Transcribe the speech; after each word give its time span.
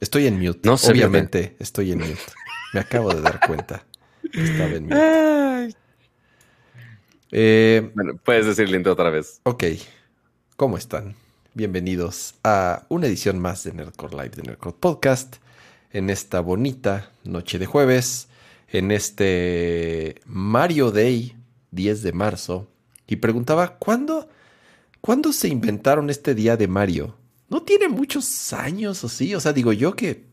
Estoy 0.00 0.26
en 0.26 0.38
mute. 0.38 0.60
No 0.64 0.76
sé. 0.76 0.92
Obviamente 0.92 1.56
estoy 1.58 1.92
en 1.92 2.00
mute. 2.00 2.20
Me 2.74 2.80
acabo 2.80 3.14
de 3.14 3.22
dar 3.22 3.40
cuenta. 3.46 3.84
Estaba 4.32 4.70
en 4.70 4.84
mute. 4.84 5.76
Eh, 7.32 7.90
bueno, 7.94 8.20
puedes 8.22 8.46
decirle 8.46 8.86
otra 8.88 9.10
vez. 9.10 9.40
Ok. 9.44 9.64
¿Cómo 10.56 10.76
están? 10.76 11.16
Bienvenidos 11.54 12.34
a 12.44 12.84
una 12.88 13.06
edición 13.06 13.38
más 13.38 13.64
de 13.64 13.72
Nerdcore 13.72 14.16
Live, 14.16 14.36
de 14.36 14.42
Nerdcore 14.42 14.76
Podcast. 14.78 15.36
En 15.92 16.10
esta 16.10 16.40
bonita 16.40 17.10
noche 17.24 17.58
de 17.58 17.64
jueves. 17.64 18.28
En 18.68 18.90
este 18.90 20.20
Mario 20.26 20.90
Day, 20.90 21.34
10 21.70 22.02
de 22.02 22.12
marzo. 22.12 22.68
Y 23.06 23.16
preguntaba, 23.16 23.78
¿cuándo, 23.78 24.28
¿cuándo 25.00 25.32
se 25.32 25.48
inventaron 25.48 26.10
este 26.10 26.34
día 26.34 26.58
de 26.58 26.68
Mario? 26.68 27.16
No 27.48 27.62
tiene 27.62 27.88
muchos 27.88 28.52
años 28.52 29.02
o 29.04 29.08
sí. 29.08 29.34
O 29.34 29.40
sea, 29.40 29.52
digo 29.52 29.72
yo 29.72 29.94
que 29.94 30.24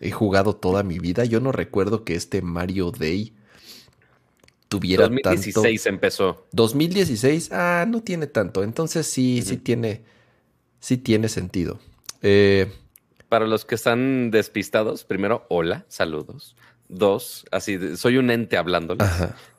he 0.00 0.10
jugado 0.10 0.54
toda 0.56 0.82
mi 0.82 0.98
vida. 0.98 1.24
Yo 1.24 1.40
no 1.40 1.52
recuerdo 1.52 2.04
que 2.04 2.14
este 2.14 2.42
Mario 2.42 2.90
Day 2.90 3.34
tuviera 4.68 5.04
2016 5.04 5.86
empezó. 5.86 6.46
2016, 6.52 7.50
ah, 7.52 7.84
no 7.88 8.02
tiene 8.02 8.26
tanto. 8.26 8.62
Entonces 8.62 9.06
sí, 9.06 9.42
sí 9.42 9.56
tiene, 9.56 10.04
sí 10.80 10.96
tiene 10.96 11.28
sentido. 11.28 11.78
Eh, 12.22 12.72
Para 13.28 13.46
los 13.46 13.64
que 13.64 13.74
están 13.74 14.30
despistados, 14.30 15.04
primero, 15.04 15.46
hola, 15.48 15.84
saludos. 15.88 16.56
Dos, 16.88 17.46
así, 17.50 17.96
soy 17.96 18.18
un 18.18 18.30
ente 18.30 18.56
hablándoles. 18.56 19.08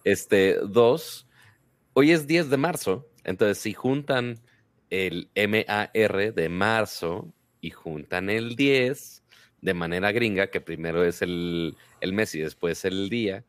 Este, 0.04 0.58
dos, 0.60 1.26
hoy 1.94 2.12
es 2.12 2.28
10 2.28 2.50
de 2.52 2.58
marzo. 2.58 3.10
Entonces, 3.24 3.58
si 3.58 3.74
juntan 3.74 4.40
el 4.90 5.30
MAR 5.36 6.34
de 6.34 6.50
marzo 6.50 7.34
y 7.62 7.72
juntan 7.72 8.30
el 8.30 8.56
10 8.56 9.24
de 9.62 9.74
manera 9.74 10.12
gringa, 10.12 10.48
que 10.48 10.62
primero 10.62 11.04
es 11.04 11.22
el, 11.22 11.76
mes 12.02 12.36
y 12.36 12.40
después 12.40 12.86
el 12.86 13.10
día, 13.10 13.44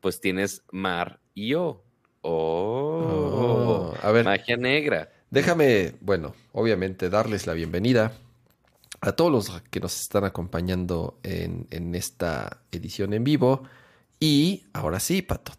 pues 0.00 0.20
tienes 0.20 0.62
mar 0.70 1.18
y 1.34 1.48
yo. 1.48 1.82
Oh, 2.20 3.94
a 4.00 4.12
ver. 4.12 4.24
Magia 4.24 4.56
negra. 4.56 5.10
Déjame, 5.30 5.94
bueno, 6.00 6.34
obviamente 6.52 7.10
darles 7.10 7.46
la 7.46 7.54
bienvenida 7.54 8.12
a 9.00 9.12
todos 9.12 9.32
los 9.32 9.62
que 9.62 9.80
nos 9.80 10.00
están 10.00 10.24
acompañando 10.24 11.18
en, 11.22 11.66
en 11.70 11.94
esta 11.94 12.62
edición 12.70 13.12
en 13.12 13.24
vivo. 13.24 13.64
Y 14.20 14.64
ahora 14.72 15.00
sí, 15.00 15.22
Pato, 15.22 15.52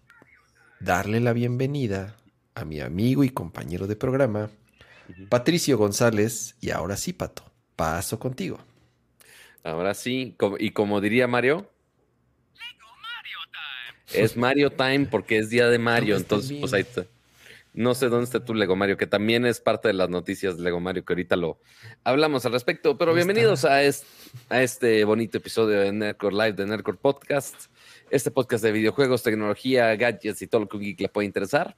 darle 0.80 1.20
la 1.20 1.34
bienvenida 1.34 2.16
a 2.56 2.66
mi 2.66 2.80
amigo 2.80 3.23
y 3.23 3.30
compañero 3.30 3.88
de 3.88 3.95
programa, 3.95 4.50
Patricio 5.30 5.78
González, 5.78 6.56
y 6.62 6.72
ahora 6.72 6.98
sí, 6.98 7.14
Pato, 7.14 7.44
paso 7.76 8.20
contigo. 8.20 8.60
Ahora 9.64 9.94
sí, 9.94 10.36
y 10.60 10.72
como 10.72 11.02
diría 11.02 11.28
Mario, 11.28 11.70
es 14.14 14.38
Mario 14.38 14.72
Time 14.72 15.08
porque 15.09 15.38
es 15.38 15.50
día 15.50 15.69
de 15.69 15.78
Mario, 15.78 16.18
entonces 16.18 16.58
pues 16.59 16.74
ahí 16.74 16.81
está. 16.81 17.06
No 17.74 17.94
sé 17.94 18.09
dónde 18.09 18.25
está 18.25 18.44
tu 18.44 18.56
Lego 18.56 18.75
Mario, 18.75 18.98
que 18.98 19.06
también 19.06 19.46
es 19.46 19.62
parte 19.62 19.90
de 19.90 19.94
las 19.94 20.09
noticias 20.09 20.58
de 20.58 20.64
Lego 20.64 20.80
Mario, 20.80 21.06
que 21.06 21.14
ahorita 21.14 21.36
lo 21.36 21.59
hablamos 22.03 22.46
al 22.46 22.52
respecto. 22.52 22.98
Pero 22.98 23.14
bienvenidos 23.14 23.64
a 23.64 23.84
este, 23.84 24.08
a 24.50 24.64
este 24.64 25.03
bonito 25.06 25.38
episodio 25.38 25.80
de 25.80 25.92
Nerdcore 25.92 26.36
Live, 26.36 26.53
de 26.53 26.66
Nerdcore 26.66 26.98
Podcast. 26.98 27.66
Este 28.09 28.31
podcast 28.31 28.64
de 28.64 28.72
videojuegos, 28.72 29.22
tecnología, 29.22 29.96
gadgets 29.96 30.42
y 30.42 30.48
todo 30.48 30.62
lo 30.62 30.68
que 30.68 30.96
le 30.98 31.09
puede 31.09 31.28
interesar. 31.28 31.78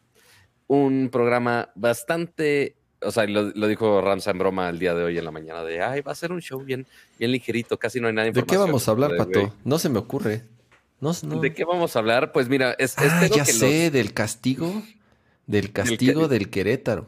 Un 0.67 1.09
programa 1.11 1.69
bastante 1.75 2.77
o 3.01 3.11
sea, 3.11 3.25
lo, 3.25 3.67
dijo 3.67 4.01
Ramsa 4.01 4.31
en 4.31 4.37
broma 4.37 4.69
el 4.69 4.79
día 4.79 4.93
de 4.93 5.03
hoy 5.03 5.17
en 5.17 5.25
la 5.25 5.31
mañana 5.31 5.63
de, 5.63 5.81
ay, 5.81 6.01
va 6.01 6.11
a 6.11 6.15
ser 6.15 6.31
un 6.31 6.41
show 6.41 6.59
bien, 6.63 6.85
bien 7.17 7.31
ligerito, 7.31 7.77
casi 7.77 7.99
no 7.99 8.07
hay 8.07 8.13
nadie. 8.13 8.31
¿De 8.31 8.43
qué 8.43 8.57
vamos 8.57 8.87
a 8.87 8.91
hablar, 8.91 9.15
Pato? 9.17 9.53
No 9.63 9.79
se 9.79 9.89
me 9.89 9.99
ocurre. 9.99 10.43
No, 10.99 11.13
¿De 11.13 11.53
qué 11.53 11.65
vamos 11.65 11.95
a 11.95 11.99
hablar? 11.99 12.31
Pues 12.31 12.47
mira, 12.47 12.75
es, 12.77 12.93
ah, 12.97 13.27
ya 13.27 13.43
sé, 13.43 13.89
del 13.89 14.13
castigo, 14.13 14.83
del 15.47 15.71
castigo 15.71 16.27
del, 16.27 16.51
Querétaro. 16.51 17.07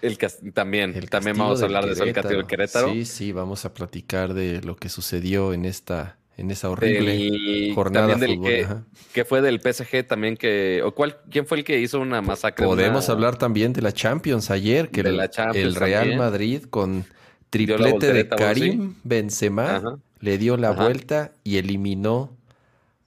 El 0.00 0.16
también, 0.52 0.94
también 1.08 1.36
vamos 1.36 1.60
a 1.60 1.64
hablar 1.64 1.86
de 1.86 1.92
eso, 1.92 2.04
el 2.04 2.12
castigo 2.12 2.38
del 2.38 2.46
Querétaro. 2.46 2.92
Sí, 2.92 3.04
sí, 3.04 3.32
vamos 3.32 3.64
a 3.64 3.74
platicar 3.74 4.32
de 4.32 4.62
lo 4.62 4.76
que 4.76 4.88
sucedió 4.88 5.52
en 5.52 5.64
esta 5.64 6.18
en 6.36 6.50
esa 6.50 6.68
horrible 6.68 7.72
jornada 7.74 8.14
de 8.14 8.26
fútbol. 8.26 8.84
Que, 9.12 9.24
fue 9.24 9.40
del 9.40 9.60
PSG 9.60 10.06
también 10.06 10.36
que 10.36 10.82
o 10.84 10.94
cuál 10.94 11.18
quién 11.30 11.46
fue 11.46 11.58
el 11.58 11.64
que 11.64 11.80
hizo 11.80 12.00
una 12.00 12.20
masacre. 12.20 12.66
Podemos 12.66 13.08
hablar 13.08 13.38
también 13.38 13.72
de 13.72 13.82
la 13.82 13.92
Champions 13.92 14.50
ayer 14.50 14.90
que 14.90 15.00
el, 15.00 15.74
Real 15.74 16.16
Madrid 16.16 16.64
con 16.64 17.04
triplete 17.50 18.12
de 18.12 18.28
Karim 18.28 18.96
Benzema 19.02 19.98
le 20.20 20.38
dio 20.38 20.56
la 20.56 20.72
vuelta 20.72 21.32
y 21.42 21.56
eliminó 21.56 22.36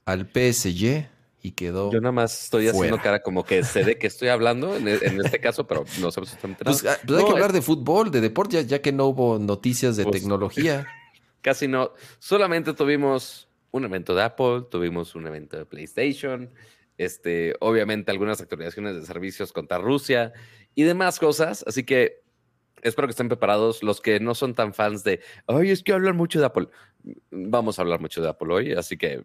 al 0.04 0.26
PSG 0.26 1.06
y 1.42 1.52
quedó. 1.52 1.92
Yo 1.92 2.00
nada 2.00 2.12
más 2.12 2.44
estoy 2.44 2.68
haciendo 2.68 2.98
cara 2.98 3.22
como 3.22 3.44
que 3.44 3.62
sé 3.62 3.84
de 3.84 3.96
qué 3.96 4.08
estoy 4.08 4.28
hablando 4.28 4.76
en, 4.76 4.88
este 4.88 5.40
caso, 5.40 5.66
pero 5.66 5.84
no 6.00 6.10
sé 6.10 6.20
absolutamente 6.20 6.64
pues, 6.64 6.82
nada. 6.82 6.98
Pues, 7.06 7.18
hay 7.18 7.24
que 7.24 7.32
hablar 7.32 7.52
de 7.52 7.62
fútbol, 7.62 8.10
de 8.10 8.20
deporte, 8.20 8.64
ya, 8.66 8.82
que 8.82 8.92
no 8.92 9.06
hubo 9.06 9.38
noticias 9.38 9.96
de 9.96 10.04
pues, 10.04 10.20
tecnología. 10.20 10.86
Casi 11.42 11.68
no. 11.68 11.92
Solamente 12.18 12.74
tuvimos 12.74 13.48
un 13.70 13.84
evento 13.84 14.14
de 14.14 14.22
Apple, 14.22 14.62
tuvimos 14.70 15.14
un 15.14 15.26
evento 15.26 15.56
de 15.56 15.64
PlayStation, 15.64 16.50
este, 16.98 17.54
obviamente 17.60 18.10
algunas 18.10 18.40
actualizaciones 18.40 18.94
de 18.94 19.06
servicios 19.06 19.52
contra 19.52 19.78
Rusia 19.78 20.32
y 20.74 20.82
demás 20.82 21.18
cosas. 21.18 21.64
Así 21.66 21.84
que 21.84 22.22
espero 22.82 23.08
que 23.08 23.12
estén 23.12 23.28
preparados 23.28 23.82
los 23.82 24.00
que 24.00 24.20
no 24.20 24.34
son 24.34 24.54
tan 24.54 24.74
fans 24.74 25.04
de, 25.04 25.20
ay, 25.46 25.70
es 25.70 25.82
que 25.82 25.92
hablan 25.92 26.16
mucho 26.16 26.40
de 26.40 26.46
Apple. 26.46 26.68
Vamos 27.30 27.78
a 27.78 27.82
hablar 27.82 28.00
mucho 28.00 28.20
de 28.20 28.28
Apple 28.28 28.52
hoy, 28.52 28.72
así 28.72 28.98
que 28.98 29.22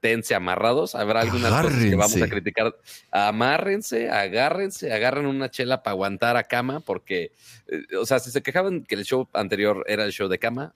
tense 0.00 0.34
amarrados. 0.34 0.94
Habrá 0.94 1.20
algunas 1.20 1.52
cosas 1.62 1.84
que 1.84 1.94
vamos 1.94 2.20
a 2.20 2.28
criticar. 2.28 2.76
Amárrense, 3.12 4.10
agárrense, 4.10 4.92
agarren 4.92 5.26
una 5.26 5.50
chela 5.50 5.82
para 5.82 5.92
aguantar 5.92 6.36
a 6.36 6.44
cama, 6.44 6.80
porque, 6.80 7.32
eh, 7.68 7.96
o 7.96 8.06
sea, 8.06 8.18
si 8.18 8.30
se 8.30 8.42
quejaban 8.42 8.82
que 8.82 8.96
el 8.96 9.04
show 9.04 9.28
anterior 9.32 9.84
era 9.86 10.04
el 10.04 10.12
show 10.12 10.28
de 10.28 10.38
cama, 10.38 10.74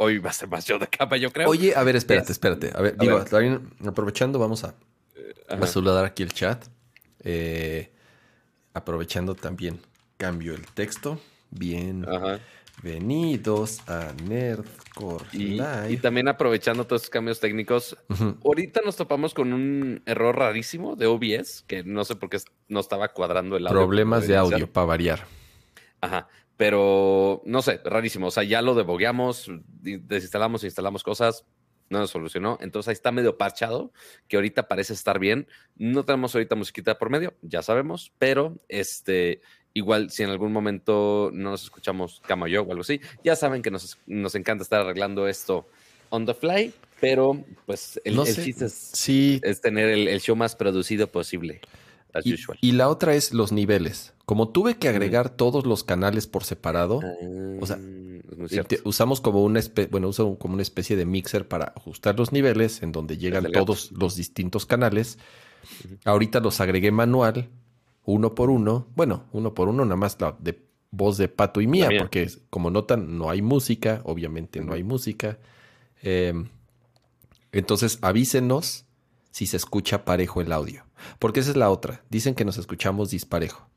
hoy 0.00 0.18
va 0.18 0.30
a 0.30 0.32
ser 0.32 0.48
más 0.48 0.64
yo 0.64 0.78
de 0.78 0.86
capa, 0.86 1.16
yo 1.18 1.30
creo. 1.30 1.48
Oye, 1.48 1.74
a 1.76 1.84
ver, 1.84 1.94
espérate, 1.94 2.32
espérate. 2.32 2.72
A 2.74 2.80
ver, 2.80 2.96
digo, 2.96 3.22
aprovechando, 3.86 4.38
vamos 4.38 4.64
a, 4.64 4.74
saludar 5.66 6.04
aquí 6.06 6.22
el 6.22 6.32
chat. 6.32 6.64
Eh, 7.22 7.92
aprovechando 8.72 9.34
también, 9.34 9.78
cambio 10.16 10.54
el 10.54 10.66
texto. 10.66 11.20
Bien. 11.50 12.06
Bienvenidos 12.82 13.86
a 13.90 14.14
Nerdcore 14.26 15.26
y, 15.32 15.60
Y 15.90 15.96
también 15.98 16.28
aprovechando 16.28 16.86
todos 16.86 17.02
estos 17.02 17.10
cambios 17.10 17.38
técnicos, 17.38 17.94
ahorita 18.42 18.80
nos 18.82 18.96
topamos 18.96 19.34
con 19.34 19.52
un 19.52 20.02
error 20.06 20.34
rarísimo 20.34 20.96
de 20.96 21.06
OBS, 21.06 21.62
que 21.66 21.84
no 21.84 22.06
sé 22.06 22.16
por 22.16 22.30
qué 22.30 22.38
no 22.68 22.80
estaba 22.80 23.08
cuadrando 23.08 23.58
el 23.58 23.66
audio. 23.66 23.80
Problemas 23.80 24.26
de 24.26 24.38
audio, 24.38 24.66
para 24.66 24.86
variar. 24.86 25.26
Ajá. 26.00 26.28
Pero 26.60 27.40
no 27.46 27.62
sé, 27.62 27.80
rarísimo. 27.82 28.26
O 28.26 28.30
sea, 28.30 28.42
ya 28.42 28.60
lo 28.60 28.74
debogueamos, 28.74 29.50
desinstalamos, 29.80 30.62
instalamos 30.62 31.02
cosas, 31.02 31.46
no 31.88 32.00
nos 32.00 32.10
solucionó. 32.10 32.58
Entonces 32.60 32.88
ahí 32.88 32.92
está 32.92 33.12
medio 33.12 33.38
parchado, 33.38 33.94
que 34.28 34.36
ahorita 34.36 34.68
parece 34.68 34.92
estar 34.92 35.18
bien. 35.18 35.48
No 35.76 36.04
tenemos 36.04 36.34
ahorita 36.34 36.56
musiquita 36.56 36.98
por 36.98 37.08
medio, 37.08 37.32
ya 37.40 37.62
sabemos, 37.62 38.12
pero 38.18 38.58
este, 38.68 39.40
igual 39.72 40.10
si 40.10 40.22
en 40.22 40.28
algún 40.28 40.52
momento 40.52 41.30
no 41.32 41.52
nos 41.52 41.62
escuchamos 41.62 42.20
Cama 42.26 42.46
yo 42.46 42.60
o 42.60 42.70
algo 42.70 42.82
así, 42.82 43.00
ya 43.24 43.36
saben 43.36 43.62
que 43.62 43.70
nos, 43.70 43.96
encanta 44.34 44.62
estar 44.62 44.82
arreglando 44.82 45.28
esto 45.28 45.66
on 46.10 46.26
the 46.26 46.34
fly, 46.34 46.74
pero 47.00 47.42
pues 47.64 47.98
el, 48.04 48.22
chiste 48.22 48.66
es, 48.66 49.60
tener 49.62 49.88
el, 49.88 50.20
show 50.20 50.36
más 50.36 50.54
producido 50.54 51.06
posible. 51.06 51.62
Y 52.60 52.72
la 52.72 52.88
otra 52.88 53.14
es 53.14 53.32
los 53.32 53.52
niveles. 53.52 54.14
Como 54.26 54.50
tuve 54.50 54.76
que 54.76 54.88
agregar 54.88 55.30
todos 55.30 55.66
los 55.66 55.82
canales 55.82 56.26
por 56.26 56.44
separado, 56.44 57.00
o 57.60 57.66
sea, 57.66 57.76
ah, 57.76 58.76
usamos 58.84 59.20
como 59.20 59.42
una 59.42 59.58
especie, 59.58 59.90
bueno, 59.90 60.08
uso 60.08 60.38
como 60.38 60.54
una 60.54 60.62
especie 60.62 60.96
de 60.96 61.04
mixer 61.04 61.48
para 61.48 61.72
ajustar 61.76 62.18
los 62.18 62.32
niveles 62.32 62.82
en 62.82 62.92
donde 62.92 63.18
llegan 63.18 63.50
todos 63.52 63.90
los 63.92 64.16
distintos 64.16 64.66
canales. 64.66 65.18
Ahorita 66.04 66.40
los 66.40 66.60
agregué 66.60 66.92
manual, 66.92 67.48
uno 68.04 68.34
por 68.34 68.50
uno. 68.50 68.86
Bueno, 68.94 69.24
uno 69.32 69.52
por 69.52 69.68
uno, 69.68 69.84
nada 69.84 69.96
más 69.96 70.16
la 70.20 70.36
de 70.38 70.62
voz 70.90 71.16
de 71.16 71.28
Pato 71.28 71.60
y 71.60 71.66
mía, 71.66 71.88
porque 71.98 72.28
como 72.50 72.70
notan, 72.70 73.18
no 73.18 73.30
hay 73.30 73.42
música, 73.42 74.00
obviamente 74.04 74.60
no 74.60 74.72
hay 74.72 74.82
música. 74.82 75.38
Em, 76.02 76.48
entonces 77.52 77.98
avísenos 78.02 78.84
si 79.30 79.46
se 79.46 79.56
escucha 79.56 80.04
parejo 80.04 80.40
el 80.40 80.52
audio. 80.52 80.84
Porque 81.18 81.40
esa 81.40 81.50
es 81.50 81.56
la 81.56 81.70
otra. 81.70 82.02
Dicen 82.10 82.34
que 82.34 82.44
nos 82.44 82.58
escuchamos 82.58 83.10
disparejo. 83.10 83.68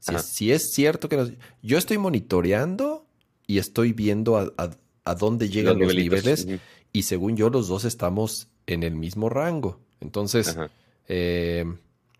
Si 0.00 0.50
es, 0.50 0.72
cierto 0.72 1.08
que 1.08 1.36
yo 1.62 1.76
estoy 1.76 1.98
monitoreando 1.98 3.06
y 3.46 3.58
estoy 3.58 3.92
viendo 3.92 4.38
a, 4.38 5.14
dónde 5.14 5.50
llegan 5.50 5.78
los, 5.78 5.94
niveles 5.94 6.46
y 6.92 7.02
según 7.02 7.36
yo 7.36 7.50
los 7.50 7.68
dos 7.68 7.84
estamos 7.84 8.48
en 8.66 8.82
el 8.82 8.94
mismo 8.94 9.28
rango. 9.28 9.80
Entonces, 10.00 10.56
eh, 11.08 11.66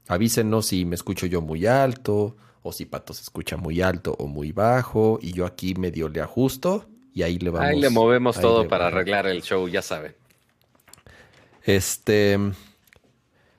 avísenos 0.09 0.67
si 0.67 0.85
me 0.85 0.95
escucho 0.95 1.27
yo 1.27 1.41
muy 1.41 1.67
alto 1.67 2.37
o 2.63 2.73
si 2.73 2.85
Pato 2.85 3.15
se 3.15 3.23
escucha 3.23 3.57
muy 3.57 3.81
alto 3.81 4.15
o 4.19 4.27
muy 4.27 4.53
bajo 4.53 5.19
y 5.23 5.33
yo 5.33 5.47
aquí 5.47 5.75
medio 5.75 6.09
le 6.09 6.21
ajusto 6.21 6.87
y 7.15 7.23
ahí 7.23 7.39
le 7.39 7.51
vamos. 7.51 7.69
Ahí 7.69 7.81
le 7.81 7.91
movemos 7.91 8.39
todo 8.39 8.69
para 8.69 8.89
arreglar 8.89 9.27
el 9.27 9.43
show, 9.43 9.67
ya 9.69 9.81
saben. 9.81 10.15
Este. 11.65 12.39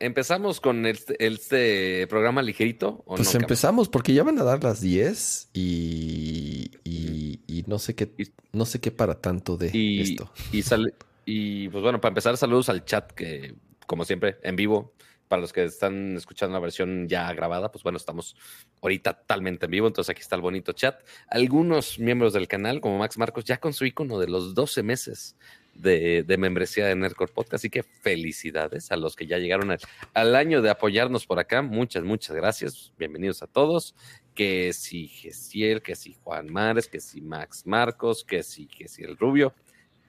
¿Empezamos 0.01 0.59
con 0.59 0.87
este, 0.87 1.15
este 1.23 2.07
programa 2.07 2.41
ligerito? 2.41 3.03
¿o 3.05 3.15
pues 3.15 3.35
empezamos 3.35 3.87
porque 3.87 4.13
ya 4.13 4.23
van 4.23 4.39
a 4.39 4.43
dar 4.43 4.63
las 4.63 4.81
10 4.81 5.51
y, 5.53 6.71
y, 6.83 7.63
no 7.67 7.77
sé 7.77 7.93
qué 7.93 8.11
no 8.51 8.65
sé 8.65 8.81
qué 8.81 8.91
para 8.91 9.21
tanto 9.21 9.57
de 9.57 9.67
esto. 10.01 10.31
Y, 10.51 10.63
sale, 10.63 10.95
y 11.23 11.69
pues 11.69 11.83
bueno, 11.83 12.01
para 12.01 12.09
empezar, 12.09 12.35
saludos 12.35 12.69
al 12.69 12.83
chat 12.83 13.11
que, 13.11 13.53
como 13.85 14.03
siempre, 14.03 14.37
en 14.41 14.55
vivo. 14.55 14.93
Para 15.27 15.41
los 15.41 15.53
que 15.53 15.63
están 15.63 16.17
escuchando 16.17 16.53
la 16.55 16.59
versión 16.59 17.07
ya 17.07 17.31
grabada, 17.33 17.71
pues 17.71 17.83
bueno, 17.83 17.97
estamos 17.97 18.35
ahorita 18.81 19.13
totalmente 19.13 19.65
en 19.65 19.71
vivo, 19.71 19.87
entonces 19.87 20.09
aquí 20.09 20.21
está 20.21 20.35
el 20.35 20.41
bonito 20.41 20.73
chat. 20.73 20.99
Algunos 21.27 21.99
miembros 21.99 22.33
del 22.33 22.49
canal, 22.49 22.81
como 22.81 22.97
Max 22.97 23.17
Marcos, 23.17 23.45
ya 23.45 23.57
con 23.57 23.71
su 23.71 23.85
icono 23.85 24.19
de 24.19 24.27
los 24.27 24.55
12 24.55 24.83
meses 24.83 25.37
de, 25.81 26.35
membresía 26.37 26.85
de 26.85 26.95
Nerdcore 26.95 27.33
Podcast. 27.33 27.55
Así 27.55 27.69
que 27.69 27.83
felicidades 27.83 28.91
a 28.91 28.97
los 28.97 29.15
que 29.15 29.25
ya 29.25 29.37
llegaron 29.37 29.75
al, 30.13 30.35
año 30.35 30.61
de 30.61 30.69
apoyarnos 30.69 31.25
por 31.25 31.39
acá. 31.39 31.61
Muchas, 31.61 32.03
muchas 32.03 32.35
gracias. 32.35 32.93
Bienvenidos 32.97 33.41
a 33.43 33.47
todos. 33.47 33.95
Que 34.35 34.71
si 34.73 35.07
Gesiel, 35.07 35.81
que 35.81 35.95
si 35.95 36.13
Juan 36.23 36.51
Mares, 36.51 36.87
que 36.87 36.99
si 36.99 37.21
Max 37.21 37.63
Marcos, 37.65 38.23
que 38.23 38.43
si, 38.43 38.67
que 38.67 38.87
si 38.87 39.03
el 39.03 39.17
Rubio, 39.17 39.53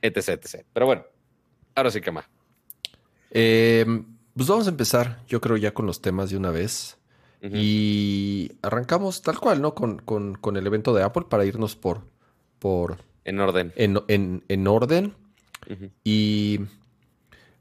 etc, 0.00 0.28
etc. 0.28 0.64
Pero 0.72 0.86
bueno, 0.86 1.04
ahora 1.74 1.90
sí 1.90 2.00
que 2.00 2.12
más. 2.12 2.26
Eh, 3.30 3.84
pues 4.36 4.48
vamos 4.48 4.66
a 4.66 4.70
empezar, 4.70 5.24
yo 5.26 5.40
creo, 5.40 5.56
ya 5.56 5.74
con 5.74 5.86
los 5.86 6.00
temas 6.00 6.30
de 6.30 6.36
una 6.36 6.50
vez. 6.50 6.98
Y 7.44 8.52
arrancamos 8.62 9.20
tal 9.22 9.40
cual, 9.40 9.60
¿no? 9.60 9.74
Con, 9.74 9.98
con, 9.98 10.56
el 10.56 10.64
evento 10.64 10.94
de 10.94 11.02
Apple 11.02 11.24
para 11.28 11.44
irnos 11.44 11.74
por. 11.74 12.02
por 12.60 12.98
en 13.24 13.40
orden. 13.40 13.72
En, 13.74 14.00
en, 14.06 14.44
en 14.46 14.68
orden. 14.68 15.16
Y 16.04 16.60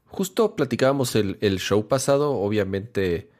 justo 0.06 0.56
platicábamos 0.56 1.14
el, 1.16 1.58
show 1.58 1.88
pasado, 1.88 2.32
obviamente 2.32 3.30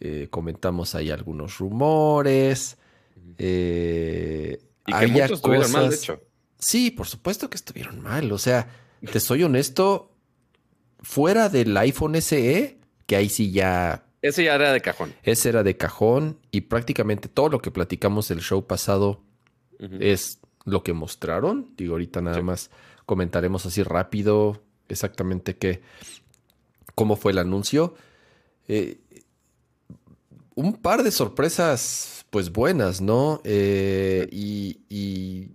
eh, 0.00 0.28
comentamos 0.30 0.94
ahí 0.94 1.10
algunos 1.10 1.58
rumores. 1.58 2.78
Eh, 3.38 4.58
y 4.86 4.92
que 4.92 5.06
muchos 5.06 5.30
estuvieron 5.32 5.72
mal, 5.72 5.90
de 5.90 5.96
hecho. 5.96 6.20
Sí, 6.58 6.90
por 6.90 7.06
supuesto 7.06 7.50
que 7.50 7.56
estuvieron 7.56 8.00
mal. 8.00 8.32
O 8.32 8.38
sea, 8.38 8.68
te 9.12 9.20
soy 9.20 9.42
honesto, 9.42 10.12
fuera 11.00 11.48
del 11.48 11.76
iPhone 11.76 12.20
SE, 12.20 12.78
que 13.06 13.16
ahí 13.16 13.28
sí 13.28 13.52
ya... 13.52 14.06
Ese 14.22 14.44
ya 14.44 14.54
era 14.54 14.72
de 14.72 14.80
cajón. 14.80 15.14
Ese 15.22 15.50
era 15.50 15.62
de 15.62 15.76
cajón 15.76 16.38
y 16.50 16.62
prácticamente 16.62 17.28
todo 17.28 17.50
lo 17.50 17.60
que 17.60 17.70
platicamos 17.70 18.30
el 18.30 18.40
show 18.40 18.66
pasado 18.66 19.22
es 20.00 20.40
lo 20.64 20.82
que 20.82 20.94
mostraron. 20.94 21.74
Digo, 21.76 21.92
ahorita 21.94 22.22
nada 22.22 22.40
más 22.40 22.70
comentaremos 23.06 23.66
así 23.66 23.82
rápido 23.82 24.62
exactamente 24.88 25.56
qué, 25.56 25.82
cómo 26.94 27.16
fue 27.16 27.32
el 27.32 27.38
anuncio. 27.38 27.94
Eh, 28.68 28.98
un 30.54 30.74
par 30.74 31.02
de 31.02 31.10
sorpresas, 31.10 32.26
pues 32.30 32.52
buenas, 32.52 33.00
¿no? 33.00 33.40
Eh, 33.44 34.28
y, 34.30 35.50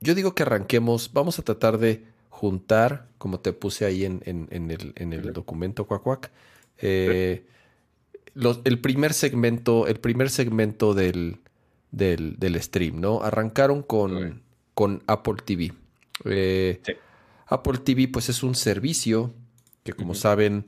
yo 0.00 0.14
digo 0.14 0.34
que 0.34 0.44
arranquemos, 0.44 1.12
vamos 1.12 1.40
a 1.40 1.42
tratar 1.42 1.78
de 1.78 2.04
juntar, 2.28 3.08
como 3.18 3.40
te 3.40 3.52
puse 3.52 3.84
ahí 3.84 4.04
en, 4.04 4.22
el, 4.24 4.92
en 4.94 5.12
el, 5.12 5.32
documento 5.32 5.88
Cuacuac, 5.88 6.30
eh, 6.78 7.44
el 8.64 8.80
primer 8.80 9.12
segmento, 9.12 9.88
el 9.88 9.98
primer 9.98 10.30
segmento 10.30 10.94
del, 10.94 11.40
del, 11.90 12.62
stream, 12.62 13.00
¿no? 13.00 13.22
Arrancaron 13.22 13.82
con, 13.82 14.42
con 14.74 15.02
Apple 15.08 15.34
TV. 15.44 15.72
Eh, 16.24 16.80
Apple 17.46 17.78
TV 17.78 18.08
pues 18.08 18.28
es 18.28 18.42
un 18.42 18.54
servicio 18.54 19.34
que 19.82 19.92
como 19.92 20.14
saben 20.14 20.66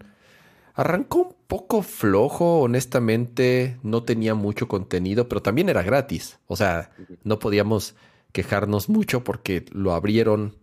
arrancó 0.75 1.19
un 1.19 1.37
poco 1.47 1.83
flojo, 1.83 2.61
honestamente, 2.61 3.79
no 3.83 4.03
tenía 4.05 4.35
mucho 4.35 4.69
contenido, 4.69 5.29
pero 5.29 5.43
también 5.43 5.69
era 5.69 5.83
gratis. 5.83 6.39
O 6.47 6.57
sea, 6.57 6.91
no 7.25 7.39
podíamos 7.39 7.95
quejarnos 8.33 8.89
mucho 8.89 9.25
porque 9.25 9.67
lo 9.73 9.93
abrieron. 9.93 10.57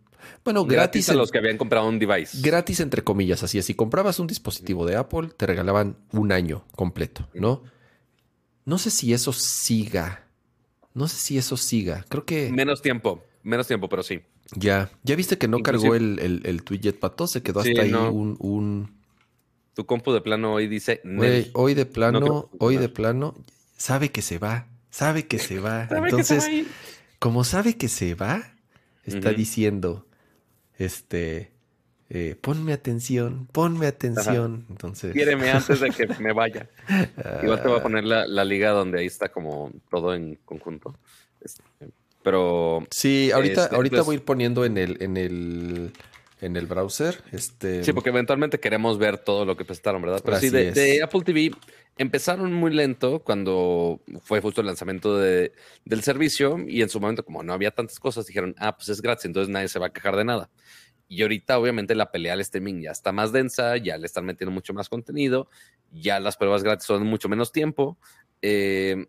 Bueno, 0.43 0.65
gratis, 0.65 1.09
a 1.09 1.13
los 1.13 1.31
que 1.31 1.37
habían 1.37 1.57
comprado 1.57 1.87
un 1.87 1.99
device. 1.99 2.39
Gratis 2.41 2.79
entre 2.79 3.03
comillas, 3.03 3.43
así 3.43 3.57
es. 3.57 3.65
Si 3.65 3.75
comprabas 3.75 4.19
un 4.19 4.27
dispositivo 4.27 4.85
de 4.85 4.95
Apple, 4.95 5.29
te 5.37 5.45
regalaban 5.45 5.97
un 6.11 6.31
año 6.31 6.65
completo, 6.75 7.29
¿no? 7.33 7.63
No 8.65 8.77
sé 8.77 8.89
si 8.89 9.13
eso 9.13 9.31
siga. 9.33 10.27
No 10.93 11.07
sé 11.07 11.17
si 11.17 11.37
eso 11.37 11.57
siga. 11.57 12.05
Creo 12.09 12.25
que. 12.25 12.51
Menos 12.51 12.81
tiempo, 12.81 13.23
menos 13.43 13.67
tiempo, 13.67 13.87
pero 13.87 14.03
sí. 14.03 14.21
Ya, 14.55 14.89
ya 15.03 15.15
viste 15.15 15.37
que 15.37 15.47
no 15.47 15.59
cargó 15.59 15.95
el, 15.95 16.19
el, 16.19 16.41
el 16.45 16.93
pato, 16.93 17.27
se 17.27 17.43
quedó 17.43 17.59
hasta 17.59 17.81
ahí 17.81 17.93
un, 17.93 18.91
Tu 19.73 19.85
compu 19.85 20.13
de 20.13 20.21
plano 20.21 20.53
hoy 20.53 20.67
dice. 20.67 21.01
hoy 21.53 21.73
de 21.73 21.85
plano, 21.85 22.49
hoy 22.59 22.77
de 22.77 22.89
plano, 22.89 23.35
sabe 23.77 24.09
que 24.09 24.21
se 24.21 24.37
va, 24.39 24.67
sabe 24.89 25.27
que 25.27 25.39
se 25.39 25.59
va. 25.59 25.87
Entonces, 25.91 26.47
como 27.19 27.43
sabe 27.43 27.77
que 27.77 27.89
se 27.89 28.15
va, 28.15 28.53
está 29.03 29.31
diciendo, 29.31 30.05
este, 30.77 31.51
eh, 32.09 32.35
ponme 32.39 32.71
atención, 32.71 33.47
ponme 33.51 33.87
atención. 33.87 34.65
Entonces. 34.69 35.13
Quiéreme 35.13 35.49
antes 35.49 35.81
de 35.81 35.89
que 35.89 36.07
me 36.21 36.31
vaya. 36.31 36.69
Igual 37.43 37.61
te 37.61 37.67
voy 37.67 37.79
a 37.79 37.83
poner 37.83 38.05
la, 38.05 38.25
la, 38.27 38.45
liga 38.45 38.71
donde 38.71 38.99
ahí 38.99 39.07
está 39.07 39.29
como 39.29 39.71
todo 39.89 40.15
en 40.15 40.35
conjunto. 40.45 40.95
Este, 41.41 41.63
pero. 42.27 42.85
Sí, 42.91 43.31
ahorita, 43.31 43.63
este, 43.63 43.75
ahorita 43.77 43.95
pues 43.95 44.05
voy 44.05 44.15
a 44.15 44.17
ir 44.17 44.25
poniendo 44.25 44.65
en 44.65 44.77
el, 44.77 45.01
en 45.01 45.15
el, 45.15 45.93
en 46.41 46.57
el 46.57 46.65
browser. 46.65 47.23
Este... 47.31 47.85
Sí, 47.85 47.93
porque 47.93 48.09
eventualmente 48.09 48.59
queremos 48.59 48.97
ver 48.97 49.17
todo 49.17 49.45
lo 49.45 49.55
que 49.55 49.63
presentaron, 49.63 50.01
¿verdad? 50.01 50.21
Pero 50.25 50.37
sí, 50.37 50.49
de, 50.49 51.01
Apple 51.01 51.21
TV 51.21 51.51
empezaron 51.97 52.51
muy 52.51 52.73
lento 52.73 53.19
cuando 53.19 54.01
fue 54.23 54.41
justo 54.41 54.59
el 54.59 54.67
lanzamiento 54.67 55.17
de, 55.17 55.53
del 55.85 56.03
servicio 56.03 56.57
y 56.67 56.81
en 56.81 56.89
su 56.89 56.99
momento, 56.99 57.23
como 57.23 57.43
no 57.43 57.53
había 57.53 57.71
tantas 57.71 57.97
cosas, 57.97 58.25
dijeron, 58.25 58.53
ah, 58.57 58.75
pues 58.75 58.89
es 58.89 59.01
gratis, 59.01 59.23
entonces 59.23 59.49
nadie 59.49 59.69
se 59.69 59.79
va 59.79 59.85
a 59.85 59.93
quejar 59.93 60.17
de 60.17 60.25
nada. 60.25 60.49
Y 61.07 61.21
ahorita, 61.21 61.57
obviamente, 61.57 61.95
la 61.95 62.11
pelea 62.11 62.33
al 62.33 62.41
streaming 62.41 62.81
ya 62.81 62.91
está 62.91 63.13
más 63.13 63.31
densa, 63.31 63.77
ya 63.77 63.97
le 63.97 64.05
están 64.05 64.25
metiendo 64.25 64.51
mucho 64.51 64.73
más 64.73 64.89
contenido, 64.89 65.47
ya 65.93 66.19
las 66.19 66.35
pruebas 66.35 66.61
gratis 66.61 66.87
son 66.87 67.07
mucho 67.07 67.29
menos 67.29 67.53
tiempo. 67.53 67.97
Eh, 68.41 69.07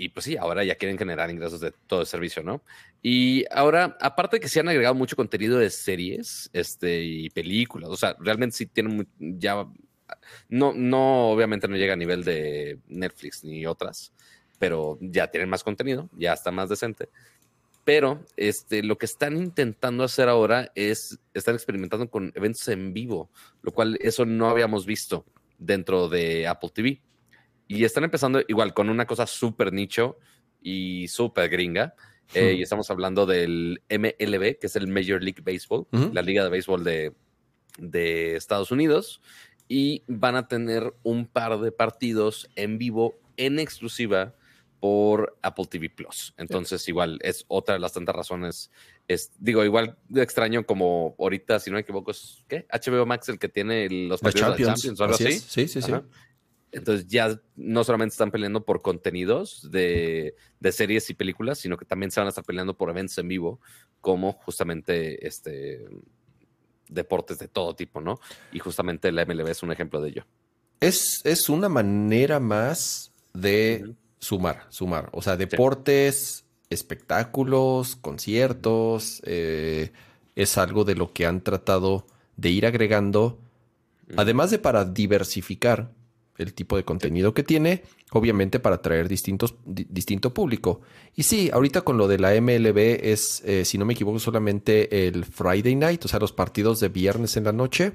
y 0.00 0.08
pues 0.08 0.24
sí, 0.24 0.38
ahora 0.38 0.64
ya 0.64 0.76
quieren 0.76 0.96
generar 0.96 1.30
ingresos 1.30 1.60
de 1.60 1.72
todo 1.86 2.00
el 2.00 2.06
servicio, 2.06 2.42
¿no? 2.42 2.62
Y 3.02 3.44
ahora, 3.50 3.98
aparte 4.00 4.36
de 4.36 4.40
que 4.40 4.48
se 4.48 4.58
han 4.58 4.68
agregado 4.70 4.94
mucho 4.94 5.14
contenido 5.14 5.58
de 5.58 5.68
series 5.68 6.48
este, 6.54 7.02
y 7.02 7.28
películas, 7.28 7.90
o 7.90 7.96
sea, 7.98 8.16
realmente 8.18 8.56
sí 8.56 8.64
tienen 8.64 9.06
ya, 9.18 9.66
no, 10.48 10.72
no, 10.72 11.28
obviamente 11.28 11.68
no 11.68 11.76
llega 11.76 11.92
a 11.92 11.96
nivel 11.96 12.24
de 12.24 12.78
Netflix 12.88 13.44
ni 13.44 13.66
otras, 13.66 14.14
pero 14.58 14.96
ya 15.02 15.30
tienen 15.30 15.50
más 15.50 15.62
contenido, 15.62 16.08
ya 16.16 16.32
está 16.32 16.50
más 16.50 16.70
decente. 16.70 17.10
Pero 17.84 18.24
este, 18.38 18.82
lo 18.82 18.96
que 18.96 19.04
están 19.04 19.36
intentando 19.36 20.02
hacer 20.02 20.30
ahora 20.30 20.72
es, 20.74 21.18
están 21.34 21.56
experimentando 21.56 22.08
con 22.08 22.32
eventos 22.34 22.66
en 22.68 22.94
vivo, 22.94 23.30
lo 23.60 23.70
cual 23.72 23.98
eso 24.00 24.24
no 24.24 24.48
habíamos 24.48 24.86
visto 24.86 25.26
dentro 25.58 26.08
de 26.08 26.46
Apple 26.46 26.70
TV. 26.72 27.02
Y 27.70 27.84
están 27.84 28.02
empezando 28.02 28.42
igual 28.48 28.74
con 28.74 28.90
una 28.90 29.06
cosa 29.06 29.28
súper 29.28 29.72
nicho 29.72 30.18
y 30.60 31.06
súper 31.06 31.48
gringa. 31.48 31.94
Eh, 32.34 32.54
y 32.58 32.62
estamos 32.62 32.90
hablando 32.90 33.26
del 33.26 33.80
MLB, 33.88 34.58
que 34.58 34.66
es 34.66 34.74
el 34.74 34.88
Major 34.88 35.22
League 35.22 35.40
Baseball, 35.40 35.86
la 36.12 36.20
liga 36.22 36.42
de 36.42 36.50
béisbol 36.50 36.82
de, 36.82 37.12
de, 37.78 38.34
Estados 38.34 38.72
Unidos. 38.72 39.22
Y 39.68 40.02
van 40.08 40.34
a 40.34 40.48
tener 40.48 40.92
un 41.04 41.26
par 41.26 41.60
de 41.60 41.70
partidos 41.70 42.50
en 42.56 42.76
vivo 42.76 43.20
en 43.36 43.60
exclusiva 43.60 44.34
por 44.80 45.38
Apple 45.40 45.66
TV 45.70 45.90
Plus. 45.90 46.34
Entonces, 46.38 46.88
igual 46.88 47.20
es 47.22 47.44
otra 47.46 47.74
de 47.74 47.80
las 47.80 47.92
tantas 47.92 48.16
razones. 48.16 48.72
Es, 49.06 49.30
digo, 49.38 49.64
igual 49.64 49.96
de 50.08 50.24
extraño 50.24 50.66
como 50.66 51.14
ahorita, 51.20 51.60
si 51.60 51.70
no 51.70 51.74
me 51.74 51.82
equivoco, 51.82 52.10
es 52.10 52.44
¿qué? 52.48 52.66
HBO 52.72 53.06
Max 53.06 53.28
el 53.28 53.38
que 53.38 53.48
tiene 53.48 53.88
los 53.88 54.20
partidos 54.20 54.56
de 54.56 54.64
Champions, 54.64 55.00
algo 55.00 55.14
así. 55.14 55.38
Sí, 55.38 55.68
sí, 55.68 55.80
sí. 55.80 55.92
Entonces 56.72 57.08
ya 57.08 57.40
no 57.56 57.82
solamente 57.82 58.12
están 58.12 58.30
peleando 58.30 58.64
por 58.64 58.80
contenidos 58.80 59.68
de, 59.70 60.34
series 60.70 61.10
y 61.10 61.14
películas, 61.14 61.58
sino 61.58 61.76
que 61.76 61.84
también 61.84 62.10
se 62.10 62.20
van 62.20 62.26
a 62.26 62.30
estar 62.30 62.44
peleando 62.44 62.76
por 62.76 62.90
eventos 62.90 63.18
en 63.18 63.28
vivo, 63.28 63.60
como 64.00 64.32
justamente 64.32 65.26
este 65.26 65.84
deportes 66.88 67.38
de 67.38 67.48
todo 67.48 67.74
tipo, 67.74 68.00
¿no? 68.00 68.20
Y 68.52 68.58
justamente 68.58 69.12
la 69.12 69.24
MLB 69.24 69.48
es 69.48 69.62
un 69.62 69.70
ejemplo 69.70 70.00
de 70.00 70.08
ello. 70.10 70.26
Es, 70.80 71.20
es 71.24 71.48
una 71.48 71.68
manera 71.68 72.40
más 72.40 73.12
de 73.32 73.94
sumar, 74.18 74.66
sumar. 74.70 75.08
O 75.12 75.22
sea, 75.22 75.36
deportes, 75.36 76.44
espectáculos, 76.68 77.96
conciertos, 77.96 79.22
eh, 79.24 79.92
es 80.34 80.58
algo 80.58 80.84
de 80.84 80.94
lo 80.94 81.12
que 81.12 81.26
han 81.26 81.42
tratado 81.42 82.06
de 82.36 82.50
ir 82.50 82.66
agregando, 82.66 83.38
además 84.16 84.50
de 84.50 84.58
para 84.58 84.84
diversificar 84.84 85.92
el 86.40 86.54
tipo 86.54 86.76
de 86.76 86.84
contenido 86.84 87.34
que 87.34 87.42
tiene, 87.42 87.82
obviamente 88.12 88.58
para 88.58 88.76
atraer 88.76 89.08
distintos, 89.08 89.54
distinto 89.64 90.32
público. 90.32 90.80
Y 91.14 91.24
sí, 91.24 91.50
ahorita 91.52 91.82
con 91.82 91.98
lo 91.98 92.08
de 92.08 92.18
la 92.18 92.40
MLB 92.40 92.78
es, 93.02 93.42
eh, 93.44 93.64
si 93.64 93.78
no 93.78 93.84
me 93.84 93.92
equivoco, 93.92 94.18
solamente 94.18 95.06
el 95.06 95.24
Friday 95.24 95.76
night, 95.76 96.04
o 96.04 96.08
sea, 96.08 96.18
los 96.18 96.32
partidos 96.32 96.80
de 96.80 96.88
viernes 96.88 97.36
en 97.36 97.44
la 97.44 97.52
noche. 97.52 97.92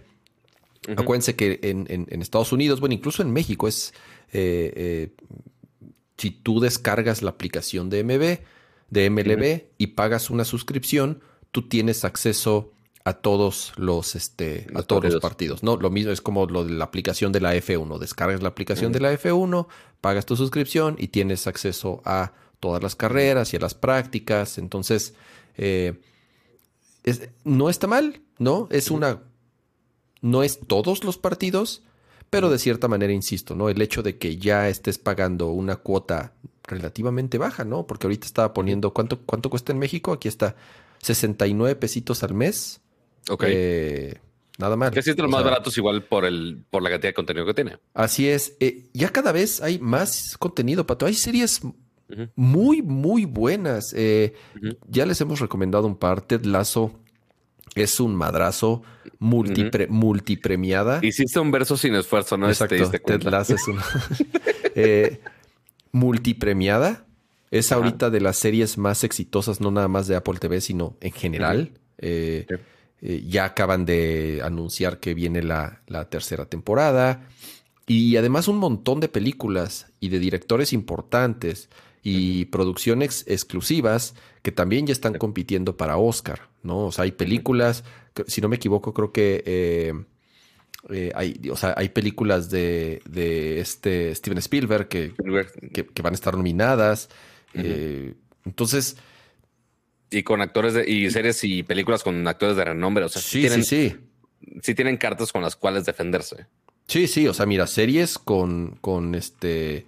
Acuérdense 0.96 1.36
que 1.36 1.60
en, 1.64 2.22
Estados 2.22 2.52
Unidos, 2.52 2.80
bueno, 2.80 2.94
incluso 2.94 3.24
en 3.24 3.32
México 3.32 3.68
es, 3.68 3.94
eh, 4.32 4.72
eh, 4.75 5.10
si 6.18 6.30
tú 6.32 6.60
descargas 6.60 7.24
la 7.24 7.32
aplicación 7.32 7.90
de 7.90 8.04
MB, 8.04 8.40
de 8.92 9.10
MLB 9.10 9.64
y 9.80 9.88
pagas 9.88 10.30
una 10.30 10.46
suscripción, 10.46 11.22
tú 11.52 11.68
tienes 11.68 12.06
acceso 12.06 12.75
a 13.06 13.14
todos 13.14 13.72
los, 13.78 14.16
este, 14.16 14.66
a 14.74 14.82
todos 14.82 15.06
los 15.06 15.22
partidos. 15.22 15.62
No, 15.62 15.78
lo 15.78 15.92
mismo 15.92 16.12
es 16.12 16.22
como 16.22 16.48
lo 16.48 16.66
de 16.66 16.74
la 16.74 16.86
aplicación 16.86 17.32
de 17.32 17.40
la 17.40 17.56
F1. 17.56 18.00
Descargas 18.00 18.42
la 18.42 18.50
aplicación 18.50 18.92
de 18.92 19.00
la 19.00 19.14
F1, 19.14 19.68
pagas 20.02 20.26
tu 20.26 20.36
suscripción 20.36 20.96
y 20.98 21.10
tienes 21.10 21.46
acceso 21.46 22.02
a 22.04 22.34
todas 22.60 22.82
las 22.82 22.96
carreras 22.96 23.54
y 23.54 23.58
a 23.58 23.60
las 23.60 23.76
prácticas. 23.76 24.58
Entonces, 24.58 25.14
eh, 25.56 26.02
no 27.44 27.70
está 27.70 27.86
mal, 27.86 28.22
¿no? 28.40 28.68
Es 28.72 28.90
una. 28.90 29.22
No 30.22 30.42
es 30.42 30.60
todos 30.66 31.04
los 31.04 31.20
partidos, 31.20 31.84
pero 32.32 32.50
de 32.50 32.58
cierta 32.58 32.88
manera, 32.88 33.14
insisto, 33.14 33.54
¿no? 33.56 33.70
El 33.70 33.80
hecho 33.84 34.02
de 34.02 34.18
que 34.18 34.38
ya 34.38 34.68
estés 34.68 34.98
pagando 34.98 35.50
una 35.50 35.76
cuota 35.76 36.34
relativamente 36.64 37.38
baja, 37.38 37.66
¿no? 37.66 37.86
Porque 37.86 38.08
ahorita 38.08 38.26
estaba 38.26 38.52
poniendo. 38.52 38.94
¿Cuánto, 38.94 39.22
cuánto 39.22 39.52
cuesta 39.52 39.74
en 39.74 39.78
México? 39.78 40.12
Aquí 40.12 40.28
está. 40.28 40.56
69 41.04 41.76
pesitos 41.76 42.24
al 42.24 42.34
mes 42.34 42.82
Ok. 43.29 43.44
Eh, 43.48 44.15
nada 44.58 44.75
más. 44.75 44.91
Que 44.91 45.01
sí 45.01 45.13
los 45.15 45.29
más 45.29 45.44
baratos 45.44 45.77
igual 45.77 46.03
por 46.03 46.25
el 46.25 46.63
por 46.70 46.82
la 46.82 46.89
cantidad 46.89 47.10
de 47.10 47.13
contenido 47.13 47.46
que 47.46 47.53
tiene. 47.53 47.77
Así 47.94 48.27
es. 48.27 48.55
Eh, 48.60 48.89
ya 48.94 49.10
cada 49.10 49.32
vez 49.32 49.62
hay 49.62 49.79
más 49.79 50.38
contenido, 50.38 50.86
Pato. 50.86 51.05
Hay 51.05 51.13
series 51.13 51.62
muy, 52.36 52.82
muy 52.82 53.25
buenas. 53.25 53.94
Eh, 53.96 54.34
ya 54.88 55.05
les 55.05 55.20
hemos 55.22 55.39
recomendado 55.39 55.88
un 55.88 55.98
par. 55.98 56.22
Ted 56.22 56.46
Lazo 56.46 57.00
es 57.74 58.00
un 58.00 58.15
madrazo 58.15 58.84
multipremiada. 59.20 61.00
Hiciste 61.03 61.39
un 61.39 61.51
verso 61.51 61.77
sin 61.77 61.96
esfuerzo, 61.96 62.38
¿no? 62.38 62.48
Exacto. 62.48 62.91
Ted 62.91 63.24
Lasso 63.24 63.55
es 63.55 63.67
una 63.67 63.84
multipremiada. 65.91 67.05
Es 67.51 67.72
ahorita 67.72 68.10
de 68.10 68.20
las 68.20 68.38
series 68.38 68.77
más 68.77 69.03
exitosas, 69.03 69.62
no 69.62 69.72
nada 69.72 69.88
más 69.88 70.08
de 70.08 70.15
Apple 70.15 70.39
TV, 70.39 70.60
sino 70.62 70.98
en 71.00 71.12
general. 71.12 71.72
Eh, 73.02 73.24
ya 73.28 73.46
acaban 73.46 73.86
de 73.86 74.42
anunciar 74.44 75.00
que 75.00 75.14
viene 75.14 75.44
la, 75.44 75.82
tercera 76.10 76.46
temporada. 76.46 77.28
Y 77.88 78.18
además 78.18 78.48
un 78.48 78.58
montón 78.58 79.00
de 79.00 79.10
películas 79.10 79.88
y 80.00 80.10
de 80.10 80.20
directores 80.20 80.74
importantes 80.74 81.70
y 82.02 82.46
producciones 82.46 83.25
exclusivas 83.28 84.16
que 84.42 84.52
también 84.52 84.88
ya 84.88 84.94
están 84.94 85.16
compitiendo 85.16 85.78
para 85.78 85.98
Oscar, 85.98 86.50
¿no? 86.64 86.86
O 86.86 86.92
sea, 86.92 87.04
hay 87.04 87.12
películas, 87.12 87.84
si 88.28 88.42
no 88.42 88.50
me 88.50 88.56
equivoco, 88.56 88.94
creo 88.94 89.12
que 89.12 89.44
eh, 89.46 89.94
eh, 90.90 91.12
hay, 91.16 91.40
o 91.52 91.56
sea, 91.56 91.74
hay 91.78 91.90
películas 91.90 92.50
de, 92.50 93.02
este 93.60 94.16
Steven 94.16 94.38
Spielberg 94.40 94.88
que, 94.88 95.14
que, 95.72 96.02
van 96.02 96.14
a 96.14 96.16
estar 96.16 96.36
nominadas. 96.36 97.10
entonces, 97.54 98.98
y 100.10 100.24
con 100.24 100.42
actores 100.42 100.74
de, 100.74 100.90
y 100.90 101.10
series 101.10 101.44
y 101.44 101.64
películas 101.64 102.04
con 102.04 102.28
actores 102.28 102.56
de 102.56 102.66
renombre. 102.66 103.06
O 103.06 103.10
sea, 103.10 103.22
sí, 103.22 103.42
tienen, 103.42 103.64
sí, 103.64 103.90
sí. 103.90 104.60
Sí 104.62 104.76
tienen 104.76 104.98
cartas 104.98 105.32
con 105.32 105.42
las 105.42 105.56
cuales 105.56 105.86
defenderse. 105.86 106.48
Sí, 106.88 107.08
sí. 107.08 107.28
O 107.28 107.34
sea, 107.34 107.46
mira, 107.46 107.68
series 107.68 108.18
con, 108.18 108.78
con 108.82 109.16
este, 109.16 109.86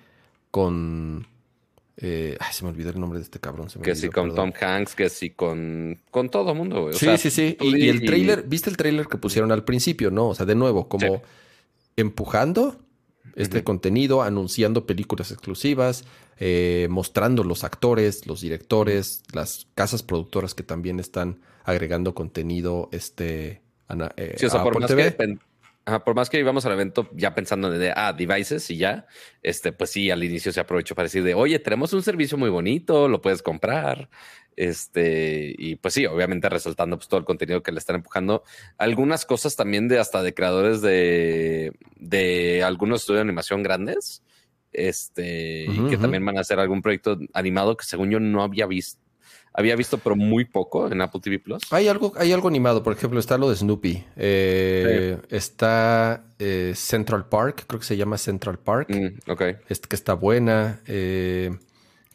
con, 0.52 1.28
eh, 1.98 2.38
ay, 2.40 2.54
se 2.54 2.64
me 2.64 2.72
olvidó 2.72 2.90
el 2.90 3.00
nombre 3.00 3.20
de 3.20 3.24
este 3.24 3.40
cabrón. 3.40 3.68
que 3.84 3.96
sí 3.96 4.10
con 4.10 4.34
Tom 4.34 4.52
Hanks, 4.60 4.96
que 4.96 5.10
sí 5.10 5.30
con, 5.30 6.00
con 6.12 6.30
todo 6.30 6.56
mundo. 6.56 6.92
sí, 6.94 7.18
sí, 7.18 7.30
sí. 7.30 7.58
Y, 7.62 7.90
el 7.90 8.04
trailer, 8.04 8.44
¿viste 8.44 8.70
el 8.70 8.78
trailer 8.78 9.08
que 9.08 9.18
pusieron 9.18 9.52
al 9.52 9.64
principio? 9.64 10.12
No, 10.12 10.30
o 10.30 10.36
sea, 10.36 10.46
de 10.46 10.56
nuevo, 10.56 10.88
como 10.88 11.22
empujando 11.96 12.80
este 13.36 13.64
contenido, 13.64 14.22
anunciando 14.22 14.86
películas 14.86 15.32
exclusivas, 15.32 16.06
eh, 16.40 16.88
mostrando 16.90 17.44
los 17.44 17.64
actores, 17.64 18.28
los 18.28 18.42
directores, 18.42 19.24
las 19.34 19.68
casas 19.76 20.04
productoras 20.04 20.54
que 20.54 20.64
también 20.64 21.00
están 21.00 21.40
agregando 21.64 22.14
contenido 22.14 22.90
este, 22.92 23.62
eh, 24.18 24.36
sí, 24.38 24.46
o 24.46 24.50
sea, 24.50 24.64
por 24.64 24.80
más 24.80 24.92
Que, 24.94 25.40
por 26.04 26.16
más 26.16 26.30
que 26.30 26.40
íbamos 26.40 26.66
al 26.66 26.74
evento 26.74 27.10
ya 27.14 27.34
pensando 27.34 27.74
en 27.74 27.94
ah, 27.96 28.14
devices 28.14 28.70
y 28.70 28.78
ya, 28.78 29.08
este, 29.42 29.72
pues 29.72 29.90
sí, 29.90 30.12
al 30.12 30.24
inicio 30.24 30.52
se 30.52 30.60
aprovechó 30.60 30.96
para 30.96 31.06
decir 31.06 31.24
de, 31.24 31.34
oye, 31.34 31.60
tenemos 31.60 31.94
un 31.94 32.04
servicio 32.04 32.38
muy 32.38 32.50
bonito, 32.50 33.08
lo 33.08 33.22
puedes 33.22 33.42
comprar. 33.42 34.10
Este, 34.56 35.54
y 35.56 35.76
pues 35.76 35.94
sí, 35.94 36.06
obviamente 36.08 36.50
resaltando 36.50 36.98
pues, 36.98 37.08
todo 37.08 37.20
el 37.20 37.26
contenido 37.26 37.62
que 37.62 37.72
le 37.72 37.80
están 37.80 37.98
empujando. 37.98 38.44
Algunas 38.78 39.26
cosas 39.26 39.56
también 39.56 39.88
de 39.88 40.00
hasta 40.00 40.24
de 40.24 40.34
creadores 40.34 40.82
de, 40.82 41.74
de 41.96 42.64
algunos 42.64 43.02
estudios 43.02 43.20
de 43.20 43.30
animación 43.30 43.62
grandes 43.64 44.24
este, 44.74 45.66
y 45.66 45.90
que 45.90 45.98
también 45.98 46.26
van 46.26 46.38
a 46.38 46.42
hacer 46.42 46.60
algún 46.60 46.82
proyecto 46.82 47.18
animado 47.34 47.78
que 47.78 47.86
según 47.86 48.12
yo 48.12 48.20
no 48.20 48.44
había 48.44 48.66
visto. 48.68 49.02
Había 49.60 49.76
visto, 49.76 49.98
pero 49.98 50.16
muy 50.16 50.46
poco 50.46 50.90
en 50.92 51.02
Apple 51.02 51.20
TV 51.20 51.40
Plus. 51.40 51.64
Hay 51.72 51.88
algo, 51.88 52.14
hay 52.16 52.32
algo 52.32 52.48
animado, 52.48 52.84
por 52.84 52.94
ejemplo, 52.94 53.20
está 53.20 53.40
lo 53.40 53.50
de 53.50 53.56
Snoopy. 53.56 54.06
Eh, 54.16 55.18
está 55.30 56.26
eh, 56.38 56.74
Central 56.76 57.28
Park, 57.28 57.64
creo 57.66 57.80
que 57.80 57.86
se 57.88 57.98
llama 57.98 58.20
Central 58.20 58.60
Park. 58.60 58.90
Mm, 58.90 59.32
ok. 59.32 59.42
Este, 59.68 59.88
que 59.88 59.96
está 59.96 60.14
buena. 60.14 60.82
Eh, 60.86 61.58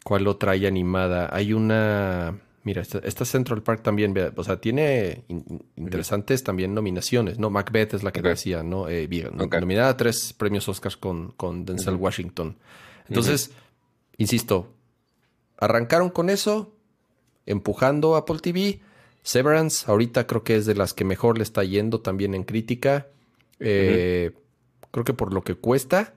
¿Cuál 0.05 0.27
otra 0.27 0.53
hay 0.53 0.65
animada? 0.65 1.29
Hay 1.33 1.51
una. 1.51 2.39
Mira, 2.63 2.81
esta, 2.81 3.25
Central 3.25 3.61
Park 3.61 3.83
también, 3.83 4.15
o 4.37 4.43
sea, 4.45 4.61
tiene 4.61 5.25
interesantes 5.75 6.45
también 6.45 6.73
nominaciones, 6.73 7.39
¿no? 7.39 7.49
Macbeth 7.49 7.93
es 7.93 8.03
la 8.03 8.13
que 8.13 8.21
decía, 8.21 8.63
¿no? 8.63 8.87
Eh, 8.87 9.09
Nominada 9.33 9.89
a 9.89 9.97
tres 9.97 10.31
premios 10.31 10.69
Oscars 10.69 10.95
con, 10.95 11.31
con 11.31 11.65
Denzel 11.65 11.95
Washington. 11.95 12.55
Entonces, 13.09 13.51
insisto, 14.15 14.73
arrancaron 15.57 16.09
con 16.09 16.29
eso, 16.29 16.72
empujando 17.45 18.15
Apple 18.15 18.39
TV. 18.39 18.79
Severance, 19.23 19.89
ahorita 19.89 20.27
creo 20.27 20.43
que 20.43 20.55
es 20.57 20.65
de 20.65 20.75
las 20.75 20.93
que 20.93 21.05
mejor 21.05 21.37
le 21.37 21.43
está 21.43 21.63
yendo 21.63 22.01
también 22.01 22.33
en 22.33 22.43
crítica. 22.43 23.07
Eh, 23.59 24.31
creo 24.91 25.05
que 25.05 25.13
por 25.13 25.33
lo 25.33 25.43
que 25.43 25.55
cuesta, 25.55 26.13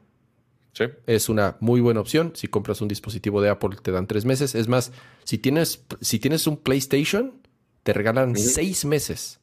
es 1.07 1.29
una 1.29 1.57
muy 1.61 1.81
buena 1.81 2.01
opción. 2.01 2.33
Si 2.35 2.49
compras 2.49 2.81
un 2.81 2.89
dispositivo 2.89 3.41
de 3.41 3.49
Apple, 3.49 3.77
te 3.83 3.93
dan 3.93 4.07
tres 4.07 4.25
meses. 4.25 4.55
Es 4.55 4.69
más, 4.69 4.93
si 5.25 5.39
tienes, 5.39 5.85
si 6.01 6.19
tienes 6.19 6.47
un 6.47 6.57
PlayStation, 6.57 7.41
te 7.83 7.93
regalan 7.93 8.37
seis 8.37 8.85
meses. 8.85 9.41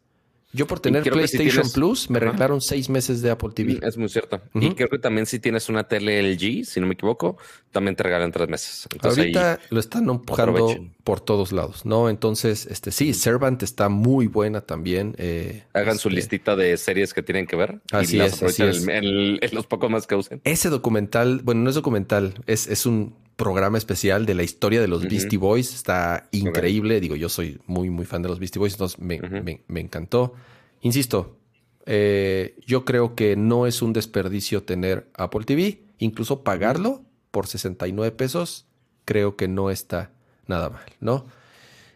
Yo 0.54 0.68
por 0.68 0.80
tener 0.80 1.04
PlayStation 1.04 1.70
Plus 1.72 2.10
me 2.10 2.20
regalaron 2.20 2.62
seis 2.62 2.88
meses 2.90 3.22
de 3.22 3.32
Apple 3.32 3.50
TV. 3.54 3.80
Es 3.82 3.98
muy 3.98 4.08
cierto. 4.08 4.42
Y 4.54 4.72
creo 4.76 4.88
que 4.88 5.00
también 5.00 5.26
si 5.26 5.40
tienes 5.40 5.68
una 5.68 5.88
tele 5.88 6.22
LG, 6.22 6.66
si 6.66 6.80
no 6.80 6.88
me 6.88 6.94
equivoco, 6.94 7.38
también 7.72 7.96
te 7.96 8.04
regalan 8.04 8.32
tres 8.32 8.48
meses. 8.48 8.88
Ahorita 9.02 9.60
lo 9.70 9.80
están 9.80 10.08
empujando 10.10 10.70
por 11.04 11.20
todos 11.20 11.52
lados, 11.52 11.86
¿no? 11.86 12.10
Entonces, 12.10 12.68
este 12.68 12.92
sí, 12.92 13.14
Servant 13.14 13.62
está 13.64 13.90
muy 13.90 14.28
buena 14.28 14.62
también. 14.62 15.16
Eh, 15.18 15.64
Hagan 15.74 15.98
su 15.98 16.10
este 16.10 16.16
listita 16.16 16.56
de 16.56 16.78
series 16.78 17.14
que 17.14 17.24
tienen 17.24 17.48
que 17.48 17.56
ver. 17.56 17.80
Así 17.92 18.20
es. 18.20 18.42
Así 18.44 18.64
En, 18.88 19.40
los 19.52 19.66
pocos 19.66 19.90
más 19.90 20.08
que 20.08 20.16
usen. 20.16 20.40
Ese 20.44 20.70
documental, 20.70 21.42
bueno, 21.44 21.62
no 21.62 21.70
es 21.70 21.76
documental, 21.76 22.36
es, 22.46 22.68
es 22.68 22.86
un 22.86 23.16
programa 23.36 23.78
especial 23.78 24.26
de 24.26 24.36
la 24.36 24.44
historia 24.44 24.82
de 24.82 24.88
los 24.88 25.04
Beastie 25.04 25.38
Boys. 25.38 25.74
Está 25.74 26.28
increíble. 26.32 27.00
Digo, 27.00 27.16
yo 27.16 27.30
soy 27.30 27.60
muy, 27.66 27.90
muy 27.90 28.06
fan 28.06 28.22
de 28.22 28.30
los 28.30 28.40
Beastie 28.40 28.60
Boys, 28.60 28.74
entonces 28.74 29.00
me, 29.00 29.80
encantó. 29.80 30.34
Insisto, 30.82 31.38
eh, 31.86 32.56
yo 32.66 32.86
creo 32.86 33.16
que 33.16 33.36
no 33.36 33.68
es 33.68 33.82
un 33.82 33.94
desperdicio 33.94 34.64
tener 34.64 35.10
Apple 35.14 35.46
TV. 35.46 35.82
Incluso 36.00 36.44
pagarlo 36.44 37.04
por 37.32 37.48
69 37.48 38.12
pesos, 38.12 38.66
creo 39.06 39.36
que 39.36 39.48
no 39.48 39.70
está 39.70 40.12
nada 40.48 40.70
mal, 40.70 40.86
¿no? 41.00 41.26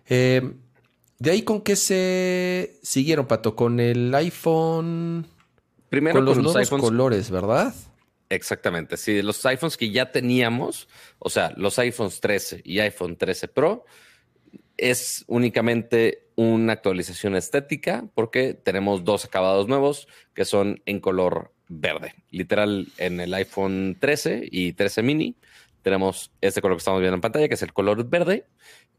Eh, 0.09 0.53
de 1.19 1.31
ahí 1.31 1.41
con 1.41 1.61
qué 1.61 1.75
se 1.75 2.79
siguieron, 2.83 3.25
Pato, 3.25 3.55
con 3.55 3.79
el 3.79 4.13
iPhone. 4.15 5.25
Primero 5.89 6.15
con 6.15 6.25
los, 6.25 6.37
nuevos 6.37 6.69
colores, 6.69 7.31
¿verdad? 7.31 7.73
Exactamente. 8.29 8.97
Sí, 8.97 9.21
los 9.21 9.45
iPhones 9.45 9.77
que 9.77 9.89
ya 9.89 10.11
teníamos, 10.11 10.87
o 11.19 11.29
sea, 11.29 11.53
los 11.55 11.79
iPhones 11.79 12.19
13 12.19 12.61
y 12.63 12.79
iPhone 12.79 13.15
13 13.15 13.47
Pro, 13.47 13.85
es 14.75 15.23
únicamente 15.27 16.27
una 16.35 16.73
actualización 16.73 17.35
estética 17.35 18.05
porque 18.13 18.53
tenemos 18.53 19.03
dos 19.03 19.25
acabados 19.25 19.67
nuevos 19.67 20.07
que 20.33 20.45
son 20.45 20.81
en 20.85 20.99
color 20.99 21.51
verde. 21.67 22.13
Literal, 22.29 22.87
en 22.97 23.19
el 23.19 23.33
iPhone 23.33 23.97
13 23.99 24.47
y 24.51 24.73
13 24.73 25.01
mini 25.03 25.35
tenemos 25.81 26.31
este 26.41 26.61
color 26.61 26.77
que 26.77 26.79
estamos 26.79 26.99
viendo 26.99 27.15
en 27.15 27.21
pantalla, 27.21 27.47
que 27.47 27.53
es 27.53 27.61
el 27.61 27.73
color 27.73 28.07
verde, 28.09 28.45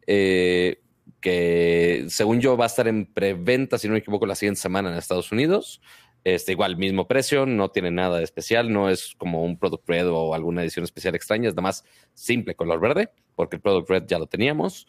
eh, 0.06 0.80
que 1.20 2.06
según 2.08 2.40
yo 2.40 2.56
va 2.56 2.64
a 2.64 2.68
estar 2.68 2.88
en 2.88 3.06
preventa, 3.06 3.78
si 3.78 3.88
no 3.88 3.92
me 3.92 3.98
equivoco, 3.98 4.26
la 4.26 4.34
siguiente 4.34 4.60
semana 4.60 4.90
en 4.90 4.96
Estados 4.96 5.30
Unidos. 5.30 5.80
Este, 6.24 6.52
igual, 6.52 6.76
mismo 6.76 7.06
precio, 7.06 7.46
no 7.46 7.70
tiene 7.70 7.90
nada 7.90 8.18
de 8.18 8.24
especial, 8.24 8.72
no 8.72 8.90
es 8.90 9.14
como 9.16 9.44
un 9.44 9.58
Product 9.58 9.88
Red 9.88 10.08
o 10.08 10.34
alguna 10.34 10.62
edición 10.62 10.84
especial 10.84 11.14
extraña, 11.14 11.48
es 11.48 11.54
nada 11.54 11.62
más 11.62 11.84
simple 12.14 12.54
color 12.54 12.80
verde, 12.80 13.10
porque 13.34 13.56
el 13.56 13.62
Product 13.62 13.88
Red 13.88 14.04
ya 14.06 14.18
lo 14.18 14.26
teníamos. 14.26 14.86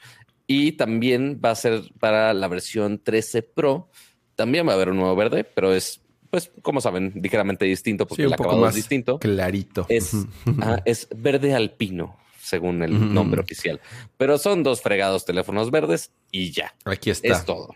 Y 0.47 0.73
también 0.73 1.39
va 1.43 1.51
a 1.51 1.55
ser 1.55 1.83
para 1.99 2.33
la 2.33 2.47
versión 2.47 2.99
13 3.03 3.43
Pro, 3.43 3.89
también 4.35 4.67
va 4.67 4.71
a 4.71 4.75
haber 4.75 4.89
un 4.89 4.97
nuevo 4.97 5.15
verde, 5.15 5.43
pero 5.43 5.73
es, 5.73 6.01
pues, 6.29 6.51
como 6.61 6.81
saben, 6.81 7.13
ligeramente 7.21 7.65
distinto 7.65 8.07
porque 8.07 8.23
el 8.23 8.33
acabado 8.33 8.67
es 8.67 8.75
distinto. 8.75 9.19
Clarito. 9.19 9.85
Es, 9.89 10.13
es 10.85 11.07
verde 11.15 11.53
alpino 11.53 12.17
según 12.41 12.81
el 12.81 13.13
nombre 13.13 13.41
oficial. 13.41 13.79
Pero 14.17 14.37
son 14.37 14.63
dos 14.63 14.81
fregados 14.81 15.25
teléfonos 15.25 15.69
verdes 15.71 16.11
y 16.31 16.51
ya. 16.51 16.73
Aquí 16.85 17.11
está. 17.11 17.27
Es 17.27 17.45
todo. 17.45 17.75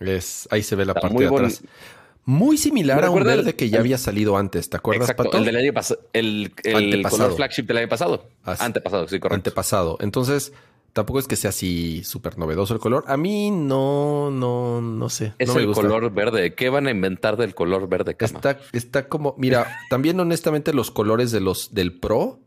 Es, 0.00 0.48
ahí 0.50 0.62
se 0.62 0.74
ve 0.76 0.84
la 0.84 0.94
parte 0.94 1.16
de 1.16 1.26
atrás. 1.26 1.62
Muy 2.30 2.58
similar 2.58 3.04
a 3.04 3.10
un 3.10 3.24
verde 3.24 3.56
que 3.56 3.68
ya 3.70 3.80
había 3.80 3.98
salido 3.98 4.36
antes, 4.36 4.70
¿te 4.70 4.76
acuerdas, 4.76 5.10
exacto, 5.10 5.36
El 5.36 5.44
del 5.44 5.56
año 5.56 5.72
pasado, 5.72 6.00
el, 6.12 6.52
el 6.62 7.02
color 7.02 7.34
flagship 7.34 7.64
del 7.64 7.78
año 7.78 7.88
pasado. 7.88 8.28
Antepasado, 8.44 9.08
sí, 9.08 9.18
correcto. 9.18 9.34
Antepasado. 9.34 9.98
Entonces, 10.00 10.52
tampoco 10.92 11.18
es 11.18 11.26
que 11.26 11.34
sea 11.34 11.50
así 11.50 12.04
súper 12.04 12.38
novedoso 12.38 12.72
el 12.72 12.78
color. 12.78 13.02
A 13.08 13.16
mí 13.16 13.50
no, 13.50 14.30
no, 14.30 14.80
no 14.80 15.08
sé. 15.08 15.34
Es 15.38 15.52
el 15.56 15.72
color 15.72 16.12
verde. 16.12 16.54
¿Qué 16.54 16.68
van 16.68 16.86
a 16.86 16.92
inventar 16.92 17.36
del 17.36 17.52
color 17.52 17.88
verde? 17.88 18.16
Está, 18.16 18.60
está 18.72 19.08
como, 19.08 19.34
mira, 19.36 19.66
también 19.88 20.20
honestamente 20.20 20.72
los 20.72 20.92
colores 20.92 21.32
de 21.32 21.40
los 21.40 21.74
del 21.74 21.98
Pro 21.98 22.38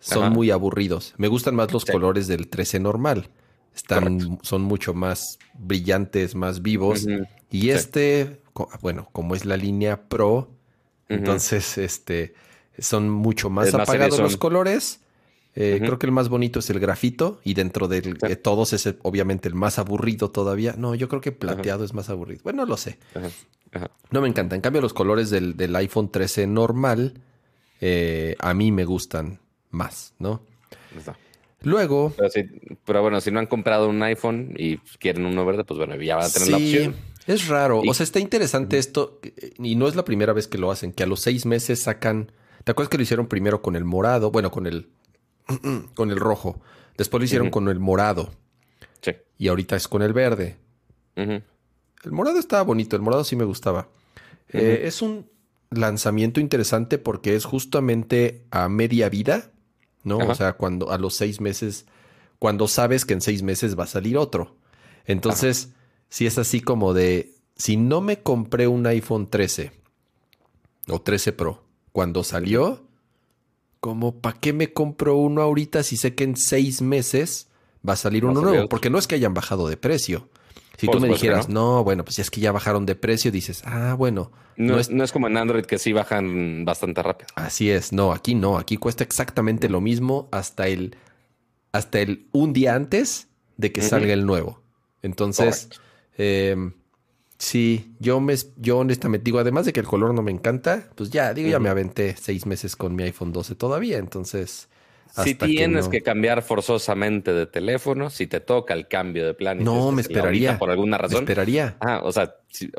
son 0.00 0.32
muy 0.32 0.50
aburridos. 0.50 1.14
Me 1.16 1.28
gustan 1.28 1.54
más 1.54 1.72
los 1.72 1.84
colores 1.84 2.26
del 2.26 2.48
13 2.48 2.80
normal. 2.80 3.30
Están, 3.72 4.40
son 4.42 4.62
mucho 4.62 4.94
más 4.94 5.38
brillantes, 5.54 6.34
más 6.34 6.60
vivos. 6.60 7.06
Y 7.50 7.70
este, 7.70 8.40
bueno, 8.80 9.08
como 9.12 9.34
es 9.34 9.44
la 9.44 9.56
línea 9.56 10.08
Pro, 10.08 10.50
entonces 11.08 11.78
este 11.78 12.34
son 12.78 13.10
mucho 13.10 13.50
más, 13.50 13.74
apagados 13.74 14.18
los 14.18 14.36
colores. 14.36 15.00
Eh, 15.54 15.78
creo 15.80 15.98
que 15.98 16.06
el 16.06 16.12
más 16.12 16.28
bonito 16.28 16.60
es 16.60 16.70
el 16.70 16.78
grafito 16.78 17.40
y 17.42 17.54
dentro 17.54 17.88
de 17.88 18.36
todos 18.36 18.72
es 18.72 18.94
obviamente 19.02 19.48
el 19.48 19.54
más 19.54 19.78
aburrido 19.78 20.30
todavía. 20.30 20.74
No, 20.76 20.94
yo 20.94 21.08
creo 21.08 21.20
que 21.20 21.32
plateado 21.32 21.84
es 21.84 21.94
más 21.94 22.10
aburrido. 22.10 22.42
Bueno, 22.44 22.62
no 22.62 22.66
lo 22.66 22.76
sé. 22.76 22.98
No 24.10 24.20
me 24.20 24.28
encanta. 24.28 24.54
En 24.54 24.60
cambio, 24.60 24.80
los 24.80 24.92
colores 24.92 25.30
del, 25.30 25.76
iPhone 25.76 26.10
13 26.10 26.46
normal 26.46 27.14
eh, 27.80 28.36
a 28.38 28.54
mí 28.54 28.70
me 28.72 28.84
gustan 28.84 29.40
más, 29.70 30.14
¿no? 30.18 30.42
Luego. 31.62 32.14
Pero, 32.84 33.02
bueno, 33.02 33.20
si 33.20 33.30
no 33.30 33.40
han 33.40 33.46
comprado 33.46 33.88
un 33.88 34.02
iPhone 34.02 34.54
y 34.56 34.76
quieren 34.98 35.26
uno 35.26 35.44
verde, 35.44 35.64
pues 35.64 35.78
bueno, 35.78 35.96
ya 35.96 36.16
van 36.16 36.26
a 36.26 36.30
tener 36.30 36.48
la 36.48 36.56
opción. 36.56 36.94
Es 37.28 37.46
raro. 37.46 37.82
O 37.86 37.92
sea, 37.92 38.04
está 38.04 38.20
interesante 38.20 38.78
esto. 38.78 39.20
Y 39.58 39.76
no 39.76 39.86
es 39.86 39.94
la 39.94 40.04
primera 40.04 40.32
vez 40.32 40.48
que 40.48 40.56
lo 40.56 40.70
hacen, 40.70 40.92
que 40.92 41.02
a 41.02 41.06
los 41.06 41.20
seis 41.20 41.44
meses 41.44 41.82
sacan. 41.82 42.32
¿Te 42.64 42.72
acuerdas 42.72 42.88
que 42.88 42.96
lo 42.96 43.02
hicieron 43.02 43.26
primero 43.26 43.60
con 43.60 43.76
el 43.76 43.84
morado? 43.84 44.30
Bueno, 44.30 44.50
con 44.50 44.66
el. 44.66 44.88
con 45.94 46.10
el 46.10 46.18
rojo. 46.18 46.58
Después 46.96 47.20
lo 47.20 47.26
hicieron 47.26 47.50
con 47.50 47.68
el 47.68 47.78
morado. 47.78 48.30
Sí. 49.02 49.12
Y 49.36 49.48
ahorita 49.48 49.76
es 49.76 49.88
con 49.88 50.00
el 50.00 50.14
verde. 50.14 50.56
El 51.16 52.12
morado 52.12 52.38
estaba 52.38 52.62
bonito. 52.62 52.96
El 52.96 53.02
morado 53.02 53.24
sí 53.24 53.36
me 53.36 53.44
gustaba. 53.44 53.88
Eh, 54.48 54.84
es 54.84 55.02
un 55.02 55.28
lanzamiento 55.68 56.40
interesante 56.40 56.96
porque 56.96 57.34
es 57.34 57.44
justamente 57.44 58.46
a 58.50 58.70
media 58.70 59.10
vida, 59.10 59.50
¿no? 60.02 60.16
O 60.16 60.34
sea, 60.34 60.54
cuando 60.54 60.92
a 60.92 60.96
los 60.96 61.14
seis 61.14 61.42
meses, 61.42 61.84
cuando 62.38 62.68
sabes 62.68 63.04
que 63.04 63.12
en 63.12 63.20
seis 63.20 63.42
meses 63.42 63.78
va 63.78 63.84
a 63.84 63.88
salir 63.88 64.16
otro. 64.16 64.56
Entonces, 65.04 65.74
si 66.08 66.26
es 66.26 66.38
así 66.38 66.60
como 66.60 66.94
de, 66.94 67.34
si 67.56 67.76
no 67.76 68.00
me 68.00 68.20
compré 68.20 68.66
un 68.66 68.86
iPhone 68.86 69.28
13 69.28 69.72
o 70.88 71.00
13 71.00 71.32
Pro 71.32 71.64
cuando 71.92 72.24
salió, 72.24 72.84
como, 73.80 74.20
¿para 74.20 74.38
qué 74.38 74.52
me 74.52 74.72
compro 74.72 75.16
uno 75.16 75.42
ahorita 75.42 75.82
si 75.82 75.96
sé 75.96 76.14
que 76.14 76.24
en 76.24 76.36
seis 76.36 76.82
meses 76.82 77.48
va 77.86 77.94
a 77.94 77.96
salir 77.96 78.24
uno 78.24 78.40
nuevo? 78.40 78.68
Porque 78.68 78.90
no 78.90 78.98
es 78.98 79.06
que 79.06 79.14
hayan 79.14 79.34
bajado 79.34 79.68
de 79.68 79.76
precio. 79.76 80.28
Si 80.78 80.86
tú 80.86 81.00
me 81.00 81.08
dijeras, 81.08 81.48
no. 81.48 81.82
bueno, 81.82 82.04
pues 82.04 82.14
si 82.14 82.22
es 82.22 82.30
que 82.30 82.40
ya 82.40 82.52
bajaron 82.52 82.86
de 82.86 82.94
precio, 82.94 83.32
dices, 83.32 83.62
ah, 83.64 83.94
bueno. 83.98 84.30
No, 84.56 84.78
es, 84.78 84.90
no 84.90 85.02
es 85.02 85.10
como 85.10 85.26
en 85.26 85.36
Android 85.36 85.64
que 85.64 85.76
sí 85.76 85.92
bajan 85.92 86.64
bastante 86.64 87.02
rápido. 87.02 87.26
Así 87.34 87.68
es, 87.68 87.92
no, 87.92 88.12
aquí 88.12 88.36
no, 88.36 88.58
aquí 88.58 88.76
cuesta 88.76 89.02
exactamente 89.02 89.68
lo 89.68 89.80
mismo 89.80 90.28
hasta 90.30 90.68
el, 90.68 90.96
hasta 91.72 91.98
el 91.98 92.28
un 92.30 92.52
día 92.52 92.76
antes 92.76 93.26
de 93.56 93.72
que 93.72 93.82
salga 93.82 94.12
el 94.12 94.24
nuevo. 94.24 94.62
Entonces, 95.02 95.68
eh, 96.18 96.56
sí, 97.38 97.94
yo, 98.00 98.20
me, 98.20 98.34
yo 98.56 98.78
honestamente 98.78 99.24
digo, 99.24 99.38
además 99.38 99.64
de 99.64 99.72
que 99.72 99.80
el 99.80 99.86
color 99.86 100.12
no 100.12 100.22
me 100.22 100.32
encanta, 100.32 100.90
pues 100.94 101.10
ya, 101.10 101.32
digo, 101.32 101.48
ya 101.48 101.58
me 101.58 101.68
aventé 101.68 102.16
seis 102.16 102.44
meses 102.44 102.76
con 102.76 102.94
mi 102.94 103.04
iPhone 103.04 103.32
12 103.32 103.54
todavía, 103.54 103.98
entonces... 103.98 104.68
Si 105.24 105.34
tienes 105.34 105.88
que, 105.88 106.02
cambiar 106.02 106.42
forzosamente 106.42 107.32
de 107.32 107.46
teléfono, 107.46 108.10
si 108.10 108.26
te 108.26 108.40
toca 108.40 108.74
el 108.74 108.88
cambio 108.88 109.26
de 109.26 109.34
plan. 109.34 109.64
No, 109.64 109.90
me 109.90 110.02
esperaría. 110.02 110.58
Por 110.58 110.70
alguna 110.70 110.98
razón. 110.98 111.20
Me 111.20 111.20
esperaría. 111.20 111.76
Ah, 111.80 112.02
o 112.04 112.12
sea, 112.12 112.34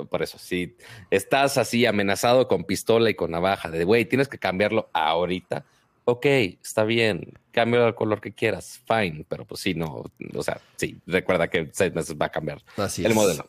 por 0.10 0.21
eso, 0.21 0.38
si 0.38 0.78
estás 1.10 1.58
así 1.58 1.86
amenazado 1.86 2.47
con 2.47 2.63
pistola 2.65 3.10
y 3.10 3.15
con 3.15 3.32
navaja, 3.32 3.69
de 3.71 3.84
güey, 3.84 4.06
tienes 4.06 4.28
que 4.28 4.38
cambiarlo 4.38 4.89
ahorita. 4.93 5.65
Ok, 6.12 6.26
está 6.26 6.84
bien, 6.84 7.34
cambio 7.52 7.86
el 7.88 7.95
color 7.95 8.19
que 8.22 8.34
quieras, 8.34 8.82
fine, 8.88 9.26
pero 9.28 9.45
pues 9.45 9.62
sí, 9.62 9.74
no, 9.74 10.06
o 10.34 10.43
sea, 10.43 10.60
sí, 10.76 11.00
recuerda 11.06 11.50
que 11.50 11.69
seis 11.72 11.93
meses 11.93 12.15
va 12.19 12.28
a 12.28 12.32
cambiar 12.32 12.62
el 12.98 13.13
modelo. 13.13 13.48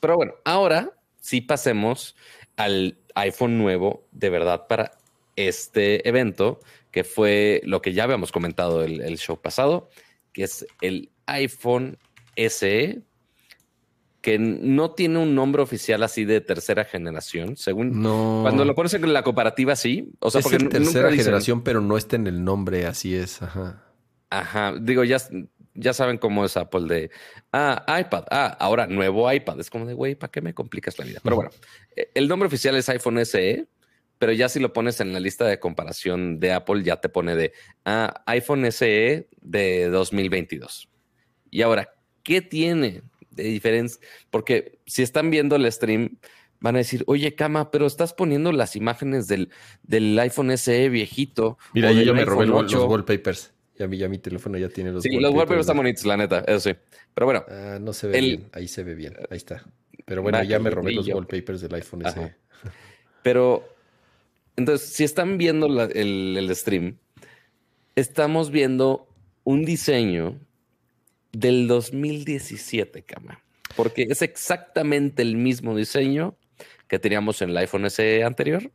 Pero 0.00 0.16
bueno, 0.16 0.34
ahora 0.44 0.92
sí 1.20 1.40
pasemos 1.40 2.14
al 2.56 2.98
iPhone 3.14 3.58
nuevo 3.58 4.06
de 4.12 4.30
verdad 4.30 4.66
para 4.66 4.92
este 5.36 6.06
evento, 6.08 6.60
que 6.90 7.04
fue 7.04 7.60
lo 7.64 7.80
que 7.80 7.92
ya 7.92 8.04
habíamos 8.04 8.32
comentado 8.32 8.84
el, 8.84 9.00
el 9.00 9.18
show 9.18 9.40
pasado, 9.40 9.88
que 10.32 10.44
es 10.44 10.66
el 10.80 11.10
iPhone 11.26 11.98
SE 12.36 13.02
que 14.20 14.38
no 14.38 14.92
tiene 14.92 15.18
un 15.18 15.34
nombre 15.34 15.62
oficial 15.62 16.02
así 16.02 16.24
de 16.24 16.40
tercera 16.40 16.84
generación, 16.84 17.56
según 17.56 18.02
no. 18.02 18.40
cuando 18.42 18.64
lo 18.64 18.74
pones 18.74 18.94
en 18.94 19.12
la 19.12 19.22
comparativa 19.22 19.76
sí, 19.76 20.12
o 20.18 20.30
sea, 20.30 20.40
es 20.40 20.44
porque 20.46 20.64
tercera 20.66 21.10
generación, 21.12 21.62
pero 21.62 21.80
no 21.80 21.96
está 21.96 22.16
en 22.16 22.26
el 22.26 22.42
nombre, 22.42 22.86
así 22.86 23.14
es, 23.14 23.42
ajá. 23.42 23.84
Ajá, 24.30 24.74
digo, 24.78 25.04
ya, 25.04 25.18
ya 25.74 25.92
saben 25.92 26.18
cómo 26.18 26.44
es 26.44 26.56
Apple 26.56 26.86
de, 26.88 27.10
ah, 27.52 27.84
iPad, 28.00 28.24
ah, 28.30 28.56
ahora 28.58 28.86
nuevo 28.88 29.32
iPad, 29.32 29.60
es 29.60 29.70
como 29.70 29.86
de, 29.86 29.94
güey, 29.94 30.16
¿para 30.16 30.30
qué 30.30 30.40
me 30.40 30.52
complicas 30.52 30.98
la 30.98 31.04
vida? 31.04 31.20
Pero 31.22 31.36
bueno, 31.36 31.50
e, 31.96 32.10
el 32.14 32.26
nombre 32.26 32.48
oficial 32.48 32.74
es 32.76 32.88
iPhone 32.88 33.24
SE, 33.24 33.66
pero 34.18 34.32
ya 34.32 34.48
si 34.48 34.58
lo 34.58 34.72
pones 34.72 35.00
en 35.00 35.12
la 35.12 35.20
lista 35.20 35.46
de 35.46 35.60
comparación 35.60 36.40
de 36.40 36.52
Apple, 36.52 36.82
ya 36.82 36.96
te 36.96 37.08
pone 37.08 37.36
de, 37.36 37.52
ah, 37.84 38.22
iPhone 38.26 38.70
SE 38.72 39.28
de 39.40 39.88
2022. 39.88 40.88
Y 41.50 41.62
ahora, 41.62 41.94
¿qué 42.24 42.42
tiene 42.42 43.02
de 43.42 43.50
diferencia, 43.50 44.00
porque 44.30 44.78
si 44.86 45.02
están 45.02 45.30
viendo 45.30 45.56
el 45.56 45.70
stream, 45.70 46.18
van 46.60 46.76
a 46.76 46.78
decir, 46.78 47.04
oye, 47.06 47.34
Cama, 47.34 47.70
pero 47.70 47.86
estás 47.86 48.12
poniendo 48.12 48.52
las 48.52 48.76
imágenes 48.76 49.28
del, 49.28 49.50
del 49.82 50.18
iPhone 50.18 50.56
SE 50.56 50.88
viejito. 50.88 51.58
Mira, 51.72 51.92
yo 51.92 52.02
ya 52.02 52.12
me 52.12 52.24
robé 52.24 52.46
los 52.46 52.74
wallpapers. 52.74 53.52
Ya 53.78 53.86
mi, 53.86 53.96
ya 53.96 54.08
mi 54.08 54.18
teléfono 54.18 54.58
ya 54.58 54.68
tiene 54.68 54.90
los 54.90 55.04
sí, 55.04 55.20
los 55.20 55.32
wallpapers 55.32 55.60
están 55.60 55.76
bonitos, 55.76 56.04
la 56.04 56.16
neta, 56.16 56.40
eso 56.40 56.70
sí. 56.70 56.76
Pero 57.14 57.26
bueno. 57.26 57.44
Ah, 57.48 57.78
no 57.80 57.92
se 57.92 58.08
ve 58.08 58.20
bien. 58.20 58.48
Ahí 58.52 58.66
se 58.66 58.82
ve 58.82 58.94
bien. 58.94 59.14
Ahí 59.30 59.36
está. 59.36 59.64
Pero 60.04 60.22
bueno, 60.22 60.42
ya 60.42 60.58
me 60.58 60.70
robé 60.70 60.92
los 60.92 61.06
wallpapers 61.06 61.60
del 61.60 61.74
iPhone 61.74 62.02
SE. 62.12 62.34
Pero, 63.22 63.64
entonces, 64.56 64.88
si 64.88 65.04
están 65.04 65.38
viendo 65.38 65.66
el, 65.66 66.36
el 66.36 66.56
stream, 66.56 66.98
estamos 67.94 68.50
viendo 68.50 69.08
un 69.44 69.64
diseño 69.64 70.38
del 71.32 71.68
2017, 71.68 73.02
cama. 73.02 73.42
Porque 73.76 74.06
es 74.08 74.22
exactamente 74.22 75.22
el 75.22 75.36
mismo 75.36 75.76
diseño 75.76 76.36
que 76.88 76.98
teníamos 76.98 77.42
en 77.42 77.50
el 77.50 77.56
iPhone 77.58 77.88
SE 77.90 78.24
anterior 78.24 78.72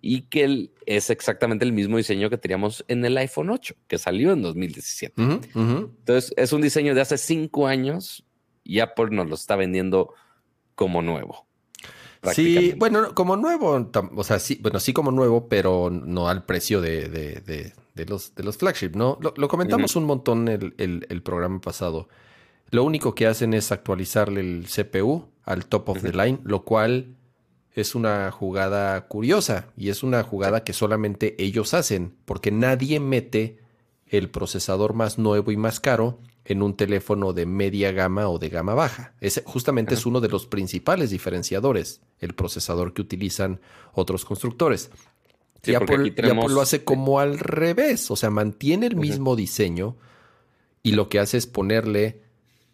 y 0.00 0.22
que 0.22 0.70
es 0.86 1.08
exactamente 1.10 1.64
el 1.64 1.72
mismo 1.72 1.96
diseño 1.96 2.28
que 2.28 2.36
teníamos 2.36 2.84
en 2.88 3.04
el 3.04 3.16
iPhone 3.16 3.50
8, 3.50 3.74
que 3.86 3.96
salió 3.96 4.32
en 4.32 4.42
2017. 4.42 5.14
Entonces, 5.54 6.34
es 6.36 6.52
un 6.52 6.60
diseño 6.60 6.94
de 6.94 7.00
hace 7.00 7.16
cinco 7.16 7.66
años 7.66 8.24
y 8.62 8.80
Apple 8.80 9.08
nos 9.12 9.28
lo 9.28 9.34
está 9.34 9.56
vendiendo 9.56 10.12
como 10.74 11.00
nuevo. 11.00 11.46
Sí, 12.32 12.74
bueno, 12.76 13.14
como 13.14 13.36
nuevo, 13.36 13.90
o 14.16 14.24
sea, 14.24 14.38
sí, 14.38 14.58
bueno, 14.62 14.80
sí 14.80 14.92
como 14.92 15.10
nuevo, 15.10 15.48
pero 15.48 15.90
no 15.90 16.28
al 16.28 16.44
precio 16.44 16.80
de, 16.80 17.72
de 17.94 18.06
los, 18.06 18.34
de 18.34 18.42
los 18.42 18.56
flagship, 18.56 18.92
¿no? 18.94 19.18
Lo, 19.20 19.48
comentamos 19.48 19.96
un 19.96 20.04
montón 20.04 20.48
el, 20.48 20.74
el, 20.78 21.22
programa 21.22 21.60
pasado. 21.60 22.08
Lo 22.70 22.84
único 22.84 23.14
que 23.14 23.26
hacen 23.26 23.54
es 23.54 23.70
actualizarle 23.72 24.40
el 24.40 24.66
CPU 24.66 25.28
al 25.44 25.66
top 25.66 25.90
of 25.90 26.02
the 26.02 26.12
line, 26.12 26.40
lo 26.44 26.64
cual 26.64 27.16
es 27.72 27.94
una 27.94 28.30
jugada 28.30 29.06
curiosa 29.06 29.72
y 29.76 29.90
es 29.90 30.02
una 30.02 30.22
jugada 30.22 30.64
que 30.64 30.72
solamente 30.72 31.40
ellos 31.42 31.74
hacen, 31.74 32.16
porque 32.24 32.50
nadie 32.50 33.00
mete 33.00 33.58
el 34.06 34.30
procesador 34.30 34.94
más 34.94 35.18
nuevo 35.18 35.50
y 35.50 35.56
más 35.56 35.80
caro 35.80 36.20
en 36.44 36.62
un 36.62 36.76
teléfono 36.76 37.32
de 37.32 37.46
media 37.46 37.90
gama 37.92 38.28
o 38.28 38.38
de 38.38 38.48
gama 38.48 38.74
baja. 38.74 39.14
Ese 39.20 39.42
justamente 39.44 39.94
es 39.94 40.04
uno 40.04 40.20
de 40.20 40.28
los 40.28 40.46
principales 40.46 41.10
diferenciadores, 41.10 42.02
el 42.18 42.34
procesador 42.34 42.92
que 42.92 43.02
utilizan 43.02 43.60
otros 43.92 44.24
constructores. 44.24 44.90
Y 45.66 45.74
Apple, 45.74 46.14
lo 46.48 46.60
hace 46.60 46.84
como 46.84 47.20
al 47.20 47.38
revés, 47.38 48.10
o 48.10 48.16
sea, 48.16 48.30
mantiene 48.30 48.86
el 48.86 48.96
mismo 48.96 49.36
diseño 49.36 49.96
y 50.82 50.92
lo 50.92 51.08
que 51.08 51.18
hace 51.18 51.38
es 51.38 51.46
ponerle 51.46 52.22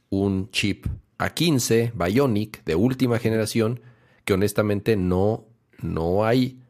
un 0.08 0.50
chip 0.50 0.86
A15 1.18 1.92
Bionic 1.94 2.64
de 2.64 2.74
última 2.74 3.18
generación 3.18 3.80
que 4.24 4.34
honestamente 4.34 4.96
no, 4.96 5.46
no 5.82 6.24
hay 6.24 6.60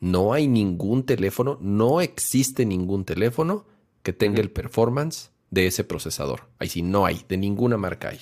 no 0.00 0.32
hay 0.32 0.48
ningún 0.48 1.04
teléfono, 1.04 1.58
no 1.60 2.00
existe 2.00 2.64
ningún 2.64 3.04
teléfono 3.04 3.66
que 4.02 4.12
tenga 4.12 4.40
el 4.40 4.50
performance 4.50 5.30
de 5.50 5.66
ese 5.66 5.84
procesador. 5.84 6.48
Ahí 6.58 6.68
sí, 6.68 6.82
no 6.82 7.04
hay, 7.04 7.20
de 7.28 7.36
ninguna 7.36 7.76
marca 7.76 8.08
hay. 8.08 8.18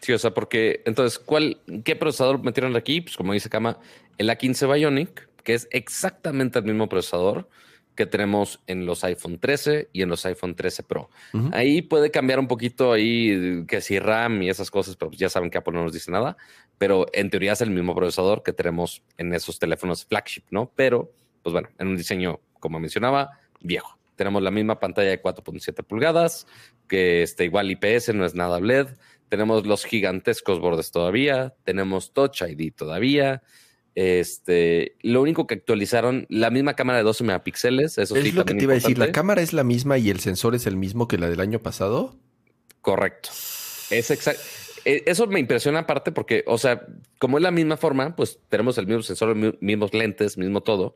Sí, 0.00 0.12
o 0.12 0.18
sea, 0.18 0.34
porque 0.34 0.82
entonces, 0.84 1.18
¿cuál, 1.18 1.60
¿qué 1.84 1.96
procesador 1.96 2.42
metieron 2.42 2.76
aquí? 2.76 3.00
Pues 3.00 3.16
como 3.16 3.32
dice 3.32 3.48
Kama, 3.48 3.78
el 4.16 4.28
A15 4.28 4.74
Bionic, 4.74 5.27
que 5.48 5.54
es 5.54 5.66
exactamente 5.70 6.58
el 6.58 6.66
mismo 6.66 6.90
procesador 6.90 7.48
que 7.94 8.04
tenemos 8.04 8.60
en 8.66 8.84
los 8.84 9.02
iPhone 9.02 9.38
13 9.38 9.88
y 9.94 10.02
en 10.02 10.10
los 10.10 10.26
iPhone 10.26 10.54
13 10.54 10.82
Pro. 10.82 11.08
Ahí 11.52 11.80
puede 11.80 12.10
cambiar 12.10 12.38
un 12.38 12.48
poquito 12.48 12.92
ahí 12.92 13.64
que 13.66 13.80
si 13.80 13.98
RAM 13.98 14.42
y 14.42 14.50
esas 14.50 14.70
cosas, 14.70 14.96
pero 14.96 15.10
ya 15.12 15.30
saben 15.30 15.48
que 15.48 15.56
Apple 15.56 15.72
no 15.72 15.84
nos 15.84 15.94
dice 15.94 16.10
nada, 16.10 16.36
pero 16.76 17.06
en 17.14 17.30
teoría 17.30 17.52
es 17.52 17.62
el 17.62 17.70
mismo 17.70 17.94
procesador 17.94 18.42
que 18.42 18.52
tenemos 18.52 19.02
en 19.16 19.32
esos 19.32 19.58
teléfonos 19.58 20.04
flagship, 20.04 20.42
¿no? 20.50 20.70
Pero, 20.76 21.14
pues 21.42 21.54
bueno, 21.54 21.70
en 21.78 21.88
un 21.88 21.96
diseño, 21.96 22.40
como 22.60 22.78
mencionaba, 22.78 23.40
viejo. 23.62 23.98
Tenemos 24.16 24.42
la 24.42 24.50
misma 24.50 24.78
pantalla 24.78 25.08
de 25.08 25.22
4.7 25.22 25.82
pulgadas, 25.82 26.46
que 26.88 27.22
está 27.22 27.42
igual 27.42 27.70
IPS, 27.70 28.12
no 28.12 28.26
es 28.26 28.34
nada 28.34 28.60
LED. 28.60 28.88
Tenemos 29.30 29.66
los 29.66 29.86
gigantescos 29.86 30.60
bordes 30.60 30.90
todavía, 30.90 31.54
tenemos 31.64 32.12
Touch 32.12 32.42
ID 32.42 32.74
todavía, 32.74 33.42
este, 34.00 34.96
lo 35.00 35.20
único 35.20 35.48
que 35.48 35.56
actualizaron, 35.56 36.24
la 36.28 36.50
misma 36.50 36.74
cámara 36.74 36.98
de 36.98 37.04
12 37.04 37.24
megapíxeles. 37.24 37.98
Eso 37.98 38.14
es 38.14 38.32
lo 38.32 38.44
que 38.44 38.54
te 38.54 38.62
iba 38.62 38.74
a 38.74 38.76
decir. 38.76 38.96
¿La 38.96 39.10
cámara 39.10 39.42
es 39.42 39.52
la 39.52 39.64
misma 39.64 39.98
y 39.98 40.08
el 40.08 40.20
sensor 40.20 40.54
es 40.54 40.68
el 40.68 40.76
mismo 40.76 41.08
que 41.08 41.18
la 41.18 41.28
del 41.28 41.40
año 41.40 41.58
pasado? 41.58 42.14
Correcto. 42.80 43.30
Es 43.90 44.12
exacto. 44.12 44.40
E, 44.84 45.02
eso 45.06 45.26
me 45.26 45.40
impresiona 45.40 45.80
aparte 45.80 46.12
porque, 46.12 46.44
o 46.46 46.58
sea, 46.58 46.86
como 47.18 47.38
es 47.38 47.42
la 47.42 47.50
misma 47.50 47.76
forma, 47.76 48.14
pues 48.14 48.38
tenemos 48.48 48.78
el 48.78 48.86
mismo 48.86 49.02
sensor, 49.02 49.34
mismos 49.60 49.92
lentes, 49.92 50.38
mismo 50.38 50.62
todo. 50.62 50.94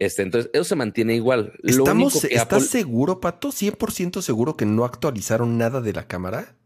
Este, 0.00 0.22
entonces, 0.22 0.50
eso 0.52 0.64
se 0.64 0.74
mantiene 0.74 1.14
igual. 1.14 1.52
Estamos, 1.62 2.24
¿Estás 2.24 2.66
seguro, 2.66 3.20
Pato? 3.20 3.50
¿100% 3.50 4.22
seguro 4.22 4.56
que 4.56 4.66
no 4.66 4.84
actualizaron 4.84 5.56
nada 5.56 5.80
de 5.80 5.92
la 5.92 6.08
cámara? 6.08 6.56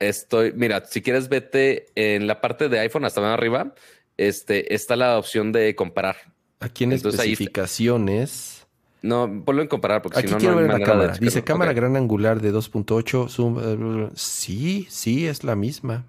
Estoy, 0.00 0.52
mira, 0.52 0.84
si 0.84 1.00
quieres 1.00 1.28
vete 1.28 1.86
en 1.94 2.26
la 2.26 2.40
parte 2.40 2.68
de 2.68 2.80
iPhone 2.80 3.04
hasta 3.04 3.20
más 3.20 3.34
arriba, 3.34 3.74
este, 4.18 4.74
está 4.74 4.96
la 4.96 5.16
opción 5.16 5.52
de 5.52 5.74
comparar. 5.74 6.16
Aquí 6.60 6.84
en 6.84 6.92
especificaciones. 6.92 8.66
no, 9.00 9.42
ponlo 9.44 9.62
en 9.62 9.68
comparar 9.68 10.02
porque 10.02 10.20
si 10.20 10.26
no, 10.26 10.38
quiero 10.38 10.56
ver 10.56 10.68
la 10.68 10.80
cámara. 10.80 11.16
Dice 11.18 11.44
cámara 11.44 11.72
gran 11.72 11.96
angular 11.96 12.42
de 12.42 12.52
2.8, 12.52 13.28
zoom. 13.28 14.10
sí, 14.14 14.86
sí, 14.90 15.26
es 15.26 15.44
la 15.44 15.54
misma. 15.54 16.04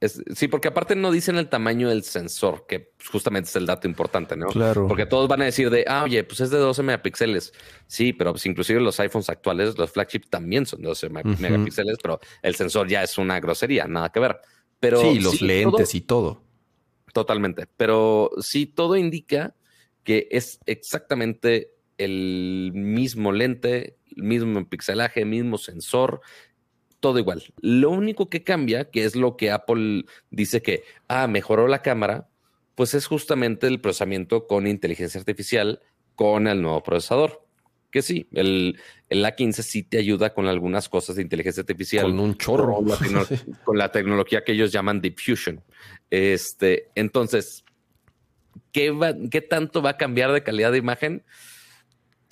sí, 0.00 0.46
porque 0.46 0.68
aparte 0.68 0.94
no 0.94 1.10
dicen 1.10 1.36
el 1.36 1.48
tamaño 1.48 1.88
del 1.88 2.04
sensor, 2.04 2.66
que 2.68 2.92
justamente 3.10 3.50
es 3.50 3.56
el 3.56 3.66
dato 3.66 3.88
importante, 3.88 4.36
¿no? 4.36 4.46
Claro. 4.46 4.86
Porque 4.86 5.06
todos 5.06 5.28
van 5.28 5.42
a 5.42 5.46
decir 5.46 5.70
de, 5.70 5.84
ah, 5.88 6.04
oye, 6.04 6.22
pues 6.22 6.38
es 6.40 6.50
de 6.50 6.58
12 6.58 6.84
megapíxeles. 6.84 7.52
Sí, 7.88 8.12
pero 8.12 8.30
pues 8.30 8.46
inclusive 8.46 8.80
los 8.80 9.00
iPhones 9.00 9.28
actuales, 9.28 9.76
los 9.76 9.90
flagship 9.90 10.22
también 10.30 10.66
son 10.66 10.82
de 10.82 10.86
12 10.86 11.08
megapíxeles, 11.10 11.98
pero 12.00 12.20
el 12.42 12.54
sensor 12.54 12.86
ya 12.86 13.02
es 13.02 13.18
una 13.18 13.40
grosería, 13.40 13.88
nada 13.88 14.10
que 14.10 14.20
ver. 14.20 14.40
Pero 14.78 15.00
sí, 15.00 15.18
los 15.18 15.42
lentes 15.42 15.96
y 15.96 16.00
todo. 16.00 16.49
Totalmente. 17.12 17.66
Pero 17.76 18.30
sí, 18.40 18.66
todo 18.66 18.96
indica 18.96 19.54
que 20.04 20.28
es 20.30 20.60
exactamente 20.66 21.72
el 21.98 22.72
mismo 22.74 23.32
lente, 23.32 23.96
el 24.16 24.22
mismo 24.22 24.68
pixelaje, 24.68 25.24
mismo 25.24 25.58
sensor, 25.58 26.20
todo 27.00 27.18
igual. 27.18 27.42
Lo 27.60 27.90
único 27.90 28.28
que 28.30 28.42
cambia, 28.42 28.90
que 28.90 29.04
es 29.04 29.16
lo 29.16 29.36
que 29.36 29.50
Apple 29.50 30.04
dice 30.30 30.62
que, 30.62 30.84
ah, 31.08 31.26
mejoró 31.26 31.66
la 31.66 31.82
cámara, 31.82 32.28
pues 32.74 32.94
es 32.94 33.06
justamente 33.06 33.66
el 33.66 33.80
procesamiento 33.80 34.46
con 34.46 34.66
inteligencia 34.66 35.18
artificial 35.18 35.80
con 36.14 36.46
el 36.46 36.62
nuevo 36.62 36.82
procesador. 36.82 37.46
Que 37.90 38.02
sí, 38.02 38.28
el, 38.32 38.78
el 39.08 39.24
A15 39.24 39.62
sí 39.62 39.82
te 39.82 39.98
ayuda 39.98 40.32
con 40.32 40.46
algunas 40.46 40.88
cosas 40.88 41.16
de 41.16 41.22
inteligencia 41.22 41.62
artificial. 41.62 42.04
Con 42.04 42.20
un 42.20 42.36
chorro. 42.36 42.76
Con 42.76 42.86
la, 42.86 43.26
con 43.64 43.78
la 43.78 43.90
tecnología 43.90 44.44
que 44.44 44.52
ellos 44.52 44.70
llaman 44.70 45.00
Diffusion. 45.00 45.60
Este, 46.10 46.90
entonces, 46.94 47.64
¿qué, 48.72 48.90
va, 48.90 49.14
¿qué 49.30 49.40
tanto 49.40 49.82
va 49.82 49.90
a 49.90 49.96
cambiar 49.96 50.32
de 50.32 50.42
calidad 50.42 50.72
de 50.72 50.78
imagen? 50.78 51.24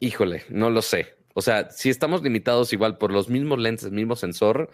Híjole, 0.00 0.44
no 0.48 0.70
lo 0.70 0.82
sé. 0.82 1.16
O 1.34 1.42
sea, 1.42 1.70
si 1.70 1.88
estamos 1.88 2.22
limitados 2.22 2.72
igual 2.72 2.98
por 2.98 3.12
los 3.12 3.28
mismos 3.28 3.58
lentes, 3.58 3.84
el 3.84 3.92
mismo 3.92 4.16
sensor, 4.16 4.70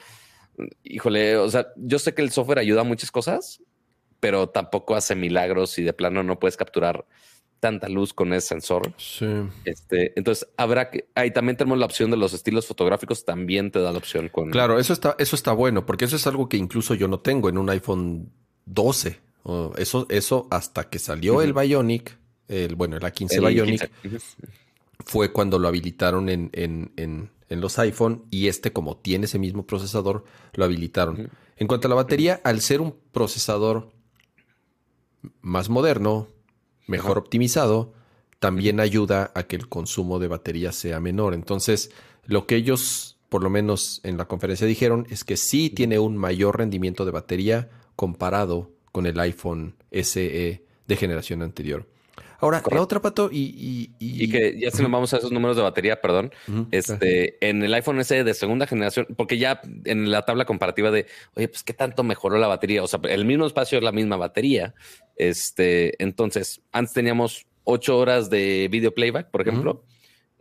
híjole, 0.83 1.37
o 1.37 1.51
sea, 1.51 1.69
yo 1.77 1.99
sé 1.99 2.15
que 2.15 2.23
el 2.23 2.31
software 2.31 2.59
ayuda 2.59 2.83
a 2.83 2.85
muchas 2.85 3.11
cosas, 3.11 3.63
pero 4.21 4.49
tampoco 4.49 4.95
hace 4.95 5.15
milagros 5.15 5.79
y 5.79 5.83
de 5.83 5.93
plano 5.93 6.23
no 6.23 6.39
puedes 6.39 6.57
capturar 6.57 7.07
tanta 7.61 7.89
luz 7.89 8.13
con 8.13 8.33
ese 8.33 8.49
sensor. 8.49 8.93
Sí. 8.99 9.27
Este, 9.65 10.13
entonces 10.17 10.49
habrá 10.57 10.91
que 10.91 11.09
ahí 11.15 11.31
también 11.31 11.57
tenemos 11.57 11.79
la 11.79 11.87
opción 11.87 12.11
de 12.11 12.17
los 12.17 12.35
estilos 12.35 12.67
fotográficos, 12.67 13.25
también 13.25 13.71
te 13.71 13.81
da 13.81 13.93
la 13.93 13.99
opción 13.99 14.29
con. 14.29 14.51
Claro, 14.51 14.79
eso 14.79 14.93
está, 14.93 15.17
eso 15.19 15.37
está 15.37 15.53
bueno, 15.53 15.87
porque 15.87 16.05
eso 16.05 16.17
es 16.17 16.27
algo 16.27 16.49
que 16.49 16.57
incluso 16.57 16.95
yo 16.95 17.09
no 17.09 17.21
tengo 17.21 17.49
en 17.49 17.59
un 17.59 17.71
iPhone 17.71 18.33
12. 18.67 19.21
eso, 19.77 20.07
eso 20.09 20.49
hasta 20.51 20.89
que 20.89 20.99
salió 20.99 21.43
el 21.43 21.53
Bionic, 21.53 22.19
el, 22.49 22.75
bueno, 22.77 22.97
el 22.97 23.03
A15 23.03 23.49
Bionic, 23.49 23.91
fue 25.05 25.33
cuando 25.33 25.59
lo 25.59 25.69
habilitaron 25.69 26.29
en, 26.29 26.51
en, 26.53 26.93
en, 26.97 27.31
los 27.61 27.79
iPhone 27.79 28.25
y 28.31 28.49
este, 28.49 28.73
como 28.73 28.97
tiene 28.97 29.27
ese 29.27 29.39
mismo 29.39 29.65
procesador, 29.65 30.25
lo 30.55 30.65
habilitaron. 30.65 31.31
En 31.57 31.69
cuanto 31.69 31.87
a 31.87 31.91
la 31.91 31.95
batería, 31.95 32.41
al 32.43 32.61
ser 32.61 32.81
un 32.81 32.97
procesador 33.13 33.93
más 35.41 35.69
moderno, 35.69 36.29
mejor 36.87 37.17
optimizado, 37.17 37.93
también 38.39 38.81
ayuda 38.81 39.31
a 39.35 39.45
que 39.45 39.57
el 39.57 39.69
consumo 39.69 40.19
de 40.19 40.29
batería 40.29 40.73
sea 40.73 41.01
menor. 41.01 41.33
Entonces, 41.33 41.91
lo 42.27 42.47
que 42.47 42.57
ellos, 42.57 43.17
por 43.29 43.43
lo 43.43 43.51
menos 43.51 44.01
en 44.03 44.17
la 44.17 44.27
conferencia, 44.27 44.67
dijeron 44.67 45.07
es 45.11 45.25
que 45.25 45.37
sí 45.37 45.71
tiene 45.71 45.99
un 45.99 46.17
mayor 46.17 46.59
rendimiento 46.59 47.05
de 47.05 47.13
batería 47.13 47.71
comparado 47.97 48.71
con 48.93 49.07
el 49.07 49.19
iPhone 49.21 49.77
SE 49.91 50.63
de 50.87 50.97
generación 50.97 51.43
anterior. 51.43 51.87
Ahora, 52.45 52.63
la 52.71 52.83
otra 52.83 53.01
pato 53.01 53.31
y, 53.33 53.91
y, 53.99 54.31
que 54.31 54.61
ya 54.61 54.71
si 54.71 54.83
nos 54.83 54.91
vamos 54.91 55.15
a 55.15 55.17
esos 55.17 55.33
números 55.33 55.57
de 55.57 55.63
batería, 55.63 56.01
perdón, 56.01 56.31
este, 56.73 57.39
en 57.41 57.63
el 57.63 57.73
iPhone 57.73 58.05
SE 58.05 58.23
de 58.23 58.35
segunda 58.35 58.67
generación, 58.67 59.07
porque 59.17 59.39
ya 59.39 59.63
en 59.87 60.11
la 60.11 60.23
tabla 60.23 60.45
comparativa 60.45 60.91
de, 60.91 61.07
oye, 61.37 61.49
pues 61.49 61.63
qué 61.63 61.73
tanto 61.73 62.03
mejoró 62.03 62.37
la 62.37 62.47
batería, 62.47 62.83
o 62.83 62.87
sea, 62.87 63.01
el 63.05 63.25
mismo 63.25 63.47
espacio 63.47 63.79
es 63.79 63.85
la 63.85 63.93
misma 63.93 64.17
batería, 64.17 64.75
este, 65.17 66.03
entonces, 66.03 66.61
antes 66.71 66.93
teníamos 66.93 67.47
ocho 67.63 67.97
horas 67.97 68.29
de 68.29 68.69
video 68.71 68.93
playback, 68.93 69.31
por 69.31 69.41
ejemplo, 69.41 69.85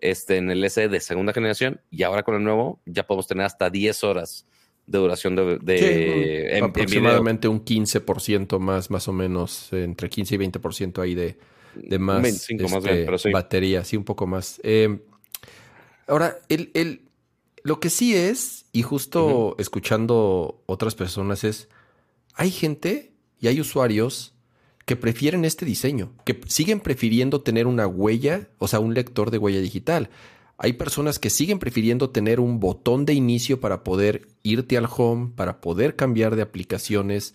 este, 0.02 0.38
en 0.38 0.52
el 0.52 0.70
SE 0.70 0.90
de 0.90 1.00
segunda 1.00 1.32
generación, 1.32 1.80
y 1.90 2.04
ahora 2.04 2.24
con 2.24 2.36
el 2.36 2.44
nuevo 2.44 2.82
ya 2.86 3.08
podemos 3.08 3.28
tener 3.28 3.46
hasta 3.46 3.70
10 3.70 4.04
horas 4.04 4.46
de 4.86 4.98
duración 4.98 5.36
de, 5.36 6.60
aproximadamente 6.62 7.48
un 7.48 7.64
15% 7.64 8.60
más, 8.60 8.92
más 8.92 9.08
o 9.08 9.14
menos, 9.14 9.72
entre 9.72 10.10
15 10.10 10.36
y 10.36 10.38
20% 10.38 11.02
ahí 11.02 11.16
de, 11.16 11.38
de 11.76 12.00
más, 12.00 12.50
este, 12.50 13.32
batería, 13.32 13.84
sí, 13.84 13.98
un 13.98 14.04
poco 14.04 14.28
más. 14.28 14.60
Eh, 14.64 15.00
ahora, 16.08 16.38
el, 16.50 16.72
el, 16.74 17.02
lo 17.64 17.80
que 17.80 17.90
sí 17.90 18.16
es, 18.16 18.66
y 18.74 18.82
justo 18.82 19.56
escuchando 19.58 20.62
otras 20.66 20.96
personas, 20.96 21.44
es, 21.44 21.70
hay 22.34 22.52
gente 22.52 23.14
y 23.40 23.48
hay 23.48 23.62
usuarios 23.62 24.34
que 24.86 24.96
prefieren 24.98 25.46
este 25.46 25.66
diseño, 25.66 26.12
que 26.26 26.42
siguen 26.48 26.82
prefiriendo 26.82 27.42
tener 27.42 27.68
una 27.68 27.88
huella, 27.88 28.50
o 28.58 28.68
sea, 28.68 28.80
un 28.80 28.94
lector 28.94 29.32
de 29.32 29.38
huella 29.38 29.62
digital. 29.62 30.10
Hay 30.58 30.74
personas 30.74 31.20
que 31.20 31.30
siguen 31.30 31.60
prefiriendo 31.60 32.12
tener 32.12 32.40
un 32.40 32.60
botón 32.60 33.06
de 33.06 33.14
inicio 33.14 33.60
para 33.60 33.84
poder 33.84 34.28
irte 34.44 34.78
al 34.78 34.88
home, 34.90 35.32
para 35.36 35.62
poder 35.62 35.96
cambiar 35.96 36.36
de 36.36 36.44
aplicaciones, 36.44 37.34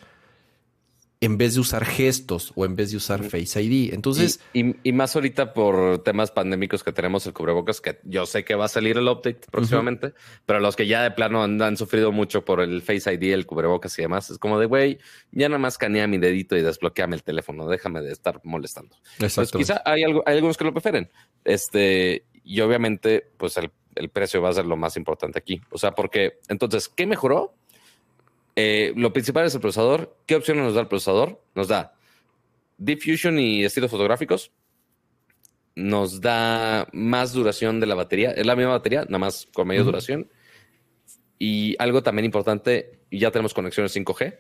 en 1.20 1.36
vez 1.36 1.54
de 1.54 1.60
usar 1.60 1.84
gestos 1.84 2.52
o 2.54 2.64
en 2.64 2.76
vez 2.76 2.90
de 2.90 2.96
usar 2.96 3.24
Face 3.24 3.60
ID. 3.60 3.92
Entonces. 3.92 4.40
Y, 4.52 4.92
más 4.92 5.14
ahorita 5.16 5.52
por 5.52 6.02
temas 6.02 6.30
pandémicos 6.30 6.82
que 6.82 6.92
tenemos 6.92 7.26
el 7.26 7.32
cubrebocas, 7.32 7.80
que 7.80 7.98
yo 8.04 8.26
sé 8.26 8.44
que 8.44 8.54
va 8.54 8.66
a 8.66 8.68
salir 8.68 8.96
el 8.96 9.08
update 9.08 9.40
próximamente, 9.50 10.14
pero 10.46 10.60
los 10.60 10.76
que 10.76 10.86
ya 10.86 11.02
de 11.02 11.10
plano 11.10 11.42
han, 11.42 11.76
sufrido 11.76 12.12
mucho 12.12 12.44
por 12.44 12.60
el 12.60 12.82
Face 12.82 13.12
ID, 13.12 13.32
el 13.32 13.46
cubrebocas 13.46 13.98
y 13.98 14.02
demás, 14.02 14.30
es 14.30 14.38
como 14.38 14.58
de 14.58 14.66
güey, 14.66 14.98
ya 15.30 15.48
nada 15.48 15.58
más 15.58 15.78
canea 15.78 16.06
mi 16.06 16.18
dedito 16.18 16.56
y 16.56 16.62
desbloqueame 16.62 17.16
el 17.16 17.22
teléfono, 17.22 17.68
déjame 17.68 18.00
de 18.00 18.12
estar 18.12 18.40
molestando. 18.44 18.96
Pues 19.18 19.52
quizá 19.52 19.82
hay, 19.84 20.02
algo, 20.02 20.22
hay 20.26 20.36
algunos 20.36 20.56
que 20.56 20.64
lo 20.64 20.72
prefieren. 20.72 21.08
Este, 21.44 22.24
y 22.48 22.60
obviamente, 22.60 23.30
pues 23.36 23.56
el 23.56 23.70
el 23.98 24.10
precio 24.10 24.40
va 24.40 24.48
a 24.48 24.54
ser 24.54 24.66
lo 24.66 24.76
más 24.76 24.96
importante 24.96 25.38
aquí. 25.38 25.60
O 25.70 25.78
sea, 25.78 25.92
porque 25.92 26.38
entonces, 26.48 26.88
¿qué 26.88 27.06
mejoró? 27.06 27.54
Eh, 28.56 28.92
lo 28.96 29.12
principal 29.12 29.46
es 29.46 29.54
el 29.54 29.60
procesador. 29.60 30.16
¿Qué 30.26 30.36
opciones 30.36 30.64
nos 30.64 30.74
da 30.74 30.80
el 30.80 30.88
procesador? 30.88 31.42
Nos 31.54 31.68
da 31.68 31.94
diffusion 32.76 33.38
y 33.38 33.64
estilos 33.64 33.90
fotográficos. 33.90 34.52
Nos 35.74 36.20
da 36.20 36.88
más 36.92 37.32
duración 37.32 37.80
de 37.80 37.86
la 37.86 37.94
batería. 37.94 38.32
Es 38.32 38.46
la 38.46 38.56
misma 38.56 38.72
batería, 38.72 39.04
nada 39.04 39.18
más 39.18 39.48
con 39.52 39.68
mayor 39.68 39.84
duración. 39.84 40.30
Y 41.38 41.76
algo 41.78 42.02
también 42.02 42.24
importante, 42.24 43.00
ya 43.10 43.30
tenemos 43.30 43.54
conexiones 43.54 43.94
5G. 43.94 44.38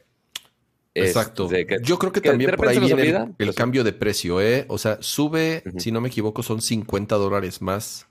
Exacto. 1.06 1.48
Yo 1.82 1.98
creo 1.98 2.12
que, 2.12 2.20
también 2.20 2.54
por 2.56 2.68
ahí 2.68 2.78
viene 2.78 3.34
el, 3.38 3.54
cambio 3.54 3.84
de 3.84 3.92
precio, 3.92 4.40
¿eh? 4.40 4.64
O 4.68 4.78
sea, 4.78 4.98
sube, 5.00 5.62
si 5.78 5.92
no 5.92 6.00
me 6.00 6.08
equivoco, 6.08 6.42
son 6.42 6.60
50 6.60 7.16
dólares 7.16 7.62
más 7.62 8.06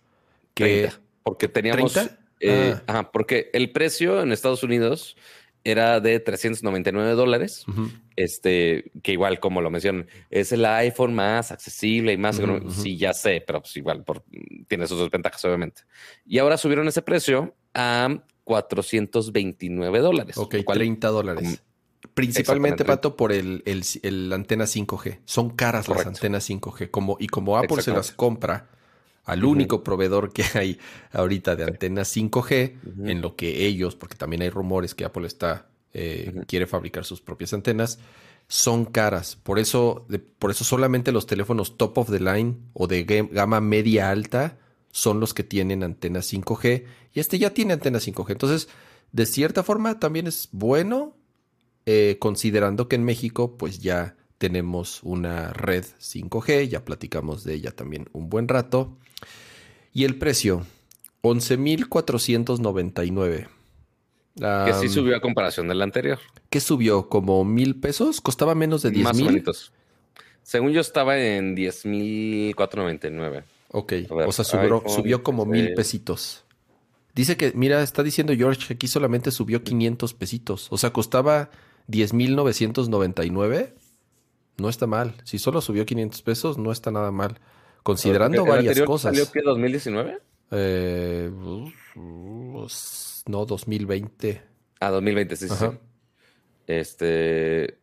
que. 0.54 0.92
porque 1.24 1.48
teníamos. 1.48 1.98
Eh, 2.40 2.76
ah. 2.76 2.84
Ajá, 2.88 3.12
porque 3.12 3.50
el 3.54 3.72
precio 3.72 4.22
en 4.22 4.32
Estados 4.32 4.62
Unidos 4.62 5.16
era 5.64 6.00
de 6.00 6.20
399 6.20 7.12
dólares. 7.12 7.66
Este, 8.16 8.92
que 9.04 9.12
igual, 9.12 9.40
como 9.40 9.62
lo 9.62 9.70
mencionan, 9.70 10.08
es 10.30 10.52
el 10.54 10.66
iPhone 10.66 11.14
más 11.14 11.52
accesible 11.52 12.14
y 12.14 12.18
más. 12.18 12.40
Sí, 12.70 12.98
ya 12.98 13.14
sé, 13.14 13.44
pero 13.46 13.62
pues 13.62 13.76
igual 13.76 14.04
por, 14.04 14.24
tiene 14.68 14.88
sus 14.88 15.00
desventajas, 15.00 15.44
obviamente. 15.46 15.82
Y 16.26 16.38
ahora 16.38 16.58
subieron 16.58 16.88
ese 16.88 17.02
precio 17.02 17.56
a 17.74 18.24
429 18.46 20.00
dólares. 20.00 20.38
Ok, 20.38 20.56
30 20.66 21.08
dólares. 21.10 21.62
Principalmente, 22.14 22.86
Pato, 22.86 23.16
por 23.16 23.32
el, 23.32 23.64
el, 23.66 24.34
antena 24.34 24.66
5G. 24.66 25.20
Son 25.26 25.50
caras 25.52 25.88
las 25.88 26.06
antenas 26.06 26.50
5G. 26.50 26.90
Como, 26.92 27.18
y 27.20 27.28
como 27.28 27.58
Apple 27.58 27.82
se 27.82 27.92
las 27.92 28.12
compra 28.12 28.70
al 29.26 29.44
único 29.44 29.84
proveedor 29.84 30.32
que 30.32 30.44
hay 30.54 30.80
ahorita 31.12 31.56
de 31.56 31.66
antenas 31.66 32.16
5G, 32.16 33.10
en 33.10 33.22
lo 33.22 33.36
que 33.36 33.66
ellos, 33.66 33.96
porque 33.96 34.16
también 34.16 34.42
hay 34.42 34.50
rumores 34.50 34.96
que 34.96 35.06
Apple 35.06 35.28
está, 35.28 35.68
eh, 35.94 36.44
quiere 36.48 36.66
fabricar 36.66 37.04
sus 37.04 37.22
propias 37.22 37.54
antenas, 37.54 38.00
son 38.48 38.86
caras. 38.86 39.36
Por 39.36 39.60
eso, 39.60 40.08
por 40.40 40.52
eso 40.52 40.64
solamente 40.64 41.12
los 41.12 41.28
teléfonos 41.28 41.78
top 41.78 41.98
of 41.98 42.10
the 42.10 42.20
line 42.20 42.58
o 42.74 42.88
de 42.88 43.04
gama 43.04 43.60
media 43.60 44.10
alta 44.10 44.58
son 44.92 45.20
los 45.20 45.34
que 45.34 45.44
tienen 45.44 45.84
antenas 45.84 46.32
5G. 46.32 46.86
Y 47.14 47.20
este 47.20 47.38
ya 47.38 47.54
tiene 47.54 47.74
antenas 47.74 48.08
5G. 48.08 48.32
Entonces, 48.32 48.70
de 49.12 49.26
cierta 49.26 49.64
forma, 49.64 50.00
también 50.00 50.28
es 50.28 50.50
bueno, 50.52 51.16
eh, 51.90 52.18
considerando 52.20 52.90
que 52.90 52.98
en 52.98 53.06
México, 53.06 53.56
pues 53.58 53.80
ya 53.80 54.18
tenemos 54.40 55.00
una 55.04 55.54
red 55.54 55.86
5G, 56.02 56.68
ya 56.68 56.84
platicamos 56.84 57.46
de 57.46 57.54
ella 57.54 57.72
también 57.72 58.10
un 58.12 58.30
buen 58.30 58.50
rato. 58.50 58.98
Y 59.94 60.04
el 60.04 60.18
precio, 60.18 60.66
11.499. 61.22 63.48
que 64.66 64.74
sí 64.74 64.90
subió 64.90 65.16
a 65.16 65.22
comparación 65.22 65.70
del 65.70 65.82
anterior. 65.82 66.20
¿Qué 66.50 66.60
subió? 66.60 67.08
¿Como 67.08 67.46
mil 67.46 67.80
pesos? 67.80 68.20
¿Costaba 68.20 68.54
menos 68.54 68.82
de 68.82 68.92
10 68.92 69.16
mil? 69.16 69.46
Según 70.44 70.74
yo 70.74 70.82
estaba 70.82 71.18
en 71.18 71.56
10.499. 71.56 73.44
Ok, 73.70 73.94
o 74.10 74.32
sea, 74.34 74.44
subió, 74.44 74.84
subió 74.88 75.24
como 75.24 75.46
mil 75.46 75.74
pesitos. 75.74 76.44
Dice 77.16 77.38
que, 77.38 77.54
mira, 77.56 77.82
está 77.82 78.04
diciendo 78.04 78.34
George 78.36 78.68
que 78.68 78.74
aquí 78.74 78.90
solamente 78.90 79.32
subió 79.32 79.64
500 79.64 80.14
pesitos. 80.14 80.68
O 80.70 80.78
sea, 80.78 80.92
costaba 80.92 81.50
10.999. 81.88 83.74
No 84.58 84.70
está 84.70 84.88
mal. 84.88 85.16
Si 85.24 85.38
solo 85.40 85.62
subió 85.62 85.86
500 85.86 86.22
pesos, 86.22 86.58
no 86.58 86.72
está 86.72 86.92
nada 86.92 87.12
mal. 87.12 87.40
Considerando 87.84 88.46
varias 88.46 88.82
cosas. 88.82 89.16
¿Salió 89.16 89.32
que 89.32 89.42
2019? 89.42 90.20
Eh, 90.52 91.32
no, 91.96 93.46
2020. 93.46 94.42
Ah, 94.80 94.90
2020, 94.90 95.36
sí, 95.36 95.50
sí. 95.50 95.66
Este, 96.66 97.78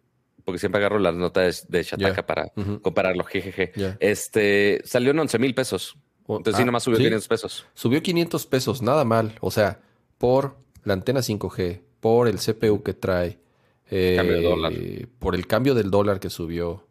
porque 0.45 0.59
siempre 0.59 0.79
agarro 0.79 0.99
las 0.99 1.15
notas 1.15 1.67
de 1.69 1.83
Shataka 1.83 2.27
para 2.27 2.53
compararlo, 2.83 3.25
jejeje. 3.25 3.73
Este, 4.01 4.83
salió 4.85 5.13
en 5.13 5.21
11 5.21 5.39
mil 5.39 5.55
pesos. 5.55 5.97
Entonces 6.29 6.57
sí, 6.57 6.63
ah, 6.63 6.67
nomás 6.67 6.83
subió 6.83 6.99
500 6.99 7.29
pesos. 7.29 7.67
Subió 7.75 8.03
500 8.03 8.47
pesos, 8.47 8.83
nada 8.83 9.05
mal. 9.05 9.37
O 9.41 9.51
sea, 9.51 9.81
por 10.19 10.57
la 10.83 10.95
antena 10.95 11.21
5G, 11.21 11.83
por 12.01 12.29
el 12.29 12.39
CPU 12.39 12.83
que 12.83 12.95
trae, 12.95 13.39
eh, 13.91 15.07
por 15.19 15.35
el 15.35 15.47
cambio 15.47 15.75
del 15.75 15.91
dólar 15.91 16.21
que 16.21 16.31
subió, 16.31 16.87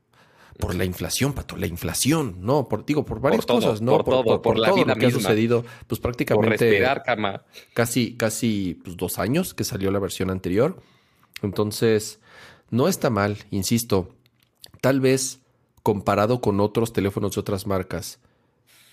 por 0.60 0.76
la 0.76 0.86
inflación, 0.86 1.34
Pato, 1.34 1.58
la 1.58 1.68
inflación, 1.68 2.38
no, 2.42 2.68
por, 2.68 2.86
digo, 2.86 3.06
por 3.06 3.20
varias 3.20 3.46
cosas, 3.46 3.82
¿no? 3.82 3.98
Por, 4.04 4.24
todo, 4.24 4.42
por, 4.42 4.58
la 4.58 4.72
vida 4.72 4.94
lo 4.94 4.96
que 4.96 5.08
ha 5.08 5.12
sucedido, 5.12 5.66
pues 5.88 6.00
prácticamente 6.00 6.58
respirar, 6.58 7.04
cama. 7.04 7.44
casi, 7.74 8.16
casi 8.16 8.80
pues, 8.84 8.96
dos 8.96 9.20
años 9.20 9.54
que 9.54 9.64
salió 9.64 9.92
la 9.92 10.00
versión 10.00 10.30
anterior. 10.30 10.82
Entonces, 11.42 12.20
no 12.70 12.88
está 12.88 13.10
mal, 13.10 13.38
insisto, 13.52 14.16
tal 14.82 15.00
vez 15.02 15.42
comparado 15.82 16.40
con 16.40 16.60
otros 16.60 16.94
teléfonos 16.94 17.36
de 17.36 17.42
otras 17.42 17.68
marcas, 17.68 18.20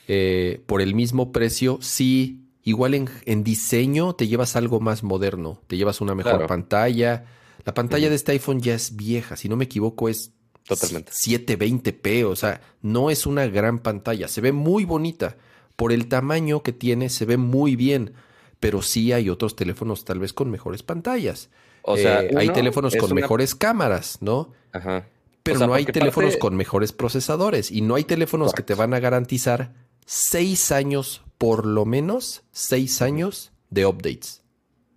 eh, 0.09 0.63
por 0.67 0.81
el 0.83 0.95
mismo 0.95 1.31
precio, 1.31 1.79
sí, 1.81 2.41
igual 2.65 2.95
en, 2.95 3.45
diseño 3.45 4.15
te 4.15 4.27
llevas 4.27 4.57
algo 4.57 4.81
más 4.81 5.03
moderno, 5.03 5.61
te 5.67 5.77
llevas 5.77 6.01
una 6.01 6.15
mejor 6.15 6.47
pantalla. 6.47 7.27
La 7.65 7.75
pantalla 7.75 8.09
de 8.09 8.15
este 8.15 8.33
iPhone 8.33 8.61
ya 8.61 8.75
es 8.75 8.97
vieja, 8.97 9.37
si 9.37 9.49
no 9.49 9.57
me 9.57 9.65
equivoco 9.65 10.09
es 10.09 10.33
Totalmente. 10.67 11.13
720p, 11.13 12.25
o 12.25 12.37
sea, 12.37 12.61
no 12.83 13.11
es 13.11 13.27
una 13.27 13.47
gran 13.47 13.81
pantalla, 13.81 14.29
se 14.29 14.41
ve 14.41 14.53
muy 14.53 14.85
bonita. 14.85 15.37
Por 15.77 15.93
el 15.93 16.09
tamaño 16.09 16.63
que 16.63 16.73
tiene, 16.73 17.09
se 17.09 17.25
ve 17.25 17.39
muy 17.39 17.75
bien, 17.75 18.13
pero 18.61 18.83
sí 18.83 19.13
hay 19.13 19.31
otros 19.31 19.57
teléfonos 19.57 20.05
tal 20.05 20.19
vez 20.19 20.33
con 20.33 20.51
mejores 20.51 20.83
pantallas. 20.83 21.49
O 21.83 21.97
sea, 21.97 22.23
eh, 22.23 22.35
hay 22.37 22.51
teléfonos 22.51 22.95
con 22.95 23.15
mejores 23.15 23.55
cámaras, 23.55 24.19
¿no? 24.21 24.53
Ajá. 24.73 25.07
Pero 25.43 25.67
no 25.67 25.75
hay 25.75 25.87
teléfonos 25.87 26.37
con 26.37 26.55
mejores 26.55 26.93
procesadores 26.93 27.71
y 27.71 27.81
no 27.81 27.95
hay 27.95 28.05
teléfonos 28.05 28.53
que 28.53 28.63
te 28.63 28.75
van 28.75 28.93
a 28.93 29.01
garantizar 29.01 29.73
seis 30.05 30.71
años, 30.71 31.23
por 31.39 31.65
lo 31.65 31.87
menos 31.87 32.45
seis 32.53 33.01
años 33.01 33.53
de 33.71 33.87
updates, 33.87 34.43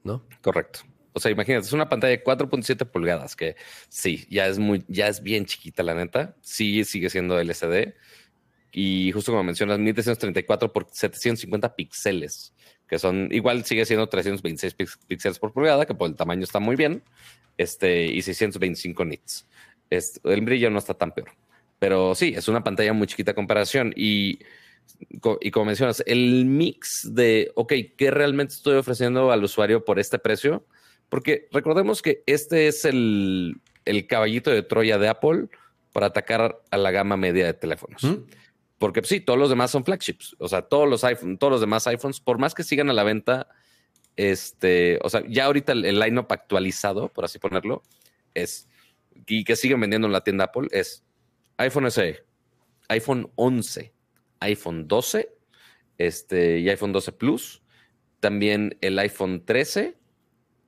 ¿no? 0.04 0.24
Correcto. 0.42 0.82
O 1.14 1.20
sea, 1.20 1.32
imagínate, 1.32 1.68
es 1.68 1.74
una 1.74 1.90
pantalla 1.90 2.12
de 2.12 2.24
4.7 2.24 2.86
pulgadas, 2.90 3.36
que 3.36 3.56
sí, 3.90 4.26
ya 4.30 4.48
es 4.48 4.58
muy, 4.58 4.84
ya 4.88 5.08
es 5.08 5.22
bien 5.22 5.46
chiquita, 5.46 5.84
la 5.84 5.94
neta. 5.94 6.36
Sí, 6.42 6.84
sigue 6.86 7.10
siendo 7.10 7.40
LCD. 7.40 7.94
Y 8.72 9.12
justo 9.12 9.32
como 9.32 9.44
mencionas, 9.44 9.78
1334 9.78 10.74
por 10.74 10.88
750 10.92 11.76
píxeles, 11.76 12.56
que 12.88 12.98
son, 12.98 13.30
igual 13.32 13.64
sigue 13.66 13.86
siendo 13.86 14.10
326 14.10 14.98
píxeles 15.08 15.38
por 15.38 15.54
pulgada, 15.54 15.86
que 15.86 15.94
por 15.94 16.10
el 16.10 16.16
tamaño 16.16 16.44
está 16.44 16.60
muy 16.60 16.76
bien. 16.76 17.04
Este, 17.58 18.06
y 18.06 18.24
625 18.24 19.06
nits. 19.06 19.48
el 19.92 20.42
brillo 20.42 20.72
no 20.72 20.80
está 20.80 20.96
tan 20.96 21.12
peor. 21.14 21.30
Pero 21.78 22.16
sí, 22.16 22.34
es 22.36 22.48
una 22.48 22.64
pantalla 22.64 22.94
muy 22.94 23.06
chiquita 23.06 23.36
comparación. 23.36 23.94
Y, 23.96 24.40
y 25.42 25.52
como 25.52 25.66
mencionas, 25.68 26.02
el 26.08 26.46
mix 26.46 27.14
de, 27.14 27.52
ok, 27.54 27.74
¿qué 27.96 28.10
realmente 28.10 28.56
estoy 28.56 28.78
ofreciendo 28.78 29.32
al 29.32 29.44
usuario 29.44 29.86
por 29.86 30.00
este 30.00 30.18
precio? 30.18 30.66
Porque 31.10 31.48
recordemos 31.52 32.02
que 32.02 32.24
este 32.26 32.68
es 32.68 32.86
el, 32.86 33.62
caballito 34.08 34.52
de 34.52 34.64
Troya 34.64 34.98
de 34.98 35.08
Apple 35.08 35.48
para 35.92 36.08
atacar 36.08 36.62
a 36.72 36.78
la 36.78 36.92
gama 36.92 37.18
media 37.18 37.46
de 37.46 37.54
teléfonos. 37.54 38.02
Porque 38.78 39.02
pues, 39.02 39.10
sí, 39.10 39.20
todos 39.22 39.40
los 39.40 39.50
demás 39.50 39.72
son 39.72 39.86
flagships. 39.86 40.36
O 40.40 40.48
sea, 40.50 40.64
todos 40.64 40.90
los 40.90 41.04
iPhones, 41.04 41.40
todos 41.40 41.52
los 41.52 41.62
demás 41.62 41.88
iPhones, 41.88 42.20
por 42.20 42.38
más 42.38 42.54
que 42.54 42.64
sigan 42.64 42.90
a 42.90 42.94
la 42.94 43.04
venta, 43.04 43.48
este, 44.16 45.00
o 45.02 45.10
sea, 45.10 45.24
ya 45.28 45.46
ahorita 45.46 45.72
el, 45.72 46.00
line-up 46.00 46.28
actualizado, 46.30 47.08
por 47.10 47.26
así 47.26 47.40
ponerlo, 47.40 47.84
es, 48.34 48.68
y 49.26 49.44
que 49.44 49.56
siguen 49.56 49.80
vendiendo 49.80 50.08
en 50.08 50.12
la 50.12 50.24
tienda 50.24 50.46
Apple, 50.46 50.68
es 50.72 51.04
iPhone 51.58 51.90
SE, 51.92 52.24
iPhone 52.90 53.32
11, 53.36 53.94
iPhone 54.42 54.88
12, 54.88 55.34
este, 55.98 56.60
y 56.60 56.70
iPhone 56.70 56.92
12 56.92 57.12
Plus, 57.14 57.62
también 58.20 58.78
el 58.82 59.00
iPhone 59.00 59.46
13 59.46 59.98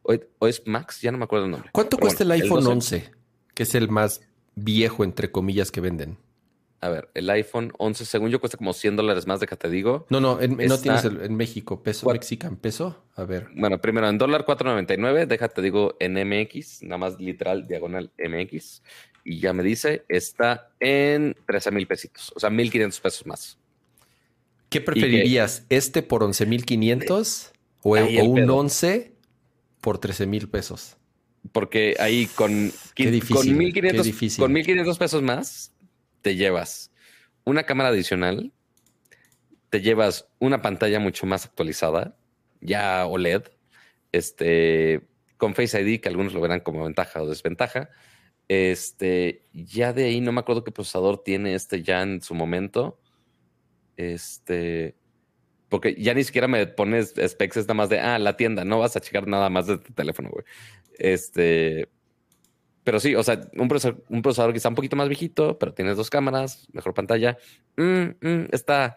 o, 0.06 0.48
es 0.48 0.64
Max, 0.66 1.02
ya 1.02 1.12
no 1.12 1.18
me 1.18 1.26
acuerdo 1.26 1.46
el 1.46 1.52
nombre. 1.52 1.70
¿Cuánto 1.72 1.98
cuesta 1.98 2.24
el 2.24 2.32
iPhone 2.32 2.66
11? 2.66 3.12
Que 3.54 3.64
es 3.64 3.76
el 3.76 3.90
más 3.90 4.22
viejo, 4.56 5.04
entre 5.04 5.32
comillas, 5.32 5.72
que 5.72 5.82
venden. 5.82 6.18
A 6.82 6.90
ver, 6.90 7.10
el 7.16 7.30
iPhone 7.32 7.74
11, 7.80 8.06
según 8.06 8.30
yo, 8.30 8.40
cuesta 8.40 8.58
como 8.58 8.74
100 8.74 8.98
dólares 8.98 9.26
más, 9.26 9.40
déjate 9.40 9.70
digo. 9.70 10.06
No, 10.10 10.20
no, 10.20 10.38
no 10.40 10.78
tienes 10.78 11.06
en 11.06 11.36
México, 11.36 11.82
peso, 11.82 12.08
mexican 12.08 12.58
peso. 12.58 13.04
A 13.16 13.24
ver. 13.24 13.48
Bueno, 13.56 13.82
primero 13.82 14.08
en 14.08 14.20
dólar 14.20 14.46
4.99, 14.46 15.26
déjate 15.26 15.62
digo 15.64 15.96
en 16.00 16.14
MX, 16.14 16.84
nada 16.84 16.98
más 17.00 17.20
literal, 17.20 17.68
diagonal 17.68 18.12
MX. 18.20 18.84
Y 19.24 19.40
ya 19.40 19.54
me 19.54 19.64
dice, 19.64 20.06
está 20.10 20.70
en 20.80 21.36
13 21.48 21.72
mil 21.72 21.88
pesitos, 21.88 22.32
o 22.36 22.40
sea, 22.40 22.52
1.500 22.52 23.02
pesos 23.02 23.26
más. 23.26 23.58
¿Qué 24.70 24.82
preferirías? 24.82 25.66
¿Este 25.70 26.04
por 26.04 26.22
11.500 26.22 27.52
o, 27.82 27.98
o 27.98 28.24
un 28.26 28.48
11 28.48 29.15
por 29.86 30.00
13 30.00 30.26
mil 30.26 30.50
pesos. 30.50 30.98
Porque 31.52 31.96
ahí 32.00 32.26
con, 32.26 32.72
con 32.96 33.06
1.500 33.06 34.98
pesos 34.98 35.22
más 35.22 35.76
te 36.24 36.36
llevas 36.36 36.92
una 37.44 37.66
cámara 37.68 37.90
adicional, 37.90 38.52
te 39.70 39.82
llevas 39.82 40.28
una 40.40 40.64
pantalla 40.64 41.00
mucho 41.00 41.28
más 41.28 41.46
actualizada, 41.46 42.18
ya 42.62 43.06
OLED, 43.06 43.44
este, 44.12 45.08
con 45.38 45.54
Face 45.54 45.80
ID, 45.80 46.02
que 46.02 46.10
algunos 46.10 46.34
lo 46.34 46.42
verán 46.42 46.62
como 46.62 46.84
ventaja 46.84 47.22
o 47.22 47.30
desventaja. 47.30 47.92
Este, 48.48 49.46
ya 49.54 49.94
de 49.94 50.06
ahí 50.06 50.20
no 50.20 50.32
me 50.32 50.40
acuerdo 50.40 50.64
qué 50.64 50.72
procesador 50.72 51.24
tiene 51.24 51.54
este 51.54 51.84
ya 51.84 52.02
en 52.02 52.24
su 52.24 52.34
momento. 52.34 53.00
Este, 53.98 54.96
porque 55.76 55.94
ya 56.02 56.14
ni 56.14 56.24
siquiera 56.24 56.48
me 56.48 56.66
pones 56.68 57.14
specs, 57.28 57.58
es 57.58 57.66
nada 57.66 57.74
más 57.74 57.90
de, 57.90 58.00
ah, 58.00 58.18
la 58.18 58.38
tienda, 58.38 58.64
no 58.64 58.80
vas 58.80 58.96
a 58.96 59.02
checar 59.02 59.28
nada 59.28 59.50
más 59.50 59.68
de 59.68 59.78
tu 59.78 59.92
teléfono, 59.92 60.30
güey. 60.30 60.46
Este, 60.98 61.90
pero 62.86 63.02
sí, 63.02 63.14
o 63.14 63.22
sea, 63.24 63.42
un 63.58 63.68
procesador, 63.68 64.02
un 64.08 64.22
procesador 64.22 64.54
quizá 64.54 64.70
un 64.70 64.76
poquito 64.76 64.96
más 64.96 65.10
viejito, 65.10 65.60
pero 65.60 65.74
tienes 65.74 65.98
dos 65.98 66.10
cámaras, 66.10 66.66
mejor 66.72 66.94
pantalla. 66.94 67.38
Mm, 67.76 68.04
mm, 68.22 68.48
está, 68.54 68.96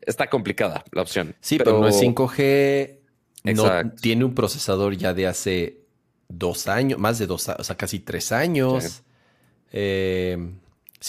está 0.00 0.30
complicada 0.30 0.84
la 0.92 1.02
opción. 1.02 1.34
Sí, 1.40 1.58
pero, 1.58 1.80
no 1.80 1.88
es 1.88 2.00
5G. 2.00 3.00
No, 3.42 3.90
tiene 4.00 4.24
un 4.24 4.36
procesador 4.36 4.96
ya 4.96 5.12
de 5.12 5.26
hace 5.26 5.80
dos 6.28 6.68
años, 6.68 7.00
más 7.00 7.18
de 7.18 7.26
dos, 7.26 7.48
o 7.48 7.64
sea, 7.64 7.76
casi 7.76 7.98
tres 7.98 8.30
años. 8.30 8.84
Sí, 8.84 9.02
eh, 9.72 10.38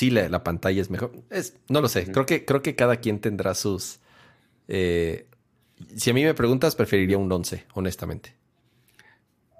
la, 0.09 0.43
pantalla 0.43 0.81
es 0.81 0.89
mejor. 0.89 1.11
Es, 1.29 1.55
no 1.69 1.81
lo 1.81 1.87
sé. 1.87 2.11
Creo 2.11 2.25
que, 2.25 2.45
creo 2.45 2.63
que 2.63 2.75
cada 2.75 2.95
quien 2.95 3.19
tendrá 3.19 3.53
sus. 3.53 3.99
Eh, 4.67 5.27
si 5.95 6.09
a 6.09 6.13
mí 6.13 6.23
me 6.23 6.33
preguntas, 6.33 6.75
preferiría 6.75 7.17
un 7.17 7.31
11, 7.31 7.65
honestamente. 7.73 8.35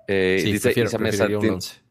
Eh, 0.07 0.39
sí, 0.41 0.51
dice 0.53 0.73
preferiría 0.73 1.37
un 1.37 1.49
11. 1.49 1.87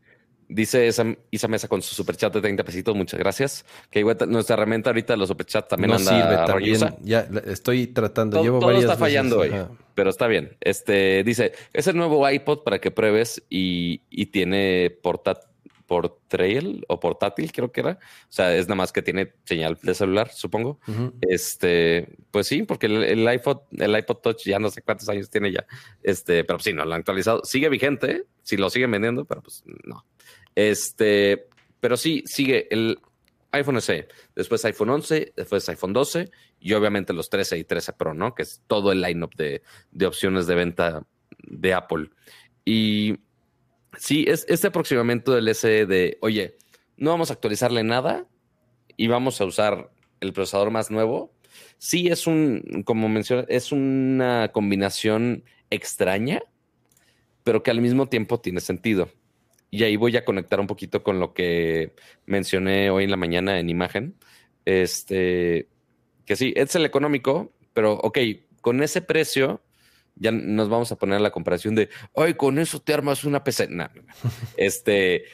Dice 0.48 0.86
esa, 0.86 1.04
mesa 1.48 1.66
con 1.66 1.82
su 1.82 1.94
superchat 1.94 2.32
de 2.32 2.40
30 2.40 2.62
pesitos, 2.62 2.94
muchas 2.94 3.18
gracias. 3.18 3.64
Que 3.90 3.98
igual 4.00 4.16
nuestra 4.28 4.54
herramienta 4.54 4.90
ahorita, 4.90 5.16
los 5.16 5.28
superchats 5.28 5.68
también 5.68 5.90
no 5.90 5.98
sirve, 5.98 6.36
también. 6.46 6.78
Ya 7.02 7.28
estoy 7.46 7.88
tratando, 7.88 8.40
llevo 8.42 8.60
todo 8.60 8.70
está 8.70 8.96
fallando 8.96 9.40
hoy, 9.40 9.52
pero 9.94 10.10
está 10.10 10.28
bien. 10.28 10.56
Este 10.60 11.24
dice, 11.24 11.52
es 11.72 11.88
el 11.88 11.96
nuevo 11.96 12.28
iPod 12.28 12.62
para 12.62 12.80
que 12.80 12.92
pruebes 12.92 13.42
y, 13.50 14.26
tiene 14.26 14.90
portátil 15.02 15.48
por 15.86 16.18
trail 16.28 16.84
o 16.88 17.00
portátil, 17.00 17.52
creo 17.52 17.70
que 17.72 17.80
era. 17.80 17.98
O 18.22 18.32
sea, 18.32 18.54
es 18.54 18.66
nada 18.66 18.76
más 18.76 18.92
que 18.92 19.02
tiene 19.02 19.32
señal 19.44 19.78
de 19.82 19.94
celular, 19.94 20.30
supongo. 20.32 20.80
Este, 21.20 22.16
pues 22.30 22.48
sí, 22.48 22.64
porque 22.64 22.86
el, 22.86 23.32
iPod, 23.32 23.62
el 23.72 23.96
iPod 23.96 24.16
Touch 24.16 24.44
ya 24.44 24.58
no 24.58 24.70
sé 24.70 24.82
cuántos 24.82 25.08
años 25.08 25.30
tiene 25.30 25.52
ya. 25.52 25.66
Este, 26.02 26.44
pero 26.44 26.58
sí, 26.58 26.72
no 26.72 26.84
lo 26.84 26.94
han 26.94 27.00
actualizado. 27.00 27.44
Sigue 27.44 27.68
vigente, 27.68 28.24
si 28.42 28.56
lo 28.56 28.68
siguen 28.70 28.90
vendiendo, 28.90 29.24
pero 29.24 29.42
pues 29.42 29.62
no. 29.84 30.04
Este, 30.54 31.46
pero 31.80 31.96
sí, 31.96 32.22
sigue 32.26 32.66
el 32.70 32.98
iPhone 33.52 33.80
SE, 33.80 34.08
después 34.34 34.64
iPhone 34.64 34.90
11, 34.90 35.32
después 35.36 35.68
iPhone 35.68 35.92
12 35.92 36.30
y 36.60 36.72
obviamente 36.74 37.12
los 37.12 37.30
13 37.30 37.58
y 37.58 37.64
13 37.64 37.92
Pro, 37.94 38.12
¿no? 38.12 38.34
Que 38.34 38.42
es 38.42 38.62
todo 38.66 38.92
el 38.92 39.00
lineup 39.00 39.34
de, 39.36 39.62
de 39.92 40.06
opciones 40.06 40.46
de 40.46 40.54
venta 40.54 41.06
de 41.38 41.74
Apple. 41.74 42.10
Y 42.64 43.18
sí, 43.98 44.24
es 44.28 44.44
este 44.48 44.68
aproximamiento 44.68 45.34
del 45.34 45.48
SE 45.54 45.86
de, 45.86 46.18
oye, 46.20 46.56
no 46.96 47.10
vamos 47.10 47.30
a 47.30 47.34
actualizarle 47.34 47.82
nada 47.82 48.26
y 48.96 49.08
vamos 49.08 49.40
a 49.40 49.44
usar 49.44 49.90
el 50.20 50.32
procesador 50.32 50.70
más 50.70 50.90
nuevo. 50.90 51.32
Sí, 51.78 52.08
es 52.08 52.26
un, 52.26 52.82
como 52.84 53.08
mencioné, 53.08 53.44
es 53.48 53.72
una 53.72 54.50
combinación 54.52 55.44
extraña, 55.70 56.42
pero 57.44 57.62
que 57.62 57.70
al 57.70 57.80
mismo 57.80 58.08
tiempo 58.08 58.40
tiene 58.40 58.60
sentido. 58.60 59.10
Y 59.70 59.82
ahí 59.84 59.96
voy 59.96 60.16
a 60.16 60.24
conectar 60.24 60.60
un 60.60 60.66
poquito 60.66 61.02
con 61.02 61.20
lo 61.20 61.34
que 61.34 61.94
mencioné 62.24 62.90
hoy 62.90 63.04
en 63.04 63.10
la 63.10 63.16
mañana 63.16 63.58
en 63.58 63.68
imagen. 63.68 64.14
Este, 64.64 65.68
que 66.24 66.36
sí, 66.36 66.52
es 66.56 66.74
el 66.74 66.84
económico, 66.84 67.52
pero 67.72 67.94
ok, 67.94 68.18
con 68.60 68.82
ese 68.82 69.02
precio 69.02 69.62
ya 70.16 70.32
nos 70.32 70.68
vamos 70.68 70.90
a 70.92 70.96
poner 70.96 71.20
la 71.20 71.30
comparación 71.30 71.74
de, 71.74 71.88
ay, 72.16 72.34
con 72.34 72.58
eso 72.58 72.80
te 72.80 72.92
armas 72.92 73.24
una 73.24 73.44
PC. 73.44 73.68
este, 74.56 75.24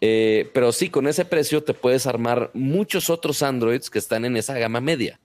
eh, 0.00 0.50
pero 0.52 0.72
sí, 0.72 0.90
con 0.90 1.06
ese 1.06 1.24
precio 1.24 1.62
te 1.62 1.74
puedes 1.74 2.06
armar 2.06 2.50
muchos 2.54 3.10
otros 3.10 3.42
Androids 3.42 3.90
que 3.90 3.98
están 3.98 4.24
en 4.24 4.36
esa 4.36 4.58
gama 4.58 4.80
media 4.80 5.20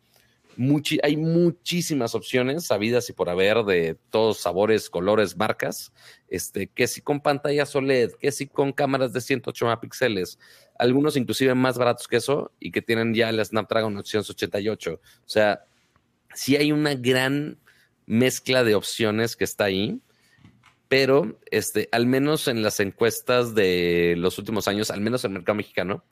hay 1.03 1.17
muchísimas 1.17 2.15
opciones 2.15 2.65
sabidas 2.65 3.09
y 3.09 3.13
por 3.13 3.29
haber 3.29 3.63
de 3.63 3.95
todos 4.09 4.39
sabores, 4.39 4.89
colores, 4.89 5.37
marcas. 5.37 5.91
Este, 6.29 6.67
que 6.67 6.87
si 6.87 7.01
con 7.01 7.21
pantalla 7.21 7.65
OLED, 7.71 8.13
que 8.19 8.31
si 8.31 8.47
con 8.47 8.73
cámaras 8.73 9.13
de 9.13 9.21
108 9.21 9.65
megapíxeles, 9.65 10.39
algunos 10.79 11.15
inclusive 11.15 11.53
más 11.53 11.77
baratos 11.77 12.07
que 12.07 12.17
eso 12.17 12.51
y 12.59 12.71
que 12.71 12.81
tienen 12.81 13.13
ya 13.13 13.29
el 13.29 13.43
Snapdragon 13.43 13.95
888. 13.97 14.93
O 14.93 14.99
sea, 15.25 15.63
sí 16.33 16.55
hay 16.55 16.71
una 16.71 16.95
gran 16.95 17.59
mezcla 18.07 18.63
de 18.63 18.73
opciones 18.73 19.35
que 19.35 19.43
está 19.43 19.65
ahí, 19.65 20.01
pero 20.87 21.37
este, 21.51 21.89
al 21.91 22.07
menos 22.07 22.47
en 22.47 22.63
las 22.63 22.79
encuestas 22.79 23.53
de 23.53 24.15
los 24.17 24.39
últimos 24.39 24.67
años, 24.67 24.89
al 24.89 25.01
menos 25.01 25.23
en 25.25 25.31
el 25.31 25.39
mercado 25.39 25.57
mexicano, 25.57 26.03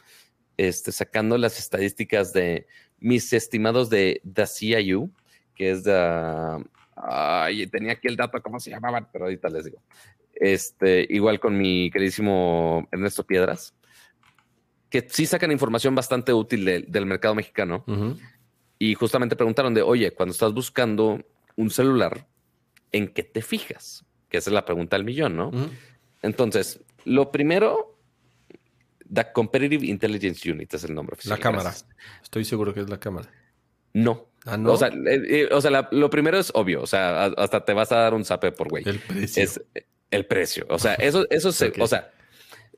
este, 0.58 0.92
sacando 0.92 1.38
las 1.38 1.58
estadísticas 1.58 2.34
de 2.34 2.68
mis 3.00 3.34
estimados 3.34 3.90
de 3.90 4.22
The 4.32 4.46
CIU, 4.46 5.10
que 5.56 5.72
es 5.72 5.84
de... 5.84 6.64
Ay, 6.98 7.68
tenía 7.68 7.94
aquí 7.94 8.08
el 8.08 8.16
dato, 8.16 8.42
¿cómo 8.42 8.60
se 8.60 8.70
llamaban? 8.70 9.08
Pero 9.12 9.26
ahorita 9.26 9.50
les 9.50 9.66
digo. 9.66 9.82
Este, 10.34 11.06
igual 11.10 11.40
con 11.40 11.58
mi 11.58 11.90
queridísimo 11.92 12.88
Ernesto 12.92 13.26
Piedras, 13.26 13.74
que 14.90 15.06
sí 15.10 15.26
sacan 15.26 15.52
información 15.52 15.96
bastante 15.96 16.34
útil 16.34 16.86
del 16.88 17.06
mercado 17.06 17.36
mexicano. 17.36 17.86
Y 18.80 18.94
justamente 18.96 19.36
preguntaron 19.36 19.74
de, 19.74 19.82
oye, 19.82 20.12
cuando 20.12 20.32
estás 20.32 20.54
buscando 20.54 21.22
un 21.56 21.70
celular, 21.70 22.28
¿en 22.92 23.08
qué 23.08 23.24
te 23.24 23.42
fijas? 23.42 24.06
Que 24.30 24.38
esa 24.38 24.50
es 24.50 24.54
la 24.54 24.66
pregunta 24.66 24.98
del 24.98 25.06
millón, 25.06 25.36
¿no? 25.36 25.52
Entonces, 26.22 26.82
lo 27.06 27.32
primero 27.32 28.00
The 29.12 29.32
Competitive 29.34 29.86
Intelligence 29.86 30.52
Unit 30.52 30.74
es 30.74 30.84
el 30.84 30.96
nombre 30.96 31.14
oficial. 31.14 31.38
La 31.38 31.42
cámara. 31.42 31.74
Estoy 32.22 32.46
seguro 32.46 32.74
que 32.74 32.82
es 32.82 32.90
la 32.90 33.00
cámara. 33.00 33.30
No. 33.94 34.30
Ah, 34.46 34.58
no. 34.58 34.74
O 34.74 34.78
sea, 34.78 34.90
eh, 34.90 35.48
eh, 35.50 35.50
lo 35.92 36.10
primero 36.10 36.38
es 36.38 36.52
obvio. 36.54 36.82
O 36.82 36.88
sea, 36.88 37.26
hasta 37.26 37.64
te 37.64 37.74
vas 37.74 37.92
a 37.92 37.98
dar 37.98 38.14
un 38.14 38.26
zape 38.26 38.52
por 38.52 38.70
güey. 38.70 38.84
El 38.88 39.00
precio. 39.00 39.44
Es 39.44 39.62
el 40.12 40.26
precio. 40.26 40.66
O 40.70 40.80
sea, 40.80 40.96
eso, 40.96 41.26
eso 41.30 41.52
se, 41.52 41.72
o 41.80 41.88
sea, 41.88 42.12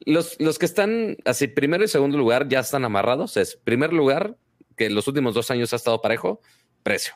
los, 0.05 0.39
los 0.39 0.59
que 0.59 0.65
están 0.65 1.17
así, 1.25 1.47
primero 1.47 1.83
y 1.83 1.87
segundo 1.87 2.17
lugar 2.17 2.47
ya 2.47 2.59
están 2.59 2.85
amarrados. 2.85 3.37
Es 3.37 3.55
primer 3.55 3.93
lugar, 3.93 4.37
que 4.75 4.89
los 4.89 5.07
últimos 5.07 5.33
dos 5.33 5.49
años 5.49 5.73
ha 5.73 5.77
estado 5.77 6.01
parejo, 6.01 6.41
precio. 6.83 7.15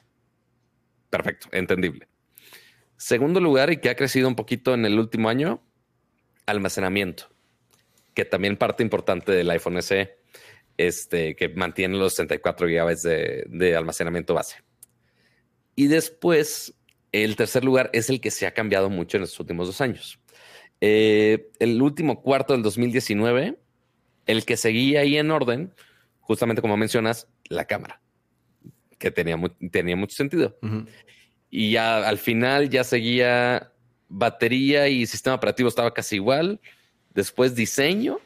Perfecto, 1.12 1.47
entendible. 1.52 2.08
Segundo 2.97 3.39
lugar, 3.39 3.71
y 3.71 3.78
que 3.78 3.91
ha 3.91 3.95
crecido 3.95 4.28
un 4.28 4.36
poquito 4.36 4.74
en 4.74 4.86
el 4.86 4.97
último 4.97 5.30
año, 5.30 5.62
almacenamiento 6.47 7.32
que 8.13 8.26
también 8.26 8.58
parte 8.58 8.84
importante 8.84 9.32
del 9.32 9.50
iPhone 9.50 9.82
SE, 9.82 10.17
este, 10.78 11.36
que 11.36 11.50
mantiene 11.50 11.97
los 11.97 12.13
64 12.13 12.67
GB 12.67 13.47
de, 13.47 13.76
almacenamiento 13.76 14.34
base. 14.34 14.58
Y 15.76 15.88
después, 15.88 16.74
el 17.12 17.36
tercer 17.36 17.63
lugar 17.63 17.89
es 17.93 18.10
el 18.10 18.19
que 18.21 18.32
se 18.32 18.47
ha 18.47 18.54
cambiado 18.54 18.89
mucho 18.89 19.17
en 19.17 19.21
los 19.21 19.39
últimos 19.39 19.67
dos 19.67 19.82
años. 19.82 20.19
Eh, 20.82 21.50
el 21.60 21.82
último 21.82 22.21
cuarto 22.21 22.54
del 22.54 22.63
2019, 22.63 23.58
el 24.26 24.45
que 24.45 24.58
seguía 24.58 25.02
ahí 25.02 25.17
en 25.17 25.32
orden, 25.32 25.74
justamente 26.19 26.62
como 26.62 26.78
mencionas, 26.78 27.28
la 27.45 27.65
cámara, 27.65 28.00
que 29.02 29.12
tenía, 29.12 29.37
tenía 29.71 29.95
mucho 29.97 30.15
sentido. 30.15 30.58
Y 31.49 31.71
ya 31.71 32.08
al 32.08 32.17
final 32.17 32.69
ya 32.69 32.83
seguía 32.83 33.73
batería 34.08 34.87
y 34.87 35.06
sistema 35.08 35.35
operativo 35.35 35.67
estaba 35.67 35.93
casi 35.93 36.17
igual 36.17 36.62
después 37.13 37.56
diseño 37.56 38.19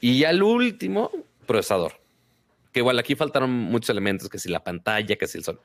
y 0.00 0.18
ya 0.18 0.30
el 0.30 0.42
último, 0.42 1.10
procesador. 1.46 2.00
Que 2.72 2.80
igual 2.80 2.98
aquí 2.98 3.14
faltaron 3.14 3.50
muchos 3.50 3.90
elementos, 3.90 4.28
que 4.28 4.38
si 4.38 4.50
la 4.50 4.62
pantalla, 4.62 5.16
que 5.16 5.26
si 5.26 5.38
el 5.38 5.44
sol. 5.44 5.60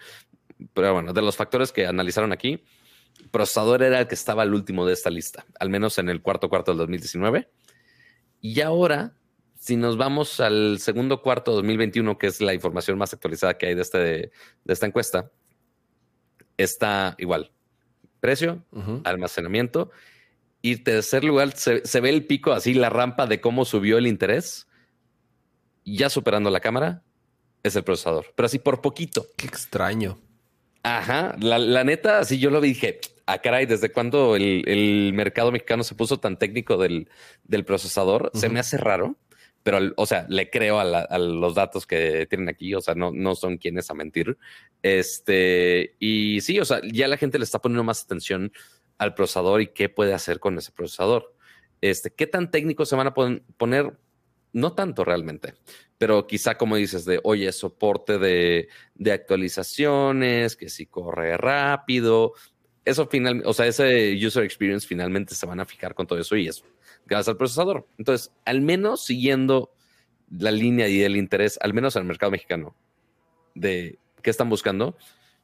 Pero 0.73 0.93
bueno, 0.93 1.11
de 1.13 1.21
los 1.21 1.35
factores 1.35 1.71
que 1.71 1.85
analizaron 1.85 2.31
aquí, 2.31 2.63
procesador 3.31 3.83
era 3.83 3.99
el 3.99 4.07
que 4.07 4.15
estaba 4.15 4.43
al 4.43 4.53
último 4.53 4.85
de 4.85 4.93
esta 4.93 5.09
lista, 5.09 5.45
al 5.59 5.69
menos 5.69 5.97
en 5.97 6.09
el 6.09 6.21
cuarto 6.21 6.49
cuarto 6.49 6.71
del 6.71 6.77
2019. 6.79 7.49
Y 8.41 8.61
ahora, 8.61 9.13
si 9.59 9.75
nos 9.75 9.97
vamos 9.97 10.39
al 10.39 10.79
segundo 10.79 11.21
cuarto 11.21 11.51
de 11.51 11.57
2021, 11.57 12.17
que 12.17 12.27
es 12.27 12.39
la 12.39 12.53
información 12.53 12.97
más 12.97 13.13
actualizada 13.13 13.57
que 13.57 13.67
hay 13.67 13.75
de, 13.75 13.81
este, 13.81 13.99
de 13.99 14.31
esta 14.65 14.87
encuesta, 14.87 15.31
está 16.57 17.15
igual. 17.19 17.51
Precio, 18.21 18.65
almacenamiento 19.03 19.91
y 20.61 20.77
tercer 20.77 21.23
lugar, 21.23 21.51
se, 21.55 21.99
ve 22.01 22.09
el 22.09 22.25
pico, 22.25 22.51
así 22.51 22.73
la 22.73 22.89
rampa 22.89 23.27
de 23.27 23.39
cómo 23.39 23.65
subió 23.65 23.97
el 23.97 24.07
interés. 24.07 24.67
Ya 25.85 26.09
superando 26.09 26.49
la 26.49 26.59
cámara, 26.59 27.03
es 27.63 27.75
el 27.75 27.83
procesador. 27.83 28.27
Pero 28.35 28.45
así 28.45 28.59
por 28.59 28.81
poquito. 28.81 29.27
Qué 29.37 29.47
extraño. 29.47 30.19
Ajá, 30.83 31.35
la, 31.39 31.83
neta, 31.83 32.19
así 32.19 32.39
yo 32.39 32.49
lo 32.49 32.61
dije, 32.61 32.99
ah, 33.25 33.39
caray, 33.39 33.65
¿desde 33.65 33.91
cuándo 33.91 34.35
el, 34.35 35.11
mercado 35.13 35.51
mexicano 35.51 35.83
se 35.83 35.95
puso 35.95 36.19
tan 36.19 36.37
técnico 36.37 36.77
del, 36.77 37.09
procesador? 37.65 38.31
Se 38.33 38.47
me 38.49 38.59
hace 38.59 38.77
raro, 38.77 39.17
pero, 39.63 39.79
o 39.97 40.05
sea, 40.05 40.25
le 40.29 40.49
creo 40.49 40.79
a, 40.79 41.17
los 41.17 41.55
datos 41.55 41.85
que 41.85 42.25
tienen 42.27 42.49
aquí, 42.49 42.73
o 42.73 42.81
sea, 42.81 42.95
no, 42.95 43.11
no 43.11 43.35
son 43.35 43.57
quienes 43.57 43.89
a 43.91 43.93
mentir. 43.93 44.37
Este, 44.81 45.95
y 45.99 46.41
sí, 46.41 46.59
o 46.59 46.65
sea, 46.65 46.81
ya 46.83 47.07
la 47.07 47.17
gente 47.17 47.37
le 47.37 47.43
está 47.43 47.59
poniendo 47.59 47.83
más 47.83 48.03
atención 48.03 48.51
al 48.97 49.13
procesador 49.13 49.61
y 49.61 49.67
qué 49.67 49.89
puede 49.89 50.13
hacer 50.13 50.39
con 50.39 50.57
ese 50.57 50.71
procesador. 50.71 51.35
Este, 51.81 52.11
¿qué 52.11 52.27
tan 52.27 52.51
técnicos 52.51 52.89
se 52.89 52.95
van 52.95 53.07
a 53.07 53.13
poner? 53.13 53.97
No 54.51 54.73
tanto 54.73 55.05
realmente, 55.05 55.53
pero 55.97 56.25
quizá 56.25 56.57
como 56.57 56.75
dices 56.75 57.05
de, 57.05 57.19
oye, 57.23 57.51
soporte 57.51 58.17
de, 58.17 58.67
de 58.95 59.11
actualizaciones, 59.11 60.55
que 60.55 60.69
si 60.69 60.87
corre 60.87 61.37
rápido, 61.37 62.33
eso 62.89 63.07
final, 63.07 63.43
o 63.45 63.53
sea, 63.53 63.67
ese 63.67 64.17
user 64.25 64.43
experience 64.43 64.87
finalmente 64.87 65.35
se 65.35 65.45
van 65.45 65.59
a 65.59 65.65
fijar 65.65 65.93
con 65.93 66.07
todo 66.07 66.19
eso 66.19 66.35
y 66.35 66.47
es 66.47 66.63
gracias 67.09 67.29
al 67.29 67.37
procesador. 67.37 67.87
Entonces, 67.97 68.31
al 68.45 68.61
menos 68.61 69.03
siguiendo 69.03 69.71
la 70.29 70.51
línea 70.51 70.87
y 70.87 71.01
el 71.01 71.17
interés, 71.17 71.57
al 71.61 71.73
menos 71.73 71.95
en 71.95 72.03
el 72.03 72.07
mercado 72.07 72.31
mexicano, 72.31 72.75
de 73.55 73.97
qué 74.21 74.29
están 74.29 74.49
buscando. 74.49 74.97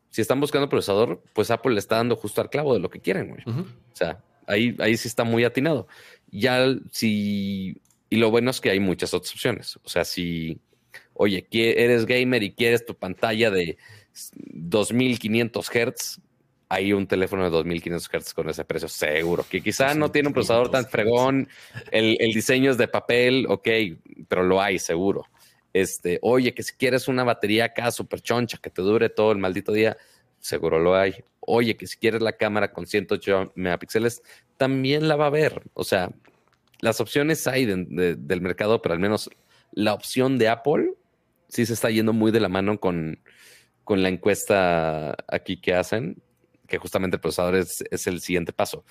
Si 0.10 0.22
están 0.22 0.40
buscando 0.40 0.70
procesador, 0.70 1.22
pues 1.34 1.52
Apple 1.52 1.74
le 1.74 1.80
está 1.80 1.98
dando 1.98 2.16
justo 2.16 2.42
al 2.42 2.50
clavo 2.50 2.74
de 2.74 2.80
lo 2.80 2.90
que 2.90 3.02
quieren, 3.02 3.30
güey. 3.30 3.44
O 3.46 3.96
sea, 3.96 4.24
ahí, 4.48 4.76
ahí 4.80 4.96
sí 4.96 5.08
está 5.08 5.24
muy 5.24 5.44
atinado. 5.44 5.88
Ya 6.32 6.66
si, 6.92 7.82
y 8.10 8.16
lo 8.18 8.32
bueno 8.32 8.52
es 8.52 8.62
que 8.62 8.70
hay 8.70 8.80
muchas 8.80 9.14
otras 9.14 9.34
opciones. 9.34 9.78
O 9.84 9.90
sea, 9.90 10.06
si, 10.06 10.60
oye, 11.14 11.46
eres 11.52 12.06
gamer 12.06 12.44
y 12.44 12.54
quieres 12.54 12.86
tu 12.86 12.96
pantalla 12.96 13.52
de 13.52 13.78
2500 14.54 15.70
Hz, 15.70 16.22
hay 16.76 16.92
un 16.94 17.08
teléfono 17.08 17.44
de 17.46 17.50
2500 17.50 18.10
Hz 18.10 18.34
con 18.34 18.50
ese 18.50 18.66
precio 18.66 18.90
seguro, 18.90 19.46
que 19.50 19.62
quizá 19.62 19.94
no 19.94 20.12
tiene 20.12 20.28
un 20.28 20.34
procesador 20.34 20.70
tan 20.70 20.86
fregón, 20.86 21.48
el, 21.92 22.18
el, 22.20 22.34
diseño 22.34 22.72
es 22.72 22.78
de 22.78 22.88
papel, 22.88 23.46
ok, 23.48 23.68
pero 24.28 24.44
lo 24.44 24.62
hay 24.62 24.78
seguro. 24.78 25.26
Este, 25.74 26.20
oye, 26.22 26.54
que 26.54 26.64
si 26.64 26.74
quieres 26.76 27.08
una 27.08 27.24
batería 27.24 27.66
acá 27.66 27.92
súper 27.92 28.22
choncha 28.22 28.58
que 28.62 28.70
te 28.70 28.82
dure 28.82 29.10
todo 29.10 29.32
el 29.32 29.38
maldito 29.38 29.72
día, 29.72 29.98
seguro 30.40 30.80
lo 30.80 30.96
hay. 30.96 31.16
Oye, 31.40 31.76
que 31.78 31.88
si 31.88 31.98
quieres 31.98 32.22
la 32.22 32.34
cámara 32.34 32.72
con 32.72 32.88
108 32.88 33.54
megapíxeles, 33.56 34.22
también 34.58 35.08
la 35.08 35.16
va 35.16 35.28
a 35.28 35.32
ver. 35.32 35.64
O 35.74 35.84
sea, 35.84 36.12
las 36.80 37.02
opciones 37.02 37.48
hay 37.48 37.66
del 37.66 38.42
mercado, 38.42 38.82
pero 38.82 38.94
al 38.94 39.00
menos 39.00 39.30
la 39.72 39.94
opción 39.94 40.38
de 40.38 40.50
Apple 40.50 40.94
sí 41.48 41.66
se 41.66 41.74
está 41.74 41.90
yendo 41.90 42.14
muy 42.14 42.32
de 42.32 42.40
la 42.40 42.50
mano 42.50 42.80
con, 42.80 43.20
con 43.84 44.02
la 44.04 44.10
encuesta 44.10 45.16
aquí 45.28 45.58
que 45.58 45.74
hacen 45.74 46.22
que 46.68 46.78
justamente 46.78 47.18
el 47.18 47.22
procesador 47.22 47.56
es, 47.56 47.84
el 48.08 48.22
siguiente 48.22 48.54
paso. 48.54 48.84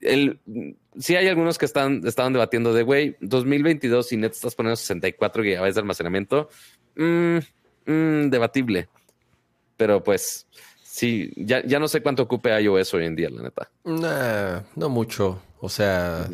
El, 0.00 0.40
sí 0.98 1.16
hay 1.16 1.28
algunos 1.28 1.58
que 1.58 1.64
están, 1.64 2.06
estaban 2.06 2.32
debatiendo 2.32 2.72
de, 2.72 2.82
güey, 2.82 3.16
2022 3.20 4.12
y 4.12 4.16
net 4.16 4.32
estás 4.32 4.54
poniendo 4.54 4.76
64 4.76 5.42
GB 5.42 5.74
de 5.74 5.80
almacenamiento, 5.80 6.48
mm, 6.96 7.38
mm, 7.86 8.30
debatible. 8.30 8.88
Pero 9.76 10.02
pues, 10.02 10.46
sí, 10.82 11.32
ya, 11.36 11.64
ya 11.64 11.78
no 11.78 11.88
sé 11.88 12.02
cuánto 12.02 12.22
ocupe 12.22 12.58
iOS 12.60 12.94
hoy 12.94 13.06
en 13.06 13.16
día, 13.16 13.30
la 13.30 13.42
neta. 13.42 13.70
no 13.84 14.88
mucho. 14.88 15.42
O 15.60 15.68
sea, 15.68 16.28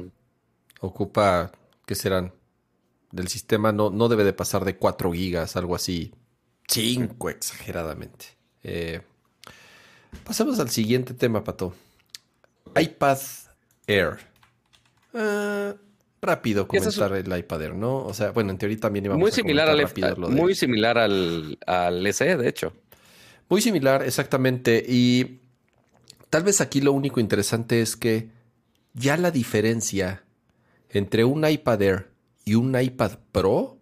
ocupa, 0.81 1.53
¿qué 1.87 1.95
serán? 1.95 2.33
Del 3.11 3.29
sistema 3.29 3.73
no, 3.73 3.91
no 3.91 4.09
debe 4.09 4.25
de 4.25 4.33
pasar 4.33 4.65
de 4.65 4.77
4 4.77 5.13
gigas, 5.13 5.57
algo 5.57 5.75
así. 5.75 6.13
5 6.69 7.31
exageradamente. 7.31 8.27
Eh, 8.63 9.03
Pasemos 10.25 10.59
al 10.59 10.71
siguiente 10.71 11.15
tema, 11.15 11.43
Pato. 11.45 11.75
iPad 12.79 13.19
Air. 13.87 14.19
Ah, 15.15 15.75
rápido 16.21 16.69
comentar 16.69 17.13
el 17.15 17.37
iPad 17.37 17.63
Air, 17.63 17.75
¿no? 17.75 18.05
O 18.05 18.15
sea, 18.15 18.31
bueno, 18.31 18.51
en 18.51 18.59
teoría 18.59 18.79
también 18.79 19.07
íbamos 19.07 19.21
muy 19.21 19.33
similar 19.33 19.69
al 19.69 19.87
Muy 20.31 20.55
similar 20.55 20.99
al, 20.99 21.59
al 21.67 22.15
SE, 22.15 22.37
de 22.37 22.49
hecho. 22.49 22.73
Muy 23.49 23.61
similar, 23.61 24.03
exactamente. 24.03 24.85
Y 24.87 25.41
tal 26.31 26.45
vez 26.45 26.61
aquí 26.61 26.81
lo 26.81 26.93
único 26.93 27.21
interesante 27.21 27.83
es 27.83 27.97
que 27.97 28.29
ya 28.95 29.17
la 29.17 29.31
diferencia 29.31 30.25
entre 30.89 31.25
un 31.25 31.47
iPad 31.47 31.83
Air 31.83 32.09
y 32.45 32.55
un 32.55 32.79
iPad 32.81 33.19
Pro, 33.33 33.79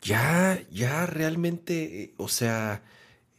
ya, 0.00 0.60
ya 0.70 1.06
realmente, 1.06 2.14
o 2.16 2.28
sea, 2.28 2.82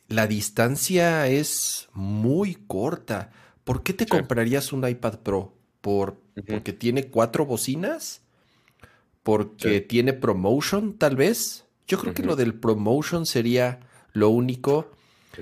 la 0.07 0.27
distancia 0.27 1.27
es 1.27 1.89
muy 1.93 2.55
corta. 2.55 3.31
¿Por 3.63 3.83
qué 3.83 3.93
te 3.93 4.05
comprarías 4.05 4.73
un 4.73 4.87
iPad 4.87 5.19
Pro? 5.19 5.53
¿Por, 5.81 6.17
¿Porque 6.47 6.73
tiene 6.73 7.07
cuatro 7.07 7.45
bocinas? 7.45 8.21
¿Porque 9.23 9.81
tiene 9.81 10.13
promotion, 10.13 10.97
tal 10.97 11.15
vez? 11.15 11.65
Yo 11.87 11.97
creo 11.99 12.13
que 12.13 12.23
lo 12.23 12.35
del 12.35 12.53
promotion 12.53 13.25
sería 13.25 13.79
lo 14.11 14.29
único. 14.29 14.91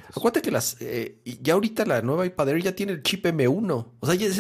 Acuérdate 0.10 0.42
que 0.42 0.52
las, 0.52 0.78
eh, 0.82 1.18
ya 1.42 1.54
ahorita 1.54 1.86
la 1.86 2.02
nueva 2.02 2.26
iPad 2.26 2.50
Air 2.50 2.62
ya 2.62 2.76
tiene 2.76 2.94
el 2.94 3.04
chip 3.04 3.26
M1. 3.26 3.88
O 4.00 4.06
sea, 4.06 4.16
es, 4.16 4.40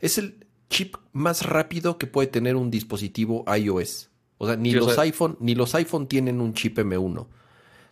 es, 0.00 0.18
el 0.18 0.46
chip 0.68 0.96
más 1.12 1.46
rápido 1.46 1.96
que 1.96 2.06
puede 2.06 2.28
tener 2.28 2.56
un 2.56 2.70
dispositivo 2.70 3.44
iOS. 3.52 4.10
O 4.38 4.46
sea, 4.46 4.56
ni 4.56 4.72
los 4.72 4.98
iPhone, 4.98 5.36
ni 5.40 5.54
los 5.54 5.74
iPhone 5.74 6.08
tienen 6.08 6.40
un 6.40 6.52
chip 6.52 6.78
M1. 6.78 7.26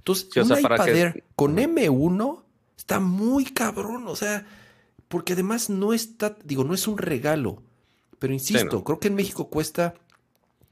Entonces, 0.05 0.51
un 0.51 0.59
iPad 0.59 0.89
Air 0.89 1.25
con 1.35 1.57
M1 1.57 2.43
está 2.77 3.01
muy 3.01 3.47
cabrón, 3.47 4.07
o 4.07 4.15
sea, 4.15 4.47
porque 5.09 5.33
además 5.33 5.71
no 5.71 5.95
está, 5.95 6.37
digo, 6.45 6.63
no 6.63 6.75
es 6.75 6.87
un 6.87 6.99
regalo, 6.99 7.63
pero 8.19 8.35
insisto, 8.35 8.85
creo 8.85 9.01
que 9.01 9.09
en 9.09 9.15
México 9.15 9.49
cuesta 9.49 9.95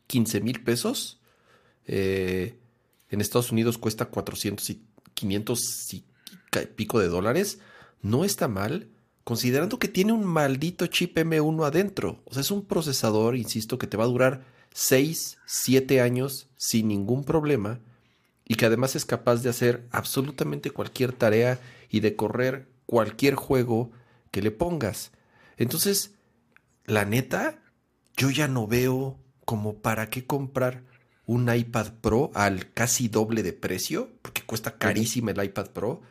15 0.09 0.43
mil 0.43 0.62
pesos, 0.62 1.18
eh, 1.87 2.59
en 3.09 3.22
Estados 3.22 3.53
Unidos 3.53 3.78
cuesta 3.78 4.05
400 4.05 4.68
y 4.68 4.83
500 5.14 5.95
y 5.95 6.05
pico 6.76 7.01
de 7.01 7.09
dólares, 7.09 7.59
no 8.03 8.26
está 8.26 8.49
mal, 8.49 8.91
considerando 9.24 9.78
que 9.78 9.89
tiene 9.89 10.12
un 10.12 10.26
maldito 10.26 10.87
chip 10.89 11.16
M1 11.16 11.66
adentro, 11.66 12.20
o 12.26 12.35
sea, 12.35 12.43
es 12.43 12.51
un 12.51 12.66
procesador, 12.66 13.35
insisto, 13.35 13.78
que 13.78 13.87
te 13.87 13.97
va 13.97 14.05
a 14.05 14.09
durar 14.09 14.45
6, 14.74 15.39
7 15.47 16.03
años 16.03 16.49
sin 16.59 16.89
ningún 16.89 17.24
problema 17.24 17.80
y 18.47 18.55
que 18.57 18.66
además 18.66 18.97
es 18.97 19.05
capaz 19.05 19.43
de 19.43 19.51
hacer 19.51 19.86
absolutamente 19.90 20.70
cualquier 20.70 21.12
tarea 21.12 21.61
y 21.88 22.01
de 22.01 22.16
correr 22.16 22.68
cualquier 22.86 23.34
juego 23.34 23.90
que 24.30 24.43
le 24.43 24.51
pongas. 24.51 25.12
Entonces, 25.57 26.12
la 26.84 27.05
neta, 27.05 27.62
yo 28.16 28.30
ya 28.30 28.49
no 28.49 28.66
veo 28.66 29.18
como 29.45 29.76
para 29.76 30.11
qué 30.11 30.26
comprar 30.26 30.82
un 31.26 31.53
iPad 31.55 31.93
Pro 32.01 32.30
al 32.34 32.72
casi 32.72 33.09
doble 33.09 33.43
de 33.43 33.53
precio, 33.53 34.11
porque 34.22 34.43
cuesta 34.43 34.76
carísima 34.76 35.30
el 35.30 35.45
iPad 35.45 35.70
Pro. 35.70 36.03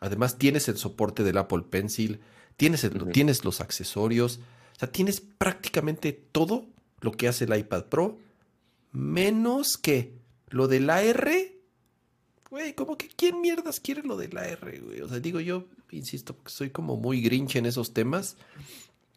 Además, 0.00 0.38
tienes 0.38 0.68
el 0.68 0.76
soporte 0.76 1.24
del 1.24 1.38
Apple 1.38 1.64
Pencil, 1.68 2.20
tienes, 2.56 2.88
tienes 3.12 3.44
los 3.44 3.60
accesorios, 3.60 4.40
o 4.76 4.78
sea, 4.78 4.90
tienes 4.90 5.20
prácticamente 5.20 6.12
todo 6.12 6.66
lo 7.00 7.12
que 7.12 7.28
hace 7.28 7.44
el 7.44 7.56
iPad 7.56 7.84
Pro, 7.86 8.18
menos 8.92 9.76
que 9.76 10.14
lo 10.48 10.68
del 10.68 10.90
AR 10.90 11.28
güey, 12.52 12.74
como 12.74 12.98
que 12.98 13.08
quién 13.08 13.40
mierdas 13.40 13.80
quiere 13.80 14.02
lo 14.02 14.18
de 14.18 14.28
la 14.28 14.46
R, 14.46 14.78
güey. 14.80 15.00
O 15.00 15.08
sea, 15.08 15.18
digo 15.20 15.40
yo, 15.40 15.64
insisto, 15.90 16.34
porque 16.34 16.50
soy 16.50 16.68
como 16.68 16.98
muy 16.98 17.22
grinch 17.22 17.56
en 17.56 17.64
esos 17.64 17.94
temas. 17.94 18.36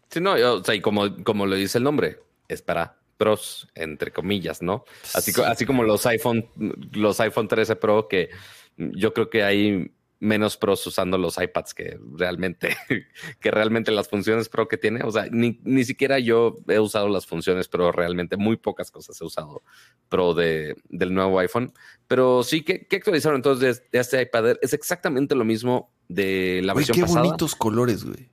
Sí, 0.09 0.21
no, 0.21 0.35
o 0.35 0.63
sea, 0.63 0.73
y 0.73 0.79
como, 0.79 1.21
como 1.25 1.45
lo 1.45 1.57
dice 1.57 1.79
el 1.79 1.83
nombre, 1.83 2.21
es 2.47 2.61
para 2.61 2.97
pros, 3.17 3.67
entre 3.75 4.13
comillas, 4.13 4.61
¿no? 4.61 4.85
Así, 5.13 5.33
así 5.45 5.65
como 5.65 5.83
los 5.83 6.05
iPhone, 6.05 6.47
los 6.93 7.19
iPhone 7.19 7.49
13 7.49 7.75
Pro, 7.75 8.07
que 8.07 8.29
yo 8.77 9.13
creo 9.13 9.29
que 9.29 9.43
hay 9.43 9.91
menos 10.25 10.57
pros 10.57 10.85
usando 10.87 11.17
los 11.17 11.37
iPads 11.37 11.73
que 11.73 11.99
realmente, 12.13 12.75
que 13.39 13.51
realmente 13.51 13.91
las 13.91 14.09
funciones 14.09 14.49
pro 14.49 14.67
que 14.67 14.77
tiene. 14.77 15.03
O 15.03 15.11
sea, 15.11 15.27
ni, 15.31 15.83
siquiera 15.85 16.19
yo 16.19 16.55
he 16.67 16.79
usado 16.79 17.07
las 17.07 17.25
funciones 17.25 17.67
pro, 17.67 17.91
realmente 17.91 18.35
muy 18.35 18.57
pocas 18.57 18.91
cosas 18.91 19.19
he 19.21 19.23
usado 19.23 19.63
pro 20.09 20.33
de, 20.33 20.75
del 20.89 21.13
nuevo 21.13 21.39
iPhone. 21.39 21.71
Pero 22.07 22.43
sí, 22.43 22.61
que 22.63 22.87
actualizaron 22.91 23.37
entonces 23.37 23.83
de, 23.91 23.99
este 23.99 24.21
iPad? 24.21 24.55
Es 24.61 24.73
exactamente 24.73 25.35
lo 25.35 25.45
mismo 25.45 25.91
de 26.07 26.61
la 26.63 26.73
versión 26.73 26.99
pasada. 26.99 27.21
Qué 27.21 27.27
bonitos 27.27 27.55
colores, 27.55 28.03
güey. 28.03 28.29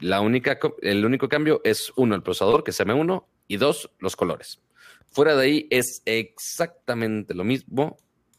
La 0.00 0.20
única, 0.20 0.58
el 0.82 1.04
único 1.04 1.28
cambio 1.28 1.60
es 1.64 1.92
uno, 1.96 2.14
el 2.14 2.22
procesador, 2.22 2.62
que 2.62 2.70
es 2.70 2.80
M1, 2.80 3.24
y 3.48 3.56
dos, 3.56 3.90
los 3.98 4.14
colores. 4.14 4.60
Fuera 5.10 5.34
de 5.34 5.42
ahí 5.42 5.66
es 5.70 6.02
exactamente 6.04 7.34
lo 7.34 7.42
mismo 7.42 7.96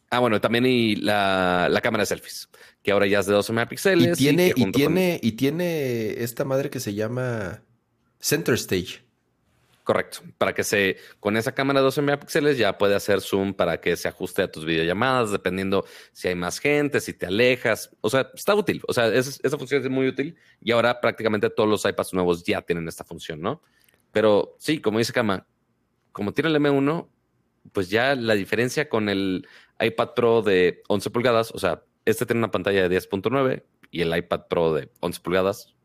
Ah, 0.09 0.19
bueno, 0.19 0.41
también 0.41 0.65
y 0.65 0.95
la, 0.95 1.79
cámara 1.83 2.01
de 2.01 2.07
selfies, 2.07 2.49
que 2.81 2.91
ahora 2.91 3.05
ya 3.05 3.19
es 3.19 3.27
de 3.27 3.33
12 3.33 3.53
megapíxeles. 3.53 4.19
Y 4.19 4.23
tiene, 4.23 4.53
y, 4.55 4.71
tiene, 4.71 5.19
y 5.21 5.31
tiene 5.33 6.23
esta 6.23 6.45
madre 6.45 6.69
que 6.69 6.79
se 6.79 6.93
llama 6.95 7.61
Center 8.19 8.55
Stage. 8.55 9.03
Correcto. 9.89 10.19
Para 10.37 10.53
que 10.53 10.63
se, 10.63 10.97
con 11.19 11.35
esa 11.35 11.53
cámara 11.53 11.79
de 11.79 11.85
12 11.85 12.03
megapíxeles 12.03 12.57
ya 12.59 12.77
puede 12.77 12.93
hacer 12.93 13.21
zoom 13.21 13.55
para 13.55 13.81
que 13.81 13.95
se 13.97 14.07
ajuste 14.07 14.43
a 14.43 14.51
tus 14.51 14.63
videollamadas, 14.63 15.31
dependiendo 15.31 15.83
si 16.11 16.27
hay 16.27 16.35
más 16.35 16.59
gente, 16.59 17.01
si 17.01 17.13
te 17.13 17.25
alejas. 17.25 17.89
O 18.01 18.09
sea, 18.09 18.29
está 18.35 18.53
útil. 18.53 18.83
O 18.87 18.93
sea, 18.93 19.07
esa 19.07 19.57
función 19.57 19.81
es 19.81 19.89
muy 19.89 20.07
útil 20.07 20.35
y 20.61 20.71
ahora 20.73 21.01
prácticamente 21.01 21.49
todos 21.49 21.67
los 21.67 21.85
iPads 21.85 22.13
nuevos 22.13 22.43
ya 22.43 22.61
tienen 22.61 22.87
esta 22.87 23.03
función, 23.03 23.41
¿no? 23.41 23.63
Pero 24.11 24.55
sí, 24.59 24.79
como 24.79 24.99
dice 24.99 25.11
Kama, 25.11 25.47
como 26.11 26.33
tiene 26.33 26.51
el 26.51 26.57
M1, 26.57 27.07
pues 27.71 27.89
ya 27.89 28.13
la 28.13 28.35
diferencia 28.35 28.89
con 28.89 29.09
el 29.09 29.47
iPad 29.79 30.09
Pro 30.15 30.41
de 30.41 30.83
11 30.87 31.09
pulgadas, 31.09 31.51
o 31.53 31.59
sea, 31.59 31.83
este 32.05 32.25
tiene 32.25 32.39
una 32.39 32.51
pantalla 32.51 32.87
de 32.87 32.97
10.9 32.97 33.63
y 33.91 34.01
el 34.01 34.15
iPad 34.15 34.47
Pro 34.49 34.73
de 34.73 34.89
11 34.99 35.21
pulgadas. 35.21 35.75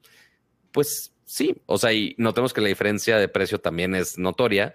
Pues 0.73 1.15
sí, 1.25 1.63
o 1.67 1.79
sea, 1.79 1.93
y 1.93 2.15
notemos 2.19 2.53
que 2.53 2.61
la 2.61 2.69
diferencia 2.69 3.19
de 3.19 3.29
precio 3.29 3.61
también 3.61 3.95
es 3.95 4.19
notoria. 4.19 4.75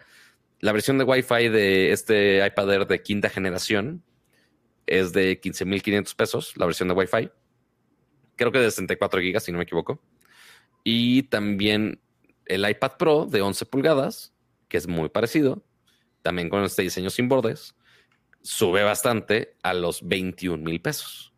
La 0.59 0.71
versión 0.71 0.97
de 0.97 1.03
Wi-Fi 1.03 1.49
de 1.49 1.91
este 1.91 2.45
iPad 2.45 2.73
Air 2.73 2.87
de 2.87 3.01
quinta 3.01 3.29
generación 3.29 4.03
es 4.85 5.13
de 5.13 5.39
15.500 5.39 6.15
pesos, 6.15 6.57
la 6.57 6.65
versión 6.65 6.87
de 6.89 6.95
Wi-Fi. 6.95 7.29
Creo 8.35 8.51
que 8.51 8.59
de 8.59 8.71
64 8.71 9.21
gigas, 9.21 9.43
si 9.43 9.51
no 9.51 9.57
me 9.57 9.63
equivoco. 9.63 10.01
Y 10.83 11.23
también 11.23 12.01
el 12.45 12.67
iPad 12.67 12.93
Pro 12.97 13.25
de 13.25 13.41
11 13.41 13.65
pulgadas, 13.65 14.33
que 14.67 14.77
es 14.77 14.87
muy 14.87 15.09
parecido, 15.09 15.63
también 16.21 16.49
con 16.49 16.63
este 16.63 16.81
diseño 16.81 17.09
sin 17.09 17.29
bordes, 17.29 17.75
sube 18.41 18.83
bastante 18.83 19.55
a 19.63 19.73
los 19.73 20.07
21 20.07 20.63
mil 20.63 20.81
pesos. 20.81 21.33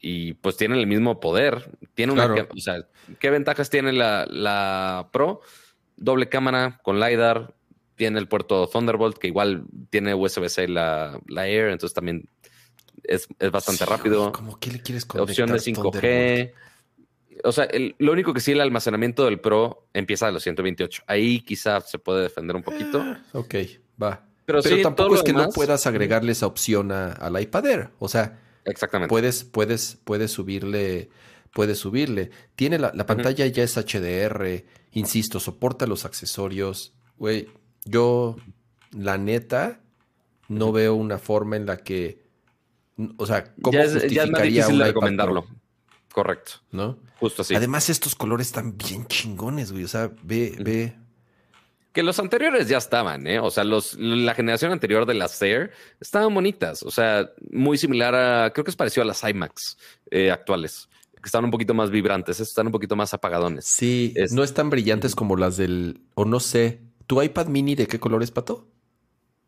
Y 0.00 0.34
pues 0.34 0.56
tiene 0.56 0.78
el 0.78 0.86
mismo 0.86 1.18
poder. 1.18 1.70
Tiene 1.94 2.12
una, 2.12 2.26
o 2.26 2.60
sea, 2.60 2.86
¿qué 3.18 3.30
ventajas 3.30 3.70
tiene 3.70 3.92
la, 3.92 4.26
la 4.28 5.08
Pro? 5.12 5.40
Doble 5.96 6.28
cámara 6.28 6.80
con 6.82 7.00
LiDAR, 7.00 7.54
tiene 7.94 8.18
el 8.18 8.28
puerto 8.28 8.66
Thunderbolt, 8.66 9.18
que 9.18 9.28
igual 9.28 9.64
tiene 9.90 10.14
USB-C 10.14 10.68
la, 10.68 11.18
la 11.26 11.46
Air, 11.46 11.70
entonces 11.70 11.94
también 11.94 12.28
es, 13.02 13.28
bastante 13.50 13.84
rápido. 13.86 14.32
¿Cómo 14.32 14.58
que 14.58 14.72
le 14.72 14.82
quieres 14.82 15.04
conectar 15.04 15.30
Opción 15.30 15.50
de 15.50 15.58
5G. 15.58 16.52
O 17.44 17.52
sea, 17.52 17.68
lo 17.98 18.12
único 18.12 18.32
que 18.32 18.40
sí, 18.40 18.52
el 18.52 18.60
almacenamiento 18.60 19.24
del 19.24 19.40
Pro 19.40 19.88
empieza 19.92 20.28
a 20.28 20.30
los 20.30 20.42
128. 20.42 21.02
Ahí 21.06 21.40
quizás 21.40 21.90
se 21.90 21.98
puede 21.98 22.22
defender 22.22 22.56
un 22.56 22.62
poquito. 22.62 23.00
Ah, 23.00 23.22
ok, 23.32 23.54
va. 24.00 24.26
Pero, 24.46 24.60
tampoco 24.82 25.14
es 25.14 25.22
que 25.22 25.32
no 25.32 25.48
puedas 25.50 25.86
agregarle 25.86 26.32
esa 26.32 26.46
opción 26.46 26.92
a, 26.92 27.12
al 27.12 27.40
iPad 27.40 27.66
Air. 27.66 27.90
O 27.98 28.08
sea, 28.08 28.38
Exactamente. 28.64 29.10
Puedes, 29.10 29.44
puedes, 29.44 29.98
puedes 30.04 30.30
subirle, 30.32 31.10
puedes 31.52 31.78
subirle. 31.78 32.30
Tiene 32.56 32.78
la, 32.78 32.92
pantalla 33.06 33.46
ya 33.46 33.62
es 33.62 33.76
HDR, 33.76 34.64
insisto, 34.92 35.40
soporta 35.40 35.86
los 35.86 36.04
accesorios. 36.04 36.94
Güey, 37.18 37.48
yo, 37.84 38.36
la 38.92 39.18
neta, 39.18 39.80
no 40.48 40.72
veo 40.72 40.94
una 40.94 41.18
forma 41.18 41.56
en 41.56 41.66
la 41.66 41.78
que. 41.78 42.24
O 43.16 43.26
sea, 43.26 43.52
¿cómo 43.60 43.76
ya 43.76 43.84
es, 43.84 43.92
justificaría 43.92 44.68
ya 44.68 44.84
recomendarlo? 44.86 45.46
Correcto. 46.12 46.52
¿No? 46.70 46.98
Justo 47.18 47.42
así. 47.42 47.54
Además, 47.54 47.90
estos 47.90 48.14
colores 48.14 48.46
están 48.46 48.76
bien 48.78 49.06
chingones, 49.06 49.72
güey. 49.72 49.84
O 49.84 49.88
sea, 49.88 50.12
ve, 50.22 50.54
ve. 50.60 50.96
Que 51.94 52.02
los 52.02 52.18
anteriores 52.18 52.68
ya 52.68 52.78
estaban, 52.78 53.24
¿eh? 53.28 53.38
O 53.38 53.52
sea, 53.52 53.62
los, 53.62 53.94
la 53.94 54.34
generación 54.34 54.72
anterior 54.72 55.06
de 55.06 55.14
las 55.14 55.40
Air 55.40 55.70
estaban 56.00 56.34
bonitas. 56.34 56.82
O 56.82 56.90
sea, 56.90 57.30
muy 57.52 57.78
similar 57.78 58.16
a. 58.16 58.52
Creo 58.52 58.64
que 58.64 58.72
es 58.72 58.76
parecido 58.76 59.04
a 59.04 59.06
las 59.06 59.22
IMAX 59.22 59.78
eh, 60.10 60.32
actuales. 60.32 60.88
Que 61.14 61.26
están 61.26 61.44
un 61.44 61.52
poquito 61.52 61.72
más 61.72 61.90
vibrantes. 61.90 62.40
están 62.40 62.66
un 62.66 62.72
poquito 62.72 62.96
más 62.96 63.14
apagadones. 63.14 63.66
Sí, 63.66 64.12
no 64.32 64.42
están 64.42 64.70
brillantes 64.70 65.14
como 65.14 65.36
las 65.36 65.56
del. 65.56 66.00
O 66.14 66.24
no 66.24 66.40
sé. 66.40 66.80
¿Tu 67.06 67.22
iPad 67.22 67.46
mini 67.46 67.76
de 67.76 67.86
qué 67.86 68.00
color 68.00 68.24
es, 68.24 68.32
Pato? 68.32 68.66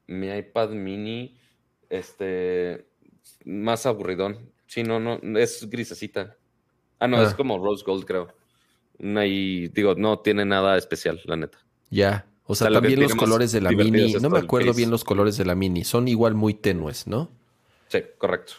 Mi 0.06 0.28
iPad 0.28 0.70
mini, 0.70 1.36
este, 1.90 2.86
más 3.44 3.86
aburridón. 3.86 4.52
Sí, 4.68 4.84
no, 4.84 5.00
no, 5.00 5.18
es 5.36 5.68
grisecita. 5.68 6.36
Ah, 7.00 7.08
no, 7.08 7.20
es 7.20 7.30
ah. 7.30 7.36
como 7.36 7.58
rose 7.58 7.84
gold, 7.84 8.04
creo. 8.04 8.28
Ahí, 9.16 9.66
digo, 9.66 9.96
no 9.96 10.20
tiene 10.20 10.44
nada 10.44 10.78
especial, 10.78 11.20
la 11.24 11.36
neta. 11.36 11.58
Ya. 11.90 12.24
O 12.46 12.54
sea, 12.54 12.70
también 12.70 13.00
los 13.00 13.14
colores 13.14 13.52
de 13.52 13.60
la 13.60 13.72
mini, 13.72 14.14
no 14.14 14.30
me 14.30 14.38
acuerdo 14.38 14.72
bien 14.72 14.90
los 14.90 15.04
colores 15.04 15.36
de 15.36 15.44
la 15.44 15.54
mini, 15.54 15.84
son 15.84 16.06
igual 16.06 16.34
muy 16.34 16.54
tenues, 16.54 17.06
¿no? 17.06 17.30
Sí, 17.88 18.02
correcto. 18.18 18.54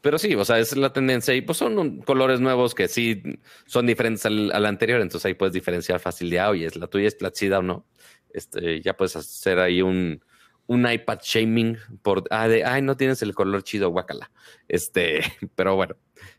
Pero 0.00 0.18
sí, 0.18 0.34
o 0.34 0.44
sea, 0.46 0.58
es 0.58 0.74
la 0.76 0.92
tendencia 0.92 1.34
y 1.34 1.42
pues 1.42 1.58
son 1.58 2.00
colores 2.00 2.40
nuevos 2.40 2.74
que 2.74 2.88
sí 2.88 3.22
son 3.66 3.86
diferentes 3.86 4.24
al, 4.24 4.64
anterior, 4.64 5.00
entonces 5.00 5.26
ahí 5.26 5.34
puedes 5.34 5.52
diferenciar 5.52 6.00
fácil 6.00 6.30
de, 6.30 6.40
ah, 6.40 6.50
oye, 6.50 6.64
es 6.64 6.76
la 6.76 6.86
tuya 6.86 7.08
es 7.08 7.14
placida 7.14 7.58
o 7.58 7.62
no. 7.62 7.84
Este, 8.32 8.80
ya 8.80 8.96
puedes 8.96 9.14
hacer 9.16 9.58
ahí 9.58 9.82
un, 9.82 10.24
un 10.66 10.90
iPad 10.90 11.18
shaming 11.22 11.76
por, 12.00 12.24
ah, 12.30 12.48
de, 12.48 12.64
ay, 12.64 12.80
no 12.80 12.96
tienes 12.96 13.20
el 13.20 13.34
color 13.34 13.62
chido, 13.62 13.90
guacala. 13.90 14.30
Este, 14.68 15.20
pero 15.54 15.76
bueno, 15.76 15.96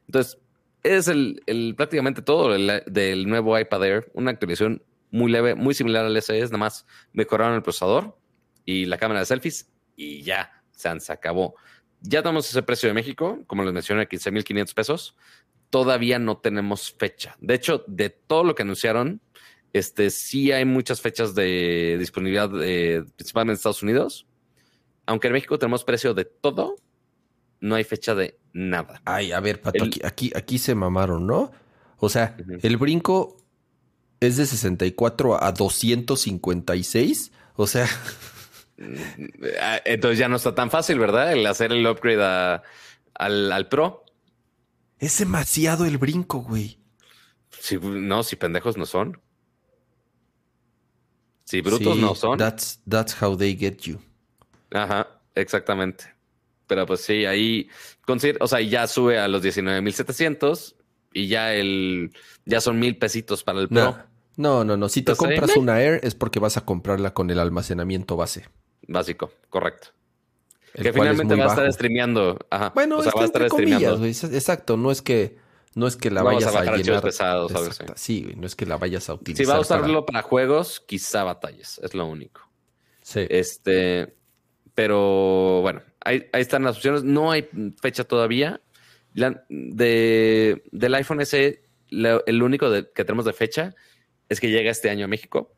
entonces 0.07 0.39
es 0.81 1.07
el, 1.07 1.43
el 1.45 1.75
prácticamente 1.75 2.23
todo 2.23 2.49
del 2.49 3.29
nuevo 3.29 3.59
iPad 3.59 3.83
Air, 3.83 4.11
una 4.15 4.31
actualización 4.31 4.81
muy 5.11 5.31
leve, 5.31 5.55
muy 5.55 5.73
similar 5.73 6.05
al 6.05 6.21
SE, 6.21 6.39
nada 6.39 6.57
más 6.57 6.85
mejoraron 7.13 7.55
el 7.55 7.61
procesador 7.61 8.17
y 8.65 8.85
la 8.85 8.97
cámara 8.97 9.19
de 9.19 9.25
selfies 9.25 9.69
y 9.95 10.23
ya, 10.23 10.63
se 10.71 11.11
acabó. 11.11 11.55
Ya 12.01 12.23
tenemos 12.23 12.49
ese 12.49 12.63
precio 12.63 12.89
de 12.89 12.93
México, 12.93 13.43
como 13.45 13.63
les 13.63 13.73
mencioné, 13.73 14.07
15.500 14.07 14.73
pesos. 14.73 15.15
Todavía 15.69 16.17
no 16.17 16.37
tenemos 16.37 16.95
fecha. 16.97 17.37
De 17.39 17.53
hecho, 17.53 17.83
de 17.87 18.09
todo 18.09 18.43
lo 18.43 18.55
que 18.55 18.63
anunciaron, 18.63 19.21
este, 19.73 20.09
sí 20.09 20.51
hay 20.51 20.65
muchas 20.65 21.01
fechas 21.01 21.35
de 21.35 21.97
disponibilidad, 21.99 22.49
principalmente 22.49 23.51
en 23.51 23.57
Estados 23.57 23.83
Unidos. 23.83 24.27
Aunque 25.05 25.27
en 25.27 25.33
México 25.33 25.59
tenemos 25.59 25.83
precio 25.83 26.13
de 26.13 26.25
todo, 26.25 26.75
no 27.59 27.75
hay 27.75 27.83
fecha 27.83 28.15
de 28.15 28.39
nada. 28.53 29.01
Ay, 29.05 29.31
a 29.31 29.39
ver, 29.39 29.61
Pato, 29.61 29.83
aquí, 30.03 30.31
aquí, 30.35 30.57
se 30.57 30.73
mamaron, 30.73 31.27
¿no? 31.27 31.51
O 31.97 32.09
sea, 32.09 32.35
el 32.61 32.77
brinco 32.77 33.37
es 34.21 34.37
de 34.37 34.45
64 34.45 35.43
a 35.43 35.51
256. 35.51 37.31
O 37.55 37.67
sea. 37.67 37.87
Entonces 39.85 40.17
ya 40.17 40.29
no 40.29 40.37
está 40.37 40.55
tan 40.55 40.71
fácil, 40.71 40.97
¿verdad? 40.97 41.33
El 41.33 41.45
hacer 41.45 41.71
el 41.71 41.85
upgrade 41.85 42.61
al, 43.15 43.67
Pro. 43.67 44.05
Es 44.99 45.19
demasiado 45.19 45.85
el 45.85 45.97
brinco, 45.97 46.39
güey. 46.39 46.79
Si, 47.49 47.77
no, 47.77 48.23
si 48.23 48.35
pendejos 48.37 48.77
no 48.77 48.85
son. 48.85 49.19
Si 51.43 51.61
brutos 51.61 51.97
no 51.97 52.15
son. 52.15 52.37
That's, 52.37 52.79
that's 52.87 53.21
how 53.21 53.35
they 53.35 53.55
get 53.55 53.81
you. 53.81 53.99
Ajá, 54.71 55.07
exactamente. 55.35 56.05
Pero 56.65 56.85
pues 56.85 57.01
sí, 57.01 57.25
ahí, 57.25 57.69
o 58.39 58.47
sea, 58.47 58.61
ya 58.61 58.87
sube 58.87 59.19
a 59.19 59.27
los 59.27 59.43
19.700 59.43 60.75
y 61.13 61.27
ya 61.27 61.53
el, 61.53 62.13
ya 62.45 62.61
son 62.61 62.79
mil 62.79 62.97
pesitos 62.97 63.43
para 63.43 63.59
el 63.59 63.67
Pro. 63.67 64.10
No, 64.37 64.63
no, 64.63 64.77
no. 64.77 64.89
Si 64.89 65.01
te 65.01 65.15
compras 65.15 65.55
una 65.57 65.81
Air 65.81 65.99
es 66.03 66.15
porque 66.15 66.39
vas 66.39 66.57
a 66.57 66.65
comprarla 66.65 67.13
con 67.13 67.29
el 67.29 67.39
almacenamiento 67.39 68.15
base 68.15 68.45
básico, 68.87 69.31
correcto. 69.49 69.89
que 70.73 70.93
finalmente 70.93 71.35
va 71.35 71.45
a 71.45 71.47
estar 71.47 71.73
streameando. 71.73 72.37
Ajá. 72.49 72.71
Bueno, 72.73 72.97
o 72.97 73.03
sea, 73.03 73.11
va 73.15 73.23
a 73.23 73.25
estar 73.25 73.47
streameando. 73.49 74.05
exacto, 74.05 74.77
no 74.77 74.91
es 74.91 75.01
que 75.01 75.37
no 75.73 75.87
es 75.87 75.95
que 75.95 76.11
la 76.11 76.23
vayas 76.23 76.53
a, 76.53 76.75
llenar. 76.75 77.01
Pesados, 77.01 77.51
sí, 77.95 78.33
no 78.35 78.45
es 78.45 78.55
que 78.55 78.65
la 78.65 78.77
vayas 78.77 79.09
a 79.09 79.13
utilizar. 79.13 79.45
Si 79.45 79.49
va 79.49 79.57
a 79.57 79.61
usarlo 79.61 80.05
para... 80.05 80.21
juegos, 80.21 80.81
quizá 80.85 81.23
batallas, 81.23 81.79
es 81.83 81.93
lo 81.93 82.05
único. 82.05 82.41
Sí. 83.01 83.25
Este, 83.29 84.15
pero 84.75 85.61
bueno, 85.61 85.81
ahí, 86.01 86.27
están 86.33 86.63
las 86.63 86.77
opciones. 86.77 87.03
No 87.03 87.31
hay 87.31 87.47
fecha 87.81 88.03
todavía. 88.03 88.61
de, 89.13 90.63
del 90.71 90.95
iPhone 90.95 91.25
SE, 91.25 91.63
el 91.89 92.43
único 92.43 92.69
que 92.93 93.05
tenemos 93.05 93.25
de 93.25 93.33
fecha 93.33 93.73
es 94.31 94.39
que 94.39 94.49
llega 94.49 94.71
este 94.71 94.89
año 94.89 95.05
a 95.05 95.07
México 95.07 95.53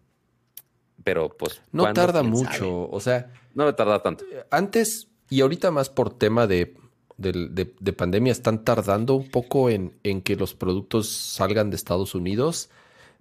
pero 1.03 1.35
pues... 1.37 1.61
No 1.71 1.91
tarda 1.93 2.23
mucho, 2.23 2.89
o 2.89 2.99
sea... 2.99 3.31
No 3.53 3.65
me 3.65 3.73
tarda 3.73 4.01
tanto. 4.01 4.25
Antes 4.49 5.09
y 5.29 5.41
ahorita 5.41 5.71
más 5.71 5.89
por 5.89 6.17
tema 6.17 6.47
de, 6.47 6.75
pandemia 7.95 8.31
están 8.31 8.63
tardando 8.63 9.15
un 9.15 9.29
poco 9.29 9.69
en, 9.69 9.97
en, 10.03 10.21
que 10.21 10.35
los 10.35 10.55
productos 10.55 11.09
salgan 11.09 11.69
de 11.69 11.75
Estados 11.75 12.15
Unidos, 12.15 12.69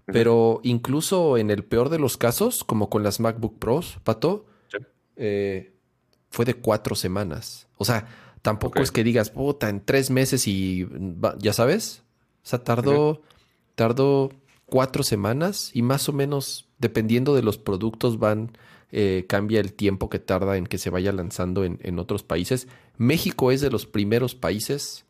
pero 0.07 0.61
incluso 0.63 1.37
en 1.37 1.51
el 1.51 1.65
peor 1.65 1.91
de 1.91 1.99
los 1.99 2.17
casos, 2.17 2.65
como 2.65 2.89
con 2.89 3.03
las 3.03 3.21
MacBook 3.21 3.59
Pros, 3.59 3.99
Pato, 4.05 4.47
eh, 5.17 5.75
fue 6.31 6.45
de 6.45 6.55
cuatro 6.55 6.95
semanas. 6.95 7.69
O 7.77 7.85
sea, 7.85 8.09
tampoco 8.41 8.83
es 8.83 8.91
que 8.91 9.05
digas, 9.05 9.31
puta, 9.31 9.69
en 9.69 9.85
tres 9.85 10.11
meses 10.11 10.49
y 10.49 10.89
ya 11.39 11.53
sabes. 11.53 12.03
O 12.43 12.47
sea, 12.47 12.65
tardó, 12.65 13.23
tardó 13.75 14.31
cuatro 14.73 15.03
semanas 15.03 15.71
y 15.75 15.83
más 15.83 16.09
o 16.09 16.15
menos 16.15 16.67
dependiendo 16.79 17.35
de 17.35 17.43
los 17.43 17.59
productos 17.59 18.19
van, 18.19 18.57
eh, 18.91 19.27
cambia 19.29 19.61
el 19.61 19.75
tiempo 19.75 20.09
que 20.09 20.19
tarda 20.19 20.57
en 20.57 20.67
que 20.67 20.79
se 20.79 20.89
vaya 20.89 21.13
lanzando 21.13 21.63
en, 21.63 21.99
otros 21.99 22.23
países. 22.23 22.69
México 22.97 23.53
es 23.53 23.61
de 23.61 23.69
los 23.69 23.85
primeros 23.85 24.35
países 24.35 25.05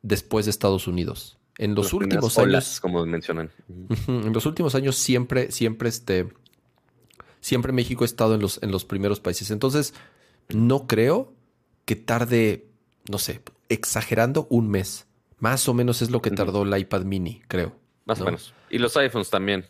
después 0.00 0.46
de 0.46 0.50
Estados 0.52 0.88
Unidos. 0.88 1.36
En 1.58 1.74
los, 1.74 1.92
últimos 1.92 2.38
años, 2.38 2.80
como 2.80 3.04
mencionan, 3.04 3.50
en 4.08 4.32
los 4.32 4.46
últimos 4.46 4.74
años 4.74 4.96
siempre, 4.96 5.52
siempre 5.52 5.90
este, 5.90 6.28
siempre 7.42 7.72
México 7.72 8.04
ha 8.04 8.06
estado 8.06 8.34
en 8.34 8.40
los, 8.40 8.62
en 8.62 8.70
los 8.70 8.86
primeros 8.86 9.20
países. 9.20 9.50
Entonces, 9.50 9.92
no 10.48 10.86
creo 10.86 11.34
que 11.84 11.96
tarde, 11.96 12.70
no 13.10 13.18
sé, 13.18 13.42
exagerando 13.68 14.46
un 14.48 14.70
mes. 14.70 15.06
Más 15.38 15.68
o 15.68 15.74
menos 15.74 16.00
es 16.00 16.10
lo 16.10 16.22
que 16.22 16.30
tardó 16.30 16.62
el 16.62 16.78
iPad 16.78 17.02
mini, 17.02 17.42
creo. 17.46 17.79
Más 18.10 18.20
o 18.20 18.24
menos. 18.24 18.52
Y 18.70 18.78
los 18.78 18.96
iPhones 18.96 19.30
también. 19.30 19.64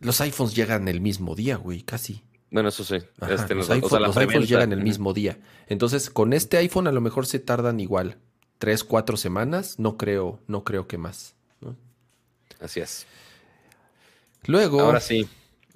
Los 0.00 0.18
iPhones 0.22 0.56
llegan 0.56 0.88
el 0.88 1.02
mismo 1.02 1.34
día, 1.34 1.56
güey, 1.56 1.82
casi. 1.82 2.22
Bueno, 2.50 2.70
eso 2.70 2.84
sí. 2.84 2.96
Este, 3.28 3.54
los, 3.54 3.68
iPhones 3.68 4.48
llegan 4.48 4.72
el 4.72 4.82
mismo 4.82 5.12
día. 5.12 5.38
Entonces, 5.66 6.08
con 6.08 6.32
este 6.32 6.56
iPhone 6.56 6.86
a 6.86 6.92
lo 6.92 7.02
mejor 7.02 7.26
se 7.26 7.38
tardan 7.38 7.80
igual. 7.80 8.16
Tres, 8.58 8.82
cuatro 8.82 9.18
semanas. 9.18 9.78
No 9.78 9.98
creo, 9.98 10.40
no 10.46 10.64
creo 10.64 10.88
que 10.88 10.96
más. 10.96 11.34
Así 12.60 12.80
es. 12.80 13.06
Luego. 14.46 14.80
Ahora 14.80 15.00
sí. 15.00 15.28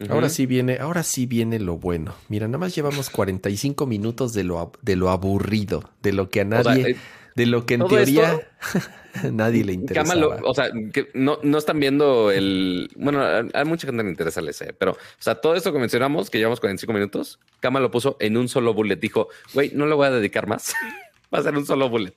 Ahora 0.09 0.31
sí 0.31 0.47
viene, 0.47 0.79
ahora 0.79 1.03
sí 1.03 1.27
viene 1.27 1.59
lo 1.59 1.77
bueno. 1.77 2.15
Mira, 2.31 2.49
nada 2.49 2.59
más 2.59 2.75
llevamos 2.75 3.11
45 3.11 3.87
minutos 3.87 4.33
de 4.33 4.43
lo, 4.43 4.73
de 4.81 4.97
lo 4.97 5.11
aburrido, 5.11 5.91
de 6.01 6.13
lo 6.13 6.31
que 6.31 6.41
a 6.41 6.45
nadie, 6.45 6.93
eh, 6.93 6.97
de 7.35 7.47
lo 7.47 7.67
que 7.67 7.75
en 7.75 7.87
teoría 7.87 8.49
nadie 9.33 9.65
le 9.65 9.73
interesa. 9.73 10.15
O 10.45 10.55
sea, 10.55 10.71
que 10.93 11.09
no, 11.15 11.39
no 11.43 11.59
están 11.59 11.81
viendo 11.81 12.31
el. 12.31 12.91
Bueno, 12.97 13.23
a, 13.23 13.65
mucha 13.65 13.87
gente 13.87 14.03
le 14.03 14.11
interesa 14.11 14.41
el 14.41 14.49
ese, 14.49 14.73
pero, 14.73 14.93
o 14.93 14.97
sea, 15.19 15.37
todo 15.37 15.55
esto 15.55 15.73
que 15.73 15.79
mencionamos, 15.79 16.31
que 16.31 16.39
llevamos 16.39 16.61
45 16.61 16.93
minutos, 16.93 17.41
Kama 17.61 17.81
lo 17.81 17.91
puso 17.91 18.17
en 18.21 18.37
un 18.37 18.49
solo 18.49 18.75
bullet. 18.75 18.97
Dijo, 18.97 19.29
güey, 19.55 19.71
no 19.75 19.87
le 19.87 19.95
voy 19.95 20.07
a 20.07 20.11
dedicar 20.11 20.47
más. 20.47 20.75
Va 21.35 21.39
a 21.39 21.43
ser 21.43 21.57
un 21.57 21.65
solo 21.67 21.89
bullet. 21.89 22.15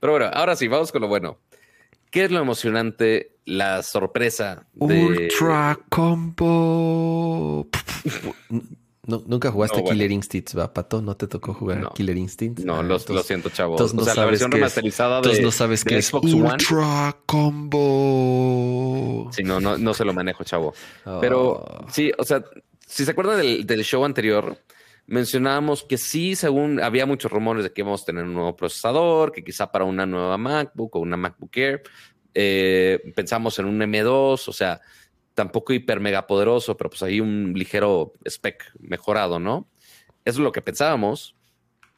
Pero 0.00 0.12
bueno, 0.12 0.30
ahora 0.32 0.56
sí, 0.56 0.68
vamos 0.68 0.92
con 0.92 1.02
lo 1.02 1.08
bueno. 1.08 1.38
¿Qué 2.10 2.24
es 2.24 2.30
lo 2.30 2.40
emocionante? 2.40 3.32
La 3.44 3.82
sorpresa 3.82 4.66
de... 4.74 5.04
Ultra 5.04 5.78
Combo. 5.88 7.68
nunca 9.06 9.50
jugaste 9.50 9.82
Killer 9.84 10.10
Instincts, 10.10 10.58
¿va, 10.58 10.72
Pato? 10.72 11.00
¿No 11.02 11.16
te 11.16 11.26
tocó 11.26 11.54
jugar 11.54 11.90
Killer 11.94 12.16
Instincts? 12.16 12.64
No, 12.64 12.76
ah, 12.76 12.82
lo 12.82 12.98
siento, 12.98 13.50
chavo. 13.50 13.76
o 13.76 13.88
sea, 13.88 14.14
la 14.14 14.24
versión 14.26 14.50
remasterizada 14.50 15.20
de, 15.20 15.40
no 15.42 15.50
sabes 15.50 15.84
qué 15.84 15.98
es 15.98 16.12
Ultra 16.12 17.16
Combo. 17.26 17.70
Sí, 19.32 19.42
no, 19.42 19.60
no, 19.60 19.78
no 19.78 19.94
se 19.94 20.04
lo 20.04 20.12
manejo, 20.12 20.44
chavo. 20.44 20.74
Pero 21.20 21.64
ah. 21.68 21.86
sí, 21.90 22.12
o 22.18 22.24
sea, 22.24 22.44
si 22.86 23.04
se 23.04 23.10
acuerdan 23.10 23.38
del, 23.38 23.66
del 23.66 23.84
show 23.84 24.04
anterior, 24.04 24.58
mencionábamos 25.06 25.84
que 25.84 25.98
sí, 25.98 26.34
según 26.34 26.82
había 26.82 27.06
muchos 27.06 27.30
rumores 27.30 27.64
de 27.64 27.72
que 27.72 27.82
íbamos 27.82 28.02
a 28.02 28.06
tener 28.06 28.24
un 28.24 28.34
nuevo 28.34 28.56
procesador, 28.56 29.32
que 29.32 29.44
quizá 29.44 29.70
para 29.70 29.84
una 29.84 30.04
nueva 30.06 30.36
MacBook 30.36 30.96
o 30.96 31.00
una 31.00 31.16
MacBook 31.16 31.56
Air, 31.56 31.82
eh, 32.34 33.12
pensamos 33.14 33.58
en 33.58 33.66
un 33.66 33.78
M2, 33.80 34.48
o 34.48 34.52
sea, 34.52 34.80
tampoco 35.36 35.74
hiper 35.74 36.00
mega 36.00 36.26
poderoso, 36.26 36.78
pero 36.78 36.88
pues 36.88 37.02
ahí 37.02 37.20
un 37.20 37.52
ligero 37.54 38.14
spec 38.24 38.72
mejorado, 38.80 39.38
¿no? 39.38 39.68
Eso 40.24 40.38
es 40.38 40.44
lo 40.44 40.50
que 40.50 40.62
pensábamos. 40.62 41.36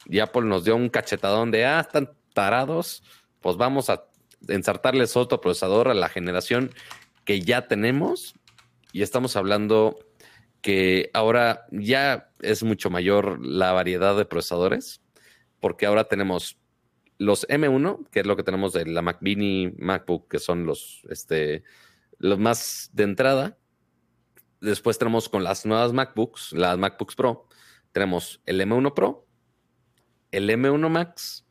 Y 0.05 0.19
Apple 0.19 0.43
nos 0.43 0.65
dio 0.65 0.75
un 0.75 0.89
cachetadón 0.89 1.49
de, 1.49 1.65
ah, 1.65 1.79
están 1.79 2.11
tarados, 2.33 3.01
pues 3.39 3.55
vamos 3.55 3.89
a 3.89 4.03
ensartarles 4.49 5.15
otro 5.15 5.39
procesador 5.39 5.87
a 5.87 5.93
la 5.93 6.09
generación 6.09 6.71
que 7.23 7.39
ya 7.39 7.67
tenemos. 7.67 8.35
Y 8.91 9.03
estamos 9.03 9.37
hablando 9.37 9.97
que 10.61 11.09
ahora 11.13 11.65
ya 11.71 12.31
es 12.41 12.63
mucho 12.63 12.89
mayor 12.89 13.39
la 13.45 13.71
variedad 13.71 14.17
de 14.17 14.25
procesadores, 14.25 15.01
porque 15.61 15.85
ahora 15.85 16.09
tenemos 16.09 16.57
los 17.17 17.47
M1, 17.47 18.05
que 18.11 18.19
es 18.19 18.25
lo 18.25 18.35
que 18.35 18.43
tenemos 18.43 18.73
de 18.73 18.85
la 18.85 19.01
Mac 19.01 19.19
Mini, 19.21 19.71
MacBook, 19.77 20.27
que 20.27 20.39
son 20.39 20.65
los, 20.65 21.03
este, 21.09 21.63
los 22.19 22.37
más 22.37 22.89
de 22.93 23.03
entrada. 23.03 23.57
Después 24.61 24.97
tenemos 24.97 25.29
con 25.29 25.43
las 25.43 25.65
nuevas 25.65 25.93
MacBooks, 25.93 26.53
las 26.53 26.77
MacBooks 26.77 27.15
Pro, 27.15 27.47
tenemos 27.91 28.41
el 28.45 28.61
M1 28.61 28.93
Pro, 28.93 29.25
el 30.31 30.49
M1 30.49 30.89
Max, 30.89 31.45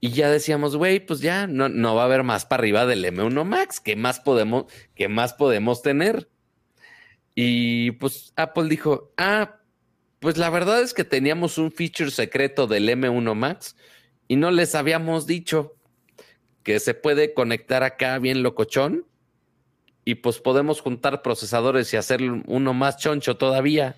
y 0.00 0.10
ya 0.10 0.30
decíamos, 0.30 0.76
güey, 0.76 1.04
pues 1.04 1.20
ya 1.20 1.46
no, 1.46 1.68
no 1.68 1.94
va 1.94 2.02
a 2.02 2.04
haber 2.06 2.22
más 2.24 2.46
para 2.46 2.60
arriba 2.60 2.86
del 2.86 3.04
M1 3.04 3.44
Max. 3.44 3.80
¿Qué 3.80 3.96
más 3.96 4.18
podemos, 4.18 4.64
qué 4.94 5.08
más 5.08 5.34
podemos 5.34 5.82
tener? 5.82 6.30
Y 7.34 7.92
pues 7.92 8.32
Apple 8.36 8.68
dijo, 8.68 9.12
ah, 9.18 9.60
pues 10.18 10.38
la 10.38 10.48
verdad 10.48 10.80
es 10.80 10.94
que 10.94 11.04
teníamos 11.04 11.58
un 11.58 11.70
feature 11.70 12.10
secreto 12.10 12.66
del 12.66 12.88
M1 12.88 13.34
Max 13.34 13.76
y 14.26 14.36
no 14.36 14.50
les 14.50 14.74
habíamos 14.74 15.26
dicho 15.26 15.76
que 16.62 16.80
se 16.80 16.94
puede 16.94 17.34
conectar 17.34 17.82
acá 17.82 18.18
bien 18.18 18.42
locochón 18.42 19.06
y 20.10 20.16
pues 20.16 20.40
podemos 20.40 20.80
juntar 20.80 21.22
procesadores 21.22 21.94
y 21.94 21.96
hacer 21.96 22.20
uno 22.22 22.74
más 22.74 22.96
choncho 22.96 23.36
todavía. 23.36 23.94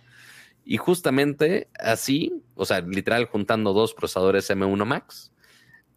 Y 0.62 0.76
justamente 0.76 1.68
así, 1.80 2.42
o 2.54 2.66
sea, 2.66 2.82
literal 2.82 3.24
juntando 3.24 3.72
dos 3.72 3.94
procesadores 3.94 4.50
M1 4.50 4.84
Max, 4.84 5.32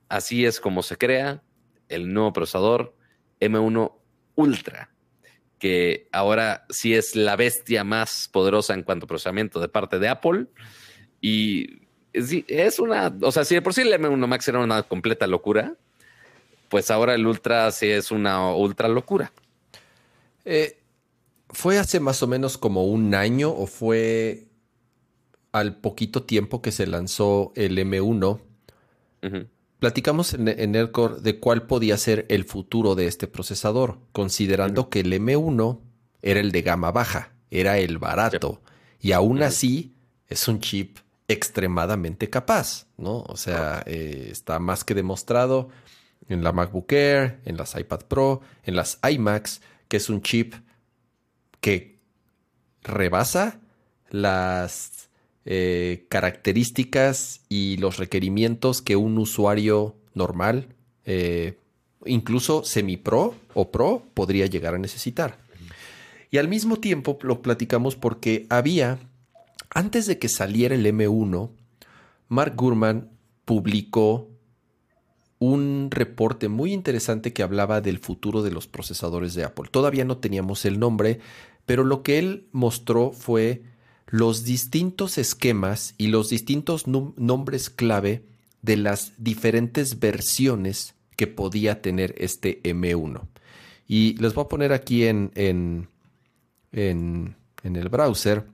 así 0.07 0.45
es 0.45 0.61
como 0.61 0.83
se 0.83 0.97
crea 0.97 1.43
el 1.89 2.13
nuevo 2.13 2.31
procesador 2.31 2.95
M1 3.41 3.91
Ultra 4.35 4.89
que 5.59 6.07
ahora 6.13 6.65
sí 6.69 6.93
es 6.93 7.15
la 7.15 7.35
bestia 7.35 7.83
más 7.83 8.29
poderosa 8.31 8.73
en 8.73 8.83
cuanto 8.83 9.05
a 9.05 9.07
procesamiento 9.07 9.59
de 9.59 9.67
parte 9.67 9.99
de 9.99 10.07
Apple. 10.07 10.45
Y 11.19 11.81
es 12.13 12.79
una, 12.79 13.13
o 13.21 13.31
sea, 13.31 13.43
si 13.43 13.55
de 13.55 13.61
por 13.61 13.73
sí 13.73 13.81
el 13.81 13.91
M1 13.91 14.27
Max 14.27 14.47
era 14.47 14.59
una 14.59 14.83
completa 14.83 15.27
locura, 15.27 15.75
pues 16.69 16.89
ahora 16.89 17.15
el 17.15 17.25
Ultra 17.27 17.71
sí 17.71 17.87
es 17.87 18.11
una 18.11 18.53
ultra 18.53 18.87
locura. 18.87 19.33
Eh, 20.45 20.81
¿Fue 21.49 21.77
hace 21.77 21.99
más 21.99 22.23
o 22.23 22.27
menos 22.27 22.57
como 22.57 22.85
un 22.85 23.13
año 23.13 23.51
o 23.51 23.67
fue 23.67 24.47
al 25.51 25.77
poquito 25.77 26.23
tiempo 26.23 26.61
que 26.61 26.71
se 26.71 26.87
lanzó 26.87 27.53
el 27.55 27.77
M1? 27.77 28.41
Platicamos 29.79 30.33
en, 30.33 30.47
en 30.47 30.71
de 30.71 31.39
cuál 31.39 31.65
podía 31.65 31.97
ser 31.97 32.25
el 32.29 32.45
futuro 32.45 32.95
de 32.95 33.07
este 33.07 33.27
procesador, 33.27 33.99
considerando 34.11 34.89
que 34.89 34.99
el 35.01 35.13
M1 35.13 35.79
era 36.21 36.39
el 36.39 36.51
de 36.51 36.61
gama 36.61 36.91
baja, 36.91 37.33
era 37.49 37.77
el 37.77 37.97
barato, 37.97 38.61
y 38.99 39.13
aún 39.13 39.41
así 39.43 39.95
es 40.27 40.47
un 40.47 40.59
chip 40.59 40.97
extremadamente 41.27 42.29
capaz, 42.29 42.87
¿no? 42.97 43.21
O 43.21 43.37
sea, 43.37 43.83
eh, 43.85 44.29
está 44.31 44.59
más 44.59 44.83
que 44.83 44.93
demostrado 44.93 45.69
en 46.27 46.43
la 46.43 46.51
MacBook 46.51 46.91
Air, 46.91 47.39
en 47.45 47.57
las 47.57 47.75
iPad 47.79 48.01
Pro, 48.07 48.41
en 48.63 48.75
las 48.75 48.99
iMacs, 49.09 49.61
es 49.95 50.09
un 50.09 50.21
chip 50.21 50.53
que 51.61 51.99
rebasa 52.83 53.59
las 54.09 55.09
eh, 55.45 56.05
características 56.09 57.41
y 57.49 57.77
los 57.77 57.97
requerimientos 57.97 58.81
que 58.81 58.95
un 58.95 59.17
usuario 59.17 59.95
normal, 60.13 60.67
eh, 61.05 61.57
incluso 62.05 62.63
semi-pro 62.63 63.35
o 63.53 63.71
pro, 63.71 64.03
podría 64.13 64.45
llegar 64.47 64.75
a 64.75 64.79
necesitar. 64.79 65.37
Y 66.31 66.37
al 66.37 66.47
mismo 66.47 66.77
tiempo 66.77 67.17
lo 67.21 67.41
platicamos 67.41 67.95
porque 67.95 68.45
había, 68.49 68.99
antes 69.69 70.05
de 70.05 70.19
que 70.19 70.29
saliera 70.29 70.75
el 70.75 70.85
M1, 70.85 71.49
Mark 72.27 72.55
Gurman 72.55 73.09
publicó 73.45 74.29
un 75.39 75.89
reporte 75.91 76.47
muy 76.47 76.73
interesante 76.73 77.33
que 77.33 77.43
hablaba 77.43 77.81
del 77.81 77.99
futuro 77.99 78.41
de 78.41 78.51
los 78.51 78.67
procesadores 78.67 79.33
de 79.35 79.43
Apple. 79.43 79.69
Todavía 79.69 80.05
no 80.05 80.17
teníamos 80.17 80.65
el 80.65 80.79
nombre, 80.79 81.19
pero 81.65 81.83
lo 81.83 82.03
que 82.03 82.19
él 82.19 82.47
mostró 82.51 83.11
fue 83.11 83.63
los 84.07 84.43
distintos 84.43 85.17
esquemas 85.17 85.93
y 85.97 86.07
los 86.07 86.29
distintos 86.29 86.87
nombres 86.87 87.69
clave 87.69 88.23
de 88.61 88.77
las 88.77 89.13
diferentes 89.17 89.99
versiones 89.99 90.95
que 91.15 91.27
podía 91.27 91.81
tener 91.81 92.15
este 92.17 92.61
M1. 92.63 93.21
Y 93.87 94.13
les 94.17 94.33
voy 94.33 94.45
a 94.45 94.47
poner 94.49 94.73
aquí 94.73 95.05
en, 95.05 95.31
en, 95.35 95.87
en, 96.71 97.35
en 97.63 97.75
el 97.75 97.89
browser 97.89 98.45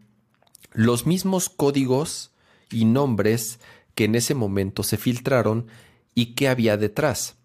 los 0.74 1.06
mismos 1.06 1.50
códigos 1.50 2.32
y 2.72 2.86
nombres 2.86 3.60
que 3.96 4.06
en 4.06 4.16
ese 4.16 4.36
momento 4.36 4.84
se 4.84 4.98
filtraron 4.98 5.68
y 6.16 6.34
que 6.36 6.48
había 6.48 6.78
detrás. 6.78 7.36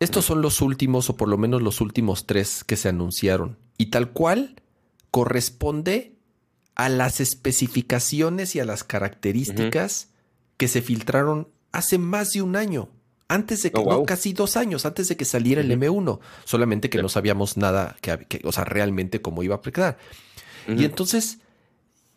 Estos 0.00 0.24
son 0.24 0.42
los 0.42 0.60
últimos, 0.60 1.08
o 1.10 1.16
por 1.16 1.28
lo 1.28 1.38
menos 1.38 1.62
los 1.62 1.80
últimos 1.80 2.26
tres 2.26 2.64
que 2.64 2.76
se 2.76 2.88
anunciaron. 2.88 3.58
Y 3.78 3.86
tal 3.86 4.12
cual 4.12 4.56
corresponde 5.10 6.16
a 6.74 6.88
las 6.88 7.20
especificaciones 7.20 8.54
y 8.56 8.60
a 8.60 8.64
las 8.64 8.84
características 8.84 10.08
que 10.56 10.68
se 10.68 10.82
filtraron 10.82 11.48
hace 11.72 11.98
más 11.98 12.32
de 12.32 12.42
un 12.42 12.56
año, 12.56 12.88
antes 13.28 13.62
de 13.62 13.72
que, 13.72 13.80
oh, 13.80 13.90
no, 13.90 14.04
casi 14.04 14.32
dos 14.32 14.56
años, 14.56 14.86
antes 14.86 15.08
de 15.08 15.16
que 15.16 15.24
saliera 15.24 15.60
el 15.60 15.70
M1, 15.70 16.20
solamente 16.44 16.90
que 16.90 17.00
no 17.00 17.08
sabíamos 17.08 17.56
nada, 17.56 17.96
que, 18.00 18.40
o 18.44 18.52
sea, 18.52 18.64
realmente 18.64 19.22
cómo 19.22 19.42
iba 19.42 19.54
a 19.54 19.58
aplicar. 19.58 19.98
Y 20.68 20.84
entonces, 20.84 21.38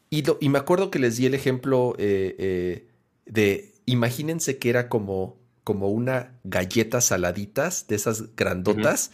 y, 0.10 0.24
y, 0.40 0.50
me 0.50 0.60
acuerdo 0.60 0.90
que 0.90 1.00
les 1.00 1.18
di 1.18 1.26
el 1.26 1.34
ejemplo 1.34 1.96
eh, 1.98 2.36
eh, 2.38 2.88
de, 3.26 3.74
imagínense 3.88 4.60
que 4.60 4.70
era 4.70 4.90
como 4.90 5.38
como 5.68 5.90
una 5.90 6.32
galleta 6.46 7.02
saladitas 7.02 7.88
de 7.90 7.98
esas 7.98 8.38
grandotas 8.38 9.12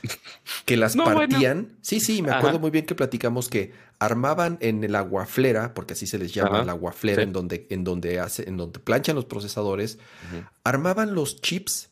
que 0.65 0.77
las 0.77 0.95
partían. 0.95 1.79
Sí, 1.81 1.99
sí, 1.99 2.21
me 2.21 2.29
acuerdo 2.29 2.59
muy 2.59 2.69
bien 2.69 2.85
que 2.85 2.93
platicamos 2.93 3.49
que 3.49 3.71
armaban 3.97 4.59
en 4.61 4.83
el 4.83 4.93
aguaflera, 4.93 5.73
porque 5.73 5.93
así 5.93 6.05
se 6.05 6.19
les 6.19 6.31
llama 6.31 6.61
el 6.61 6.69
aguaflera, 6.69 7.23
en 7.23 7.33
donde, 7.33 7.65
en 7.71 7.83
donde 7.83 8.19
hace, 8.19 8.47
en 8.47 8.57
donde 8.57 8.77
planchan 8.77 9.15
los 9.15 9.25
procesadores, 9.25 9.97
armaban 10.63 11.15
los 11.15 11.41
chips 11.41 11.89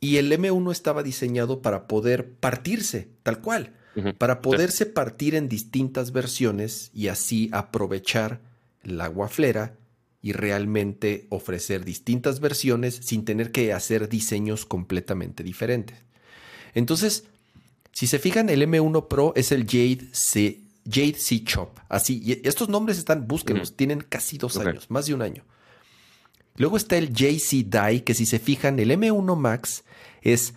y 0.00 0.18
el 0.18 0.30
M1 0.30 0.70
estaba 0.70 1.02
diseñado 1.02 1.62
para 1.62 1.86
poder 1.86 2.30
partirse, 2.34 3.08
tal 3.22 3.40
cual. 3.40 3.72
para 4.18 4.42
poderse 4.42 4.84
partir 4.84 5.34
en 5.34 5.48
distintas 5.48 6.12
versiones 6.12 6.90
y 6.92 7.08
así 7.08 7.48
aprovechar 7.52 8.42
la 8.82 9.06
guaflera 9.08 9.78
y 10.26 10.32
realmente 10.32 11.28
ofrecer 11.30 11.84
distintas 11.84 12.40
versiones 12.40 12.98
sin 13.00 13.24
tener 13.24 13.52
que 13.52 13.72
hacer 13.72 14.08
diseños 14.08 14.66
completamente 14.66 15.44
diferentes. 15.44 15.98
Entonces, 16.74 17.28
si 17.92 18.08
se 18.08 18.18
fijan, 18.18 18.48
el 18.48 18.60
M1 18.62 19.06
Pro 19.06 19.32
es 19.36 19.52
el 19.52 19.66
Jade 19.66 20.08
C, 20.10 20.62
Jade 20.84 21.14
C 21.14 21.44
Chop. 21.44 21.78
Así, 21.88 22.20
y 22.24 22.44
estos 22.48 22.68
nombres 22.68 22.98
están, 22.98 23.28
búsquenlos, 23.28 23.76
tienen 23.76 24.00
casi 24.00 24.36
dos 24.36 24.56
años, 24.56 24.90
más 24.90 25.06
de 25.06 25.14
un 25.14 25.22
año. 25.22 25.44
Luego 26.56 26.76
está 26.76 26.98
el 26.98 27.12
JC 27.12 27.64
Die, 27.64 28.02
que 28.02 28.14
si 28.14 28.26
se 28.26 28.40
fijan, 28.40 28.80
el 28.80 28.90
M1 28.90 29.36
Max 29.36 29.84
es 30.22 30.54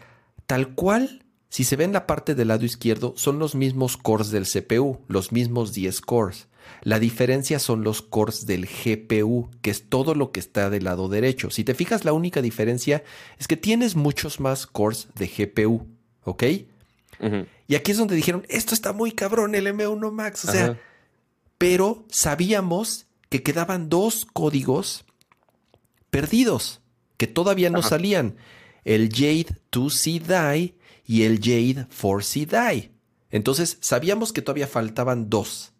tal 0.47 0.73
cual, 0.73 1.23
si 1.49 1.63
se 1.63 1.75
ve 1.75 1.83
en 1.83 1.93
la 1.93 2.05
parte 2.05 2.35
del 2.35 2.49
lado 2.49 2.65
izquierdo, 2.65 3.13
son 3.17 3.39
los 3.39 3.55
mismos 3.55 3.97
cores 3.97 4.29
del 4.29 4.45
CPU, 4.45 4.99
los 5.07 5.31
mismos 5.31 5.73
10 5.73 6.01
cores. 6.01 6.47
La 6.81 6.99
diferencia 6.99 7.57
son 7.57 7.83
los 7.83 8.01
cores 8.03 8.45
del 8.45 8.67
GPU, 8.67 9.49
que 9.61 9.71
es 9.71 9.89
todo 9.89 10.13
lo 10.13 10.31
que 10.31 10.39
está 10.39 10.69
del 10.69 10.83
lado 10.83 11.09
derecho. 11.09 11.49
Si 11.49 11.63
te 11.63 11.73
fijas, 11.73 12.05
la 12.05 12.13
única 12.13 12.41
diferencia 12.41 13.03
es 13.39 13.47
que 13.47 13.57
tienes 13.57 13.95
muchos 13.95 14.39
más 14.39 14.67
cores 14.67 15.07
de 15.15 15.27
GPU, 15.27 15.87
¿ok? 16.23 16.43
Y 17.67 17.75
aquí 17.75 17.91
es 17.91 17.97
donde 17.97 18.15
dijeron, 18.15 18.45
esto 18.47 18.73
está 18.73 18.93
muy 18.93 19.11
cabrón, 19.11 19.53
el 19.55 19.67
M1 19.67 20.11
Max, 20.11 20.45
o 20.45 20.51
sea, 20.51 20.79
pero 21.57 22.05
sabíamos 22.09 23.07
que 23.27 23.43
quedaban 23.43 23.89
dos 23.89 24.25
códigos 24.31 25.05
perdidos, 26.09 26.81
que 27.17 27.27
todavía 27.27 27.69
no 27.69 27.81
salían, 27.81 28.37
el 28.85 29.09
Jade 29.09 29.47
2C 29.71 30.21
Die 30.21 30.75
y 31.05 31.23
el 31.23 31.39
Jade 31.39 31.87
4C 31.89 32.45
Die. 32.47 32.91
Entonces, 33.31 33.77
sabíamos 33.81 34.33
que 34.33 34.41
todavía 34.41 34.67
faltaban 34.67 35.29
dos 35.29 35.73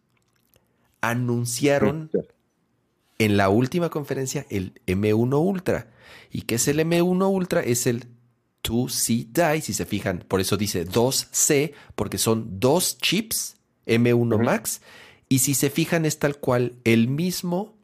anunciaron 1.01 2.09
en 3.17 3.37
la 3.37 3.49
última 3.49 3.89
conferencia 3.89 4.45
el 4.49 4.73
M1 4.85 5.39
Ultra. 5.41 5.91
¿Y 6.31 6.43
qué 6.43 6.55
es 6.55 6.67
el 6.67 6.79
M1 6.79 7.31
Ultra? 7.31 7.61
Es 7.61 7.87
el 7.87 8.05
2C 8.63 9.27
Die, 9.27 9.61
si 9.61 9.73
se 9.73 9.85
fijan. 9.85 10.23
Por 10.27 10.41
eso 10.41 10.57
dice 10.57 10.85
2C, 10.87 11.73
porque 11.95 12.17
son 12.17 12.59
dos 12.59 12.97
chips 12.97 13.57
M1 13.85 14.43
Max. 14.43 14.81
Y 15.27 15.39
si 15.39 15.53
se 15.53 15.69
fijan, 15.69 16.05
es 16.05 16.19
tal 16.19 16.37
cual 16.37 16.75
el 16.83 17.07
mismo, 17.07 17.75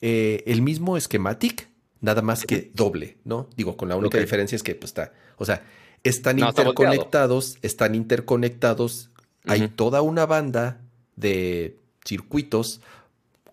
eh, 0.00 0.42
el 0.46 0.62
mismo 0.62 0.98
schematic, 0.98 1.69
nada 2.00 2.22
más 2.22 2.44
que 2.44 2.70
doble, 2.74 3.18
¿no? 3.24 3.48
Digo, 3.56 3.76
con 3.76 3.88
la 3.88 3.96
única 3.96 4.18
diferencia 4.18 4.56
es 4.56 4.62
que 4.62 4.74
pues 4.74 4.90
está, 4.90 5.12
o 5.36 5.44
sea, 5.44 5.64
están 6.02 6.38
interconectados, 6.38 7.58
están 7.62 7.94
interconectados. 7.94 9.10
Hay 9.46 9.68
toda 9.68 10.02
una 10.02 10.26
banda 10.26 10.80
de 11.16 11.78
circuitos 12.04 12.80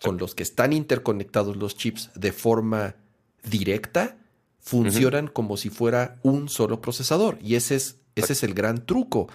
con 0.01 0.17
los 0.17 0.35
que 0.35 0.43
están 0.43 0.73
interconectados 0.73 1.57
los 1.57 1.75
chips 1.75 2.11
de 2.15 2.31
forma 2.31 2.95
directa 3.43 4.17
funcionan 4.67 5.27
como 5.27 5.55
si 5.55 5.69
fuera 5.69 6.19
un 6.23 6.49
solo 6.49 6.81
procesador. 6.81 7.39
Y 7.41 7.55
ese 7.55 7.75
es, 7.75 7.97
ese 8.15 8.33
es 8.33 8.43
el 8.43 8.53
gran 8.53 8.85
truco, 8.85 9.27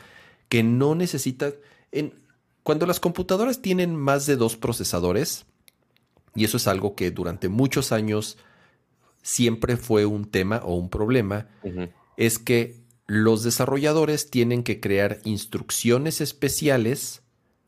que 0.49 0.63
no 0.63 0.95
necesita... 0.95 1.53
En, 1.91 2.21
cuando 2.63 2.87
las 2.87 3.01
computadoras 3.01 3.61
tienen 3.61 3.97
más 3.97 4.27
de 4.27 4.37
dos 4.37 4.57
procesadores, 4.57 5.47
y 6.35 6.45
eso 6.45 6.59
es 6.59 6.67
algo 6.69 6.95
que 6.95 7.11
durante 7.11 7.49
muchos 7.49 7.93
años 7.93 8.37
siempre 9.23 9.77
fue 9.77 10.07
un 10.07 10.25
tema 10.25 10.61
o 10.65 10.75
un 10.75 10.91
problema, 10.91 11.49
es 12.17 12.39
que 12.39 12.83
los 13.07 13.43
desarrolladores 13.43 14.31
tienen 14.31 14.63
que 14.63 14.81
crear 14.81 15.19
instrucciones 15.25 16.21
especiales 16.21 17.23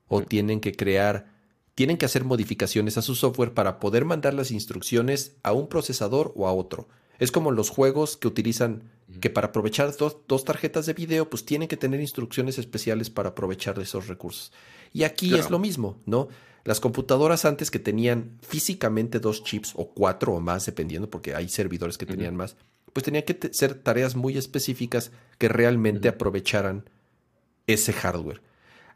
o 0.08 0.22
tienen 0.22 0.60
que 0.60 0.72
crear 0.72 1.34
tienen 1.74 1.96
que 1.96 2.06
hacer 2.06 2.24
modificaciones 2.24 2.98
a 2.98 3.02
su 3.02 3.14
software 3.14 3.52
para 3.52 3.80
poder 3.80 4.04
mandar 4.04 4.34
las 4.34 4.50
instrucciones 4.50 5.36
a 5.42 5.52
un 5.52 5.68
procesador 5.68 6.32
o 6.36 6.46
a 6.46 6.52
otro. 6.52 6.88
Es 7.18 7.30
como 7.30 7.50
los 7.50 7.70
juegos 7.70 8.16
que 8.16 8.28
utilizan, 8.28 8.90
que 9.20 9.30
para 9.30 9.48
aprovechar 9.48 9.92
dos, 9.96 10.44
tarjetas 10.44 10.86
de 10.86 10.92
video, 10.94 11.28
pues 11.28 11.44
tienen 11.44 11.68
que 11.68 11.76
tener 11.76 12.00
instrucciones 12.00 12.58
especiales 12.58 13.10
para 13.10 13.30
aprovechar 13.30 13.78
esos 13.78 14.08
recursos. 14.08 14.52
Y 14.92 15.02
aquí 15.04 15.34
es 15.34 15.50
lo 15.50 15.58
mismo, 15.58 16.00
¿no? 16.06 16.28
Las 16.64 16.80
computadoras 16.80 17.44
antes 17.44 17.70
que 17.70 17.78
tenían 17.78 18.38
físicamente 18.40 19.20
dos 19.20 19.44
chips 19.44 19.72
o 19.76 19.90
cuatro 19.90 20.32
o 20.32 20.40
más, 20.40 20.64
dependiendo, 20.64 21.10
porque 21.10 21.34
hay 21.34 21.48
servidores 21.48 21.98
que 21.98 22.06
tenían 22.06 22.36
más, 22.36 22.56
pues 22.92 23.04
tenían 23.04 23.24
que 23.24 23.38
ser 23.52 23.74
tareas 23.74 24.16
muy 24.16 24.38
específicas 24.38 25.12
que 25.38 25.48
realmente 25.48 26.08
aprovecharan 26.08 26.88
ese 27.66 27.92
hardware. 27.92 28.40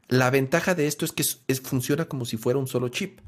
La 0.08 0.30
ventaja 0.30 0.74
de 0.74 0.86
esto 0.86 1.04
es 1.04 1.12
que 1.12 1.24
funciona 1.56 2.06
como 2.06 2.24
si 2.24 2.38
fuera 2.38 2.58
un 2.58 2.66
solo 2.66 2.88
chip. 2.88 3.20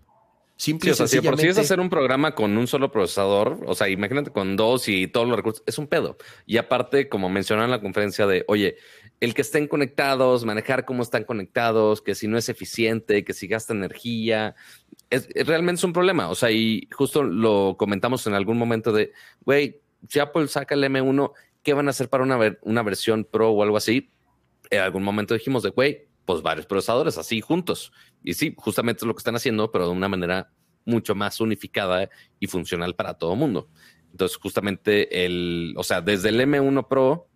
Simple 0.56 0.88
sí, 0.88 0.90
o 0.92 0.94
sea, 0.94 1.06
si 1.06 1.26
por 1.26 1.38
si 1.38 1.48
es 1.48 1.56
hacer 1.56 1.80
un 1.80 1.88
programa 1.88 2.34
con 2.34 2.56
un 2.56 2.66
solo 2.66 2.92
procesador, 2.92 3.60
o 3.66 3.74
sea, 3.74 3.88
imagínate 3.88 4.30
con 4.30 4.56
dos 4.56 4.88
y 4.88 5.06
todos 5.06 5.26
los 5.26 5.36
recursos, 5.36 5.62
es 5.66 5.78
un 5.78 5.86
pedo. 5.86 6.18
Y 6.46 6.58
aparte, 6.58 7.08
como 7.08 7.30
mencionaron 7.30 7.70
en 7.70 7.76
la 7.76 7.80
conferencia 7.80 8.26
de, 8.26 8.44
oye, 8.46 8.76
el 9.20 9.34
que 9.34 9.42
estén 9.42 9.68
conectados, 9.68 10.46
manejar 10.46 10.86
cómo 10.86 11.02
están 11.02 11.24
conectados, 11.24 12.00
que 12.00 12.14
si 12.14 12.26
no 12.26 12.38
es 12.38 12.48
eficiente, 12.48 13.22
que 13.22 13.34
si 13.34 13.46
gasta 13.46 13.74
energía, 13.74 14.56
es, 15.10 15.28
realmente 15.46 15.84
un 15.84 15.92
problema. 15.92 16.30
O 16.30 16.34
sea, 16.34 16.50
y 16.50 16.88
justo 16.90 17.22
lo 17.22 17.76
comentamos 17.78 18.26
en 18.26 18.34
algún 18.34 18.56
momento 18.56 18.92
de, 18.92 19.12
güey, 19.42 19.82
si 20.08 20.20
Apple 20.20 20.48
saca 20.48 20.74
el 20.74 20.84
M1, 20.84 21.32
¿qué 21.62 21.74
van 21.74 21.88
a 21.88 21.90
hacer 21.90 22.08
para 22.08 22.24
una, 22.24 22.82
versión 22.82 23.24
Pro 23.24 23.50
o 23.50 23.62
algo 23.62 23.76
así? 23.76 24.10
En 24.70 24.80
algún 24.80 25.02
momento 25.02 25.34
dijimos 25.34 25.62
de, 25.62 25.70
güey, 25.70 26.08
pues 26.24 26.40
varios 26.40 26.64
procesadores 26.64 27.18
así 27.18 27.42
juntos. 27.42 27.92
Y 28.22 28.34
sí, 28.34 28.54
justamente 28.56 29.04
es 29.04 29.06
lo 29.06 29.14
que 29.14 29.20
están 29.20 29.36
haciendo, 29.36 29.70
pero 29.70 29.86
de 29.86 29.92
una 29.92 30.08
manera 30.08 30.50
mucho 30.86 31.14
más 31.14 31.40
unificada 31.40 32.08
y 32.38 32.46
funcional 32.46 32.94
para 32.94 33.14
todo 33.14 33.36
mundo. 33.36 33.68
Entonces, 34.12 34.38
justamente 34.38 35.26
el, 35.26 35.74
o 35.76 35.84
sea, 35.84 36.00
desde 36.00 36.30
el 36.30 36.40
M1 36.40 36.88
Pro 36.88 37.29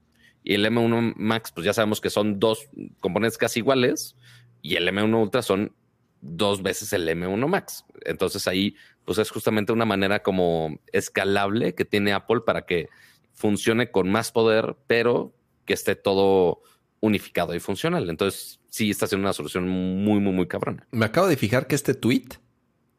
y 0.44 0.54
el 0.54 0.66
M1 0.66 1.14
Max, 1.16 1.50
pues 1.52 1.64
ya 1.64 1.72
sabemos 1.72 2.00
que 2.00 2.10
son 2.10 2.38
dos 2.38 2.68
componentes 3.00 3.38
casi 3.38 3.60
iguales 3.60 4.14
y 4.62 4.76
el 4.76 4.86
M1 4.86 5.20
Ultra 5.20 5.42
son 5.42 5.74
dos 6.20 6.62
veces 6.62 6.92
el 6.92 7.08
M1 7.08 7.48
Max. 7.48 7.84
Entonces 8.04 8.46
ahí, 8.46 8.76
pues 9.04 9.18
es 9.18 9.30
justamente 9.30 9.72
una 9.72 9.86
manera 9.86 10.22
como 10.22 10.78
escalable 10.92 11.74
que 11.74 11.84
tiene 11.84 12.12
Apple 12.12 12.42
para 12.46 12.66
que 12.66 12.88
funcione 13.32 13.90
con 13.90 14.10
más 14.10 14.30
poder, 14.30 14.76
pero 14.86 15.34
que 15.64 15.72
esté 15.72 15.96
todo 15.96 16.62
unificado 17.00 17.54
y 17.54 17.60
funcional. 17.60 18.08
Entonces, 18.08 18.60
sí 18.68 18.90
está 18.90 19.06
siendo 19.06 19.26
una 19.26 19.32
solución 19.32 19.68
muy, 19.68 20.20
muy, 20.20 20.32
muy 20.32 20.46
cabrona. 20.46 20.86
Me 20.90 21.04
acabo 21.04 21.26
de 21.26 21.36
fijar 21.36 21.66
que 21.66 21.74
este 21.74 21.94
tweet 21.94 22.28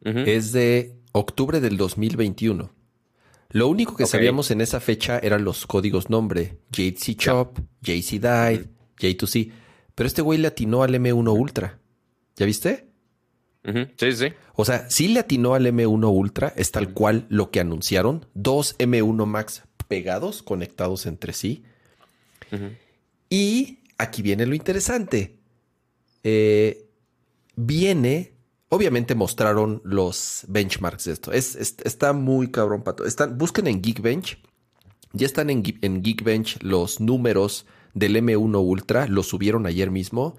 es 0.03 0.51
de 0.51 0.95
octubre 1.13 1.59
del 1.59 1.77
2021. 1.77 2.74
Lo 3.55 3.69
único 3.69 3.95
que 3.95 4.05
sabíamos 4.05 4.51
en 4.51 4.59
esa 4.59 4.81
fecha 4.81 5.17
eran 5.17 5.45
los 5.45 5.65
códigos 5.65 6.09
nombre: 6.09 6.57
JC 6.71 7.15
Chop, 7.15 7.57
JC 7.79 8.19
Died, 8.19 8.65
J2C. 8.99 9.49
Pero 9.95 10.07
este 10.07 10.21
güey 10.21 10.37
le 10.39 10.49
atinó 10.49 10.83
al 10.83 10.93
M1 10.93 11.39
Ultra. 11.39 11.79
¿Ya 12.35 12.45
viste? 12.45 12.89
Sí, 13.97 14.11
sí. 14.11 14.33
O 14.55 14.65
sea, 14.65 14.89
sí 14.89 15.07
le 15.07 15.21
atinó 15.21 15.53
al 15.53 15.65
M1 15.67 16.13
Ultra, 16.13 16.51
es 16.57 16.71
tal 16.71 16.93
cual 16.93 17.27
lo 17.29 17.49
que 17.49 17.61
anunciaron. 17.61 18.25
Dos 18.33 18.77
M1 18.77 19.25
Max 19.25 19.63
pegados, 19.87 20.43
conectados 20.43 21.05
entre 21.05 21.31
sí. 21.31 21.63
Y 23.29 23.79
aquí 23.97 24.21
viene 24.21 24.45
lo 24.45 24.55
interesante. 24.55 25.37
Eh, 26.23 26.89
viene, 27.55 28.33
obviamente 28.76 29.15
mostraron 29.15 29.82
los 29.84 30.45
benchmarks 30.47 31.05
de 31.05 31.13
esto. 31.13 31.32
Es, 31.32 31.55
está 31.55 32.13
muy 32.13 32.51
cabrón, 32.51 32.84
pato. 32.84 33.05
Están, 33.05 33.38
busquen 33.38 33.67
en 33.67 33.82
Geekbench. 33.82 34.39
Ya 35.13 35.26
están 35.26 35.49
en, 35.49 35.63
en 35.82 36.03
Geekbench 36.03 36.61
los 36.61 36.99
números 36.99 37.65
del 37.93 38.15
M1 38.17 38.61
Ultra. 38.63 39.07
Lo 39.07 39.23
subieron 39.23 39.65
ayer 39.65 39.91
mismo. 39.91 40.38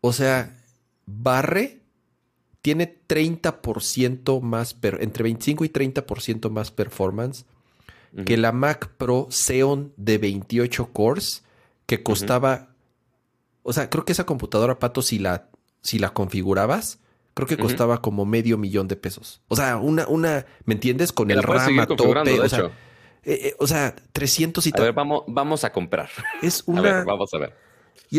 O 0.00 0.12
sea, 0.12 0.56
barre 1.06 1.80
tiene 2.62 2.98
30% 3.08 4.40
más, 4.40 4.76
entre 4.82 5.22
25 5.24 5.64
y 5.64 5.68
30% 5.68 6.50
más 6.50 6.70
performance 6.70 7.44
que 8.24 8.36
la 8.36 8.52
Mac 8.52 8.92
Pro 8.96 9.26
Xeon 9.28 9.92
de 9.96 10.18
28 10.18 10.92
cores 10.92 11.42
que 11.86 12.04
costaba 12.04 12.74
o 13.64 13.72
sea, 13.72 13.90
creo 13.90 14.04
que 14.04 14.12
esa 14.12 14.26
computadora, 14.26 14.78
Pato, 14.78 15.02
si 15.02 15.18
la, 15.18 15.48
si 15.84 15.98
la 15.98 16.10
configurabas, 16.10 16.98
creo 17.34 17.46
que 17.46 17.58
costaba 17.58 18.00
como 18.00 18.24
medio 18.24 18.58
millón 18.58 18.88
de 18.88 18.96
pesos. 18.96 19.42
O 19.48 19.54
sea, 19.54 19.76
una, 19.76 20.08
una, 20.08 20.46
¿me 20.64 20.74
entiendes? 20.74 21.12
Con 21.12 21.30
el 21.30 21.42
RAM 21.42 21.78
a 21.78 21.86
tope. 21.86 22.40
O 22.40 22.48
sea, 22.48 22.60
eh, 23.22 23.40
eh, 23.48 23.56
o 23.58 23.66
sea, 23.66 23.94
300 24.12 24.66
y 24.66 24.72
tal. 24.72 24.80
A 24.80 24.84
ver, 24.86 24.94
vamos, 24.94 25.22
vamos 25.28 25.62
a 25.62 25.72
comprar. 25.72 26.08
Es 26.42 26.64
una. 26.66 26.80
A 26.90 26.94
ver, 26.94 27.04
vamos 27.04 27.32
a 27.34 27.38
ver. 27.38 27.54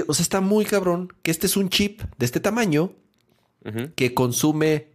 o 0.08 0.14
sea, 0.14 0.24
está 0.24 0.42
muy 0.42 0.64
cabrón 0.66 1.12
que 1.24 1.32
este 1.32 1.48
es 1.48 1.58
un 1.58 1.70
chip 1.70 2.02
de 2.18 2.26
este 2.26 2.40
tamaño 2.40 2.94
que 3.96 4.14
consume, 4.14 4.92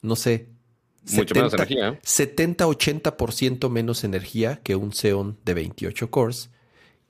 no 0.00 0.16
sé, 0.16 0.48
mucho 1.12 1.34
menos 1.34 1.52
energía. 1.52 2.00
70-80% 2.00 3.68
menos 3.68 4.02
energía 4.02 4.60
que 4.62 4.76
un 4.76 4.92
Xeon 4.92 5.38
de 5.44 5.52
28 5.52 6.10
cores 6.10 6.48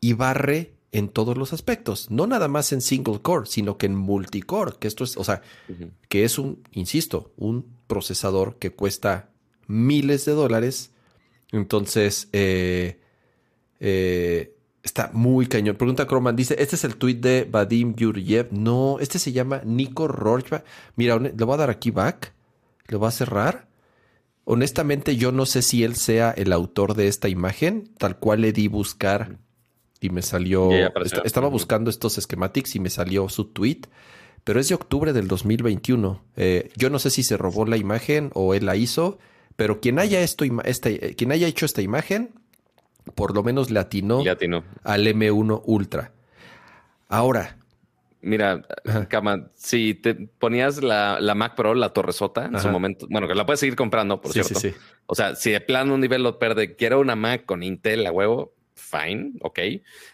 y 0.01 0.15
barre 0.15 0.75
en 0.93 1.09
todos 1.09 1.39
los 1.39 1.53
aspectos, 1.53 2.11
no 2.11 2.27
nada 2.27 2.49
más 2.49 2.73
en 2.73 2.81
single 2.81 3.21
core, 3.21 3.47
sino 3.47 3.79
que 3.79 3.87
en 3.87 3.95
multicore, 3.95 4.73
que 4.79 4.89
esto 4.89 5.05
es, 5.05 5.17
o 5.17 5.25
sea, 5.25 5.43
que 6.09 6.25
es 6.25 6.39
un, 6.39 6.63
insisto, 6.73 7.33
un 7.37 7.67
procesador 7.87 8.57
que 8.57 8.71
cuesta 8.71 9.31
miles 9.67 10.25
de 10.25 10.33
dólares. 10.33 10.91
Entonces, 11.53 12.29
eh, 12.33 13.01
eh, 13.79 14.57
está 14.83 15.11
muy 15.13 15.47
cañón. 15.47 15.77
Pregunta 15.77 16.07
Croman, 16.07 16.37
dice, 16.37 16.57
este 16.59 16.77
es 16.77 16.85
el 16.85 16.97
tweet 16.97 17.17
de 17.17 17.49
Vadim 17.49 17.95
Yuriev. 17.95 18.49
No, 18.51 18.99
este 19.01 19.19
se 19.19 19.33
llama 19.33 19.63
Nico 19.65 20.09
Rorschach. 20.09 20.63
Mira, 20.97 21.19
le 21.19 21.31
voy 21.31 21.55
a 21.55 21.59
dar 21.59 21.71
aquí 21.71 21.91
back, 21.91 22.33
le 22.89 22.97
voy 22.97 23.09
a 23.09 23.13
cerrar. 23.13 23.69
Honestamente, 24.45 25.17
yo 25.17 25.31
no 25.31 25.47
sé 25.47 25.63
si 25.63 25.85
él 25.85 25.95
sea 25.95 26.33
el 26.33 26.53
autor 26.53 26.95
de 26.95 27.07
esta 27.07 27.29
imagen, 27.29 27.91
tal 27.99 28.19
cual 28.19 28.41
le 28.41 28.53
di 28.53 28.67
buscar 28.67 29.39
y 30.01 30.11
me 30.11 30.23
salió. 30.23 30.71
estaba 31.25 31.49
buscando 31.49 31.91
estos 31.91 32.15
schematics 32.15 32.75
y 32.77 32.81
me 32.81 32.91
salió 32.91 33.29
su 33.29 33.47
tweet, 33.47 33.83
pero 34.45 34.59
es 34.59 34.69
de 34.69 34.75
octubre 34.75 35.13
del 35.13 35.29
2021. 35.29 36.25
Eh, 36.37 36.71
yo 36.77 36.91
no 36.91 36.99
sé 36.99 37.11
si 37.11 37.23
se 37.23 37.37
robó 37.37 37.67
la 37.67 37.77
imagen 37.77 38.31
o 38.35 38.55
él 38.55 38.67
la 38.67 38.77
hizo, 38.77 39.19
pero 39.57 39.81
quien 39.81 39.99
haya, 39.99 40.23
esto, 40.23 40.45
este, 40.65 41.15
quien 41.15 41.33
haya 41.33 41.47
hecho 41.47 41.67
esta 41.67 41.83
imagen, 41.83 42.31
por 43.15 43.35
lo 43.35 43.43
menos 43.43 43.71
le 43.71 43.81
atinó, 43.81 44.23
al 44.83 45.07
M1 45.07 45.63
Ultra. 45.65 46.13
Ahora. 47.09 47.57
Mira, 48.23 48.63
Kama, 49.09 49.49
si 49.57 49.95
te 49.95 50.15
ponías 50.15 50.83
la, 50.83 51.19
Mac 51.35 51.55
Pro, 51.57 51.75
la 51.75 51.91
Torresota, 51.93 52.47
en 52.47 52.59
su 52.59 52.69
momento, 52.69 53.07
bueno, 53.09 53.27
que 53.27 53.35
la 53.35 53.47
puedes 53.47 53.61
seguir 53.61 53.77
comprando, 53.77 54.21
por 54.21 54.33
cierto. 54.33 54.61
O 55.07 55.15
sea, 55.15 55.35
si 55.35 55.51
de 55.51 55.61
plano 55.61 55.95
un 55.95 56.01
nivel 56.01 56.23
lo 56.23 56.39
pierde, 56.39 56.77
quiero 56.77 57.01
una 57.01 57.17
Mac 57.17 57.47
con 57.47 57.63
Intel 57.63 58.07
a 58.07 58.13
huevo, 58.13 58.53
fine, 58.81 59.33
ok. 59.43 59.59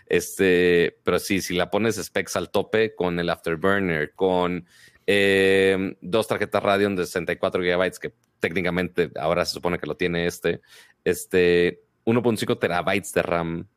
Este, 0.06 0.98
pero 1.02 1.18
sí, 1.18 1.40
si 1.40 1.54
la 1.54 1.70
pones 1.70 1.96
specs 1.96 2.36
al 2.36 2.50
tope 2.50 2.94
con 2.94 3.18
el 3.18 3.30
Afterburner, 3.30 4.12
con 4.14 4.66
eh, 5.06 5.96
dos 6.00 6.26
tarjetas 6.26 6.62
Radeon 6.62 6.96
de 6.96 7.06
64 7.06 7.62
GB, 7.62 7.98
que 8.00 8.12
técnicamente 8.40 9.10
ahora 9.18 9.44
se 9.44 9.54
supone 9.54 9.78
que 9.78 9.86
lo 9.86 9.96
tiene 9.96 10.26
este, 10.26 10.60
este 11.04 11.82
1.5 12.04 12.58
terabytes 12.58 13.12
de 13.12 13.22
RAM. 13.22 13.68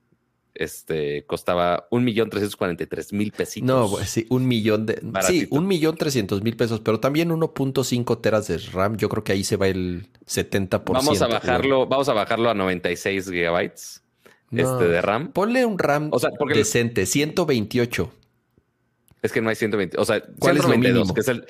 Este 0.55 1.25
costaba 1.25 1.87
un 1.89 2.03
millón 2.03 2.29
trescientos 2.29 3.13
mil 3.13 3.31
pesitos. 3.31 3.67
No, 3.67 3.89
pues 3.89 4.09
sí, 4.09 4.25
un 4.29 4.45
millón 4.45 4.85
de. 4.85 4.99
Sí, 5.21 5.47
un 5.51 5.67
millón 5.67 5.95
trescientos 5.95 6.41
mil 6.41 6.57
pesos, 6.57 6.81
pero 6.81 6.99
también 6.99 7.29
1.5 7.29 8.19
teras 8.19 8.47
de 8.47 8.57
RAM. 8.57 8.97
Yo 8.97 9.07
creo 9.07 9.23
que 9.23 9.31
ahí 9.31 9.43
se 9.43 9.55
va 9.55 9.67
el 9.67 10.07
70%. 10.25 10.81
Vamos 10.91 11.21
a 11.21 11.27
bajarlo, 11.27 11.87
vamos 11.87 12.09
a 12.09 12.13
bajarlo 12.13 12.49
a 12.49 12.55
96 12.55 13.29
gigabytes 13.29 14.03
este, 14.51 14.87
de 14.87 15.01
RAM. 15.01 15.31
Ponle 15.31 15.65
un 15.65 15.77
RAM 15.77 16.09
o 16.11 16.19
sea, 16.19 16.31
porque 16.37 16.59
decente, 16.59 17.05
128. 17.05 18.11
Es 19.21 19.31
que 19.31 19.41
no 19.41 19.49
hay 19.49 19.55
120. 19.55 19.97
O 19.99 20.05
sea, 20.05 20.23
¿cuál 20.39 20.57
es 20.57 20.63
lo 20.63 20.69
mínimo? 20.77 21.13
Que 21.13 21.21
es 21.21 21.27
el, 21.27 21.45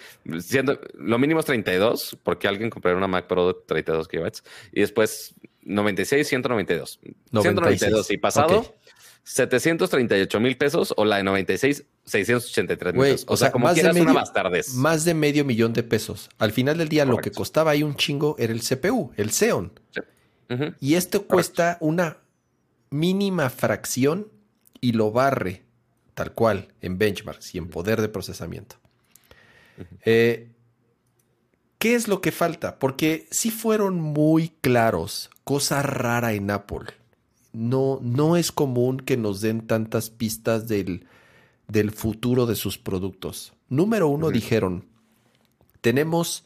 lo 0.96 1.20
mínimo 1.20 1.40
es 1.40 1.46
32, 1.46 2.18
porque 2.24 2.48
alguien 2.48 2.70
comprará 2.70 2.98
una 2.98 3.08
Mac 3.08 3.28
Pro 3.28 3.54
de 3.54 3.60
32 3.68 4.08
GB. 4.08 4.32
Y 4.72 4.82
después 4.82 5.36
96, 5.62 6.28
192. 6.28 7.00
192 7.32 8.12
y 8.12 8.18
pasado. 8.18 8.76
738 9.24 10.40
mil 10.40 10.58
pesos 10.58 10.94
o 10.98 11.06
la 11.06 11.18
de 11.18 11.24
96, 11.24 11.86
683 12.04 12.94
mil 12.94 13.04
pesos. 13.04 13.26
O, 13.28 13.38
sea, 13.38 13.52
como 13.52 13.72
quieras 13.72 13.96
una 13.96 14.14
bastardez. 14.14 14.74
Más 14.74 15.06
de 15.06 15.14
medio 15.14 15.46
millón 15.46 15.74
de 15.74 15.84
pesos. 15.84 16.30
Al 16.40 16.52
final 16.52 16.80
del 16.80 16.90
día, 16.90 17.06
lo 17.06 17.18
que 17.18 17.30
costaba 17.32 17.72
ahí 17.72 17.84
un 17.84 17.96
chingo 17.96 18.36
era 18.40 18.52
el 18.52 18.62
CPU, 18.62 19.12
el 19.18 19.32
Xeon. 19.32 19.72
Y 20.80 20.96
esto 20.96 21.28
cuesta 21.28 21.78
una 21.80 22.18
mínima 22.90 23.50
fracción 23.50 24.28
y 24.82 24.94
lo 24.94 25.12
barre 25.12 25.64
tal 26.20 26.34
cual 26.34 26.68
en 26.82 26.98
benchmarks 26.98 27.56
y 27.56 27.60
en 27.60 27.70
poder 27.70 28.02
de 28.02 28.10
procesamiento. 28.10 28.76
Eh, 30.04 30.52
¿Qué 31.78 31.96
es 31.96 32.10
lo 32.10 32.20
que 32.20 32.34
falta? 32.34 32.78
Porque 32.78 33.26
si 33.32 33.52
fueron 33.52 34.02
muy 34.02 34.50
claros, 34.60 35.30
cosa 35.46 35.82
rara 35.82 36.34
en 36.34 36.52
Apple. 36.52 36.88
No, 37.54 38.00
no 38.02 38.36
es 38.36 38.52
común 38.52 38.98
que 38.98 39.16
nos 39.16 39.40
den 39.40 39.66
tantas 39.66 40.10
pistas 40.10 40.68
del, 40.68 41.08
del 41.70 41.92
futuro 41.92 42.46
de 42.46 42.58
sus 42.58 42.78
productos. 42.78 43.54
Número 43.70 44.10
uno, 44.10 44.30
dijeron, 44.30 44.90
tenemos 45.80 46.44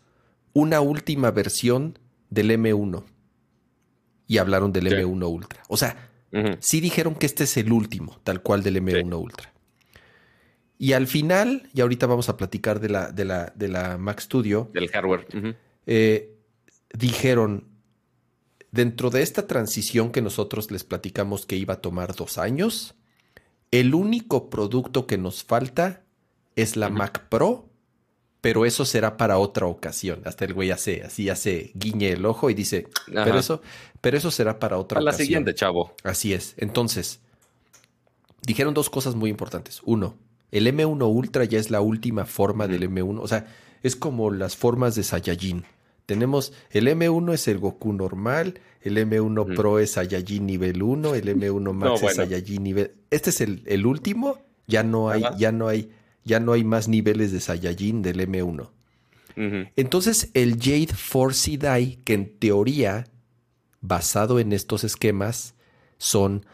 una 0.54 0.82
última 0.82 1.32
versión 1.32 1.98
del 2.30 2.52
M1. 2.52 3.04
Y 4.28 4.38
hablaron 4.38 4.72
del 4.72 4.86
M1 4.86 5.28
Ultra. 5.28 5.64
O 5.68 5.78
sea, 5.78 6.12
Sí 6.60 6.82
dijeron 6.82 7.16
que 7.16 7.26
este 7.26 7.44
es 7.44 7.58
el 7.58 7.72
último, 7.72 8.20
tal 8.24 8.42
cual 8.42 8.64
del 8.64 8.78
M1 8.78 9.20
Ultra. 9.20 9.54
Y 10.80 10.94
al 10.94 11.08
final, 11.08 11.70
y 11.74 11.82
ahorita 11.82 12.08
vamos 12.08 12.30
a 12.30 12.38
platicar 12.38 12.80
de 12.80 12.90
la, 12.90 13.12
de 13.12 13.26
la, 13.26 13.54
de 13.56 13.68
la 13.68 13.98
Mac 13.98 14.20
Studio. 14.20 14.70
Del 14.74 14.90
hardware. 14.90 15.28
Eh, 15.86 16.36
dijeron, 16.92 17.68
dentro 18.72 19.10
de 19.10 19.22
esta 19.22 19.48
transición 19.48 20.12
que 20.12 20.22
nosotros 20.22 20.72
les 20.72 20.84
platicamos 20.84 21.46
que 21.46 21.56
iba 21.56 21.76
a 21.76 21.82
tomar 21.82 22.16
dos 22.16 22.38
años, 22.38 22.96
el 23.72 23.94
único 23.94 24.50
producto 24.50 25.08
que 25.08 25.18
nos 25.18 25.44
falta 25.44 26.04
es 26.56 26.76
la 26.76 26.90
Mac 26.90 27.28
Pro 27.30 27.70
pero 28.44 28.66
eso 28.66 28.84
será 28.84 29.16
para 29.16 29.38
otra 29.38 29.68
ocasión. 29.68 30.20
Hasta 30.26 30.44
el 30.44 30.54
güey 30.54 30.70
hace, 30.70 31.02
así 31.04 31.30
hace 31.30 31.72
guiñe 31.76 32.12
el 32.12 32.26
ojo 32.26 32.50
y 32.50 32.54
dice, 32.54 32.90
pero 33.08 33.40
eso, 33.40 33.62
pero 34.02 34.18
eso 34.18 34.32
será 34.32 34.60
para 34.60 34.78
otra 34.78 35.00
ocasión. 35.00 35.06
la 35.06 35.18
siguiente, 35.18 35.56
chavo. 35.56 35.96
Así 36.04 36.34
es. 36.34 36.54
Entonces, 36.58 37.22
dijeron 38.46 38.74
dos 38.74 38.90
cosas 38.90 39.16
muy 39.16 39.30
importantes. 39.30 39.80
Uno, 39.86 40.18
el 40.52 40.68
M1 40.68 41.10
Ultra 41.10 41.46
ya 41.46 41.58
es 41.58 41.72
la 41.72 41.80
última 41.80 42.26
forma 42.26 42.68
del 42.68 42.90
M1. 42.90 43.22
O 43.22 43.28
sea, 43.30 43.48
es 43.82 43.96
como 43.96 44.30
las 44.30 44.58
formas 44.58 44.96
de 44.96 45.04
Saiyajin. 45.04 45.64
Tenemos 46.06 46.52
el 46.72 46.90
M1 46.90 47.36
es 47.36 47.48
el 47.48 47.60
Goku 47.60 47.94
normal, 47.94 48.60
el 48.82 48.98
M1 48.98 49.56
Pro 49.56 49.80
es 49.80 49.92
Saiyajin 49.92 50.46
nivel 50.46 50.84
1, 50.84 51.16
el 51.16 51.30
M1 51.30 51.72
Max 51.74 52.04
es 52.04 52.16
Saiyajin 52.18 52.62
nivel. 52.62 52.92
Este 53.10 53.30
es 53.30 53.40
el, 53.40 53.64
el 53.68 53.86
último, 53.86 54.40
ya 54.68 54.84
no 54.84 55.10
hay, 55.10 55.24
ya 55.38 55.54
no 55.54 55.70
hay 55.70 55.94
ya 56.24 56.40
no 56.40 56.54
hay 56.54 56.64
más 56.64 56.88
niveles 56.88 57.32
de 57.32 57.40
Saiyajin 57.40 58.02
del 58.02 58.28
M1. 58.28 58.70
Entonces 59.76 60.30
el 60.34 60.60
Jade 60.60 60.94
Force 60.94 61.58
Die, 61.58 62.00
que 62.04 62.14
en 62.14 62.38
teoría, 62.38 63.06
basado 63.82 64.40
en 64.40 64.54
estos 64.54 64.84
esquemas, 64.84 65.56
son 65.98 66.46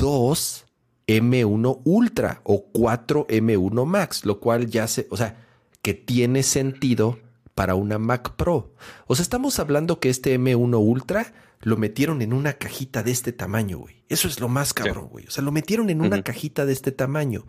dos 0.00 0.66
M1 1.06 1.80
Ultra 1.84 2.40
o 2.44 2.64
cuatro 2.72 3.26
M1 3.28 3.86
Max, 3.86 4.24
lo 4.24 4.40
cual 4.40 4.68
ya 4.68 4.86
se, 4.88 5.06
o 5.10 5.16
sea, 5.16 5.46
que 5.80 5.94
tiene 5.94 6.42
sentido 6.42 7.18
para 7.54 7.74
una 7.74 7.98
Mac 7.98 8.34
Pro. 8.36 8.74
O 9.06 9.14
sea, 9.14 9.22
estamos 9.22 9.58
hablando 9.58 10.00
que 10.00 10.10
este 10.10 10.38
M1 10.38 10.78
Ultra 10.78 11.32
lo 11.60 11.76
metieron 11.76 12.22
en 12.22 12.32
una 12.32 12.54
cajita 12.54 13.02
de 13.02 13.10
este 13.10 13.32
tamaño, 13.32 13.78
güey. 13.78 14.04
Eso 14.08 14.28
es 14.28 14.40
lo 14.40 14.48
más 14.48 14.74
cabrón, 14.74 15.08
güey. 15.08 15.26
O 15.26 15.30
sea, 15.30 15.42
lo 15.42 15.52
metieron 15.52 15.90
en 15.90 16.00
una 16.00 16.22
cajita 16.22 16.66
de 16.66 16.72
este 16.72 16.92
tamaño 16.92 17.46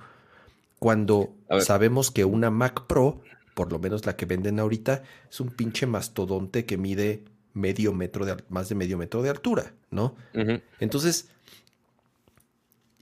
cuando 0.80 1.36
sabemos 1.60 2.10
que 2.10 2.26
una 2.26 2.50
Mac 2.50 2.88
Pro, 2.88 3.22
por 3.54 3.72
lo 3.72 3.80
menos 3.80 4.06
la 4.06 4.16
que 4.16 4.26
venden 4.26 4.60
ahorita, 4.60 5.04
es 5.30 5.40
un 5.40 5.50
pinche 5.50 5.86
mastodonte 5.86 6.66
que 6.66 6.78
mide 6.78 7.26
medio 7.54 7.94
metro 7.94 8.26
de 8.26 8.38
más 8.50 8.70
de 8.70 8.76
medio 8.76 8.98
metro 8.98 9.22
de 9.22 9.30
altura, 9.30 9.74
¿no? 9.92 10.16
Entonces, 10.80 11.30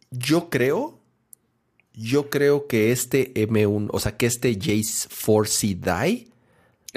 yo 0.09 0.49
creo, 0.49 0.99
yo 1.93 2.29
creo 2.29 2.67
que 2.67 2.91
este 2.91 3.33
M1, 3.33 3.89
o 3.91 3.99
sea, 3.99 4.17
que 4.17 4.25
este 4.25 4.53
Jace 4.55 5.07
4C 5.09 5.79
Die 5.79 6.27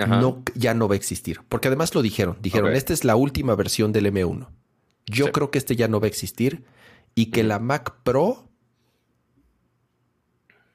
no, 0.06 0.42
ya 0.54 0.72
no 0.74 0.88
va 0.88 0.94
a 0.94 0.96
existir. 0.96 1.40
Porque 1.48 1.68
además 1.68 1.94
lo 1.94 2.00
dijeron, 2.02 2.38
dijeron, 2.40 2.72
esta 2.72 2.92
es 2.92 3.04
la 3.04 3.16
última 3.16 3.54
versión 3.54 3.92
del 3.92 4.06
M1. 4.06 4.48
Yo 5.06 5.32
creo 5.32 5.50
que 5.50 5.58
este 5.58 5.76
ya 5.76 5.88
no 5.88 6.00
va 6.00 6.06
a 6.06 6.08
existir 6.08 6.64
y 7.14 7.26
que 7.26 7.42
la 7.42 7.58
Mac 7.58 7.96
Pro 8.04 8.49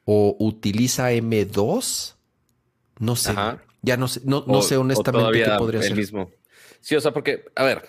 o 0.06 0.36
utiliza 0.39 1.12
M2, 1.12 2.16
no 2.99 3.16
sé. 3.16 3.34
Ya 3.82 3.97
no 3.97 4.08
sé, 4.08 4.22
no, 4.24 4.62
sé 4.62 4.78
honestamente 4.78 5.43
qué 5.43 5.51
podría 5.58 5.82
el 5.82 5.88
ser. 5.88 5.95
mismo. 5.95 6.32
Sí, 6.80 6.95
o 6.95 7.01
sea, 7.01 7.12
porque, 7.12 7.45
a 7.56 7.64
ver, 7.64 7.88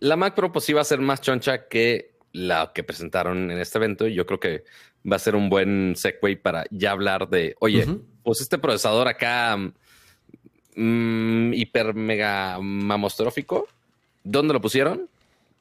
la 0.00 0.16
Mac 0.16 0.34
Pro 0.34 0.52
pues 0.52 0.64
sí 0.64 0.72
va 0.72 0.80
a 0.80 0.84
ser 0.84 1.00
más 1.00 1.20
choncha 1.20 1.68
que 1.68 2.16
la 2.32 2.72
que 2.74 2.82
presentaron 2.82 3.50
en 3.50 3.58
este 3.58 3.78
evento. 3.78 4.06
Yo 4.06 4.26
creo 4.26 4.40
que 4.40 4.64
va 5.10 5.16
a 5.16 5.20
ser 5.20 5.36
un 5.36 5.48
buen 5.48 5.94
segue 5.96 6.36
para 6.36 6.64
ya 6.70 6.90
hablar 6.90 7.28
de, 7.28 7.56
oye, 7.60 7.86
pues 8.22 8.40
este 8.40 8.58
procesador 8.58 9.08
acá 9.08 9.56
mm, 10.76 11.52
hiper 11.54 11.94
mega 11.94 12.58
mamostrófico, 12.60 13.68
¿dónde 14.24 14.54
lo 14.54 14.60
pusieron? 14.60 15.08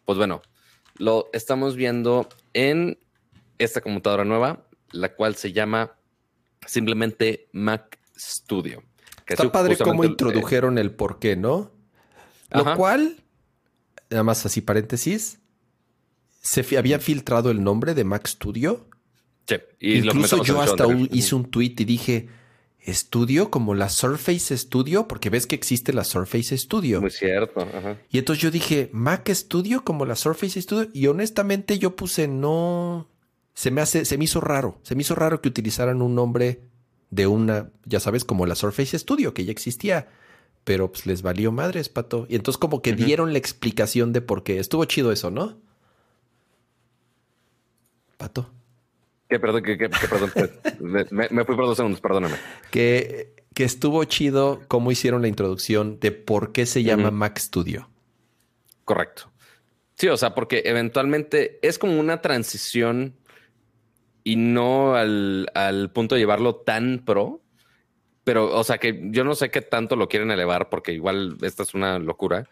Pues 0.04 0.18
bueno, 0.18 0.42
lo 0.98 1.30
estamos 1.34 1.76
viendo 1.76 2.28
en 2.54 2.98
esta 3.58 3.82
computadora 3.82 4.26
nueva, 4.26 4.66
la 4.92 5.16
cual 5.16 5.36
se 5.36 5.52
llama 5.54 5.98
simplemente 6.66 7.50
Mac 7.52 8.00
Studio. 8.18 8.84
Está 9.28 9.52
padre 9.52 9.78
cómo 9.78 10.04
introdujeron 10.04 10.78
el 10.78 10.92
por 10.92 11.20
qué, 11.20 11.36
¿no? 11.36 11.72
Lo 12.52 12.76
cual, 12.76 13.24
nada 14.10 14.24
más 14.24 14.46
así 14.46 14.62
paréntesis, 14.62 15.40
se 16.42 16.78
había 16.78 17.00
filtrado 17.00 17.50
el 17.50 17.64
nombre 17.64 17.96
de 17.96 18.04
Mac 18.04 18.28
Studio 18.28 18.88
Sí, 19.48 19.56
Incluso 19.80 20.44
yo 20.44 20.62
hasta 20.62 20.86
hice 21.12 21.36
un 21.36 21.46
tweet 21.46 21.76
y 21.78 21.86
dije, 21.86 22.30
estudio 22.80 23.52
como 23.52 23.76
la 23.76 23.90
Surface 23.90 24.58
Studio, 24.58 25.08
porque 25.08 25.30
ves 25.30 25.46
que 25.46 25.56
existe 25.56 25.94
la 25.94 26.04
Surface 26.04 26.58
Studio. 26.58 27.02
Muy 27.02 27.12
cierto. 27.12 27.68
Y 28.10 28.18
entonces 28.18 28.42
yo 28.42 28.52
dije, 28.52 28.90
Mac 28.92 29.30
Studio 29.30 29.84
como 29.84 30.06
la 30.06 30.16
Surface 30.16 30.62
Studio. 30.62 30.90
Y 30.94 31.08
honestamente 31.08 31.78
yo 31.78 31.96
puse 31.96 32.28
no. 32.28 33.08
Se 33.56 33.72
me 33.72 33.82
hace, 33.82 34.06
se 34.06 34.18
me 34.18 34.26
hizo 34.26 34.42
raro. 34.42 34.80
Se 34.84 34.96
me 34.96 35.02
hizo 35.02 35.16
raro 35.16 35.42
que 35.42 35.50
utilizaran 35.50 36.02
un 36.02 36.14
nombre 36.14 36.62
de 37.10 37.26
una, 37.26 37.72
ya 37.86 38.00
sabes, 38.00 38.26
como 38.26 38.46
la 38.46 38.56
Surface 38.56 39.00
Studio, 39.00 39.34
que 39.34 39.46
ya 39.46 39.52
existía. 39.52 40.10
Pero 40.66 40.92
pues 40.92 41.06
les 41.06 41.22
valió 41.22 41.52
madres, 41.52 41.90
pato. 41.90 42.28
Y 42.30 42.36
entonces 42.36 42.58
como 42.58 42.82
que 42.82 42.94
dieron 42.94 43.32
la 43.32 43.40
explicación 43.40 44.12
de 44.14 44.22
por 44.22 44.44
qué. 44.44 44.60
Estuvo 44.60 44.84
chido 44.86 45.12
eso, 45.12 45.32
¿no? 45.32 45.58
Pato. 48.18 48.52
Que 49.30 49.40
perdón, 49.40 49.64
que, 49.64 49.78
perdón. 49.78 50.32
me, 51.12 51.46
fui 51.46 51.56
por 51.56 51.66
dos 51.66 51.78
segundos, 51.78 52.02
perdóname. 52.02 52.36
Que, 52.72 53.34
que 53.54 53.64
estuvo 53.64 54.04
chido 54.04 54.62
cómo 54.68 54.92
hicieron 54.92 55.22
la 55.22 55.28
introducción 55.28 56.00
de 56.00 56.12
por 56.12 56.52
qué 56.52 56.66
se 56.66 56.84
llama 56.84 57.10
Mac 57.10 57.38
Studio. 57.40 57.90
Correcto. 58.84 59.32
Sí, 59.96 60.10
o 60.10 60.18
sea, 60.18 60.36
porque 60.36 60.64
eventualmente 60.66 61.60
es 61.62 61.80
como 61.80 62.00
una 62.00 62.22
transición 62.22 63.16
y 64.26 64.36
no 64.38 64.96
al, 64.96 65.50
al, 65.54 65.92
punto 65.92 66.16
de 66.16 66.22
llevarlo 66.22 66.56
tan 66.56 67.04
pro. 67.06 67.42
Pero, 68.24 68.58
o 68.58 68.64
sea, 68.64 68.80
que 68.80 69.00
yo 69.12 69.24
no 69.24 69.36
sé 69.36 69.52
qué 69.52 69.62
tanto 69.62 69.96
lo 69.96 70.10
quieren 70.10 70.32
elevar 70.32 70.68
porque 70.70 70.94
igual 70.94 71.38
esta 71.44 71.62
es 71.62 71.76
una 71.76 72.00
locura. 72.00 72.50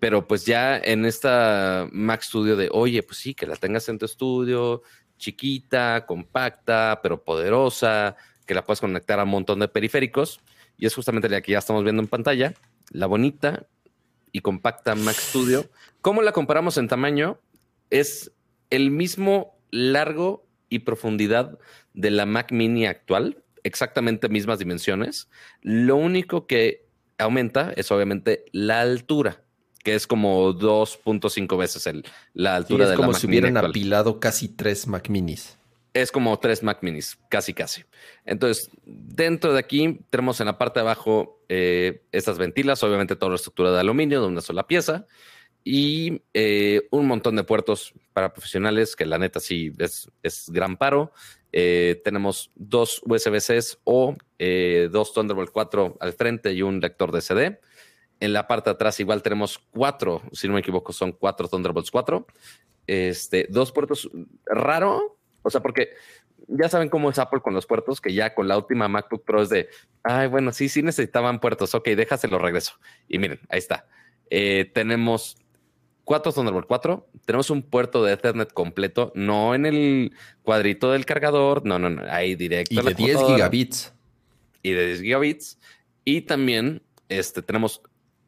Pero 0.00 0.28
pues 0.28 0.44
ya 0.44 0.76
en 0.76 1.06
esta 1.06 1.88
Mac 1.92 2.20
Studio 2.20 2.56
de, 2.56 2.68
oye, 2.70 3.02
pues 3.02 3.16
sí, 3.16 3.34
que 3.34 3.46
la 3.46 3.56
tengas 3.56 3.88
en 3.88 3.98
tu 3.98 4.04
estudio, 4.04 4.82
chiquita, 5.16 6.04
compacta, 6.06 7.00
pero 7.02 7.24
poderosa, 7.24 8.14
que 8.44 8.52
la 8.52 8.64
puedes 8.64 8.80
conectar 8.80 9.18
a 9.18 9.24
un 9.24 9.30
montón 9.30 9.60
de 9.60 9.68
periféricos. 9.68 10.40
Y 10.76 10.84
es 10.84 10.94
justamente 10.94 11.30
la 11.30 11.40
que 11.40 11.52
ya 11.52 11.58
estamos 11.58 11.84
viendo 11.84 12.02
en 12.02 12.08
pantalla, 12.08 12.52
la 12.90 13.06
bonita 13.06 13.66
y 14.30 14.40
compacta 14.40 14.94
Mac 14.94 15.16
Studio. 15.16 15.70
¿Cómo 16.02 16.20
la 16.20 16.32
comparamos 16.32 16.76
en 16.76 16.86
tamaño? 16.86 17.40
Es 17.88 18.30
el 18.68 18.90
mismo 18.90 19.58
largo 19.70 20.47
y 20.68 20.80
profundidad 20.80 21.58
de 21.94 22.10
la 22.10 22.26
Mac 22.26 22.52
Mini 22.52 22.86
actual, 22.86 23.42
exactamente 23.64 24.28
mismas 24.28 24.58
dimensiones. 24.58 25.28
Lo 25.62 25.96
único 25.96 26.46
que 26.46 26.86
aumenta 27.18 27.72
es 27.76 27.90
obviamente 27.90 28.44
la 28.52 28.80
altura 28.80 29.42
que 29.84 29.94
es 29.94 30.06
como 30.06 30.52
2.5 30.54 31.56
veces 31.56 31.86
el, 31.86 32.04
la 32.34 32.56
altura 32.56 32.84
de 32.84 32.90
la 32.90 32.96
Mac 32.98 33.06
como 33.06 33.18
si 33.18 33.26
hubieran 33.26 33.56
apilado 33.56 34.20
casi 34.20 34.48
tres 34.48 34.86
Mac 34.86 35.08
Minis. 35.08 35.56
Es 35.94 36.12
como 36.12 36.38
tres 36.38 36.62
Mac 36.62 36.80
Minis, 36.82 37.18
casi 37.30 37.54
casi. 37.54 37.84
Entonces, 38.24 38.70
dentro 38.84 39.52
de 39.52 39.60
aquí 39.60 40.00
tenemos 40.10 40.40
en 40.40 40.46
la 40.46 40.58
parte 40.58 40.80
de 40.80 40.82
abajo 40.82 41.40
eh, 41.48 42.02
estas 42.12 42.38
ventilas, 42.38 42.82
obviamente 42.82 43.16
toda 43.16 43.30
la 43.30 43.36
estructura 43.36 43.72
de 43.72 43.80
aluminio 43.80 44.20
de 44.20 44.26
una 44.26 44.40
sola 44.40 44.66
pieza 44.66 45.06
y 45.70 46.22
eh, 46.32 46.88
un 46.90 47.06
montón 47.06 47.36
de 47.36 47.44
puertos 47.44 47.92
para 48.14 48.32
profesionales, 48.32 48.96
que 48.96 49.04
la 49.04 49.18
neta 49.18 49.38
sí 49.38 49.70
es, 49.78 50.10
es 50.22 50.48
gran 50.48 50.78
paro. 50.78 51.12
Eh, 51.52 52.00
tenemos 52.02 52.50
dos 52.54 53.02
USB-Cs 53.04 53.78
o 53.84 54.16
dos 54.90 55.12
Thunderbolt 55.12 55.50
4 55.50 55.98
al 56.00 56.12
frente 56.14 56.54
y 56.54 56.62
un 56.62 56.80
lector 56.80 57.12
de 57.12 57.20
CD. 57.20 57.60
En 58.18 58.32
la 58.32 58.46
parte 58.48 58.70
de 58.70 58.76
atrás 58.76 58.98
igual 58.98 59.22
tenemos 59.22 59.58
cuatro, 59.58 60.22
si 60.32 60.48
no 60.48 60.54
me 60.54 60.60
equivoco, 60.60 60.94
son 60.94 61.12
cuatro 61.12 61.48
Thunderbolts 61.48 61.90
4. 61.90 62.26
Este, 62.86 63.46
dos 63.50 63.70
puertos 63.70 64.10
raro, 64.46 65.18
o 65.42 65.50
sea, 65.50 65.60
porque 65.60 65.90
ya 66.46 66.70
saben 66.70 66.88
cómo 66.88 67.10
es 67.10 67.18
Apple 67.18 67.42
con 67.42 67.52
los 67.52 67.66
puertos, 67.66 68.00
que 68.00 68.14
ya 68.14 68.34
con 68.34 68.48
la 68.48 68.56
última 68.56 68.88
MacBook 68.88 69.22
Pro 69.22 69.42
es 69.42 69.50
de, 69.50 69.68
ay, 70.02 70.28
bueno, 70.28 70.50
sí, 70.50 70.70
sí 70.70 70.82
necesitaban 70.82 71.40
puertos, 71.40 71.74
ok, 71.74 71.88
déjaselo 71.88 72.38
regreso. 72.38 72.72
Y 73.06 73.18
miren, 73.18 73.40
ahí 73.50 73.58
está. 73.58 73.86
Eh, 74.30 74.70
tenemos 74.72 75.36
cuatro 76.08 76.32
Thunderbolt 76.32 76.66
4, 76.66 77.06
tenemos 77.26 77.50
un 77.50 77.60
puerto 77.60 78.02
de 78.02 78.14
Ethernet 78.14 78.50
completo, 78.54 79.12
no 79.14 79.54
en 79.54 79.66
el 79.66 80.12
cuadrito 80.42 80.90
del 80.90 81.04
cargador, 81.04 81.66
no, 81.66 81.78
no, 81.78 81.90
no, 81.90 82.02
ahí 82.10 82.34
directo. 82.34 82.72
Y 82.72 82.82
de 82.82 82.94
10 82.94 83.26
gigabits. 83.26 83.92
Y 84.62 84.70
de 84.70 84.86
10 84.86 85.02
gigabits. 85.02 85.58
Y 86.06 86.22
también 86.22 86.80
este, 87.10 87.42
tenemos 87.42 87.82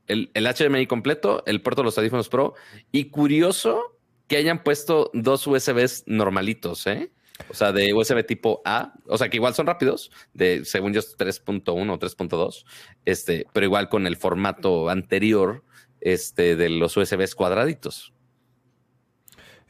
el, 0.08 0.30
HDMI 0.34 0.86
completo, 0.88 1.42
el 1.46 1.62
puerto 1.62 1.80
de 1.80 1.86
los 1.86 1.96
audífonos 1.96 2.28
Pro. 2.28 2.52
Y 2.92 3.06
curioso 3.06 3.96
que 4.28 4.36
hayan 4.36 4.62
puesto 4.62 5.10
dos 5.14 5.46
USBs 5.46 6.04
normalitos, 6.04 6.86
¿eh? 6.86 7.10
O 7.48 7.54
sea, 7.54 7.72
de 7.72 7.94
USB 7.94 8.26
tipo 8.26 8.60
A, 8.66 8.92
o 9.06 9.16
sea, 9.16 9.30
que 9.30 9.38
igual 9.38 9.54
son 9.54 9.66
rápidos, 9.66 10.10
de 10.34 10.66
según 10.66 10.92
yo 10.92 11.00
3.1 11.00 11.64
o 11.66 11.98
3.2, 11.98 12.64
este, 13.06 13.46
pero 13.54 13.64
igual 13.64 13.88
con 13.88 14.06
el 14.06 14.18
formato 14.18 14.90
anterior 14.90 15.64
este, 16.00 16.56
de 16.56 16.68
los 16.68 16.96
USBs 16.96 17.34
cuadraditos. 17.34 18.12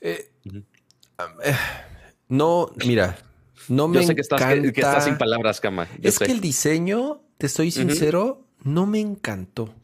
Eh, 0.01 0.31
eh, 1.45 1.55
no, 2.29 2.71
mira, 2.85 3.19
no 3.69 3.89
me 3.89 4.05
sé 4.05 4.15
que 4.15 4.21
estás, 4.21 4.41
que, 4.41 4.69
estás 4.69 5.05
sin 5.05 5.19
palabras, 5.19 5.61
Cama. 5.61 5.89
es 6.03 6.19
que 6.19 6.33
el 6.33 6.41
diseño, 6.41 7.23
te 7.39 7.47
estoy 7.47 7.71
sincero, 7.71 8.47
no 8.63 8.87
me 8.87 9.01
encantó. 9.01 9.75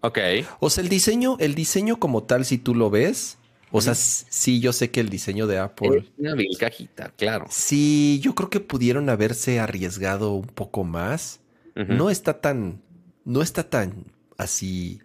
Ok. 0.00 0.18
O 0.58 0.68
sea, 0.68 0.82
el 0.82 0.88
diseño, 0.88 1.36
el 1.38 1.54
diseño 1.54 1.98
como 1.98 2.24
tal, 2.24 2.44
si 2.44 2.58
tú 2.58 2.74
lo 2.74 2.90
ves, 2.90 3.38
o 3.72 3.80
sea, 3.80 3.94
sí, 3.94 4.60
yo 4.60 4.72
sé 4.72 4.90
que 4.90 5.00
el 5.00 5.08
diseño 5.08 5.46
de 5.46 5.58
Apple. 5.58 6.04
una 6.18 6.34
vil 6.34 6.56
cajita, 6.58 7.10
claro. 7.16 7.46
Sí, 7.48 8.20
yo 8.22 8.34
creo 8.34 8.50
que 8.50 8.60
pudieron 8.60 9.08
haberse 9.08 9.60
arriesgado 9.60 10.34
un 10.34 10.46
poco 10.46 10.84
más. 10.84 11.40
No 11.74 12.10
está 12.10 12.40
tan, 12.40 12.82
no 13.24 13.40
está 13.40 13.70
tan 13.70 14.04
así. 14.36 15.00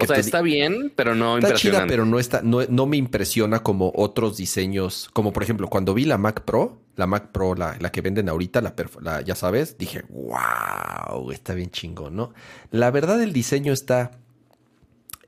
O 0.00 0.06
sea, 0.06 0.16
está 0.16 0.42
bien, 0.42 0.92
pero 0.94 1.14
no 1.14 1.38
está 1.38 1.54
chida, 1.54 1.84
pero 1.88 2.04
no 2.04 2.20
está, 2.20 2.40
no, 2.42 2.64
no, 2.68 2.86
me 2.86 2.96
impresiona 2.96 3.62
como 3.64 3.92
otros 3.96 4.36
diseños. 4.36 5.10
Como 5.12 5.32
por 5.32 5.42
ejemplo, 5.42 5.68
cuando 5.68 5.92
vi 5.92 6.04
la 6.04 6.18
Mac 6.18 6.42
Pro, 6.42 6.80
la 6.94 7.06
Mac 7.06 7.32
Pro, 7.32 7.54
la, 7.54 7.76
la 7.80 7.90
que 7.90 8.00
venden 8.00 8.28
ahorita, 8.28 8.60
la, 8.60 8.74
la, 9.00 9.20
ya 9.22 9.34
sabes, 9.34 9.76
dije, 9.76 10.04
wow, 10.08 11.32
está 11.32 11.54
bien 11.54 11.70
chingón, 11.70 12.14
¿no? 12.14 12.32
La 12.70 12.90
verdad, 12.92 13.20
el 13.20 13.32
diseño 13.32 13.72
está 13.72 14.12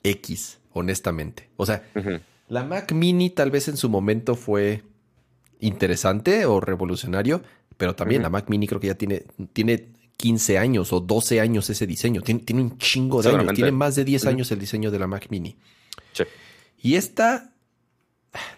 X, 0.04 0.60
honestamente. 0.72 1.48
O 1.56 1.66
sea, 1.66 1.82
la 2.48 2.64
Mac 2.64 2.92
Mini 2.92 3.30
tal 3.30 3.50
vez 3.50 3.68
en 3.68 3.76
su 3.76 3.88
momento 3.88 4.36
fue 4.36 4.84
interesante 5.58 6.46
o 6.46 6.60
revolucionario, 6.60 7.42
pero 7.76 7.96
también 7.96 8.22
la 8.22 8.30
Mac 8.30 8.48
Mini 8.48 8.66
creo 8.66 8.80
que 8.80 8.88
ya 8.88 8.94
tiene, 8.94 9.24
tiene 9.52 9.88
15 10.20 10.58
años 10.58 10.92
o 10.92 11.00
12 11.00 11.40
años 11.40 11.70
ese 11.70 11.86
diseño. 11.86 12.20
Tiene, 12.20 12.40
tiene 12.40 12.60
un 12.60 12.76
chingo 12.76 13.22
de 13.22 13.30
años. 13.30 13.54
Tiene 13.54 13.72
más 13.72 13.94
de 13.96 14.04
10 14.04 14.26
años 14.26 14.52
el 14.52 14.58
diseño 14.58 14.90
de 14.90 14.98
la 14.98 15.06
Mac 15.06 15.28
Mini. 15.30 15.56
Y 16.82 16.96
esta 16.96 17.54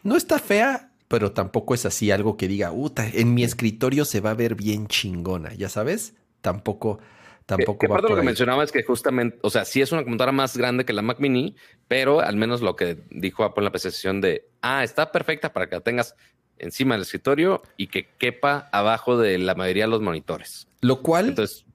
no 0.03 0.17
está 0.17 0.41
fea, 0.41 0.93
pero 1.07 1.33
tampoco 1.33 1.75
es 1.75 1.87
así 1.87 2.11
algo 2.11 2.37
que 2.37 2.49
diga, 2.49 2.73
Uta, 2.73 3.07
en 3.07 3.35
mi 3.35 3.45
escritorio 3.45 4.05
se 4.05 4.21
va 4.21 4.31
a 4.31 4.35
ver 4.35 4.57
bien 4.57 4.89
chingona, 4.89 5.55
ya 5.55 5.69
sabes. 5.69 6.15
Tampoco 6.41 6.99
Tampoco 7.47 7.79
que, 7.79 7.89
de 7.89 8.09
lo 8.09 8.17
que 8.17 8.23
mencionaba 8.23 8.65
es 8.65 8.73
que 8.73 8.83
justamente, 8.83 9.39
o 9.43 9.51
sea, 9.51 9.65
sí 9.65 9.81
es 9.81 9.93
una 9.93 10.03
computadora 10.03 10.33
más 10.33 10.57
grande 10.57 10.85
que 10.85 10.93
la 10.93 11.03
Mac 11.03 11.19
Mini, 11.19 11.57
pero 11.89 12.21
al 12.21 12.37
menos 12.37 12.61
lo 12.61 12.77
que 12.77 12.99
dijo 13.11 13.45
Apple 13.45 13.63
en 13.63 13.65
la 13.65 13.73
presentación 13.73 14.21
de, 14.21 14.49
ah, 14.63 14.85
está 14.85 15.11
perfecta 15.13 15.53
para 15.53 15.69
que 15.69 15.77
la 15.77 15.81
tengas 15.81 16.15
encima 16.63 16.95
del 16.95 17.03
escritorio 17.03 17.63
y 17.77 17.89
que 17.89 18.07
quepa 18.19 18.69
abajo 18.73 19.19
de 19.19 19.39
la 19.39 19.55
mayoría 19.55 19.85
de 19.85 19.91
los 19.91 20.01
monitores. 20.01 20.67
Lo 20.81 21.03
cual, 21.03 21.31
Entonces, 21.31 21.67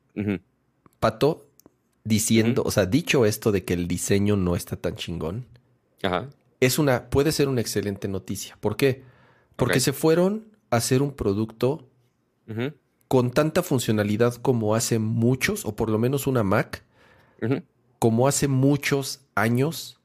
Pato, 0.99 1.45
diciendo, 2.03 2.63
o 2.65 2.71
sea, 2.71 2.85
dicho 2.85 3.25
esto 3.25 3.51
de 3.51 3.63
que 3.63 3.73
el 3.73 3.87
diseño 3.87 4.35
no 4.35 4.55
está 4.55 4.75
tan 4.77 4.95
chingón, 4.95 5.45
es 6.59 6.79
una, 6.79 7.09
puede 7.09 7.31
ser 7.31 7.49
una 7.49 7.61
excelente 7.61 8.07
noticia. 8.07 8.57
¿Por 8.59 8.77
qué? 8.77 9.03
Porque 9.55 9.79
se 9.79 9.93
fueron 9.93 10.47
a 10.71 10.77
hacer 10.77 11.01
un 11.01 11.11
producto 11.11 11.87
con 13.07 13.31
tanta 13.31 13.61
funcionalidad 13.61 14.35
como 14.35 14.73
hace 14.73 14.99
muchos, 14.99 15.65
o 15.65 15.75
por 15.75 15.89
lo 15.89 15.99
menos 15.99 16.27
una 16.27 16.43
Mac, 16.43 16.83
como 17.99 18.27
hace 18.27 18.47
muchos 18.47 19.21
años 19.35 19.99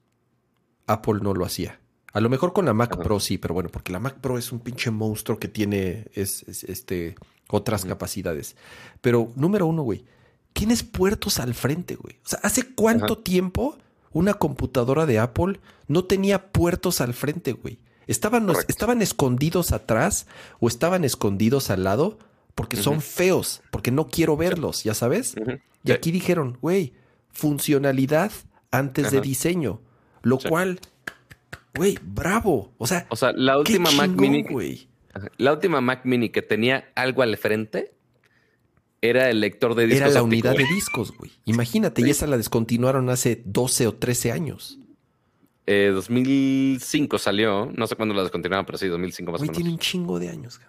Apple 0.87 1.21
no 1.23 1.35
lo 1.35 1.45
hacía. 1.45 1.79
A 2.13 2.21
lo 2.21 2.29
mejor 2.29 2.53
con 2.53 2.67
la 2.67 2.75
Mac 2.75 2.99
Pro 3.03 3.21
sí, 3.21 3.39
pero 3.39 3.55
bueno, 3.55 3.71
porque 3.71 3.93
la 3.93 3.99
Mac 3.99 4.19
Pro 4.21 4.37
es 4.39 4.53
un 4.53 4.61
pinche 4.61 4.91
monstruo 4.91 5.39
que 5.39 5.49
tiene 5.49 6.07
este, 6.15 7.15
otras 7.49 7.85
capacidades. 7.85 8.57
Pero 9.01 9.33
número 9.35 9.67
uno, 9.67 9.83
güey, 9.83 10.05
tienes 10.53 10.83
puertos 10.83 11.41
al 11.41 11.55
frente, 11.55 11.97
güey. 11.97 12.17
O 12.25 12.29
sea, 12.29 12.41
¿hace 12.43 12.75
cuánto 12.75 13.19
tiempo 13.19 13.79
una 14.13 14.35
computadora 14.35 15.07
de 15.07 15.19
Apple 15.19 15.61
no 15.89 16.05
tenía 16.05 16.53
puertos 16.53 17.01
al 17.01 17.15
frente, 17.15 17.53
güey? 17.53 17.79
Estaban, 18.07 18.51
estaban 18.69 19.01
escondidos 19.01 19.73
atrás 19.73 20.27
o 20.61 20.69
estaban 20.69 21.05
escondidos 21.05 21.71
al 21.71 21.85
lado 21.85 22.19
porque 22.55 22.77
son 22.77 23.01
feos, 23.01 23.63
porque 23.71 23.91
no 23.91 24.09
quiero 24.09 24.37
verlos, 24.37 24.85
ya 24.85 24.95
sabes. 24.95 25.35
Y 25.85 25.93
aquí 25.93 26.11
dijeron, 26.11 26.59
güey, 26.61 26.93
funcionalidad 27.31 28.33
antes 28.71 29.11
de 29.11 29.21
diseño, 29.21 29.81
lo 30.23 30.39
cual, 30.39 30.81
güey, 31.75 31.99
bravo. 32.03 32.73
O 32.79 32.87
sea, 32.87 33.07
o 33.11 33.17
sea, 33.17 33.33
la 33.33 33.59
última 33.59 33.91
Mac 33.93 34.11
Mini, 34.11 34.43
güey. 34.43 34.89
La 35.37 35.53
última 35.53 35.81
Mac 35.81 36.03
Mini 36.05 36.31
que 36.31 36.43
tenía 36.43 36.91
algo 36.95 37.23
al 37.23 37.37
frente 37.37 37.93
era 39.03 39.29
el 39.29 39.41
lector 39.41 39.75
de 39.75 39.87
discos. 39.87 40.01
Era 40.01 40.15
la 40.15 40.23
unidad 40.23 40.57
de 40.57 40.65
discos, 40.65 41.13
güey. 41.17 41.33
Imagínate, 41.45 42.03
y 42.03 42.11
esa 42.11 42.27
la 42.27 42.37
descontinuaron 42.37 43.11
hace 43.11 43.43
12 43.45 43.89
o 43.89 43.95
13 43.95 44.33
años. 44.33 44.79
2005 45.67 47.17
eh, 47.17 47.19
salió, 47.19 47.71
no 47.75 47.87
sé 47.87 47.97
cuándo 47.97 48.15
la 48.15 48.23
descontinuaron, 48.23 48.67
pero 48.67 48.79
sí, 48.79 48.89
2005 48.89 49.33
más 49.33 49.41
o 49.41 49.45
menos. 49.45 49.57
tiene 49.57 49.71
un 49.71 49.79
chingo 49.79 50.19
de 50.19 50.29
años. 50.29 50.61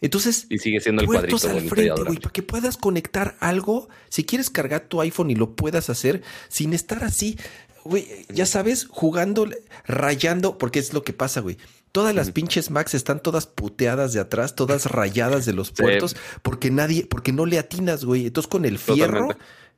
Entonces, 0.00 0.46
y 0.48 0.58
sigue 0.58 0.80
siendo 0.80 1.02
el 1.02 1.08
cuadrito 1.08 1.48
al 1.48 1.60
frente, 1.68 2.02
güey, 2.04 2.18
para 2.18 2.32
que 2.32 2.42
puedas 2.42 2.76
conectar 2.76 3.36
algo, 3.40 3.88
si 4.08 4.24
quieres 4.24 4.48
cargar 4.48 4.82
tu 4.82 5.00
iPhone 5.00 5.30
y 5.30 5.34
lo 5.34 5.54
puedas 5.54 5.90
hacer 5.90 6.22
sin 6.48 6.72
estar 6.72 7.04
así, 7.04 7.38
güey, 7.84 8.26
ya 8.28 8.46
sabes, 8.46 8.86
jugando, 8.88 9.48
rayando, 9.86 10.58
porque 10.58 10.78
es 10.78 10.92
lo 10.92 11.02
que 11.02 11.12
pasa, 11.12 11.40
güey. 11.40 11.58
Todas 11.92 12.14
las 12.14 12.30
pinches 12.30 12.70
Macs 12.70 12.94
están 12.94 13.20
todas 13.20 13.46
puteadas 13.46 14.12
de 14.12 14.20
atrás, 14.20 14.54
todas 14.54 14.86
rayadas 14.90 15.44
de 15.44 15.52
los 15.52 15.72
puertos, 15.72 16.16
porque 16.42 16.70
nadie, 16.70 17.06
porque 17.06 17.32
no 17.32 17.46
le 17.46 17.58
atinas, 17.58 18.04
güey. 18.04 18.26
Entonces 18.26 18.48
con 18.48 18.64
el 18.64 18.78
fierro 18.78 19.28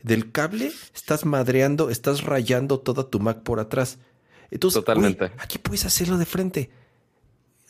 del 0.03 0.31
cable 0.31 0.73
estás 0.95 1.25
madreando, 1.25 1.91
estás 1.91 2.23
rayando 2.23 2.81
toda 2.81 3.09
tu 3.09 3.21
Mac 3.21 3.43
por 3.43 3.61
atrás. 3.61 3.99
Entonces, 4.51 4.81
Totalmente. 4.81 5.33
aquí 5.39 5.59
puedes 5.59 5.87
hacerlo 5.87 6.19
de 6.19 6.27
frente. 6.27 6.71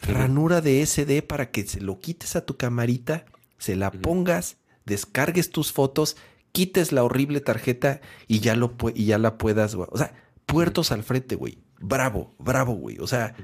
Ranura 0.00 0.60
de 0.60 0.84
SD 0.84 1.22
para 1.22 1.52
que 1.52 1.64
se 1.64 1.80
lo 1.80 2.00
quites 2.00 2.34
a 2.34 2.44
tu 2.44 2.56
camarita, 2.56 3.24
se 3.58 3.76
la 3.76 3.92
pongas, 3.92 4.56
descargues 4.84 5.50
tus 5.50 5.70
fotos, 5.70 6.16
quites 6.52 6.92
la 6.92 7.04
horrible 7.04 7.40
tarjeta 7.40 8.00
y 8.28 8.40
ya 8.40 8.54
lo 8.56 8.74
y 8.94 9.06
ya 9.06 9.18
la 9.18 9.38
puedas, 9.38 9.74
O 9.74 9.96
sea, 9.96 10.14
puertos 10.46 10.92
al 10.92 11.02
frente, 11.02 11.34
güey. 11.34 11.58
Bravo, 11.80 12.34
bravo, 12.38 12.74
güey. 12.74 12.98
O 12.98 13.06
sea, 13.06 13.34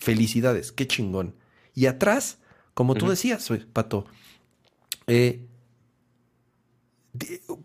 Felicidades, 0.00 0.72
qué 0.72 0.86
chingón. 0.86 1.34
Y 1.74 1.86
atrás, 1.86 2.38
como 2.72 2.94
tú 2.94 3.08
decías, 3.08 3.46
Pato, 3.72 4.06
eh, 5.06 5.46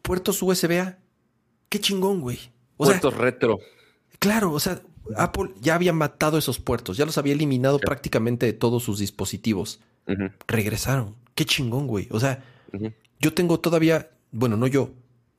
puertos 0.01 0.41
USB-A, 0.41 0.97
qué 1.69 1.79
chingón, 1.79 2.19
güey. 2.19 2.39
puertos 2.75 3.15
retro. 3.15 3.59
Claro, 4.19 4.51
o 4.51 4.59
sea, 4.59 4.81
Apple 5.15 5.53
ya 5.61 5.75
había 5.75 5.93
matado 5.93 6.37
esos 6.37 6.59
puertos, 6.59 6.97
ya 6.97 7.05
los 7.05 7.17
había 7.17 7.33
eliminado 7.33 7.79
prácticamente 7.79 8.45
de 8.45 8.53
todos 8.53 8.83
sus 8.83 8.99
dispositivos. 8.99 9.79
Regresaron. 10.45 11.15
Qué 11.35 11.45
chingón, 11.45 11.87
güey. 11.87 12.09
O 12.11 12.19
sea, 12.19 12.43
yo 13.19 13.33
tengo 13.33 13.61
todavía, 13.61 14.11
bueno, 14.31 14.57
no 14.57 14.67
yo, 14.67 14.91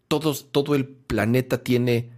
todos, 0.08 0.50
todo 0.52 0.74
el 0.74 0.86
planeta 0.86 1.62
tiene, 1.62 2.10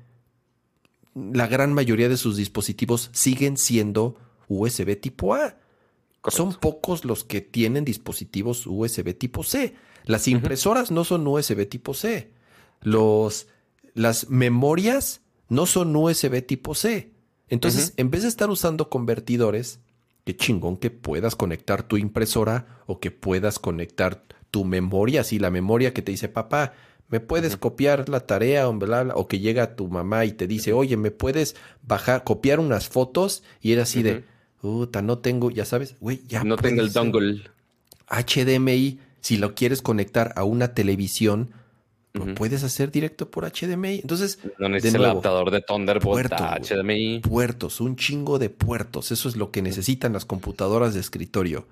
la 1.14 1.46
gran 1.46 1.72
mayoría 1.72 2.08
de 2.08 2.16
sus 2.16 2.36
dispositivos 2.36 3.10
siguen 3.12 3.56
siendo 3.56 4.16
USB 4.48 4.98
tipo 5.00 5.34
A. 5.34 5.56
Son 6.28 6.54
pocos 6.54 7.04
los 7.04 7.24
que 7.24 7.40
tienen 7.40 7.84
dispositivos 7.84 8.66
USB 8.66 9.16
tipo 9.16 9.42
C. 9.42 9.74
Las 10.04 10.28
impresoras 10.28 10.90
no 10.90 11.04
son 11.04 11.26
USB 11.26 11.68
tipo 11.68 11.94
C. 11.94 12.32
Los, 12.80 13.46
las 13.94 14.28
memorias 14.28 15.22
no 15.48 15.66
son 15.66 15.94
USB 15.94 16.44
tipo 16.44 16.74
C. 16.74 17.12
Entonces, 17.48 17.94
en 17.96 18.10
vez 18.10 18.22
de 18.22 18.28
estar 18.28 18.50
usando 18.50 18.90
convertidores, 18.90 19.80
qué 20.24 20.36
chingón 20.36 20.76
que 20.76 20.90
puedas 20.90 21.34
conectar 21.34 21.82
tu 21.82 21.96
impresora 21.96 22.82
o 22.86 23.00
que 23.00 23.10
puedas 23.10 23.58
conectar 23.58 24.24
tu 24.50 24.64
memoria, 24.64 25.22
así 25.22 25.38
la 25.38 25.50
memoria 25.50 25.92
que 25.92 26.02
te 26.02 26.12
dice, 26.12 26.28
papá, 26.28 26.72
¿me 27.08 27.20
puedes 27.20 27.56
copiar 27.56 28.08
la 28.08 28.20
tarea 28.20 28.68
o, 28.68 28.78
o 29.14 29.28
que 29.28 29.38
llega 29.38 29.76
tu 29.76 29.88
mamá 29.88 30.24
y 30.24 30.32
te 30.32 30.46
dice, 30.46 30.72
oye, 30.72 30.96
¿me 30.96 31.10
puedes 31.10 31.56
bajar, 31.82 32.24
copiar 32.24 32.60
unas 32.60 32.88
fotos? 32.88 33.42
Y 33.60 33.72
era 33.72 33.82
así 33.82 34.02
de, 34.02 34.24
Puta, 34.60 35.02
no 35.02 35.18
tengo, 35.18 35.50
ya 35.50 35.64
sabes, 35.64 35.96
güey, 36.00 36.22
ya. 36.26 36.42
No 36.42 36.56
tengo 36.56 36.80
el 36.80 36.92
dongle. 36.92 37.42
HDMI, 38.08 38.98
si 39.20 39.36
lo 39.36 39.54
quieres 39.54 39.82
conectar 39.82 40.32
a 40.36 40.44
una 40.44 40.74
televisión, 40.74 41.50
lo 42.12 42.34
puedes 42.34 42.64
hacer 42.64 42.90
directo 42.90 43.30
por 43.30 43.44
HDMI. 43.48 44.00
Entonces, 44.00 44.40
no 44.58 44.68
necesitas 44.68 45.00
el 45.00 45.04
adaptador 45.04 45.52
de 45.52 45.60
Thunderbolt 45.60 46.32
a 46.32 46.58
HDMI. 46.58 47.20
Puertos, 47.20 47.80
un 47.80 47.94
chingo 47.94 48.40
de 48.40 48.50
puertos. 48.50 49.12
Eso 49.12 49.28
es 49.28 49.36
lo 49.36 49.52
que 49.52 49.62
necesitan 49.62 50.12
las 50.12 50.24
computadoras 50.24 50.94
de 50.94 51.00
escritorio. 51.00 51.68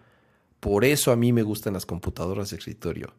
Por 0.60 0.84
eso 0.84 1.12
a 1.12 1.16
mí 1.16 1.32
me 1.32 1.42
gustan 1.42 1.74
las 1.74 1.86
computadoras 1.86 2.50
de 2.50 2.56
escritorio. 2.56 3.12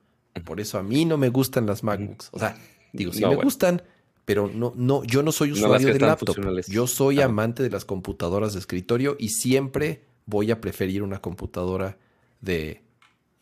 Por 0.46 0.60
eso 0.60 0.78
a 0.78 0.84
mí 0.84 1.06
no 1.06 1.18
me 1.18 1.30
gustan 1.30 1.66
las 1.66 1.84
MacBooks. 1.84 2.30
O 2.32 2.40
sea, 2.40 2.58
digo, 2.94 3.12
si 3.12 3.26
me 3.26 3.36
gustan, 3.36 3.82
pero 4.26 4.50
no, 4.54 4.74
no, 4.76 5.04
yo 5.04 5.24
no 5.24 5.32
soy 5.32 5.52
usuario 5.52 5.94
de 5.94 6.00
laptop. 6.00 6.36
Yo 6.68 6.88
soy 6.88 7.22
amante 7.22 7.64
de 7.64 7.70
las 7.70 7.86
computadoras 7.86 8.54
de 8.54 8.60
escritorio 8.60 9.16
y 9.20 9.30
siempre 9.30 10.04
voy 10.26 10.52
a 10.52 10.62
preferir 10.62 11.02
una 11.02 11.22
computadora 11.22 11.98
de, 12.42 12.82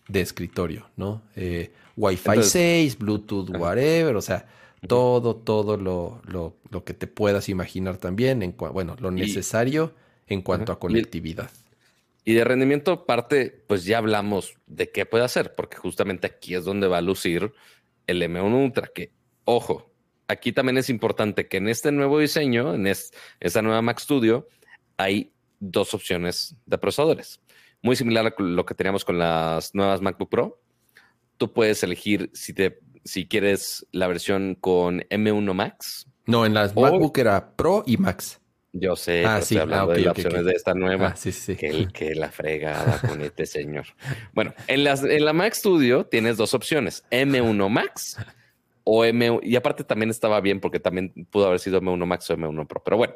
de 0.08 0.22
escritorio, 0.22 0.88
¿no? 0.96 1.24
Eh, 1.36 1.74
Wi-Fi 1.98 2.44
6, 2.44 2.98
Bluetooth, 2.98 3.50
whatever, 3.58 4.16
o 4.16 4.22
sea, 4.22 4.48
todo, 4.88 5.36
todo 5.36 5.78
lo, 5.78 6.22
lo, 6.28 6.56
lo, 6.70 6.84
que 6.84 6.94
te 6.94 7.08
puedas 7.08 7.50
imaginar 7.50 7.98
también, 7.98 8.44
en 8.44 8.56
bueno, 8.56 8.96
lo 9.00 9.12
necesario 9.12 9.94
en 10.28 10.42
cuanto 10.42 10.72
a 10.72 10.80
conectividad. 10.80 11.50
Y 11.50 11.65
de 12.34 12.44
rendimiento 12.44 13.06
parte, 13.06 13.64
pues 13.68 13.86
ya 13.86 14.00
hablamos 14.00 14.56
de 14.66 14.92
qué 14.92 15.06
puede 15.06 15.24
hacer, 15.24 15.54
porque 15.56 15.78
justamente 15.78 16.28
aquí 16.28 16.56
es 16.56 16.66
donde 16.66 16.88
va 16.88 16.98
a 16.98 17.02
lucir 17.02 17.54
el 18.08 18.22
M1 18.22 18.64
Ultra, 18.64 18.90
que, 18.94 19.14
ojo, 19.44 19.92
aquí 20.28 20.52
también 20.52 20.78
es 20.78 20.90
importante 20.90 21.48
que 21.48 21.58
en 21.58 21.68
este 21.68 21.92
nuevo 21.92 22.20
diseño, 22.20 22.74
en 22.74 22.88
esta 22.88 23.62
nueva 23.62 23.82
Mac 23.82 24.00
Studio, 24.00 24.48
hay 24.98 25.34
dos 25.60 25.94
opciones 25.94 26.56
de 26.66 26.78
procesadores. 26.78 27.42
Muy 27.82 27.96
similar 27.96 28.26
a 28.26 28.42
lo 28.42 28.66
que 28.66 28.74
teníamos 28.74 29.06
con 29.06 29.20
las 29.20 29.76
nuevas 29.76 30.02
MacBook 30.02 30.30
Pro. 30.30 30.62
Tú 31.38 31.54
puedes 31.54 31.84
elegir 31.84 32.32
si, 32.34 32.54
te, 32.54 32.80
si 33.04 33.28
quieres 33.28 33.86
la 33.92 34.08
versión 34.08 34.56
con 34.56 35.02
M1 35.02 35.54
Max. 35.54 36.08
No, 36.26 36.46
en 36.46 36.54
las 36.56 36.76
MacBook 36.76 37.18
era 37.18 37.56
Pro 37.56 37.84
y 37.86 37.98
Max. 37.98 38.42
Yo 38.78 38.98
sé, 38.98 39.26
ah, 39.26 39.38
estoy 39.40 39.60
hablando 39.60 39.94
ah, 39.94 39.96
de 39.96 40.02
las 40.02 40.12
opciones 40.12 40.44
de 40.44 40.52
esta 40.52 40.74
nueva. 40.74 41.08
Ah, 41.08 41.16
sí, 41.16 41.32
sí. 41.32 41.56
Que, 41.56 41.88
que 41.94 42.14
la 42.14 42.30
fregada 42.30 43.00
con 43.00 43.22
este 43.22 43.46
señor. 43.46 43.86
Bueno, 44.34 44.54
en, 44.68 44.84
las, 44.84 45.02
en 45.02 45.24
la 45.24 45.32
Mac 45.32 45.54
Studio 45.54 46.06
tienes 46.06 46.36
dos 46.36 46.54
opciones: 46.54 47.06
M1 47.10 47.70
Max 47.70 48.18
o 48.84 49.06
M1, 49.06 49.40
y 49.44 49.56
aparte 49.56 49.86
también 49.86 50.10
estaba 50.10 50.42
bien 50.42 50.60
porque 50.60 50.82
también 50.82 51.14
pudo 51.32 51.48
haber 51.48 51.62
sido 51.62 51.82
M1 51.82 52.06
Max 52.06 52.30
o 52.30 52.36
M1 52.36 52.68
Pro. 52.68 52.84
Pero 52.84 52.98
bueno, 52.98 53.14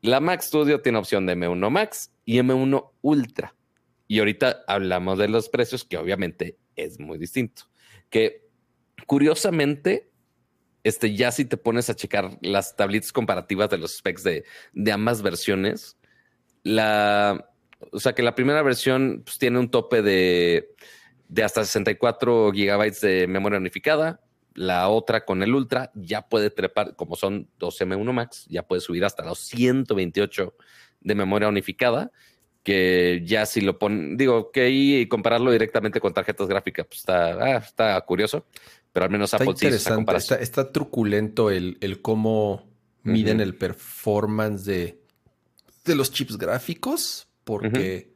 la 0.00 0.20
Mac 0.20 0.40
Studio 0.40 0.80
tiene 0.80 0.96
opción 0.96 1.26
de 1.26 1.36
M1 1.36 1.70
Max 1.70 2.10
y 2.24 2.38
M1 2.38 2.90
Ultra. 3.02 3.54
Y 4.06 4.20
ahorita 4.20 4.64
hablamos 4.66 5.18
de 5.18 5.28
los 5.28 5.50
precios, 5.50 5.84
que 5.84 5.98
obviamente 5.98 6.56
es 6.76 6.98
muy 6.98 7.18
distinto. 7.18 7.64
Que 8.08 8.48
curiosamente, 9.06 10.10
este, 10.84 11.14
ya 11.14 11.32
si 11.32 11.44
te 11.44 11.56
pones 11.56 11.90
a 11.90 11.94
checar 11.94 12.38
las 12.40 12.76
tablitas 12.76 13.12
comparativas 13.12 13.70
de 13.70 13.78
los 13.78 13.96
specs 13.96 14.22
de, 14.22 14.44
de 14.72 14.92
ambas 14.92 15.22
versiones, 15.22 15.96
la, 16.62 17.50
o 17.92 18.00
sea 18.00 18.14
que 18.14 18.22
la 18.22 18.34
primera 18.34 18.62
versión 18.62 19.22
pues, 19.24 19.38
tiene 19.38 19.58
un 19.58 19.70
tope 19.70 20.02
de, 20.02 20.74
de 21.28 21.44
hasta 21.44 21.64
64 21.64 22.52
gigabytes 22.52 23.00
de 23.00 23.26
memoria 23.26 23.58
unificada, 23.58 24.20
la 24.54 24.88
otra 24.88 25.24
con 25.24 25.42
el 25.42 25.54
Ultra 25.54 25.92
ya 25.94 26.22
puede 26.22 26.50
trepar, 26.50 26.96
como 26.96 27.14
son 27.14 27.48
dos 27.58 27.80
M1 27.80 28.12
Max, 28.12 28.46
ya 28.48 28.66
puede 28.66 28.80
subir 28.80 29.04
hasta 29.04 29.24
los 29.24 29.38
128 29.38 30.54
de 31.00 31.14
memoria 31.14 31.48
unificada, 31.48 32.10
que 32.64 33.22
ya 33.24 33.46
si 33.46 33.60
lo 33.60 33.78
ponen, 33.78 34.16
digo, 34.16 34.50
que 34.50 34.62
ahí 34.62 35.06
compararlo 35.06 35.52
directamente 35.52 36.00
con 36.00 36.12
tarjetas 36.12 36.48
gráficas, 36.48 36.86
pues 36.86 37.00
está, 37.00 37.32
ah, 37.34 37.56
está 37.58 38.00
curioso, 38.00 38.46
pero 38.98 39.04
al 39.04 39.12
menos 39.12 39.32
está 39.32 39.36
Apple 39.36 39.52
interesante, 39.52 40.16
está, 40.16 40.34
está, 40.34 40.72
truculento 40.72 41.52
el, 41.52 41.78
el 41.80 42.02
cómo 42.02 42.68
miden 43.04 43.40
el 43.40 43.54
performance 43.54 44.64
de, 44.64 45.00
de 45.84 45.94
los 45.94 46.10
chips 46.10 46.36
gráficos, 46.36 47.28
porque 47.44 48.12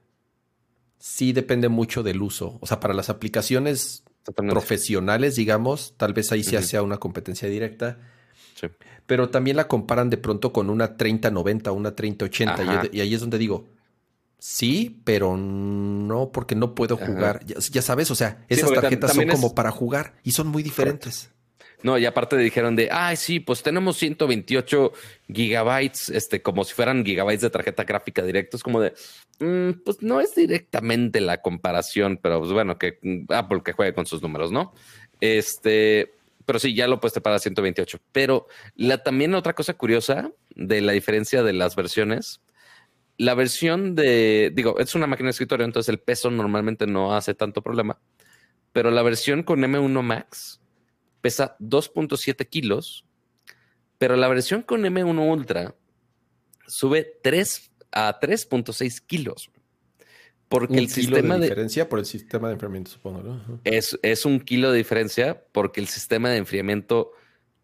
sí 0.99 1.33
depende 1.33 1.69
mucho 1.69 2.03
del 2.03 2.21
uso. 2.21 2.59
O 2.61 2.67
sea, 2.67 2.81
para 2.81 2.95
las 2.95 3.11
aplicaciones 3.11 4.03
profesionales, 4.35 5.37
digamos, 5.37 5.95
tal 5.97 6.15
vez 6.15 6.33
ahí 6.33 6.43
se 6.43 6.61
sea 6.63 6.83
una 6.83 6.97
competencia 6.97 7.49
directa. 7.49 8.01
Pero 9.07 9.31
también 9.31 9.57
la 9.57 9.69
comparan 9.69 10.11
de 10.11 10.17
pronto 10.17 10.53
con 10.53 10.69
una 10.69 10.97
3090, 10.97 11.71
una 11.71 11.95
3080. 11.95 12.89
Y, 12.91 13.01
ahí 13.01 13.15
es 13.15 13.21
donde 13.21 13.39
digo, 13.39 13.69
sí, 14.43 15.01
pero 15.05 15.37
no, 15.37 16.33
porque 16.33 16.57
no 16.57 16.75
puedo 16.75 16.97
jugar. 16.97 17.45
Ya, 17.47 17.81
sabes, 17.81 18.11
o 18.11 18.17
sea, 18.17 18.45
esas 18.49 18.73
tarjetas 18.73 19.15
son 19.15 19.29
como 19.29 19.55
para 19.55 19.71
jugar 19.71 20.15
y 20.25 20.33
son 20.33 20.49
muy 20.49 20.65
diferentes. 20.65 21.31
No, 21.85 21.97
y 21.97 22.07
aparte 22.07 22.37
dijeron 22.37 22.75
de, 22.75 22.89
ay, 22.91 23.17
sí, 23.17 23.39
pues 23.39 23.63
tenemos 23.63 23.97
128 23.99 24.93
gigabytes, 25.33 26.09
este, 26.09 26.43
como 26.43 26.65
si 26.65 26.75
fueran 26.75 27.05
gigabytes 27.05 27.43
de 27.43 27.51
tarjeta 27.51 27.85
gráfica 27.85 28.23
directa. 28.23 28.57
Es 28.57 28.65
como 28.65 28.81
de, 28.81 28.95
mm, 29.39 29.83
pues 29.85 30.03
no 30.03 30.21
es 30.21 30.35
directamente 30.35 31.21
la 31.21 31.41
comparación, 31.41 32.19
pero 32.21 32.41
pues 32.41 32.53
bueno, 32.53 32.79
que 32.79 32.99
mm, 33.01 33.33
Apple 33.33 33.63
que 33.65 33.73
juegue 33.73 33.95
con 33.95 34.07
sus 34.07 34.23
números, 34.23 34.51
¿no? 34.51 34.75
Este, 35.21 36.15
pero 36.47 36.59
sí, 36.59 36.75
ya 36.75 36.89
lo 36.89 36.99
puedes 36.99 37.21
para 37.21 37.39
128. 37.39 38.01
Pero 38.11 38.49
la, 38.75 39.03
también 39.03 39.35
otra 39.35 39.55
cosa 39.55 39.75
curiosa 39.75 40.33
de 40.57 40.81
la 40.81 40.93
diferencia 40.93 41.45
de 41.45 41.53
las 41.53 41.77
versiones 41.77 42.41
la 43.19 43.35
versión 43.35 43.95
de, 43.95 44.51
digo, 44.55 44.79
es 44.79 44.95
una 44.95 45.07
máquina 45.07 45.29
de 45.29 45.33
escritorio, 45.33 45.65
entonces 45.65 45.89
el 45.89 45.99
peso 45.99 46.31
normalmente 46.31 46.87
no 46.87 47.15
hace 47.15 47.35
tanto 47.35 47.63
problema, 47.63 48.01
pero 48.73 48.91
la 48.91 49.03
versión 49.03 49.43
con 49.43 49.61
M1 49.61 50.03
Max 50.03 50.61
pesa 51.21 51.57
2.7 51.61 52.49
kilos, 52.49 53.05
pero 53.99 54.17
la 54.17 54.29
versión 54.29 54.63
con 54.63 54.83
M1 54.83 55.31
Ultra 55.31 55.75
sube 56.67 57.19
3 57.23 57.71
a 57.93 58.19
3.6 58.19 59.01
kilos. 59.07 59.51
Porque 60.49 60.79
el 60.79 60.91
sistema 60.91 61.37
de 61.39 61.47
diferencia 61.47 61.89
por 61.89 61.99
el 61.99 62.05
sistema 62.05 62.49
de 62.49 62.55
enfriamiento, 62.55 62.91
supongo, 62.91 63.23
¿no? 63.23 63.61
Es, 63.65 63.99
es 64.03 64.27
un 64.27 64.39
kilo 64.39 64.71
de 64.71 64.77
diferencia 64.77 65.43
porque 65.51 65.81
el 65.81 65.89
sistema 65.89 66.29
de 66.29 66.37
enfriamiento 66.37 67.13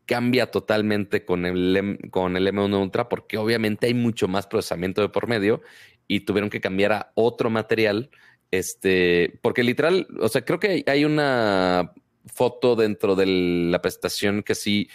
cambia 0.09 0.51
totalmente 0.51 1.24
con 1.24 1.44
el, 1.44 1.98
con 2.10 2.36
el 2.36 2.48
M1 2.48 2.80
Ultra 2.80 3.09
porque 3.09 3.36
obviamente 3.36 3.86
hay 3.86 3.94
mucho 3.94 4.26
más 4.26 4.47
procesamiento 4.47 5.02
de 5.02 5.10
por 5.10 5.28
medio 5.28 5.60
y 6.09 6.20
tuvieron 6.20 6.48
que 6.48 6.62
cambiar 6.62 6.93
a 6.93 7.12
otro 7.14 7.51
material. 7.51 8.10
Este, 8.51 9.39
porque 9.43 9.62
literal, 9.62 10.09
o 10.18 10.28
sea, 10.28 10.44
creo 10.47 10.59
que 10.59 10.82
hay 10.86 11.05
una 11.05 11.93
foto 12.26 12.74
dentro 12.74 13.14
de 13.14 13.26
la 13.26 13.82
presentación 13.82 14.43
que 14.43 14.55
sí 14.55 14.89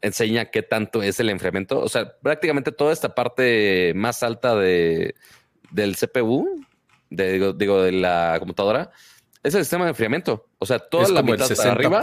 enseña 0.00 0.46
qué 0.46 0.62
tanto 0.62 1.02
es 1.02 1.20
el 1.20 1.28
enfriamiento. 1.28 1.80
O 1.80 1.88
sea, 1.88 2.16
prácticamente 2.22 2.72
toda 2.72 2.94
esta 2.94 3.14
parte 3.14 3.92
más 3.94 4.22
alta 4.22 4.56
de, 4.56 5.14
del 5.70 5.96
CPU, 5.96 6.64
de, 7.10 7.52
digo, 7.54 7.82
de 7.82 7.92
la 7.92 8.36
computadora, 8.38 8.90
es 9.44 9.54
el 9.54 9.62
sistema 9.62 9.84
de 9.84 9.90
enfriamiento. 9.90 10.48
O 10.58 10.66
sea, 10.66 10.78
toda 10.78 11.08
la 11.10 11.22
mitad 11.22 11.50
el 11.50 11.56
60%, 11.56 11.56
para 11.56 11.72
arriba, 11.72 12.00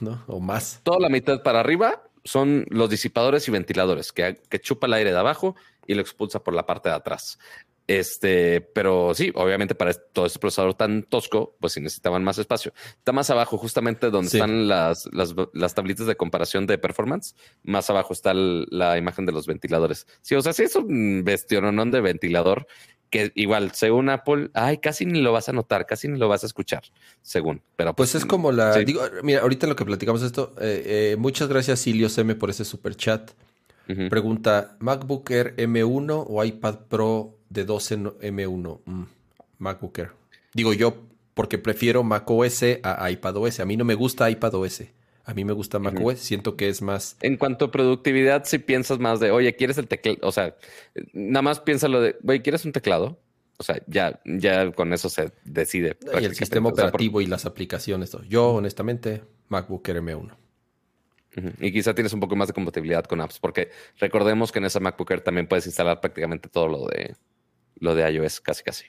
¿no? 0.00 0.24
O 0.28 0.40
más. 0.40 0.80
Toda 0.84 1.00
la 1.00 1.08
mitad 1.08 1.42
para 1.42 1.60
arriba 1.60 2.02
son 2.22 2.66
los 2.68 2.90
disipadores 2.90 3.48
y 3.48 3.50
ventiladores 3.50 4.12
que, 4.12 4.40
que 4.48 4.60
chupa 4.60 4.86
el 4.86 4.92
aire 4.92 5.10
de 5.10 5.18
abajo 5.18 5.56
y 5.86 5.94
lo 5.94 6.02
expulsa 6.02 6.44
por 6.44 6.54
la 6.54 6.66
parte 6.66 6.90
de 6.90 6.94
atrás. 6.94 7.38
Este, 7.90 8.60
pero 8.60 9.14
sí, 9.14 9.32
obviamente 9.34 9.74
para 9.74 9.92
todo 9.92 10.24
este 10.24 10.38
procesador 10.38 10.74
tan 10.74 11.02
tosco, 11.02 11.56
pues 11.58 11.72
si 11.72 11.80
necesitaban 11.80 12.22
más 12.22 12.38
espacio. 12.38 12.72
Está 12.98 13.10
más 13.10 13.30
abajo, 13.30 13.58
justamente 13.58 14.10
donde 14.10 14.28
están 14.28 14.68
las, 14.68 15.08
las, 15.12 15.34
las, 15.54 15.74
tablitas 15.74 16.06
de 16.06 16.16
comparación 16.16 16.68
de 16.68 16.78
performance. 16.78 17.34
Más 17.64 17.90
abajo 17.90 18.12
está 18.12 18.32
la 18.32 18.96
imagen 18.96 19.26
de 19.26 19.32
los 19.32 19.48
ventiladores. 19.48 20.06
Sí, 20.22 20.36
o 20.36 20.40
sea, 20.40 20.52
sí 20.52 20.62
es 20.62 20.76
un 20.76 21.24
vestiononón 21.24 21.90
de 21.90 22.00
ventilador 22.00 22.68
que 23.10 23.32
igual, 23.34 23.72
según 23.72 24.08
Apple, 24.08 24.50
ay, 24.54 24.78
casi 24.78 25.04
ni 25.04 25.20
lo 25.20 25.32
vas 25.32 25.48
a 25.48 25.52
notar, 25.52 25.84
casi 25.86 26.08
ni 26.08 26.18
lo 26.18 26.28
vas 26.28 26.44
a 26.44 26.46
escuchar, 26.46 26.84
según. 27.22 27.60
Pero 27.76 27.94
pues, 27.94 28.12
pues 28.12 28.22
es 28.22 28.26
como 28.26 28.52
la. 28.52 28.78
Digo, 28.78 29.02
mira, 29.22 29.40
ahorita 29.40 29.66
en 29.66 29.70
lo 29.70 29.76
que 29.76 29.84
platicamos 29.84 30.22
esto, 30.22 30.54
eh, 30.60 31.12
eh, 31.12 31.16
muchas 31.18 31.48
gracias, 31.48 31.80
Silios 31.80 32.16
M, 32.18 32.34
por 32.36 32.50
ese 32.50 32.64
super 32.64 32.94
chat. 32.96 33.32
Pregunta: 34.08 34.76
¿MacBook 34.78 35.28
Air 35.32 35.56
M1 35.56 36.24
o 36.28 36.44
iPad 36.44 36.78
Pro 36.88 37.38
de 37.48 37.64
12 37.64 37.96
M1? 37.98 38.80
Mm, 38.84 39.02
MacBook 39.58 39.98
Air. 39.98 40.12
Digo 40.54 40.72
yo, 40.72 40.94
porque 41.34 41.58
prefiero 41.58 42.04
macOS 42.04 42.62
a 42.84 43.10
iPadOS. 43.10 43.58
A 43.58 43.64
mí 43.64 43.76
no 43.76 43.84
me 43.84 43.96
gusta 43.96 44.30
iPadOS. 44.30 44.84
A 45.30 45.34
mí 45.34 45.44
me 45.44 45.52
gusta 45.52 45.78
macOS, 45.78 46.18
siento 46.18 46.56
que 46.56 46.68
es 46.68 46.82
más. 46.82 47.16
En 47.22 47.36
cuanto 47.36 47.66
a 47.66 47.70
productividad, 47.70 48.44
si 48.46 48.58
piensas 48.58 48.98
más 48.98 49.20
de, 49.20 49.30
oye, 49.30 49.54
¿quieres 49.54 49.78
el 49.78 49.86
teclado? 49.86 50.18
O 50.22 50.32
sea, 50.32 50.56
nada 51.12 51.42
más 51.42 51.60
piénsalo 51.60 52.00
de, 52.00 52.16
oye, 52.26 52.42
¿quieres 52.42 52.64
un 52.64 52.72
teclado? 52.72 53.22
O 53.58 53.62
sea, 53.62 53.80
ya, 53.86 54.20
ya 54.24 54.72
con 54.72 54.92
eso 54.92 55.08
se 55.08 55.30
decide. 55.44 55.96
Y 56.20 56.24
el 56.24 56.34
sistema 56.34 56.70
operativo 56.70 57.20
y 57.20 57.26
las 57.26 57.46
aplicaciones. 57.46 58.10
Yo, 58.28 58.48
honestamente, 58.54 59.22
MacBook 59.48 59.88
Air 59.88 60.02
M1. 60.02 60.36
Y 61.60 61.70
quizá 61.70 61.94
tienes 61.94 62.12
un 62.12 62.18
poco 62.18 62.34
más 62.34 62.48
de 62.48 62.54
compatibilidad 62.54 63.04
con 63.04 63.20
apps, 63.20 63.38
porque 63.38 63.70
recordemos 63.98 64.50
que 64.50 64.58
en 64.58 64.64
esa 64.64 64.80
MacBook 64.80 65.12
Air 65.12 65.20
también 65.20 65.46
puedes 65.46 65.64
instalar 65.64 66.00
prácticamente 66.00 66.48
todo 66.48 66.66
lo 66.66 66.86
de, 66.86 67.14
lo 67.76 67.94
de 67.94 68.10
iOS, 68.10 68.40
casi 68.40 68.64
casi. 68.64 68.86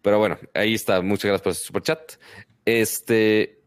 Pero 0.00 0.18
bueno, 0.18 0.38
ahí 0.54 0.72
está. 0.72 1.02
Muchas 1.02 1.28
gracias 1.28 1.42
por 1.42 1.52
ese 1.52 1.64
super 1.64 1.82
chat. 1.82 2.12
Este, 2.64 3.65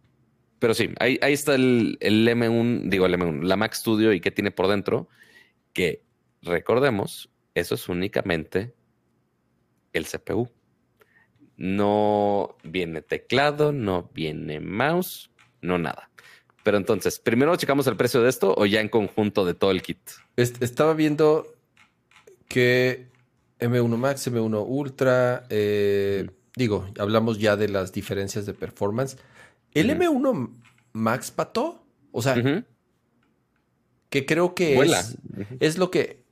pero 0.60 0.74
sí, 0.74 0.90
ahí, 1.00 1.18
está 1.22 1.56
el, 1.56 1.98
M1, 2.00 2.90
digo 2.90 3.06
el 3.06 3.14
M1, 3.16 3.44
la 3.44 3.56
Mac 3.56 3.74
Studio 3.74 4.14
y 4.14 4.20
qué 4.20 4.32
tiene 4.32 4.52
por 4.52 4.68
dentro, 4.68 5.08
que 5.74 6.04
recordemos, 6.42 7.30
eso 7.56 7.76
es 7.76 7.88
únicamente 7.90 8.74
el 9.94 10.06
CPU. 10.06 10.50
No 11.56 12.58
viene 12.64 13.02
teclado, 13.02 13.72
no 13.72 14.10
viene 14.14 14.60
mouse, 14.60 15.30
no 15.62 15.78
nada. 15.78 16.10
Pero 16.64 16.78
entonces, 16.78 17.20
¿primero 17.20 17.56
checamos 17.56 17.88
el 17.88 17.96
precio 17.96 18.22
de 18.22 18.30
esto 18.30 18.54
o 18.58 18.66
ya 18.66 18.82
en 18.82 18.90
conjunto 18.90 19.46
de 19.46 19.54
todo 19.54 19.72
el 19.72 19.82
kit? 19.82 20.00
Estaba 20.36 20.94
viendo 20.94 21.48
que 22.48 23.08
M1 23.60 23.98
Max, 23.98 24.32
M1 24.32 24.66
Ultra, 24.68 25.46
eh, 25.50 26.28
mm. 26.28 26.32
digo, 26.56 26.88
hablamos 26.98 27.40
ya 27.40 27.56
de 27.56 27.70
las 27.70 27.92
diferencias 27.92 28.46
de 28.46 28.54
performance. 28.54 29.18
El 29.74 29.90
M1 29.90 30.50
Max 30.94 31.32
Pato, 31.32 31.84
o 32.12 32.22
sea, 32.22 32.36
que 34.10 34.26
creo 34.26 34.56
que 34.56 34.80
es, 35.60 35.78
lo 35.78 35.92
que. 35.92 36.24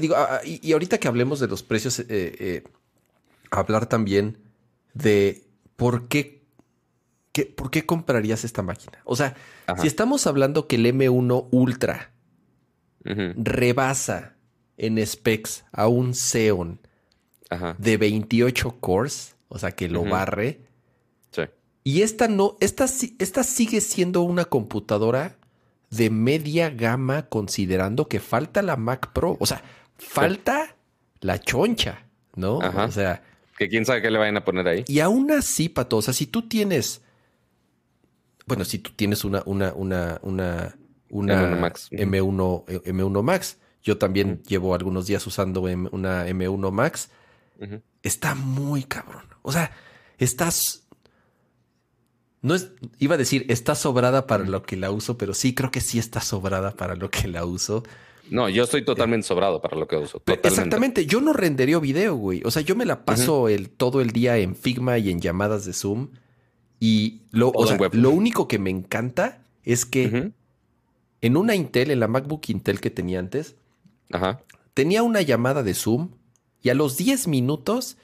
digo, 0.00 0.16
y, 0.44 0.72
ahorita 0.72 0.98
que 0.98 1.08
hablemos 1.08 1.40
de 1.40 1.48
los 1.48 1.62
precios, 1.62 1.98
eh, 2.00 2.06
eh, 2.08 2.64
hablar 3.50 3.86
también 3.86 4.38
de 4.94 5.44
por 5.76 6.08
qué, 6.08 6.44
por 7.56 7.70
qué 7.70 7.84
comprarías 7.84 8.44
esta 8.44 8.62
máquina. 8.62 8.98
O 9.04 9.16
sea, 9.16 9.36
si 9.80 9.86
estamos 9.86 10.26
hablando 10.26 10.66
que 10.66 10.76
el 10.76 10.86
M1 10.86 11.48
Ultra 11.50 12.12
rebasa 13.04 14.36
en 14.76 15.04
specs 15.04 15.64
a 15.72 15.88
un 15.88 16.14
Xeon 16.14 16.80
de 17.78 17.96
28 17.96 18.76
cores, 18.78 19.34
o 19.48 19.58
sea, 19.58 19.72
que 19.72 19.88
lo 19.88 20.04
barre 20.04 20.69
y 21.82 22.02
esta 22.02 22.28
no, 22.28 22.56
esta, 22.60 22.86
esta 23.18 23.42
sigue 23.42 23.80
siendo 23.80 24.22
una 24.22 24.44
computadora 24.44 25.36
de 25.90 26.10
media 26.10 26.70
gama 26.70 27.22
considerando 27.28 28.08
que 28.08 28.20
falta 28.20 28.62
la 28.62 28.76
Mac 28.76 29.12
Pro. 29.12 29.36
O 29.40 29.46
sea, 29.46 29.62
falta 29.98 30.76
la 31.20 31.38
choncha, 31.38 32.06
¿no? 32.36 32.58
O 32.58 32.90
sea. 32.90 33.22
Que 33.58 33.68
quién 33.68 33.84
sabe 33.84 34.00
qué 34.02 34.10
le 34.10 34.18
vayan 34.18 34.36
a 34.36 34.44
poner 34.44 34.66
ahí. 34.68 34.84
Y 34.86 35.00
aún 35.00 35.30
así, 35.30 35.68
Pato, 35.68 35.98
o 35.98 36.02
sea, 36.02 36.14
si 36.14 36.26
tú 36.26 36.48
tienes. 36.48 37.02
Bueno, 38.46 38.64
si 38.64 38.78
tú 38.78 38.92
tienes 38.96 39.24
una, 39.24 39.42
una, 39.46 39.72
una, 39.74 40.18
una, 40.22 40.76
una 41.08 41.42
M1 41.42 41.58
Max. 41.58 41.88
M1, 41.92 42.64
M1 42.84 43.22
Max. 43.22 43.58
Yo 43.82 43.96
también 43.96 44.42
llevo 44.42 44.74
algunos 44.74 45.06
días 45.06 45.26
usando 45.26 45.62
una 45.62 46.26
M1 46.26 46.70
Max. 46.70 47.10
Está 48.02 48.34
muy 48.34 48.84
cabrón. 48.84 49.24
O 49.42 49.52
sea, 49.52 49.72
estás 50.18 50.86
no 52.42 52.54
es, 52.54 52.72
iba 52.98 53.14
a 53.14 53.18
decir, 53.18 53.46
está 53.48 53.74
sobrada 53.74 54.26
para 54.26 54.44
lo 54.44 54.62
que 54.62 54.76
la 54.76 54.90
uso, 54.90 55.18
pero 55.18 55.34
sí 55.34 55.54
creo 55.54 55.70
que 55.70 55.80
sí 55.80 55.98
está 55.98 56.20
sobrada 56.20 56.72
para 56.72 56.96
lo 56.96 57.10
que 57.10 57.28
la 57.28 57.44
uso. 57.44 57.82
No, 58.30 58.48
yo 58.48 58.64
estoy 58.64 58.84
totalmente 58.84 59.26
sobrado 59.26 59.60
para 59.60 59.76
lo 59.76 59.88
que 59.88 59.96
uso. 59.96 60.22
Exactamente, 60.26 61.04
yo 61.04 61.20
no 61.20 61.32
rendería 61.32 61.78
video, 61.80 62.14
güey. 62.14 62.42
O 62.44 62.50
sea, 62.50 62.62
yo 62.62 62.76
me 62.76 62.84
la 62.86 63.04
paso 63.04 63.48
el, 63.48 63.68
todo 63.68 64.00
el 64.00 64.12
día 64.12 64.36
en 64.38 64.54
Figma 64.54 64.98
y 64.98 65.10
en 65.10 65.20
llamadas 65.20 65.64
de 65.64 65.72
Zoom. 65.72 66.10
Y 66.78 67.22
lo, 67.30 67.52
lo 67.92 68.10
único 68.10 68.46
que 68.46 68.58
me 68.58 68.70
encanta 68.70 69.42
es 69.64 69.84
que 69.84 70.32
en 71.20 71.36
una 71.36 71.54
Intel, 71.54 71.90
en 71.90 72.00
la 72.00 72.08
MacBook 72.08 72.48
Intel 72.48 72.80
que 72.80 72.90
tenía 72.90 73.18
antes, 73.18 73.56
tenía 74.74 75.02
una 75.02 75.22
llamada 75.22 75.62
de 75.62 75.74
Zoom 75.74 76.10
y 76.62 76.68
a 76.68 76.74
los 76.74 76.96
10 76.96 77.26
minutos 77.26 77.96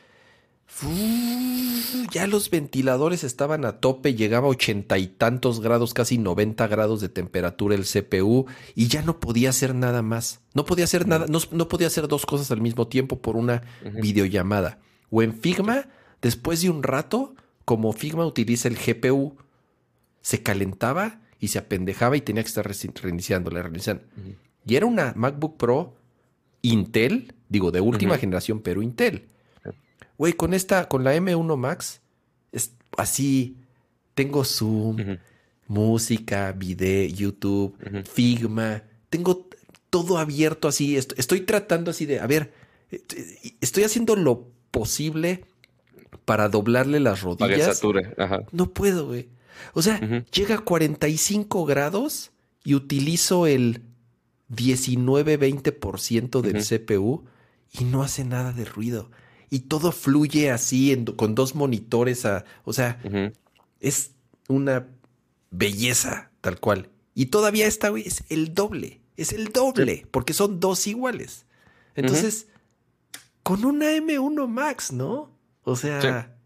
ya 2.11 2.27
los 2.27 2.51
ventiladores 2.51 3.25
estaban 3.25 3.65
a 3.65 3.81
tope, 3.81 4.15
llegaba 4.15 4.47
a 4.47 4.51
ochenta 4.51 4.99
y 4.99 5.07
tantos 5.07 5.61
grados, 5.61 5.95
casi 5.95 6.19
90 6.19 6.67
grados 6.67 7.01
de 7.01 7.09
temperatura 7.09 7.75
el 7.75 7.85
CPU 7.85 8.47
y 8.75 8.89
ya 8.89 9.03
no 9.03 9.19
podía 9.19 9.51
hacer 9.51 9.75
nada 9.75 10.03
más. 10.03 10.41
No 10.55 10.65
podía 10.65 10.85
hacer 10.85 11.07
nada, 11.07 11.27
no, 11.29 11.69
podía 11.69 11.87
hacer 11.87 12.09
dos 12.09 12.27
cosas 12.27 12.51
al 12.51 12.61
mismo 12.61 12.89
tiempo 12.89 13.21
por 13.21 13.37
una 13.37 13.63
videollamada. 14.03 14.81
O 15.11 15.23
en 15.23 15.35
Figma, 15.35 15.89
después 16.21 16.63
de 16.63 16.71
un 16.71 16.83
rato, 16.83 17.35
como 17.65 17.93
Figma 17.93 18.27
utiliza 18.27 18.69
el 18.69 18.77
GPU, 18.77 19.37
se 20.21 20.43
calentaba 20.43 21.21
y 21.39 21.49
se 21.49 21.59
apendejaba 21.59 22.17
y 22.17 22.21
tenía 22.21 22.43
que 22.43 22.49
estar 22.49 22.69
reiniciando, 23.03 23.51
la 23.51 23.63
reiniciando. 23.63 24.03
Y 24.67 24.75
era 24.75 24.87
una 24.87 25.13
MacBook 25.17 25.57
Pro 25.57 25.97
Intel, 26.63 27.35
digo, 27.49 27.71
de 27.71 27.81
última 27.81 28.19
generación, 28.19 28.61
pero 28.61 28.83
Intel. 28.83 29.29
Güey, 30.19 30.33
con 30.33 30.55
esta, 30.55 30.89
con 30.89 31.05
la 31.05 31.15
M1 31.17 31.57
Max, 31.57 32.01
es 32.53 32.73
así, 32.97 33.57
tengo 34.15 34.45
Zoom, 34.45 35.19
música, 35.69 36.53
video, 36.53 37.09
YouTube, 37.09 37.77
Figma, 38.11 38.83
tengo 39.11 39.49
todo 39.91 40.19
abierto 40.19 40.69
así, 40.69 40.97
estoy, 40.97 41.41
tratando 41.43 41.91
así 41.91 42.07
de, 42.07 42.21
a 42.21 42.27
ver, 42.27 42.53
estoy 43.61 43.85
haciendo 43.85 44.17
lo 44.17 44.49
posible 44.71 45.45
para 46.25 46.49
doblarle 46.49 47.01
las 47.01 47.23
rodillas. 47.23 47.81
No 48.53 48.71
puedo, 48.71 49.07
güey. 49.07 49.29
O 49.73 49.83
sea, 49.83 50.01
llega 50.33 50.57
a 50.57 50.59
45 50.59 51.65
grados 51.65 52.33
y 52.65 52.75
utilizo 52.75 53.47
el 53.47 53.83
19-20% 54.51 56.41
del 56.41 56.63
CPU 56.65 57.25
y 57.73 57.85
no 57.85 58.03
hace 58.03 58.25
nada 58.25 58.53
de 58.53 58.65
ruido. 58.65 59.11
Y 59.51 59.61
todo 59.61 59.93
fluye 59.93 60.51
así 60.51 61.05
con 61.17 61.35
dos 61.35 61.55
monitores. 61.55 62.25
A, 62.27 62.45
o 62.65 62.73
sea, 62.73 63.01
es 63.81 64.13
una 64.49 64.87
belleza 65.51 66.31
tal 66.41 66.61
cual. 66.61 66.91
Y 67.15 67.27
todavía 67.27 67.67
esta, 67.67 67.89
güey, 67.89 68.07
es 68.07 68.25
el 68.29 68.55
doble. 68.55 69.01
Es 69.17 69.33
el 69.33 69.53
doble, 69.53 70.07
porque 70.11 70.35
son 70.35 70.61
dos 70.61 70.87
iguales. 70.87 71.47
Entonces, 71.95 72.49
con 73.43 73.65
una 73.65 73.93
M1 73.93 74.47
Max, 74.47 74.93
¿no? 74.93 75.31
O 75.63 75.77
sea... 75.77 76.37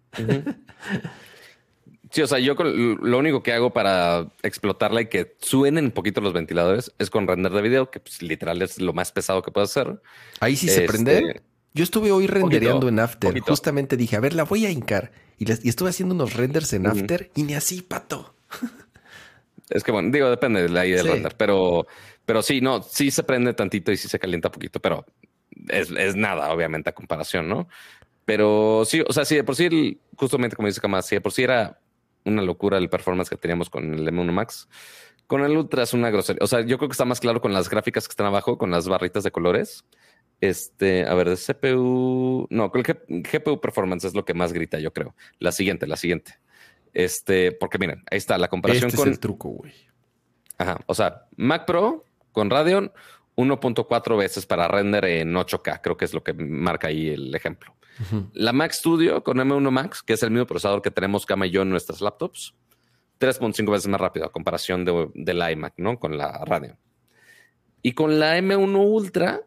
Sí. 2.11 2.23
o 2.23 2.27
sea, 2.27 2.39
yo 2.39 2.55
lo 2.55 3.19
único 3.19 3.43
que 3.43 3.53
hago 3.53 3.73
para 3.73 4.29
explotarla 4.43 5.03
y 5.03 5.09
que 5.09 5.37
suenen 5.41 5.87
un 5.87 5.91
poquito 5.93 6.21
los 6.21 6.33
ventiladores 6.33 6.93
es 6.99 7.11
con 7.11 7.27
render 7.27 7.53
de 7.53 7.63
video, 7.63 7.91
que 7.91 8.01
pues, 8.01 8.23
literal 8.23 8.63
es 8.63 8.81
lo 8.81 8.93
más 8.93 9.13
pesado 9.13 9.43
que 9.43 9.51
puedo 9.51 9.65
hacer. 9.65 10.01
Ahí 10.41 10.57
sí 10.57 10.69
se 10.69 10.83
prende. 10.83 11.43
Yo 11.73 11.85
estuve 11.85 12.11
hoy 12.11 12.27
rendereando 12.27 12.89
en 12.89 12.99
After. 12.99 13.39
Justamente 13.41 13.97
dije, 13.97 14.17
a 14.17 14.21
ver, 14.21 14.35
la 14.35 14.45
voy 14.45 14.67
a 14.67 14.71
hincar. 14.71 15.13
Y, 15.39 15.51
estuve 15.51 15.91
haciendo 15.91 16.15
unos 16.15 16.35
renders 16.35 16.73
en 16.73 16.87
After 16.87 17.31
y 17.35 17.45
ni 17.45 17.55
así, 17.55 17.83
pato. 17.83 18.35
Es 19.71 19.85
que 19.85 19.93
bueno, 19.93 20.11
digo, 20.11 20.29
depende 20.29 20.63
de 20.63 20.69
la 20.69 20.85
idea 20.85 20.97
del 20.97 21.13
render, 21.13 21.37
pero, 21.37 21.87
pero 22.27 22.43
sí, 22.43 22.61
no, 22.61 22.83
sí 22.83 23.13
se 23.13 23.23
prende 23.23 23.55
tantito 23.55 23.93
y 23.93 23.97
sí 23.97 24.09
se 24.09 24.19
calienta 24.19 24.51
poquito, 24.51 24.81
pero 24.81 25.07
es, 25.69 26.17
nada, 26.17 26.53
obviamente, 26.53 26.91
a 26.91 26.93
comparación, 26.93 27.49
¿no? 27.49 27.69
Pero 28.25 28.83
sí, 28.85 29.01
o 29.07 29.13
sea, 29.13 29.25
sí, 29.25 29.37
de 29.37 29.45
por 29.45 29.55
sí, 29.55 30.01
justamente 30.17 30.57
como 30.57 30.67
dice 30.67 30.81
Kamaz, 30.81 31.07
si 31.07 31.15
de 31.15 31.21
por 31.21 31.31
sí 31.31 31.45
era 31.45 31.79
una 32.25 32.43
locura 32.43 32.79
el 32.79 32.89
performance 32.89 33.31
que 33.31 33.37
teníamos 33.37 33.71
con 33.71 33.95
el 33.95 34.09
M1 34.09 34.33
Max, 34.33 34.69
con 35.29 35.45
el 35.45 35.57
Ultra 35.57 35.85
es 35.85 35.95
una 35.95 36.11
grosería. 36.11 36.41
O 36.43 36.49
sea, 36.49 36.63
yo 36.63 36.77
creo 36.77 36.89
que 36.89 36.95
está 36.95 37.05
más 37.05 37.21
claro 37.21 37.41
con 37.41 37.53
las 37.53 37.71
gráficas 37.71 38.09
que 38.09 38.13
están 38.13 38.27
abajo, 38.27 38.59
con 38.59 38.73
las 38.73 38.89
barritas 38.89 39.23
de 39.23 39.31
colores. 39.31 39.85
Este, 40.41 41.07
a 41.07 41.15
ver, 41.15 41.29
de 41.29 41.37
CPU, 41.37 42.47
no, 42.49 42.71
con 42.71 42.83
el 42.87 43.23
GPU 43.23 43.61
Performance 43.61 44.05
es 44.05 44.15
lo 44.15 44.25
que 44.25 44.35
más 44.35 44.53
grita, 44.53 44.79
yo 44.79 44.93
creo. 44.93 45.15
La 45.39 45.53
siguiente, 45.53 45.87
la 45.87 45.97
siguiente. 45.97 46.39
Este, 46.93 47.53
porque 47.53 47.79
miren, 47.79 48.03
ahí 48.11 48.19
está 48.19 48.39
la 48.39 48.49
comparación 48.49 48.89
este 48.89 48.97
con. 48.97 49.09
Es 49.09 49.15
el 49.15 49.21
truco, 49.21 49.51
güey. 49.51 49.73
Ajá. 50.59 50.81
O 50.87 50.95
sea, 50.95 51.27
Mac 51.37 51.67
Pro 51.67 52.05
con 52.33 52.51
Radeon, 52.51 52.93
1.4 53.37 54.19
veces 54.19 54.47
para 54.47 54.69
render 54.69 55.05
en 55.05 55.35
8K. 55.35 55.81
Creo 55.83 55.97
que 55.97 56.05
es 56.05 56.15
lo 56.15 56.23
que 56.23 56.33
marca 56.33 56.89
ahí 56.89 57.09
el 57.09 57.35
ejemplo. 57.35 57.75
La 58.33 58.55
Mac 58.55 58.73
Studio 58.73 59.23
con 59.23 59.37
M1 59.37 59.71
Max, 59.71 60.03
que 60.03 60.15
es 60.15 60.23
el 60.23 60.31
mismo 60.31 60.47
procesador 60.47 60.81
que 60.81 60.91
tenemos 60.91 61.27
Kama 61.27 61.47
y 61.47 61.51
yo 61.51 61.63
en 61.63 61.69
nuestras 61.69 62.01
laptops, 62.01 62.55
3.5 63.19 63.71
veces 63.71 63.89
más 63.89 64.01
rápido 64.01 64.25
a 64.25 64.33
comparación 64.33 64.87
de, 64.87 65.35
la 65.35 65.53
iMac, 65.53 65.75
¿no? 65.77 65.99
Con 65.99 66.17
la 66.17 66.43
Radeon. 66.47 66.79
Y 67.83 67.93
con 67.93 68.19
la 68.19 68.39
M1 68.39 68.75
Ultra 68.75 69.43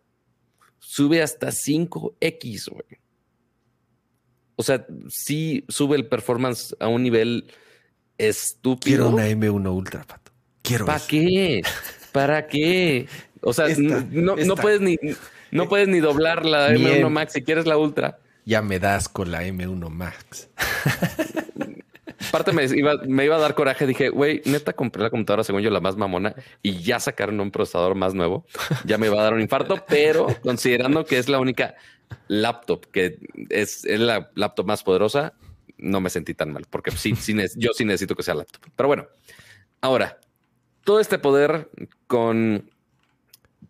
sube 0.84 1.22
hasta 1.22 1.48
5X, 1.48 2.70
güey. 2.70 3.00
O 4.56 4.64
sea, 4.64 4.86
sí 5.10 5.64
sube 5.68 5.96
el 5.96 6.08
performance 6.08 6.76
a 6.80 6.88
un 6.88 7.02
nivel 7.04 7.48
estúpido. 8.18 8.80
Quiero 8.82 9.10
una 9.10 9.28
M1 9.28 9.74
Ultra, 9.74 10.04
Pato. 10.04 10.32
Quiero 10.62 10.86
¿Para 10.86 11.06
qué? 11.08 11.62
¿Para 12.12 12.48
qué? 12.48 13.08
O 13.42 13.54
sea, 13.54 13.68
no, 13.78 14.56
puedes 14.56 14.82
ni 14.82 14.98
no 15.52 15.68
puedes 15.68 15.88
ni 15.88 16.00
doblar 16.00 16.46
la 16.46 16.72
M1 16.72 17.10
Max 17.10 17.34
si 17.34 17.42
quieres 17.42 17.66
la 17.66 17.78
Ultra. 17.78 18.20
Ya 18.46 18.62
me 18.62 18.80
das 18.80 19.10
con 19.10 19.32
la 19.32 19.44
M1 19.44 19.90
Max. 19.90 20.50
Aparte 22.34 22.52
me 22.52 22.66
iba, 22.66 22.96
me 23.06 23.26
iba 23.26 23.36
a 23.36 23.40
dar 23.40 23.54
coraje. 23.54 23.86
Dije, 23.86 24.10
güey, 24.10 24.42
neta 24.46 24.74
compré 24.74 25.04
la 25.04 25.12
computadora 25.12 25.44
según 25.44 25.62
yo 25.62 25.70
la 25.70 25.82
más 25.82 25.98
mamona 25.98 26.34
y 26.64 26.82
ya 26.82 27.00
sacaron 27.00 27.40
un 27.40 27.52
procesador 27.52 27.94
más 27.94 28.16
nuevo. 28.16 28.48
Ya 28.86 28.98
me 28.98 29.06
iba 29.06 29.20
a 29.20 29.24
dar 29.24 29.36
un 29.36 29.42
infarto, 29.42 29.86
pero 29.88 30.26
considerando 30.42 31.06
que 31.06 31.20
es 31.20 31.30
la 31.30 31.40
única 31.40 31.76
laptop, 32.28 32.88
que 32.88 33.20
es, 33.52 33.86
la 33.86 34.32
laptop 34.34 34.66
más 34.66 34.82
poderosa, 34.82 35.34
no 35.78 36.02
me 36.02 36.10
sentí 36.10 36.34
tan 36.34 36.52
mal, 36.52 36.66
porque 36.72 36.90
sí, 36.90 37.14
yo 37.56 37.72
sí 37.72 37.86
necesito 37.86 38.16
que 38.16 38.24
sea 38.24 38.34
laptop. 38.34 38.64
Pero 38.76 38.88
bueno, 38.88 39.08
ahora, 39.80 40.20
todo 40.84 41.00
este 41.00 41.20
poder 41.20 41.70
con, 42.08 42.68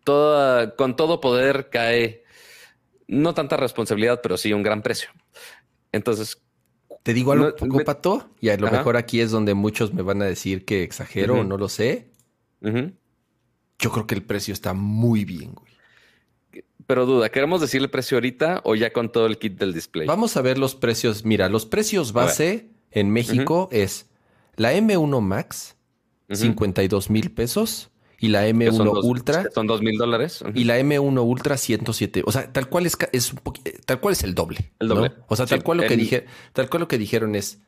toda, 0.04 0.74
con 0.74 0.96
todo 0.96 1.20
poder 1.20 1.68
cae 1.68 2.24
no 3.08 3.34
tanta 3.34 3.58
responsabilidad, 3.58 4.22
pero 4.22 4.38
sí 4.38 4.54
un 4.54 4.62
gran 4.62 4.80
precio. 4.80 5.10
Entonces, 5.92 6.40
te 7.04 7.12
digo 7.14 7.32
algo 7.32 7.54
poco, 7.54 7.84
Pato, 7.84 8.30
y 8.40 8.48
a 8.48 8.56
lo 8.56 8.70
mejor 8.70 8.96
aquí 8.96 9.20
es 9.20 9.30
donde 9.30 9.52
muchos 9.52 9.92
me 9.92 10.00
van 10.02 10.22
a 10.22 10.24
decir 10.24 10.64
que 10.64 10.82
exagero 10.82 11.40
o 11.40 11.44
no 11.44 11.58
lo 11.58 11.68
sé. 11.68 12.08
Yo 12.62 13.90
creo 13.92 14.06
que 14.06 14.14
el 14.14 14.22
precio 14.22 14.54
está 14.54 14.72
muy 14.72 15.24
bien, 15.24 15.52
güey. 15.52 16.64
Pero 16.86 17.04
duda, 17.04 17.28
¿queremos 17.30 17.60
decir 17.60 17.82
el 17.82 17.90
precio 17.90 18.16
ahorita 18.16 18.62
o 18.64 18.74
ya 18.74 18.92
con 18.92 19.12
todo 19.12 19.26
el 19.26 19.38
kit 19.38 19.58
del 19.58 19.74
display? 19.74 20.06
Vamos 20.06 20.36
a 20.36 20.42
ver 20.42 20.56
los 20.56 20.74
precios. 20.74 21.24
Mira, 21.24 21.48
los 21.50 21.66
precios 21.66 22.12
base 22.12 22.70
en 22.90 23.10
México 23.10 23.68
es 23.70 24.08
la 24.56 24.72
M1 24.72 25.20
Max, 25.20 25.76
52 26.30 27.10
mil 27.10 27.30
pesos. 27.32 27.90
Y 28.18 28.28
la 28.28 28.48
M1 28.48 29.00
Ultra. 29.02 29.50
Son 29.54 29.66
2 29.66 29.82
mil 29.82 29.96
dólares. 29.98 30.44
Y 30.54 30.64
la 30.64 30.78
M1 30.78 31.22
Ultra 31.22 31.56
107. 31.56 32.22
O 32.26 32.32
sea, 32.32 32.52
tal 32.52 32.68
cual 32.68 32.86
es, 32.86 32.96
es 33.12 33.32
un 33.32 33.40
tal 33.84 34.00
cual 34.00 34.12
es 34.12 34.22
el 34.24 34.34
doble. 34.34 34.72
El 34.78 34.88
doble. 34.88 35.12
O 35.28 35.36
sea, 35.36 35.46
tal 35.46 35.62
cual 35.62 35.78
lo 35.78 35.86
que 35.86 35.96
dije, 35.96 36.26
tal 36.52 36.68
cual 36.68 36.82
lo 36.82 36.88
que 36.88 36.98
dijeron 36.98 37.34
es. 37.34 37.60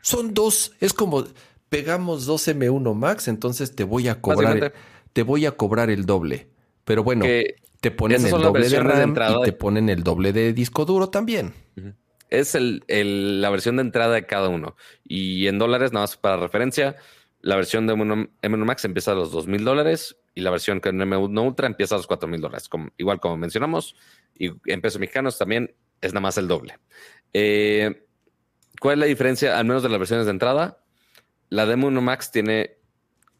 Son 0.00 0.34
dos. 0.34 0.72
Es 0.80 0.92
como 0.92 1.24
pegamos 1.68 2.26
dos 2.26 2.48
M1 2.48 2.94
Max, 2.94 3.28
entonces 3.28 3.74
te 3.74 3.84
voy 3.84 4.08
a 4.08 4.20
cobrar. 4.20 4.72
Te 5.12 5.22
voy 5.22 5.46
a 5.46 5.52
cobrar 5.52 5.90
el 5.90 6.06
doble. 6.06 6.48
Pero 6.84 7.02
bueno, 7.04 7.24
te 7.80 7.90
ponen 7.90 8.24
el 8.24 8.30
doble 8.30 8.68
de 8.68 8.80
RAM 8.80 9.14
y 9.14 9.44
te 9.44 9.52
ponen 9.52 9.88
el 9.88 10.02
doble 10.02 10.32
de 10.32 10.52
disco 10.52 10.84
duro 10.84 11.10
también. 11.10 11.54
Es 12.30 12.54
el, 12.54 12.82
la 13.40 13.50
versión 13.50 13.76
de 13.76 13.82
entrada 13.82 14.14
de 14.14 14.26
cada 14.26 14.48
uno. 14.48 14.76
Y 15.04 15.46
en 15.46 15.58
dólares, 15.58 15.92
nada 15.92 16.04
más 16.04 16.16
para 16.16 16.36
referencia, 16.36 16.96
la 17.40 17.56
versión 17.56 17.86
de 17.86 17.94
M1 17.94 18.64
Max 18.64 18.84
empieza 18.84 19.12
a 19.12 19.14
los 19.14 19.30
2 19.30 19.46
mil 19.46 19.64
dólares 19.64 20.16
y 20.34 20.40
la 20.40 20.50
versión 20.50 20.80
con 20.80 20.98
M1 20.98 21.46
Ultra 21.46 21.66
empieza 21.66 21.94
a 21.94 21.98
los 21.98 22.06
4 22.06 22.28
mil 22.28 22.40
dólares. 22.40 22.68
igual 22.96 23.20
como 23.20 23.36
mencionamos, 23.36 23.96
y 24.36 24.50
en 24.70 24.80
pesos 24.80 25.00
mexicanos 25.00 25.38
también 25.38 25.74
es 26.00 26.12
nada 26.12 26.22
más 26.22 26.38
el 26.38 26.48
doble. 26.48 26.78
Eh, 27.32 28.06
¿Cuál 28.80 28.94
es 28.94 28.98
la 29.00 29.06
diferencia, 29.06 29.58
al 29.58 29.64
menos 29.64 29.82
de 29.82 29.88
las 29.88 29.98
versiones 29.98 30.26
de 30.26 30.32
entrada? 30.32 30.82
La 31.48 31.66
de 31.66 31.76
M1 31.76 32.00
Max 32.00 32.30
tiene 32.30 32.78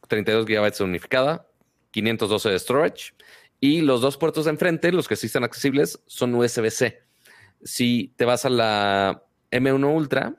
32 0.08 0.46
GB 0.46 0.84
unificada, 0.84 1.46
512 1.90 2.50
de 2.50 2.58
storage 2.58 3.12
y 3.60 3.80
los 3.80 4.00
dos 4.00 4.16
puertos 4.16 4.44
de 4.44 4.52
enfrente, 4.52 4.92
los 4.92 5.08
que 5.08 5.16
sí 5.16 5.26
están 5.26 5.44
accesibles, 5.44 6.00
son 6.06 6.34
USB-C. 6.34 7.02
Si 7.62 8.14
te 8.16 8.24
vas 8.24 8.44
a 8.44 8.50
la 8.50 9.24
M1 9.50 9.94
Ultra, 9.94 10.36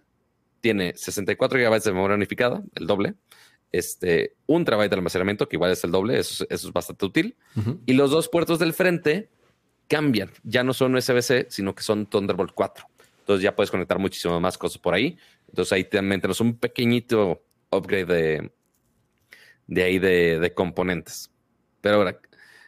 tiene 0.62 0.96
64 0.96 1.60
GB 1.60 1.82
de 1.82 1.92
memoria 1.92 2.16
unificada, 2.16 2.64
el 2.76 2.88
doble, 2.88 3.16
este, 3.72 4.36
un 4.48 4.66
terabyte 4.66 4.90
de 4.90 4.96
almacenamiento, 4.96 5.48
que 5.48 5.56
igual 5.56 5.72
es 5.72 5.84
el 5.84 5.92
doble, 5.92 6.20
eso, 6.20 6.46
es 6.50 6.72
bastante 6.72 7.06
útil. 7.06 7.38
Y 7.86 7.94
los 7.94 8.12
dos 8.12 8.30
puertos 8.30 8.60
del 8.60 8.74
frente 8.74 9.30
cambian, 9.88 10.32
ya 10.44 10.64
no 10.64 10.74
son 10.74 10.96
USB-C, 10.96 11.48
sino 11.50 11.76
que 11.76 11.84
son 11.84 12.06
Thunderbolt 12.06 12.54
4. 12.54 12.86
Entonces 13.20 13.44
ya 13.44 13.56
puedes 13.56 13.72
conectar 13.72 14.00
muchísimo 14.00 14.40
más 14.40 14.58
cosas 14.58 14.78
por 14.80 14.94
ahí. 14.94 15.18
Entonces 15.48 15.74
ahí 15.74 15.84
también 15.84 16.22
tenemos 16.22 16.42
un 16.42 16.58
pequeñito 16.58 17.44
upgrade 17.72 18.06
de, 18.06 18.52
de 19.68 19.84
ahí 19.84 20.00
de, 20.00 20.40
de 20.40 20.54
componentes. 20.54 21.32
Pero 21.82 21.96
ahora, 21.98 22.20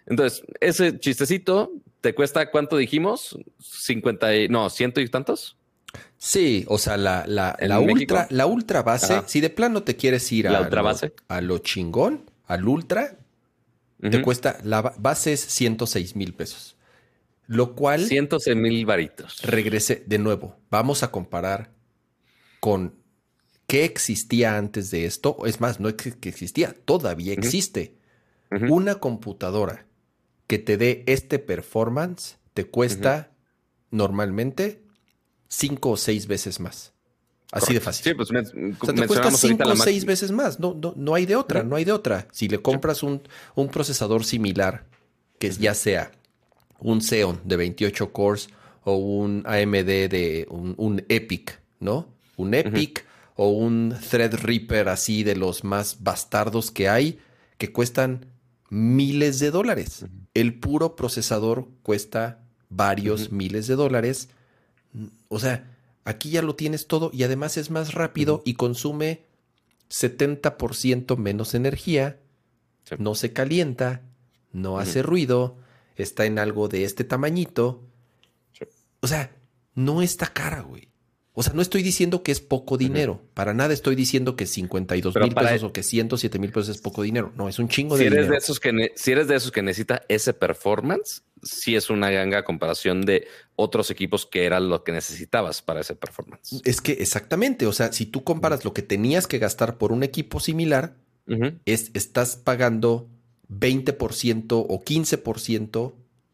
entonces, 0.05 0.43
ese 0.59 0.99
chistecito 0.99 1.71
te 2.01 2.13
cuesta 2.13 2.49
cuánto 2.51 2.77
dijimos? 2.77 3.37
50 3.59 4.35
y, 4.35 4.49
no, 4.49 4.69
ciento 4.69 4.99
y 5.01 5.07
tantos. 5.07 5.57
Sí, 6.18 6.65
o 6.68 6.77
sea, 6.77 6.97
la, 6.97 7.26
la, 7.27 7.80
ultra, 7.80 8.27
la 8.30 8.45
ultra 8.45 8.84
base, 8.84 9.23
si 9.26 9.41
de 9.41 9.49
plano 9.49 9.84
te 9.84 9.95
quieres 9.95 10.31
ir 10.31 10.47
a, 10.47 10.69
lo, 10.69 10.95
a 11.27 11.41
lo 11.41 11.57
chingón, 11.57 12.30
al 12.45 12.68
ultra, 12.68 13.18
te 13.99 14.22
cuesta, 14.22 14.57
la 14.63 14.81
base 14.81 15.34
es 15.34 15.41
106 15.41 16.15
mil 16.15 16.34
pesos. 16.34 16.77
Lo 17.47 17.76
cual... 17.76 18.05
106 18.05 18.55
mil 18.55 18.85
varitos. 18.85 19.41
Regrese 19.41 20.03
de 20.05 20.18
nuevo. 20.19 20.57
Vamos 20.69 21.03
a 21.03 21.11
comparar 21.11 21.72
con 22.59 22.95
qué 23.68 23.84
existía 23.84 24.57
antes 24.57 24.91
de 24.91 25.05
esto. 25.05 25.38
Es 25.45 25.59
más, 25.59 25.80
no 25.80 25.89
es 25.89 25.95
que 25.95 26.30
existía, 26.30 26.76
todavía 26.85 27.34
existe. 27.34 27.95
Una 28.69 28.95
computadora 28.95 29.85
que 30.47 30.59
te 30.59 30.76
dé 30.76 31.03
este 31.07 31.39
performance 31.39 32.38
te 32.53 32.65
cuesta 32.65 33.31
normalmente 33.91 34.80
cinco 35.51 35.91
o 35.91 35.97
seis 35.97 36.25
veces 36.25 36.59
más. 36.59 36.93
Así 37.51 37.73
de 37.73 37.81
fácil. 37.81 38.03
Sí, 38.05 38.13
pues 38.13 38.29
te 38.29 39.07
cuesta 39.07 39.29
cinco 39.31 39.69
o 39.69 39.75
seis 39.75 40.05
veces 40.05 40.31
más. 40.31 40.59
No, 40.59 40.73
no, 40.73 40.93
no 40.95 41.13
hay 41.13 41.25
de 41.25 41.35
otra, 41.35 41.63
no 41.63 41.75
hay 41.75 41.83
de 41.83 41.91
otra. 41.91 42.27
Si 42.31 42.47
le 42.47 42.61
compras 42.61 43.03
un, 43.03 43.21
un 43.55 43.67
procesador 43.67 44.23
similar, 44.23 44.85
que 45.37 45.51
ya 45.51 45.73
sea 45.73 46.11
un 46.79 47.01
Xeon 47.01 47.41
de 47.43 47.57
28 47.57 48.13
cores 48.13 48.49
o 48.83 48.95
un 48.95 49.43
AMD 49.45 50.09
de 50.09 50.47
un, 50.49 51.05
Epic, 51.09 51.59
¿no? 51.79 52.07
Un 52.37 52.53
Epic 52.53 53.05
o 53.35 53.49
un 53.49 53.95
Threadripper 54.09 54.87
así 54.87 55.23
de 55.23 55.35
los 55.35 55.63
más 55.63 56.03
bastardos 56.03 56.71
que 56.71 56.87
hay, 56.87 57.19
que 57.57 57.71
cuestan 57.71 58.27
miles 58.69 59.39
de 59.39 59.51
dólares. 59.51 60.05
El 60.33 60.59
puro 60.59 60.95
procesador 60.95 61.67
cuesta 61.83 62.39
varios 62.69 63.31
miles 63.31 63.67
de 63.67 63.75
dólares. 63.75 64.29
O 65.30 65.39
sea, 65.39 65.77
aquí 66.05 66.31
ya 66.31 66.41
lo 66.41 66.55
tienes 66.55 66.88
todo 66.88 67.11
y 67.13 67.23
además 67.23 67.57
es 67.57 67.69
más 67.69 67.93
rápido 67.93 68.41
y 68.45 68.55
consume 68.55 69.26
70% 69.89 71.18
menos 71.18 71.53
energía, 71.53 72.19
no 72.97 73.15
se 73.15 73.34
calienta, 73.34 74.01
no 74.51 74.80
hace 74.80 75.03
ruido, 75.03 75.57
está 75.95 76.26
en 76.26 76.39
algo 76.39 76.68
de 76.68 76.84
este 76.84 77.03
tamañito. 77.03 77.84
O 79.01 79.07
sea, 79.07 79.35
no 79.76 80.01
está 80.01 80.27
cara, 80.27 80.61
güey. 80.61 80.89
O 81.34 81.43
sea, 81.43 81.53
no 81.53 81.61
estoy 81.61 81.81
diciendo 81.81 82.23
que 82.23 82.31
es 82.31 82.41
poco 82.41 82.77
dinero. 82.77 83.22
Para 83.34 83.53
nada 83.53 83.73
estoy 83.73 83.95
diciendo 83.95 84.35
que 84.35 84.45
52 84.45 85.15
mil 85.15 85.34
pesos 85.34 85.63
o 85.63 85.72
que 85.73 85.81
107 85.81 86.39
mil 86.39 86.51
pesos 86.51 86.76
es 86.76 86.81
poco 86.81 87.03
dinero. 87.03 87.31
No, 87.38 87.47
es 87.47 87.57
un 87.57 87.69
chingo 87.69 87.95
de 87.95 88.03
si 88.03 88.07
eres 88.07 88.18
dinero. 88.18 88.31
De 88.34 88.38
esos 88.38 88.59
que 88.59 88.91
si 88.95 89.11
eres 89.11 89.27
de 89.27 89.35
esos 89.35 89.51
que 89.51 89.61
necesita 89.61 90.01
ese 90.09 90.34
performance, 90.34 91.23
sí 91.43 91.76
es 91.76 91.89
una 91.89 92.09
ganga 92.09 92.43
comparación 92.43 93.01
de 93.01 93.27
otros 93.55 93.91
equipos 93.91 94.26
que 94.26 94.45
era 94.45 94.59
lo 94.59 94.84
que 94.84 94.91
necesitabas 94.91 95.61
para 95.61 95.81
ese 95.81 95.95
performance. 95.95 96.61
Es 96.65 96.81
que 96.81 96.93
exactamente. 96.93 97.65
O 97.65 97.73
sea, 97.73 97.91
si 97.91 98.05
tú 98.05 98.23
comparas 98.23 98.65
lo 98.65 98.73
que 98.73 98.81
tenías 98.81 99.27
que 99.27 99.39
gastar 99.39 99.77
por 99.77 99.91
un 99.91 100.03
equipo 100.03 100.39
similar, 100.39 100.95
es, 101.65 101.91
estás 101.93 102.35
pagando 102.35 103.07
20% 103.49 104.65
o 104.68 104.84
15% 104.84 105.93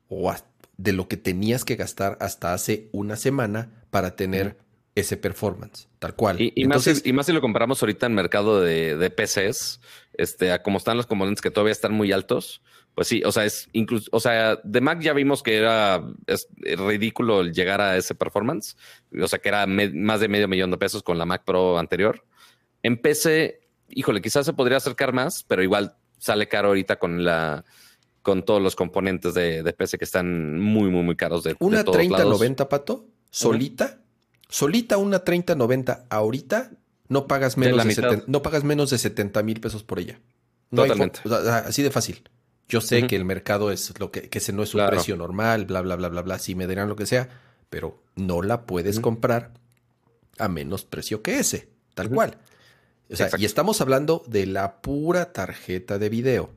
o 0.10 0.34
de 0.78 0.94
lo 0.94 1.08
que 1.08 1.18
tenías 1.18 1.66
que 1.66 1.76
gastar 1.76 2.18
hasta 2.20 2.54
hace 2.54 2.90
una 2.92 3.16
semana 3.16 3.84
para 3.92 4.16
tener 4.16 4.58
ese 4.96 5.18
performance, 5.18 5.88
tal 6.00 6.16
cual. 6.16 6.38
Y, 6.40 6.66
más, 6.66 6.84
si, 6.84 7.32
lo 7.32 7.42
comparamos 7.42 7.82
ahorita 7.82 8.08
en 8.08 8.16
mercado 8.16 8.62
de, 8.62 9.12
PCs, 9.16 9.80
este, 10.14 10.52
a 10.52 10.64
como 10.64 10.80
están 10.80 10.98
los 10.98 11.06
componentes 11.06 11.42
que 11.42 11.52
todavía 11.52 11.72
están 11.72 11.94
muy 11.94 12.12
altos, 12.12 12.62
pues 12.98 13.10
sí, 13.10 13.22
o 13.24 13.32
sea, 13.32 13.46
es 13.46 13.70
incluso, 13.74 14.10
o 14.12 14.20
sea, 14.20 14.56
de 14.64 14.82
Mac 14.82 15.00
ya 15.02 15.14
vimos 15.14 15.44
que 15.44 15.56
era 15.56 16.04
ridículo 16.60 17.44
llegar 17.44 17.80
a 17.80 17.96
ese 17.96 18.16
performance, 18.16 18.76
o 19.22 19.28
sea, 19.28 19.38
que 19.38 19.50
era 19.50 19.68
más 19.68 20.20
de 20.20 20.28
medio 20.28 20.48
millón 20.48 20.72
de 20.72 20.80
pesos 20.80 21.04
con 21.04 21.20
la 21.20 21.28
Mac 21.28 21.44
Pro 21.46 21.78
anterior. 21.78 22.26
En 22.82 23.00
PC, 23.00 23.60
híjole, 23.90 24.20
quizás 24.20 24.48
se 24.48 24.54
podría 24.54 24.78
acercar 24.78 25.14
más, 25.14 25.44
pero 25.44 25.62
igual 25.62 25.96
sale 26.18 26.48
caro 26.48 26.70
ahorita 26.70 26.96
con 26.96 27.24
la 27.24 27.66
con 28.24 28.44
todos 28.44 28.64
los 28.64 28.76
componentes 28.76 29.36
de, 29.36 29.76
PC 29.78 30.00
que 30.00 30.06
están 30.06 30.60
muy, 30.60 30.90
muy, 30.90 31.04
muy 31.04 31.16
caros 31.16 31.44
de, 31.44 31.56
Una 31.60 31.84
3090, 31.84 32.68
Pato, 32.68 33.06
solita, 33.30 34.00
Solita 34.50 34.98
una 34.98 35.20
3090 35.20 36.08
ahorita 36.10 36.72
no 37.10 37.28
pagas 37.28 37.58
menos 37.58 37.96
de, 37.96 38.24
no 38.26 38.42
pagas 38.42 38.64
menos 38.64 38.90
de 38.90 38.98
70 38.98 39.44
mil 39.44 39.62
pesos 39.62 39.84
por 39.84 40.00
ella. 40.00 40.20
Totalmente. 40.74 41.20
así 41.64 41.84
de 41.84 41.92
fácil. 41.92 42.28
Yo 42.70 42.82
sé 42.82 43.08
que 43.08 43.16
el 43.16 43.24
mercado 43.24 43.72
es 43.72 43.98
lo 44.00 44.12
que, 44.12 44.30
que 44.30 44.40
ese 44.40 44.52
no 44.52 44.64
es 44.64 44.76
un 44.76 44.86
precio 44.88 45.16
normal, 45.16 45.66
bla, 45.66 45.82
bla, 45.82 45.96
bla, 45.96 46.10
bla, 46.10 46.22
bla, 46.22 46.40
si 46.40 46.54
me 46.54 46.68
dirán 46.68 46.90
lo 46.90 46.96
que 46.96 47.06
sea, 47.06 47.30
pero 47.70 48.04
no 48.16 48.42
la 48.42 48.66
puedes 48.66 49.00
comprar 49.00 49.54
a 50.38 50.48
menos 50.50 50.84
precio 50.84 51.22
que 51.22 51.40
ese, 51.40 51.70
tal 51.94 52.10
cual. 52.10 52.38
O 53.10 53.16
sea, 53.16 53.30
y 53.38 53.46
estamos 53.46 53.80
hablando 53.80 54.24
de 54.28 54.46
la 54.46 54.82
pura 54.82 55.32
tarjeta 55.32 55.98
de 55.98 56.10
video, 56.10 56.50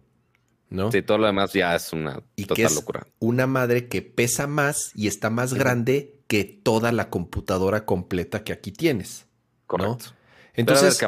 ¿no? 0.69 0.91
Sí, 0.91 1.03
todo 1.03 1.19
lo 1.19 1.27
demás 1.27 1.53
ya 1.53 1.77
es 1.77 1.93
una 1.93 2.21
y 2.35 2.43
total 2.43 2.57
que 2.57 2.63
es 2.65 2.75
locura. 2.75 3.07
Una 3.21 3.47
madre 3.47 3.89
que 3.89 4.03
pesa 4.03 4.49
más 4.49 4.91
y 4.97 5.07
está 5.07 5.31
más 5.31 5.55
grande 5.55 6.21
que 6.27 6.45
toda 6.45 6.91
la 6.91 7.09
computadora 7.09 7.85
completa 7.85 8.43
que 8.43 8.53
aquí 8.53 8.73
tienes. 8.73 9.27
Correcto. 9.67 10.07
Entonces, 10.55 11.01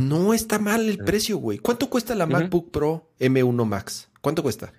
no 0.00 0.34
está 0.34 0.58
mal 0.58 0.88
el 0.88 0.98
precio, 0.98 1.38
güey. 1.38 1.58
¿Cuánto 1.58 1.88
cuesta 1.88 2.14
la 2.14 2.26
MacBook 2.26 2.72
Pro 2.72 3.10
M1 3.20 3.64
Max? 3.64 4.08
¿Cuánto 4.24 4.42
cuesta? 4.42 4.72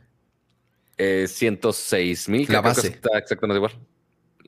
Eh, 0.98 1.28
106 1.28 2.30
mil. 2.30 2.48
La 2.50 2.62
base. 2.62 2.88
está 2.88 3.16
exactamente 3.16 3.58
igual. 3.58 3.74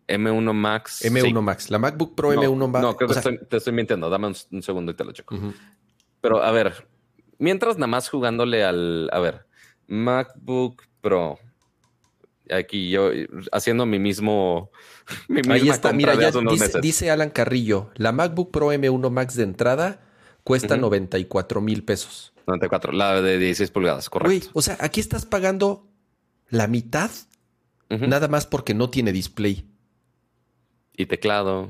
M1 0.07 0.53
Max. 0.53 1.06
M1 1.06 1.40
Max. 1.40 1.69
La 1.69 1.78
MacBook 1.78 2.15
Pro 2.15 2.34
M1 2.34 2.68
Max. 2.68 2.82
No, 2.82 2.98
creo 2.98 3.10
que 3.10 3.38
te 3.45 3.57
estoy 3.57 3.74
mintiendo. 3.74 4.10
Dame 4.10 4.26
un, 4.26 4.64
segundo 4.64 4.91
y 4.91 4.95
te 4.95 5.03
lo 5.03 5.11
checo. 5.11 5.36
Pero 6.19 6.41
a 6.41 6.49
ver, 6.49 6.88
mientras 7.38 7.78
nada 7.78 7.86
más 7.86 8.10
jugándole 8.10 8.64
al. 8.64 9.07
A 9.14 9.19
ver, 9.19 9.45
MacBook 9.86 10.82
Pro 10.99 11.38
aquí 12.49 12.90
yo 12.90 13.11
haciendo 13.52 13.86
mi 13.86 13.99
mismo. 13.99 14.72
Mi 15.28 15.41
Ahí 15.52 15.69
está, 15.69 15.94
mira, 15.94 16.15
ya 16.15 16.32
dice, 16.82 17.11
Alan 17.11 17.30
Carrillo: 17.30 17.91
la 17.94 18.11
MacBook 18.14 18.49
Pro 18.49 18.74
M1 18.74 19.11
Max 19.11 19.36
de 19.36 19.44
entrada 19.44 20.06
cuesta 20.48 20.78
94 20.78 21.60
mil 21.60 21.84
pesos. 21.84 22.32
94, 22.48 22.94
la 22.94 23.22
de 23.22 23.38
16 23.38 23.69
pulgadas, 23.72 24.10
correcto. 24.10 24.49
o 24.53 24.61
sea, 24.61 24.78
aquí 24.80 25.02
estás 25.02 25.26
pagando 25.26 25.86
la 26.48 26.68
mitad 26.68 27.11
nada 27.90 28.30
más 28.30 28.45
porque 28.45 28.74
no 28.74 28.90
tiene 28.90 29.11
display. 29.11 29.65
Y 30.95 31.06
teclado. 31.06 31.69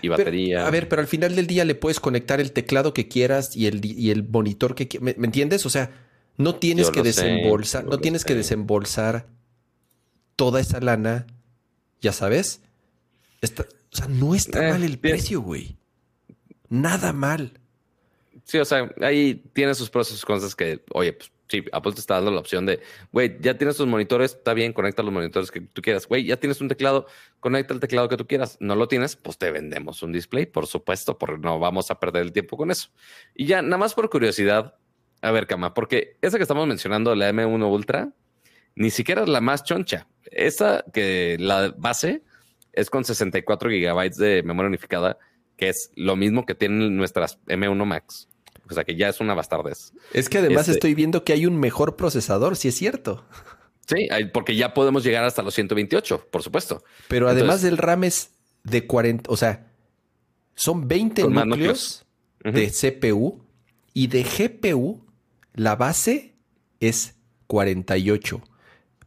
Y 0.00 0.08
batería. 0.08 0.66
a 0.66 0.70
ver, 0.70 0.88
pero 0.88 1.00
al 1.00 1.06
final 1.06 1.36
del 1.36 1.46
día 1.46 1.66
le 1.66 1.74
puedes 1.74 2.00
conectar 2.00 2.40
el 2.40 2.52
teclado 2.52 2.94
que 2.94 3.08
quieras 3.08 3.54
y 3.54 3.66
el, 3.66 3.84
y 3.84 4.10
el 4.10 4.26
monitor 4.26 4.74
que 4.74 4.88
quieras. 4.88 5.16
¿Me, 5.18 5.26
entiendes? 5.26 5.66
O 5.66 5.70
sea, 5.70 5.90
no 6.38 6.54
tienes 6.54 6.90
que 6.90 7.02
desembolsar, 7.02 7.84
no 7.84 7.98
tienes 7.98 8.24
que 8.24 8.34
desembolsar 8.34 9.26
toda 10.34 10.60
esa 10.60 10.80
lana, 10.80 11.26
ya 12.00 12.12
sabes. 12.12 12.62
o 13.42 13.96
sea, 13.96 14.08
no 14.08 14.34
está 14.34 14.66
eh, 14.66 14.72
mal 14.72 14.82
el 14.82 14.98
precio, 14.98 15.42
güey. 15.42 15.76
Nada 16.70 17.12
mal. 17.12 17.57
Sí, 18.48 18.56
o 18.56 18.64
sea, 18.64 18.90
ahí 19.02 19.34
tiene 19.52 19.74
sus 19.74 19.90
pros 19.90 20.10
y 20.10 20.26
cosas 20.26 20.56
que, 20.56 20.82
oye, 20.94 21.12
pues 21.12 21.30
sí, 21.48 21.62
Apple 21.70 21.92
te 21.92 22.00
está 22.00 22.14
dando 22.14 22.30
la 22.30 22.40
opción 22.40 22.64
de, 22.64 22.80
güey, 23.12 23.36
ya 23.42 23.58
tienes 23.58 23.76
tus 23.76 23.86
monitores, 23.86 24.36
está 24.36 24.54
bien, 24.54 24.72
conecta 24.72 25.02
los 25.02 25.12
monitores 25.12 25.50
que 25.50 25.60
tú 25.60 25.82
quieras. 25.82 26.08
Güey, 26.08 26.24
ya 26.24 26.38
tienes 26.38 26.58
un 26.62 26.68
teclado, 26.68 27.06
conecta 27.40 27.74
el 27.74 27.80
teclado 27.80 28.08
que 28.08 28.16
tú 28.16 28.26
quieras. 28.26 28.56
No 28.58 28.74
lo 28.74 28.88
tienes, 28.88 29.16
pues 29.16 29.36
te 29.36 29.50
vendemos 29.50 30.02
un 30.02 30.12
display, 30.12 30.46
por 30.46 30.66
supuesto, 30.66 31.18
porque 31.18 31.36
no 31.36 31.58
vamos 31.58 31.90
a 31.90 32.00
perder 32.00 32.22
el 32.22 32.32
tiempo 32.32 32.56
con 32.56 32.70
eso. 32.70 32.88
Y 33.34 33.44
ya, 33.44 33.60
nada 33.60 33.76
más 33.76 33.92
por 33.92 34.08
curiosidad, 34.08 34.76
a 35.20 35.30
ver, 35.30 35.46
Cama, 35.46 35.74
porque 35.74 36.16
esa 36.22 36.38
que 36.38 36.44
estamos 36.44 36.66
mencionando, 36.66 37.14
la 37.14 37.30
M1 37.30 37.70
Ultra, 37.70 38.14
ni 38.76 38.88
siquiera 38.88 39.24
es 39.24 39.28
la 39.28 39.42
más 39.42 39.62
choncha. 39.62 40.08
Esa 40.30 40.86
que 40.94 41.36
la 41.38 41.74
base 41.76 42.22
es 42.72 42.88
con 42.88 43.04
64 43.04 43.68
gigabytes 43.68 44.16
de 44.16 44.42
memoria 44.42 44.68
unificada, 44.68 45.18
que 45.58 45.68
es 45.68 45.92
lo 45.96 46.16
mismo 46.16 46.46
que 46.46 46.54
tienen 46.54 46.96
nuestras 46.96 47.38
M1 47.44 47.84
Max. 47.84 48.28
O 48.70 48.74
sea 48.74 48.84
que 48.84 48.96
ya 48.96 49.08
es 49.08 49.20
una 49.20 49.34
bastardez. 49.34 49.92
Es 50.12 50.28
que 50.28 50.38
además 50.38 50.62
este 50.62 50.72
estoy 50.72 50.94
viendo 50.94 51.24
que 51.24 51.32
hay 51.32 51.46
un 51.46 51.58
mejor 51.58 51.96
procesador, 51.96 52.56
si 52.56 52.68
es 52.68 52.76
cierto. 52.76 53.24
Sí, 53.86 54.08
porque 54.34 54.54
ya 54.54 54.74
podemos 54.74 55.02
llegar 55.02 55.24
hasta 55.24 55.42
los 55.42 55.54
128, 55.54 56.28
por 56.30 56.42
supuesto. 56.42 56.84
Pero 57.08 57.28
además 57.28 57.62
del 57.62 57.78
RAM 57.78 58.04
es 58.04 58.32
de 58.62 58.86
40, 58.86 59.30
o 59.30 59.36
sea, 59.36 59.66
son 60.54 60.88
20 60.88 61.28
núcleos, 61.28 62.04
de 62.44 62.70
CPU 62.70 63.44
y 63.94 64.08
de 64.08 64.24
GPU, 64.24 65.06
la 65.54 65.76
base 65.76 66.34
es 66.80 67.14
48. 67.46 68.42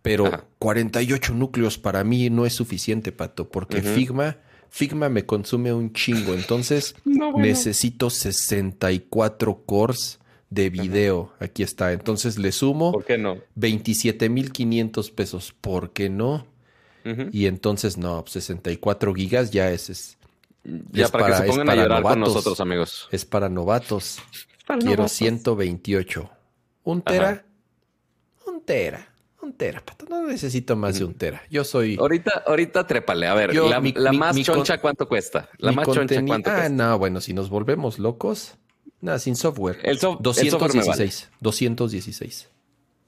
Pero 0.02 0.48
48 0.58 1.34
núcleos 1.36 1.78
para 1.78 2.04
mí 2.04 2.30
no 2.32 2.48
es 2.48 2.54
suficiente, 2.54 3.12
Pato, 3.12 3.52
porque 3.52 3.84
Figma, 3.84 4.38
Figma 4.72 5.10
me 5.10 5.26
consume 5.26 5.74
un 5.74 5.92
chingo. 5.92 6.34
Entonces 6.34 6.96
necesito 7.36 8.10
64 8.10 9.64
cores 9.66 10.20
de 10.50 10.70
video. 10.70 11.34
Aquí 11.40 11.62
está. 11.62 11.92
Entonces 11.92 12.40
le 12.40 12.52
sumo 12.54 12.94
¿Por 12.94 13.06
qué 13.06 13.18
no? 13.18 13.38
27.500 13.60 15.12
pesos. 15.14 15.54
¿Por 15.60 15.92
qué 15.92 16.10
no? 16.10 16.48
Y 17.32 17.48
entonces 17.48 17.98
no, 17.98 18.24
64 18.28 19.14
gigas 19.16 19.50
ya 19.50 19.72
es, 19.72 19.90
es 19.90 20.18
ya 20.64 21.08
para, 21.08 21.26
que 21.28 21.34
se 21.34 21.44
pongan 21.46 21.70
a 21.72 21.76
llorar 21.76 22.04
con 22.04 22.20
nosotros, 22.20 22.62
amigos. 22.62 23.10
Es 23.12 23.26
para 23.26 23.50
novatos. 23.50 24.20
Quiero 24.80 25.08
128. 25.08 26.30
¿Un 26.84 27.02
tera? 27.02 27.44
Un 28.46 28.62
tera. 28.62 29.11
Un 29.42 29.54
tera, 29.54 29.84
pato. 29.84 30.06
No 30.08 30.28
necesito 30.28 30.76
más 30.76 31.00
de 31.00 31.06
un 31.06 31.16
tera. 31.16 31.42
Yo 31.50 31.64
soy. 31.64 31.98
Ahorita, 32.00 32.44
ahorita 32.46 32.86
trépale. 32.86 33.28
A 33.28 33.34
ver, 33.34 33.56
la, 33.56 34.12
más 34.14 34.40
choncha, 34.42 34.78
¿cuánto 34.80 35.08
cuesta? 35.08 35.50
La 35.58 35.72
más 35.72 35.88
choncha, 35.88 36.24
¿cuánto 36.26 36.52
ah, 36.52 36.70
no, 36.70 37.00
bueno, 37.00 37.22
si 37.22 37.34
nos 37.34 37.50
volvemos 37.50 37.98
locos. 37.98 38.56
Nada, 39.00 39.18
sin 39.18 39.36
software. 39.36 39.80
El, 39.82 39.98
216. 39.98 41.32
216. 41.40 42.50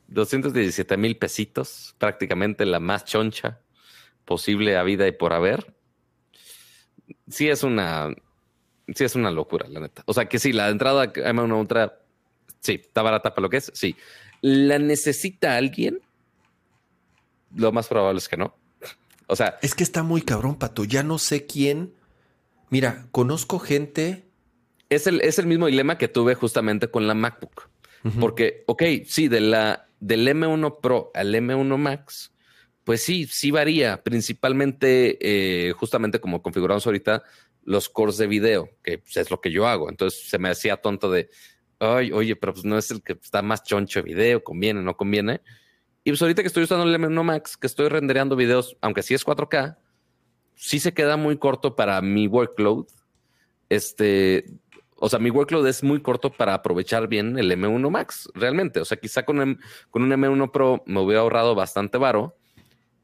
217 0.07 0.97
mil 0.97 1.17
pesitos. 1.17 1.95
Prácticamente 1.99 2.65
la 2.65 2.79
más 2.79 3.05
choncha 3.05 3.59
posible 4.25 4.75
a 4.75 4.83
vida 4.83 5.07
y 5.07 5.11
por 5.11 5.33
haber. 5.33 5.75
Sí 7.29 7.47
es 7.47 7.63
una. 7.63 8.09
Sí 8.95 9.03
es 9.03 9.15
una 9.15 9.29
locura, 9.29 9.67
la 9.69 9.81
neta. 9.81 10.03
O 10.07 10.13
sea 10.13 10.25
que 10.25 10.39
sí, 10.39 10.51
la 10.51 10.69
entrada 10.69 11.13
M1 11.13 11.59
Ultra. 11.59 11.99
Sí, 12.59 12.81
está 12.83 13.03
barata 13.03 13.35
para 13.35 13.43
lo 13.43 13.49
que 13.49 13.57
es. 13.57 13.71
Sí. 13.75 13.95
¿La 14.41 14.79
necesita 14.79 15.55
alguien? 15.57 15.99
Lo 17.55 17.71
más 17.71 17.87
probable 17.87 18.19
es 18.19 18.27
que 18.27 18.37
no. 18.37 18.55
O 19.27 19.35
sea. 19.35 19.57
Es 19.61 19.75
que 19.75 19.83
está 19.83 20.03
muy 20.03 20.21
cabrón, 20.21 20.55
Pato. 20.55 20.83
Ya 20.83 21.03
no 21.03 21.17
sé 21.17 21.45
quién. 21.45 21.93
Mira, 22.69 23.07
conozco 23.11 23.59
gente. 23.59 24.29
Es 24.89 25.07
el, 25.07 25.21
es 25.21 25.39
el 25.39 25.47
mismo 25.47 25.67
dilema 25.67 25.97
que 25.97 26.07
tuve 26.07 26.35
justamente 26.35 26.89
con 26.89 27.07
la 27.07 27.13
MacBook. 27.13 27.69
Porque, 28.19 28.65
ok, 28.67 28.83
sí, 29.05 29.29
de 29.29 29.39
la, 29.39 29.87
del 30.01 30.27
M1 30.27 30.81
Pro 30.81 31.09
al 31.13 31.33
M1 31.33 31.77
Max, 31.77 32.33
Pues 32.83 33.01
sí, 33.01 33.25
sí 33.31 33.49
varía, 33.49 34.03
principalmente 34.03 35.17
eh, 35.21 35.71
justamente 35.71 36.19
como 36.19 36.41
configuramos 36.41 36.85
ahorita 36.85 37.23
los 37.63 37.87
cores 37.87 38.17
de 38.17 38.27
video, 38.27 38.69
que 38.83 38.97
pues, 38.97 39.15
es 39.15 39.31
lo 39.31 39.39
que 39.39 39.51
yo 39.51 39.67
hago. 39.67 39.89
Entonces 39.89 40.29
se 40.29 40.37
me 40.37 40.49
hacía 40.49 40.77
tonto 40.77 41.09
de, 41.09 41.29
ay, 41.79 42.11
oye, 42.11 42.35
pero 42.35 42.53
pues 42.53 42.65
no 42.65 42.77
es 42.77 42.91
el 42.91 43.01
que 43.01 43.13
está 43.13 43.41
más 43.41 43.63
choncho 43.63 44.01
de 44.01 44.13
video, 44.13 44.43
conviene, 44.43 44.81
no 44.81 44.97
conviene. 44.97 45.41
Y 46.03 46.11
pues 46.11 46.21
ahorita 46.21 46.41
que 46.41 46.47
estoy 46.47 46.63
usando 46.63 46.83
el 46.83 46.95
M1 46.95 47.23
Max, 47.23 47.55
que 47.55 47.67
estoy 47.67 47.87
rendereando 47.87 48.35
videos, 48.35 48.77
aunque 48.81 49.03
sí 49.03 49.13
es 49.13 49.25
4K, 49.25 49.77
sí 50.55 50.79
se 50.79 50.93
queda 50.93 51.15
muy 51.15 51.37
corto 51.37 51.75
para 51.75 52.01
mi 52.01 52.27
workload. 52.27 52.87
Este, 53.69 54.45
o 54.97 55.07
sea, 55.07 55.19
mi 55.19 55.29
workload 55.29 55.65
es 55.67 55.81
muy 55.81 56.01
corto 56.01 56.29
para 56.29 56.55
aprovechar 56.55 57.07
bien 57.07 57.39
el 57.39 57.49
M1 57.51 57.89
Max, 57.89 58.29
realmente. 58.33 58.81
O 58.81 58.85
sea, 58.85 58.97
quizá 58.97 59.23
con, 59.23 59.59
con 59.91 60.03
un 60.03 60.09
M1 60.09 60.51
Pro 60.51 60.83
me 60.85 60.99
hubiera 60.99 61.21
ahorrado 61.21 61.55
bastante 61.55 61.97
varo 61.97 62.35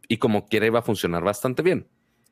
y 0.09 0.17
como 0.17 0.45
quiera 0.47 0.65
iba 0.65 0.79
a 0.79 0.83
funcionar 0.83 1.23
bastante 1.23 1.61
bien. 1.61 1.87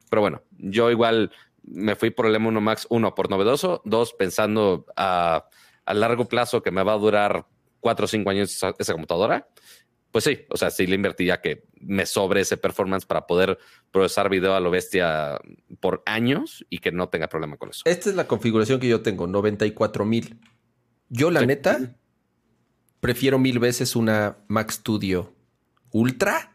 Pero 0.10 0.22
bueno, 0.22 0.44
yo 0.58 0.92
igual 0.92 1.32
me 1.64 1.96
fui 1.96 2.10
por 2.10 2.26
el 2.26 2.36
M1 2.36 2.60
Max, 2.60 2.88
uno, 2.90 3.16
por 3.16 3.30
novedoso, 3.30 3.82
dos, 3.86 4.14
pensando 4.14 4.86
a, 4.98 5.48
a 5.86 5.94
largo 5.94 6.26
plazo 6.26 6.62
que 6.62 6.72
me 6.72 6.84
va 6.84 6.94
a 6.94 6.98
durar 6.98 7.46
cuatro 7.80 8.04
o 8.04 8.08
cinco 8.08 8.32
años 8.32 8.62
esa 8.80 8.94
computadora 8.94 9.48
pues 10.12 10.24
sí, 10.24 10.40
o 10.50 10.58
sea, 10.58 10.72
sí 10.72 10.88
le 10.88 10.96
invertía 10.96 11.42
que 11.42 11.66
me 11.80 12.06
sobre 12.06 12.42
ese 12.42 12.58
performance 12.58 13.06
para 13.06 13.28
poder 13.28 13.58
procesar 13.92 14.30
video 14.30 14.56
a 14.56 14.60
lo 14.60 14.72
bestia 14.72 15.40
por 15.80 16.04
años 16.06 16.66
y 16.70 16.80
que 16.80 16.92
no 16.92 17.10
tenga 17.10 17.28
problema 17.28 17.58
con 17.58 17.70
eso. 17.70 17.82
Esta 17.86 18.10
es 18.10 18.16
la 18.16 18.28
configuración 18.28 18.80
que 18.80 18.88
yo 18.88 19.02
tengo, 19.02 19.28
94 19.28 20.06
mil. 20.06 20.40
Yo, 21.10 21.32
la 21.32 21.46
neta, 21.46 21.96
prefiero 23.00 23.40
mil 23.40 23.60
veces 23.60 23.96
una 23.96 24.38
Mac 24.48 24.72
Studio 24.72 25.34
Ultra, 25.92 26.54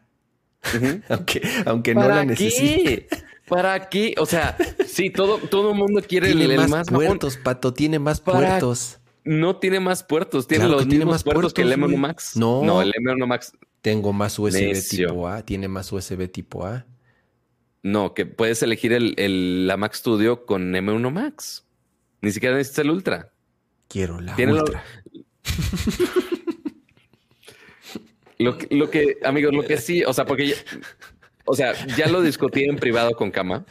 aunque, 1.09 1.41
aunque 1.65 1.95
no 1.95 2.07
la 2.07 2.25
necesite. 2.25 3.07
¿Para 3.47 3.89
qué? 3.89 4.15
O 4.17 4.25
sea, 4.25 4.57
sí, 4.87 5.09
todo, 5.09 5.37
todo 5.37 5.71
el 5.71 5.77
mundo 5.77 6.01
quiere 6.01 6.31
el, 6.31 6.69
más, 6.69 6.87
puertos, 6.87 7.37
Pato, 7.37 7.73
tiene 7.73 7.99
más 7.99 8.21
puertos. 8.21 8.99
No 9.25 9.57
tiene 9.57 9.79
más 9.79 10.03
puertos, 10.03 10.47
tiene 10.47 10.67
los 10.67 10.85
mismos 10.85 11.23
puertos, 11.23 11.53
que 11.53 11.61
el 11.61 11.71
M1 11.71 11.95
Max. 11.97 12.35
No, 12.35 12.63
no, 12.63 12.81
el 12.81 12.91
M1 12.93 13.25
Max. 13.25 13.53
Tengo 13.81 14.13
más 14.13 14.37
USB 14.37 14.73
tipo 14.89 15.27
A, 15.27 15.43
tiene 15.43 15.67
más 15.67 15.91
USB 15.91 16.29
tipo 16.29 16.65
A. 16.65 16.85
No, 17.81 18.13
que 18.13 18.25
puedes 18.25 18.63
elegir 18.63 18.93
el, 18.93 19.67
la 19.67 19.77
Mac 19.77 19.93
Studio 19.93 20.45
con 20.45 20.73
M1 20.73 21.11
Max. 21.11 21.65
Ni 22.21 22.31
siquiera 22.31 22.55
necesitas 22.55 22.85
el 22.85 22.91
Ultra. 22.91 23.33
Quiero 23.87 24.19
la 24.21 24.35
Ultra. 24.35 24.83
Lo... 28.39 28.57
lo, 28.71 28.89
que, 28.89 29.19
amigos, 29.23 29.53
lo 29.53 29.63
que 29.63 29.77
sí, 29.77 30.03
o 30.03 30.11
sea, 30.11 30.25
porque 30.25 30.55
o 31.45 31.55
sea, 31.55 31.73
ya 31.97 32.07
lo 32.07 32.21
discutí 32.21 32.63
en 32.63 32.77
privado 32.77 33.11
con 33.11 33.31
Kama. 33.31 33.65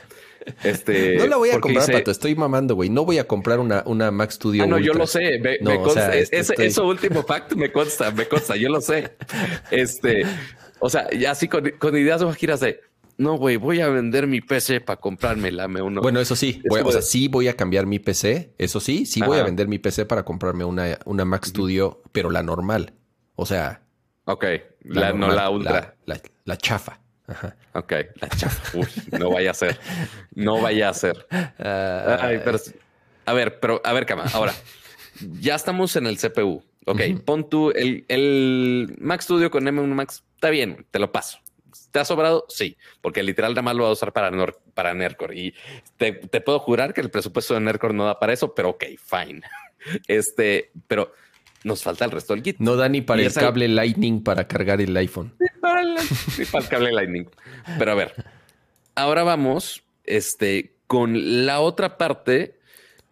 Este, 0.62 1.16
no 1.18 1.26
la 1.26 1.36
voy 1.36 1.50
a 1.50 1.60
comprar, 1.60 1.90
Pato. 1.90 2.10
Estoy 2.10 2.34
mamando, 2.34 2.74
güey. 2.74 2.90
No 2.90 3.04
voy 3.04 3.18
a 3.18 3.26
comprar 3.26 3.60
una, 3.60 3.82
una 3.86 4.10
Mac 4.10 4.30
Studio. 4.30 4.64
Ah, 4.64 4.66
no, 4.66 4.78
yo 4.78 4.92
lo 4.94 5.06
sé. 5.06 5.38
Me, 5.38 5.58
consta. 5.58 6.14
Eso 6.16 6.86
último 6.86 7.22
fact 7.26 7.54
me 7.54 7.70
consta, 7.72 8.10
me 8.10 8.26
consta. 8.26 8.56
Yo 8.56 8.68
lo 8.68 8.80
sé. 8.80 9.16
Este, 9.70 10.24
o 10.78 10.88
sea, 10.88 11.10
ya 11.10 11.32
así 11.32 11.48
con, 11.48 11.70
con 11.78 11.96
ideas 11.96 12.22
giras 12.36 12.60
de 12.60 12.80
no, 13.18 13.36
güey, 13.36 13.56
voy 13.56 13.80
a 13.80 13.88
vender 13.88 14.26
mi 14.26 14.40
PC 14.40 14.80
para 14.80 15.00
comprarme 15.00 15.52
la 15.52 15.68
M1. 15.68 16.00
Bueno, 16.02 16.20
eso 16.20 16.34
sí. 16.34 16.62
o 16.68 16.92
sea, 16.92 17.02
sí 17.02 17.28
voy 17.28 17.48
a 17.48 17.56
cambiar 17.56 17.86
mi 17.86 17.98
PC. 17.98 18.54
Eso 18.58 18.80
sí, 18.80 19.06
sí 19.06 19.20
voy 19.20 19.38
a 19.38 19.44
vender 19.44 19.68
mi 19.68 19.78
PC 19.78 20.06
para 20.06 20.24
comprarme 20.24 20.64
una, 20.64 20.98
una 21.04 21.24
Mac 21.24 21.44
Studio, 21.44 22.02
pero 22.12 22.30
la 22.30 22.42
normal. 22.42 22.94
O 23.34 23.46
sea. 23.46 23.82
Ok. 24.24 24.44
La, 24.84 25.12
no 25.12 25.30
la 25.30 25.50
ultra. 25.50 25.96
la 26.44 26.56
chafa. 26.56 27.01
Ok, 27.74 27.92
la 28.20 28.28
chafa. 28.28 28.78
no 29.18 29.30
vaya 29.30 29.52
a 29.52 29.54
ser. 29.54 29.78
No 30.34 30.60
vaya 30.60 30.88
a 30.88 30.94
ser. 30.94 31.26
a 31.30 33.32
ver, 33.32 33.60
pero 33.60 33.80
a 33.84 33.92
ver, 33.92 34.06
Cama. 34.06 34.24
Ahora, 34.32 34.52
ya 35.40 35.54
estamos 35.54 35.94
en 35.96 36.06
el 36.06 36.18
CPU. 36.18 36.62
Ok, 36.84 37.00
pon 37.24 37.48
tú 37.48 37.70
el, 37.70 38.04
el 38.08 38.96
Mac 38.98 39.20
Studio 39.20 39.50
con 39.50 39.64
M1 39.64 39.86
Max. 39.86 40.24
Está 40.34 40.50
bien, 40.50 40.84
te 40.90 40.98
lo 40.98 41.12
paso. 41.12 41.38
¿Te 41.92 42.00
ha 42.00 42.04
sobrado? 42.04 42.46
Sí, 42.48 42.76
porque 43.00 43.22
literal 43.22 43.52
nada 43.52 43.62
más 43.62 43.76
lo 43.76 43.84
va 43.84 43.90
a 43.90 43.92
usar 43.92 44.12
para, 44.12 44.30
para 44.74 44.94
Nercor. 44.94 45.36
Y 45.36 45.54
te, 45.96 46.12
te, 46.12 46.40
puedo 46.40 46.58
jurar 46.58 46.92
que 46.92 47.00
el 47.00 47.10
presupuesto 47.10 47.54
de 47.54 47.60
Nercor 47.60 47.94
no 47.94 48.04
da 48.04 48.18
para 48.18 48.32
eso, 48.32 48.54
pero 48.54 48.70
ok, 48.70 48.84
fine. 48.98 49.42
Este, 50.06 50.70
pero 50.86 51.12
nos 51.64 51.82
falta 51.82 52.04
el 52.04 52.10
resto 52.10 52.34
del 52.34 52.42
kit. 52.42 52.56
No 52.58 52.76
da 52.76 52.88
ni 52.88 53.00
para 53.00 53.22
el 53.22 53.32
cable 53.32 53.68
Lightning 53.68 54.22
para 54.22 54.46
cargar 54.46 54.80
el 54.80 54.96
iPhone. 54.96 55.34
para 55.60 55.82
el, 55.82 55.96
para 56.50 56.64
el 56.64 56.70
cable 56.70 56.92
Lightning. 56.92 57.28
Pero 57.78 57.92
a 57.92 57.94
ver, 57.94 58.14
ahora 58.94 59.22
vamos 59.22 59.84
este, 60.04 60.74
con 60.86 61.46
la 61.46 61.60
otra 61.60 61.96
parte 61.98 62.58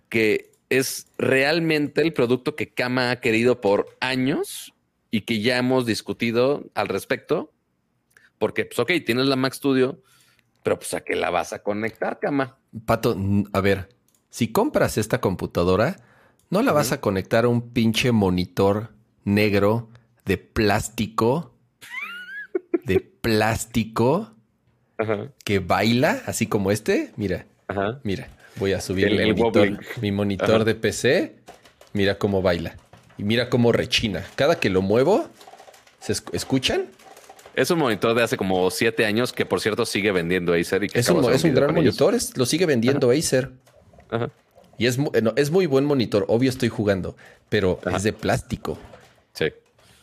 que 0.09 0.51
es 0.69 1.09
realmente 1.19 2.01
el 2.01 2.13
producto 2.13 2.57
que 2.57 2.73
Kama 2.73 3.11
ha 3.11 3.21
querido 3.21 3.61
por 3.61 3.97
años 4.01 4.73
y 5.11 5.23
que 5.23 5.41
ya 5.41 5.59
hemos 5.59 5.87
discutido 5.87 6.65
al 6.75 6.89
respecto. 6.89 7.53
Porque, 8.39 8.65
pues, 8.65 8.79
ok, 8.79 8.93
tienes 9.05 9.27
la 9.27 9.37
Mac 9.37 9.53
Studio, 9.53 10.03
pero 10.63 10.79
pues 10.79 10.95
a 10.95 11.01
qué 11.01 11.15
la 11.15 11.31
vas 11.31 11.53
a 11.53 11.63
conectar, 11.63 12.19
Kama. 12.21 12.59
Pato, 12.87 13.17
a 13.53 13.61
ver, 13.61 13.89
si 14.31 14.53
compras 14.53 14.97
esta 14.97 15.21
computadora, 15.21 15.97
¿No 16.51 16.63
la 16.63 16.73
vas 16.73 16.91
a 16.91 17.01
conectar 17.01 17.45
a 17.45 17.49
un 17.49 17.71
pinche 17.71 18.11
monitor 18.11 18.89
negro 19.23 19.89
de 20.25 20.37
plástico? 20.37 21.55
De 22.85 22.99
plástico 22.99 24.33
que 25.45 25.61
baila, 25.61 26.23
así 26.27 26.49
como 26.49 26.73
este. 26.73 27.13
Mira, 27.15 27.47
mira, 28.03 28.27
voy 28.57 28.73
a 28.73 28.81
subir 28.81 29.07
el, 29.07 29.37
monitor, 29.37 29.79
mi 30.03 30.11
monitor 30.11 30.65
de 30.65 30.75
PC. 30.75 31.37
Mira 31.93 32.19
cómo 32.19 32.43
baila. 32.43 32.75
Y 33.17 33.23
mira 33.23 33.49
cómo 33.49 33.71
rechina. 33.71 34.25
Cada 34.35 34.59
que 34.59 34.71
lo 34.71 34.83
muevo, 34.83 35.29
¿se 36.01 36.15
escuchan? 36.33 36.87
Es 37.55 37.71
un 37.71 37.79
monitor 37.79 38.17
de 38.17 38.25
hace 38.25 38.37
como 38.37 38.69
siete 38.73 39.07
años 39.07 39.33
que, 39.33 39.47
por 39.47 39.61
cierto, 39.61 39.87
sigue 39.87 40.11
vendiendo 40.11 40.53
Acer. 40.55 40.83
Y 40.83 40.91
es, 40.95 41.09
un, 41.11 41.55
gran 41.55 41.73
monitor, 41.73 42.17
lo 42.35 42.45
sigue 42.45 42.67
vendiendo 42.67 43.13
Acer. 43.13 43.53
Ajá. 44.11 44.33
Y 44.81 44.87
es, 44.87 44.99
eh, 44.99 45.23
es 45.37 45.51
muy 45.51 45.67
buen 45.67 45.85
monitor. 45.85 46.25
Obvio 46.29 46.49
estoy 46.49 46.71
jugando, 46.71 47.15
pero 47.51 47.79
es 47.95 48.03
de 48.03 48.15
plástico. 48.15 48.79
Sí. 49.35 49.45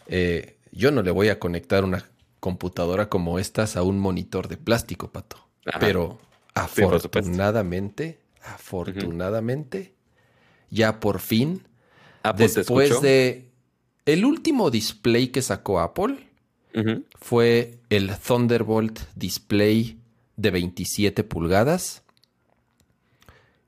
Eh, 0.06 0.56
yo 0.72 0.92
no 0.92 1.02
le 1.02 1.10
voy 1.10 1.30
a 1.30 1.40
conectar 1.40 1.84
una 1.84 2.08
computadora 2.40 3.10
como 3.10 3.40
estas 3.40 3.76
a 3.76 3.82
un 3.82 3.98
monitor 3.98 4.48
de 4.48 4.56
plástico, 4.56 5.10
pato. 5.10 5.38
Pero 5.80 6.20
afortunadamente, 6.54 8.20
afortunadamente, 8.44 9.96
ya 10.70 11.00
por 11.00 11.22
fin, 11.22 11.64
después 12.38 13.02
de 13.02 13.50
el 14.06 14.26
último 14.26 14.70
display 14.70 15.30
que 15.30 15.42
sacó 15.42 15.80
Apple, 15.80 16.20
fue 17.20 17.80
el 17.90 18.16
Thunderbolt 18.16 19.00
Display 19.16 19.98
de 20.36 20.52
27 20.52 21.24
pulgadas 21.24 22.04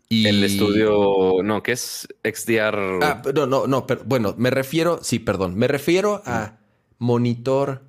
el 0.10 0.44
estudio, 0.44 1.44
no, 1.44 1.62
que 1.62 1.74
es 1.74 2.08
XDR. 2.24 3.00
Ah, 3.04 3.22
no, 3.34 3.46
no, 3.46 3.68
no, 3.68 3.86
pero 3.86 4.02
bueno, 4.06 4.34
me 4.38 4.50
refiero, 4.50 5.00
sí, 5.04 5.20
perdón, 5.20 5.56
me 5.56 5.68
refiero 5.68 6.24
a 6.26 6.58
monitor 6.98 7.84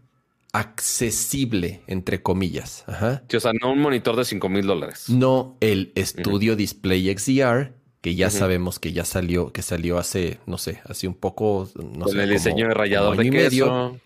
accesible, 0.53 1.83
entre 1.87 2.23
comillas. 2.23 2.85
Ajá. 2.87 3.23
o 3.35 3.41
sea, 3.41 3.53
no 3.61 3.73
un 3.73 3.81
monitor 3.81 4.17
de 4.17 4.25
5 4.25 4.49
mil 4.49 4.67
dólares. 4.67 5.09
No 5.09 5.57
el 5.61 5.93
estudio 5.95 6.57
Display 6.57 7.17
XDR, 7.17 7.73
que 8.01 8.15
ya 8.15 8.31
sabemos 8.31 8.79
que 8.79 8.93
ya 8.93 9.05
salió, 9.05 9.53
que 9.53 9.63
salió 9.63 9.99
hace, 9.99 10.41
no 10.47 10.59
sé, 10.59 10.81
hace 10.85 11.07
un 11.09 11.15
poco, 11.15 11.69
no 11.75 12.05
Con 12.07 12.21
el 12.21 12.31
diseño 12.31 12.69
de 12.69 12.75
rayador 12.75 13.17
de 13.17 13.31
medio, 13.31 13.99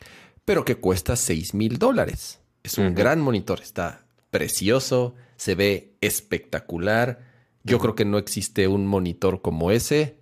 pero 0.44 0.64
que 0.64 0.76
cuesta 0.76 1.16
6 1.16 1.54
mil 1.54 1.78
dólares. 1.78 2.40
Es 2.62 2.78
un 2.78 2.94
gran 2.94 3.20
monitor, 3.20 3.60
está 3.60 4.06
precioso, 4.30 5.14
se 5.36 5.54
ve 5.54 5.94
espectacular 6.00 7.33
yo 7.64 7.78
creo 7.78 7.94
que 7.94 8.04
no 8.04 8.18
existe 8.18 8.68
un 8.68 8.86
monitor 8.86 9.42
como 9.42 9.70
ese, 9.70 10.18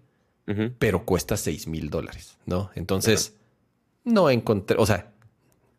pero 0.78 1.04
cuesta 1.04 1.36
6 1.36 1.66
mil 1.66 1.90
dólares, 1.90 2.36
¿no? 2.46 2.70
Entonces, 2.74 3.34
no 4.04 4.30
encontré, 4.30 4.76
o 4.78 4.86
sea, 4.86 5.12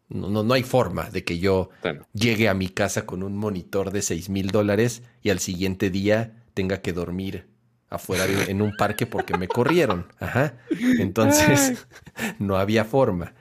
no, 0.10 0.44
no, 0.44 0.53
hay 0.53 0.64
forma 0.64 1.10
de 1.10 1.23
que 1.23 1.40
yo 1.40 1.69
llegue 2.14 2.49
a 2.49 2.53
mi 2.53 2.69
casa 2.69 3.06
con 3.06 3.23
un 3.23 3.38
monitor 3.38 3.91
de 3.91 4.02
6 4.02 4.30
mil 4.30 4.48
dólares 4.52 5.02
y 5.22 5.30
al 5.30 5.40
siguiente 5.40 5.90
día 5.90 6.44
tenga 6.53 6.81
que 6.81 6.94
dormir 6.94 7.48
afuera 7.90 8.26
en 8.48 8.61
un 8.61 8.76
parque 8.76 9.06
porque 9.06 9.38
me 9.38 9.48
corrieron. 9.48 10.07
Ajá. 10.19 10.57
Entonces, 10.99 11.85
no 12.40 12.57
había 12.57 12.85
forma. 12.85 13.34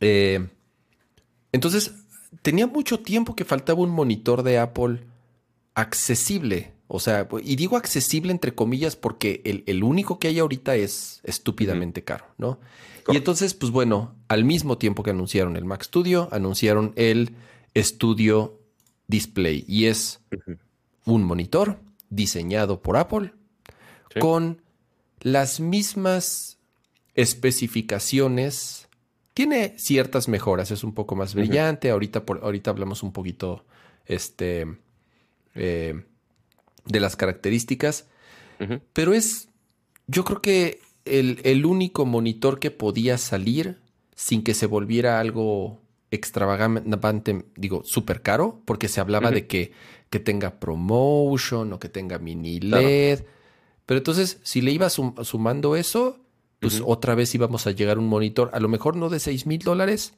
Eh, 0.00 0.46
entonces, 1.52 1.94
tenía 2.42 2.66
mucho 2.66 3.00
tiempo 3.00 3.36
que 3.36 3.44
faltaba 3.44 3.80
un 3.80 3.90
monitor 3.90 4.42
de 4.42 4.58
Apple 4.58 5.00
accesible 5.74 6.71
o 6.94 7.00
sea, 7.00 7.26
y 7.42 7.56
digo 7.56 7.78
accesible 7.78 8.32
entre 8.32 8.54
comillas 8.54 8.96
porque 8.96 9.40
el, 9.66 9.82
único 9.82 10.18
que 10.18 10.28
hay 10.28 10.38
ahorita 10.38 10.76
es 10.76 11.22
estúpidamente 11.24 12.04
caro, 12.04 12.26
¿no? 12.36 12.60
Y 13.08 13.16
entonces, 13.16 13.54
pues 13.54 13.72
bueno, 13.72 14.14
al 14.28 14.44
mismo 14.44 14.76
tiempo 14.76 15.02
que 15.02 15.08
anunciaron 15.08 15.56
el 15.56 15.64
Mac 15.64 15.84
Studio, 15.84 16.28
anunciaron 16.32 16.92
el 16.96 17.34
Studio 17.74 18.60
Display 19.06 19.64
y 19.66 19.86
es 19.86 20.20
un 21.06 21.24
monitor 21.24 21.78
diseñado 22.10 22.82
por 22.82 22.98
Apple 22.98 23.32
con 24.20 24.60
las 25.20 25.60
mismas 25.60 26.58
especificaciones. 27.14 28.90
Tiene 29.32 29.78
ciertas 29.78 30.28
mejoras, 30.28 30.70
es 30.70 30.84
un 30.84 30.92
poco 30.92 31.16
más 31.16 31.34
brillante. 31.34 31.88
ahorita, 31.88 32.26
por, 32.26 32.40
ahorita 32.44 32.70
hablamos 32.70 33.02
un 33.02 33.14
poquito 33.14 33.64
este, 34.04 34.66
eh, 35.54 36.04
de 36.84 37.00
las 37.00 37.16
características, 37.16 38.06
pero 38.92 39.12
es, 39.12 39.48
yo 40.06 40.24
creo 40.24 40.40
que 40.40 40.80
el, 41.04 41.40
el, 41.42 41.66
único 41.66 42.06
monitor 42.06 42.60
que 42.60 42.70
podía 42.70 43.18
salir 43.18 43.80
sin 44.14 44.44
que 44.44 44.54
se 44.54 44.66
volviera 44.66 45.18
algo 45.18 45.80
extravagante, 46.12 47.44
digo, 47.56 47.82
súper 47.84 48.22
caro, 48.22 48.60
porque 48.66 48.86
se 48.86 49.00
hablaba 49.00 49.30
de 49.30 49.46
que, 49.46 49.72
que, 50.10 50.20
tenga 50.20 50.60
promotion 50.60 51.72
o 51.72 51.80
que 51.80 51.88
tenga 51.88 52.18
mini 52.18 52.60
LED. 52.60 53.24
Pero 53.86 53.98
entonces, 53.98 54.38
si 54.42 54.60
le 54.60 54.70
ibas 54.70 54.92
sumando 55.22 55.74
eso, 55.74 56.20
pues 56.60 56.82
otra 56.84 57.14
vez 57.14 57.34
íbamos 57.34 57.66
a 57.66 57.72
llegar 57.72 57.96
a 57.96 58.00
un 58.00 58.08
monitor, 58.08 58.50
a 58.52 58.60
lo 58.60 58.68
mejor 58.68 58.94
no 58.94 59.08
de 59.08 59.18
6 59.18 59.46
mil 59.46 59.58
dólares, 59.58 60.14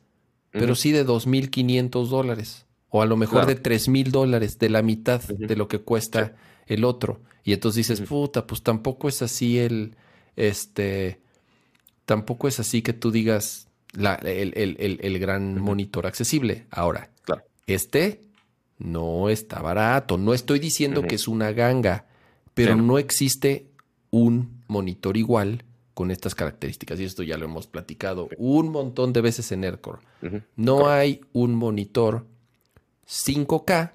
pero 0.51 0.75
sí 0.75 0.91
de 0.93 1.07
2.500 1.07 2.09
dólares. 2.09 2.67
O 2.91 3.01
a 3.01 3.07
lo 3.07 3.17
mejor 3.17 3.47
de 3.47 3.55
3 3.55 3.89
mil 3.89 4.13
dólares, 4.13 4.59
de 4.59 4.69
la 4.69 4.83
mitad 4.83 5.23
de 5.23 5.57
lo 5.57 5.69
que 5.69 5.81
cuesta 5.81 6.37
el 6.67 6.85
otro. 6.85 7.21
Y 7.45 7.53
entonces 7.53 7.87
dices, 7.87 8.09
puta, 8.09 8.47
pues 8.47 8.63
tampoco 8.63 9.09
es 9.09 9.21
así 9.23 9.59
el, 9.59 9.97
este, 10.37 11.21
tampoco 12.07 12.49
es 12.49 12.61
así 12.61 12.83
que 12.83 12.93
tú 12.93 13.11
digas, 13.11 13.69
el, 13.95 15.19
gran 15.19 15.61
monitor 15.61 16.07
accesible. 16.07 16.67
Ahora, 16.71 17.11
este 17.67 18.21
no 18.79 19.29
está 19.29 19.61
barato. 19.61 20.19
No 20.19 20.35
estoy 20.35 20.59
diciendo 20.59 21.03
que 21.03 21.15
es 21.15 21.29
una 21.29 21.53
ganga, 21.53 22.07
pero 22.55 22.77
no 22.77 22.99
existe 22.99 23.69
un 24.11 24.63
monitor 24.69 25.17
igual 25.17 25.65
con 25.95 26.11
estas 26.11 26.35
características. 26.35 26.99
Y 26.99 27.05
esto 27.05 27.23
ya 27.23 27.39
lo 27.39 27.45
hemos 27.45 27.67
platicado 27.67 28.29
un 28.37 28.71
montón 28.71 29.13
de 29.13 29.21
veces 29.21 29.53
en 29.53 29.65
Aircore. 29.65 30.01
No 30.57 30.89
hay 30.89 31.21
un 31.33 31.55
monitor 31.55 32.27
5K 33.07 33.93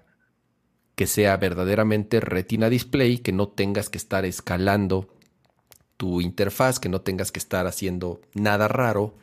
que 0.99 1.07
sea 1.07 1.37
verdaderamente 1.37 2.19
retina 2.19 2.69
display, 2.69 3.19
que 3.19 3.31
no 3.31 3.47
tengas 3.47 3.87
que 3.87 3.97
estar 3.97 4.25
escalando 4.25 5.07
tu 5.95 6.19
interfaz, 6.19 6.77
que 6.77 6.89
no 6.89 6.99
tengas 6.99 7.31
que 7.31 7.39
estar 7.39 7.67
haciendo 7.67 8.19
nada 8.33 8.67
raro 8.67 9.15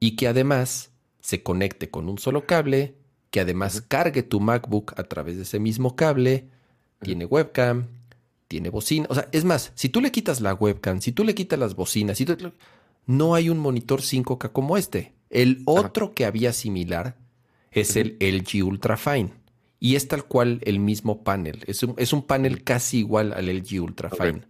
y 0.00 0.16
que 0.16 0.26
además 0.26 0.90
se 1.20 1.44
conecte 1.44 1.90
con 1.90 2.08
un 2.08 2.18
solo 2.18 2.44
cable, 2.44 2.96
que 3.30 3.38
además 3.38 3.84
cargue 3.86 4.24
tu 4.24 4.40
MacBook 4.40 4.98
a 4.98 5.04
través 5.04 5.36
de 5.36 5.44
ese 5.44 5.60
mismo 5.60 5.94
cable, 5.94 6.48
tiene 7.02 7.24
webcam, 7.24 7.86
tiene 8.48 8.68
bocina. 8.68 9.06
O 9.10 9.14
sea, 9.14 9.28
es 9.30 9.44
más, 9.44 9.70
si 9.76 9.88
tú 9.88 10.00
le 10.00 10.10
quitas 10.10 10.40
la 10.40 10.54
webcam, 10.54 11.00
si 11.00 11.12
tú 11.12 11.22
le 11.22 11.36
quitas 11.36 11.60
las 11.60 11.76
bocinas, 11.76 12.18
no 13.06 13.36
hay 13.36 13.48
un 13.48 13.58
monitor 13.58 14.00
5K 14.00 14.50
como 14.50 14.76
este. 14.76 15.12
El 15.30 15.62
otro 15.66 16.14
que 16.14 16.24
había 16.24 16.52
similar 16.52 17.16
es 17.70 17.94
el 17.94 18.16
LG 18.18 18.66
Ultrafine. 18.66 19.38
Y 19.80 19.94
es 19.96 20.08
tal 20.08 20.24
cual 20.24 20.60
el 20.64 20.80
mismo 20.80 21.22
panel. 21.22 21.62
Es 21.66 21.82
un, 21.82 21.94
es 21.98 22.12
un 22.12 22.22
panel 22.26 22.64
casi 22.64 22.98
igual 22.98 23.32
al 23.32 23.46
LG 23.46 23.80
Ultrafine. 23.80 24.42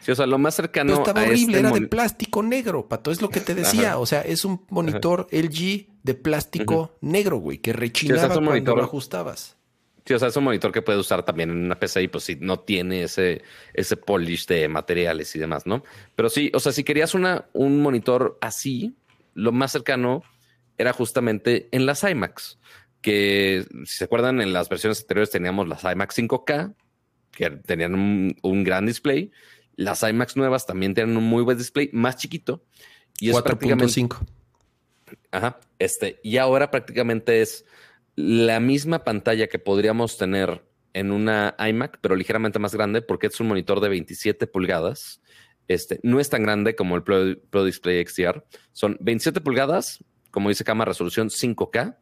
Sí, 0.00 0.12
o 0.12 0.14
sea, 0.14 0.26
lo 0.26 0.38
más 0.38 0.54
cercano. 0.54 0.92
Pero 0.92 1.00
estaba 1.00 1.22
horrible, 1.22 1.56
este 1.56 1.68
era 1.68 1.70
de 1.72 1.86
plástico 1.86 2.42
negro, 2.42 2.88
pato. 2.88 3.10
Es 3.10 3.20
lo 3.20 3.28
que 3.28 3.40
te 3.40 3.54
decía. 3.54 3.98
O 3.98 4.06
sea, 4.06 4.22
es 4.22 4.44
un 4.44 4.64
monitor 4.70 5.26
LG 5.30 5.88
de 6.02 6.14
plástico 6.14 6.96
negro, 7.00 7.36
güey, 7.38 7.58
que 7.58 7.72
rechinaba 7.72 8.28
cuando 8.28 8.50
monitor... 8.50 8.76
lo 8.78 8.84
ajustabas. 8.84 9.56
Sí, 10.06 10.14
o 10.14 10.18
sea, 10.18 10.28
es 10.28 10.36
un 10.36 10.44
monitor 10.44 10.72
que 10.72 10.82
puedes 10.82 11.00
usar 11.00 11.24
también 11.24 11.50
en 11.50 11.58
una 11.64 11.78
PC 11.78 12.02
y 12.02 12.08
pues 12.08 12.24
si 12.24 12.36
no 12.36 12.60
tiene 12.60 13.02
ese, 13.02 13.42
ese 13.74 13.96
polish 13.96 14.46
de 14.46 14.66
materiales 14.66 15.36
y 15.36 15.38
demás, 15.38 15.66
¿no? 15.66 15.84
Pero 16.16 16.30
sí, 16.30 16.50
o 16.54 16.60
sea, 16.60 16.72
si 16.72 16.84
querías 16.84 17.14
una, 17.14 17.44
un 17.52 17.82
monitor 17.82 18.38
así, 18.40 18.96
lo 19.34 19.52
más 19.52 19.72
cercano 19.72 20.22
era 20.78 20.94
justamente 20.94 21.68
en 21.72 21.84
las 21.84 22.02
iMacs, 22.02 22.58
que 23.00 23.66
si 23.84 23.98
se 23.98 24.04
acuerdan, 24.04 24.40
en 24.40 24.52
las 24.52 24.68
versiones 24.68 25.00
anteriores 25.00 25.30
teníamos 25.30 25.68
las 25.68 25.84
iMac 25.84 26.12
5K, 26.12 26.74
que 27.32 27.50
tenían 27.50 28.36
un 28.42 28.64
gran 28.64 28.86
display, 28.86 29.30
las 29.80 30.02
iMacs 30.02 30.36
nuevas 30.36 30.66
también 30.66 30.92
tienen 30.92 31.16
un 31.16 31.24
muy 31.24 31.42
buen 31.42 31.56
display, 31.56 31.88
más 31.94 32.16
chiquito. 32.16 32.62
Y 33.18 33.30
es 33.30 33.36
4.5. 33.36 34.18
Ajá. 35.30 35.58
Este, 35.78 36.20
y 36.22 36.36
ahora 36.36 36.70
prácticamente 36.70 37.40
es 37.40 37.64
la 38.14 38.60
misma 38.60 39.04
pantalla 39.04 39.46
que 39.46 39.58
podríamos 39.58 40.18
tener 40.18 40.62
en 40.92 41.12
una 41.12 41.56
iMac, 41.58 41.98
pero 42.02 42.14
ligeramente 42.14 42.58
más 42.58 42.74
grande, 42.74 43.00
porque 43.00 43.28
es 43.28 43.40
un 43.40 43.48
monitor 43.48 43.80
de 43.80 43.88
27 43.88 44.46
pulgadas. 44.46 45.22
Este, 45.66 45.98
no 46.02 46.20
es 46.20 46.28
tan 46.28 46.42
grande 46.42 46.74
como 46.74 46.94
el 46.96 47.02
Pro, 47.02 47.64
Display 47.64 48.04
XDR. 48.04 48.44
Son 48.72 48.98
27 49.00 49.40
pulgadas, 49.40 50.04
como 50.30 50.50
dice 50.50 50.62
cámara 50.62 50.90
resolución 50.90 51.30
5K, 51.30 51.96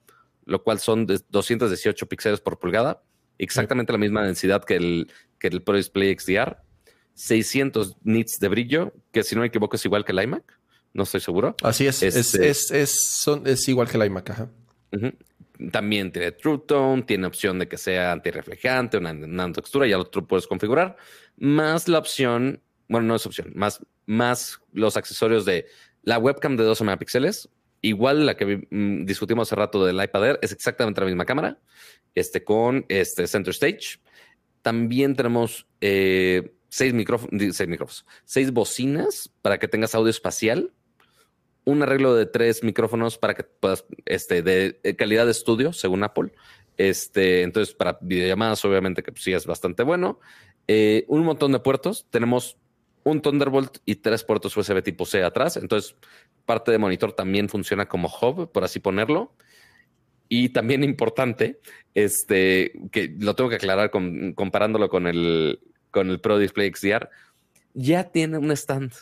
lo 0.49 0.63
cual 0.63 0.81
son 0.81 1.07
de 1.07 1.21
218 1.29 2.09
píxeles 2.09 2.41
por 2.41 2.59
pulgada, 2.59 3.03
exactamente 3.37 3.93
la 3.93 3.99
misma 3.99 4.25
densidad 4.25 4.65
que 4.65 4.77
el, 4.77 5.13
que 5.39 5.49
el 5.49 5.63
Pro 5.63 5.77
Display 5.77 6.17
XDR 6.19 6.57
600 7.15 7.97
nits 8.05 8.39
de 8.39 8.49
brillo, 8.49 8.95
que 9.13 9.25
si 9.25 9.35
no 9.35 9.41
me 9.41 9.49
equivoco 9.49 9.75
es 9.75 9.85
igual 9.85 10.05
que 10.05 10.13
el 10.13 10.23
iMac. 10.23 10.59
No 10.95 11.03
estoy 11.03 11.21
seguro. 11.21 11.57
Así 11.63 11.87
es. 11.87 12.03
Este, 12.03 12.49
es, 12.49 12.71
es, 12.71 13.69
igual 13.69 13.89
que 13.89 13.97
el 13.97 14.07
iMac. 14.07 14.31
Ajá. 14.31 14.51
También 15.73 16.13
tiene 16.13 16.31
True 16.33 16.63
Tone, 16.67 17.03
tiene 17.03 17.27
opción 17.27 17.59
de 17.59 17.67
que 17.67 17.77
sea 17.77 18.13
antirreflejante, 18.13 18.99
una 18.99 19.13
nanotextura, 19.13 19.89
ya 19.89 19.99
lo 19.99 20.09
puedes 20.09 20.47
configurar. 20.47 20.97
Más 21.37 21.89
la 21.89 21.99
opción, 21.99 22.63
bueno, 22.89 23.09
no 23.09 23.17
es 23.17 23.27
opción, 23.27 23.51
más, 23.55 23.85
más 24.07 24.61
los 24.73 24.97
accesorios 24.97 25.45
de 25.45 25.67
la 26.03 26.19
webcam 26.19 26.57
de 26.57 26.63
12 26.63 26.85
megapíxeles, 26.85 27.49
igual 27.83 28.27
la 28.27 28.37
que 28.37 28.67
mm, 28.71 29.05
discutimos 29.05 29.49
hace 29.49 29.57
rato 29.57 29.85
del 29.85 30.03
iPad 30.03 30.27
Air, 30.27 30.39
es 30.43 30.53
exactamente 30.53 31.01
la 31.01 31.07
misma 31.07 31.25
cámara, 31.25 31.59
este 32.15 32.45
con 32.45 32.85
este 32.89 33.27
Center 33.27 33.51
Stage. 33.51 34.01
También 34.63 35.15
tenemos 35.15 35.67
eh, 35.81 36.55
seis 36.69 36.93
micrófonos, 36.93 37.57
seis 37.57 37.69
micrófonos, 37.69 38.07
seis 38.25 38.53
bocinas 38.53 39.31
para 39.43 39.59
que 39.59 39.69
tengas 39.69 39.95
audio 39.95 40.11
espacial, 40.11 40.73
un 41.65 41.83
arreglo 41.83 42.15
de 42.15 42.27
tres 42.27 42.63
micrófonos 42.63 43.19
para 43.19 43.35
que 43.35 43.45
puedas, 43.45 43.85
este, 44.07 44.43
de 44.43 44.81
eh, 44.83 44.97
calidad 44.97 45.27
de 45.27 45.33
estudio, 45.33 45.73
según 45.73 46.03
Apple. 46.03 46.33
Este, 46.79 47.43
entonces, 47.43 47.75
para 47.75 47.99
videollamadas, 48.01 48.65
obviamente 48.65 49.03
que 49.03 49.13
pues, 49.13 49.25
sí 49.25 49.33
es 49.33 49.47
bastante 49.47 49.83
bueno. 49.83 50.21
Eh, 50.67 51.05
un 51.09 51.25
montón 51.25 51.53
de 51.53 51.59
puertos. 51.59 52.07
Tenemos 52.09 52.57
un 53.05 53.23
Thunderbolt 53.23 53.79
y 53.85 53.97
tres 53.97 54.25
puertos 54.25 54.57
USB 54.57 54.83
tipo 54.83 55.07
C 55.07 55.23
atrás. 55.23 55.57
Entonces, 55.57 55.97
parte 56.45 56.71
de 56.73 56.79
monitor 56.79 57.13
también 57.13 57.49
funciona 57.49 57.87
como 57.87 58.09
hub, 58.09 58.51
por 58.53 58.65
así 58.65 58.81
ponerlo. 58.81 59.33
Y 60.29 60.51
también 60.51 60.85
importante, 60.85 61.61
este, 61.95 62.73
que 62.93 63.15
lo 63.19 63.35
tengo 63.35 63.49
que 63.49 63.57
aclarar 63.57 63.91
comparándolo 63.91 64.89
con 64.89 65.07
el, 65.07 65.61
con 65.91 66.11
el 66.11 66.21
Pro 66.21 66.39
Display 66.39 66.71
XDR, 66.75 67.09
ya 67.75 68.05
tiene 68.11 68.39
un 68.39 68.51
stand, 68.51 68.93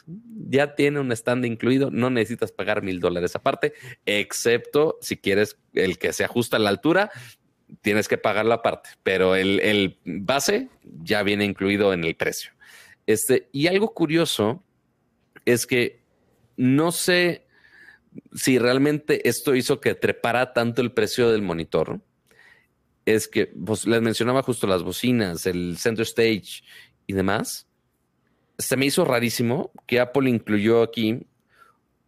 ya 0.48 0.74
tiene 0.74 1.00
un 1.00 1.10
stand 1.12 1.46
incluido, 1.46 1.90
no 1.90 2.10
necesitas 2.10 2.52
pagar 2.52 2.82
mil 2.82 3.00
dólares 3.00 3.34
aparte, 3.34 3.72
excepto 4.04 4.98
si 5.00 5.16
quieres 5.16 5.58
el 5.72 5.98
que 5.98 6.12
se 6.12 6.24
ajusta 6.24 6.56
a 6.56 6.60
la 6.60 6.70
altura, 6.70 7.10
tienes 7.80 8.08
que 8.08 8.18
pagar 8.18 8.44
la 8.44 8.62
parte, 8.62 8.90
pero 9.02 9.34
el, 9.34 9.98
base 10.04 10.68
ya 11.02 11.22
viene 11.22 11.44
incluido 11.44 11.92
en 11.92 12.04
el 12.04 12.16
precio. 12.16 12.52
Este, 13.06 13.48
y 13.52 13.68
algo 13.68 13.94
curioso 13.94 14.62
es 15.44 15.66
que 15.66 16.02
no 16.56 16.92
sé 16.92 17.46
si 18.34 18.58
realmente 18.58 19.28
esto 19.28 19.54
hizo 19.54 19.80
que 19.80 19.94
trepara 19.94 20.52
tanto 20.52 20.82
el 20.82 20.92
precio 20.92 21.30
del 21.30 21.42
monitor 21.42 22.00
es 23.06 23.28
que 23.28 23.46
pues, 23.46 23.86
les 23.86 24.02
mencionaba 24.02 24.42
justo 24.42 24.66
las 24.66 24.82
bocinas, 24.82 25.46
el 25.46 25.78
center 25.78 26.02
stage 26.02 26.62
y 27.06 27.12
demás. 27.14 27.66
Se 28.58 28.76
me 28.76 28.86
hizo 28.86 29.04
rarísimo 29.04 29.70
que 29.86 30.00
Apple 30.00 30.28
incluyó 30.28 30.82
aquí 30.82 31.26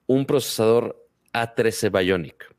un 0.06 0.26
procesador 0.26 1.08
A13 1.32 1.96
Bionic. 1.96 2.54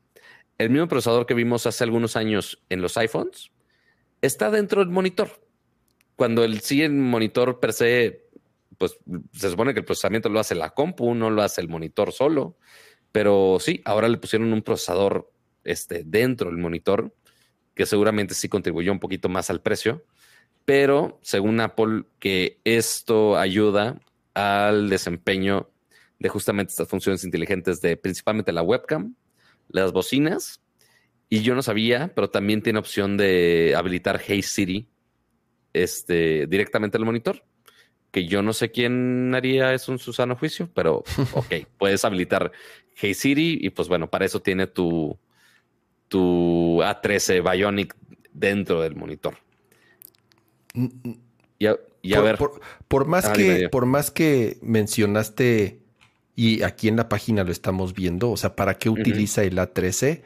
El 0.58 0.70
mismo 0.70 0.88
procesador 0.88 1.26
que 1.26 1.34
vimos 1.34 1.66
hace 1.66 1.84
algunos 1.84 2.16
años 2.16 2.62
en 2.70 2.80
los 2.82 2.96
iPhones 2.96 3.50
está 4.22 4.50
dentro 4.50 4.80
del 4.80 4.90
monitor. 4.90 5.30
Cuando 6.16 6.44
el 6.44 6.60
sí 6.60 6.82
el 6.82 6.92
monitor 6.92 7.60
per 7.60 7.72
se, 7.72 8.29
pues 8.80 8.98
se 9.34 9.50
supone 9.50 9.74
que 9.74 9.80
el 9.80 9.84
procesamiento 9.84 10.30
lo 10.30 10.40
hace 10.40 10.54
la 10.54 10.70
compu, 10.70 11.14
no 11.14 11.28
lo 11.28 11.42
hace 11.42 11.60
el 11.60 11.68
monitor 11.68 12.12
solo. 12.12 12.56
Pero 13.12 13.58
sí, 13.60 13.82
ahora 13.84 14.08
le 14.08 14.16
pusieron 14.16 14.54
un 14.54 14.62
procesador 14.62 15.30
este, 15.64 16.02
dentro 16.02 16.48
del 16.48 16.58
monitor 16.58 17.14
que 17.74 17.84
seguramente 17.84 18.32
sí 18.32 18.48
contribuyó 18.48 18.90
un 18.90 18.98
poquito 18.98 19.28
más 19.28 19.50
al 19.50 19.60
precio, 19.60 20.06
pero 20.64 21.18
según 21.20 21.60
Apple, 21.60 22.04
que 22.18 22.62
esto 22.64 23.36
ayuda 23.36 24.00
al 24.32 24.88
desempeño 24.88 25.68
de 26.18 26.30
justamente 26.30 26.70
estas 26.70 26.88
funciones 26.88 27.22
inteligentes 27.22 27.82
de 27.82 27.98
principalmente 27.98 28.50
la 28.50 28.62
webcam, 28.62 29.14
las 29.68 29.92
bocinas 29.92 30.62
Y 31.28 31.42
yo 31.42 31.54
no 31.54 31.62
sabía, 31.62 32.12
pero 32.14 32.30
también 32.30 32.62
tiene 32.62 32.78
opción 32.78 33.18
de 33.18 33.74
habilitar 33.76 34.22
Hey 34.26 34.40
Siri 34.40 34.88
este, 35.74 36.46
directamente 36.46 36.96
al 36.96 37.04
monitor. 37.04 37.44
Que 38.10 38.26
yo 38.26 38.42
no 38.42 38.52
sé 38.52 38.70
quién 38.70 39.34
haría 39.34 39.72
eso 39.72 39.92
en 39.92 39.98
su 39.98 40.12
sano 40.12 40.36
juicio, 40.36 40.68
pero 40.74 41.04
ok, 41.34 41.54
puedes 41.78 42.04
habilitar 42.04 42.52
Hey 42.94 43.14
Siri 43.14 43.58
y 43.60 43.70
pues 43.70 43.88
bueno, 43.88 44.10
para 44.10 44.24
eso 44.24 44.40
tiene 44.40 44.66
tu, 44.66 45.16
tu 46.08 46.80
A13 46.82 47.50
Bionic 47.50 47.94
dentro 48.32 48.82
del 48.82 48.96
monitor. 48.96 49.36
Mm, 50.74 50.88
mm. 51.02 51.18
Y 52.02 52.14
a, 52.14 52.20
ver. 52.20 52.38
Por, 52.88 53.06
más 53.06 53.26
ah, 53.26 53.32
que, 53.32 53.68
por 53.68 53.84
más 53.84 54.10
que 54.10 54.58
mencionaste, 54.62 55.80
y 56.34 56.62
aquí 56.62 56.88
en 56.88 56.96
la 56.96 57.08
página 57.08 57.44
lo 57.44 57.52
estamos 57.52 57.94
viendo, 57.94 58.30
o 58.30 58.36
sea, 58.36 58.56
¿para 58.56 58.78
qué 58.78 58.88
utiliza 58.88 59.42
el 59.42 59.58
A13? 59.58 60.22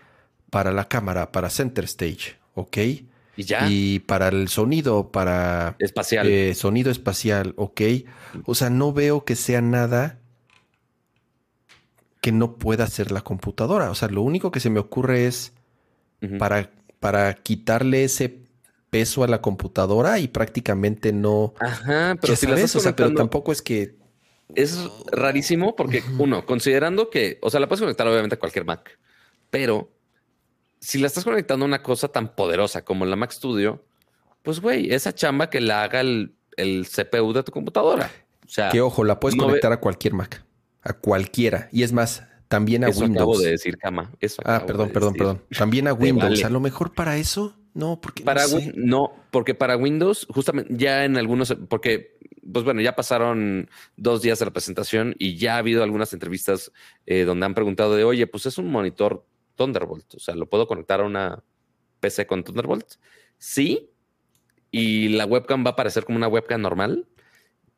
Para 0.50 0.70
la 0.70 0.88
cámara, 0.88 1.32
para 1.32 1.50
Center 1.50 1.84
Stage, 1.84 2.36
¿ok? 2.54 2.78
Y 3.36 3.44
ya. 3.44 3.68
Y 3.68 4.00
para 4.00 4.28
el 4.28 4.48
sonido, 4.48 5.10
para. 5.10 5.76
Espacial. 5.78 6.26
Eh, 6.28 6.54
sonido 6.54 6.90
espacial, 6.90 7.54
¿ok? 7.56 7.80
O 8.46 8.54
sea, 8.54 8.70
no 8.70 8.92
veo 8.92 9.24
que 9.24 9.36
sea 9.36 9.60
nada 9.60 10.18
que 12.20 12.32
no 12.32 12.56
pueda 12.56 12.84
hacer 12.84 13.12
la 13.12 13.20
computadora. 13.20 13.90
O 13.90 13.94
sea, 13.94 14.08
lo 14.08 14.22
único 14.22 14.50
que 14.50 14.60
se 14.60 14.70
me 14.70 14.80
ocurre 14.80 15.26
es 15.26 15.52
para, 16.38 16.70
para 16.98 17.34
quitarle 17.34 18.04
ese 18.04 18.44
peso 18.88 19.24
a 19.24 19.28
la 19.28 19.42
computadora 19.42 20.18
y 20.20 20.28
prácticamente 20.28 21.12
no. 21.12 21.52
Ajá, 21.58 22.16
pero 22.20 22.36
si 22.36 22.46
o 22.46 22.80
sea, 22.80 22.96
pero 22.96 23.12
tampoco 23.12 23.52
es 23.52 23.60
que. 23.60 23.96
Es 24.54 24.78
rarísimo 25.10 25.74
porque, 25.74 26.02
uno, 26.18 26.46
considerando 26.46 27.10
que, 27.10 27.38
o 27.42 27.50
sea, 27.50 27.60
la 27.60 27.66
puedes 27.66 27.80
conectar 27.80 28.06
obviamente 28.06 28.36
a 28.36 28.38
cualquier 28.38 28.64
Mac, 28.64 28.98
pero 29.50 29.90
si 30.84 30.98
la 30.98 31.06
estás 31.06 31.24
conectando 31.24 31.64
a 31.64 31.68
una 31.68 31.82
cosa 31.82 32.08
tan 32.08 32.34
poderosa 32.34 32.84
como 32.84 33.06
la 33.06 33.16
Mac 33.16 33.30
Studio, 33.30 33.82
pues 34.42 34.60
güey, 34.60 34.92
esa 34.92 35.14
chamba 35.14 35.48
que 35.48 35.62
la 35.62 35.82
haga 35.82 36.00
el, 36.00 36.36
CPU 36.58 37.32
de 37.32 37.42
tu 37.42 37.52
computadora. 37.52 38.10
O 38.44 38.48
sea, 38.48 38.68
que 38.68 38.82
ojo, 38.82 39.02
la 39.02 39.18
puedes 39.18 39.38
conectar 39.38 39.72
a 39.72 39.80
cualquier 39.80 40.12
Mac, 40.12 40.44
a 40.82 40.92
cualquiera. 40.92 41.70
Y 41.72 41.84
es 41.84 41.92
más, 41.92 42.24
también 42.48 42.84
a 42.84 42.88
eso 42.88 43.00
Windows. 43.00 43.22
Acabo 43.22 43.38
de 43.38 43.52
decir, 43.52 43.78
cama. 43.78 44.12
Eso 44.20 44.42
ah, 44.44 44.62
perdón, 44.66 44.90
perdón, 44.90 45.14
perdón. 45.14 45.42
También 45.56 45.88
a 45.88 45.92
Windows. 45.94 46.44
A 46.44 46.50
lo 46.50 46.60
mejor 46.60 46.92
para 46.92 47.16
eso, 47.16 47.56
no, 47.72 47.98
porque 48.02 48.22
para 48.22 48.44
no, 48.74 49.10
porque 49.30 49.54
para 49.54 49.78
Windows, 49.78 50.26
justamente 50.28 50.74
ya 50.76 51.06
en 51.06 51.16
algunos, 51.16 51.56
porque 51.70 52.18
pues 52.52 52.62
bueno, 52.62 52.82
ya 52.82 52.94
pasaron 52.94 53.70
dos 53.96 54.20
días 54.20 54.38
de 54.38 54.44
la 54.44 54.52
presentación 54.52 55.16
y 55.18 55.36
ya 55.36 55.54
ha 55.54 55.58
habido 55.58 55.82
algunas 55.82 56.12
entrevistas 56.12 56.72
eh, 57.06 57.24
donde 57.24 57.46
han 57.46 57.54
preguntado 57.54 57.96
de, 57.96 58.04
oye, 58.04 58.26
pues 58.26 58.44
es 58.44 58.58
un 58.58 58.70
monitor 58.70 59.24
Thunderbolt, 59.56 60.14
o 60.14 60.18
sea, 60.18 60.34
lo 60.34 60.48
puedo 60.48 60.66
conectar 60.66 61.00
a 61.00 61.04
una 61.04 61.42
PC 62.00 62.26
con 62.26 62.44
Thunderbolt. 62.44 62.94
Sí, 63.38 63.90
y 64.70 65.08
la 65.10 65.26
webcam 65.26 65.64
va 65.64 65.70
a 65.70 65.72
aparecer 65.72 66.04
como 66.04 66.16
una 66.16 66.28
webcam 66.28 66.60
normal, 66.60 67.06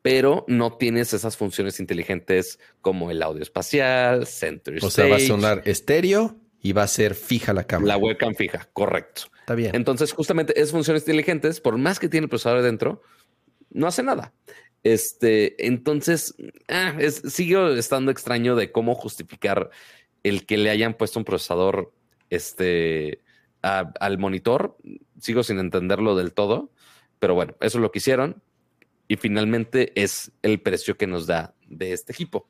pero 0.01 0.45
no 0.47 0.77
tienes 0.77 1.13
esas 1.13 1.37
funciones 1.37 1.79
inteligentes 1.79 2.59
como 2.81 3.11
el 3.11 3.21
audio 3.21 3.41
espacial, 3.41 4.25
center 4.25 4.83
O 4.83 4.89
sea, 4.89 5.07
va 5.07 5.17
a 5.17 5.19
sonar 5.19 5.61
estéreo 5.65 6.37
y 6.61 6.73
va 6.73 6.83
a 6.83 6.87
ser 6.87 7.13
fija 7.13 7.53
la 7.53 7.65
cámara. 7.65 7.93
La 7.93 7.97
webcam 7.97 8.33
fija, 8.33 8.67
correcto. 8.73 9.23
Está 9.41 9.55
bien. 9.55 9.75
Entonces, 9.75 10.11
justamente 10.11 10.59
esas 10.59 10.71
funciones 10.71 11.03
inteligentes, 11.03 11.61
por 11.61 11.77
más 11.77 11.99
que 11.99 12.09
tiene 12.09 12.25
el 12.25 12.29
procesador 12.29 12.61
dentro, 12.63 13.01
no 13.69 13.87
hace 13.87 14.03
nada. 14.03 14.33
Este, 14.83 15.67
entonces, 15.67 16.35
ah, 16.67 16.97
sigue 17.27 17.77
estando 17.77 18.11
extraño 18.11 18.55
de 18.55 18.71
cómo 18.71 18.95
justificar 18.95 19.69
el 20.27 20.45
que 20.45 20.57
le 20.57 20.69
hayan 20.69 20.95
puesto 20.95 21.19
un 21.19 21.25
procesador 21.25 21.93
este, 22.29 23.21
al 23.61 24.17
monitor. 24.17 24.77
Sigo 25.19 25.43
sin 25.43 25.59
entenderlo 25.59 26.15
del 26.15 26.33
todo, 26.33 26.71
pero 27.19 27.35
bueno, 27.35 27.55
eso 27.61 27.77
es 27.77 27.81
lo 27.81 27.91
que 27.91 27.99
hicieron 27.99 28.41
y 29.07 29.15
finalmente 29.15 29.93
es 30.01 30.31
el 30.41 30.61
precio 30.61 30.97
que 30.97 31.07
nos 31.07 31.27
da 31.27 31.55
de 31.67 31.93
este 31.93 32.11
equipo. 32.11 32.49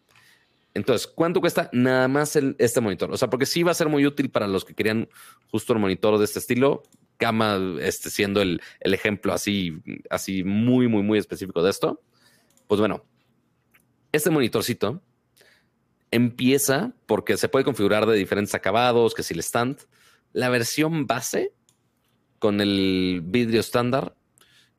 Entonces, 0.73 1.07
¿cuánto 1.07 1.41
cuesta 1.41 1.69
nada 1.73 2.07
más 2.07 2.35
este 2.35 2.81
monitor? 2.81 3.11
O 3.11 3.17
sea, 3.17 3.29
porque 3.29 3.45
sí 3.45 3.63
va 3.63 3.71
a 3.71 3.75
ser 3.75 3.89
muy 3.89 4.05
útil 4.05 4.29
para 4.29 4.47
los 4.47 4.63
que 4.63 4.75
querían 4.75 5.09
justo 5.49 5.73
un 5.73 5.81
monitor 5.81 6.17
de 6.19 6.25
este 6.25 6.39
estilo. 6.39 6.83
Cama 7.17 7.59
este, 7.81 8.11
siendo 8.11 8.41
el, 8.43 8.61
el, 8.79 8.93
ejemplo 8.93 9.33
así, 9.33 9.81
así 10.11 10.43
muy, 10.43 10.87
muy, 10.87 11.01
muy 11.01 11.17
específico 11.17 11.63
de 11.63 11.71
esto. 11.71 11.99
Pues 12.67 12.79
bueno, 12.79 13.03
este 14.11 14.29
monitorcito 14.29 15.01
empieza 16.11 16.93
porque 17.05 17.37
se 17.37 17.49
puede 17.49 17.65
configurar 17.65 18.05
de 18.05 18.15
diferentes 18.15 18.55
acabados, 18.55 19.13
que 19.13 19.23
si 19.23 19.33
el 19.33 19.41
stand. 19.41 19.79
La 20.33 20.49
versión 20.49 21.07
base 21.07 21.53
con 22.39 22.61
el 22.61 23.21
vidrio 23.23 23.59
estándar 23.59 24.15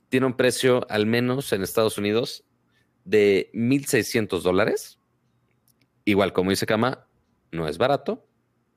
tiene 0.09 0.27
un 0.27 0.35
precio, 0.35 0.87
al 0.89 1.07
menos 1.07 1.53
en 1.53 1.63
Estados 1.63 1.99
Unidos, 1.99 2.45
de 3.05 3.51
1.600 3.53 4.41
dólares. 4.43 4.99
Igual, 6.05 6.33
como 6.33 6.51
dice 6.51 6.67
Kama, 6.67 7.07
no 7.51 7.69
es 7.69 7.79
barato, 7.79 8.27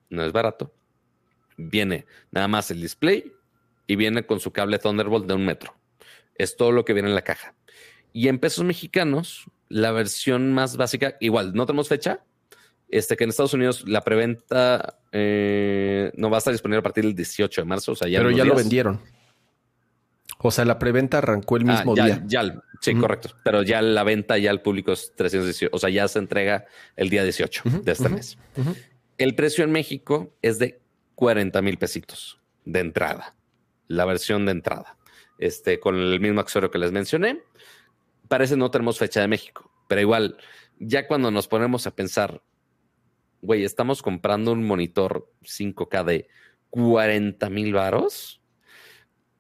no 0.10 0.24
es 0.24 0.32
barato. 0.32 0.74
Viene 1.58 2.06
nada 2.32 2.48
más 2.48 2.72
el 2.72 2.82
display 2.82 3.32
y 3.88 3.96
viene 3.96 4.26
con 4.26 4.40
su 4.40 4.52
cable 4.52 4.80
Thunderbolt 4.80 5.28
de 5.28 5.34
un 5.34 5.46
metro. 5.46 5.76
Es 6.36 6.56
todo 6.56 6.72
lo 6.72 6.86
que 6.86 6.94
viene 6.94 7.10
en 7.10 7.16
la 7.16 7.24
caja. 7.24 7.56
Y 8.14 8.28
en 8.28 8.40
pesos 8.40 8.66
mexicanos, 8.66 9.46
la 9.70 9.92
versión 9.92 10.54
más 10.54 10.76
básica, 10.76 11.16
igual, 11.20 11.54
no 11.54 11.66
tenemos 11.66 11.88
fecha, 11.88 12.24
este, 12.92 13.16
que 13.16 13.24
en 13.24 13.30
Estados 13.30 13.54
Unidos 13.54 13.88
la 13.88 14.02
preventa 14.02 15.00
eh, 15.14 16.12
no 16.16 16.30
va 16.30 16.38
a 16.38 16.40
estar 16.40 16.52
disponible 16.52 16.80
a 16.80 16.84
partir 16.84 17.06
del 17.06 17.16
18 17.16 17.62
de 17.62 17.66
marzo. 17.66 17.94
O 17.94 17.96
sea, 17.96 18.10
ya 18.10 18.20
Pero 18.20 18.32
ya 18.32 18.44
lo 18.44 18.54
vendieron. 18.54 19.02
O 20.40 20.52
sea, 20.52 20.66
la 20.66 20.78
preventa 20.78 21.20
arrancó 21.20 21.56
el 21.56 21.70
ah, 21.70 21.74
mismo 21.74 21.96
día. 21.96 22.22
Ya, 22.28 22.62
sí, 22.82 22.96
correcto. 22.96 23.30
Pero 23.44 23.64
ya 23.64 23.82
la 23.82 24.04
venta 24.04 24.38
ya 24.38 24.52
al 24.52 24.62
público 24.62 24.92
es 24.92 25.14
318. 25.16 25.74
O 25.74 25.80
sea, 25.80 25.90
ya 25.90 26.08
se 26.08 26.20
entrega 26.20 26.66
el 26.98 27.10
día 27.10 27.24
18 27.24 27.64
de 27.84 27.92
este 27.92 28.10
mes. 28.10 28.38
El 29.18 29.36
precio 29.36 29.64
en 29.64 29.72
México 29.72 30.36
es 30.42 30.60
de 30.60 30.82
40 31.16 31.62
mil 31.62 31.78
pesitos 31.78 32.42
de 32.66 32.80
entrada. 32.80 33.36
La 33.88 34.06
versión 34.06 34.46
de 34.46 34.52
entrada. 34.52 34.98
Este, 35.38 35.80
con 35.80 35.96
el 35.96 36.20
mismo 36.20 36.42
accesorio 36.42 36.72
que 36.72 36.80
les 36.80 36.92
mencioné. 36.92 37.42
Parece 38.28 38.58
no 38.58 38.70
tenemos 38.70 38.98
fecha 38.98 39.22
de 39.22 39.28
México. 39.28 39.72
Pero 39.88 40.02
igual, 40.02 40.38
ya 40.80 41.08
cuando 41.08 41.32
nos 41.32 41.48
ponemos 41.48 41.86
a 41.86 41.96
pensar, 41.96 42.42
güey, 43.42 43.64
estamos 43.64 44.02
comprando 44.02 44.52
un 44.52 44.66
monitor 44.66 45.32
5K 45.44 46.04
de 46.04 46.28
40 46.70 47.50
mil 47.50 47.74
varos 47.74 48.42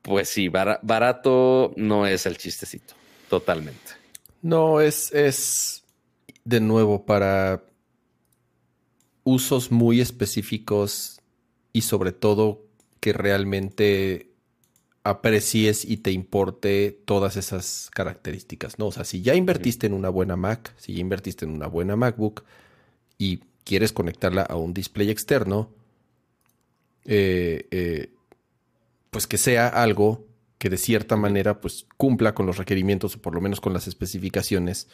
pues 0.02 0.30
sí, 0.30 0.50
barato 0.50 1.74
no 1.78 2.08
es 2.08 2.26
el 2.26 2.38
chistecito, 2.38 2.94
totalmente. 3.30 3.92
No, 4.42 4.82
es, 4.82 5.12
es 5.14 5.84
de 6.44 6.60
nuevo 6.60 7.06
para 7.06 7.64
usos 9.24 9.72
muy 9.72 10.02
específicos 10.02 11.22
y 11.72 11.82
sobre 11.82 12.12
todo 12.12 12.66
que 13.00 13.14
realmente 13.14 14.32
aprecies 15.04 15.86
y 15.86 15.98
te 15.98 16.12
importe 16.12 17.00
todas 17.06 17.38
esas 17.38 17.90
características, 17.94 18.80
¿no? 18.80 18.88
O 18.88 18.92
sea, 18.92 19.04
si 19.04 19.22
ya 19.22 19.36
invertiste 19.36 19.86
en 19.88 19.94
una 19.94 20.10
buena 20.10 20.36
Mac, 20.36 20.74
si 20.78 20.94
ya 20.96 21.02
invertiste 21.02 21.46
en 21.46 21.52
una 21.52 21.68
buena 21.68 21.96
MacBook 21.96 22.44
y 23.20 23.42
quieres 23.64 23.94
conectarla 23.94 24.44
a 24.44 24.56
un 24.56 24.74
display 24.74 25.10
externo, 25.10 25.70
eh, 27.06 27.68
eh, 27.72 28.14
pues 29.10 29.28
que 29.28 29.38
sea 29.38 29.68
algo 29.68 30.26
que 30.58 30.70
de 30.70 30.78
cierta 30.78 31.16
manera 31.16 31.60
pues 31.60 31.88
cumpla 31.98 32.36
con 32.36 32.46
los 32.46 32.58
requerimientos 32.58 33.16
o 33.16 33.22
por 33.22 33.34
lo 33.34 33.42
menos 33.42 33.62
con 33.62 33.74
las 33.74 33.88
especificaciones 33.88 34.88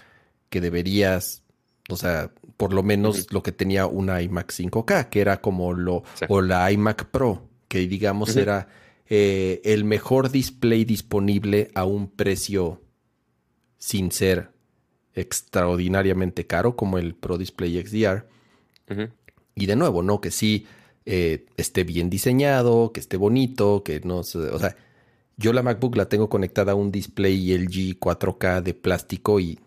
que 0.50 0.62
deberías, 0.62 1.44
o 1.90 1.98
sea, 1.98 2.32
por 2.56 2.74
lo 2.74 2.84
menos 2.84 3.32
lo 3.32 3.44
que 3.44 3.52
tenía 3.52 3.86
una 3.86 4.22
iMac 4.22 4.52
5K, 4.52 5.10
que 5.10 5.20
era 5.20 5.42
como 5.42 5.74
lo, 5.74 6.04
o 6.30 6.42
la 6.42 6.72
iMac 6.72 7.06
Pro, 7.06 7.50
que 7.68 7.80
digamos 7.80 8.36
era 8.38 8.70
eh, 9.10 9.62
el 9.64 9.84
mejor 9.84 10.32
display 10.32 10.86
disponible 10.86 11.70
a 11.76 11.86
un 11.86 12.10
precio 12.10 12.82
sin 13.78 14.12
ser 14.12 14.52
extraordinariamente 15.14 16.46
caro 16.46 16.76
como 16.76 16.98
el 16.98 17.16
Pro 17.16 17.38
Display 17.38 17.82
XDR. 17.82 18.28
Y 19.56 19.66
de 19.66 19.76
nuevo, 19.76 20.04
¿no? 20.04 20.22
Que 20.22 20.32
sí 20.32 20.68
eh, 21.06 21.46
esté 21.58 21.84
bien 21.84 22.10
diseñado, 22.10 22.92
que 22.92 23.00
esté 23.00 23.18
bonito, 23.18 23.84
que 23.84 24.00
no 24.02 24.24
se, 24.24 24.40
o 24.40 24.60
sea, 24.60 24.76
yo 25.38 25.54
la 25.54 25.64
MacBook 25.64 25.96
la 25.96 26.10
tengo 26.10 26.30
conectada 26.30 26.74
a 26.74 26.76
un 26.76 26.92
display 26.92 27.54
LG 27.54 28.00
4K 28.00 28.62
de 28.62 28.74
plástico 28.74 29.40
y 29.40 29.60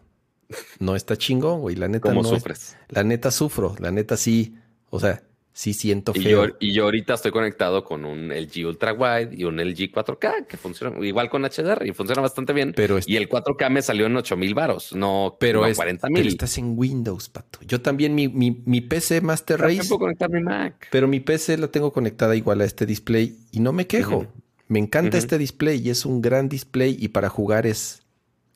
no 0.80 0.96
está 0.96 1.16
chingón, 1.16 1.60
güey. 1.60 1.76
La 1.76 1.88
neta 1.88 2.08
¿Cómo 2.08 2.22
no. 2.22 2.28
sufres? 2.28 2.76
la 2.88 3.04
neta 3.04 3.30
sufro, 3.30 3.76
la 3.78 3.90
neta 3.90 4.16
sí. 4.16 4.56
O 4.90 4.98
sea, 5.00 5.22
sí 5.52 5.74
siento 5.74 6.14
feo. 6.14 6.56
Y 6.58 6.72
yo, 6.72 6.84
ahorita 6.84 7.14
estoy 7.14 7.32
conectado 7.32 7.84
con 7.84 8.04
un 8.04 8.28
LG 8.28 8.66
Ultra 8.66 8.92
Wide 8.92 9.30
y 9.36 9.44
un 9.44 9.56
LG 9.56 9.92
4K 9.92 10.46
que 10.46 10.56
funciona 10.56 11.04
igual 11.06 11.28
con 11.28 11.42
HDR 11.42 11.86
y 11.86 11.92
funciona 11.92 12.22
bastante 12.22 12.52
bien. 12.52 12.72
Pero 12.74 12.98
y 13.04 13.16
el 13.16 13.28
4K 13.28 13.70
me 13.70 13.82
salió 13.82 14.06
en 14.06 14.16
8000 14.16 14.54
varos, 14.54 14.92
no, 14.94 15.36
pero 15.38 15.66
es, 15.66 15.76
40 15.76 16.08
mil. 16.08 16.16
Pero 16.16 16.28
estás 16.28 16.58
en 16.58 16.78
Windows, 16.78 17.28
pato. 17.28 17.58
Yo 17.66 17.80
también, 17.80 18.14
mi, 18.14 18.28
mi, 18.28 18.80
PC 18.80 19.20
Master 19.20 19.60
Race. 19.60 19.88
puedo 19.88 20.00
conectar 20.00 20.30
mi 20.30 20.40
Mac. 20.40 20.88
Pero 20.90 21.08
mi 21.08 21.20
PC 21.20 21.58
la 21.58 21.68
tengo 21.68 21.92
conectada 21.92 22.36
igual 22.36 22.60
a 22.60 22.64
este 22.64 22.86
display 22.86 23.36
y 23.52 23.60
no 23.60 23.72
me 23.72 23.86
quejo. 23.86 24.26
Me 24.68 24.78
encanta 24.78 25.18
este 25.18 25.36
display 25.36 25.80
y 25.84 25.90
es 25.90 26.06
un 26.06 26.22
gran 26.22 26.48
display 26.48 26.96
y 26.98 27.08
para 27.08 27.28
jugar 27.28 27.66
es 27.66 28.02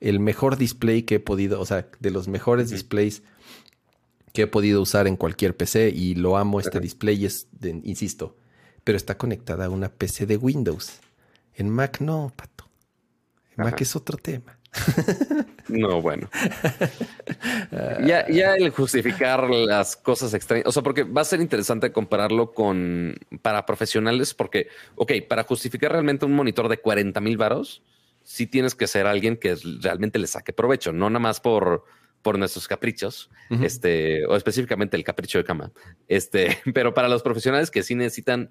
el 0.00 0.20
mejor 0.20 0.56
display 0.56 1.02
que 1.02 1.16
he 1.16 1.20
podido, 1.20 1.60
o 1.60 1.66
sea, 1.66 1.88
de 1.98 2.10
los 2.10 2.28
mejores 2.28 2.70
displays 2.70 3.22
que 4.34 4.42
he 4.42 4.46
podido 4.48 4.82
usar 4.82 5.06
en 5.06 5.16
cualquier 5.16 5.56
PC 5.56 5.90
y 5.90 6.16
lo 6.16 6.36
amo 6.36 6.58
este 6.58 6.80
display, 6.80 7.24
es, 7.24 7.46
insisto, 7.84 8.36
pero 8.82 8.96
está 8.96 9.16
conectada 9.16 9.66
a 9.66 9.70
una 9.70 9.88
PC 9.88 10.26
de 10.26 10.36
Windows. 10.36 10.98
En 11.54 11.70
Mac 11.70 12.00
no, 12.00 12.32
pato. 12.34 12.68
En 13.56 13.64
Mac 13.64 13.80
es 13.80 13.96
otro 13.96 14.18
tema. 14.18 14.58
No, 15.66 16.02
bueno. 16.02 16.28
ya, 18.06 18.28
ya 18.28 18.54
el 18.54 18.68
justificar 18.68 19.48
las 19.48 19.96
cosas 19.96 20.34
extrañas, 20.34 20.66
o 20.66 20.72
sea, 20.72 20.82
porque 20.82 21.04
va 21.04 21.22
a 21.22 21.24
ser 21.24 21.40
interesante 21.40 21.90
compararlo 21.90 22.52
con 22.52 23.14
para 23.40 23.64
profesionales, 23.64 24.34
porque, 24.34 24.68
ok, 24.96 25.12
para 25.26 25.44
justificar 25.44 25.90
realmente 25.90 26.26
un 26.26 26.34
monitor 26.34 26.68
de 26.68 26.76
40 26.76 27.18
mil 27.22 27.38
varos, 27.38 27.82
sí 28.24 28.46
tienes 28.46 28.74
que 28.74 28.86
ser 28.86 29.06
alguien 29.06 29.38
que 29.38 29.56
realmente 29.80 30.18
le 30.18 30.26
saque 30.26 30.52
provecho, 30.52 30.92
no 30.92 31.08
nada 31.08 31.18
más 31.18 31.40
por, 31.40 31.84
por 32.24 32.38
nuestros 32.38 32.66
caprichos, 32.66 33.30
este, 33.62 34.24
o 34.26 34.34
específicamente 34.34 34.96
el 34.96 35.04
capricho 35.04 35.36
de 35.36 35.44
cama. 35.44 35.70
Este, 36.08 36.58
pero 36.74 36.94
para 36.94 37.06
los 37.06 37.22
profesionales 37.22 37.70
que 37.70 37.82
sí 37.82 37.94
necesitan 37.94 38.50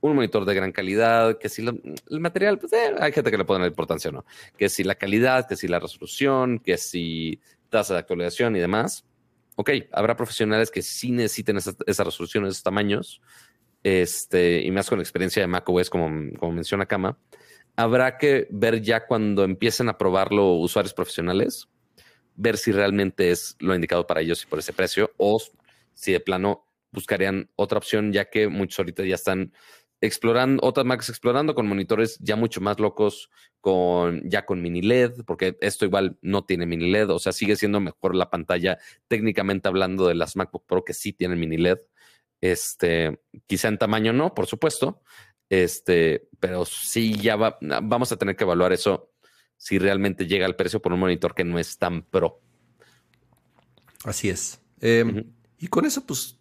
un 0.00 0.16
monitor 0.16 0.46
de 0.46 0.54
gran 0.54 0.72
calidad, 0.72 1.36
que 1.38 1.50
si 1.50 1.62
el 1.62 2.20
material, 2.20 2.58
pues 2.58 2.72
eh, 2.72 2.94
hay 2.98 3.12
gente 3.12 3.30
que 3.30 3.36
le 3.36 3.44
pone 3.44 3.60
la 3.60 3.66
importancia, 3.66 4.10
¿no? 4.10 4.24
Que 4.56 4.70
si 4.70 4.82
la 4.84 4.94
calidad, 4.94 5.46
que 5.46 5.56
si 5.56 5.68
la 5.68 5.78
resolución, 5.78 6.58
que 6.60 6.78
si 6.78 7.38
tasa 7.68 7.92
de 7.92 8.00
actualización 8.00 8.56
y 8.56 8.60
demás. 8.60 9.04
Ok, 9.56 9.70
habrá 9.92 10.16
profesionales 10.16 10.70
que 10.70 10.80
sí 10.80 11.10
necesiten 11.10 11.58
esa, 11.58 11.74
esa 11.86 12.04
resolución, 12.04 12.46
esos 12.46 12.62
tamaños, 12.62 13.20
este, 13.82 14.62
y 14.62 14.70
más 14.70 14.88
con 14.88 14.98
la 14.98 15.02
experiencia 15.02 15.42
de 15.42 15.46
macOS, 15.46 15.90
como, 15.90 16.08
como 16.38 16.52
menciona 16.52 16.86
Kama 16.86 17.18
habrá 17.76 18.18
que 18.18 18.46
ver 18.50 18.82
ya 18.82 19.06
cuando 19.06 19.44
empiecen 19.44 19.88
a 19.88 19.96
probarlo 19.96 20.54
usuarios 20.54 20.92
profesionales, 20.92 21.68
ver 22.36 22.56
si 22.56 22.72
realmente 22.72 23.30
es 23.30 23.56
lo 23.58 23.74
indicado 23.74 24.06
para 24.06 24.20
ellos 24.20 24.42
y 24.42 24.46
por 24.46 24.58
ese 24.58 24.72
precio, 24.72 25.12
o 25.16 25.40
si 25.94 26.12
de 26.12 26.20
plano 26.20 26.66
buscarían 26.92 27.50
otra 27.56 27.78
opción, 27.78 28.12
ya 28.12 28.30
que 28.30 28.48
muchos 28.48 28.78
ahorita 28.78 29.04
ya 29.04 29.14
están 29.14 29.52
explorando, 30.00 30.64
otras 30.64 30.86
marcas 30.86 31.10
explorando 31.10 31.54
con 31.54 31.66
monitores 31.66 32.18
ya 32.20 32.36
mucho 32.36 32.60
más 32.60 32.80
locos, 32.80 33.30
con 33.60 34.28
ya 34.28 34.46
con 34.46 34.62
mini 34.62 34.80
LED, 34.80 35.24
porque 35.26 35.58
esto 35.60 35.84
igual 35.84 36.16
no 36.22 36.44
tiene 36.44 36.66
mini 36.66 36.90
LED, 36.90 37.10
o 37.10 37.18
sea, 37.18 37.32
sigue 37.32 37.56
siendo 37.56 37.80
mejor 37.80 38.14
la 38.14 38.30
pantalla 38.30 38.78
técnicamente 39.08 39.68
hablando 39.68 40.08
de 40.08 40.14
las 40.14 40.36
MacBook 40.36 40.64
Pro 40.66 40.84
que 40.84 40.94
sí 40.94 41.12
tienen 41.12 41.38
mini 41.38 41.58
LED. 41.58 41.78
Este, 42.40 43.20
quizá 43.46 43.68
en 43.68 43.76
tamaño 43.76 44.14
no, 44.14 44.32
por 44.32 44.46
supuesto, 44.46 45.02
este, 45.50 46.28
pero 46.38 46.64
sí 46.64 47.18
ya 47.18 47.36
vamos 47.36 48.12
a 48.12 48.16
tener 48.16 48.36
que 48.36 48.44
evaluar 48.44 48.72
eso 48.72 49.09
si 49.60 49.78
realmente 49.78 50.26
llega 50.26 50.46
al 50.46 50.56
precio 50.56 50.80
por 50.80 50.92
un 50.92 51.00
monitor 51.00 51.34
que 51.34 51.44
no 51.44 51.58
es 51.58 51.76
tan 51.76 52.00
pro. 52.02 52.40
Así 54.04 54.30
es. 54.30 54.60
Em, 54.80 55.24
y 55.58 55.66
con 55.68 55.84
eso, 55.84 56.06
pues, 56.06 56.38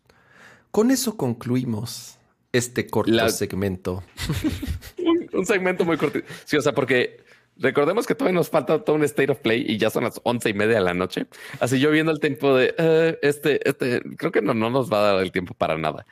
con 0.72 0.90
eso 0.90 1.18
concluimos 1.18 2.18
este 2.54 2.88
corto 2.88 3.30
segmento. 3.30 4.04
un, 5.34 5.46
segmento 5.46 5.84
muy 5.84 5.98
corto. 5.98 6.20
Sí, 6.46 6.56
o 6.56 6.62
sea, 6.62 6.74
porque 6.74 7.24
recordemos 7.58 8.08
que 8.08 8.16
todavía 8.16 8.40
nos 8.40 8.50
falta 8.50 8.84
todo 8.86 8.96
un 8.96 9.04
state 9.04 9.32
of 9.32 9.40
play 9.40 9.66
y 9.68 9.78
ya 9.78 9.90
son 9.90 10.06
las 10.06 10.22
once 10.24 10.50
y 10.50 10.54
media 10.54 10.76
de 10.76 10.86
la 10.86 10.94
noche. 10.94 11.28
Así 11.60 11.80
yo 11.82 11.92
viendo 11.92 12.14
el 12.14 12.22
tiempo 12.22 12.56
de 12.56 12.74
eh, 12.78 13.20
este, 13.22 13.68
este, 13.68 14.02
creo 14.16 14.32
que 14.32 14.42
no, 14.42 14.54
no 14.54 14.70
nos 14.70 14.92
va 14.92 15.00
a 15.00 15.14
dar 15.14 15.24
el 15.24 15.34
tiempo 15.34 15.54
para 15.54 15.78
nada. 15.78 16.06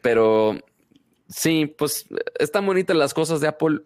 Pero 0.00 0.58
Sí, 1.28 1.74
pues 1.76 2.06
están 2.38 2.66
bonitas 2.66 2.96
las 2.96 3.14
cosas 3.14 3.40
de 3.40 3.48
Apple. 3.48 3.80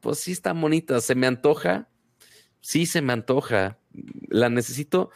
Pues 0.00 0.18
sí, 0.18 0.32
están 0.32 0.60
bonitas. 0.60 1.04
Se 1.04 1.14
me 1.14 1.26
antoja. 1.26 1.88
Sí, 2.64 2.86
se 2.86 3.02
me 3.02 3.12
antoja. 3.12 3.76
La 4.28 4.48
necesito. 4.48 5.10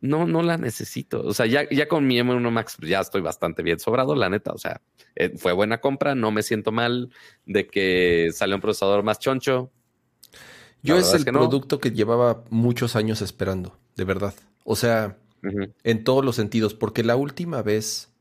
No, 0.00 0.26
no 0.26 0.42
la 0.42 0.56
necesito. 0.56 1.22
O 1.22 1.32
sea, 1.32 1.46
ya, 1.46 1.62
ya 1.70 1.86
con 1.86 2.08
mi 2.08 2.18
M1 2.18 2.50
Max 2.50 2.74
pues 2.76 2.90
ya 2.90 2.98
estoy 2.98 3.20
bastante 3.20 3.62
bien 3.62 3.78
sobrado, 3.78 4.16
la 4.16 4.28
neta. 4.28 4.50
O 4.50 4.58
sea, 4.58 4.82
eh, 5.14 5.32
fue 5.38 5.52
buena 5.52 5.80
compra. 5.80 6.16
No 6.16 6.32
me 6.32 6.42
siento 6.42 6.72
mal 6.72 7.10
de 7.46 7.68
que 7.68 8.30
salió 8.32 8.56
un 8.56 8.60
procesador 8.60 9.04
más 9.04 9.20
choncho. 9.20 9.70
Yo 10.82 10.98
es 10.98 11.14
el 11.14 11.24
producto 11.24 11.78
que 11.78 11.92
llevaba 11.92 12.42
muchos 12.50 12.96
años 12.96 13.22
esperando, 13.22 13.78
de 13.94 14.04
verdad. 14.04 14.34
O 14.64 14.74
sea, 14.74 15.18
en 15.84 16.02
todos 16.02 16.24
los 16.24 16.34
sentidos, 16.34 16.74
porque 16.74 17.04
la 17.04 17.14
última 17.14 17.62
vez 17.62 18.12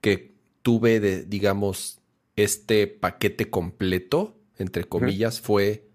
que 0.00 0.34
tuve 0.62 0.98
de, 0.98 1.24
digamos, 1.24 2.00
este 2.36 2.86
paquete 2.86 3.50
completo, 3.50 4.38
entre 4.56 4.84
comillas, 4.84 5.42
fue 5.42 5.90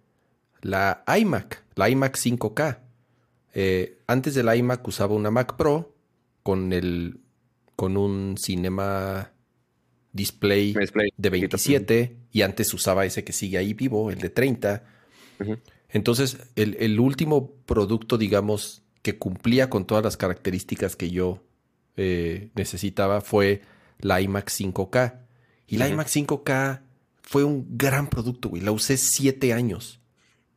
la 0.62 1.04
iMac, 1.20 1.64
la 1.76 1.90
iMac 1.90 2.18
5K. 2.18 2.80
Eh, 3.54 4.00
antes 4.08 4.36
de 4.36 4.44
la 4.44 4.56
iMac 4.56 4.88
usaba 4.88 5.16
una 5.16 5.32
Mac 5.32 5.56
Pro 5.56 5.96
con 6.44 6.74
el 6.74 7.20
con 7.76 7.96
un 7.96 8.36
Cinema 8.38 9.32
Display, 10.12 10.76
de 11.18 11.30
27 11.30 12.18
y 12.32 12.42
antes 12.42 12.74
usaba 12.74 13.06
ese 13.06 13.24
que 13.24 13.32
sigue 13.32 13.58
ahí 13.58 13.74
vivo, 13.74 14.12
el 14.12 14.20
de 14.20 14.30
30. 14.30 14.84
Entonces, 15.90 16.38
el, 16.56 17.00
último 17.00 17.52
producto, 17.66 18.18
digamos, 18.18 18.84
que 19.02 19.18
cumplía 19.18 19.70
con 19.70 19.86
todas 19.86 20.04
las 20.04 20.18
características 20.18 20.96
que 20.96 21.10
yo 21.10 21.44
eh, 21.96 22.50
necesitaba 22.56 23.22
fue 23.22 23.62
la 24.00 24.20
iMac 24.20 24.50
5K. 24.50 25.20
Y 25.68 25.78
la 25.78 25.88
iMac 25.88 26.08
5K 26.08 26.82
fue 27.22 27.44
un 27.44 27.78
gran 27.78 28.10
producto, 28.10 28.50
güey. 28.50 28.62
La 28.62 28.72
usé 28.72 28.98
siete 28.98 29.54
años. 29.54 29.99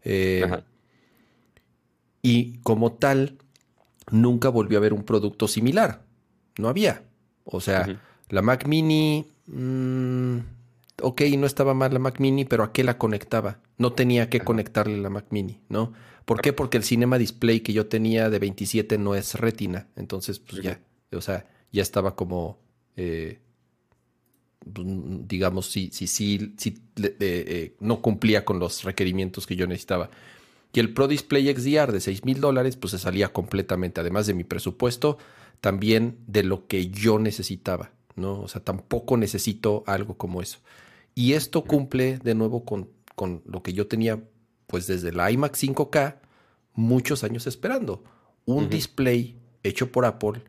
Eh, 0.04 0.44
y 2.22 2.58
como 2.58 2.92
tal, 2.92 3.38
nunca 4.10 4.48
volvió 4.48 4.78
a 4.78 4.80
haber 4.80 4.92
un 4.92 5.04
producto 5.04 5.48
similar. 5.48 6.02
No 6.58 6.68
había. 6.68 7.02
O 7.44 7.60
sea, 7.60 8.00
la 8.28 8.42
Mac 8.42 8.66
Mini, 8.66 9.26
mm, 9.46 10.38
ok, 11.02 11.22
no 11.38 11.46
estaba 11.46 11.74
mal 11.74 11.92
la 11.92 11.98
Mac 11.98 12.20
Mini, 12.20 12.44
pero 12.44 12.62
¿a 12.62 12.72
qué 12.72 12.84
la 12.84 12.98
conectaba? 12.98 13.58
No 13.78 13.92
tenía 13.92 14.28
que 14.30 14.40
conectarle 14.40 14.98
la 14.98 15.10
Mac 15.10 15.26
Mini, 15.30 15.60
¿no? 15.68 15.92
¿Por 16.24 16.40
qué? 16.40 16.52
Porque 16.52 16.76
el 16.76 16.84
Cinema 16.84 17.18
Display 17.18 17.60
que 17.60 17.72
yo 17.72 17.86
tenía 17.86 18.30
de 18.30 18.38
27 18.38 18.98
no 18.98 19.14
es 19.14 19.34
retina. 19.34 19.88
Entonces, 19.96 20.38
pues 20.38 20.62
ya, 20.62 20.80
o 21.12 21.20
sea, 21.20 21.46
ya 21.72 21.82
estaba 21.82 22.14
como 22.14 22.58
eh, 22.96 23.40
digamos, 24.64 25.70
si, 25.70 25.90
si, 25.90 26.06
si, 26.06 26.54
si 26.56 26.82
eh, 26.96 27.74
no 27.80 28.00
cumplía 28.00 28.44
con 28.44 28.58
los 28.58 28.84
requerimientos 28.84 29.46
que 29.46 29.56
yo 29.56 29.66
necesitaba. 29.66 30.10
Y 30.72 30.80
el 30.80 30.94
Pro 30.94 31.08
Display 31.08 31.54
XDR 31.54 31.92
de 31.92 32.00
6 32.00 32.24
mil 32.24 32.40
dólares, 32.40 32.76
pues 32.76 32.92
se 32.92 32.98
salía 32.98 33.32
completamente, 33.32 34.00
además 34.00 34.26
de 34.26 34.34
mi 34.34 34.44
presupuesto, 34.44 35.18
también 35.60 36.18
de 36.26 36.42
lo 36.42 36.66
que 36.66 36.88
yo 36.88 37.18
necesitaba, 37.18 37.92
¿no? 38.16 38.40
O 38.40 38.48
sea, 38.48 38.64
tampoco 38.64 39.16
necesito 39.16 39.84
algo 39.86 40.16
como 40.16 40.40
eso. 40.40 40.58
Y 41.14 41.34
esto 41.34 41.64
cumple 41.64 42.18
de 42.18 42.34
nuevo 42.34 42.64
con, 42.64 42.88
con 43.14 43.42
lo 43.44 43.62
que 43.62 43.74
yo 43.74 43.86
tenía, 43.86 44.22
pues 44.66 44.86
desde 44.86 45.12
la 45.12 45.30
iMac 45.30 45.54
5K, 45.54 46.16
muchos 46.74 47.22
años 47.22 47.46
esperando. 47.46 48.02
Un 48.44 48.70
display 48.70 49.36
hecho 49.62 49.92
por 49.92 50.04
Apple 50.04 50.42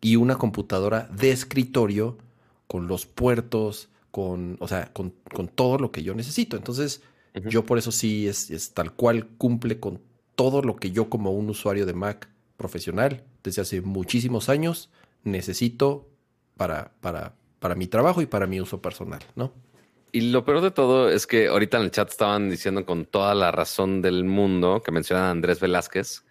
y 0.00 0.16
una 0.16 0.36
computadora 0.36 1.08
de 1.16 1.30
escritorio 1.30 2.18
con 2.66 2.88
los 2.88 3.06
puertos, 3.06 3.88
con, 4.10 4.56
o 4.60 4.68
sea, 4.68 4.92
con, 4.92 5.12
todo 5.54 5.78
lo 5.78 5.92
que 5.92 6.02
yo 6.02 6.14
necesito. 6.14 6.56
Entonces, 6.56 7.02
yo 7.34 7.66
por 7.66 7.78
eso 7.78 7.92
sí 7.92 8.26
es, 8.28 8.72
tal 8.72 8.92
cual 8.92 9.26
cumple 9.38 9.78
con 9.78 10.00
todo 10.34 10.62
lo 10.62 10.76
que 10.76 10.90
yo 10.90 11.08
como 11.08 11.32
un 11.32 11.50
usuario 11.50 11.86
de 11.86 11.92
Mac 11.92 12.28
profesional 12.56 13.24
desde 13.42 13.62
hace 13.62 13.80
muchísimos 13.82 14.48
años 14.48 14.90
necesito 15.22 16.08
para, 16.56 16.92
para, 17.00 17.34
para 17.58 17.74
mi 17.74 17.86
trabajo 17.86 18.22
y 18.22 18.26
para 18.26 18.46
mi 18.46 18.60
uso 18.60 18.80
personal, 18.80 19.20
¿no? 19.34 19.52
Y 20.12 20.30
lo 20.30 20.44
peor 20.44 20.62
de 20.62 20.70
todo 20.70 21.10
es 21.10 21.26
que 21.26 21.48
ahorita 21.48 21.76
en 21.76 21.82
el 21.84 21.90
chat 21.90 22.08
estaban 22.08 22.48
diciendo 22.48 22.86
con 22.86 23.04
toda 23.04 23.34
la 23.34 23.50
razón 23.50 24.00
del 24.00 24.24
mundo 24.24 24.82
que 24.82 24.92
menciona 24.92 25.30
Andrés 25.30 25.60
Velázquez. 25.60 26.24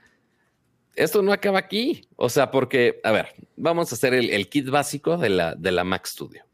Esto 0.96 1.22
no 1.22 1.34
acaba 1.34 1.60
aquí. 1.60 2.08
O 2.16 2.30
sea, 2.30 2.52
porque, 2.52 3.00
a 3.04 3.12
ver, 3.12 3.28
vamos 3.56 3.92
a 3.92 3.96
hacer 3.96 4.14
el, 4.14 4.50
kit 4.50 4.70
básico 4.70 5.18
de 5.18 5.30
la, 5.30 5.56
de 5.56 5.72
la 5.72 5.84
Mac 5.84 6.06
Studio. 6.06 6.46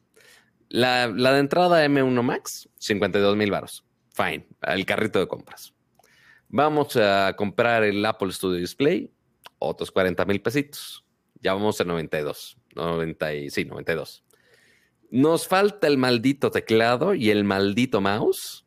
La, 0.68 1.08
de 1.10 1.40
entrada 1.40 1.86
M1 1.86 2.24
Max, 2.24 2.70
52 2.78 3.36
mil 3.36 3.52
baros. 3.52 3.86
Fine, 4.14 4.48
el 4.64 4.86
carrito 4.86 5.20
de 5.20 5.28
compras. 5.28 5.74
Vamos 6.50 6.98
a 6.98 7.34
comprar 7.38 7.84
el 7.84 8.06
Apple 8.06 8.32
Studio 8.32 8.60
Display, 8.60 9.12
otros 9.60 9.92
40 9.92 10.26
mil 10.26 10.42
pesitos. 10.42 11.06
Ya 11.40 11.54
vamos 11.54 11.80
a 11.80 11.84
92. 11.84 12.58
90 12.76 13.34
y, 13.34 13.50
sí, 13.50 13.66
92. 13.66 14.24
Nos 15.12 15.48
falta 15.48 15.88
el 15.88 15.98
maldito 15.98 16.52
teclado 16.52 17.14
y 17.14 17.30
el 17.30 17.44
maldito 17.44 18.00
mouse, 18.00 18.61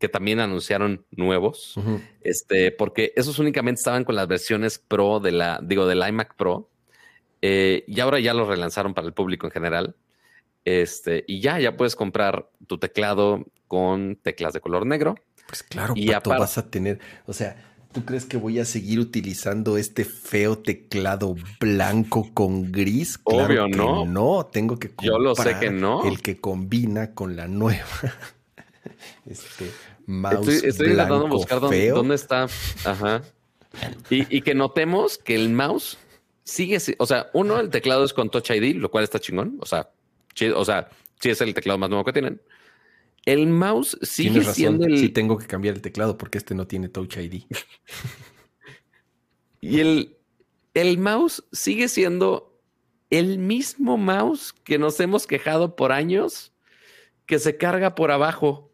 que 0.00 0.08
también 0.08 0.40
anunciaron 0.40 1.04
nuevos, 1.10 1.74
este, 2.22 2.72
porque 2.72 3.12
esos 3.16 3.38
únicamente 3.38 3.80
estaban 3.80 4.04
con 4.04 4.16
las 4.16 4.26
versiones 4.26 4.78
Pro 4.78 5.20
de 5.20 5.30
la, 5.30 5.60
digo, 5.62 5.86
del 5.86 6.02
iMac 6.08 6.36
Pro, 6.36 6.70
eh, 7.42 7.84
y 7.86 8.00
ahora 8.00 8.18
ya 8.18 8.32
los 8.32 8.48
relanzaron 8.48 8.94
para 8.94 9.06
el 9.06 9.12
público 9.12 9.46
en 9.46 9.52
general. 9.52 9.96
Este, 10.64 11.24
y 11.26 11.40
ya, 11.40 11.60
ya 11.60 11.76
puedes 11.76 11.96
comprar 11.96 12.48
tu 12.66 12.78
teclado 12.78 13.46
con 13.68 14.16
teclas 14.16 14.54
de 14.54 14.60
color 14.60 14.86
negro. 14.86 15.16
Pues 15.46 15.62
claro, 15.62 15.92
y 15.94 16.10
Pato, 16.10 16.30
vas 16.30 16.56
a 16.56 16.70
tener, 16.70 16.98
o 17.26 17.34
sea, 17.34 17.66
¿Tú 17.92 18.04
crees 18.04 18.24
que 18.24 18.36
voy 18.36 18.60
a 18.60 18.64
seguir 18.64 19.00
utilizando 19.00 19.76
este 19.76 20.04
feo 20.04 20.56
teclado 20.56 21.34
blanco 21.58 22.30
con 22.32 22.70
gris? 22.70 23.18
Obvio, 23.24 23.66
no. 23.66 24.06
No, 24.06 24.46
tengo 24.46 24.78
que 24.78 24.90
comprar 24.90 25.10
Yo 25.10 25.18
lo 25.18 25.34
sé 25.34 25.58
que 25.58 25.70
no. 25.70 26.04
el 26.04 26.22
que 26.22 26.40
combina 26.40 27.12
con 27.14 27.36
la 27.36 27.48
nueva. 27.48 27.84
Este 29.26 29.70
mouse 30.10 30.64
Estoy, 30.64 30.90
intentando 30.90 31.28
buscar 31.28 31.60
dónde, 31.60 32.14
está. 32.14 32.48
Ajá. 32.84 33.22
Y, 34.10 34.36
y, 34.36 34.42
que 34.42 34.54
notemos 34.54 35.18
que 35.18 35.34
el 35.34 35.50
mouse 35.50 35.98
sigue, 36.44 36.78
o 36.98 37.06
sea, 37.06 37.30
uno, 37.32 37.60
el 37.60 37.70
teclado 37.70 38.04
es 38.04 38.12
con 38.12 38.30
Touch 38.30 38.50
ID, 38.50 38.76
lo 38.76 38.90
cual 38.90 39.04
está 39.04 39.20
chingón. 39.20 39.58
O 39.60 39.66
sea, 39.66 39.90
o 40.54 40.64
sea, 40.64 40.88
sí 41.20 41.30
es 41.30 41.40
el 41.40 41.54
teclado 41.54 41.78
más 41.78 41.90
nuevo 41.90 42.04
que 42.04 42.12
tienen. 42.12 42.40
El 43.26 43.46
mouse 43.46 43.98
sigue 44.02 44.42
siendo 44.44 44.86
el. 44.86 44.98
Sí, 44.98 45.10
tengo 45.10 45.36
que 45.36 45.46
cambiar 45.46 45.74
el 45.74 45.82
teclado 45.82 46.16
porque 46.16 46.38
este 46.38 46.54
no 46.54 46.66
tiene 46.66 46.88
Touch 46.88 47.16
ID. 47.16 47.44
y 49.60 49.80
el, 49.80 50.16
el 50.74 50.98
mouse 50.98 51.44
sigue 51.52 51.88
siendo 51.88 52.58
el 53.10 53.38
mismo 53.38 53.98
mouse 53.98 54.52
que 54.52 54.78
nos 54.78 54.98
hemos 55.00 55.26
quejado 55.26 55.76
por 55.76 55.92
años 55.92 56.52
que 57.26 57.38
se 57.38 57.56
carga 57.56 57.94
por 57.94 58.10
abajo. 58.10 58.69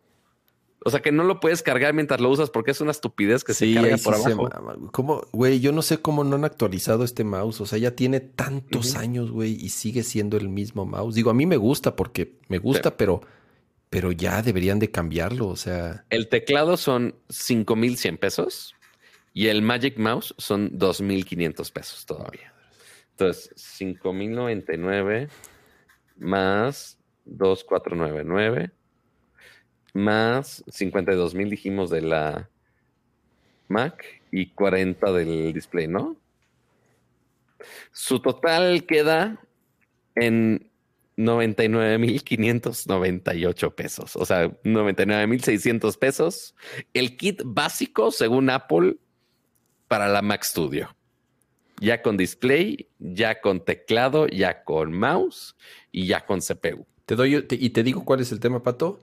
O 0.87 0.91
sea, 0.91 1.03
que 1.03 1.11
no 1.11 1.25
lo 1.25 1.41
puedes 1.41 1.63
cargar 1.63 1.95
mientras 1.95 2.21
lo 2.21 2.31
usas 2.31 2.51
porque 2.51 2.71
es 2.71 2.81
una 2.81 2.93
estupidez 2.93 3.43
que 3.43 3.55
se 3.55 3.75
carga 3.75 3.97
por 3.99 4.15
abajo. 4.15 4.49
¿Cómo, 4.93 5.23
güey? 5.33 5.59
Yo 5.59 5.73
no 5.73 5.83
sé 5.83 5.99
cómo 5.99 6.23
no 6.23 6.37
han 6.37 6.45
actualizado 6.45 7.03
este 7.03 7.25
mouse. 7.25 7.61
O 7.61 7.67
sea, 7.67 7.79
ya 7.79 7.97
tiene 7.97 8.21
tantos 8.21 8.95
años, 8.95 9.33
güey, 9.33 9.53
y 9.53 9.71
sigue 9.71 10.05
siendo 10.05 10.37
el 10.37 10.49
mismo 10.49 10.87
mouse. 10.87 11.17
Digo, 11.17 11.31
a 11.31 11.35
mí 11.35 11.45
me 11.45 11.57
gusta 11.57 11.97
porque 11.97 12.39
me 12.49 12.59
gusta, 12.59 12.97
pero 12.97 13.23
pero 13.91 14.13
ya 14.13 14.43
deberían 14.43 14.79
de 14.79 14.91
cambiarlo, 14.91 15.49
o 15.49 15.57
sea. 15.57 16.05
El 16.11 16.29
teclado 16.29 16.77
son 16.77 17.15
5100 17.29 18.19
pesos 18.19 18.75
y 19.33 19.49
el 19.49 19.63
Magic 19.63 19.99
Mouse 19.99 20.35
son 20.39 20.71
2500 20.73 21.71
pesos 21.71 22.07
todavía. 22.07 22.53
Entonces, 23.11 23.51
5099 23.57 25.29
más 26.19 26.99
2499 27.25 28.71
más 29.97 30.63
52000 30.71 31.51
dijimos 31.51 31.91
de 31.91 32.03
la 32.03 32.49
Mac 33.69 34.05
y 34.31 34.51
40 34.51 35.13
del 35.13 35.53
display, 35.53 35.89
¿no? 35.89 36.17
Su 37.93 38.21
total 38.21 38.87
queda 38.87 39.41
en 40.15 40.71
99.598 41.17 43.75
pesos, 43.75 44.15
o 44.17 44.27
sea, 44.27 44.51
99.600 44.63 45.99
pesos. 45.99 46.55
El 46.93 47.17
kit 47.17 47.41
básico, 47.45 48.11
según 48.11 48.51
Apple, 48.51 48.97
para 49.89 50.09
la 50.09 50.21
Mac 50.23 50.43
Studio. 50.45 50.95
Ya 51.81 52.03
con 52.03 52.17
display, 52.17 52.89
ya 52.99 53.41
con 53.41 53.65
teclado, 53.65 54.27
ya 54.29 54.63
con 54.65 54.93
mouse 54.93 55.57
y 55.93 56.07
ya 56.07 56.25
con 56.25 56.41
CPU. 56.41 56.87
Te 57.05 57.17
doy 57.17 57.47
y 57.51 57.71
te 57.71 57.83
digo 57.83 58.05
cuál 58.05 58.21
es 58.21 58.31
el 58.33 58.41
tema, 58.41 58.63
Pato. 58.63 59.01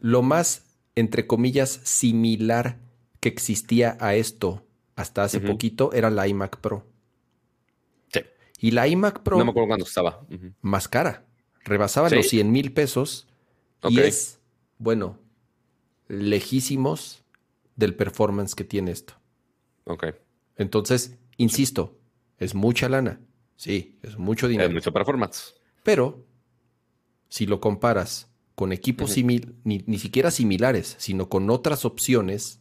Lo 0.00 0.22
más, 0.22 0.66
entre 0.94 1.26
comillas, 1.26 1.80
similar 1.84 2.78
que 3.20 3.28
existía 3.28 3.96
a 4.00 4.14
esto 4.14 4.66
hasta 4.94 5.24
hace 5.24 5.40
poquito 5.40 5.92
era 5.92 6.10
la 6.10 6.26
iMac 6.26 6.58
Pro. 6.58 6.86
Y 8.58 8.70
la 8.70 8.88
iMac 8.88 9.22
Pro. 9.22 9.38
No 9.38 9.44
me 9.44 9.50
acuerdo 9.50 9.68
cuándo 9.68 9.84
estaba. 9.84 10.26
Más 10.62 10.88
cara. 10.88 11.26
Rebasaba 11.64 12.08
los 12.08 12.28
100 12.28 12.50
mil 12.50 12.72
pesos. 12.72 13.28
Y 13.88 14.00
es, 14.00 14.40
bueno, 14.78 15.18
lejísimos 16.08 17.22
del 17.76 17.94
performance 17.94 18.54
que 18.54 18.64
tiene 18.64 18.92
esto. 18.92 19.14
Ok. 19.84 20.06
Entonces, 20.56 21.18
insisto, 21.36 21.98
es 22.38 22.54
mucha 22.54 22.88
lana. 22.88 23.20
Sí, 23.56 23.98
es 24.02 24.16
mucho 24.16 24.48
dinero. 24.48 24.68
Es 24.68 24.74
mucho 24.74 24.92
performance. 24.92 25.54
Pero, 25.82 26.24
si 27.28 27.46
lo 27.46 27.60
comparas 27.60 28.30
con 28.56 28.72
equipos 28.72 29.12
similares, 29.12 29.54
ni, 29.64 29.98
siquiera 29.98 30.32
similares, 30.32 30.96
sino 30.98 31.28
con 31.28 31.48
otras 31.50 31.84
opciones 31.84 32.60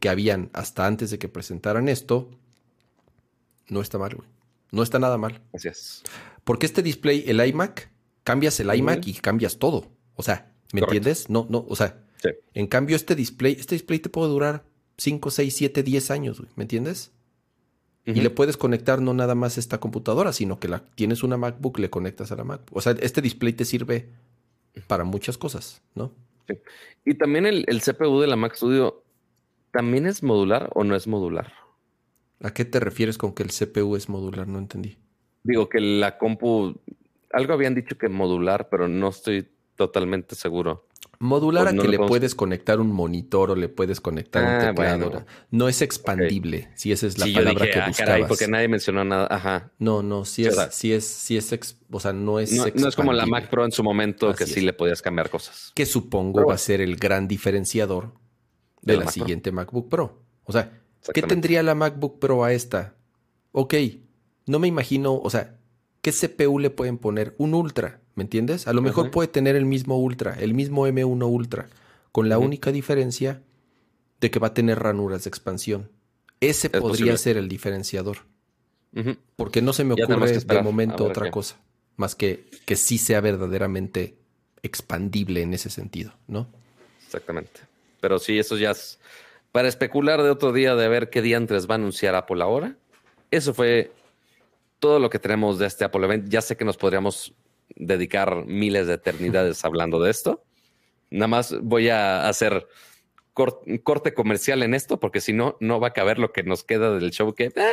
que 0.00 0.10
habían 0.10 0.50
hasta 0.52 0.86
antes 0.86 1.10
de 1.10 1.18
que 1.18 1.28
presentaran 1.28 1.88
esto, 1.88 2.28
no 3.68 3.80
está 3.80 3.96
mal, 3.96 4.14
güey. 4.14 4.28
No 4.70 4.82
está 4.82 4.98
nada 4.98 5.16
mal. 5.16 5.40
Gracias. 5.50 6.02
Porque 6.44 6.66
este 6.66 6.82
display, 6.82 7.24
el 7.26 7.46
iMac, 7.46 7.90
cambias 8.22 8.60
el 8.60 8.74
iMac 8.74 9.06
y 9.06 9.14
cambias 9.14 9.58
todo. 9.58 9.86
O 10.14 10.22
sea, 10.22 10.52
¿me 10.72 10.80
entiendes? 10.80 11.30
No, 11.30 11.46
no, 11.48 11.64
o 11.68 11.76
sea, 11.76 12.04
en 12.52 12.66
cambio 12.66 12.96
este 12.96 13.14
display, 13.14 13.56
este 13.58 13.76
display 13.76 13.98
te 13.98 14.10
puede 14.10 14.30
durar 14.30 14.64
5, 14.98 15.30
6, 15.30 15.54
7, 15.56 15.82
10 15.82 16.10
años, 16.10 16.42
¿me 16.56 16.64
entiendes? 16.64 17.12
Y 18.04 18.20
le 18.20 18.30
puedes 18.30 18.56
conectar 18.56 19.00
no 19.00 19.14
nada 19.14 19.34
más 19.34 19.58
esta 19.58 19.78
computadora, 19.78 20.32
sino 20.32 20.58
que 20.58 20.68
la, 20.68 20.84
tienes 20.96 21.22
una 21.22 21.36
MacBook, 21.36 21.78
le 21.78 21.88
conectas 21.88 22.32
a 22.32 22.36
la 22.36 22.44
MacBook. 22.44 22.76
O 22.76 22.80
sea, 22.80 22.96
este 23.00 23.22
display 23.22 23.52
te 23.52 23.64
sirve 23.64 24.10
para 24.86 25.04
muchas 25.04 25.38
cosas, 25.38 25.82
¿no? 25.94 26.12
Sí. 26.48 26.54
Y 27.04 27.14
también 27.14 27.46
el, 27.46 27.64
el 27.68 27.80
CPU 27.80 28.20
de 28.20 28.26
la 28.26 28.36
Mac 28.36 28.54
Studio, 28.54 29.04
¿también 29.70 30.06
es 30.06 30.22
modular 30.22 30.70
o 30.74 30.84
no 30.84 30.94
es 30.96 31.06
modular? 31.06 31.52
¿A 32.40 32.52
qué 32.52 32.64
te 32.64 32.80
refieres 32.80 33.18
con 33.18 33.34
que 33.34 33.42
el 33.42 33.50
CPU 33.50 33.94
es 33.96 34.08
modular? 34.08 34.48
No 34.48 34.58
entendí. 34.58 34.98
Digo 35.44 35.68
que 35.68 35.80
la 35.80 36.18
compu, 36.18 36.74
algo 37.32 37.52
habían 37.52 37.74
dicho 37.74 37.96
que 37.96 38.08
modular, 38.08 38.68
pero 38.68 38.88
no 38.88 39.08
estoy 39.08 39.48
totalmente 39.76 40.34
seguro. 40.34 40.86
Modular 41.22 41.68
a 41.68 41.72
que 41.72 41.86
le 41.86 41.98
puedes 42.00 42.34
conectar 42.34 42.80
un 42.80 42.90
monitor 42.90 43.52
o 43.52 43.54
le 43.54 43.68
puedes 43.68 44.00
conectar 44.00 44.42
un 44.42 44.48
ah, 44.48 44.74
teclado. 44.74 45.24
No 45.52 45.68
es 45.68 45.80
expandible, 45.80 46.68
si 46.74 46.90
esa 46.90 47.06
es 47.06 47.16
la 47.16 47.26
palabra 47.32 47.70
que 47.70 47.78
ah, 47.78 47.86
buscabas. 47.86 48.26
porque 48.26 48.48
nadie 48.48 48.66
mencionó 48.66 49.04
nada. 49.04 49.28
Ajá. 49.30 49.70
No, 49.78 50.02
no, 50.02 50.24
si 50.24 50.46
es, 50.46 50.56
si 50.72 50.92
es, 50.92 51.06
si 51.06 51.36
es, 51.36 51.76
o 51.92 52.00
sea, 52.00 52.12
no 52.12 52.40
es. 52.40 52.52
No, 52.52 52.66
es 52.66 52.96
como 52.96 53.12
la 53.12 53.24
Mac 53.26 53.50
Pro 53.50 53.64
en 53.64 53.70
su 53.70 53.84
momento 53.84 54.34
que 54.34 54.46
sí 54.46 54.62
le 54.62 54.72
podías 54.72 55.00
cambiar 55.00 55.30
cosas. 55.30 55.70
Que 55.76 55.86
supongo 55.86 56.44
va 56.44 56.54
a 56.54 56.58
ser 56.58 56.80
el 56.80 56.96
gran 56.96 57.28
diferenciador 57.28 58.14
de, 58.80 58.96
la, 58.96 59.08
siguiente 59.08 59.52
MacBook 59.52 59.88
Pro. 59.88 60.24
O 60.42 60.50
sea, 60.50 60.82
¿Qué 61.14 61.22
tendría 61.22 61.62
la 61.62 61.76
MacBook 61.76 62.18
Pro 62.18 62.42
a 62.42 62.52
esta? 62.52 62.96
Ok, 63.52 63.74
no 64.46 64.58
me 64.58 64.66
imagino, 64.66 65.14
o 65.14 65.30
sea, 65.30 65.56
¿qué 66.00 66.10
CPU 66.10 66.58
le 66.58 66.70
pueden 66.70 66.98
poner? 66.98 67.36
Un 67.38 67.54
Ultra, 67.54 68.01
¿me 68.14 68.24
entiendes? 68.24 68.66
A 68.66 68.72
lo 68.72 68.82
mejor 68.82 69.10
puede 69.10 69.28
tener 69.28 69.56
el 69.56 69.64
mismo 69.64 69.98
Ultra, 69.98 70.34
el 70.38 70.54
mismo 70.54 70.86
M1 70.86 71.26
Ultra, 71.28 71.68
con 72.10 72.28
la 72.28 72.38
única 72.38 72.72
diferencia 72.72 73.42
de 74.20 74.30
que 74.30 74.38
va 74.38 74.48
a 74.48 74.54
tener 74.54 74.78
ranuras 74.78 75.24
de 75.24 75.28
expansión. 75.28 75.90
Ese 76.40 76.70
podría 76.70 77.16
ser 77.16 77.36
el 77.36 77.48
diferenciador. 77.48 78.18
Porque 79.36 79.62
no 79.62 79.72
se 79.72 79.84
me 79.84 79.94
ocurre 79.94 80.38
de 80.38 80.62
momento 80.62 81.04
otra 81.04 81.30
cosa, 81.30 81.56
más 81.96 82.14
que 82.14 82.46
que 82.66 82.76
sí 82.76 82.98
sea 82.98 83.20
verdaderamente 83.20 84.16
expandible 84.62 85.42
en 85.42 85.54
ese 85.54 85.70
sentido, 85.70 86.12
¿no? 86.26 86.46
Exactamente. 87.04 87.60
Pero 88.00 88.18
sí, 88.18 88.38
eso 88.38 88.56
ya 88.56 88.72
es 88.72 88.98
para 89.50 89.68
especular 89.68 90.22
de 90.22 90.30
otro 90.30 90.52
día 90.52 90.74
de 90.74 90.88
ver 90.88 91.10
qué 91.10 91.22
diantres 91.22 91.68
va 91.68 91.74
a 91.74 91.76
anunciar 91.76 92.14
Apple 92.14 92.42
ahora. 92.42 92.76
Eso 93.30 93.54
fue 93.54 93.92
todo 94.78 94.98
lo 94.98 95.10
que 95.10 95.18
tenemos 95.18 95.58
de 95.58 95.66
este 95.66 95.84
Apple 95.84 96.04
Event. 96.04 96.28
Ya 96.28 96.40
sé 96.40 96.56
que 96.56 96.64
nos 96.64 96.76
podríamos 96.76 97.34
dedicar 97.76 98.44
miles 98.46 98.86
de 98.86 98.94
eternidades 98.94 99.64
hablando 99.64 100.00
de 100.00 100.10
esto. 100.10 100.44
Nada 101.10 101.28
más 101.28 101.54
voy 101.60 101.88
a 101.88 102.28
hacer 102.28 102.66
corte 103.34 104.14
comercial 104.14 104.62
en 104.62 104.74
esto, 104.74 105.00
porque 105.00 105.20
si 105.20 105.32
no, 105.32 105.56
no 105.60 105.80
va 105.80 105.88
a 105.88 105.92
caber 105.92 106.18
lo 106.18 106.32
que 106.32 106.42
nos 106.42 106.64
queda 106.64 106.92
del 106.94 107.10
show, 107.10 107.34
que 107.34 107.46
eh, 107.46 107.72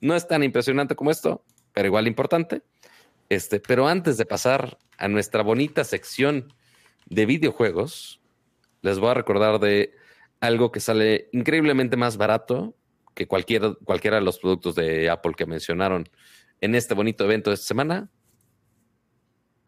no 0.00 0.14
es 0.14 0.26
tan 0.28 0.42
impresionante 0.42 0.94
como 0.94 1.10
esto, 1.10 1.44
pero 1.72 1.86
igual 1.86 2.06
importante. 2.06 2.62
Este, 3.28 3.60
pero 3.60 3.88
antes 3.88 4.16
de 4.16 4.26
pasar 4.26 4.78
a 4.96 5.08
nuestra 5.08 5.42
bonita 5.42 5.84
sección 5.84 6.52
de 7.06 7.26
videojuegos, 7.26 8.20
les 8.82 8.98
voy 8.98 9.10
a 9.10 9.14
recordar 9.14 9.60
de 9.60 9.94
algo 10.40 10.72
que 10.72 10.80
sale 10.80 11.28
increíblemente 11.32 11.96
más 11.96 12.16
barato 12.16 12.74
que 13.14 13.26
cualquier, 13.26 13.76
cualquiera 13.84 14.18
de 14.18 14.22
los 14.22 14.38
productos 14.38 14.74
de 14.74 15.10
Apple 15.10 15.32
que 15.36 15.46
mencionaron 15.46 16.08
en 16.60 16.74
este 16.74 16.94
bonito 16.94 17.24
evento 17.24 17.50
de 17.50 17.54
esta 17.54 17.66
semana. 17.66 18.10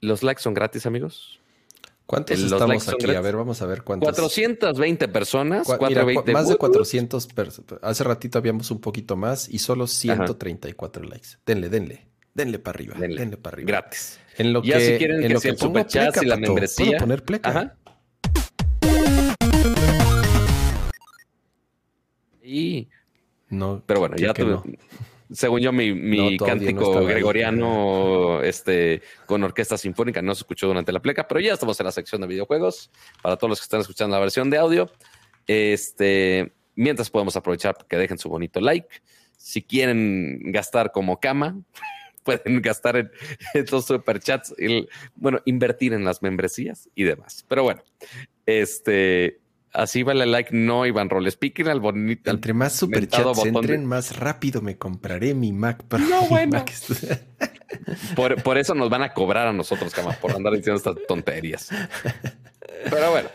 Los 0.01 0.23
likes 0.23 0.43
son 0.43 0.55
gratis, 0.55 0.87
amigos. 0.87 1.41
¿Cuántos 2.07 2.41
estamos 2.41 2.89
aquí? 2.89 3.11
A 3.15 3.21
ver, 3.21 3.37
vamos 3.37 3.63
a 3.63 3.67
ver 3.67 3.83
cuántos. 3.85 4.09
420 4.09 5.09
personas. 5.09 5.69
más 6.33 6.49
de 6.49 6.57
400 6.57 7.27
personas. 7.29 7.79
Hace 7.83 8.05
ratito 8.05 8.39
habíamos 8.39 8.71
un 8.71 8.81
poquito 8.81 9.15
más 9.17 9.49
y 9.49 9.59
solo 9.59 9.87
134 9.87 11.05
likes. 11.05 11.29
Denle, 11.47 11.69
denle. 11.69 12.07
denle 12.35 12.59
para 12.59 12.77
arriba, 12.77 12.97
denle, 12.99 13.37
para 13.37 13.55
arriba. 13.55 13.67
Gratis. 13.69 14.19
En 14.39 14.53
lo 14.53 14.63
ya 14.63 14.79
que, 14.79 14.87
si 14.87 14.99
quieren 14.99 15.17
en 15.23 15.29
que 15.29 15.35
lo 15.35 15.41
que 15.41 15.53
pongo 15.55 15.75
pleca, 15.87 16.21
y 16.23 16.27
la 16.27 16.35
pato, 16.37 16.47
membresía. 16.49 16.87
¿Puedo 16.87 16.99
poner 16.99 17.25
pleca? 17.25 17.51
Ajá. 17.51 17.77
Y 22.43 22.89
No, 23.51 23.83
Pero 23.87 24.01
bueno, 24.01 24.17
ya 24.17 24.33
tuve- 24.33 24.51
no. 24.51 24.65
según 25.33 25.61
yo, 25.61 25.73
mi, 25.73 25.93
mi 25.93 26.17
No, 26.17 26.37
todavía 26.37 26.55
no 26.55 26.67
cántico 26.67 26.99
ahí. 26.99 27.07
gregoriano 27.07 28.43
este, 28.43 29.03
con 29.27 29.43
orquesta 29.45 29.79
sinfónica 29.79 30.23
no 30.23 30.35
se 30.35 30.41
escuchó 30.41 30.67
durante 30.67 30.93
la 30.93 31.01
pleca, 31.01 31.29
pero 31.29 31.41
ya 31.41 31.53
estamos 31.53 31.79
en 31.81 31.87
la 31.87 31.93
sección 31.93 32.21
de 32.21 32.27
videojuegos. 32.27 32.91
Para 33.23 33.37
todos 33.37 33.51
los 33.51 33.61
que 33.61 33.65
están 33.65 33.81
escuchando 33.81 34.15
la 34.17 34.21
versión 34.21 34.51
de 34.51 34.59
audio, 34.59 34.91
este, 35.47 36.53
mientras 36.75 37.11
podemos 37.11 37.37
aprovechar 37.37 37.77
que 37.89 37.97
dejen 37.97 38.19
su 38.19 38.29
bonito 38.29 38.61
like. 38.61 38.89
Si 39.37 39.63
quieren 39.63 40.53
gastar 40.53 40.91
como 40.93 41.21
cama, 41.21 41.61
pueden 42.25 42.61
gastar 42.61 42.97
en 42.97 43.11
estos 43.55 43.87
superchats, 43.87 44.55
y, 44.59 44.89
bueno, 45.15 45.41
invertir 45.45 45.93
en 45.93 46.05
las 46.05 46.23
membresías 46.23 46.89
y 46.95 47.05
demás. 47.05 47.45
Pero 47.49 47.63
bueno, 47.63 47.83
este, 48.47 49.41
así 49.73 50.03
vale 50.03 50.27
like, 50.27 50.51
no 50.55 50.87
Iván 50.87 51.11
Roles. 51.11 51.37
Piquen 51.37 51.69
al 51.69 51.81
bonito. 51.81 52.31
Entre 52.31 52.53
más 52.53 52.75
superchats 52.75 53.25
botón 53.25 53.45
de- 53.53 53.59
entren, 53.59 53.85
más 53.85 54.17
rápido 54.17 54.61
me 54.63 54.77
compraré 54.77 55.35
mi 55.35 55.53
Mac. 55.53 55.85
Pro. 55.85 55.99
No, 55.99 56.23
bueno. 56.29 56.53
Mac 56.53 56.73
Por, 58.17 58.43
por 58.43 58.59
eso 58.59 58.75
nos 58.75 58.91
van 58.91 59.03
a 59.03 59.13
cobrar 59.15 59.47
a 59.47 59.53
nosotros, 59.53 59.95
cama, 59.95 60.13
por 60.13 60.33
andar 60.33 60.53
diciendo 60.55 60.77
estas 60.79 60.97
tonterías. 61.07 61.71
Pero 62.91 63.11
bueno, 63.13 63.29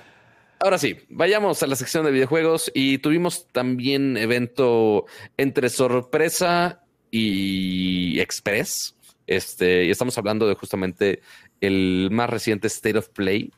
ahora 0.60 0.78
sí, 0.78 0.98
vayamos 1.10 1.64
a 1.64 1.68
la 1.68 1.76
sección 1.76 2.04
de 2.06 2.12
videojuegos 2.12 2.70
y 2.74 2.98
tuvimos 2.98 3.48
también 3.52 4.18
evento 4.18 5.06
entre 5.38 5.70
sorpresa 5.70 6.82
y 7.12 8.20
express. 8.20 8.96
Este, 9.28 9.86
y 9.86 9.90
estamos 9.90 10.18
hablando 10.18 10.48
de 10.48 10.56
justamente 10.56 11.22
el 11.62 12.10
más 12.12 12.30
reciente 12.30 12.68
State 12.68 12.98
of 12.98 13.10
Play 13.10 13.52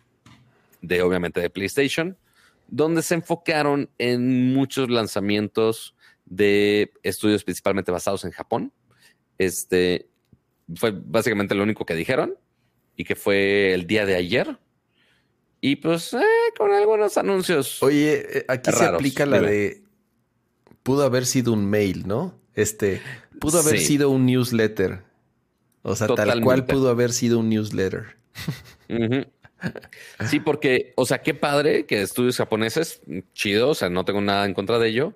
de 0.81 1.01
obviamente 1.01 1.41
de 1.41 1.49
PlayStation, 1.49 2.17
donde 2.67 3.01
se 3.01 3.15
enfocaron 3.15 3.89
en 3.97 4.53
muchos 4.53 4.89
lanzamientos 4.89 5.95
de 6.25 6.91
estudios 7.03 7.43
principalmente 7.43 7.91
basados 7.91 8.25
en 8.25 8.31
Japón. 8.31 8.73
Este 9.37 10.09
fue 10.75 10.91
básicamente 10.91 11.55
lo 11.55 11.63
único 11.63 11.85
que 11.85 11.95
dijeron 11.95 12.35
y 12.95 13.03
que 13.05 13.15
fue 13.15 13.73
el 13.73 13.87
día 13.87 14.05
de 14.05 14.15
ayer. 14.15 14.57
Y 15.61 15.77
pues 15.77 16.13
eh, 16.13 16.19
con 16.57 16.71
algunos 16.71 17.17
anuncios. 17.17 17.81
Oye, 17.81 18.39
eh, 18.39 18.45
aquí 18.47 18.71
se 18.71 18.85
aplica 18.85 19.25
la 19.25 19.39
dime. 19.39 19.51
de 19.51 19.83
pudo 20.83 21.03
haber 21.03 21.25
sido 21.25 21.53
un 21.53 21.65
mail, 21.69 22.07
¿no? 22.07 22.39
Este, 22.53 23.01
pudo 23.39 23.59
haber 23.59 23.77
Sí. 23.79 23.85
sido 23.85 24.09
un 24.09 24.25
newsletter. 24.25 25.03
O 25.83 25.95
sea, 25.95 26.07
tal 26.07 26.41
cual 26.41 26.65
pudo 26.65 26.89
haber 26.89 27.13
sido 27.13 27.39
un 27.39 27.49
newsletter. 27.49 28.17
Sí, 30.27 30.39
porque, 30.39 30.93
o 30.95 31.05
sea, 31.05 31.21
qué 31.21 31.33
padre 31.33 31.85
que 31.85 32.01
estudios 32.01 32.37
japoneses, 32.37 33.01
chido, 33.33 33.69
o 33.69 33.75
sea, 33.75 33.89
no 33.89 34.05
tengo 34.05 34.21
nada 34.21 34.45
en 34.45 34.53
contra 34.53 34.79
de 34.79 34.89
ello. 34.89 35.13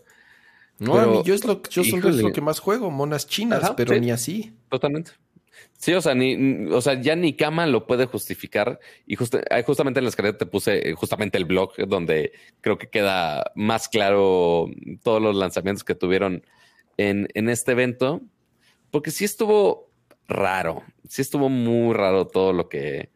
No, 0.80 0.94
Pero, 0.94 1.04
a 1.04 1.12
mí 1.18 1.22
yo 1.24 1.36
es 1.36 1.46
lo, 1.46 1.62
yo 1.64 1.84
solo 1.84 2.10
es 2.10 2.16
lo 2.18 2.32
que 2.32 2.42
más 2.42 2.60
juego, 2.60 2.90
monas 2.90 3.28
chinas, 3.28 3.64
Ajá, 3.64 3.76
pero 3.76 3.94
sí. 3.94 4.00
ni 4.00 4.10
así. 4.12 4.54
Totalmente. 4.70 5.12
Sí, 5.78 5.94
o 5.94 6.02
sea, 6.02 6.16
ni, 6.16 6.68
o 6.72 6.82
sea, 6.82 7.00
ya 7.00 7.16
ni 7.16 7.36
Kama 7.36 7.68
lo 7.68 7.86
puede 7.86 8.06
justificar. 8.08 8.80
Y 9.06 9.16
justa- 9.16 9.44
justamente 9.64 10.00
en 10.00 10.06
la 10.06 10.10
escaleta 10.10 10.40
te 10.40 10.46
puse 10.48 10.90
eh, 10.90 10.94
justamente 10.94 11.38
el 11.38 11.46
blog 11.46 11.76
donde 11.88 12.32
creo 12.62 12.78
que 12.80 12.90
queda 12.90 13.52
más 13.56 13.90
claro 13.90 14.68
todos 15.04 15.22
los 15.22 15.36
lanzamientos 15.36 15.84
que 15.84 15.94
tuvieron 15.96 16.44
en, 16.98 17.28
en 17.36 17.50
este 17.50 17.74
evento. 17.74 18.22
Porque 18.90 19.12
sí 19.12 19.24
estuvo 19.24 19.90
raro. 20.28 20.84
Sí 21.08 21.22
estuvo 21.22 21.48
muy 21.48 21.94
raro 21.94 22.26
todo 22.26 22.54
lo 22.54 22.68
que, 22.70 23.11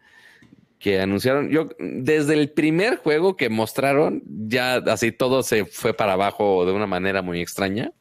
que 0.80 1.00
anunciaron. 1.00 1.50
Yo, 1.50 1.70
desde 1.80 2.34
el 2.34 2.52
primer 2.52 2.98
juego 2.98 3.36
que 3.38 3.50
mostraron, 3.50 4.24
ya 4.26 4.76
así 4.76 5.12
todo 5.12 5.44
se 5.44 5.66
fue 5.66 5.94
para 5.94 6.14
abajo 6.14 6.66
de 6.66 6.74
una 6.74 6.88
manera 6.88 7.22
muy 7.22 7.42
extraña. 7.42 7.92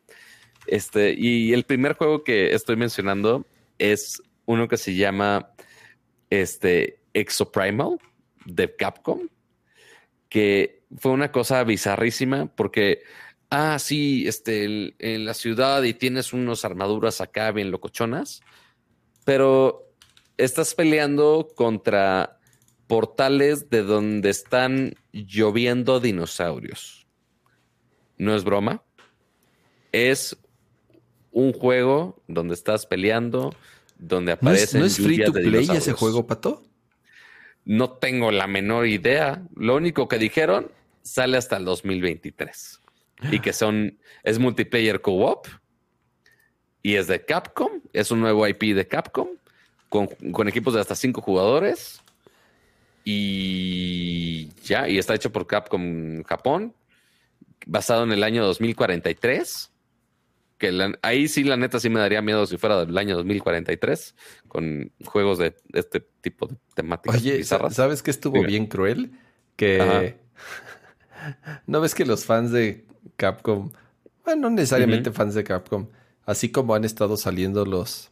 Este, 0.66 1.14
y 1.16 1.52
el 1.52 1.64
primer 1.64 1.94
juego 1.94 2.24
que 2.24 2.54
estoy 2.54 2.76
mencionando 2.76 3.46
es 3.78 4.22
uno 4.46 4.68
que 4.68 4.76
se 4.76 4.94
llama 4.94 5.50
este, 6.30 7.00
Exoprimal 7.12 7.98
de 8.44 8.74
Capcom, 8.76 9.28
que 10.28 10.84
fue 10.98 11.12
una 11.12 11.32
cosa 11.32 11.64
bizarrísima 11.64 12.46
porque, 12.46 13.02
ah, 13.50 13.78
sí, 13.78 14.26
este, 14.26 14.94
en 14.98 15.24
la 15.24 15.34
ciudad 15.34 15.82
y 15.82 15.94
tienes 15.94 16.32
unas 16.32 16.64
armaduras 16.64 17.20
acá 17.20 17.52
bien 17.52 17.70
locochonas, 17.70 18.42
pero 19.24 19.92
estás 20.36 20.74
peleando 20.74 21.48
contra 21.54 22.40
portales 22.86 23.70
de 23.70 23.82
donde 23.82 24.30
están 24.30 24.94
lloviendo 25.12 26.00
dinosaurios. 26.00 27.06
No 28.18 28.34
es 28.34 28.44
broma. 28.44 28.82
Es 29.92 30.36
un 31.30 31.52
juego 31.52 32.22
donde 32.28 32.54
estás 32.54 32.86
peleando, 32.86 33.54
donde 33.98 34.32
¿No 34.40 34.52
es, 34.52 34.64
aparecen 34.64 34.80
no 34.80 34.86
es 34.86 34.96
free 34.96 35.24
to 35.24 35.32
play 35.32 35.68
ese 35.70 35.92
juego, 35.92 36.26
Pato? 36.26 36.62
No 37.64 37.92
tengo 37.92 38.30
la 38.30 38.46
menor 38.46 38.86
idea. 38.86 39.42
Lo 39.56 39.76
único 39.76 40.08
que 40.08 40.18
dijeron 40.18 40.70
sale 41.02 41.36
hasta 41.36 41.56
el 41.56 41.64
2023 41.64 42.80
y 43.30 43.40
que 43.40 43.52
son 43.52 43.98
es 44.22 44.38
multiplayer 44.38 45.00
co-op 45.00 45.46
y 46.82 46.96
es 46.96 47.06
de 47.06 47.24
Capcom. 47.24 47.80
Es 47.92 48.10
un 48.10 48.20
nuevo 48.20 48.46
IP 48.46 48.74
de 48.74 48.86
Capcom 48.86 49.28
con, 49.88 50.08
con 50.32 50.48
equipos 50.48 50.74
de 50.74 50.80
hasta 50.80 50.94
cinco 50.94 51.22
jugadores 51.22 52.03
y 53.04 54.48
ya 54.64 54.88
y 54.88 54.98
está 54.98 55.14
hecho 55.14 55.30
por 55.32 55.46
Capcom 55.46 56.22
Japón 56.24 56.74
basado 57.66 58.04
en 58.04 58.12
el 58.12 58.22
año 58.24 58.44
2043 58.44 59.70
que 60.58 60.72
la- 60.72 60.98
ahí 61.02 61.28
sí 61.28 61.44
la 61.44 61.56
neta 61.56 61.80
sí 61.80 61.90
me 61.90 62.00
daría 62.00 62.22
miedo 62.22 62.46
si 62.46 62.56
fuera 62.56 62.84
del 62.84 62.96
año 62.96 63.16
2043 63.16 64.14
con 64.48 64.92
juegos 65.04 65.38
de 65.38 65.54
este 65.72 66.00
tipo 66.20 66.46
de 66.46 66.56
temáticas 66.74 67.20
Oye, 67.20 67.36
bizarras. 67.38 67.74
¿sabes 67.74 68.02
qué 68.02 68.10
estuvo 68.10 68.36
Dime. 68.36 68.46
bien 68.48 68.66
cruel? 68.66 69.12
Que 69.56 70.16
no 71.66 71.80
ves 71.80 71.94
que 71.94 72.04
los 72.04 72.24
fans 72.24 72.50
de 72.52 72.86
Capcom, 73.16 73.70
bueno, 74.24 74.42
no 74.42 74.50
necesariamente 74.50 75.10
fans 75.12 75.34
de 75.34 75.44
Capcom, 75.44 75.88
así 76.24 76.50
como 76.50 76.74
han 76.74 76.84
estado 76.84 77.16
saliendo 77.16 77.64
los, 77.66 78.10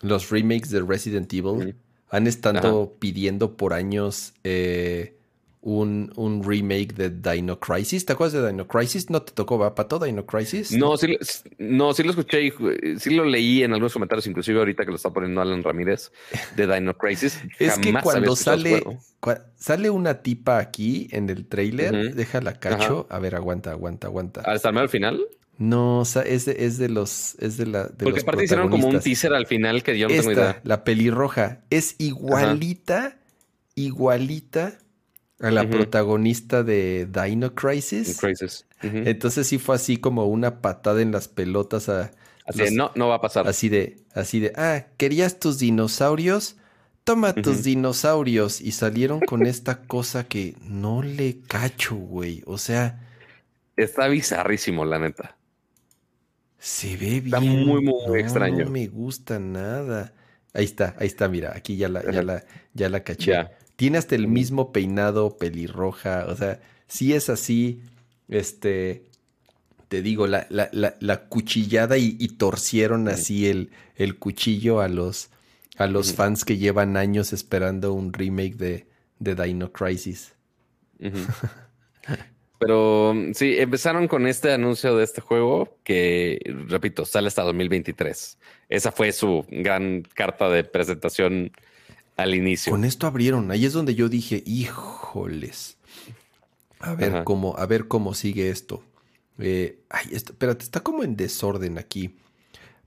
los 0.00 0.30
remakes 0.30 0.70
de 0.70 0.80
Resident 0.82 1.32
Evil. 1.32 1.76
Han 2.10 2.26
estado 2.26 2.94
pidiendo 2.98 3.56
por 3.56 3.72
años 3.72 4.34
eh, 4.44 5.16
un, 5.60 6.12
un 6.16 6.44
remake 6.44 6.92
de 6.94 7.08
Dino 7.10 7.58
Crisis. 7.58 8.04
¿Te 8.04 8.12
acuerdas 8.12 8.34
de 8.42 8.46
Dino 8.50 8.68
Crisis? 8.68 9.08
¿No 9.08 9.22
te 9.22 9.32
tocó, 9.32 9.58
va, 9.58 9.74
Pato, 9.74 9.98
Dino 9.98 10.26
Crisis? 10.26 10.70
No, 10.72 10.96
sí, 10.98 11.08
lo- 11.08 11.18
no, 11.58 11.94
sí 11.94 12.02
lo 12.02 12.10
escuché 12.10 12.42
y 12.42 12.50
ju- 12.50 12.98
sí 12.98 13.10
lo 13.14 13.24
leí 13.24 13.62
en 13.62 13.72
algunos 13.72 13.94
comentarios, 13.94 14.26
inclusive 14.26 14.58
ahorita 14.58 14.84
que 14.84 14.90
lo 14.90 14.96
está 14.96 15.10
poniendo 15.10 15.40
Alan 15.40 15.62
Ramírez 15.62 16.12
de 16.54 16.66
Dino 16.66 16.94
Crisis. 16.94 17.40
Es 17.58 17.78
que 17.78 17.86
Jamás 17.92 18.02
cuando 18.02 18.36
sale, 18.36 18.84
cua- 19.20 19.44
sale 19.56 19.88
una 19.90 20.22
tipa 20.22 20.58
aquí 20.58 21.08
en 21.10 21.30
el 21.30 21.46
trailer, 21.46 21.94
Ujú. 22.08 22.14
déjala 22.14 22.60
cacho. 22.60 23.06
A 23.08 23.18
ver, 23.18 23.34
aguanta, 23.34 23.70
aguanta, 23.70 24.06
aguanta. 24.08 24.42
¿Hasta 24.42 24.68
el 24.68 24.76
al 24.78 24.88
final? 24.90 25.26
No, 25.56 26.00
o 26.00 26.04
sea, 26.04 26.22
es 26.22 26.44
de, 26.46 26.56
es 26.66 26.78
de 26.78 26.88
los, 26.88 27.36
es 27.38 27.56
de 27.56 27.66
la, 27.66 27.84
de 27.84 27.90
Porque 28.04 28.10
los 28.20 28.22
aparte 28.24 28.44
hicieron 28.44 28.70
como 28.70 28.88
un 28.88 29.00
teaser 29.00 29.32
al 29.34 29.46
final 29.46 29.82
que 29.82 29.96
yo 29.98 30.08
no 30.08 30.14
tengo 30.14 30.30
Esta, 30.30 30.42
idea. 30.42 30.60
la 30.64 30.82
pelirroja, 30.84 31.60
es 31.70 31.94
igualita, 31.98 33.18
igualita 33.76 34.78
a 35.40 35.50
la 35.50 35.68
protagonista 35.68 36.62
de 36.62 37.06
Dino 37.06 37.54
Crisis. 37.54 38.18
Crisis. 38.18 38.66
Entonces 38.82 39.46
sí 39.46 39.58
fue 39.58 39.76
así 39.76 39.96
como 39.96 40.26
una 40.26 40.60
patada 40.60 41.00
en 41.02 41.12
las 41.12 41.28
pelotas 41.28 41.88
a 41.88 42.10
Así 42.46 42.58
los- 42.58 42.70
de, 42.70 42.76
no, 42.76 42.90
no 42.94 43.08
va 43.08 43.16
a 43.16 43.20
pasar. 43.20 43.46
así 43.48 43.68
de, 43.68 43.96
así 44.14 44.38
de, 44.40 44.52
ah, 44.56 44.86
¿querías 44.98 45.38
tus 45.38 45.58
dinosaurios? 45.58 46.56
Toma 47.04 47.32
tus 47.34 47.62
dinosaurios. 47.62 48.60
Y 48.60 48.72
salieron 48.72 49.20
con 49.20 49.46
esta 49.46 49.82
cosa 49.82 50.24
que 50.24 50.54
no 50.62 51.02
le 51.02 51.38
cacho, 51.40 51.94
güey. 51.96 52.42
O 52.46 52.58
sea, 52.58 53.00
Está 53.76 54.08
bizarrísimo, 54.08 54.84
la 54.84 54.98
neta. 54.98 55.36
Se 56.64 56.96
ve 56.96 57.20
bien. 57.20 57.26
Está 57.26 57.40
muy, 57.40 57.82
muy 57.82 57.94
No, 58.06 58.16
extraño. 58.16 58.64
No 58.64 58.70
me 58.70 58.86
gusta 58.88 59.38
nada. 59.38 60.14
Ahí 60.52 60.64
está, 60.64 60.94
ahí 60.98 61.06
está, 61.06 61.28
mira, 61.28 61.52
aquí 61.56 61.76
ya 61.76 61.88
la, 61.88 62.02
ya 62.10 62.22
la, 62.22 62.44
ya 62.74 62.88
la 62.88 63.02
caché. 63.04 63.32
Ya. 63.32 63.52
Tiene 63.76 63.98
hasta 63.98 64.14
el 64.14 64.28
mismo 64.28 64.72
peinado 64.72 65.36
pelirroja. 65.36 66.26
O 66.28 66.36
sea, 66.36 66.60
si 66.86 67.12
es 67.12 67.28
así, 67.28 67.82
este, 68.28 69.04
te 69.88 70.02
digo, 70.02 70.26
la, 70.26 70.46
la, 70.50 70.68
la, 70.72 70.96
la 71.00 71.28
cuchillada 71.28 71.98
y, 71.98 72.16
y 72.18 72.28
torcieron 72.28 73.08
así 73.08 73.48
el, 73.48 73.70
el 73.96 74.18
cuchillo 74.18 74.80
a 74.80 74.88
los, 74.88 75.30
a 75.76 75.86
los 75.86 76.14
fans 76.14 76.44
que 76.44 76.58
llevan 76.58 76.96
años 76.96 77.32
esperando 77.32 77.92
un 77.92 78.12
remake 78.12 78.56
de, 78.56 78.86
de 79.18 79.34
Dino 79.34 79.72
Crisis. 79.72 80.34
Pero 82.66 83.14
sí, 83.34 83.56
empezaron 83.58 84.08
con 84.08 84.26
este 84.26 84.52
anuncio 84.52 84.96
de 84.96 85.04
este 85.04 85.20
juego 85.20 85.76
que, 85.84 86.40
repito, 86.68 87.04
sale 87.04 87.28
hasta 87.28 87.42
2023. 87.42 88.38
Esa 88.70 88.90
fue 88.90 89.12
su 89.12 89.44
gran 89.50 90.02
carta 90.14 90.48
de 90.48 90.64
presentación 90.64 91.52
al 92.16 92.34
inicio. 92.34 92.70
Con 92.70 92.84
esto 92.84 93.06
abrieron. 93.06 93.50
Ahí 93.50 93.66
es 93.66 93.74
donde 93.74 93.94
yo 93.94 94.08
dije, 94.08 94.42
híjoles. 94.46 95.76
A 96.80 96.94
ver 96.94 97.22
cómo, 97.24 97.54
a 97.58 97.66
ver 97.66 97.86
cómo 97.86 98.14
sigue 98.14 98.48
esto. 98.48 98.82
Eh, 99.38 99.80
ay, 99.90 100.06
espérate, 100.12 100.64
está 100.64 100.80
como 100.80 101.04
en 101.04 101.16
desorden 101.16 101.76
aquí. 101.76 102.16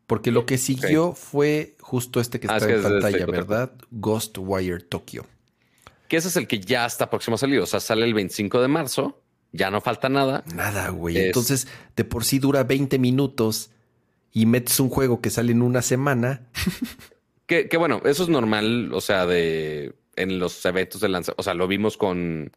Porque 0.07 0.31
lo 0.31 0.47
que 0.47 0.57
siguió 0.57 1.13
fue 1.13 1.75
justo 1.81 2.19
este 2.19 2.39
que 2.39 2.47
ah, 2.49 2.57
está 2.57 2.71
en 2.71 2.81
pantalla, 2.81 3.25
¿verdad? 3.27 3.73
Ghostwire 3.91 4.81
Tokyo. 4.81 5.25
Que 6.07 6.17
ese 6.17 6.29
es 6.29 6.37
el 6.37 6.47
que 6.47 6.61
ya 6.61 6.85
está 6.85 7.11
próximo 7.11 7.35
a 7.35 7.37
salir. 7.37 7.59
O 7.59 7.67
sea, 7.67 7.79
sale 7.79 8.05
el 8.05 8.15
25 8.15 8.59
de 8.59 8.67
marzo. 8.69 9.21
Ya 9.57 9.71
no 9.71 9.81
falta 9.81 10.07
nada. 10.07 10.43
Nada, 10.53 10.89
güey. 10.89 11.17
Entonces, 11.17 11.67
de 11.95 12.03
por 12.05 12.23
sí 12.23 12.39
dura 12.39 12.63
20 12.63 12.99
minutos 12.99 13.71
y 14.31 14.45
metes 14.45 14.79
un 14.79 14.89
juego 14.89 15.19
que 15.19 15.31
sale 15.31 15.51
en 15.51 15.63
una 15.63 15.81
semana. 15.81 16.47
que, 17.47 17.75
bueno, 17.77 18.01
eso 18.05 18.23
es 18.23 18.29
normal. 18.29 18.93
O 18.93 19.01
sea, 19.01 19.25
de 19.25 19.95
en 20.15 20.39
los 20.39 20.63
eventos 20.65 21.01
de 21.01 21.09
lanzamiento. 21.09 21.41
O 21.41 21.43
sea, 21.43 21.55
lo 21.55 21.67
vimos 21.67 21.97
con 21.97 22.51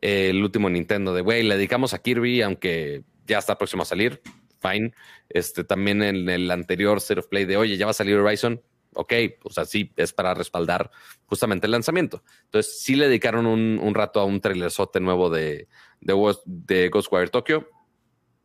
el 0.00 0.42
último 0.42 0.70
Nintendo 0.70 1.12
de, 1.14 1.22
güey, 1.22 1.42
le 1.42 1.56
dedicamos 1.56 1.94
a 1.94 1.98
Kirby, 1.98 2.42
aunque 2.42 3.02
ya 3.26 3.38
está 3.38 3.58
próximo 3.58 3.82
a 3.82 3.86
salir 3.86 4.20
fine. 4.60 4.92
Este, 5.28 5.64
también 5.64 6.02
en 6.02 6.28
el 6.28 6.50
anterior 6.50 7.00
Set 7.00 7.18
of 7.18 7.26
Play 7.26 7.46
de, 7.46 7.56
oye, 7.56 7.76
ya 7.76 7.86
va 7.86 7.90
a 7.90 7.94
salir 7.94 8.16
Horizon. 8.16 8.62
Ok, 8.94 9.12
o 9.42 9.50
sea, 9.50 9.64
sí, 9.64 9.92
es 9.96 10.12
para 10.12 10.34
respaldar 10.34 10.90
justamente 11.26 11.66
el 11.66 11.72
lanzamiento. 11.72 12.22
Entonces, 12.44 12.80
sí 12.80 12.94
le 12.94 13.06
dedicaron 13.06 13.46
un, 13.46 13.94
rato 13.94 14.20
a 14.20 14.24
un 14.24 14.40
trailerzote 14.40 15.00
nuevo 15.00 15.30
de, 15.30 15.68
de, 16.00 16.34
de, 16.44 16.88
Ghostwire 16.88 17.30
Tokyo. 17.30 17.68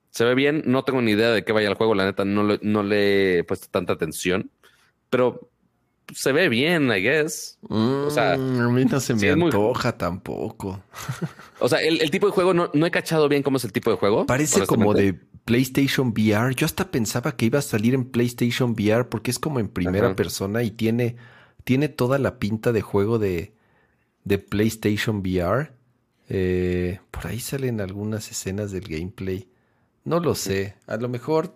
Se 0.10 0.26
ve 0.26 0.36
bien, 0.36 0.64
no 0.66 0.84
tengo 0.84 1.02
ni 1.02 1.12
idea 1.12 1.32
de 1.32 1.44
qué 1.44 1.52
vaya 1.52 1.70
el 1.70 1.76
juego, 1.76 1.96
la 1.96 2.06
neta, 2.06 2.26
no 2.26 2.44
le, 2.44 2.60
no 2.62 2.84
le 2.84 3.40
he 3.40 3.44
puesto 3.44 3.68
tanta 3.70 3.94
atención, 3.94 4.52
pero 5.10 5.50
se 6.14 6.32
ve 6.32 6.50
bien, 6.50 6.92
I 6.92 7.02
guess. 7.02 7.58
o 7.70 8.10
sea, 8.10 8.38
mm, 8.38 8.60
a 8.62 8.70
mí 8.70 8.86
no 8.86 9.00
se 9.00 9.14
me 9.14 9.30
antoja 9.30 9.98
tampoco. 9.98 10.84
o 11.60 11.70
sea, 11.70 11.80
el, 11.82 12.10
tipo 12.12 12.28
de 12.28 12.34
juego 12.34 12.54
no, 12.54 12.70
no, 12.74 12.86
he 12.86 12.92
cachado 12.92 13.30
bien 13.30 13.44
cómo 13.44 13.58
es 13.58 13.64
el 13.64 13.72
tipo 13.72 13.92
de 13.92 13.98
juego. 13.98 14.26
Parece 14.26 14.66
como 14.66 14.94
de 14.94 15.20
PlayStation 15.46 16.10
VR. 16.10 16.54
Yo 16.56 16.66
hasta 16.66 16.92
pensaba 16.92 17.36
que 17.36 17.46
iba 17.46 17.60
a 17.60 17.64
salir 17.64 17.94
en 17.94 18.06
PlayStation 18.06 18.72
VR 18.72 19.10
porque 19.10 19.32
es 19.32 19.40
como 19.40 19.60
en 19.60 19.68
primera 19.68 20.16
persona 20.16 20.64
y 20.64 20.72
tiene, 20.72 21.16
tiene 21.64 21.90
toda 21.90 22.20
la 22.20 22.40
pinta 22.40 22.72
de 22.72 22.82
juego 22.82 23.20
de, 23.20 23.54
de 24.24 24.38
PlayStation 24.38 25.18
VR. 25.18 25.72
Eh, 26.30 27.00
por 27.12 27.28
ahí 27.28 27.40
salen 27.40 27.82
algunas 27.82 28.30
escenas 28.32 28.72
del 28.72 28.88
gameplay. 28.88 29.50
No 30.04 30.20
lo 30.20 30.36
sé. 30.36 30.76
A 30.88 30.98
lo 30.98 31.10
mejor 31.10 31.56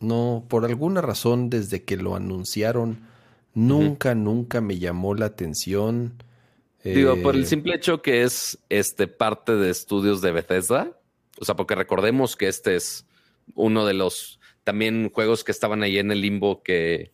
no, 0.00 0.46
por 0.48 0.64
alguna 0.64 1.00
razón 1.00 1.50
desde 1.50 1.84
que 1.84 1.96
lo 1.96 2.16
anunciaron, 2.16 3.00
nunca, 3.54 4.14
nunca 4.14 4.60
me 4.60 4.78
llamó 4.78 5.14
la 5.14 5.26
atención. 5.26 6.22
Digo, 6.82 7.16
por 7.22 7.36
el 7.36 7.42
eh, 7.42 7.46
simple 7.46 7.74
hecho 7.74 8.00
que 8.00 8.22
es 8.22 8.58
este 8.70 9.06
parte 9.06 9.56
de 9.56 9.70
estudios 9.70 10.20
de 10.22 10.32
Bethesda. 10.32 10.96
O 11.38 11.44
sea, 11.44 11.56
porque 11.56 11.74
recordemos 11.74 12.36
que 12.36 12.48
este 12.48 12.76
es 12.76 13.06
uno 13.54 13.86
de 13.86 13.94
los 13.94 14.40
también 14.64 15.10
juegos 15.10 15.44
que 15.44 15.52
estaban 15.52 15.82
ahí 15.82 15.98
en 15.98 16.12
el 16.12 16.20
limbo 16.20 16.62
que, 16.62 17.12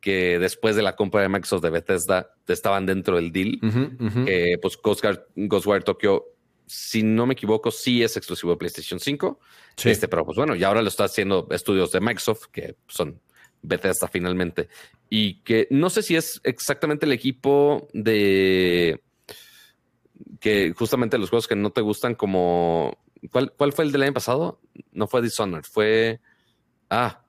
que 0.00 0.38
después 0.38 0.76
de 0.76 0.82
la 0.82 0.96
compra 0.96 1.22
de 1.22 1.28
Microsoft 1.28 1.62
de 1.62 1.70
Bethesda 1.70 2.34
estaban 2.48 2.86
dentro 2.86 3.16
del 3.16 3.32
deal. 3.32 3.58
pues 4.60 4.78
Ghostwire, 4.82 5.82
Tokyo, 5.84 6.26
si 6.66 7.02
no 7.02 7.26
me 7.26 7.34
equivoco, 7.34 7.70
sí 7.70 8.02
es 8.02 8.16
exclusivo 8.16 8.52
de 8.52 8.58
PlayStation 8.58 9.00
5. 9.00 9.40
Este, 9.84 10.08
pero 10.08 10.24
pues 10.24 10.36
bueno, 10.36 10.54
y 10.54 10.64
ahora 10.64 10.82
lo 10.82 10.88
está 10.88 11.04
haciendo 11.04 11.46
estudios 11.50 11.92
de 11.92 12.00
Microsoft, 12.00 12.46
que 12.52 12.76
son 12.88 13.20
Bethesda 13.62 14.08
finalmente. 14.08 14.68
Y 15.08 15.42
que 15.42 15.68
no 15.70 15.88
sé 15.90 16.02
si 16.02 16.16
es 16.16 16.40
exactamente 16.44 17.06
el 17.06 17.12
equipo 17.12 17.88
de 17.92 19.02
que 20.40 20.72
justamente 20.76 21.18
los 21.18 21.30
juegos 21.30 21.46
que 21.46 21.56
no 21.56 21.70
te 21.70 21.80
gustan 21.80 22.14
como 22.14 22.98
¿Cuál, 23.30 23.72
fue 23.72 23.84
el 23.84 23.92
del 23.92 24.02
año 24.02 24.12
pasado? 24.12 24.60
No 24.92 25.06
fue 25.06 25.22
Dishonored, 25.22 25.64
fue. 25.64 26.20
Ah, 26.90 27.22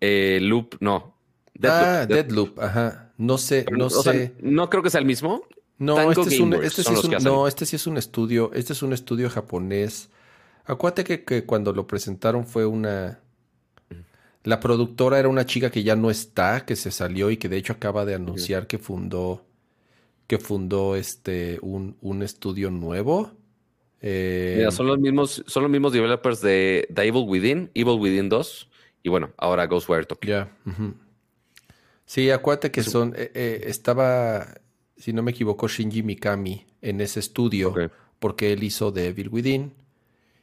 eh, 0.00 0.38
Loop, 0.40 0.76
no. 0.80 1.14
Deadloop, 1.54 1.86
ah, 1.86 2.06
Deadloop, 2.06 2.60
ajá. 2.60 3.12
No 3.18 3.38
sé, 3.38 3.66
no 3.70 3.88
sé. 3.88 4.34
no 4.40 4.68
creo 4.68 4.82
que 4.82 4.90
sea 4.90 5.00
el 5.00 5.06
mismo. 5.06 5.42
No, 5.78 6.10
este, 6.10 6.34
es 6.34 6.40
un, 6.40 6.54
este 6.54 6.82
sí 6.82 6.92
es 6.92 7.04
un, 7.04 7.10
no, 7.22 7.46
este 7.46 7.66
sí 7.66 7.76
es 7.76 7.86
un 7.86 7.98
estudio, 7.98 8.50
este 8.54 8.72
es 8.72 8.82
un 8.82 8.92
estudio 8.92 9.28
japonés. 9.28 10.10
Acuérdate 10.64 11.24
que, 11.24 11.44
cuando 11.44 11.72
lo 11.72 11.86
presentaron 11.86 12.46
fue 12.46 12.64
una. 12.64 13.20
La 14.42 14.60
productora 14.60 15.18
era 15.18 15.28
una 15.28 15.44
chica 15.44 15.70
que 15.70 15.82
ya 15.82 15.96
no 15.96 16.10
está, 16.10 16.64
que 16.64 16.76
se 16.76 16.90
salió 16.90 17.30
y 17.30 17.36
que 17.36 17.48
de 17.48 17.56
hecho 17.56 17.72
acaba 17.72 18.04
de 18.04 18.14
anunciar 18.14 18.66
que 18.66 18.78
fundó 18.78 19.44
que 20.26 20.38
fundó 20.38 20.96
este 20.96 21.58
un, 21.62 21.96
un 22.00 22.22
estudio 22.22 22.70
nuevo. 22.70 23.32
Eh, 24.00 24.66
son 24.70 24.86
los 24.86 24.98
mismos, 24.98 25.42
son 25.46 25.62
los 25.62 25.72
mismos 25.72 25.92
developers 25.92 26.40
de 26.40 26.86
The 26.94 27.06
Evil 27.06 27.24
Within, 27.26 27.70
Evil 27.74 27.98
Within 27.98 28.28
2 28.28 28.68
y 29.02 29.08
bueno, 29.08 29.30
ahora 29.36 29.66
Ghostwire 29.66 30.04
Tokyo. 30.04 30.28
Ya. 30.28 30.50
Sí, 32.04 32.30
acuérdate 32.30 32.70
que 32.70 32.82
son, 32.82 33.14
eh, 33.16 33.30
eh, 33.34 33.64
estaba, 33.66 34.54
si 34.96 35.12
no 35.12 35.22
me 35.22 35.32
equivoco, 35.32 35.66
Shinji 35.66 36.02
Mikami 36.02 36.66
en 36.82 37.00
ese 37.00 37.20
estudio 37.20 37.74
porque 38.18 38.52
él 38.52 38.62
hizo 38.62 38.92
The 38.92 39.08
Evil 39.08 39.28
Within. 39.28 39.72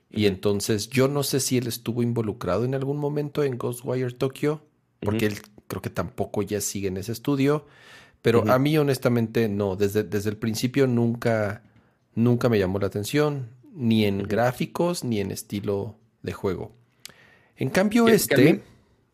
Y 0.10 0.28
entonces 0.28 0.90
yo 0.90 1.08
no 1.08 1.24
sé 1.24 1.40
si 1.40 1.58
él 1.58 1.68
estuvo 1.68 2.04
involucrado 2.04 2.66
en 2.66 2.76
algún 2.76 2.98
momento 2.98 3.44
en 3.44 3.58
Ghostwire 3.58 4.12
Tokyo 4.12 4.62
porque 5.00 5.26
él 5.26 5.38
creo 5.68 5.82
que 5.82 5.90
tampoco 5.90 6.42
ya 6.42 6.62
sigue 6.62 6.88
en 6.88 6.98
ese 6.98 7.12
estudio, 7.12 7.66
pero 8.22 8.50
a 8.50 8.60
mí 8.60 8.78
honestamente 8.78 9.50
no, 9.50 9.76
desde, 9.76 10.04
desde 10.04 10.30
el 10.30 10.38
principio 10.38 10.88
nunca 10.88 11.64
nunca 12.16 12.50
me 12.50 12.60
llamó 12.60 12.80
la 12.80 12.88
atención, 12.88 13.50
ni 13.74 14.06
en 14.06 14.24
gráficos 14.24 15.04
ni 15.04 15.20
en 15.20 15.32
estilo 15.32 15.98
de 16.22 16.34
juego. 16.34 16.72
En 17.56 17.70
cambio, 17.70 18.08
este. 18.08 18.62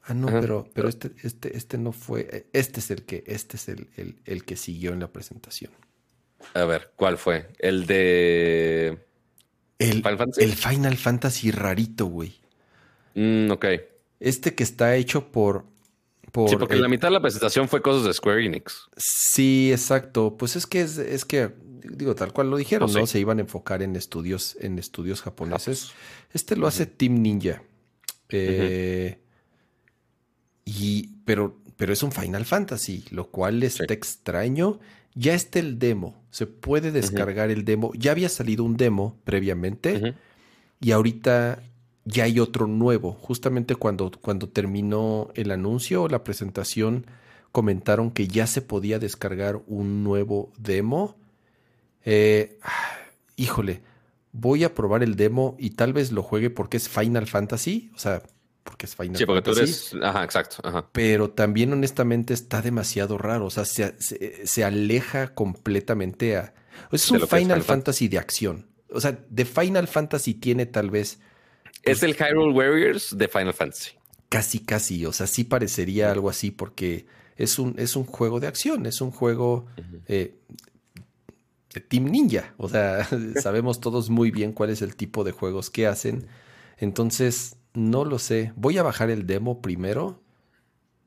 Ah, 0.04 0.14
no, 0.14 0.28
pero, 0.28 0.68
pero 0.74 0.90
este, 0.90 1.12
este, 1.24 1.56
este 1.56 1.78
no 1.78 1.92
fue. 1.92 2.48
Este 2.54 2.80
es 2.80 2.90
el 2.90 3.04
que, 3.04 3.24
este 3.28 3.58
es 3.58 3.70
el, 3.70 3.88
el, 4.26 4.44
que 4.44 4.56
siguió 4.56 4.94
en 4.94 5.02
la 5.02 5.12
presentación. 5.12 5.72
A 6.54 6.64
ver, 6.64 6.92
¿cuál 6.96 7.18
fue? 7.18 7.50
El 7.60 7.86
de. 7.86 8.98
El 9.78 9.98
Final 9.98 10.18
Fantasy, 10.18 10.44
el 10.44 10.54
Final 10.54 10.98
Fantasy 10.98 11.52
rarito, 11.52 12.06
güey. 12.08 12.34
Mm, 13.16 13.52
ok. 13.52 13.66
Este 14.20 14.56
que 14.56 14.64
está 14.64 14.96
hecho 14.96 15.32
por. 15.32 15.66
por 16.32 16.50
sí, 16.50 16.56
porque 16.58 16.76
la 16.76 16.88
mitad 16.88 17.10
de 17.10 17.14
la 17.14 17.22
presentación 17.22 17.70
fue 17.70 17.82
cosas 17.82 18.04
de 18.06 18.14
Square 18.14 18.46
Enix. 18.46 18.90
Sí, 18.98 19.72
exacto. 19.72 20.38
Pues 20.38 20.56
es 20.56 20.66
que 20.66 20.82
es, 20.82 20.98
es 20.98 21.24
que 21.24 21.54
digo, 21.82 22.16
tal 22.16 22.34
cual 22.34 22.50
lo 22.50 22.58
dijeron, 22.58 22.90
oh, 22.90 23.00
¿no? 23.00 23.08
Se 23.08 23.20
iban 23.20 23.40
a 23.40 23.42
enfocar 23.42 23.82
en 23.82 23.96
estudios, 23.96 24.58
en 24.60 24.80
estudios 24.80 25.22
japoneses. 25.22 25.92
Este 26.34 26.56
lo 26.56 26.68
hace 26.68 26.86
Team 26.86 27.22
Ninja. 27.22 27.64
Eh, 28.30 29.20
y, 30.66 31.08
pero, 31.26 31.60
pero 31.78 31.94
es 31.94 32.04
un 32.04 32.12
Final 32.12 32.46
Fantasy, 32.46 33.06
lo 33.12 33.30
cual 33.30 33.64
está 33.64 33.94
extraño. 33.94 34.80
Ya 35.16 35.34
está 35.34 35.60
el 35.60 35.80
demo. 35.80 36.22
Se 36.30 36.46
puede 36.46 36.92
descargar 36.92 37.50
el 37.50 37.66
demo. 37.66 37.92
Ya 37.96 38.12
había 38.12 38.30
salido 38.30 38.64
un 38.64 38.78
demo 38.78 39.18
previamente. 39.24 40.16
Y 40.80 40.92
ahorita 40.92 41.64
ya 42.06 42.24
hay 42.26 42.40
otro 42.40 42.68
nuevo. 42.68 43.14
Justamente 43.14 43.76
cuando, 43.76 44.12
cuando 44.12 44.50
terminó 44.50 45.30
el 45.34 45.52
anuncio 45.52 46.04
o 46.04 46.08
la 46.08 46.24
presentación, 46.24 47.06
comentaron 47.52 48.12
que 48.12 48.28
ya 48.28 48.48
se 48.48 48.62
podía 48.62 49.00
descargar 49.00 49.62
un 49.68 50.04
nuevo 50.04 50.52
demo 50.58 51.16
eh, 52.06 52.60
híjole, 53.36 53.82
voy 54.32 54.64
a 54.64 54.76
probar 54.76 55.04
el 55.04 55.16
demo 55.16 55.56
y 55.60 55.72
tal 55.72 55.94
vez 55.94 56.12
lo 56.12 56.24
juegue 56.24 56.50
porque 56.50 56.78
es 56.78 56.90
Final 56.90 57.28
Fantasy, 57.28 57.92
o 57.96 58.00
sea, 58.00 58.22
porque 58.64 58.86
es 58.86 58.96
Final 58.96 59.18
sí, 59.18 59.26
porque 59.26 59.42
Tú 59.42 59.52
eres... 59.52 59.96
Ajá, 60.02 60.24
exacto. 60.24 60.62
Pero 60.92 61.32
también 61.32 61.74
honestamente 61.74 62.34
está 62.34 62.62
demasiado 62.62 63.18
raro, 63.18 63.46
o 63.46 63.50
sea, 63.50 63.66
se, 63.66 64.64
aleja 64.64 65.34
completamente 65.34 66.38
a... 66.38 66.54
Es 66.92 67.10
un 67.12 67.28
Final, 67.28 67.64
Fantasy 67.64 68.08
de 68.08 68.20
acción. 68.20 68.68
O 68.92 69.02
sea, 69.02 69.20
de 69.30 69.46
Final 69.46 69.88
Fantasy 69.88 70.36
tiene 70.36 70.66
tal 70.66 70.90
vez... 70.90 71.20
Es 71.84 72.04
el 72.04 72.16
Hyrule 72.16 72.54
Warriors 72.54 73.18
de 73.18 73.28
Final 73.28 73.54
Fantasy. 73.54 73.92
Casi, 74.30 74.60
casi. 74.60 75.06
O 75.06 75.14
sea, 75.14 75.28
sí 75.28 75.44
parecería 75.44 76.12
algo 76.12 76.30
así 76.30 76.52
porque 76.52 77.06
es 77.36 77.58
un, 77.58 77.76
es 77.78 77.96
un 77.96 78.06
juego 78.06 78.40
de 78.40 78.48
acción, 78.48 78.86
es 78.86 79.02
un 79.02 79.12
juego 79.12 79.66
Team 81.88 82.06
Ninja. 82.06 82.54
O 82.58 82.68
sea, 82.68 83.08
sabemos 83.42 83.80
todos 83.80 84.10
muy 84.10 84.32
bien 84.32 84.54
cuál 84.54 84.70
es 84.70 84.82
el 84.82 84.96
tipo 84.96 85.24
de 85.24 85.32
juegos 85.32 85.70
que 85.70 85.88
hacen. 85.88 86.28
Entonces, 86.78 87.58
no 87.74 88.06
lo 88.06 88.20
sé. 88.20 88.54
Voy 88.56 88.78
a 88.78 88.84
bajar 88.84 89.10
el 89.10 89.28
demo 89.28 89.62
primero. 89.62 90.22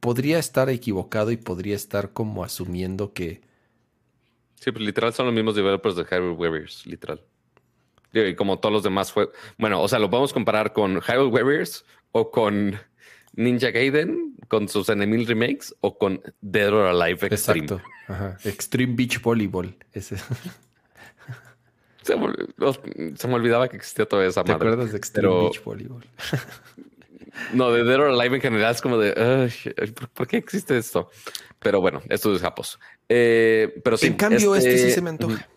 Podría 0.00 0.38
estar 0.38 0.68
equivocado 0.68 1.30
y 1.30 1.36
podría 1.36 1.76
estar 1.76 2.12
como 2.12 2.44
asumiendo 2.44 3.12
que. 3.12 3.40
Sí, 4.56 4.70
pues 4.70 4.84
literal 4.84 5.12
son 5.12 5.26
los 5.26 5.34
mismos 5.34 5.56
developers 5.56 5.96
de 5.96 6.04
Hyrule 6.04 6.34
Warriors, 6.34 6.86
literal. 6.86 7.20
Y 8.12 8.34
como 8.34 8.58
todos 8.58 8.72
los 8.72 8.82
demás 8.82 9.10
fue. 9.10 9.30
Bueno, 9.58 9.80
o 9.80 9.88
sea, 9.88 9.98
lo 9.98 10.10
podemos 10.10 10.32
comparar 10.32 10.72
con 10.72 11.00
Hyrule 11.00 11.30
Warriors 11.30 11.84
o 12.12 12.30
con 12.30 12.78
Ninja 13.34 13.70
Gaiden 13.70 14.36
con 14.48 14.68
sus 14.68 14.88
Enemil 14.88 15.26
remakes 15.26 15.74
o 15.80 15.96
con 15.98 16.20
Dead 16.40 16.72
or 16.72 16.86
Alive 16.86 17.26
Extreme. 17.26 17.66
Exacto. 17.66 18.48
Extreme 18.48 18.94
Beach 18.94 19.20
Volleyball. 19.22 19.76
Ese. 19.92 20.16
Se 22.02 22.16
me, 22.16 23.34
olvidaba 23.34 23.68
que 23.68 23.76
existía 23.76 24.06
toda 24.06 24.26
esa 24.26 24.42
¿Te 24.42 24.50
acuerdas 24.50 24.90
de 24.90 24.98
Extreme 24.98 25.42
Beach 25.42 25.62
Volleyball? 25.62 26.04
no, 27.54 27.70
de 27.70 27.84
Dead 27.84 28.00
or 28.00 28.08
Alive 28.08 28.36
en 28.36 28.42
general 28.42 28.74
es 28.74 28.80
como 28.80 28.98
de 28.98 29.50
¿por 30.12 30.26
qué 30.26 30.36
existe 30.36 30.76
esto? 30.76 31.10
Pero 31.60 31.80
bueno, 31.80 32.02
esto 32.08 32.34
es 32.34 32.42
japos. 32.42 32.80
Eh, 33.08 33.80
pero 33.84 33.96
sí. 33.96 34.08
En 34.08 34.14
cambio, 34.14 34.56
este, 34.56 34.76
sí 34.78 34.90
se 34.90 35.00
me 35.00 35.10
antoja. 35.10 35.48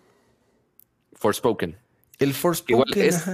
Forspoken. 1.14 1.76
El 2.18 2.32
Forspoken. 2.32 2.74
Igual 2.74 3.08
es 3.08 3.26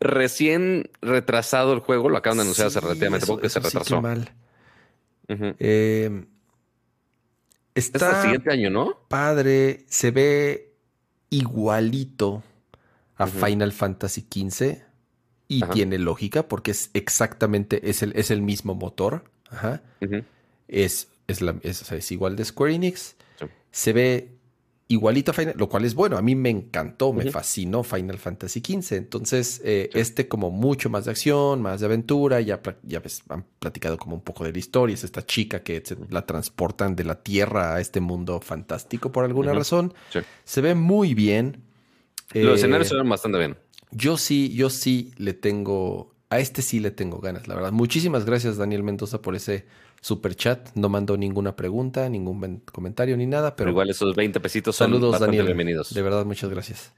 recién 0.00 0.90
retrasado 1.02 1.72
el 1.72 1.80
juego, 1.80 2.08
lo 2.08 2.16
acaban 2.16 2.38
de 2.38 2.42
anunciar 2.42 2.68
hace 2.68 2.80
relativamente 2.80 3.26
poco 3.26 3.42
que 3.42 3.50
se 3.50 3.60
retrasó. 3.60 4.00
mal. 4.00 4.32
Eh, 5.28 6.24
está 7.74 8.16
el 8.16 8.22
siguiente 8.22 8.50
año, 8.50 8.70
¿no? 8.70 8.98
Padre, 9.08 9.84
se 9.88 10.10
ve 10.10 10.74
igualito 11.28 12.42
a 13.16 13.26
Final 13.26 13.72
Fantasy 13.72 14.22
XV 14.22 14.78
y 15.46 15.62
tiene 15.62 15.98
lógica 15.98 16.48
porque 16.48 16.70
es 16.70 16.90
exactamente, 16.94 17.90
es 17.90 18.02
el, 18.02 18.12
es 18.16 18.30
el 18.30 18.42
mismo 18.42 18.74
motor. 18.74 19.24
Ajá. 19.50 19.82
es, 20.68 21.08
es, 21.26 21.40
la, 21.42 21.56
es, 21.62 22.12
igual 22.12 22.36
de 22.36 22.44
Square 22.44 22.74
Enix. 22.74 23.16
Se 23.72 23.92
ve 23.92 24.39
igualito 24.90 25.30
a 25.30 25.34
Final, 25.34 25.54
lo 25.56 25.68
cual 25.68 25.84
es 25.84 25.94
bueno. 25.94 26.18
A 26.18 26.22
mí 26.22 26.34
me 26.34 26.50
encantó, 26.50 27.12
me 27.12 27.30
fascinó 27.30 27.84
Final 27.84 28.18
Fantasy 28.18 28.60
XV. 28.60 28.96
Entonces, 28.96 29.60
eh, 29.64 29.88
este 29.94 30.26
como 30.26 30.50
mucho 30.50 30.90
más 30.90 31.04
de 31.04 31.12
acción, 31.12 31.62
más 31.62 31.78
de 31.80 31.86
aventura. 31.86 32.40
Ya, 32.40 32.60
ya 32.82 32.98
ves, 32.98 33.22
han 33.28 33.44
platicado 33.60 33.96
como 33.96 34.16
un 34.16 34.20
poco 34.20 34.44
de 34.44 34.52
la 34.52 34.58
historia. 34.58 34.94
Es 34.94 35.04
esta 35.04 35.24
chica 35.24 35.62
que 35.62 35.82
la 36.10 36.26
transportan 36.26 36.96
de 36.96 37.04
la 37.04 37.14
Tierra 37.14 37.76
a 37.76 37.80
este 37.80 38.00
mundo 38.00 38.40
fantástico 38.40 39.12
por 39.12 39.24
alguna 39.24 39.52
razón. 39.52 39.94
Se 40.44 40.60
ve 40.60 40.74
muy 40.74 41.14
bien. 41.14 41.62
Los 42.34 42.58
escenarios 42.58 42.88
se 42.88 42.96
ven 42.96 43.08
bastante 43.08 43.38
bien. 43.38 43.56
Yo 43.92 44.16
sí, 44.16 44.52
yo 44.52 44.70
sí 44.70 45.12
le 45.18 45.34
tengo, 45.34 46.14
a 46.30 46.40
este 46.40 46.62
sí 46.62 46.80
le 46.80 46.90
tengo 46.90 47.20
ganas, 47.20 47.46
la 47.46 47.54
verdad. 47.54 47.72
Muchísimas 47.72 48.24
gracias, 48.24 48.56
Daniel 48.56 48.82
Mendoza, 48.82 49.22
por 49.22 49.36
ese 49.36 49.66
super 50.00 50.34
chat. 50.34 50.70
No 50.74 50.88
mandó 50.88 51.16
ninguna 51.16 51.56
pregunta, 51.56 52.08
ningún 52.08 52.62
comentario 52.72 53.16
ni 53.16 53.26
nada, 53.26 53.56
pero, 53.56 53.70
igual 53.70 53.90
esos 53.90 54.14
20 54.14 54.40
pesitos 54.40 54.76
son 54.76 54.90
saludos, 54.90 55.20
Daniel. 55.20 55.46
bienvenidos. 55.46 55.92
De 55.94 56.02
verdad, 56.02 56.24
muchas 56.24 56.50
gracias. 56.50 56.92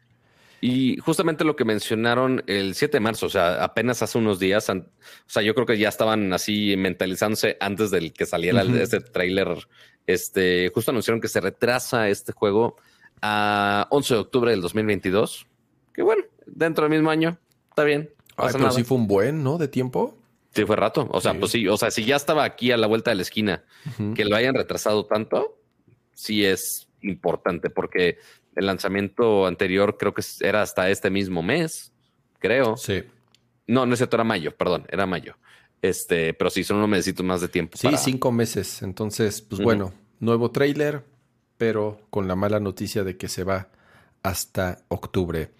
Y 0.60 0.98
justamente 0.98 1.42
lo 1.42 1.56
que 1.56 1.64
mencionaron 1.64 2.44
el 2.46 2.76
7 2.76 2.98
de 2.98 3.00
marzo, 3.00 3.26
o 3.26 3.30
sea, 3.30 3.64
apenas 3.64 4.00
hace 4.00 4.16
unos 4.16 4.38
días, 4.38 4.70
o 4.70 4.84
sea, 5.26 5.42
yo 5.42 5.56
creo 5.56 5.66
que 5.66 5.76
ya 5.76 5.88
estaban 5.88 6.32
así 6.32 6.76
mentalizándose 6.76 7.56
antes 7.58 7.90
del 7.90 8.12
que 8.12 8.26
saliera 8.26 8.62
este 8.62 9.00
tráiler. 9.00 9.66
Este, 10.06 10.70
justo 10.72 10.92
anunciaron 10.92 11.20
que 11.20 11.26
se 11.26 11.40
retrasa 11.40 12.08
este 12.08 12.32
juego 12.32 12.76
a 13.20 13.88
11 13.90 14.14
de 14.14 14.20
octubre 14.20 14.50
del 14.52 14.60
2022. 14.60 15.48
Que 15.92 16.02
bueno, 16.02 16.22
dentro 16.46 16.84
del 16.84 16.92
mismo 16.92 17.10
año, 17.10 17.38
está 17.68 17.82
bien. 17.82 18.10
Ay, 18.36 18.50
pero 18.52 18.70
sí 18.70 18.84
fue 18.84 18.98
un 18.98 19.08
buen, 19.08 19.42
¿no? 19.42 19.58
De 19.58 19.66
tiempo. 19.66 20.16
Sí, 20.54 20.64
fue 20.64 20.76
rato. 20.76 21.08
O 21.10 21.20
sea, 21.20 21.34
pues 21.34 21.52
sí, 21.52 21.66
o 21.66 21.76
sea, 21.76 21.90
si 21.90 22.04
ya 22.04 22.16
estaba 22.16 22.44
aquí 22.44 22.72
a 22.72 22.76
la 22.76 22.86
vuelta 22.86 23.10
de 23.10 23.16
la 23.16 23.22
esquina, 23.22 23.64
que 24.14 24.24
lo 24.24 24.36
hayan 24.36 24.54
retrasado 24.54 25.06
tanto, 25.06 25.58
sí 26.12 26.44
es 26.44 26.88
importante, 27.00 27.70
porque 27.70 28.18
el 28.54 28.66
lanzamiento 28.66 29.46
anterior 29.46 29.96
creo 29.98 30.12
que 30.12 30.22
era 30.40 30.62
hasta 30.62 30.90
este 30.90 31.10
mismo 31.10 31.42
mes, 31.42 31.92
creo. 32.38 32.76
Sí. 32.76 33.02
No, 33.66 33.86
no 33.86 33.94
es 33.94 33.98
cierto, 33.98 34.16
era 34.16 34.24
mayo, 34.24 34.54
perdón, 34.54 34.86
era 34.90 35.06
mayo. 35.06 35.36
Este, 35.80 36.34
pero 36.34 36.50
sí, 36.50 36.62
son 36.62 36.76
unos 36.76 36.88
meses 36.88 37.20
más 37.22 37.40
de 37.40 37.48
tiempo. 37.48 37.76
Sí, 37.76 37.88
cinco 37.96 38.30
meses. 38.30 38.82
Entonces, 38.82 39.42
pues 39.42 39.60
bueno, 39.60 39.92
nuevo 40.20 40.50
trailer, 40.50 41.04
pero 41.56 42.00
con 42.10 42.28
la 42.28 42.36
mala 42.36 42.60
noticia 42.60 43.04
de 43.04 43.16
que 43.16 43.28
se 43.28 43.42
va 43.44 43.68
hasta 44.22 44.84
octubre. 44.88 45.50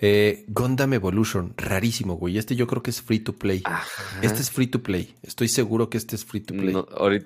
Eh, 0.00 0.44
Gundam 0.46 0.92
Evolution, 0.92 1.54
rarísimo, 1.56 2.14
güey. 2.14 2.38
Este 2.38 2.54
yo 2.54 2.66
creo 2.68 2.82
que 2.82 2.90
es 2.90 3.02
free 3.02 3.18
to 3.18 3.32
play. 3.32 3.62
Este 4.22 4.40
es 4.40 4.50
free 4.50 4.68
to 4.68 4.82
play. 4.82 5.16
Estoy 5.22 5.48
seguro 5.48 5.90
que 5.90 5.98
este 5.98 6.14
es 6.14 6.24
free 6.24 6.40
to 6.40 6.54
play. 6.54 6.74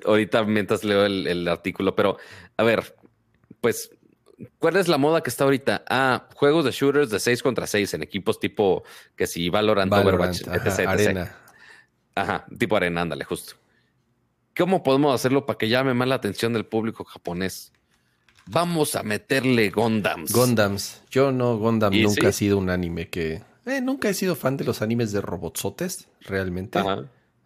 ahorita, 0.07 0.44
mientras 0.44 0.82
leo 0.82 1.05
el, 1.05 1.47
artículo, 1.49 1.94
pero 1.94 2.16
a 2.57 2.62
ver, 2.62 2.97
pues, 3.61 3.90
¿cuál 4.59 4.77
es 4.77 4.89
la 4.89 4.97
moda 4.97 5.23
que 5.23 5.28
está 5.28 5.44
ahorita? 5.44 5.85
Ah, 5.86 6.28
juegos 6.35 6.65
de 6.65 6.70
shooters 6.70 7.11
de 7.11 7.20
6 7.20 7.43
contra 7.43 7.66
6 7.66 7.93
en 7.93 8.03
equipos 8.03 8.40
tipo 8.40 8.85
que 9.16 9.27
si 9.27 9.51
Valorant, 9.51 9.90
Valorant 9.90 10.35
Overwatch, 10.35 10.66
etc, 10.66 10.89
Arena. 10.89 11.36
Ajá, 12.15 12.47
tipo 12.59 12.77
arena, 12.77 13.03
ándale, 13.03 13.24
justo. 13.24 13.55
¿Cómo 14.57 14.82
podemos 14.82 15.15
hacerlo 15.15 15.47
para 15.47 15.59
que 15.59 15.69
llame 15.69 15.94
más 15.94 16.09
la 16.09 16.15
atención 16.16 16.53
del 16.53 16.66
público 16.66 17.05
japonés? 17.05 17.73
Vamos 18.47 18.97
a 18.97 19.02
meterle 19.02 19.70
Gondams. 19.70 20.32
Gondams. 20.32 21.02
Yo 21.10 21.32
no, 21.32 21.59
Gondam 21.59 21.93
nunca 21.94 22.28
ha 22.28 22.32
sido 22.32 22.59
un 22.59 22.70
anime 22.70 23.09
que. 23.09 23.43
Eh, 23.66 23.81
nunca 23.81 24.09
he 24.09 24.14
sido 24.14 24.35
fan 24.35 24.56
de 24.56 24.64
los 24.64 24.82
animes 24.82 25.12
de 25.12 25.20
robotsotes, 25.20 26.09
realmente. 26.20 26.81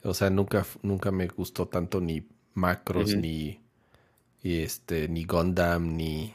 O 0.02 0.14
sea, 0.14 0.30
nunca, 0.30 0.64
nunca 0.82 1.10
me 1.10 1.26
gustó 1.26 1.68
tanto 1.68 2.00
ni 2.00 2.26
Macros, 2.54 3.14
ni, 3.16 3.60
este, 4.42 5.08
ni 5.08 5.24
Gundam, 5.24 5.96
ni. 5.96 6.34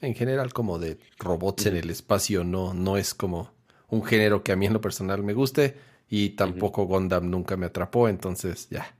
En 0.00 0.14
general, 0.14 0.54
como 0.54 0.78
de 0.78 0.98
robots 1.18 1.66
en 1.66 1.76
el 1.76 1.90
espacio, 1.90 2.44
no, 2.44 2.72
no 2.72 2.96
es 2.96 3.12
como 3.12 3.52
un 3.88 4.02
género 4.02 4.42
que 4.42 4.52
a 4.52 4.56
mí 4.56 4.66
en 4.66 4.72
lo 4.72 4.80
personal 4.80 5.22
me 5.22 5.34
guste. 5.34 5.76
Y 6.08 6.30
tampoco 6.30 6.86
Gundam 6.86 7.30
nunca 7.30 7.56
me 7.56 7.66
atrapó, 7.66 8.08
entonces 8.08 8.68
ya. 8.70 8.94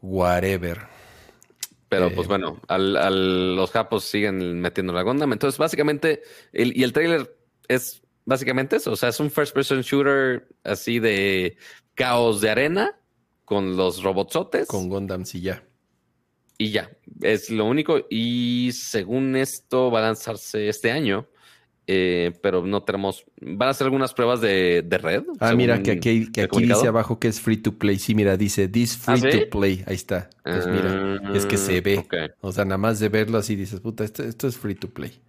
Whatever. 0.00 0.99
Pero 1.90 2.08
pues 2.14 2.26
eh, 2.26 2.28
bueno, 2.28 2.60
al, 2.68 3.56
los 3.56 3.70
japos 3.72 4.04
siguen 4.04 4.60
metiendo 4.60 4.92
la 4.92 5.02
Gundam. 5.02 5.32
Entonces, 5.32 5.58
básicamente, 5.58 6.22
y 6.52 6.84
el 6.84 6.92
trailer 6.92 7.36
es 7.66 8.00
básicamente 8.24 8.76
eso. 8.76 8.92
O 8.92 8.96
sea, 8.96 9.08
es 9.08 9.18
un 9.18 9.28
first 9.28 9.52
person 9.52 9.82
shooter 9.82 10.48
así 10.62 11.00
de 11.00 11.56
caos 11.96 12.40
de 12.40 12.50
arena 12.50 12.96
con 13.44 13.76
los 13.76 14.04
robotsotes. 14.04 14.68
Con 14.68 14.88
Gundam, 14.88 15.24
y 15.32 15.40
ya. 15.40 15.64
Y 16.56 16.70
ya, 16.70 16.90
es 17.22 17.50
lo 17.50 17.64
único. 17.64 18.06
Y 18.08 18.70
según 18.72 19.34
esto 19.34 19.90
va 19.90 19.98
a 19.98 20.02
lanzarse 20.02 20.68
este 20.68 20.92
año. 20.92 21.26
Eh, 21.92 22.38
pero 22.40 22.64
no 22.64 22.84
tenemos. 22.84 23.24
Van 23.40 23.66
a 23.66 23.70
hacer 23.72 23.86
algunas 23.86 24.14
pruebas 24.14 24.40
de, 24.40 24.86
red. 25.02 25.24
Ah, 25.40 25.54
mira, 25.54 25.82
que 25.82 25.90
aquí, 25.90 26.28
dice 26.60 26.86
abajo 26.86 27.18
que 27.18 27.26
es 27.26 27.40
free 27.40 27.56
to 27.56 27.78
play. 27.78 27.98
Sí, 27.98 28.14
mira, 28.14 28.36
dice 28.36 28.68
this 28.68 28.96
free 28.96 29.20
¿Ah, 29.24 29.30
to 29.30 29.58
play. 29.58 29.82
Ahí 29.86 29.96
está. 29.96 30.30
Pues 30.44 30.68
mira, 30.68 31.20
es 31.34 31.46
que 31.46 31.56
se 31.56 31.80
ve. 31.80 32.06
O 32.42 32.52
sea, 32.52 32.64
nada 32.64 32.78
más 32.78 33.00
de 33.00 33.08
verlo 33.08 33.38
así 33.38 33.56
dices, 33.56 33.80
puta, 33.80 34.04
esto, 34.04 34.22
es 34.22 34.56
free 34.56 34.76
to 34.76 34.90
play. 34.90 35.20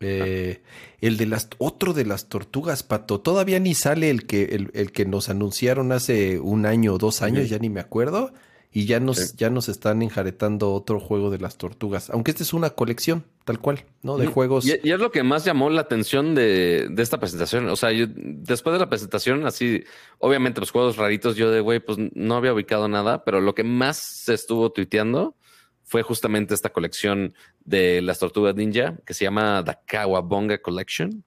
Eh, 0.00 0.60
el 1.00 1.16
de 1.16 1.24
las, 1.24 1.48
otro 1.56 1.94
de 1.94 2.04
las 2.04 2.28
tortugas, 2.28 2.82
Pato. 2.82 3.22
Todavía 3.22 3.58
ni 3.58 3.74
sale 3.74 4.10
el 4.10 4.26
que, 4.26 4.68
el, 4.74 4.92
que 4.92 5.06
nos 5.06 5.30
anunciaron 5.30 5.92
hace 5.92 6.40
un 6.40 6.66
año 6.66 6.92
o 6.92 6.98
dos 6.98 7.22
años, 7.22 7.48
ya 7.48 7.58
ni 7.58 7.70
me 7.70 7.80
acuerdo. 7.80 8.34
Y 8.76 8.84
ya 8.84 9.00
nos, 9.00 9.34
ya 9.36 9.48
nos 9.48 9.70
están 9.70 10.02
enjaretando 10.02 10.74
otro 10.74 11.00
juego 11.00 11.30
de 11.30 11.38
las 11.38 11.56
tortugas. 11.56 12.10
Aunque 12.10 12.32
esta 12.32 12.42
es 12.42 12.52
una 12.52 12.68
colección, 12.68 13.24
tal 13.46 13.58
cual, 13.58 13.86
¿no? 14.02 14.18
De 14.18 14.26
juegos. 14.26 14.66
Y, 14.66 14.72
es 14.72 15.00
lo 15.00 15.10
que 15.10 15.22
más 15.22 15.46
llamó 15.46 15.70
la 15.70 15.80
atención 15.80 16.34
de, 16.34 16.86
esta 16.98 17.18
presentación. 17.18 17.70
O 17.70 17.76
sea, 17.76 17.90
yo, 17.92 18.04
después 18.06 18.74
de 18.74 18.78
la 18.78 18.90
presentación, 18.90 19.46
así, 19.46 19.82
obviamente 20.18 20.60
los 20.60 20.72
juegos 20.72 20.98
raritos, 20.98 21.36
yo 21.36 21.50
de 21.50 21.62
güey, 21.62 21.80
pues 21.80 21.96
no 22.12 22.36
había 22.36 22.52
ubicado 22.52 22.86
nada, 22.86 23.24
pero 23.24 23.40
lo 23.40 23.54
que 23.54 23.64
más 23.64 23.96
se 23.96 24.34
estuvo 24.34 24.70
tuiteando 24.70 25.38
fue 25.82 26.02
justamente 26.02 26.52
esta 26.52 26.68
colección 26.68 27.32
de 27.64 28.02
las 28.02 28.18
tortugas 28.18 28.56
ninja 28.56 28.98
que 29.06 29.14
se 29.14 29.24
llama 29.24 29.64
The 29.64 29.78
Kawabonga 29.86 30.60
Collection. 30.60 31.24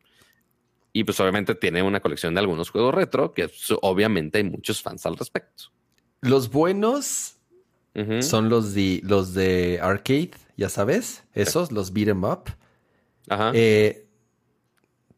Y 0.94 1.04
pues 1.04 1.20
obviamente 1.20 1.56
tiene 1.56 1.82
una 1.82 2.00
colección 2.00 2.36
de 2.36 2.42
algunos 2.42 2.70
juegos 2.70 2.94
retro 2.94 3.34
que 3.34 3.50
obviamente 3.82 4.38
hay 4.38 4.44
muchos 4.44 4.84
fans 4.84 5.08
al 5.08 5.18
respecto. 5.18 5.64
Los 6.22 6.52
buenos 6.52 7.39
son 8.22 8.50
los 8.50 8.74
de, 8.74 9.02
los 9.04 9.34
de 9.34 9.80
arcade, 9.82 10.32
ya 10.58 10.70
sabes, 10.70 11.24
esos, 11.34 11.72
los 11.72 11.94
beat 11.94 12.10
em 12.10 12.24
up. 12.24 12.50
Ajá. 13.28 13.52
Eh, 13.54 14.08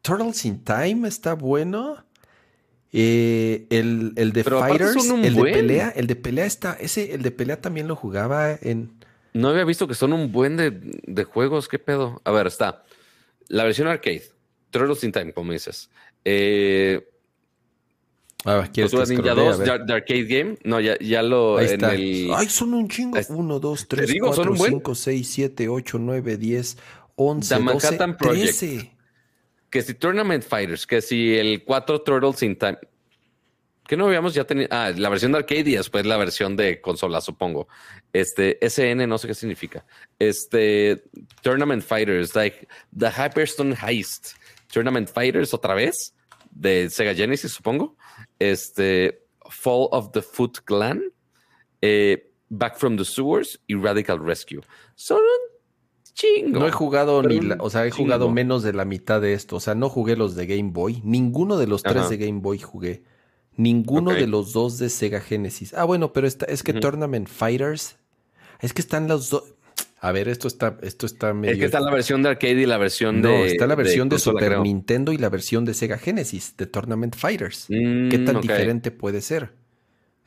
Turtles 0.02 0.44
in 0.44 0.64
Time 0.64 1.06
está 1.06 1.34
bueno. 1.34 2.04
Eh, 2.94 3.66
el, 3.70 4.12
el, 4.16 4.32
de 4.32 4.44
Fighters, 4.44 5.08
el 5.08 5.34
de 5.34 5.42
pelea, 5.42 5.92
el 5.96 6.06
de 6.06 6.16
pelea 6.16 6.44
está, 6.44 6.74
ese, 6.74 7.14
el 7.14 7.22
de 7.22 7.30
pelea 7.30 7.60
también 7.60 7.88
lo 7.88 7.96
jugaba 7.96 8.52
en. 8.60 8.92
No 9.32 9.48
había 9.48 9.64
visto 9.64 9.88
que 9.88 9.94
son 9.94 10.12
un 10.12 10.30
buen 10.30 10.58
de, 10.58 10.70
de 10.70 11.24
juegos, 11.24 11.68
¿qué 11.68 11.78
pedo? 11.78 12.20
A 12.24 12.32
ver, 12.32 12.46
está 12.46 12.84
la 13.48 13.64
versión 13.64 13.86
arcade, 13.86 14.24
Turtles 14.70 15.04
in 15.04 15.12
Time, 15.12 15.32
como 15.32 15.52
dices. 15.52 15.90
Eh, 16.24 17.06
Ah, 18.44 18.68
¿quieres 18.72 18.92
Ninja 19.08 19.34
2 19.34 19.58
de, 19.58 19.70
Arcade 19.70 20.24
Game. 20.24 20.56
No, 20.64 20.80
ya, 20.80 20.98
ya 20.98 21.22
lo. 21.22 21.58
Ahí 21.58 21.66
está. 21.66 21.90
Ay, 21.90 22.48
son 22.48 22.74
un 22.74 22.88
chingo. 22.88 23.18
1, 23.28 23.58
2, 23.60 23.88
3, 23.88 24.14
4, 24.20 24.56
5, 24.56 24.94
6, 24.94 25.28
7, 25.28 25.68
8, 25.68 25.98
9, 25.98 26.36
10, 26.36 26.78
11, 27.14 27.54
12, 27.54 27.98
13. 28.18 28.92
que 29.70 29.82
si 29.82 29.94
Tournament 29.94 30.42
Fighters, 30.42 30.86
que 30.86 31.00
si 31.00 31.36
el 31.36 31.62
4 31.64 32.02
Turtles 32.02 32.42
in 32.42 32.56
Time. 32.56 32.78
Que 33.86 33.96
no 33.96 34.06
habíamos 34.06 34.34
ya 34.34 34.44
tenido. 34.44 34.68
Ah, 34.70 34.92
la 34.96 35.08
versión 35.08 35.32
de 35.32 35.38
arcade 35.38 35.70
y 35.70 35.76
después 35.76 36.06
la 36.06 36.16
versión 36.16 36.56
de 36.56 36.80
consola, 36.80 37.20
supongo. 37.20 37.68
Este 38.12 38.58
SN, 38.60 39.06
no 39.06 39.18
sé 39.18 39.28
qué 39.28 39.34
significa. 39.34 39.84
Este 40.18 41.04
Tournament 41.42 41.82
Fighters, 41.82 42.34
like 42.34 42.66
the 42.96 43.10
Hyperstone 43.10 43.76
Heist. 43.76 44.30
Tournament 44.72 45.08
Fighters 45.08 45.52
otra 45.52 45.74
vez 45.74 46.14
de 46.50 46.88
Sega 46.90 47.14
Genesis, 47.14 47.52
supongo. 47.52 47.96
Este 48.38 49.26
Fall 49.48 49.88
of 49.90 50.12
the 50.12 50.22
Foot 50.22 50.60
Clan. 50.64 51.02
Eh, 51.80 52.28
Back 52.48 52.76
from 52.76 52.98
the 52.98 53.04
Sewers 53.04 53.60
y 53.66 53.76
Radical 53.76 54.18
Rescue. 54.22 54.60
Son 54.94 55.18
un 55.18 56.12
chingo. 56.12 56.60
No 56.60 56.66
he 56.66 56.70
jugado 56.70 57.22
ni, 57.22 57.40
o 57.58 57.70
sea, 57.70 57.86
he 57.86 57.90
jugado 57.90 58.30
menos 58.30 58.62
de 58.62 58.74
la 58.74 58.84
mitad 58.84 59.22
de 59.22 59.32
esto. 59.32 59.56
O 59.56 59.60
sea, 59.60 59.74
no 59.74 59.88
jugué 59.88 60.16
los 60.16 60.34
de 60.34 60.46
Game 60.46 60.70
Boy. 60.70 61.00
Ninguno 61.02 61.56
de 61.56 61.66
los 61.66 61.82
tres 61.82 62.10
de 62.10 62.18
Game 62.18 62.40
Boy 62.40 62.58
jugué. 62.58 63.04
Ninguno 63.56 64.12
de 64.12 64.26
los 64.26 64.52
dos 64.52 64.78
de 64.78 64.90
Sega 64.90 65.20
Genesis. 65.20 65.74
Ah, 65.74 65.84
bueno, 65.84 66.12
pero 66.12 66.26
está, 66.26 66.46
es 66.46 66.62
que 66.62 66.74
Tournament 66.74 67.28
Fighters. 67.28 67.96
Es 68.60 68.72
que 68.72 68.82
están 68.82 69.08
los 69.08 69.30
dos. 69.30 69.54
A 70.04 70.10
ver, 70.10 70.26
esto 70.26 70.48
está, 70.48 70.78
esto 70.82 71.06
está 71.06 71.32
medio. 71.32 71.52
Es 71.52 71.60
que 71.60 71.64
está 71.66 71.78
la 71.78 71.92
versión 71.92 72.24
de 72.24 72.30
arcade 72.30 72.60
y 72.60 72.66
la 72.66 72.76
versión 72.76 73.22
de. 73.22 73.28
No, 73.28 73.44
está 73.44 73.68
la 73.68 73.76
versión 73.76 74.08
de, 74.08 74.18
Super 74.18 74.58
Nintendo 74.58 75.12
y 75.12 75.16
la 75.16 75.28
versión 75.28 75.64
de 75.64 75.74
Sega 75.74 75.96
Genesis, 75.96 76.56
de 76.56 76.66
Tournament 76.66 77.14
Fighters. 77.14 77.66
¿Qué 77.68 78.20
tan 78.26 78.38
mm, 78.38 78.40
diferente 78.40 78.90
puede 78.90 79.20
ser? 79.20 79.52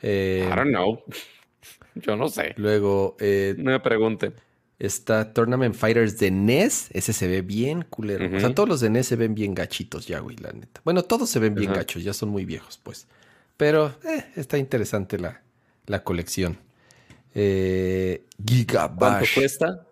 Eh, 0.01 0.49
I 0.49 0.55
don't 0.55 0.69
know. 0.69 1.03
Yo 1.95 2.15
no 2.15 2.29
sé. 2.29 2.53
Luego. 2.55 3.17
Eh, 3.19 3.55
no 3.57 3.71
me 3.71 3.81
pregunte. 3.81 4.31
Está 4.79 5.33
Tournament 5.33 5.75
Fighters 5.75 6.19
de 6.19 6.31
NES. 6.31 6.87
Ese 6.93 7.11
se 7.11 7.27
ve 7.27 7.41
bien 7.41 7.81
culero. 7.81 8.33
O 8.33 8.39
sea, 8.39 8.55
todos 8.55 8.69
los 8.69 8.79
de 8.79 8.89
NES 8.89 9.07
se 9.07 9.17
ven 9.17 9.35
bien 9.35 9.53
gachitos 9.53 10.07
ya, 10.07 10.19
güey, 10.19 10.37
la 10.37 10.53
neta. 10.53 10.79
Bueno, 10.85 11.03
todos 11.03 11.29
se 11.29 11.39
ven 11.39 11.53
bien 11.53 11.73
gachos, 11.73 12.01
ya 12.01 12.13
son 12.13 12.29
muy 12.29 12.45
viejos, 12.45 12.79
pues. 12.81 13.09
Pero 13.57 13.93
eh, 14.05 14.23
está 14.37 14.57
interesante 14.57 15.19
la, 15.19 15.41
la 15.85 16.01
colección. 16.05 16.59
Eh, 17.35 18.25
Gigabash. 18.43 18.97
¿Cuánto 18.97 19.25
cuesta? 19.35 19.87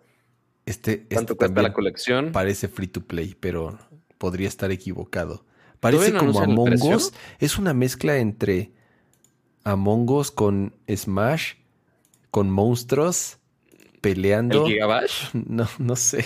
Este, 0.66 0.92
este 0.92 1.14
¿Cuánto 1.14 1.36
cuesta 1.36 1.62
la 1.62 1.72
colección? 1.72 2.32
Parece 2.32 2.68
free 2.68 2.88
to 2.88 3.02
play, 3.02 3.36
pero 3.38 3.78
podría 4.18 4.48
estar 4.48 4.72
equivocado. 4.72 5.44
Parece 5.78 6.14
como 6.14 6.40
Among 6.40 6.82
Us. 6.82 7.12
Es 7.38 7.58
una 7.58 7.74
mezcla 7.74 8.16
entre 8.16 8.72
Among 9.64 10.10
Us 10.10 10.30
con 10.30 10.74
Smash 10.88 11.54
con 12.30 12.50
monstruos 12.50 13.38
peleando. 14.00 14.66
¿El 14.66 14.72
Gigabash? 14.72 15.28
No, 15.34 15.68
no 15.78 15.94
sé. 15.94 16.24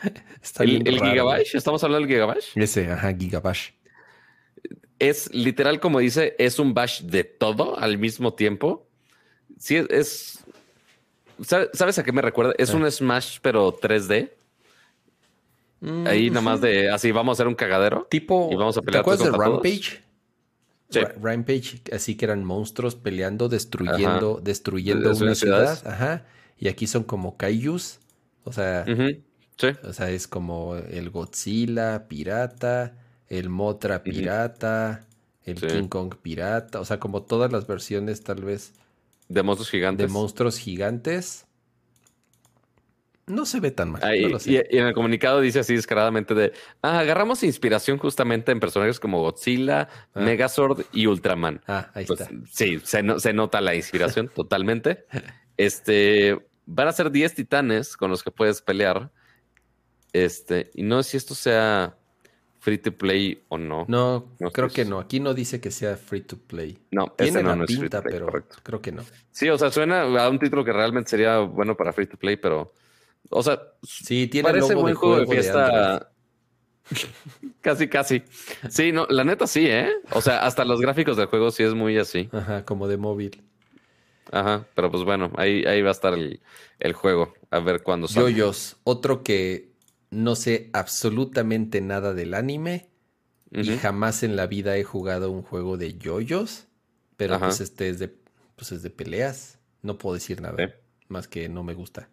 ¿El, 0.60 0.84
Gigabash? 0.84 1.56
¿Estamos 1.56 1.82
hablando 1.82 2.06
del 2.06 2.14
Gigabash? 2.14 2.46
Ese, 2.54 2.90
ajá, 2.90 3.12
Gigabash. 3.12 3.70
Es 4.98 5.34
literal, 5.34 5.80
como 5.80 5.98
dice, 5.98 6.36
es 6.38 6.58
un 6.58 6.72
bash 6.72 7.02
de 7.02 7.24
todo 7.24 7.78
al 7.78 7.98
mismo 7.98 8.34
tiempo. 8.34 8.88
Sí, 9.58 9.76
es. 9.90 10.43
¿Sabes 11.42 11.98
a 11.98 12.04
qué 12.04 12.12
me 12.12 12.22
recuerda? 12.22 12.54
Es 12.58 12.72
un 12.74 12.90
Smash, 12.90 13.38
pero 13.42 13.76
3D. 13.76 14.30
Mm, 15.80 16.06
Ahí 16.06 16.30
nada 16.30 16.40
más 16.40 16.60
de 16.60 16.90
así, 16.90 17.12
vamos 17.12 17.32
a 17.32 17.34
hacer 17.34 17.48
un 17.48 17.54
cagadero. 17.54 18.06
Tipo. 18.08 18.48
Y 18.50 18.56
vamos 18.56 18.76
a 18.78 18.82
pelear 18.82 19.04
¿Te 19.04 19.10
acuerdas 19.10 19.32
de 19.32 19.36
Rampage? 19.36 20.04
Rampage, 21.20 21.82
así 21.92 22.16
que 22.16 22.24
eran 22.24 22.44
monstruos 22.44 22.94
peleando, 22.94 23.48
destruyendo, 23.48 24.40
destruyendo 24.42 25.12
una 25.12 25.34
ciudad. 25.34 25.82
Ajá. 25.86 26.24
Y 26.58 26.68
aquí 26.68 26.86
son 26.86 27.04
como 27.04 27.36
kaijus. 27.36 27.98
O 28.44 28.52
sea, 28.52 28.84
o 29.82 29.92
sea, 29.92 30.10
es 30.10 30.28
como 30.28 30.76
el 30.76 31.10
Godzilla 31.10 32.06
pirata, 32.08 32.96
el 33.28 33.48
Motra 33.48 34.02
pirata, 34.02 35.06
el 35.44 35.60
King 35.60 35.88
Kong 35.88 36.14
pirata. 36.20 36.80
O 36.80 36.84
sea, 36.84 36.98
como 37.00 37.22
todas 37.22 37.50
las 37.52 37.66
versiones, 37.66 38.22
tal 38.22 38.44
vez. 38.44 38.72
De 39.28 39.42
monstruos 39.42 39.70
gigantes. 39.70 40.06
De 40.06 40.12
monstruos 40.12 40.58
gigantes. 40.58 41.46
No 43.26 43.46
se 43.46 43.58
ve 43.60 43.70
tan 43.70 43.90
mal. 43.90 44.02
y, 44.14 44.56
en 44.56 44.86
el 44.86 44.92
comunicado 44.92 45.40
dice 45.40 45.60
así 45.60 45.74
descaradamente 45.74 46.34
de, 46.34 46.52
ah, 46.82 46.98
agarramos 46.98 47.42
inspiración 47.42 47.96
justamente 47.96 48.52
en 48.52 48.60
personajes 48.60 49.00
como 49.00 49.20
Godzilla, 49.22 49.88
ah. 50.12 50.20
Megazord 50.20 50.84
y 50.92 51.06
Ultraman. 51.06 51.62
Ah, 51.66 51.90
ahí 51.94 52.04
pues, 52.04 52.20
está. 52.20 52.34
Sí, 52.50 52.80
se, 52.84 53.32
nota 53.32 53.60
la 53.60 53.74
inspiración 53.74 54.28
totalmente. 54.34 55.06
Este, 55.56 56.36
van 56.66 56.88
a 56.88 56.92
ser 56.92 57.12
10 57.12 57.32
titanes 57.32 57.96
con 57.96 58.10
los 58.10 58.24
que 58.24 58.32
puedes 58.32 58.60
pelear. 58.60 59.12
Este, 60.12 60.72
y 60.74 60.82
no 60.82 61.00
sé 61.00 61.10
si 61.10 61.16
esto 61.16 61.36
sea 61.36 61.96
free 62.64 62.78
to 62.78 62.92
play 62.92 63.44
o 63.48 63.58
no. 63.58 63.84
No, 63.88 64.32
creo 64.50 64.70
que 64.70 64.86
no. 64.86 64.98
Aquí 64.98 65.20
no 65.20 65.34
dice 65.34 65.60
que 65.60 65.70
sea 65.70 65.98
free 65.98 66.22
to 66.22 66.38
play. 66.38 66.78
No, 66.92 67.08
Tiene 67.08 67.42
no, 67.42 67.54
la 67.54 67.66
pinta, 67.66 68.00
pero 68.00 68.26
creo 68.62 68.80
que 68.80 68.90
no. 68.90 69.02
Sí, 69.30 69.50
o 69.50 69.58
sea, 69.58 69.70
suena 69.70 70.00
a 70.02 70.30
un 70.30 70.38
título 70.38 70.64
que 70.64 70.72
realmente 70.72 71.10
sería 71.10 71.40
bueno 71.40 71.76
para 71.76 71.92
free 71.92 72.06
to 72.06 72.16
play, 72.16 72.36
pero 72.36 72.72
o 73.28 73.42
sea, 73.42 73.60
sí, 73.82 74.28
tiene 74.28 74.48
parece 74.48 74.74
buen 74.74 74.94
juego 74.94 75.20
de 75.20 75.26
fiesta. 75.26 76.10
casi, 77.60 77.88
casi. 77.88 78.22
Sí, 78.70 78.92
no, 78.92 79.06
la 79.10 79.24
neta 79.24 79.46
sí, 79.46 79.66
¿eh? 79.66 79.90
O 80.12 80.22
sea, 80.22 80.46
hasta 80.46 80.64
los 80.64 80.80
gráficos 80.80 81.18
del 81.18 81.26
juego 81.26 81.50
sí 81.50 81.64
es 81.64 81.74
muy 81.74 81.98
así. 81.98 82.30
Ajá, 82.32 82.64
como 82.64 82.88
de 82.88 82.96
móvil. 82.96 83.42
Ajá, 84.32 84.66
pero 84.74 84.90
pues 84.90 85.04
bueno, 85.04 85.30
ahí, 85.36 85.64
ahí 85.66 85.82
va 85.82 85.90
a 85.90 85.92
estar 85.92 86.14
el, 86.14 86.92
juego. 86.94 87.34
A 87.50 87.60
ver 87.60 87.82
cuándo 87.82 88.08
sale. 88.08 88.32
Yoyos, 88.32 88.78
otro 88.84 89.22
que 89.22 89.73
no 90.14 90.36
sé 90.36 90.70
absolutamente 90.72 91.80
nada 91.80 92.14
del 92.14 92.34
anime 92.34 92.90
y 93.50 93.76
jamás 93.76 94.22
en 94.22 94.36
la 94.36 94.46
vida 94.46 94.76
he 94.76 94.84
jugado 94.84 95.30
un 95.30 95.42
juego 95.42 95.76
de 95.76 95.96
yoyos, 95.96 96.66
pero 97.16 97.38
pues 97.38 97.60
este 97.60 97.88
es 97.88 97.98
de, 97.98 98.12
pues 98.56 98.72
es 98.72 98.82
de 98.82 98.90
peleas. 98.90 99.58
No 99.82 99.98
puedo 99.98 100.14
decir 100.14 100.40
nada, 100.40 100.74
más 101.08 101.28
que 101.28 101.48
no 101.48 101.62
me 101.62 101.74
gusta. 101.74 102.08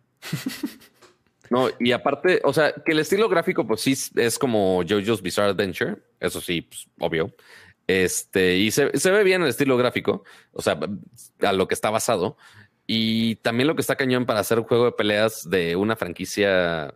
No, 1.51 1.67
y 1.81 1.91
aparte, 1.91 2.39
o 2.45 2.53
sea, 2.53 2.71
que 2.71 2.93
el 2.93 2.99
estilo 2.99 3.27
gráfico, 3.27 3.67
pues 3.67 3.81
sí 3.81 3.93
es 4.15 4.39
como 4.39 4.83
JoJo's 4.87 5.21
Bizarre 5.21 5.49
Adventure. 5.49 5.97
Eso 6.17 6.39
sí, 6.39 6.61
pues, 6.61 6.87
obvio. 6.97 7.35
Este, 7.87 8.55
y 8.55 8.71
se, 8.71 8.85
ve 8.85 9.23
bien 9.25 9.41
el 9.41 9.49
estilo 9.49 9.75
gráfico, 9.75 10.23
o 10.53 10.61
sea, 10.61 10.79
a 11.41 11.51
lo 11.51 11.67
que 11.67 11.73
está 11.73 11.89
basado. 11.89 12.37
Y 12.87 13.35
también 13.37 13.67
lo 13.67 13.75
que 13.75 13.81
está 13.81 13.97
cañón 13.97 14.25
para 14.25 14.39
hacer 14.39 14.59
un 14.59 14.65
juego 14.65 14.85
de 14.85 14.91
peleas 14.93 15.49
de 15.49 15.75
una 15.75 15.97
franquicia 15.97 16.95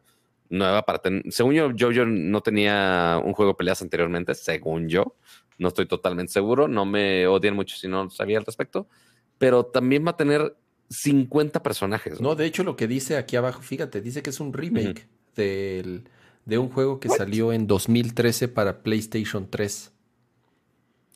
nueva 0.50 0.84
para 0.84 1.00
tener. 1.00 1.24
Según 1.32 1.54
yo, 1.54 1.72
JoJo 1.78 2.06
no 2.06 2.42
tenía 2.42 3.22
un 3.24 3.34
juego 3.34 3.52
de 3.52 3.58
peleas 3.58 3.82
anteriormente, 3.82 4.36
según 4.36 4.88
yo. 4.88 5.16
No 5.58 5.70
estoy 5.70 5.86
totalmente 5.86 6.34
seguro. 6.34 6.68
No 6.68 6.86
me 6.86 7.28
odian 7.28 7.56
mucho 7.56 7.76
si 7.78 7.88
no 7.88 8.10
sabía 8.10 8.38
al 8.38 8.46
respecto. 8.46 8.88
Pero 9.38 9.66
también 9.66 10.06
va 10.06 10.12
a 10.12 10.18
tener 10.18 10.56
50 10.90 11.64
personajes. 11.64 12.22
¿no? 12.22 12.36
de 12.36 12.46
hecho 12.46 12.64
lo 12.64 12.76
que 12.76 12.88
dice 12.88 13.18
aquí 13.18 13.36
abajo, 13.36 13.62
fíjate, 13.62 14.02
dice 14.02 14.22
que 14.22 14.30
es 14.30 14.40
un 14.40 14.54
remake 14.54 15.08
del, 15.36 16.08
de 16.46 16.58
un 16.58 16.70
juego 16.70 17.00
que 17.00 17.10
salió 17.10 17.52
en 17.52 17.68
2013 17.68 18.48
para 18.48 18.84
PlayStation 18.84 19.50
3. 19.50 19.92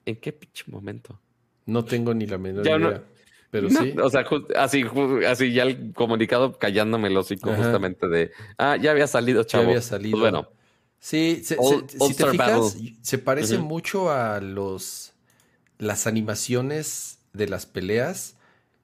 ¿En 0.05 0.15
qué 0.15 0.33
pinche 0.33 0.63
momento? 0.67 1.19
No 1.65 1.85
tengo 1.85 2.13
ni 2.13 2.25
la 2.25 2.37
menor 2.37 2.65
idea. 2.65 3.03
Pero 3.49 3.69
sí. 3.69 3.95
O 4.01 4.09
sea, 4.09 4.25
así, 4.57 4.85
así 5.27 5.53
ya 5.53 5.63
el 5.63 5.93
comunicado 5.93 6.57
callándome 6.57 7.09
los 7.09 7.27
justamente 7.27 8.07
de, 8.07 8.31
ah, 8.57 8.77
ya 8.77 8.91
había 8.91 9.07
salido, 9.07 9.43
chavo. 9.43 9.63
Ya 9.63 9.69
había 9.69 9.81
salido. 9.81 10.19
Pues 10.19 10.31
bueno. 10.31 10.49
Sí, 11.01 11.41
se, 11.45 11.55
si 11.87 12.13
te 12.13 12.25
fijas, 12.25 12.77
se 13.01 13.17
parece 13.17 13.57
mucho 13.57 14.11
a 14.11 14.41
los 14.41 15.13
las 15.77 16.07
animaciones 16.07 17.19
de 17.31 17.47
las 17.47 17.65
peleas 17.65 18.35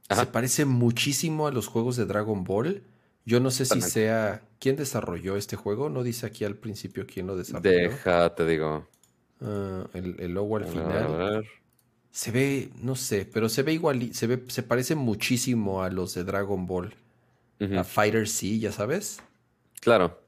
se 0.09 0.25
parece 0.27 0.65
muchísimo 0.65 1.47
a 1.47 1.51
los 1.51 1.67
juegos 1.67 1.95
de 1.95 2.05
Dragon 2.05 2.43
Ball. 2.43 2.83
Yo 3.25 3.39
no 3.39 3.49
sé 3.49 3.65
si 3.65 3.81
sea. 3.81 4.43
¿Quién 4.59 4.75
desarrolló 4.75 5.35
este 5.35 5.55
juego? 5.55 5.89
No 5.89 6.03
dice 6.03 6.25
aquí 6.25 6.45
al 6.45 6.55
principio 6.55 7.05
quién 7.11 7.27
lo 7.27 7.35
desarrolló. 7.35 7.69
Deja, 7.69 8.35
te 8.35 8.45
digo. 8.45 8.87
Ah, 9.41 9.87
el, 9.93 10.31
logo 10.33 10.57
al 10.57 10.65
final. 10.65 11.45
Se 12.15 12.31
ve, 12.31 12.69
no 12.81 12.95
sé, 12.95 13.29
pero 13.31 13.49
se 13.49 13.61
ve 13.61 13.73
igual, 13.73 14.13
se 14.13 14.25
ve, 14.25 14.41
se 14.47 14.63
parece 14.63 14.95
muchísimo 14.95 15.83
a 15.83 15.89
los 15.89 16.13
de 16.13 16.23
Dragon 16.23 16.65
Ball. 16.65 16.93
A 17.77 17.83
Fighter 17.83 18.27
C, 18.27 18.59
ya 18.59 18.71
sabes. 18.71 19.21
Claro. 19.81 20.21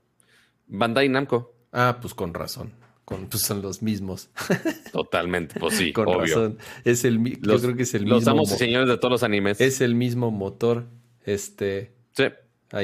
Bandai 0.67 1.07
Namco. 1.07 1.53
Ah, 1.71 1.99
pues 2.01 2.13
con 2.13 2.33
razón 2.33 2.73
pues 3.07 3.41
son 3.41 3.61
los 3.61 3.81
mismos. 3.81 4.29
Totalmente, 4.91 5.59
pues 5.59 5.77
sí, 5.77 5.93
Con 5.93 6.07
Razón. 6.19 6.57
Es 6.83 7.05
el, 7.05 7.39
yo 7.41 7.59
creo 7.59 7.75
que 7.75 7.83
es 7.83 7.93
el 7.93 8.03
mismo. 8.03 8.15
Los 8.15 8.27
amos 8.27 8.51
y 8.51 8.57
señores 8.57 8.89
de 8.89 8.97
todos 8.97 9.11
los 9.11 9.23
animes. 9.23 9.61
Es 9.61 9.81
el 9.81 9.95
mismo 9.95 10.29
motor. 10.31 10.85
Este. 11.23 11.93
Sí. 12.11 12.25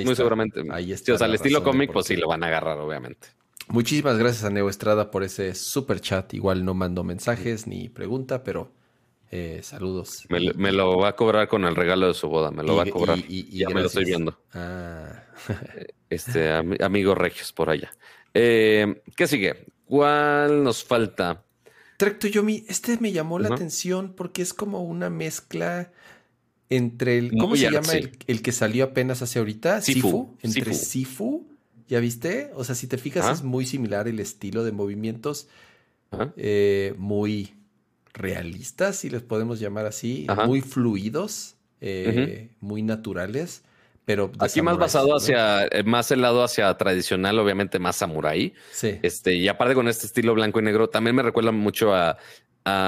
muy 0.05 0.15
seguramente. 0.15 0.63
Ahí 0.71 0.93
está. 0.93 1.13
o 1.13 1.17
sea, 1.17 1.27
el 1.27 1.35
estilo 1.35 1.63
cómic, 1.63 1.91
pues 1.91 2.05
sí 2.05 2.15
lo 2.15 2.27
van 2.27 2.43
a 2.43 2.47
agarrar, 2.47 2.79
obviamente. 2.79 3.27
Muchísimas 3.67 4.17
gracias 4.17 4.43
a 4.43 4.49
Neo 4.49 4.69
Estrada 4.69 5.11
por 5.11 5.23
ese 5.23 5.55
super 5.55 5.99
chat. 5.99 6.33
Igual 6.33 6.63
no 6.63 6.73
mando 6.73 7.03
mensajes 7.03 7.67
ni 7.67 7.89
pregunta, 7.89 8.43
pero 8.43 8.71
eh, 9.35 9.63
saludos. 9.63 10.27
Me, 10.29 10.71
lo 10.71 10.97
va 10.97 11.09
a 11.09 11.15
cobrar 11.15 11.47
con 11.47 11.65
el 11.65 11.75
regalo 11.75 12.07
de 12.07 12.13
su 12.13 12.27
boda, 12.27 12.51
me 12.51 12.61
lo 12.61 12.75
va 12.75 12.83
a 12.83 12.85
cobrar. 12.85 13.17
Y, 13.17 13.57
ya 13.57 13.67
me 13.69 13.81
lo 13.81 13.87
estoy 13.87 14.05
viendo. 14.05 14.37
Ah. 14.53 15.23
este 16.09 16.51
amigo 16.51 17.15
Regios 17.15 17.51
por 17.51 17.71
allá. 17.71 17.91
Eh, 18.35 19.01
¿Qué 19.15 19.25
sigue? 19.25 19.65
¿Cuál 19.85 20.63
nos 20.63 20.83
falta? 20.83 21.43
Trek 21.97 22.19
Yomi, 22.27 22.63
este 22.67 22.99
me 22.99 23.11
llamó 23.11 23.39
la 23.39 23.49
atención 23.49 24.13
porque 24.15 24.43
es 24.43 24.53
como 24.53 24.83
una 24.83 25.09
mezcla 25.09 25.91
entre 26.69 27.17
el. 27.17 27.35
¿Cómo 27.35 27.55
se 27.55 27.71
llama 27.71 27.93
el, 28.27 28.41
que 28.43 28.51
salió 28.51 28.83
apenas 28.83 29.23
hace 29.23 29.39
ahorita? 29.39 29.81
Sifu. 29.81 30.37
Entre 30.43 30.75
Sifu. 30.75 31.47
¿Ya 31.87 31.99
viste? 31.99 32.51
O 32.53 32.63
sea, 32.63 32.75
si 32.75 32.85
te 32.85 32.99
fijas, 32.99 33.39
es 33.39 33.43
muy 33.43 33.65
similar 33.65 34.07
el 34.07 34.19
estilo 34.19 34.63
de 34.63 34.71
movimientos. 34.71 35.47
Eh, 36.37 36.93
muy 36.99 37.55
realistas, 38.13 38.97
si 38.97 39.09
les 39.09 39.21
podemos 39.21 39.59
llamar 39.59 39.85
así. 39.85 40.27
Muy 40.45 40.61
fluidos. 40.61 41.55
Eh, 41.85 42.49
muy 42.61 42.81
naturales. 42.81 43.63
Pero 44.05 44.31
aquí 44.39 44.61
más 44.61 44.77
basado 44.77 45.15
hacia, 45.15 45.65
eh, 45.65 45.83
más 45.83 46.11
el 46.11 46.21
lado 46.21 46.43
hacia 46.43 46.73
tradicional, 46.75 47.39
obviamente 47.39 47.77
más 47.77 47.97
samurai. 47.97 48.53
Sí. 48.71 48.99
Este, 49.01 49.35
y 49.35 49.47
aparte 49.49 49.75
con 49.75 49.87
este 49.87 50.05
estilo 50.07 50.33
blanco 50.33 50.59
y 50.59 50.63
negro, 50.63 50.89
también 50.89 51.15
me 51.15 51.23
recuerda 51.23 51.51
mucho 51.51 51.93
a, 51.93 52.17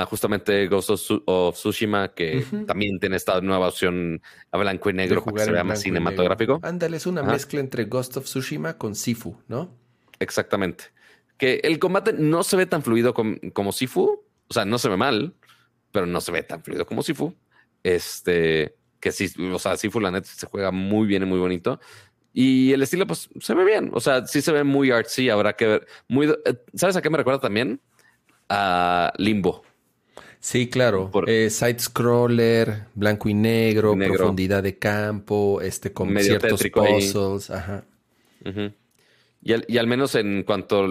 justamente 0.09 0.67
Ghost 0.67 0.89
of, 1.25 1.55
Tsushima, 1.55 2.13
que 2.13 2.45
también 2.65 2.97
tiene 2.99 3.17
esta 3.17 3.41
nueva 3.41 3.67
opción 3.67 4.21
a 4.51 4.57
blanco 4.57 4.89
y 4.89 4.93
negro 4.93 5.21
para 5.23 5.35
que 5.35 5.43
se 5.43 5.51
vea 5.51 5.65
más 5.65 5.81
cinematográfico. 5.81 6.61
Ándale, 6.63 6.95
es 6.95 7.05
una 7.05 7.23
mezcla 7.23 7.59
entre 7.59 7.83
Ghost 7.83 8.15
of 8.15 8.23
Tsushima 8.23 8.77
con 8.77 8.95
Sifu, 8.95 9.37
¿no? 9.49 9.75
Exactamente. 10.19 10.85
Que 11.37 11.59
el 11.63 11.79
combate 11.79 12.13
no 12.13 12.43
se 12.43 12.55
ve 12.55 12.65
tan 12.65 12.83
fluido 12.83 13.13
como 13.13 13.71
Sifu, 13.73 14.24
o 14.47 14.53
sea, 14.53 14.65
no 14.65 14.77
se 14.77 14.89
ve 14.89 14.97
mal, 14.97 15.35
pero 15.91 16.05
no 16.05 16.21
se 16.21 16.31
ve 16.31 16.43
tan 16.43 16.63
fluido 16.63 16.85
como 16.85 17.03
Sifu. 17.03 17.33
Este, 17.83 18.75
que 18.99 19.11
sí, 19.11 19.29
o 19.51 19.59
sea, 19.59 19.77
sí, 19.77 19.89
Fulanet 19.89 20.25
se 20.25 20.47
juega 20.47 20.71
muy 20.71 21.07
bien 21.07 21.23
y 21.23 21.25
muy 21.25 21.39
bonito. 21.39 21.79
Y 22.33 22.73
el 22.73 22.81
estilo, 22.81 23.07
pues, 23.07 23.29
se 23.39 23.53
ve 23.53 23.63
bien. 23.63 23.91
O 23.93 23.99
sea, 24.01 24.25
sí 24.27 24.41
se 24.41 24.51
ve 24.51 24.63
muy 24.63 24.91
artsy. 24.91 25.29
Habrá 25.29 25.53
que 25.53 25.67
ver. 25.67 25.87
Muy, 26.09 26.27
eh, 26.27 26.55
¿Sabes 26.73 26.97
a 26.97 27.01
qué 27.01 27.09
me 27.09 27.17
recuerda 27.17 27.39
también? 27.39 27.79
A 28.49 29.13
Limbo. 29.17 29.63
Sí, 30.39 30.69
claro. 30.69 31.09
Eh, 31.27 31.49
side 31.49 31.79
scroller, 31.79 32.87
blanco 32.93 33.29
y 33.29 33.33
negro, 33.33 33.95
profundidad 33.97 34.61
de 34.61 34.77
campo, 34.77 35.61
este 35.61 35.93
con 35.93 36.15
ciertos 36.19 36.61
puzzles. 36.71 37.49
Ajá. 37.49 37.85
y, 39.41 39.53
al, 39.53 39.65
y, 39.67 39.77
al, 39.77 39.87
menos 39.87 40.13
en 40.13 40.43
cuanto 40.43 40.85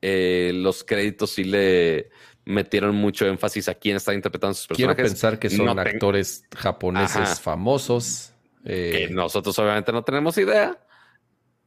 eh, 0.00 0.52
los 0.54 0.82
créditos 0.84 1.30
sí 1.30 1.44
le 1.44 2.10
metieron 2.48 2.94
mucho 2.94 3.26
énfasis 3.26 3.68
a 3.68 3.74
quién 3.74 3.96
está 3.96 4.14
interpretando 4.14 4.54
sus 4.54 4.66
personajes. 4.66 4.96
Quiero 4.96 5.08
pensar 5.08 5.38
que 5.38 5.50
son 5.50 5.78
actores 5.78 6.44
japoneses 6.56 7.40
famosos. 7.40 8.32
Eh, 8.64 9.06
que 9.08 9.14
nosotros 9.14 9.56
obviamente 9.58 9.92
no 9.92 10.02
tenemos 10.02 10.36
idea, 10.38 10.78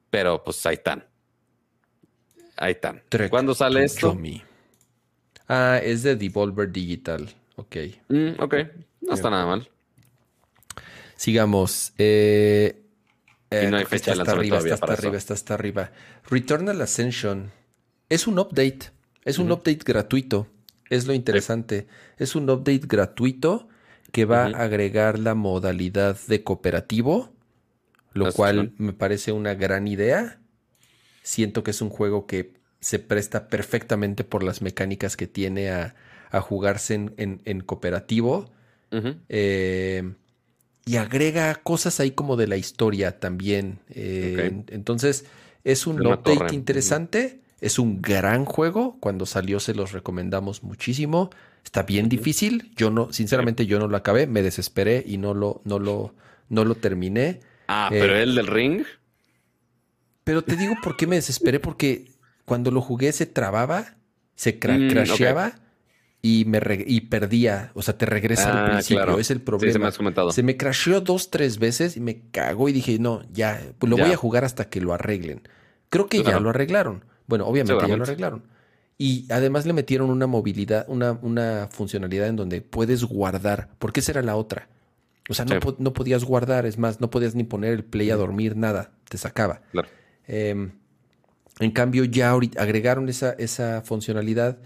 pero 0.10 0.44
pues 0.44 0.66
ahí 0.66 0.76
están. 0.76 1.06
Ahí 2.58 2.74
están. 2.74 3.04
¿Cuándo 3.30 3.54
sale 3.56 3.84
esto? 3.84 4.18
Ah, 5.48 5.80
es 5.84 6.04
de 6.04 6.16
Devolver 6.16 6.72
Digital. 6.72 7.30
Ok. 7.56 7.76
Mm, 8.10 8.32
ok. 8.40 8.56
No 9.02 9.14
está 9.14 9.30
nada 9.30 9.46
mal. 9.46 9.70
Sigamos. 11.16 11.94
Eh, 11.98 12.84
y 13.52 13.68
no 13.68 13.78
hay 13.78 13.86
fecha 13.86 14.12
de 14.12 14.18
lanzamiento 14.18 14.56
arriba, 14.56 14.74
está 14.74 14.86
hasta 14.86 14.94
arriba, 14.94 15.18
está 15.18 15.34
hasta 15.34 15.54
arriba. 15.54 15.92
Returnal 16.30 16.82
Ascension 16.82 17.52
es 18.10 18.26
un 18.26 18.40
update. 18.40 18.92
Es 19.24 19.38
un 19.38 19.52
update 19.52 19.82
gratuito. 19.86 20.48
Es 20.92 21.08
lo 21.08 21.14
interesante. 21.14 21.88
Es 22.18 22.36
un 22.36 22.50
update 22.50 22.86
gratuito 22.86 23.70
que 24.12 24.26
va 24.26 24.44
a 24.44 24.64
agregar 24.64 25.18
la 25.18 25.36
modalidad 25.36 26.18
de 26.28 26.44
cooperativo, 26.44 27.34
lo 28.12 28.32
cual 28.34 28.74
me 28.78 28.92
parece 28.92 29.32
una 29.32 29.54
gran 29.54 29.88
idea. 29.88 30.42
Siento 31.24 31.64
que 31.64 31.72
es 31.72 31.82
un 31.82 31.90
juego 31.90 32.28
que 32.28 32.56
se 32.82 33.00
presta 33.00 33.48
perfectamente 33.48 34.26
por 34.26 34.44
las 34.44 34.62
mecánicas 34.62 35.16
que 35.16 35.28
tiene 35.28 35.72
a, 35.72 35.96
jugarse 36.42 36.96
en, 37.16 37.62
cooperativo. 37.62 38.52
Eh, 39.30 40.14
y 40.86 40.96
agrega 40.98 41.56
cosas 41.56 42.02
ahí 42.02 42.12
como 42.12 42.36
de 42.36 42.48
la 42.48 42.58
historia 42.58 43.18
también. 43.18 43.80
Eh, 43.92 44.66
entonces, 44.68 45.24
es 45.64 45.88
un 45.88 46.06
update 46.06 46.54
interesante. 46.54 47.41
Es 47.62 47.80
un 47.80 48.02
gran 48.02 48.44
juego. 48.46 48.98
Cuando 49.00 49.26
salió 49.26 49.60
se 49.60 49.74
los 49.74 49.92
recomendamos 49.92 50.64
muchísimo. 50.64 51.30
Está 51.64 51.84
bien 51.84 52.10
difícil. 52.10 52.72
Yo 52.76 52.90
no, 52.90 53.14
sinceramente, 53.14 53.66
yo 53.66 53.80
no 53.80 53.88
lo 53.88 53.96
acabé. 53.96 54.28
Me 54.28 54.42
desesperé 54.42 55.04
y 55.06 55.18
no 55.18 55.34
lo, 55.34 55.62
no 55.64 55.80
lo, 55.80 56.16
no 56.50 56.66
lo 56.66 56.76
terminé. 56.76 57.40
Ah, 57.68 57.88
pero 57.90 58.16
eh, 58.16 58.24
el 58.24 58.36
del 58.36 58.48
ring. 58.48 58.84
Pero 60.24 60.44
te 60.44 60.56
digo 60.56 60.76
por 60.84 60.98
qué 60.98 61.08
me 61.08 61.16
desesperé, 61.16 61.60
porque 61.60 62.12
cuando 62.46 62.72
lo 62.72 62.82
jugué 62.82 63.12
se 63.12 63.26
trababa, 63.26 63.96
se 64.36 64.54
mm, 64.54 64.90
crasheaba 64.90 65.54
y 66.22 66.46
me 66.46 66.60
y 66.86 67.02
perdía. 67.02 67.72
O 67.74 67.82
sea, 67.82 67.98
te 67.98 68.06
regresa 68.06 68.52
al 68.52 68.66
ah, 68.66 68.72
principio. 68.72 69.20
Es 69.20 69.32
el 69.32 69.42
problema. 69.42 69.74
se 69.74 69.80
me 69.80 69.88
has 69.88 69.98
comentado. 69.98 70.32
Se 70.32 70.44
me 70.44 70.58
crasheó 70.58 71.02
dos, 71.02 71.32
tres 71.32 71.60
veces 71.60 71.98
y 71.98 72.00
me 72.00 72.22
cagó 72.32 72.70
y 72.70 72.74
dije, 72.74 72.98
no, 73.00 73.24
ya, 73.32 73.62
pues 73.80 73.90
lo 73.90 73.98
voy 73.98 74.12
a 74.12 74.18
jugar 74.18 74.46
hasta 74.46 74.70
que 74.70 74.82
lo 74.82 74.94
arreglen. 74.94 75.48
Creo 75.90 76.08
que 76.08 76.24
ya 76.24 76.40
lo 76.40 76.50
arreglaron. 76.50 77.06
Bueno, 77.32 77.48
obviamente 77.48 77.88
ya 77.88 77.96
lo 77.96 78.04
arreglaron. 78.04 78.44
Y 78.98 79.26
además 79.32 79.66
le 79.66 79.72
metieron 79.72 80.10
una 80.10 80.28
movilidad, 80.28 80.86
una, 80.90 81.14
una, 81.14 81.70
funcionalidad 81.72 82.28
en 82.28 82.36
donde 82.36 82.60
puedes 82.60 83.06
guardar, 83.06 83.70
porque 83.80 84.02
esa 84.02 84.12
era 84.12 84.22
la 84.22 84.36
otra. 84.36 84.68
O 85.30 85.34
sea, 85.34 85.46
no, 85.46 85.94
podías 85.94 86.26
guardar, 86.26 86.66
es 86.66 86.78
más, 86.78 87.00
no 87.00 87.10
podías 87.10 87.34
ni 87.34 87.46
poner 87.46 87.72
el 87.72 87.86
play 87.86 88.10
a 88.10 88.18
dormir, 88.18 88.58
nada, 88.58 88.92
te 89.08 89.18
sacaba. 89.18 89.62
Em, 90.28 90.74
en 91.62 91.72
cambio, 91.72 92.04
ya 92.04 92.32
agregaron 92.34 93.08
esa, 93.08 93.32
esa 93.32 93.82
funcionalidad, 93.82 94.58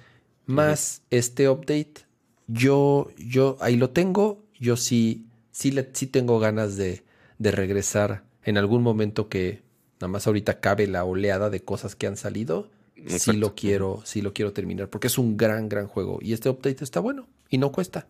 más 0.47 1.03
este 1.11 1.47
update. 1.47 2.07
Yo, 2.47 3.09
yo 3.19 3.57
ahí 3.61 3.75
lo 3.75 3.91
tengo, 3.91 4.43
yo 4.59 4.75
sí, 4.75 5.27
sí, 5.51 5.69
le, 5.69 5.91
sí 5.93 6.07
tengo 6.07 6.39
ganas 6.39 6.77
de, 6.77 7.03
de 7.37 7.51
regresar 7.51 8.23
en 8.43 8.57
algún 8.57 8.81
momento 8.81 9.29
que 9.29 9.64
Nada 9.99 10.07
más 10.07 10.27
ahorita 10.27 10.59
cabe 10.59 10.87
la 10.87 11.05
oleada 11.05 11.49
de 11.49 11.61
cosas 11.61 11.95
que 11.95 12.07
han 12.07 12.17
salido. 12.17 12.69
Sí 13.07 13.33
lo 13.33 13.55
quiero, 13.55 14.01
sí 14.05 14.21
lo 14.21 14.33
quiero 14.33 14.53
terminar, 14.53 14.89
porque 14.89 15.07
es 15.07 15.17
un 15.17 15.37
gran, 15.37 15.69
gran 15.69 15.87
juego. 15.87 16.19
Y 16.21 16.33
este 16.33 16.49
update 16.49 16.83
está 16.83 16.99
bueno 16.99 17.27
y 17.49 17.57
no 17.57 17.71
cuesta. 17.71 18.07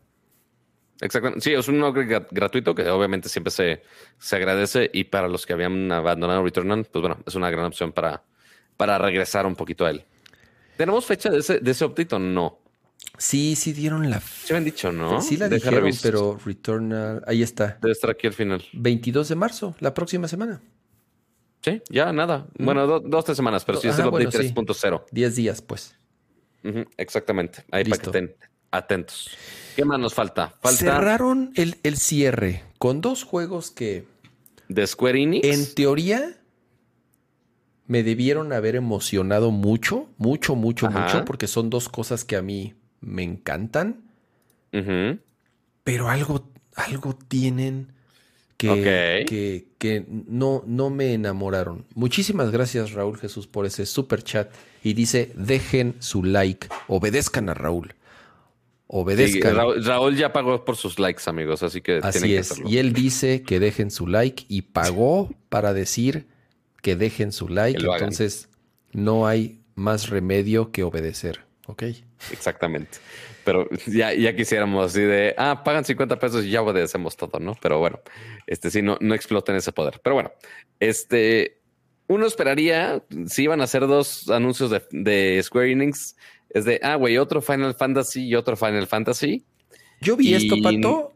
Exactamente. 1.02 1.42
Sí, 1.42 1.54
es 1.54 1.68
un 1.68 1.84
upgrade 1.84 2.28
gratuito 2.32 2.74
que 2.74 2.88
obviamente 2.90 3.28
siempre 3.30 3.52
se, 3.52 3.82
se 4.18 4.36
agradece. 4.36 4.90
Y 4.94 5.06
para 5.06 5.28
los 5.28 5.46
que 5.46 5.54
habían 5.54 5.92
abandonado 5.92 6.44
Returnal, 6.44 6.86
pues 6.86 7.02
bueno, 7.02 7.18
es 7.26 7.36
una 7.36 7.50
gran 7.50 7.66
opción 7.66 7.92
para, 7.92 8.24
para 8.78 8.98
regresar 8.98 9.46
un 9.46 9.56
poquito 9.56 9.86
a 9.86 9.90
él. 9.90 10.06
¿Tenemos 10.78 11.06
fecha 11.06 11.30
de 11.30 11.40
ese, 11.40 11.60
de 11.60 11.72
ese 11.72 11.86
update 11.86 12.16
o 12.16 12.20
no? 12.20 12.60
Sí, 13.18 13.56
sí 13.56 13.74
dieron 13.74 14.10
la. 14.10 14.20
Se 14.20 14.54
habían 14.54 14.66
dicho, 14.66 14.92
¿no? 14.92 15.22
Sí 15.22 15.38
la 15.38 15.48
dijeron, 15.48 15.90
pero 16.02 16.38
Returnal. 16.44 17.24
Ahí 17.28 17.44
está. 17.44 17.78
Debe 17.82 17.92
estar 17.92 18.10
aquí 18.10 18.28
al 18.28 18.34
final. 18.34 18.64
22 18.74 19.30
de 19.30 19.36
marzo, 19.36 19.76
la 19.80 19.94
próxima 19.94 20.28
semana. 20.28 20.62
Sí, 21.66 21.82
ya 21.90 22.14
nada. 22.14 22.46
Bueno, 22.60 23.00
dos, 23.00 23.26
tres 23.26 23.36
semanas, 23.36 23.66
pero 23.66 23.80
sí 23.82 23.88
es 23.88 23.98
el 23.98 24.06
update 24.06 24.54
3.0. 24.54 25.06
Diez 25.12 25.36
días, 25.36 25.64
pues. 25.64 25.98
exactamente. 26.96 27.66
Ahí 27.72 27.84
para 27.86 27.98
que 28.00 28.06
estén 28.06 28.36
atentos. 28.70 29.32
¿Qué 29.76 29.84
más 29.84 30.00
nos 30.00 30.14
falta? 30.14 30.54
falta... 30.62 30.78
Cerraron 30.78 31.54
el, 31.56 31.78
el 31.82 31.98
cierre 31.98 32.62
con 32.78 33.02
dos 33.02 33.24
juegos 33.24 33.72
que. 33.72 34.06
De 34.68 34.86
Square 34.86 35.20
Enix. 35.20 35.48
En 35.48 35.74
teoría, 35.74 36.38
me 37.88 38.04
debieron 38.04 38.54
haber 38.54 38.76
emocionado 38.76 39.50
mucho, 39.50 40.08
mucho, 40.20 40.56
mucho, 40.56 40.92
mucho, 40.92 41.26
porque 41.26 41.48
son 41.48 41.72
dos 41.72 41.90
cosas 41.90 42.24
que 42.26 42.36
a 42.36 42.44
mí 42.44 42.76
me 43.00 43.24
encantan. 43.24 44.04
Pero 45.84 46.10
algo, 46.10 46.52
algo 46.76 47.16
tienen 47.16 47.95
que, 48.58 49.66
que, 49.78 50.06
no, 50.28 50.64
no 50.66 50.90
me 50.90 51.14
enamoraron. 51.14 51.86
Muchísimas 51.94 52.52
gracias, 52.52 52.94
Raúl 52.94 53.18
Jesús, 53.18 53.48
por 53.48 53.66
ese 53.66 53.86
super 53.86 54.24
chat. 54.24 54.52
Y 54.84 54.94
dice: 54.94 55.32
dejen 55.36 55.96
su 56.00 56.24
like, 56.24 56.68
obedezcan 56.88 57.50
a 57.50 57.54
Raúl. 57.54 57.94
Obedezcan. 58.88 59.56
Raúl, 59.84 60.16
ya 60.16 60.32
pagó 60.32 60.64
por 60.64 60.78
sus 60.78 61.00
likes, 61.00 61.24
amigos, 61.26 61.64
así 61.64 61.82
que 61.82 62.00
así 62.04 62.36
es. 62.36 62.62
y 62.66 62.78
él 62.78 62.94
dice 62.94 63.42
que 63.42 63.60
dejen 63.60 63.90
su 63.90 64.06
like 64.06 64.46
y 64.48 64.62
pagó 64.62 65.34
para 65.50 65.74
decir 65.74 66.28
que 66.82 66.96
dejen 66.96 67.32
su 67.32 67.50
like. 67.50 67.84
Entonces, 67.84 68.48
no 68.92 69.28
hay 69.28 69.60
más 69.74 70.10
remedio 70.10 70.72
que 70.72 70.84
obedecer. 70.84 71.42
¿Ok? 71.66 71.84
Exactamente. 72.32 73.00
Pero 73.46 73.70
ya, 73.88 74.14
ya 74.14 74.36
quisiéramos 74.36 74.92
así 74.92 75.02
de, 75.02 75.34
ah, 75.38 75.64
pagan 75.64 75.86
50 75.86 76.20
pesos 76.20 76.44
y 76.44 76.50
ya 76.50 76.62
obedecemos 76.62 77.16
todo, 77.16 77.40
¿no? 77.40 77.56
Pero 77.62 77.80
bueno, 77.80 78.02
este 78.48 78.70
sí, 78.70 78.82
no, 78.82 78.98
no 79.00 79.14
exploten 79.16 79.56
ese 79.56 79.72
poder. 79.72 80.02
Pero 80.04 80.16
bueno, 80.16 80.32
este, 80.82 81.60
uno 82.08 82.26
esperaría, 82.26 83.04
si 83.28 83.44
iban 83.44 83.62
a 83.62 83.66
hacer 83.66 83.88
dos 83.88 84.30
anuncios 84.30 84.72
de, 84.72 84.84
de 84.92 85.42
Square 85.42 85.72
Enix, 85.72 86.18
es 86.50 86.66
de, 86.66 86.80
ah, 86.84 86.96
güey, 86.96 87.18
otro 87.18 87.42
Final 87.42 87.76
Fantasy 87.76 88.28
y 88.28 88.36
otro 88.36 88.58
Final 88.58 88.88
Fantasy. 88.88 89.46
Yo 90.02 90.18
vi 90.18 90.34
esto, 90.34 90.56
Pato, 90.62 91.14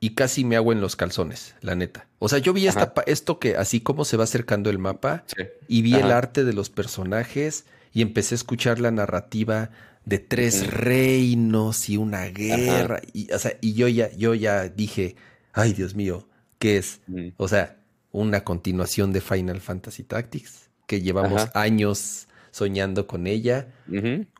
y 0.00 0.14
casi 0.14 0.44
me 0.44 0.56
hago 0.56 0.72
en 0.72 0.80
los 0.80 0.96
calzones, 0.96 1.54
la 1.60 1.74
neta. 1.74 2.08
O 2.18 2.28
sea, 2.28 2.38
yo 2.38 2.52
vi 2.52 2.68
esta, 2.68 2.92
esto 3.06 3.38
que 3.38 3.56
así 3.56 3.80
como 3.80 4.04
se 4.04 4.16
va 4.16 4.24
acercando 4.24 4.70
el 4.70 4.78
mapa 4.78 5.24
y 5.66 5.82
vi 5.82 5.94
el 5.94 6.12
arte 6.12 6.44
de 6.44 6.52
los 6.52 6.70
personajes 6.70 7.66
y 7.92 8.02
empecé 8.02 8.34
a 8.34 8.36
escuchar 8.36 8.80
la 8.80 8.90
narrativa 8.90 9.70
de 10.08 10.18
tres 10.18 10.66
reinos 10.72 11.88
y 11.90 11.98
una 11.98 12.24
guerra. 12.26 13.02
Y, 13.12 13.30
o 13.30 13.38
sea, 13.38 13.52
y 13.60 13.74
yo 13.74 13.88
ya, 13.88 14.10
yo 14.16 14.34
ya 14.34 14.68
dije, 14.68 15.16
ay 15.52 15.74
Dios 15.74 15.94
mío, 15.94 16.26
¿qué 16.58 16.78
es? 16.78 17.00
O 17.36 17.46
sea, 17.46 17.76
una 18.10 18.42
continuación 18.42 19.12
de 19.12 19.20
Final 19.20 19.60
Fantasy 19.60 20.04
Tactics, 20.04 20.70
que 20.86 21.02
llevamos 21.02 21.48
años 21.54 22.26
soñando 22.50 23.06
con 23.06 23.26
ella, 23.26 23.68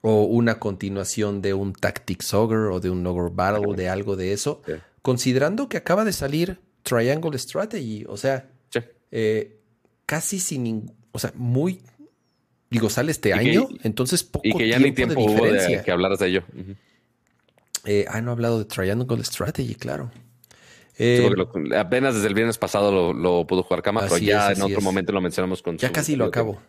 o 0.01 0.25
una 0.25 0.59
continuación 0.59 1.43
de 1.43 1.53
un 1.53 1.75
Tactics 1.75 2.33
Ogre 2.33 2.69
o 2.71 2.81
de 2.81 2.89
un 2.89 3.07
Ogre 3.07 3.31
Battle, 3.31 3.77
de 3.77 3.91
algo 3.91 4.17
de 4.17 4.33
eso, 4.33 4.63
considerando 5.03 5.69
que 5.69 5.77
acaba 5.77 6.05
de 6.05 6.15
salir 6.15 6.61
Triangle 6.83 7.39
Strategy, 7.39 8.07
o 8.09 8.17
sea, 8.17 8.51
eh, 9.11 9.61
casi 10.07 10.41
sin 10.41 10.63
ningún, 10.63 10.95
o 11.13 11.19
sea, 11.19 11.33
muy, 11.35 11.83
digo, 12.71 12.91
sale 12.91 13.13
este 13.13 13.33
año, 13.33 13.69
entonces 13.83 14.25
poco 14.25 14.47
y 14.47 14.53
que 14.53 14.69
ya 14.69 14.79
ni 14.79 14.93
tiempo 14.93 15.21
de 15.21 15.27
diferencia. 15.29 15.83
que 15.83 15.91
hablaras 15.91 16.19
de 16.19 16.29
ello. 16.29 16.45
Eh, 17.85 18.05
ah, 18.09 18.21
no 18.21 18.31
he 18.31 18.33
hablado 18.33 18.59
de 18.59 18.65
Triangle 18.65 19.25
Strategy, 19.25 19.75
claro. 19.75 20.11
Eh, 21.01 21.31
apenas 21.77 22.17
desde 22.17 22.27
el 22.27 22.35
viernes 22.35 22.59
pasado 22.59 23.13
lo, 23.13 23.47
pudo 23.47 23.63
jugar 23.63 23.83
Kama, 23.83 24.03
pero 24.03 24.19
ya 24.19 24.51
en 24.51 24.61
otro 24.63 24.81
momento 24.81 25.13
lo 25.13 25.21
mencionamos 25.21 25.63
con 25.63 25.79
Ya 25.79 25.93
casi 25.93 26.17
lo 26.17 26.25
acabo. 26.25 26.61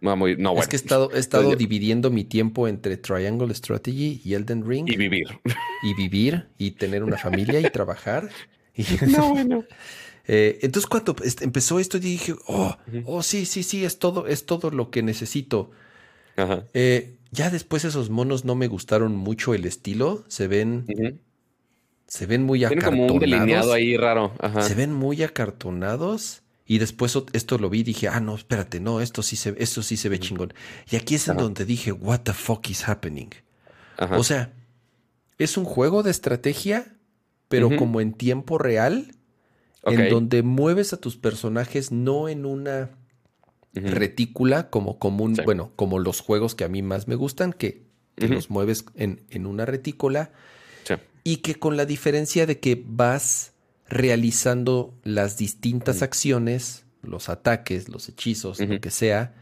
No, 0.00 0.26
Es 0.58 0.68
que 0.68 0.76
he 0.76 0.78
estado, 0.78 1.10
he 1.14 1.18
estado 1.18 1.56
dividiendo 1.56 2.10
mi 2.10 2.24
tiempo 2.24 2.68
entre 2.68 2.96
Triangle 2.98 3.54
Strategy 3.54 4.20
y 4.22 4.34
Elden 4.34 4.66
Ring. 4.68 4.86
Y 4.88 4.96
vivir. 4.96 5.40
Y 5.82 5.94
vivir, 5.94 6.48
y 6.58 6.72
tener 6.72 7.02
una 7.02 7.16
familia 7.16 7.60
y 7.60 7.70
trabajar. 7.70 8.28
no, 9.06 9.30
bueno. 9.30 9.64
Eh, 10.26 10.58
entonces, 10.62 10.88
cuando 10.88 11.14
empezó 11.40 11.78
esto, 11.78 11.98
dije, 11.98 12.34
oh, 12.46 12.76
oh, 13.04 13.22
sí, 13.22 13.46
sí, 13.46 13.62
sí, 13.62 13.84
es 13.84 13.98
todo, 13.98 14.26
es 14.26 14.46
todo 14.46 14.70
lo 14.70 14.90
que 14.90 15.02
necesito. 15.02 15.70
Ajá. 16.36 16.64
Eh, 16.74 17.16
ya 17.30 17.50
después 17.50 17.84
esos 17.84 18.10
monos 18.10 18.44
no 18.44 18.54
me 18.54 18.68
gustaron 18.68 19.16
mucho 19.16 19.54
el 19.54 19.64
estilo. 19.64 20.24
Se 20.28 20.46
ven. 20.46 21.20
Se 22.06 22.26
ven 22.26 22.44
muy 22.44 22.64
acartonados. 22.64 22.98
como 22.98 23.14
un 23.14 23.18
delineado 23.18 23.72
ahí 23.72 23.96
raro. 23.96 24.32
Se 24.60 24.74
ven 24.74 24.92
muy 24.92 25.22
acartonados. 25.22 26.42
Y 26.66 26.78
después 26.78 27.16
esto 27.32 27.58
lo 27.58 27.68
vi 27.68 27.80
y 27.80 27.82
dije, 27.82 28.08
ah, 28.08 28.20
no, 28.20 28.34
espérate, 28.36 28.80
no, 28.80 29.02
esto 29.02 29.22
sí 29.22 29.36
se, 29.36 29.54
esto 29.58 29.82
sí 29.82 29.98
se 29.98 30.08
ve 30.08 30.18
chingón. 30.18 30.54
Y 30.90 30.96
aquí 30.96 31.14
es 31.16 31.28
en 31.28 31.36
donde 31.36 31.66
dije, 31.66 31.92
what 31.92 32.20
the 32.20 32.32
fuck 32.32 32.70
is 32.70 32.88
happening? 32.88 33.28
O 34.12 34.24
sea, 34.24 34.52
es 35.36 35.58
un 35.58 35.64
juego 35.64 36.02
de 36.02 36.10
estrategia, 36.10 36.96
pero 37.48 37.76
como 37.76 38.00
en 38.00 38.14
tiempo 38.14 38.56
real, 38.56 39.14
en 39.86 40.10
donde 40.10 40.42
mueves 40.42 40.92
a 40.92 40.96
tus 40.96 41.16
personajes 41.16 41.92
no 41.92 42.28
en 42.28 42.46
una 42.46 42.90
retícula 43.72 44.70
como 44.70 44.98
común, 44.98 45.36
bueno, 45.44 45.72
como 45.76 45.98
los 45.98 46.20
juegos 46.20 46.54
que 46.54 46.64
a 46.64 46.68
mí 46.68 46.82
más 46.82 47.08
me 47.08 47.14
gustan, 47.14 47.52
que, 47.52 47.84
los 48.16 48.48
mueves 48.48 48.84
en, 48.94 49.22
en 49.30 49.46
una 49.46 49.66
retícula. 49.66 50.30
Y 51.26 51.38
que 51.38 51.54
con 51.54 51.78
la 51.78 51.86
diferencia 51.86 52.44
de 52.44 52.60
que 52.60 52.84
vas 52.86 53.54
realizando 53.88 54.94
las 55.04 55.38
distintas 55.38 56.02
acciones, 56.02 56.84
los 57.02 57.28
ataques, 57.28 57.88
los 57.88 58.08
hechizos, 58.08 58.60
lo 58.60 58.80
que 58.80 58.90
sea, 58.90 59.34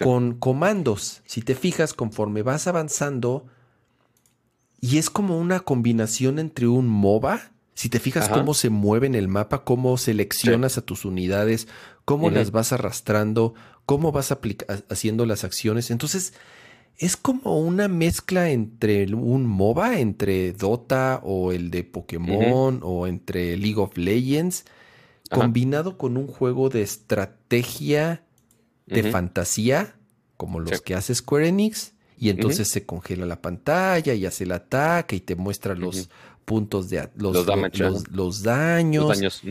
con 0.00 0.34
comandos. 0.34 1.22
Si 1.26 1.42
te 1.42 1.54
fijas, 1.54 1.94
conforme 1.94 2.42
vas 2.42 2.66
avanzando, 2.66 3.46
y 4.80 4.98
es 4.98 5.10
como 5.10 5.38
una 5.38 5.60
combinación 5.60 6.38
entre 6.38 6.68
un 6.68 6.86
MOBA. 6.86 7.52
Si 7.76 7.90
te 7.90 8.00
fijas 8.00 8.30
cómo 8.30 8.54
se 8.54 8.70
mueve 8.70 9.06
en 9.06 9.14
el 9.14 9.28
mapa, 9.28 9.62
cómo 9.62 9.98
seleccionas 9.98 10.78
a 10.78 10.80
tus 10.80 11.04
unidades, 11.04 11.68
cómo 12.06 12.30
las 12.30 12.50
vas 12.50 12.72
arrastrando, 12.72 13.52
cómo 13.84 14.12
vas 14.12 14.34
haciendo 14.88 15.26
las 15.26 15.44
acciones. 15.44 15.90
Entonces, 15.90 16.32
es 16.96 17.18
como 17.18 17.60
una 17.60 17.86
mezcla 17.86 18.48
entre 18.48 19.12
un 19.12 19.44
MOBA, 19.44 20.00
entre 20.00 20.54
Dota 20.54 21.20
o 21.22 21.52
el 21.52 21.70
de 21.70 21.84
Pokémon 21.84 22.80
o 22.82 23.06
entre 23.06 23.58
League 23.58 23.78
of 23.78 23.98
Legends, 23.98 24.64
combinado 25.30 25.98
con 25.98 26.16
un 26.16 26.28
juego 26.28 26.70
de 26.70 26.80
estrategia 26.80 28.24
de 28.86 29.10
fantasía, 29.10 29.96
como 30.38 30.60
los 30.60 30.80
que 30.80 30.94
hace 30.94 31.14
Square 31.14 31.48
Enix, 31.48 31.92
y 32.16 32.30
entonces 32.30 32.68
se 32.68 32.86
congela 32.86 33.26
la 33.26 33.42
pantalla 33.42 34.14
y 34.14 34.24
hace 34.24 34.44
el 34.44 34.52
ataque 34.52 35.16
y 35.16 35.20
te 35.20 35.36
muestra 35.36 35.74
los 35.74 36.08
puntos 36.46 36.88
de 36.88 37.10
los, 37.16 37.46
los, 37.46 38.08
los, 38.10 38.42
daños. 38.42 39.42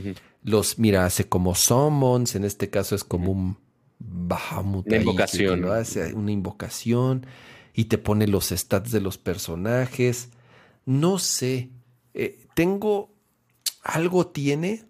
Los, 0.44 0.80
mira, 0.80 1.06
hace 1.06 1.30
como 1.30 1.54
summons, 1.54 2.36
en 2.36 2.46
este 2.46 2.72
caso 2.72 2.96
es 2.96 3.04
como 3.04 3.32
un 3.32 3.58
Bahamut. 4.00 4.88
Una 4.88 4.98
invocación. 4.98 5.66
una 6.14 6.32
invocación 6.32 7.28
y 7.74 7.86
te 7.86 7.98
pone 7.98 8.28
los 8.28 8.50
stats 8.50 8.92
de 8.92 9.02
los 9.02 9.18
personajes. 9.18 10.30
No 10.86 11.20
sé. 11.20 11.70
Eh, 12.14 12.48
tengo. 12.56 13.14
Algo 13.84 14.28
tiene. 14.28 14.86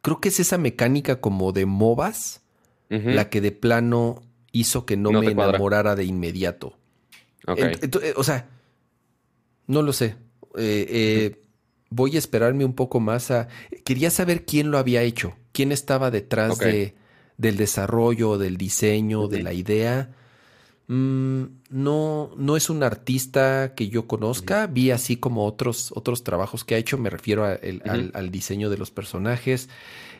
Creo 0.00 0.20
que 0.20 0.28
es 0.28 0.40
esa 0.40 0.56
mecánica 0.56 1.20
como 1.20 1.52
de 1.52 1.66
MOBAs. 1.66 2.40
La 2.88 3.30
que 3.30 3.40
de 3.40 3.52
plano 3.52 4.20
hizo 4.52 4.84
que 4.84 4.98
no, 4.98 5.12
me 5.12 5.30
enamorara 5.30 5.96
de 5.96 6.04
inmediato. 6.04 6.76
Eh, 7.56 8.12
o 8.16 8.22
sea, 8.22 8.50
no 9.66 9.80
lo 9.80 9.94
sé. 9.94 10.16
Eh, 10.56 11.40
voy 11.90 12.16
a 12.16 12.18
esperarme 12.18 12.64
un 12.64 12.74
poco 12.74 13.00
más 13.00 13.30
a. 13.30 13.48
Quería 13.84 14.10
saber 14.10 14.44
quién 14.44 14.70
lo 14.70 14.78
había 14.78 15.02
hecho. 15.02 15.34
Quién 15.52 15.72
estaba 15.72 16.10
detrás 16.10 16.58
de 16.58 16.94
del 17.42 17.56
desarrollo, 17.56 18.38
del 18.38 18.56
diseño, 18.56 19.28
de 19.28 19.42
la 19.42 19.52
idea. 19.52 20.10
Mm, 20.86 21.44
no, 21.70 22.30
no 22.36 22.56
es 22.56 22.70
un 22.70 22.82
artista 22.82 23.74
que 23.74 23.88
yo 23.88 24.06
conozca. 24.06 24.66
Vi 24.66 24.90
así 24.90 25.16
como 25.16 25.44
otros, 25.44 25.92
otros 25.94 26.24
trabajos 26.24 26.64
que 26.64 26.74
ha 26.74 26.78
hecho. 26.78 26.98
Me 26.98 27.10
refiero 27.10 27.44
al, 27.44 28.30
diseño 28.30 28.70
de 28.70 28.78
los 28.78 28.90
personajes. 28.90 29.68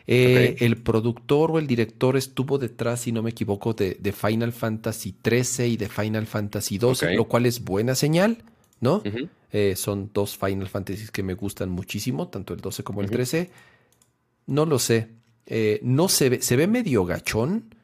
Eh, 0.05 0.57
el 0.59 0.77
productor 0.77 1.51
o 1.51 1.59
el 1.59 1.67
director 1.67 2.17
estuvo 2.17 2.57
detrás, 2.57 3.01
si 3.01 3.13
no 3.13 3.23
me 3.23 3.29
equivoco, 3.29 3.73
de, 3.73 3.95
Final 4.11 4.51
Fantasy 4.51 5.15
XIII 5.23 5.67
y 5.67 5.77
de 5.77 5.87
Final 5.87 6.27
Fantasy 6.27 6.77
XII, 6.77 7.15
lo 7.15 7.25
cual 7.25 7.45
es 7.45 7.63
buena 7.63 7.95
señal, 7.95 8.43
¿no? 8.81 9.01
Eh, 9.55 9.75
son 9.75 10.09
dos 10.11 10.35
Final 10.35 10.67
Fantasies 10.67 11.11
que 11.11 11.21
me 11.21 11.35
gustan 11.35 11.69
muchísimo, 11.69 12.27
tanto 12.27 12.55
el 12.55 12.59
12 12.59 12.83
como 12.83 13.01
el 13.01 13.11
13. 13.11 13.51
No 14.47 14.65
lo 14.65 14.79
sé. 14.79 15.11
Eh, 15.45 15.79
no 15.83 16.09
se 16.09 16.29
ve, 16.29 16.41
se 16.41 16.55
ve 16.55 16.65
medio 16.65 17.05
gachón, 17.05 17.75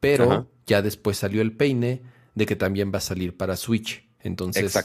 pero 0.00 0.48
ya 0.66 0.82
después 0.82 1.16
salió 1.16 1.40
el 1.40 1.52
peine 1.52 2.02
de 2.34 2.44
que 2.44 2.56
también 2.56 2.90
va 2.92 2.98
a 2.98 3.02
salir 3.02 3.36
para 3.36 3.56
Switch. 3.56 4.04
Entonces, 4.18 4.76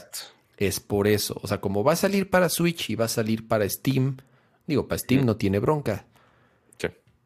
es 0.56 0.78
por 0.78 1.08
eso. 1.08 1.40
O 1.42 1.48
sea, 1.48 1.60
como 1.60 1.82
va 1.82 1.94
a 1.94 1.96
salir 1.96 2.30
para 2.30 2.48
Switch 2.48 2.90
y 2.90 2.94
va 2.94 3.06
a 3.06 3.08
salir 3.08 3.48
para 3.48 3.68
Steam, 3.68 4.18
digo, 4.64 4.86
para 4.86 5.00
Steam 5.00 5.26
no 5.26 5.36
tiene 5.36 5.58
bronca. 5.58 6.06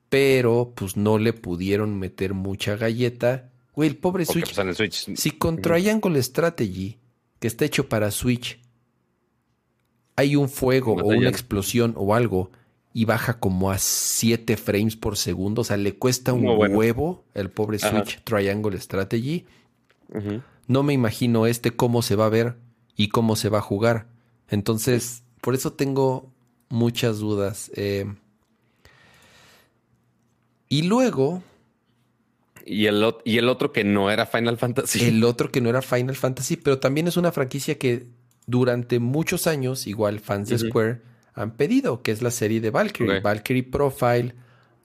Pero, 0.08 0.72
pues 0.74 0.96
no 0.96 1.18
le 1.18 1.32
pudieron 1.34 1.98
meter 1.98 2.32
mucha 2.32 2.76
galleta. 2.76 3.50
Güey, 3.74 3.90
el 3.90 3.96
pobre 3.96 4.24
Switch. 4.24 4.54
Switch. 4.74 5.16
Si 5.16 5.30
con 5.32 5.60
Triangle 5.60 6.22
Strategy, 6.22 6.98
que 7.38 7.48
está 7.48 7.64
hecho 7.64 7.88
para 7.88 8.10
Switch, 8.10 8.60
hay 10.16 10.36
un 10.36 10.48
fuego 10.48 10.94
o 10.94 11.06
una 11.06 11.28
explosión 11.28 11.94
o 11.96 12.14
algo 12.14 12.50
y 12.94 13.04
baja 13.06 13.38
como 13.38 13.70
a 13.70 13.78
7 13.78 14.56
frames 14.56 14.96
por 14.96 15.16
segundo. 15.16 15.62
O 15.62 15.64
sea, 15.64 15.76
le 15.76 15.94
cuesta 15.94 16.32
un 16.32 16.46
huevo 16.46 17.24
el 17.34 17.50
pobre 17.50 17.78
Switch 17.78 18.22
Triangle 18.24 18.78
Strategy. 18.78 19.46
No 20.66 20.82
me 20.82 20.92
imagino 20.92 21.46
este 21.46 21.70
cómo 21.70 22.02
se 22.02 22.16
va 22.16 22.26
a 22.26 22.30
ver 22.30 22.56
y 22.96 23.08
cómo 23.08 23.36
se 23.36 23.48
va 23.48 23.58
a 23.58 23.62
jugar. 23.62 24.06
Entonces, 24.48 25.22
por 25.40 25.54
eso 25.54 25.72
tengo 25.72 26.30
muchas 26.68 27.18
dudas. 27.18 27.70
Eh. 27.74 28.06
y 30.68 30.82
luego... 30.82 31.42
Y 32.64 32.86
el, 32.86 33.04
y 33.24 33.38
el 33.38 33.48
otro 33.48 33.72
que 33.72 33.82
no 33.82 34.08
era 34.08 34.24
Final 34.24 34.56
Fantasy. 34.56 35.04
El 35.04 35.24
otro 35.24 35.50
que 35.50 35.60
no 35.60 35.68
era 35.68 35.82
Final 35.82 36.14
Fantasy, 36.14 36.56
pero 36.56 36.78
también 36.78 37.08
es 37.08 37.16
una 37.16 37.32
franquicia 37.32 37.76
que 37.76 38.06
durante 38.46 38.98
muchos 38.98 39.46
años, 39.46 39.86
igual 39.86 40.20
fans 40.20 40.48
de 40.48 40.58
Square, 40.58 41.02
han 41.34 41.56
pedido, 41.56 42.02
que 42.02 42.10
es 42.12 42.22
la 42.22 42.30
serie 42.30 42.60
de 42.60 42.70
Valkyrie. 42.70 43.20
Valkyrie 43.20 43.62
Profile, 43.62 44.34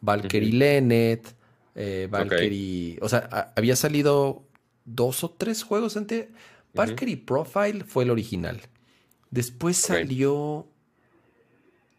Valkyrie 0.02 0.54
Lenet, 0.54 1.36
eh, 1.76 2.08
Valkyrie... 2.10 2.98
O 3.02 3.10
sea, 3.10 3.54
había 3.56 3.76
salido 3.76 4.44
dos 4.86 5.24
o 5.24 5.32
tres 5.32 5.64
juegos 5.64 5.98
antes. 5.98 6.28
Valkyrie 6.74 7.18
Profile 7.18 7.84
fue 7.86 8.04
el 8.04 8.12
original. 8.12 8.62
Después 9.32 9.78
salió 9.78 10.68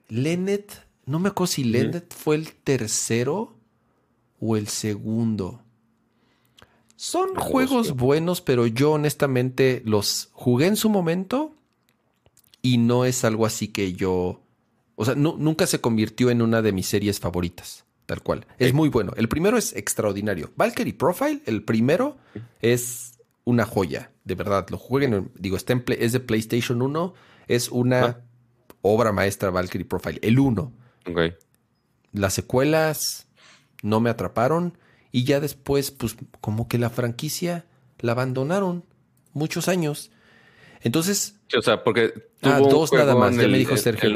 Lenet. 0.09 0.87
No 1.05 1.19
me 1.19 1.29
acuerdo 1.29 1.53
si 1.53 1.65
Lenet 1.65 2.15
fue 2.15 2.37
el 2.37 2.53
tercero 2.53 3.57
o 4.41 4.57
el 4.57 4.69
segundo. 4.69 5.63
Son 6.99 7.37
juegos 7.37 7.95
buenos, 7.95 8.41
pero 8.41 8.67
yo 8.67 8.91
honestamente 8.91 9.83
los 9.85 10.31
jugué 10.33 10.67
en 10.67 10.75
su 10.75 10.91
momento 10.91 11.55
y 12.61 12.79
no 12.79 13.05
es 13.05 13.23
algo 13.23 13.47
así 13.47 13.69
que 13.69 13.93
yo, 13.93 14.43
o 14.97 15.05
sea, 15.05 15.15
nunca 15.15 15.69
se 15.69 15.81
convirtió 15.81 16.29
en 16.31 16.43
una 16.43 16.61
de 16.61 16.73
mis 16.73 16.89
series 16.89 17.21
favoritas. 17.21 17.85
tal 18.05 18.21
cual. 18.21 18.49
Es 18.59 18.73
muy 18.73 18.89
bueno. 18.89 19.13
El 19.17 19.29
primero 19.29 19.57
es 19.57 19.77
extraordinario. 19.77 20.51
Valkyrie 20.57 20.93
Profile, 20.93 21.41
el 21.47 21.63
primero, 21.63 22.17
es 22.61 23.21
una 23.45 23.65
joya, 23.65 24.11
de 24.25 24.35
verdad. 24.35 24.67
Lo 24.69 24.77
jueguen, 24.77 25.31
digo, 25.39 25.57
está 25.57 25.75
en 25.75 25.85
es 26.01 26.11
de 26.11 26.19
PlayStation 26.19 26.83
1, 26.83 27.15
es 27.47 27.69
una 27.69 28.05
ah. 28.05 28.21
obra 28.83 29.13
maestra 29.13 29.51
Valkyrie 29.51 29.87
Profile, 29.87 30.19
el 30.21 30.41
1. 30.41 30.73
Las 32.11 32.35
secuelas 32.35 33.29
no 33.85 34.01
me 34.01 34.11
atraparon 34.11 34.77
y 35.13 35.25
ya 35.25 35.41
después, 35.41 35.91
pues 35.91 36.17
como 36.41 36.69
que 36.69 36.79
la 36.79 36.91
franquicia 36.91 37.65
la 38.01 38.13
abandonaron 38.13 38.85
muchos 39.33 39.69
años. 39.69 40.11
Entonces. 40.83 41.37
o 41.57 41.63
sea, 41.63 41.83
porque. 41.83 42.13
ah, 42.43 42.61
dos 42.61 42.93
nada 42.93 43.15
más, 43.15 43.37
ya 43.37 43.49
me 43.49 43.59
dijo 43.59 43.77
Sergio. 43.77 44.11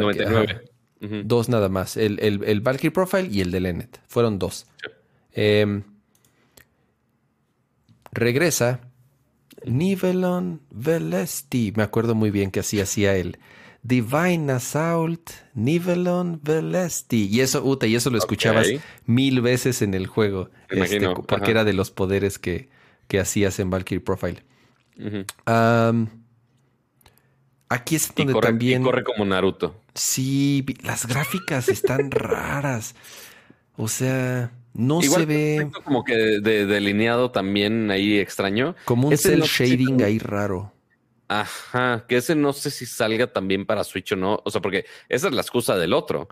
Dos 1.00 1.48
nada 1.48 1.68
más. 1.68 1.96
El, 1.96 2.20
el, 2.20 2.60
Valkyrie 2.60 2.92
Profile 2.92 3.28
y 3.30 3.40
el 3.40 3.50
de 3.50 3.60
Lenet. 3.60 4.00
Fueron 4.06 4.38
dos. 4.38 4.66
Em, 5.32 5.82
regresa 8.12 8.80
Nivelon 9.64 10.60
Velesti. 10.70 11.72
Me 11.74 11.82
acuerdo 11.82 12.14
muy 12.14 12.30
bien 12.30 12.50
que 12.50 12.60
así 12.60 12.80
hacía 12.80 13.16
el 13.16 13.38
Divine 13.82 14.52
Assault 14.52 15.30
Nivelon 15.54 16.40
Velesti. 16.42 17.26
Y 17.26 17.40
eso, 17.40 17.64
Uta, 17.64 17.86
y 17.86 17.96
eso 17.96 18.10
lo 18.10 18.18
escuchabas 18.18 18.68
mil 19.06 19.40
veces 19.40 19.82
en 19.82 19.94
el 19.94 20.06
juego. 20.06 20.50
Este, 20.68 21.08
porque 21.26 21.50
era 21.50 21.64
de 21.64 21.72
los 21.72 21.90
poderes 21.90 22.38
que, 22.38 22.68
que 23.08 23.18
hacías 23.18 23.58
en 23.58 23.70
Valkyrie 23.70 24.00
Profile. 24.00 24.42
aquí 27.68 27.96
es 27.96 28.14
donde 28.14 28.34
también. 28.34 28.82
corre 28.82 29.02
como 29.02 29.24
Naruto. 29.24 29.80
Sí, 29.94 30.64
las 30.82 31.06
gráficas 31.06 31.68
están 31.68 32.10
raras. 32.12 32.94
O 33.76 33.88
sea, 33.88 34.52
no 34.74 35.02
se 35.02 35.26
ve. 35.26 35.70
Como 35.84 36.04
que 36.04 36.14
de, 36.14 36.66
delineado 36.66 37.32
también 37.32 37.90
ahí 37.90 38.18
extraño. 38.18 38.76
Como 38.84 39.08
un 39.08 39.18
cel 39.18 39.42
shading 39.42 40.02
ahí 40.02 40.18
raro. 40.18 40.72
Ajá, 41.40 42.04
que 42.06 42.18
ese 42.18 42.34
no 42.34 42.52
sé 42.52 42.70
si 42.70 42.84
salga 42.84 43.26
también 43.32 43.64
para 43.64 43.84
Switch 43.84 44.12
o 44.12 44.16
no. 44.16 44.40
O 44.44 44.50
sea, 44.50 44.60
porque 44.60 44.84
esa 45.08 45.28
es 45.28 45.34
la 45.34 45.40
excusa 45.40 45.76
del 45.76 45.94
otro. 45.94 46.28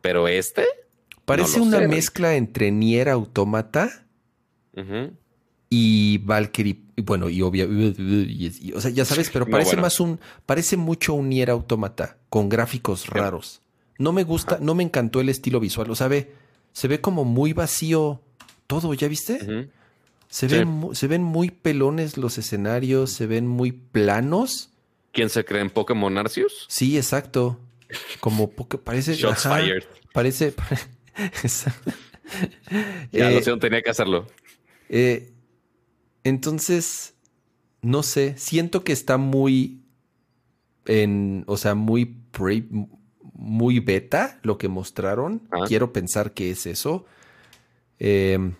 Pero 0.00 0.26
este. 0.26 0.66
Parece 1.26 1.60
una 1.60 1.80
mezcla 1.80 2.34
entre 2.34 2.70
Nier 2.70 3.08
Automata 3.10 4.06
y 5.68 6.18
Valkyrie, 6.18 6.82
bueno, 6.96 7.30
y 7.30 7.40
obvio, 7.40 7.66
o 8.74 8.80
sea, 8.80 8.90
ya 8.90 9.04
sabes, 9.04 9.30
pero 9.30 9.46
parece 9.50 9.76
más 9.76 10.00
un, 10.00 10.18
parece 10.44 10.76
mucho 10.76 11.14
un 11.14 11.28
Nier 11.28 11.50
Automata 11.50 12.18
con 12.28 12.48
gráficos 12.48 13.06
raros. 13.06 13.62
No 13.98 14.12
me 14.12 14.24
gusta, 14.24 14.58
no 14.60 14.74
me 14.74 14.82
encantó 14.82 15.20
el 15.20 15.28
estilo 15.28 15.60
visual, 15.60 15.90
o 15.90 15.94
sea, 15.94 16.08
ve, 16.08 16.32
se 16.72 16.88
ve 16.88 17.00
como 17.00 17.24
muy 17.24 17.52
vacío 17.52 18.20
todo, 18.66 18.92
¿ya 18.94 19.08
viste? 19.08 19.70
Se, 20.32 20.46
ven, 20.46 20.94
se 20.94 21.08
ven 21.08 21.22
muy 21.22 21.50
pelones 21.50 22.16
los 22.16 22.38
escenarios, 22.38 23.12
se 23.12 23.26
ven 23.26 23.46
muy 23.46 23.70
planos. 23.70 24.70
¿Quién 25.12 25.28
se 25.28 25.44
cree 25.44 25.60
en 25.60 25.68
Pokémon 25.68 26.16
Arceus? 26.16 26.64
Sí, 26.70 26.96
exacto. 26.96 27.60
Como 28.18 28.50
parece. 28.50 29.14
Shots 29.14 29.42
fired. 29.42 29.84
Parece. 30.14 30.54
ya, 33.12 33.30
eh, 33.30 33.42
tenía 33.60 33.82
que 33.82 33.90
hacerlo. 33.90 34.26
Eh, 34.88 35.34
entonces, 36.24 37.12
no 37.82 38.02
sé, 38.02 38.34
siento 38.38 38.84
que 38.84 38.94
está 38.94 39.18
muy 39.18 39.82
en, 40.86 41.44
o 41.46 41.58
sea, 41.58 41.74
muy 41.74 42.06
muy 43.34 43.80
beta 43.80 44.40
lo 44.42 44.56
que 44.56 44.68
mostraron. 44.68 45.42
Quiero 45.68 45.92
pensar 45.92 46.32
que 46.32 46.50
es 46.50 46.64
eso. 46.64 47.04
Em, 47.98 48.54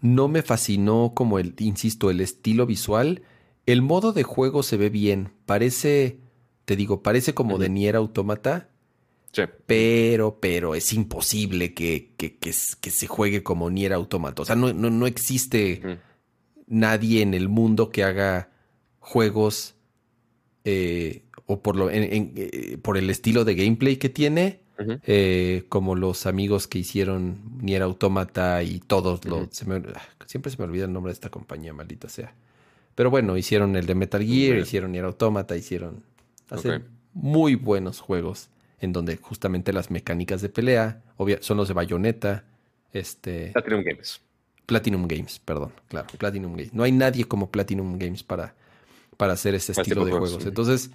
no 0.00 0.28
me 0.28 0.42
fascinó 0.42 1.12
como 1.14 1.38
el, 1.38 1.54
insisto, 1.58 2.10
el 2.10 2.20
estilo 2.20 2.66
visual. 2.66 3.22
El 3.66 3.82
modo 3.82 4.12
de 4.12 4.22
juego 4.22 4.62
se 4.62 4.76
ve 4.76 4.88
bien. 4.88 5.32
Parece, 5.46 6.18
te 6.64 6.76
digo, 6.76 7.02
parece 7.02 7.34
como 7.34 7.58
de 7.58 7.68
Nier 7.68 7.96
Automata. 7.96 8.68
Sí. 9.32 9.42
Pero, 9.66 10.38
pero 10.40 10.74
es 10.74 10.92
imposible 10.92 11.72
que, 11.74 12.14
que, 12.16 12.36
que, 12.36 12.52
se 12.52 13.06
juegue 13.06 13.42
como 13.42 13.70
Nier 13.70 13.92
Automata. 13.92 14.42
O 14.42 14.44
sea, 14.44 14.56
no, 14.56 14.72
no, 14.72 15.06
existe 15.06 16.00
nadie 16.66 17.22
en 17.22 17.34
el 17.34 17.48
mundo 17.48 17.90
que 17.90 18.02
haga 18.02 18.50
juegos 18.98 19.74
eh, 20.64 21.24
o 21.46 21.62
por, 21.62 21.76
lo, 21.76 21.90
eh, 21.90 22.78
por 22.82 22.96
el 22.96 23.10
estilo 23.10 23.44
de 23.44 23.54
gameplay 23.54 23.96
que 23.96 24.08
tiene, 24.08 24.60
eh, 25.06 25.64
como 25.68 25.94
los 25.94 26.26
amigos 26.26 26.66
que 26.66 26.78
hicieron 26.78 27.40
Nier 27.60 27.82
Automata 27.82 28.62
y 28.62 28.80
todos 28.80 29.24
los... 29.24 29.48
Ah, 29.68 30.02
siempre 30.26 30.50
se 30.50 30.58
me 30.58 30.64
olvida 30.64 30.84
el 30.84 30.92
nombre 30.92 31.10
de 31.10 31.14
esta 31.14 31.30
compañía, 31.30 31.72
maldita 31.72 32.08
sea. 32.08 32.34
Pero 32.94 33.10
bueno, 33.10 33.36
hicieron 33.36 33.76
el 33.76 33.86
de 33.86 33.94
Metal 33.94 34.22
Gear, 34.22 34.58
hicieron 34.58 34.92
Nier 34.92 35.04
Automata, 35.04 35.56
hicieron... 35.56 36.02
Hacen 36.50 36.84
muy 37.12 37.54
buenos 37.54 38.00
juegos 38.00 38.48
en 38.80 38.92
donde 38.92 39.16
justamente 39.16 39.72
las 39.72 39.90
mecánicas 39.90 40.40
de 40.40 40.48
pelea 40.48 41.02
son 41.40 41.56
los 41.56 41.68
de 41.68 41.74
Bayonetta. 41.74 42.44
Este, 42.92 43.52
Platinum 43.52 43.84
Games. 43.84 44.20
Platinum 44.66 45.06
Games, 45.06 45.40
perdón, 45.44 45.72
claro, 45.88 46.08
Platinum 46.18 46.52
Games. 46.52 46.72
No 46.72 46.82
hay 46.82 46.92
nadie 46.92 47.24
como 47.24 47.50
Platinum 47.50 47.98
Games 47.98 48.22
para, 48.22 48.54
para 49.16 49.34
hacer 49.34 49.54
ese 49.54 49.72
estilo 49.72 50.04
de 50.04 50.12
juegos. 50.12 50.44
Entonces, 50.44 50.90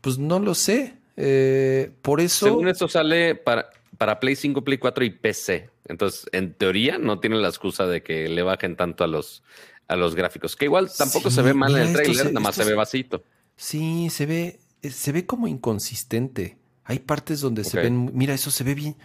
pues 0.00 0.18
no 0.18 0.38
lo 0.38 0.54
sé. 0.54 0.94
Eh, 1.16 1.90
por 2.02 2.20
eso. 2.20 2.46
Según 2.46 2.68
esto 2.68 2.88
sale 2.88 3.34
para, 3.34 3.70
para 3.98 4.20
Play 4.20 4.36
5, 4.36 4.62
Play 4.62 4.78
4 4.78 5.04
y 5.04 5.10
PC. 5.10 5.70
Entonces, 5.86 6.26
en 6.32 6.54
teoría, 6.54 6.98
no 6.98 7.20
tiene 7.20 7.36
la 7.36 7.48
excusa 7.48 7.86
de 7.86 8.02
que 8.02 8.28
le 8.28 8.42
bajen 8.42 8.76
tanto 8.76 9.04
a 9.04 9.06
los, 9.06 9.42
a 9.88 9.96
los 9.96 10.14
gráficos. 10.14 10.56
Que 10.56 10.66
igual 10.66 10.90
tampoco 10.96 11.30
se 11.30 11.42
ve 11.42 11.54
mal 11.54 11.74
en 11.76 11.88
el 11.88 11.92
trailer, 11.92 12.26
nada 12.26 12.40
más 12.40 12.54
se, 12.54 12.64
ve 12.64 12.74
vasito. 12.74 13.22
Sí, 13.56 14.10
se 14.10 14.26
ve, 14.26 14.58
eh, 14.82 14.90
se 14.90 15.12
ve 15.12 15.26
como 15.26 15.48
inconsistente. 15.48 16.58
Hay 16.84 17.00
partes 17.00 17.40
donde 17.40 17.64
se 17.64 17.80
ven. 17.80 18.10
Mira, 18.14 18.34
eso 18.34 18.50
se 18.50 18.64
ve 18.64 18.74
bien. 18.74 18.96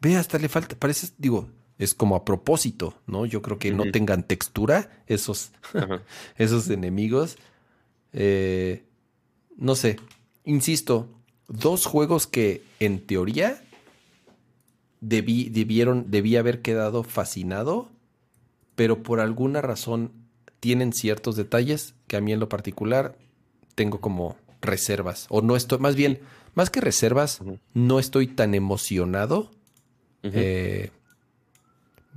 Ve, 0.00 0.16
hasta 0.16 0.38
le 0.38 0.48
falta. 0.48 0.76
Parece, 0.76 1.08
digo, 1.18 1.48
es 1.78 1.94
como 1.94 2.16
a 2.16 2.24
propósito, 2.24 3.00
¿no? 3.06 3.26
Yo 3.26 3.42
creo 3.42 3.58
que 3.58 3.72
no 3.72 3.90
tengan 3.90 4.22
textura 4.22 5.02
esos, 5.06 5.52
esos 6.36 6.68
enemigos. 6.70 7.36
Eh, 8.12 8.84
no 9.56 9.74
sé, 9.74 9.98
insisto, 10.44 11.08
dos 11.48 11.86
juegos 11.86 12.26
que 12.26 12.62
en 12.78 13.00
teoría 13.04 13.62
debí, 15.00 15.48
debieron, 15.48 16.10
debí 16.10 16.36
haber 16.36 16.62
quedado 16.62 17.02
fascinado, 17.02 17.88
pero 18.74 19.02
por 19.02 19.20
alguna 19.20 19.60
razón 19.60 20.12
tienen 20.60 20.92
ciertos 20.92 21.36
detalles 21.36 21.94
que 22.06 22.16
a 22.16 22.20
mí 22.20 22.32
en 22.32 22.40
lo 22.40 22.48
particular 22.48 23.16
tengo 23.74 24.00
como 24.00 24.36
reservas. 24.60 25.26
O 25.30 25.40
no 25.40 25.56
estoy, 25.56 25.78
más 25.78 25.94
bien, 25.94 26.20
más 26.54 26.70
que 26.70 26.80
reservas, 26.80 27.40
no 27.74 27.98
estoy 27.98 28.26
tan 28.26 28.54
emocionado. 28.54 29.50
eh, 30.22 30.90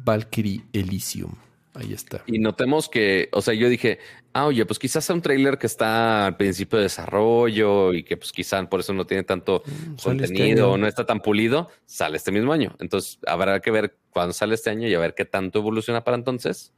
Valkyrie 0.04 0.64
Elysium. 0.74 1.34
Ahí 1.74 1.94
está. 1.94 2.24
Y 2.28 2.40
notemos 2.40 2.90
que, 2.90 3.30
o 3.32 3.42
sea, 3.42 3.54
yo 3.54 3.70
dije, 3.70 4.00
ah, 4.34 4.46
oye, 4.46 4.66
pues 4.66 4.78
quizás 4.78 5.06
sea 5.06 5.16
un 5.16 5.22
trailer 5.22 5.58
que 5.58 5.68
está 5.68 6.26
al 6.28 6.36
principio 6.36 6.78
de 6.78 6.84
desarrollo 6.84 7.94
y 7.94 8.04
que 8.04 8.18
pues 8.18 8.34
quizás 8.34 8.68
por 8.68 8.82
eso 8.82 8.94
no 8.94 9.06
tiene 9.06 9.24
tanto 9.24 9.64
mm, 9.66 9.94
este 9.96 10.04
contenido, 10.04 10.78
no 10.78 10.86
está 10.86 11.06
tan 11.06 11.22
pulido, 11.22 11.70
sale 11.86 12.18
este 12.18 12.32
mismo 12.32 12.52
año. 12.52 12.76
Entonces 12.80 13.20
habrá 13.26 13.62
que 13.62 13.72
ver 13.72 13.96
cuándo 14.10 14.34
sale 14.34 14.56
este 14.56 14.70
año 14.70 14.88
y 14.88 14.94
a 14.94 15.00
ver 15.00 15.14
qué 15.14 15.24
tanto 15.24 15.60
evoluciona 15.60 16.04
para 16.04 16.18
entonces. 16.18 16.74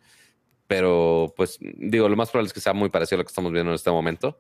Pero 0.68 1.34
pues 1.36 1.58
digo, 1.60 2.08
lo 2.08 2.16
más 2.16 2.30
probable 2.30 2.48
es 2.48 2.54
que 2.54 2.62
sea 2.62 2.74
muy 2.74 2.90
parecido 2.90 3.18
a 3.18 3.20
lo 3.20 3.26
que 3.26 3.32
estamos 3.32 3.52
viendo 3.52 3.72
en 3.72 3.76
este 3.76 3.90
momento. 3.90 4.40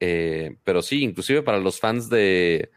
Eh, 0.00 0.56
pero 0.64 0.82
sí, 0.82 1.04
inclusive 1.04 1.42
para 1.42 1.58
los 1.58 1.78
fans 1.78 2.08
de, 2.10 2.70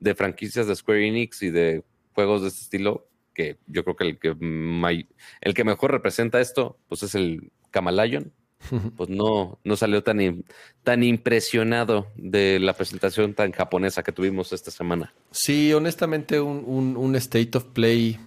de 0.00 0.14
franquicias 0.14 0.66
de 0.66 0.74
Square 0.74 1.06
Enix 1.06 1.42
y 1.42 1.50
de 1.50 1.84
juegos 2.14 2.42
de 2.42 2.48
este 2.48 2.62
estilo, 2.62 3.08
que 3.32 3.58
yo 3.66 3.84
creo 3.84 3.96
que 3.96 4.04
el 4.04 4.18
que, 4.18 5.06
el 5.40 5.54
que 5.54 5.64
mejor 5.64 5.92
representa 5.92 6.40
esto, 6.40 6.78
pues 6.88 7.02
es 7.02 7.14
el 7.14 7.52
Kamalayon. 7.70 8.32
Pues 8.96 9.08
no, 9.10 9.58
no 9.64 9.76
salió 9.76 10.04
tan, 10.04 10.44
tan 10.84 11.02
impresionado 11.02 12.06
de 12.14 12.60
la 12.60 12.74
presentación 12.74 13.34
tan 13.34 13.50
japonesa 13.50 14.04
que 14.04 14.12
tuvimos 14.12 14.52
esta 14.52 14.70
semana. 14.70 15.12
Sí, 15.32 15.72
honestamente, 15.72 16.40
un, 16.40 16.96
un, 16.96 17.16
state 17.16 17.58
of 17.58 17.64
play 17.64 18.20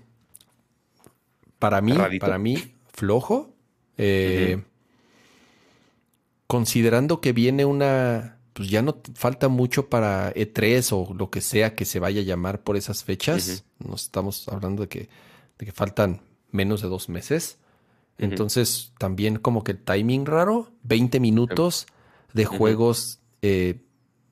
para 1.57 1.79
mí, 1.79 1.93
para 2.19 2.37
mí, 2.37 2.57
flojo. 2.91 3.55
Eh, 3.97 4.61
considerando 6.47 7.21
que 7.21 7.31
viene 7.31 7.63
una 7.63 8.34
pues 8.55 8.69
ya 8.69 8.81
no 8.81 9.01
falta 9.15 9.49
mucho 9.49 9.89
para 9.89 10.33
E3 10.33 10.93
o 10.93 11.13
lo 11.13 11.29
que 11.29 11.41
sea 11.41 11.75
que 11.75 11.83
se 11.83 11.99
vaya 11.99 12.21
a 12.21 12.23
llamar 12.23 12.63
por 12.63 12.77
esas 12.77 13.03
fechas. 13.03 13.65
Nos 13.79 14.03
estamos 14.03 14.47
hablando 14.47 14.83
de 14.83 14.87
que, 14.87 15.09
de 15.59 15.65
que 15.65 15.73
faltan 15.73 16.21
menos 16.51 16.81
de 16.81 16.87
dos 16.87 17.09
meses. 17.09 17.57
Entonces, 18.17 18.93
también 18.97 19.39
como 19.39 19.65
que 19.65 19.73
el 19.73 19.79
timing 19.79 20.25
raro, 20.25 20.71
20 20.83 21.19
minutos 21.19 21.85
de 22.33 22.45
juegos 22.45 23.19
eh, 23.41 23.81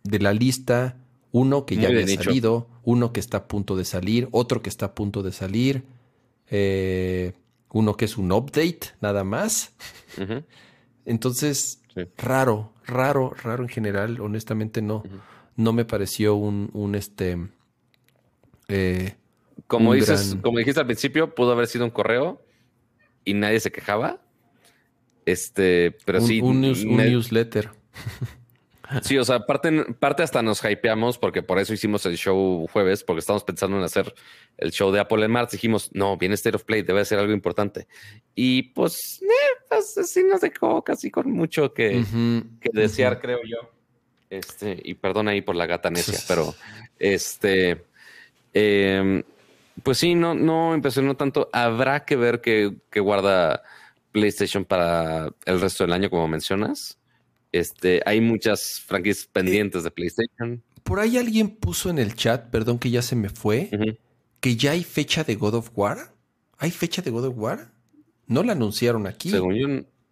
de 0.05 0.19
la 0.19 0.31
lista, 0.31 0.95
uno 1.33 1.65
que 1.65 1.75
ya 1.75 1.89
había 1.89 2.07
salido, 2.07 2.69
uno 2.83 3.11
que 3.11 3.19
está 3.19 3.39
a 3.39 3.47
punto 3.49 3.75
de 3.75 3.83
salir, 3.83 4.29
otro 4.31 4.61
que 4.61 4.69
está 4.69 4.85
a 4.85 4.95
punto 4.95 5.21
de 5.21 5.33
salir, 5.33 5.83
eh, 6.49 7.33
uno 7.73 7.97
que 7.97 8.05
es 8.05 8.17
un 8.17 8.31
update 8.31 8.91
nada 9.01 9.25
más. 9.25 9.73
Entonces, 11.03 11.81
raro, 12.15 12.72
raro, 12.85 13.33
raro 13.43 13.63
en 13.63 13.69
general. 13.69 14.19
Honestamente 14.21 14.81
no, 14.81 15.03
no 15.55 15.73
me 15.73 15.85
pareció 15.85 16.35
un, 16.35 16.69
un 16.73 16.95
este... 16.95 17.37
Eh, 18.67 19.15
como, 19.67 19.93
dices, 19.93 20.37
como 20.41 20.57
dijiste 20.57 20.79
al 20.79 20.85
principio, 20.85 21.35
pudo 21.35 21.51
haber 21.51 21.67
sido 21.67 21.85
un 21.85 21.91
correo 21.91 22.41
y 23.25 23.33
nadie 23.33 23.59
se 23.59 23.71
quejaba. 23.71 24.21
Este, 25.25 25.95
pero 26.05 26.21
sí. 26.21 26.41
Un, 26.41 26.61
newsletter. 26.61 27.71
Sí, 29.01 29.17
o 29.17 29.23
sea, 29.23 29.45
parte, 29.45 29.85
parte 29.99 30.23
hasta 30.23 30.41
nos 30.41 30.63
hypeamos 30.63 31.17
porque 31.17 31.41
por 31.41 31.59
eso 31.59 31.73
hicimos 31.73 32.05
el 32.05 32.17
show 32.17 32.67
jueves, 32.71 33.03
porque 33.03 33.19
estamos 33.19 33.43
pensando 33.43 33.77
en 33.77 33.83
hacer 33.83 34.13
el 34.57 34.71
show 34.71 34.91
de 34.91 34.99
Apple 34.99 35.25
en 35.25 35.31
marzo. 35.31 35.51
Dijimos, 35.53 35.89
no, 35.93 36.17
viene 36.17 36.35
State 36.35 36.55
of 36.55 36.63
Play, 36.63 36.81
debe 36.83 37.03
ser 37.05 37.19
algo 37.19 37.33
importante. 37.33 37.87
Y 38.35 38.63
pues, 38.63 39.21
eh, 39.21 39.63
pues 39.69 39.95
sí 40.05 40.23
nos 40.23 40.41
dejó 40.41 40.83
casi 40.83 41.09
con 41.09 41.31
mucho 41.31 41.73
que, 41.73 42.03
desear, 42.73 43.19
creo 43.19 43.39
yo. 43.43 43.71
Este, 44.29 44.79
y 44.83 44.95
perdón 44.95 45.27
ahí 45.27 45.41
por 45.41 45.55
la 45.55 45.65
gata 45.65 45.89
necia, 45.89 46.19
pero 46.27 46.55
este, 46.97 47.85
em, 48.53 49.23
pues 49.83 49.97
sí, 49.97 50.15
no, 50.15 50.33
no 50.33 50.75
impresionó 50.75 51.15
tanto. 51.15 51.49
Habrá 51.53 52.05
que 52.05 52.15
ver 52.15 52.41
qué, 52.41 52.75
qué 52.89 52.99
guarda 52.99 53.63
PlayStation 54.11 54.65
para 54.65 55.29
el 55.45 55.59
resto 55.61 55.83
del 55.83 55.93
año, 55.93 56.09
como 56.09 56.27
mencionas. 56.27 56.97
Este, 57.53 58.01
hay 58.07 58.19
muchas 58.19 58.81
franquicias 58.81 59.27
pendientes 59.31 59.83
de 59.83 59.91
PlayStation. 59.91 60.63
Por 60.83 60.99
ahí 60.99 61.17
alguien 61.17 61.49
puso 61.55 61.91
en 61.91 61.99
el 61.99 62.15
chat, 62.15 62.49
perdón 62.49 62.79
que 62.79 62.89
ya 62.89 63.03
se 63.03 63.15
me 63.15 63.29
fue, 63.29 63.69
que 64.39 64.57
ya 64.57 64.71
hay 64.71 64.83
fecha 64.83 65.23
de 65.23 65.35
God 65.35 65.53
of 65.53 65.69
War. 65.75 66.15
¿Hay 66.57 66.71
fecha 66.71 67.03
de 67.03 67.11
God 67.11 67.25
of 67.25 67.37
War? 67.37 67.71
No 68.25 68.41
la 68.41 68.53
anunciaron 68.53 69.05
aquí. 69.05 69.29
Según 69.29 69.53
yo, 69.53 69.67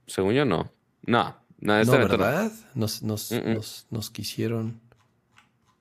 según 0.05 0.33
yo 0.33 0.45
no. 0.45 0.71
No, 1.03 1.35
no, 1.59 1.83
no 1.83 1.91
¿verdad? 1.91 2.51
Nos, 2.75 3.01
nos, 3.01 3.31
nos, 3.89 4.11
quisieron. 4.11 4.79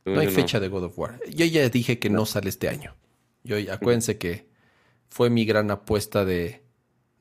no 0.06 0.18
hay 0.18 0.28
fecha 0.28 0.60
de 0.60 0.68
God 0.68 0.84
of 0.84 0.98
War. 0.98 1.20
Yo 1.28 1.44
ya 1.44 1.68
dije 1.68 1.98
que 1.98 2.08
no, 2.08 2.24
sale 2.24 2.48
este 2.48 2.70
año. 2.70 2.96
Yo, 3.44 3.56
acuérdense 3.70 4.16
que 4.16 4.48
fue 5.10 5.28
mi 5.28 5.44
gran 5.44 5.70
apuesta 5.70 6.24
de, 6.24 6.62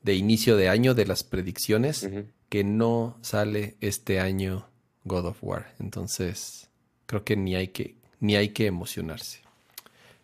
de 0.02 0.14
inicio 0.14 0.56
de 0.56 0.70
año 0.70 0.94
de 0.94 1.04
las 1.04 1.24
predicciones 1.24 2.08
que 2.50 2.64
no 2.64 3.16
sale 3.22 3.76
este 3.80 4.20
año 4.20 4.66
God 5.04 5.26
of 5.26 5.38
War. 5.42 5.72
Entonces, 5.78 6.68
creo 7.06 7.24
que 7.24 7.36
ni 7.36 7.54
hay 7.54 7.68
que, 7.68 7.96
ni 8.18 8.36
hay 8.36 8.50
que 8.50 8.66
emocionarse. 8.66 9.40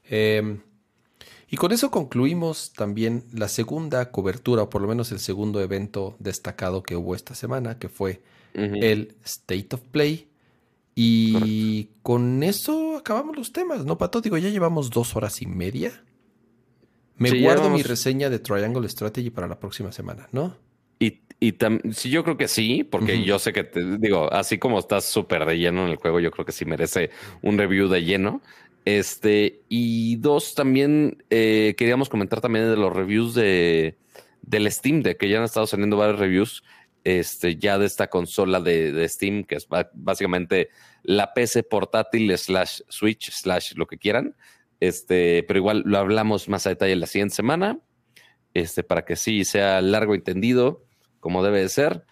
Em, 0.04 0.60
y 1.48 1.56
con 1.56 1.72
eso 1.72 1.90
concluimos 1.90 2.72
también 2.72 3.24
la 3.32 3.48
segunda 3.48 4.10
cobertura, 4.10 4.64
o 4.64 4.68
por 4.68 4.82
lo 4.82 4.88
menos 4.88 5.12
el 5.12 5.20
segundo 5.20 5.60
evento 5.60 6.16
destacado 6.18 6.82
que 6.82 6.96
hubo 6.96 7.14
esta 7.14 7.34
semana, 7.34 7.78
que 7.78 7.88
fue 7.88 8.20
el 8.54 9.14
State 9.24 9.68
of 9.72 9.82
Play. 9.92 10.28
Y 10.94 11.90
con 12.02 12.42
eso 12.42 12.96
acabamos 12.96 13.36
los 13.36 13.52
temas, 13.52 13.84
¿no, 13.84 13.98
Pato? 13.98 14.20
Digo, 14.20 14.36
ya 14.38 14.48
llevamos 14.48 14.90
dos 14.90 15.14
horas 15.14 15.42
y 15.42 15.46
media. 15.46 16.02
Me 17.18 17.42
guardo 17.42 17.70
mi 17.70 17.82
reseña 17.82 18.30
de 18.30 18.38
Triangle 18.38 18.88
Strategy 18.88 19.30
para 19.30 19.46
la 19.46 19.60
próxima 19.60 19.92
semana, 19.92 20.28
¿no? 20.32 20.56
Y, 21.38 21.48
y 21.48 21.92
sí, 21.92 22.10
yo 22.10 22.24
creo 22.24 22.36
que 22.36 22.48
sí, 22.48 22.84
porque 22.84 23.22
yo 23.22 23.38
sé 23.38 23.52
que 23.52 23.64
te 23.64 23.98
digo, 23.98 24.32
así 24.32 24.58
como 24.58 24.78
estás 24.78 25.04
súper 25.04 25.44
de 25.44 25.58
lleno 25.58 25.84
en 25.84 25.90
el 25.90 25.96
juego, 25.96 26.20
yo 26.20 26.30
creo 26.30 26.46
que 26.46 26.52
sí 26.52 26.64
merece 26.64 27.10
un 27.42 27.58
review 27.58 27.88
de 27.88 28.04
lleno. 28.04 28.42
Este, 28.84 29.62
y 29.68 30.16
dos, 30.16 30.54
también 30.54 31.24
eh, 31.28 31.74
queríamos 31.76 32.08
comentar 32.08 32.40
también 32.40 32.70
de 32.70 32.76
los 32.76 32.92
reviews 32.92 33.34
de 33.34 33.98
del 34.42 34.70
Steam, 34.70 35.02
de 35.02 35.16
que 35.16 35.28
ya 35.28 35.38
han 35.38 35.44
estado 35.44 35.66
saliendo 35.66 35.96
varios 35.96 36.20
reviews 36.20 36.62
este, 37.02 37.56
ya 37.56 37.78
de 37.78 37.86
esta 37.86 38.08
consola 38.08 38.60
de, 38.60 38.92
de 38.92 39.08
Steam, 39.08 39.44
que 39.44 39.56
es 39.56 39.66
básicamente 39.92 40.70
la 41.02 41.34
PC 41.34 41.64
portátil 41.64 42.36
slash 42.38 42.80
Switch 42.88 43.30
slash 43.30 43.74
lo 43.74 43.86
que 43.86 43.98
quieran. 43.98 44.36
Este, 44.80 45.42
pero 45.44 45.58
igual 45.58 45.82
lo 45.84 45.98
hablamos 45.98 46.48
más 46.48 46.66
a 46.66 46.70
detalle 46.70 46.96
la 46.96 47.06
siguiente 47.06 47.34
semana, 47.34 47.80
este, 48.54 48.82
para 48.82 49.04
que 49.04 49.16
sí 49.16 49.44
sea 49.44 49.80
largo 49.80 50.14
entendido 50.14 50.85
como 51.26 51.42
debe 51.42 51.60
de 51.60 51.68
ser, 51.68 52.04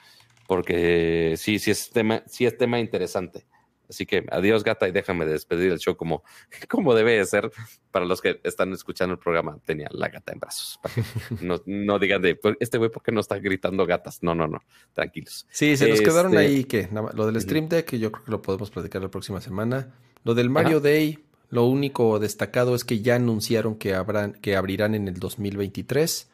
porque 0.48 1.34
sí, 1.36 1.60
sí 1.60 1.70
es 1.70 1.90
tema, 1.90 2.24
sí 2.26 2.46
es 2.46 2.58
tema 2.58 2.80
interesante. 2.80 3.46
Así 3.88 4.06
que 4.06 4.24
adiós, 4.28 4.64
gata, 4.64 4.88
y 4.88 4.90
déjame 4.90 5.24
despedir 5.24 5.70
el 5.70 5.78
show 5.78 5.94
como, 5.94 6.24
como 6.68 6.96
debe 6.96 7.16
de 7.16 7.24
ser. 7.24 7.52
Para 7.92 8.06
los 8.06 8.20
que 8.20 8.40
están 8.42 8.72
escuchando 8.72 9.12
el 9.12 9.20
programa, 9.20 9.56
tenía 9.64 9.86
la 9.92 10.08
gata 10.08 10.32
en 10.32 10.40
brazos. 10.40 10.80
no, 11.40 11.62
no 11.66 12.00
digan 12.00 12.22
de 12.22 12.34
pues, 12.34 12.56
este 12.58 12.76
güey, 12.76 12.90
¿por 12.90 13.04
qué 13.04 13.12
no 13.12 13.20
está 13.20 13.38
gritando 13.38 13.86
gatas? 13.86 14.20
No, 14.20 14.34
no, 14.34 14.48
no, 14.48 14.58
tranquilos. 14.94 15.46
Sí, 15.48 15.76
se 15.76 15.88
nos 15.88 16.00
quedaron 16.00 16.34
este, 16.34 16.44
ahí 16.44 16.64
que 16.64 16.88
lo 16.90 17.26
del 17.26 17.40
Stream 17.40 17.68
Deck, 17.68 17.86
que 17.86 18.00
yo 18.00 18.10
creo 18.10 18.24
que 18.24 18.32
lo 18.32 18.42
podemos 18.42 18.68
platicar 18.72 19.00
la 19.00 19.12
próxima 19.12 19.40
semana. 19.40 19.94
Lo 20.24 20.34
del 20.34 20.50
Mario 20.50 20.80
Day, 20.80 21.24
lo 21.50 21.66
único 21.66 22.18
destacado 22.18 22.74
es 22.74 22.82
que 22.82 23.00
ya 23.00 23.14
anunciaron 23.14 23.76
que, 23.76 23.94
habrán, 23.94 24.32
que 24.32 24.56
abrirán 24.56 24.96
en 24.96 25.06
el 25.06 25.20
2023 25.20 26.32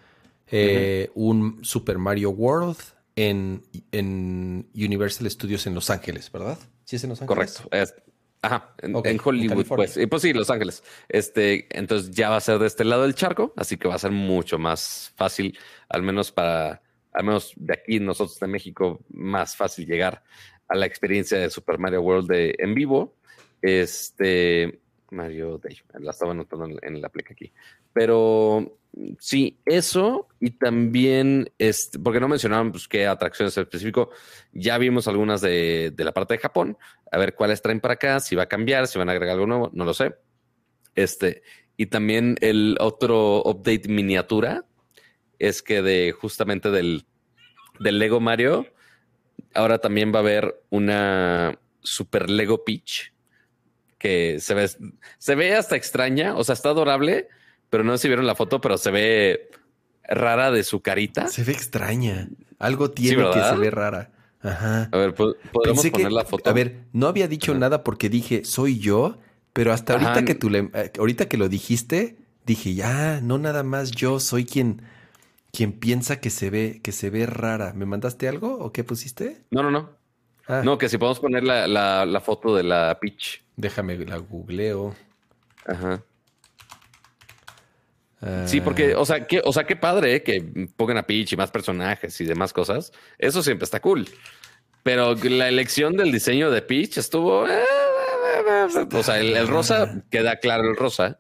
eh, 0.51 1.11
un 1.15 1.65
Super 1.65 1.99
Mario 1.99 2.31
World 2.31 2.79
en, 3.17 3.63
en, 3.93 4.69
Universal 4.75 5.31
Studios 5.31 5.67
en 5.67 5.75
Los 5.75 5.91
Ángeles, 5.91 6.31
¿verdad? 6.33 6.59
Sí, 6.85 6.97
es 6.97 7.05
en 7.05 7.11
Los 7.11 7.23
Ángeles. 7.23 7.59
Correcto. 7.59 7.99
ajá, 8.43 8.75
en, 8.79 9.21
Hollywood, 9.23 9.67
pues. 9.67 9.99
pues 10.09 10.23
sí, 10.23 10.33
Los 10.33 10.51
Ángeles. 10.51 10.83
Este, 11.09 11.67
entonces 11.77 12.11
ya 12.11 12.31
va 12.31 12.37
a 12.37 12.41
ser 12.41 12.59
de 12.59 12.67
este 12.67 12.85
lado 12.85 13.03
del 13.03 13.15
charco, 13.15 13.53
así 13.57 13.77
que 13.77 13.89
va 13.89 13.95
a 13.95 13.99
ser 13.99 14.13
mucho 14.13 14.59
más 14.59 15.13
fácil, 15.17 15.59
al 15.89 16.03
menos 16.03 16.33
para, 16.33 16.83
al 17.13 17.25
menos 17.25 17.53
de 17.57 17.75
aquí 17.75 18.01
nosotros 18.01 18.39
de 18.39 18.47
México, 18.47 19.01
más 19.11 19.57
fácil 19.57 19.87
llegar 19.87 20.23
a 20.69 20.77
la 20.77 20.87
experiencia 20.87 21.39
de 21.39 21.51
Super 21.51 21.79
Mario 21.79 22.03
World 22.03 22.29
de, 22.29 22.55
en 22.59 22.75
vivo. 22.75 23.17
Este, 23.61 24.81
Mario 25.11 25.59
Day, 25.59 25.77
la 25.99 26.11
estaba 26.11 26.33
anotando 26.33 26.79
en, 26.83 27.01
la 27.01 27.09
placa 27.09 27.33
aquí. 27.33 27.53
Pero 27.93 28.79
sí, 29.19 29.59
eso 29.65 30.29
y 30.41 30.51
también, 30.51 31.51
este, 31.59 31.99
porque 31.99 32.21
no 32.21 32.29
mencionaban 32.29 32.73
pues, 32.73 32.89
qué 32.89 33.07
atracciones 33.07 33.57
en 33.57 33.63
específico, 33.63 34.11
ya 34.53 34.79
vimos 34.79 35.09
algunas 35.09 35.41
de, 35.41 35.93
la 35.97 36.13
parte 36.13 36.35
de 36.35 36.39
Japón, 36.39 36.77
a 37.11 37.19
ver 37.19 37.35
cuáles 37.35 37.63
traen 37.63 37.81
para 37.81 37.95
acá, 37.95 38.21
si 38.21 38.37
va 38.37 38.45
a 38.45 38.49
cambiar, 38.49 38.87
si 38.87 38.99
van 38.99 39.09
a 39.09 39.13
agregar 39.13 39.35
algo 39.35 39.47
nuevo, 39.47 39.71
no 39.73 39.85
lo 39.85 39.95
sé. 39.95 40.15
Este, 40.95 41.43
y 41.77 41.87
también 41.87 42.37
el 42.41 42.77
otro 42.81 43.43
update 43.45 43.89
miniatura 43.89 44.65
es 45.39 45.63
que 45.63 45.83
de 45.83 46.13
justamente 46.13 46.71
del, 46.71 47.05
del 47.79 47.99
Lego 47.99 48.21
Mario, 48.21 48.67
ahora 49.55 49.79
también 49.79 50.13
va 50.13 50.19
a 50.19 50.23
haber 50.23 50.63
una 50.71 51.59
Super 51.83 52.29
Lego 52.29 52.65
Peach 52.65 53.13
que 54.01 54.39
se 54.41 54.55
ve, 54.55 54.69
se 55.19 55.35
ve 55.37 55.55
hasta 55.55 55.77
extraña, 55.77 56.35
o 56.35 56.43
sea, 56.43 56.55
está 56.55 56.71
adorable, 56.71 57.29
pero 57.69 57.85
no 57.85 57.93
sé 57.93 58.03
si 58.03 58.09
vieron 58.09 58.27
la 58.27 58.35
foto, 58.35 58.61
pero 58.61 58.79
se 58.79 58.91
ve 58.91 59.51
rara 60.09 60.51
de 60.51 60.65
su 60.65 60.81
carita. 60.81 61.29
Se 61.29 61.45
ve 61.45 61.53
extraña. 61.53 62.29
Algo 62.59 62.91
tiene 62.91 63.31
que 63.31 63.43
se 63.43 63.57
ve 63.57 63.71
rara. 63.71 64.11
Ajá. 64.43 64.89
A 64.91 64.97
ver, 64.97 65.15
podemos 65.15 65.87
poner 65.91 66.13
la 66.13 66.25
foto. 66.25 66.49
A 66.49 66.53
ver, 66.55 66.85
no 66.93 67.07
había 67.07 67.29
dicho 67.29 67.55
nada 67.55 67.85
porque 67.85 68.09
dije, 68.09 68.45
soy 68.45 68.79
yo, 68.79 69.19
pero 69.53 69.73
hasta 69.73 69.93
ahorita 69.93 70.25
que 70.25 70.35
tú 70.35 70.49
le, 70.49 70.71
eh, 70.73 70.91
ahorita 70.99 71.29
que 71.29 71.37
lo 71.37 71.51
dijiste, 71.51 72.17
dije, 72.47 72.75
ya, 72.75 73.21
no 73.21 73.39
nada 73.39 73.63
más 73.63 73.91
yo, 73.91 74.19
soy 74.19 74.47
quien, 74.47 74.83
quien 75.53 75.73
piensa 75.73 76.21
que 76.21 76.31
se 76.31 76.49
ve, 76.49 76.81
que 76.83 76.93
se 76.93 77.11
ve 77.11 77.27
rara. 77.27 77.75
¿Me 77.75 77.85
mandaste 77.85 78.29
algo 78.29 78.59
o 78.59 78.73
qué 78.73 78.83
pusiste? 78.83 79.43
No, 79.51 79.63
no, 79.63 79.71
no. 79.71 79.91
Ah. 80.47 80.63
No, 80.65 80.79
que 80.79 80.89
si 80.89 80.99
podemos 80.99 81.21
poner 81.21 81.45
la, 81.45 81.67
la, 82.07 82.21
foto 82.21 82.57
de 82.57 82.65
la 82.65 82.99
pitch. 83.01 83.45
Déjame 83.61 83.99
la 83.99 84.17
googleo. 84.17 84.97
Ajá. 85.67 86.03
Sí, 88.47 88.61
porque, 88.61 88.95
o 88.95 89.07
sea, 89.07 89.27
qué, 89.27 89.41
o 89.45 89.53
sea, 89.53 89.65
qué 89.65 89.77
padre 89.77 90.17
¿eh? 90.17 90.23
que 90.23 90.67
pongan 90.77 90.99
a 90.99 91.07
Peach 91.07 91.33
y 91.33 91.37
más 91.37 91.51
personajes 91.51 92.21
y 92.21 92.27
demás 92.27 92.53
cosas. 92.53 92.93
Eso 93.19 93.43
siempre 93.43 93.65
está 93.65 93.81
cool. 93.81 94.07
Pero 94.83 95.15
la 95.15 95.49
elección 95.49 95.97
del 95.97 96.13
diseño 96.13 96.51
de 96.51 96.63
Peach 96.63 96.99
estuvo. 96.99 97.47
Eh, 97.49 97.63
o 98.93 99.03
sea, 99.03 99.19
el, 99.21 99.49
rosa 99.49 100.03
queda 100.11 100.37
claro 100.37 100.69
el 100.69 100.77
rosa. 100.77 101.19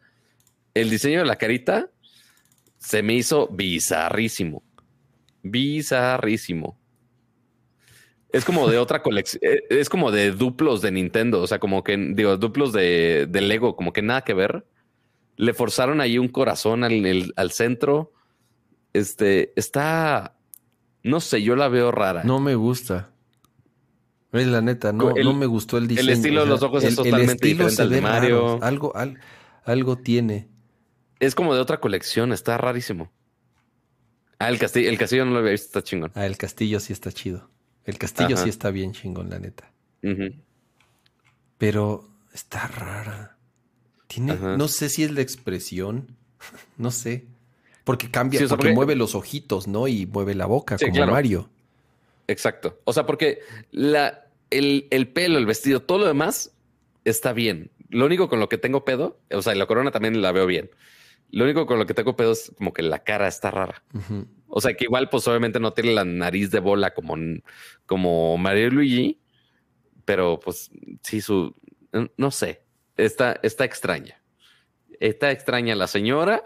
El 0.74 0.90
diseño 0.90 1.20
de 1.20 1.26
la 1.26 1.36
carita 1.36 1.88
se 2.78 3.02
me 3.02 3.14
hizo 3.14 3.48
bizarrísimo. 3.48 4.62
Bizarrísimo. 5.42 6.79
Es 8.32 8.44
como 8.44 8.68
de 8.68 8.78
otra 8.78 9.02
colección. 9.02 9.40
Eh, 9.42 9.62
es 9.70 9.88
como 9.88 10.10
de 10.10 10.32
duplos 10.32 10.82
de 10.82 10.90
Nintendo. 10.90 11.40
O 11.40 11.46
sea, 11.46 11.58
como 11.58 11.82
que, 11.82 11.96
digo, 11.96 12.36
duplos 12.36 12.72
de, 12.72 13.26
de 13.28 13.40
Lego, 13.40 13.76
como 13.76 13.92
que 13.92 14.02
nada 14.02 14.22
que 14.22 14.34
ver. 14.34 14.64
Le 15.36 15.54
forzaron 15.54 16.00
ahí 16.00 16.18
un 16.18 16.28
corazón 16.28 16.84
al, 16.84 17.32
al 17.36 17.50
centro. 17.50 18.12
Este 18.92 19.52
está. 19.56 20.36
No 21.02 21.20
sé, 21.20 21.42
yo 21.42 21.56
la 21.56 21.68
veo 21.68 21.90
rara. 21.90 22.22
No 22.24 22.40
me 22.40 22.54
gusta. 22.54 23.10
Es 24.32 24.46
la 24.46 24.60
neta, 24.60 24.92
no, 24.92 25.12
no 25.12 25.32
me 25.34 25.46
gustó 25.46 25.76
el 25.76 25.88
diseño. 25.88 26.08
El 26.08 26.16
estilo 26.16 26.40
de 26.42 26.46
los 26.46 26.62
ojos 26.62 26.84
es 26.84 26.94
totalmente 26.94 27.48
diferente 27.48 27.82
al 27.82 27.90
de 27.90 28.00
Mario. 28.00 28.62
Algo, 28.62 28.92
algo 29.64 29.98
tiene. 29.98 30.48
Es 31.18 31.34
como 31.34 31.54
de 31.54 31.60
otra 31.60 31.80
colección, 31.80 32.32
está 32.32 32.56
rarísimo. 32.56 33.10
Ah, 34.38 34.48
el 34.48 34.58
castillo, 34.58 34.88
el 34.88 34.98
castillo 34.98 35.24
no 35.24 35.32
lo 35.32 35.38
había 35.38 35.50
visto, 35.50 35.66
está 35.66 35.82
chingón. 35.82 36.12
Ah, 36.14 36.26
el 36.26 36.36
castillo 36.38 36.78
sí 36.80 36.92
está 36.92 37.10
chido. 37.10 37.50
El 37.90 37.98
castillo 37.98 38.36
sí 38.36 38.48
está 38.48 38.70
bien 38.70 38.92
chingón, 38.92 39.28
la 39.30 39.38
neta. 39.38 39.70
Pero 41.58 42.08
está 42.32 42.66
rara. 42.66 43.36
Tiene, 44.06 44.34
no 44.34 44.66
sé 44.68 44.88
si 44.88 45.04
es 45.04 45.10
la 45.12 45.20
expresión, 45.20 46.16
no 46.76 46.90
sé. 46.90 47.26
Porque 47.84 48.10
cambia, 48.10 48.40
porque, 48.48 48.72
mueve 48.72 48.94
los 48.94 49.14
ojitos, 49.14 49.66
¿no? 49.66 49.88
Y 49.88 50.06
mueve 50.06 50.34
la 50.34 50.46
boca, 50.46 50.76
como 50.78 51.06
Mario. 51.06 51.48
Exacto. 52.28 52.80
O 52.84 52.92
sea, 52.92 53.06
porque 53.06 53.40
la, 53.72 54.26
el, 54.50 54.86
el, 54.90 55.08
pelo, 55.08 55.38
el 55.38 55.46
vestido, 55.46 55.82
todo 55.82 55.98
lo 55.98 56.06
demás 56.06 56.52
está 57.04 57.32
bien. 57.32 57.70
Lo 57.88 58.06
único 58.06 58.28
con 58.28 58.38
lo 58.38 58.48
que 58.48 58.58
tengo 58.58 58.84
pedo, 58.84 59.18
o 59.30 59.42
sea, 59.42 59.54
la 59.54 59.66
corona 59.66 59.90
también 59.90 60.22
la 60.22 60.30
veo 60.30 60.46
bien. 60.46 60.70
Lo 61.32 61.44
único 61.44 61.66
con 61.66 61.78
lo 61.78 61.86
que 61.86 61.94
tengo 61.94 62.16
pedo 62.16 62.32
es 62.32 62.52
como 62.56 62.72
que 62.72 62.82
la 62.82 63.00
cara 63.00 63.26
está 63.26 63.50
rara. 63.50 63.82
O 64.50 64.60
sea, 64.60 64.74
que 64.74 64.84
igual, 64.84 65.08
pues 65.08 65.26
obviamente 65.28 65.60
no 65.60 65.72
tiene 65.72 65.92
la 65.92 66.04
nariz 66.04 66.50
de 66.50 66.58
bola 66.58 66.92
como, 66.92 67.14
como 67.86 68.36
Mario 68.36 68.70
Luigi, 68.70 69.20
pero 70.04 70.40
pues 70.40 70.70
sí, 71.02 71.20
su. 71.20 71.54
No 72.16 72.30
sé. 72.30 72.64
Está, 72.96 73.38
está 73.42 73.64
extraña. 73.64 74.20
Está 74.98 75.30
extraña 75.30 75.74
la 75.74 75.86
señora. 75.86 76.42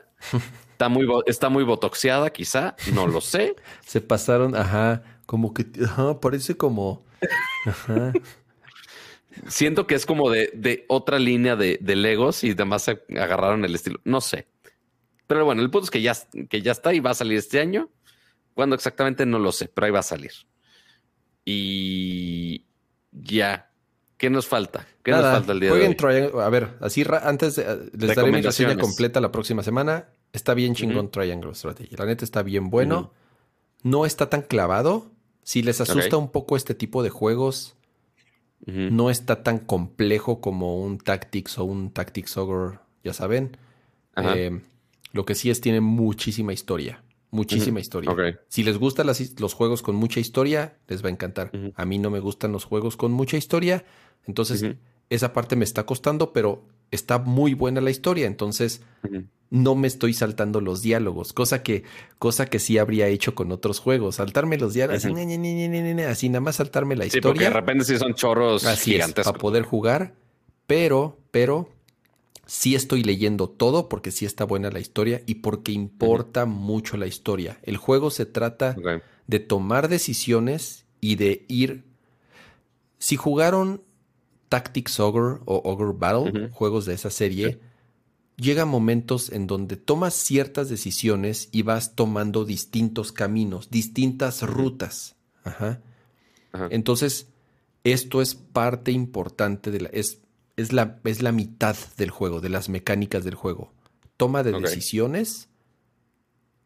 Está 0.72 0.88
muy, 0.88 1.06
está 1.26 1.48
muy 1.48 1.64
botoxeada, 1.64 2.30
quizá. 2.30 2.76
No 2.92 3.06
lo 3.06 3.20
sé. 3.20 3.56
Se 3.86 4.00
pasaron, 4.00 4.54
ajá, 4.54 5.02
como 5.26 5.54
que, 5.54 5.66
ajá, 5.82 6.20
parece 6.20 6.56
como. 6.56 7.04
Ajá. 7.66 8.12
Siento 9.48 9.86
que 9.86 9.94
es 9.94 10.06
como 10.06 10.30
de, 10.30 10.50
de 10.54 10.84
otra 10.88 11.18
línea 11.18 11.56
de, 11.56 11.78
de, 11.80 11.96
Legos 11.96 12.44
y 12.44 12.50
además 12.50 12.88
agarraron 12.88 13.64
el 13.64 13.74
estilo. 13.74 14.00
No 14.04 14.20
sé. 14.20 14.46
Pero 15.26 15.44
bueno, 15.44 15.62
el 15.62 15.70
punto 15.70 15.84
es 15.84 15.90
que 15.90 16.02
ya, 16.02 16.14
que 16.48 16.62
ya 16.62 16.72
está 16.72 16.92
y 16.94 17.00
va 17.00 17.10
a 17.10 17.14
salir 17.14 17.38
este 17.38 17.60
año. 17.60 17.90
¿Cuándo 18.54 18.76
exactamente? 18.76 19.26
No 19.26 19.38
lo 19.38 19.52
sé, 19.52 19.68
pero 19.68 19.86
ahí 19.86 19.90
va 19.90 20.00
a 20.00 20.04
salir. 20.04 20.32
Y 21.44 22.64
ya. 23.12 23.70
¿Qué 24.16 24.30
nos 24.30 24.46
falta? 24.46 24.86
¿Qué 25.02 25.10
nos 25.10 25.22
falta 25.22 25.52
el 25.52 25.60
día 25.60 25.72
de 25.72 25.88
hoy? 25.88 26.40
A 26.40 26.48
ver, 26.48 26.76
así 26.80 27.04
antes 27.22 27.56
de, 27.56 27.90
les 27.92 28.14
daré 28.14 28.30
mi 28.30 28.40
reseña 28.40 28.76
completa 28.76 29.20
la 29.20 29.32
próxima 29.32 29.62
semana. 29.62 30.08
Está 30.32 30.54
bien 30.54 30.74
chingón 30.74 31.10
Triangle 31.10 31.54
Strategy. 31.54 31.96
La 31.96 32.06
neta 32.06 32.24
está 32.24 32.42
bien 32.42 32.70
bueno. 32.70 33.12
No 33.82 34.06
está 34.06 34.30
tan 34.30 34.42
clavado. 34.42 35.10
Si 35.42 35.62
les 35.62 35.80
asusta 35.80 36.16
un 36.16 36.30
poco 36.30 36.56
este 36.56 36.74
tipo 36.74 37.02
de 37.02 37.10
juegos, 37.10 37.76
no 38.66 39.10
está 39.10 39.42
tan 39.42 39.58
complejo 39.58 40.40
como 40.40 40.80
un 40.80 40.98
Tactics 40.98 41.58
o 41.58 41.64
un 41.64 41.90
Tactics 41.90 42.36
Ogre, 42.38 42.78
ya 43.02 43.12
saben. 43.12 43.56
Eh, 44.16 44.60
lo 45.14 45.24
que 45.24 45.34
sí 45.34 45.48
es, 45.48 45.60
tiene 45.60 45.80
muchísima 45.80 46.52
historia. 46.52 47.02
Muchísima 47.30 47.80
historia. 47.80 48.14
Si 48.48 48.62
les 48.62 48.78
gustan 48.78 49.06
los 49.06 49.54
juegos 49.54 49.82
con 49.82 49.94
mucha 49.94 50.20
historia, 50.20 50.76
les 50.88 51.02
va 51.02 51.08
a 51.08 51.12
encantar. 51.12 51.50
A 51.74 51.84
mí 51.84 51.98
no 51.98 52.10
me 52.10 52.20
gustan 52.20 52.52
los 52.52 52.64
juegos 52.64 52.96
con 52.96 53.12
mucha 53.12 53.36
historia. 53.36 53.84
Entonces, 54.26 54.76
esa 55.08 55.32
parte 55.32 55.56
me 55.56 55.64
está 55.64 55.86
costando, 55.86 56.32
pero 56.32 56.66
está 56.90 57.18
muy 57.18 57.54
buena 57.54 57.80
la 57.80 57.90
historia. 57.90 58.26
Entonces, 58.26 58.82
no 59.50 59.76
me 59.76 59.86
estoy 59.86 60.14
saltando 60.14 60.60
los 60.60 60.82
diálogos, 60.82 61.32
cosa 61.32 61.62
que, 61.62 61.84
cosa 62.18 62.46
que 62.46 62.58
sí 62.58 62.78
habría 62.78 63.06
hecho 63.06 63.36
con 63.36 63.52
otros 63.52 63.78
juegos. 63.78 64.16
Saltarme 64.16 64.58
los 64.58 64.74
diálogos, 64.74 65.04
así, 65.04 66.28
nada 66.28 66.40
más 66.40 66.56
saltarme 66.56 66.96
la 66.96 67.06
historia. 67.06 67.22
Sí, 67.22 67.28
porque 67.28 67.44
de 67.44 67.50
repente 67.50 67.84
sí 67.84 67.98
son 67.98 68.14
chorros 68.14 68.66
gigantes. 68.80 69.24
para 69.24 69.38
poder 69.38 69.62
jugar, 69.62 70.14
pero, 70.66 71.18
pero 71.30 71.73
sí 72.46 72.74
estoy 72.74 73.02
leyendo 73.02 73.48
todo 73.48 73.88
porque 73.88 74.10
sí 74.10 74.26
está 74.26 74.44
buena 74.44 74.70
la 74.70 74.80
historia 74.80 75.22
y 75.26 75.36
porque 75.36 75.72
importa 75.72 76.46
mucho 76.46 76.96
la 76.96 77.06
historia. 77.06 77.58
El 77.62 77.76
juego 77.76 78.10
se 78.10 78.26
trata 78.26 78.76
de 79.26 79.40
tomar 79.40 79.88
decisiones 79.88 80.84
y 81.00 81.16
de 81.16 81.44
ir. 81.48 81.84
Si 82.98 83.16
jugaron 83.16 83.82
Tactics 84.48 85.00
Ogre 85.00 85.40
o 85.44 85.62
Ogre 85.64 85.92
Battle, 85.96 86.48
juegos 86.50 86.86
de 86.86 86.94
esa 86.94 87.10
serie, 87.10 87.60
llega 88.36 88.64
momentos 88.64 89.30
en 89.30 89.46
donde 89.46 89.76
tomas 89.76 90.14
ciertas 90.14 90.68
decisiones 90.68 91.48
y 91.52 91.62
vas 91.62 91.94
tomando 91.94 92.44
distintos 92.44 93.12
caminos, 93.12 93.70
distintas 93.70 94.42
rutas. 94.42 95.16
Entonces, 96.70 97.28
esto 97.84 98.22
es 98.22 98.34
parte 98.34 98.92
importante 98.92 99.70
de 99.70 99.80
la. 99.82 99.88
Es, 99.90 100.20
es 100.56 100.72
la, 100.72 101.00
es 101.04 101.22
la 101.22 101.32
mitad 101.32 101.76
del 101.96 102.10
juego, 102.10 102.40
de 102.40 102.48
las 102.48 102.68
mecánicas 102.68 103.24
del 103.24 103.34
juego. 103.34 103.72
Toma 104.16 104.42
de 104.42 104.52
decisiones 104.52 105.48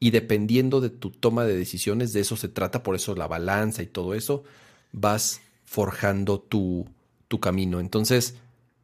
y 0.01 0.11
dependiendo 0.11 0.81
de 0.81 0.91
tu 0.91 1.11
toma 1.11 1.45
de 1.45 1.57
decisiones, 1.57 2.13
de 2.13 2.21
eso 2.21 2.37
se 2.37 2.49
trata, 2.49 2.83
por 2.83 2.95
eso 2.95 3.15
la 3.15 3.27
balanza 3.27 3.83
y 3.83 3.87
todo 3.87 4.15
eso, 4.15 4.45
vas 4.93 5.41
forjando 5.65 6.41
tu, 6.41 6.87
tu 7.29 7.41
camino. 7.41 7.81
Entonces, 7.81 8.37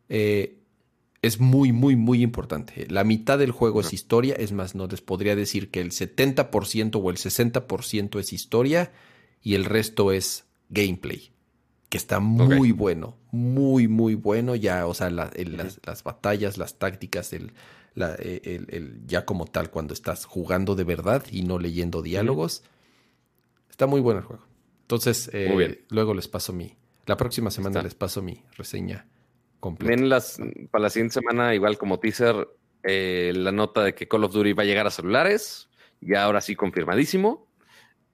eh, 0.09 0.59
es 1.23 1.41
muy, 1.41 1.73
muy, 1.73 1.97
muy 1.97 2.23
importante. 2.23 2.87
La 2.91 3.05
mitad 3.05 3.39
del 3.39 3.51
juego 3.51 3.81
es 3.81 3.93
historia, 3.93 4.35
es 4.35 4.53
más, 4.53 4.75
no 4.75 4.87
les 4.87 5.01
podría 5.01 5.37
decir 5.37 5.71
que 5.71 5.81
el 5.81 5.91
70% 5.91 7.01
o 7.03 7.11
el 7.11 7.17
60% 7.17 8.19
es 8.19 8.33
historia 8.33 8.93
y 9.43 9.55
el 9.55 9.65
resto 9.65 10.13
es 10.13 10.45
gameplay 10.71 11.34
que 11.95 11.99
está 11.99 12.19
muy 12.19 12.73
bueno, 12.73 13.17
muy, 13.31 13.87
muy 13.87 14.17
bueno. 14.17 14.57
Ya, 14.57 14.85
o 14.89 14.95
sea, 14.95 15.11
las, 15.11 16.03
batallas, 16.03 16.59
las 16.59 16.77
tácticas, 16.77 17.33
el, 17.33 17.53
ya 19.07 19.25
como 19.25 19.45
tal, 19.45 19.71
cuando 19.71 19.95
estás 19.95 20.25
jugando 20.25 20.75
de 20.75 20.83
verdad 20.83 21.23
y 21.31 21.43
no 21.43 21.61
leyendo 21.61 22.03
diálogos. 22.03 22.65
Está 23.71 23.87
muy 23.87 24.01
bueno 24.01 24.19
el 24.19 24.27
juego. 24.27 24.43
Entonces, 24.81 25.31
eh, 25.33 25.85
luego 25.89 26.15
les 26.15 26.27
paso 26.27 26.53
mi. 26.53 26.75
La 27.07 27.17
próxima 27.17 27.53
semana 27.53 27.81
les 27.81 27.95
paso 27.95 28.23
mi 28.23 28.43
reseña 28.57 29.07
completa. 29.61 29.95
Ven 29.95 30.09
las, 30.09 30.41
para 30.73 30.83
la 30.83 30.91
siguiente 30.91 31.15
semana, 31.15 31.55
igual 31.55 31.79
como 31.79 32.01
teaser, 32.01 32.49
eh, 32.83 33.31
la 33.37 33.53
nota 33.53 33.85
de 33.85 33.95
que 33.95 34.09
Call 34.09 34.25
of 34.25 34.33
Duty 34.33 34.53
va 34.53 34.65
a 34.65 34.67
llegar 34.67 34.89
a 34.89 34.91
celulares. 34.91 35.69
Ya 36.01 36.25
ahora 36.25 36.41
sí 36.41 36.57
confirmadísimo 36.57 37.47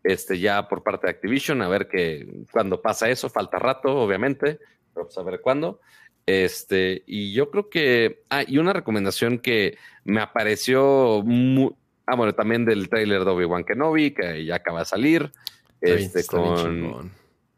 este, 0.03 0.39
ya 0.39 0.69
por 0.69 0.83
parte 0.83 1.07
de 1.07 1.13
Activision, 1.13 1.63
a 1.63 1.69
ver 1.69 1.89
que 1.89 2.45
cuando 2.51 2.81
pasa 2.81 3.11
eso, 3.11 3.29
falta 3.29 3.59
rato, 3.59 3.95
obviamente, 3.97 4.59
pero 4.95 5.07
pues 5.07 5.19
a 5.19 5.23
ver 5.23 5.41
cuándo. 5.41 5.81
Este, 6.27 7.03
y 7.07 7.33
yo 7.33 7.51
creo 7.51 7.69
que, 7.69 8.23
ah, 8.31 8.45
y 8.47 8.59
una 8.59 8.73
recomendación 8.73 9.39
que 9.39 9.77
me 10.05 10.21
apareció 10.21 11.23
muy, 11.25 11.75
ah, 12.07 12.17
bueno, 12.17 12.35
también 12.35 12.65
del 12.65 12.89
trailer 12.89 13.25
de 13.25 13.31
Obi-Wan 13.31 13.65
Kenobi, 13.65 14.13
que 14.13 14.45
ya 14.45 14.57
acaba 14.57 14.81
de 14.81 14.85
salir, 14.87 15.33
este, 15.81 16.21
está 16.21 16.37
con, 16.37 16.45
bien 16.45 16.57
chingón. 16.57 17.13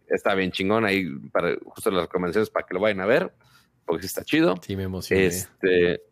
está 0.09 0.35
bien 0.35 0.53
chingón 0.53 0.85
ahí, 0.85 1.07
para, 1.33 1.57
justo 1.65 1.91
las 1.91 2.05
recomendaciones 2.05 2.51
para 2.51 2.67
que 2.67 2.75
lo 2.75 2.81
vayan 2.81 3.01
a 3.01 3.07
ver, 3.07 3.33
porque 3.85 4.07
está 4.07 4.25
chido. 4.25 4.55
Sí, 4.63 4.77
me 4.77 4.85
emociona. 4.85 5.23
Este, 5.23 6.03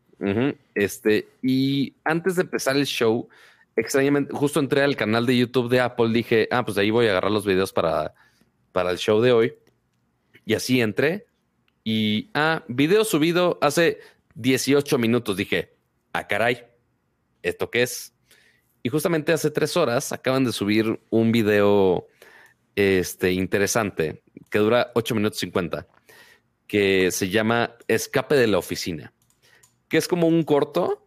este, 0.75 1.29
y 1.43 1.95
antes 2.05 2.37
de 2.37 2.43
empezar 2.43 2.77
el 2.77 2.85
show, 2.85 3.29
extrañamente, 3.77 4.33
justo 4.35 4.61
entré 4.61 4.83
al 4.83 4.97
canal 4.97 5.27
de 5.27 5.37
YouTube 5.37 5.71
de 5.71 5.81
Apple, 5.81 6.11
dije, 6.13 6.49
ah, 6.51 6.65
pues 6.65 6.77
de 6.77 6.83
ahí 6.83 6.91
voy 6.91 7.07
a 7.07 7.11
agarrar 7.11 7.31
los 7.31 7.47
videos 7.47 7.73
para, 7.73 8.15
para 8.73 8.91
el 8.91 8.99
show 8.99 9.21
de 9.21 9.33
hoy. 9.33 9.55
Y 10.45 10.55
así 10.55 10.81
entré. 10.81 11.27
Y, 11.85 12.31
ah, 12.35 12.65
video 12.69 13.05
subido 13.05 13.59
hace 13.61 14.01
18 14.35 14.99
minutos. 14.99 15.37
Dije, 15.37 15.75
ah, 16.13 16.27
caray, 16.27 16.67
¿esto 17.43 17.71
qué 17.71 17.83
es? 17.83 18.15
Y 18.83 18.89
justamente 18.89 19.33
hace 19.33 19.51
tres 19.51 19.77
horas 19.77 20.13
acaban 20.13 20.45
de 20.45 20.53
subir 20.53 21.01
un 21.11 21.33
video 21.33 22.07
este, 22.77 23.33
interesante 23.33 24.23
que 24.51 24.59
dura 24.59 24.91
8 24.95 25.15
minutos 25.15 25.39
50, 25.41 25.87
que 26.67 27.11
se 27.11 27.29
llama 27.29 27.77
Escape 27.89 28.35
de 28.37 28.47
la 28.47 28.59
oficina, 28.59 29.13
que 29.89 29.99
es 29.99 30.09
como 30.09 30.27
un 30.27 30.45
corto, 30.45 31.07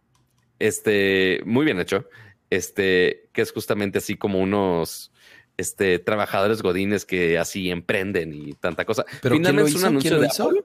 este, 0.58 1.40
muy 1.44 1.64
bien 1.64 1.80
hecho, 1.80 2.08
este, 2.56 3.28
que 3.32 3.42
es 3.42 3.52
justamente 3.52 3.98
así 3.98 4.16
como 4.16 4.40
unos 4.40 5.12
este, 5.56 5.98
trabajadores 5.98 6.62
godines 6.62 7.04
que 7.04 7.38
así 7.38 7.70
emprenden 7.70 8.32
y 8.32 8.52
tanta 8.54 8.84
cosa. 8.84 9.04
Pero 9.22 9.36
finalmente 9.36 9.70
es 9.70 9.76
un 9.76 9.84
anuncio 9.84 10.20
de 10.20 10.26
Apple. 10.26 10.64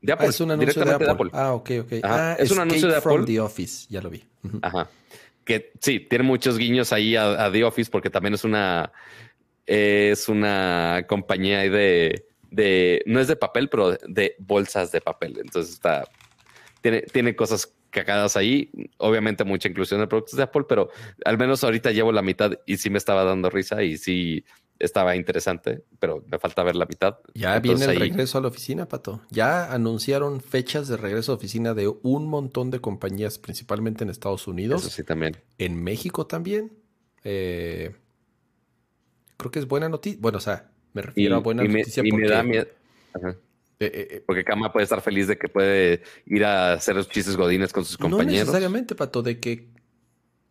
De 0.00 0.12
Apple. 0.12 0.26
Ah, 0.26 0.30
es 0.30 0.40
un 0.40 0.50
anuncio 0.50 0.84
de 0.84 0.94
Apple. 0.94 1.30
Ah, 1.32 1.52
ok, 1.54 1.70
ok. 1.80 1.92
Ah, 2.02 2.36
es 2.38 2.50
un 2.50 2.60
anuncio 2.60 2.88
de 2.88 2.96
Apple. 2.96 3.24
The 3.26 3.40
Office, 3.40 3.86
ya 3.88 4.00
lo 4.00 4.10
vi. 4.10 4.24
Ajá. 4.62 4.88
Que 5.44 5.72
sí, 5.80 6.00
tiene 6.00 6.24
muchos 6.24 6.58
guiños 6.58 6.92
ahí 6.92 7.14
a, 7.16 7.50
The 7.52 7.64
Office 7.64 7.90
porque 7.90 8.10
también 8.10 8.34
es 8.34 8.44
una 8.44 8.92
es 9.64 10.28
una 10.28 11.04
compañía 11.08 11.60
de, 11.68 12.26
de 12.50 13.02
no 13.06 13.20
es 13.20 13.28
de 13.28 13.36
papel, 13.36 13.68
pero 13.68 13.92
de 13.92 14.34
bolsas 14.38 14.92
de 14.92 15.00
papel. 15.00 15.38
Entonces 15.40 15.74
está 15.74 16.04
tiene, 16.80 17.02
tiene 17.02 17.34
cosas 17.34 17.72
cagadas 17.90 18.36
ahí. 18.36 18.70
Obviamente 18.98 19.44
mucha 19.44 19.68
inclusión 19.68 20.00
de 20.00 20.06
productos 20.06 20.36
de 20.36 20.42
Apple, 20.42 20.64
pero 20.68 20.90
al 21.24 21.38
menos 21.38 21.62
ahorita 21.64 21.92
llevo 21.92 22.12
la 22.12 22.22
mitad 22.22 22.52
y 22.66 22.76
sí 22.76 22.90
me 22.90 22.98
estaba 22.98 23.24
dando 23.24 23.50
risa 23.50 23.82
y 23.82 23.96
sí, 23.96 24.44
estaba 24.78 25.16
interesante, 25.16 25.84
pero 25.98 26.24
me 26.30 26.38
falta 26.38 26.62
ver 26.62 26.76
la 26.76 26.86
mitad. 26.86 27.18
Ya 27.34 27.58
viene 27.60 27.84
el 27.86 27.98
regreso 27.98 28.38
a 28.38 28.40
la 28.40 28.48
oficina, 28.48 28.86
Pato. 28.86 29.22
Ya 29.30 29.72
anunciaron 29.72 30.40
fechas 30.40 30.88
de 30.88 30.96
regreso 30.96 31.32
a 31.32 31.36
oficina 31.36 31.74
de 31.74 31.88
un 32.02 32.26
montón 32.26 32.70
de 32.70 32.80
compañías, 32.80 33.38
principalmente 33.38 34.04
en 34.04 34.10
Estados 34.10 34.46
Unidos. 34.46 34.82
Eso 34.82 34.90
sí, 34.90 35.04
también. 35.04 35.36
En 35.58 35.82
México 35.82 36.26
también. 36.26 36.72
Eh, 37.24 37.94
creo 39.36 39.50
que 39.50 39.58
es 39.58 39.66
buena 39.66 39.88
noticia. 39.88 40.18
Bueno, 40.20 40.38
o 40.38 40.42
sea, 40.42 40.70
me 40.92 41.02
refiero 41.02 41.36
a 41.36 41.38
buena 41.38 41.64
noticia 41.64 42.02
porque... 42.02 42.24
Me 42.24 42.28
da 42.28 42.42
miedo. 42.42 42.66
Eh, 43.78 44.08
eh, 44.10 44.24
porque 44.26 44.42
Kama 44.42 44.72
puede 44.72 44.84
estar 44.84 45.02
feliz 45.02 45.28
de 45.28 45.36
que 45.36 45.48
puede 45.48 46.02
ir 46.24 46.44
a 46.44 46.72
hacer 46.74 46.96
los 46.96 47.10
chistes 47.10 47.36
godines 47.36 47.72
con 47.72 47.84
sus 47.84 47.98
compañeros. 47.98 48.32
No 48.32 48.38
necesariamente, 48.38 48.94
Pato, 48.94 49.22
de 49.22 49.38
que, 49.38 49.68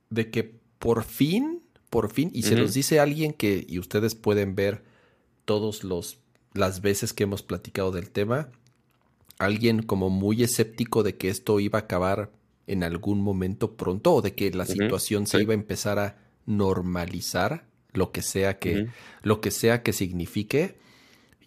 de 0.09 0.29
que 0.29 0.59
por 0.77 1.03
fin 1.03 1.63
por 1.95 2.11
fin, 2.11 2.29
y 2.33 2.43
se 2.43 2.57
los 2.57 2.73
dice 2.73 2.99
alguien 2.99 3.31
que, 3.31 3.65
y 3.69 3.79
ustedes 3.79 4.15
pueden 4.15 4.53
ver 4.53 4.83
todos 5.45 5.85
los 5.85 6.19
las 6.53 6.81
veces 6.81 7.13
que 7.13 7.23
hemos 7.23 7.41
platicado 7.41 7.91
del 7.91 8.09
tema, 8.09 8.49
alguien 9.39 9.81
como 9.81 10.09
muy 10.09 10.43
escéptico 10.43 11.03
de 11.03 11.15
que 11.15 11.29
esto 11.29 11.61
iba 11.61 11.79
a 11.79 11.83
acabar 11.83 12.31
en 12.67 12.83
algún 12.83 13.21
momento 13.21 13.77
pronto 13.77 14.15
o 14.15 14.21
de 14.21 14.35
que 14.35 14.51
la 14.51 14.65
situación 14.65 15.25
se 15.25 15.41
iba 15.41 15.53
a 15.53 15.55
empezar 15.55 15.99
a 15.99 16.17
normalizar, 16.45 17.65
lo 17.93 18.11
que 18.11 18.21
sea 18.21 18.59
que, 18.59 18.89
lo 19.21 19.39
que 19.39 19.51
sea 19.51 19.81
que 19.81 19.93
signifique. 19.93 20.75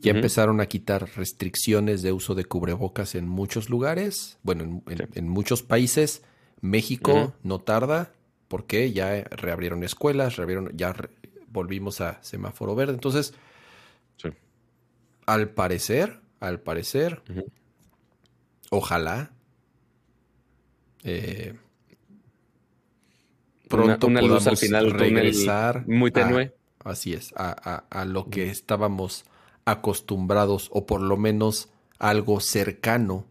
Ya 0.01 0.13
empezaron 0.13 0.61
a 0.61 0.67
quitar 0.67 1.09
restricciones 1.17 2.03
de 2.03 2.13
uso 2.13 2.35
de 2.35 2.45
cubrebocas 2.45 3.15
en 3.15 3.29
muchos 3.29 3.69
lugares, 3.69 4.39
bueno, 4.43 4.83
en, 4.87 5.29
muchos 5.29 5.63
países. 5.63 6.23
México 6.61 7.35
no 7.43 7.61
tarda, 7.61 8.13
porque 8.49 8.93
ya 8.93 9.23
reabrieron 9.25 9.83
escuelas, 9.85 10.37
reabrieron, 10.37 10.71
ya 10.77 10.95
volvimos 11.49 12.01
a 12.01 12.23
semáforo 12.23 12.75
verde. 12.75 12.95
Entonces, 12.95 13.35
al 15.27 15.51
parecer, 15.51 16.21
al 16.41 16.61
parecer, 16.61 17.23
ojalá 18.71 19.33
eh, 21.05 21.55
pronto 23.69 24.07
una, 24.07 24.23
luz 24.23 24.47
al 24.47 24.57
final 24.57 24.91
regresar 24.91 25.87
muy 25.87 26.11
tenue. 26.11 26.55
así 26.85 27.13
es, 27.13 27.33
a, 27.37 27.85
a, 27.91 28.05
lo 28.05 28.29
que 28.31 28.49
estábamos 28.49 29.25
acostumbrados, 29.71 30.71
o 30.73 30.87
por 30.87 31.03
lo 31.03 31.17
menos 31.17 31.69
algo 31.99 32.41
cercano 32.41 33.27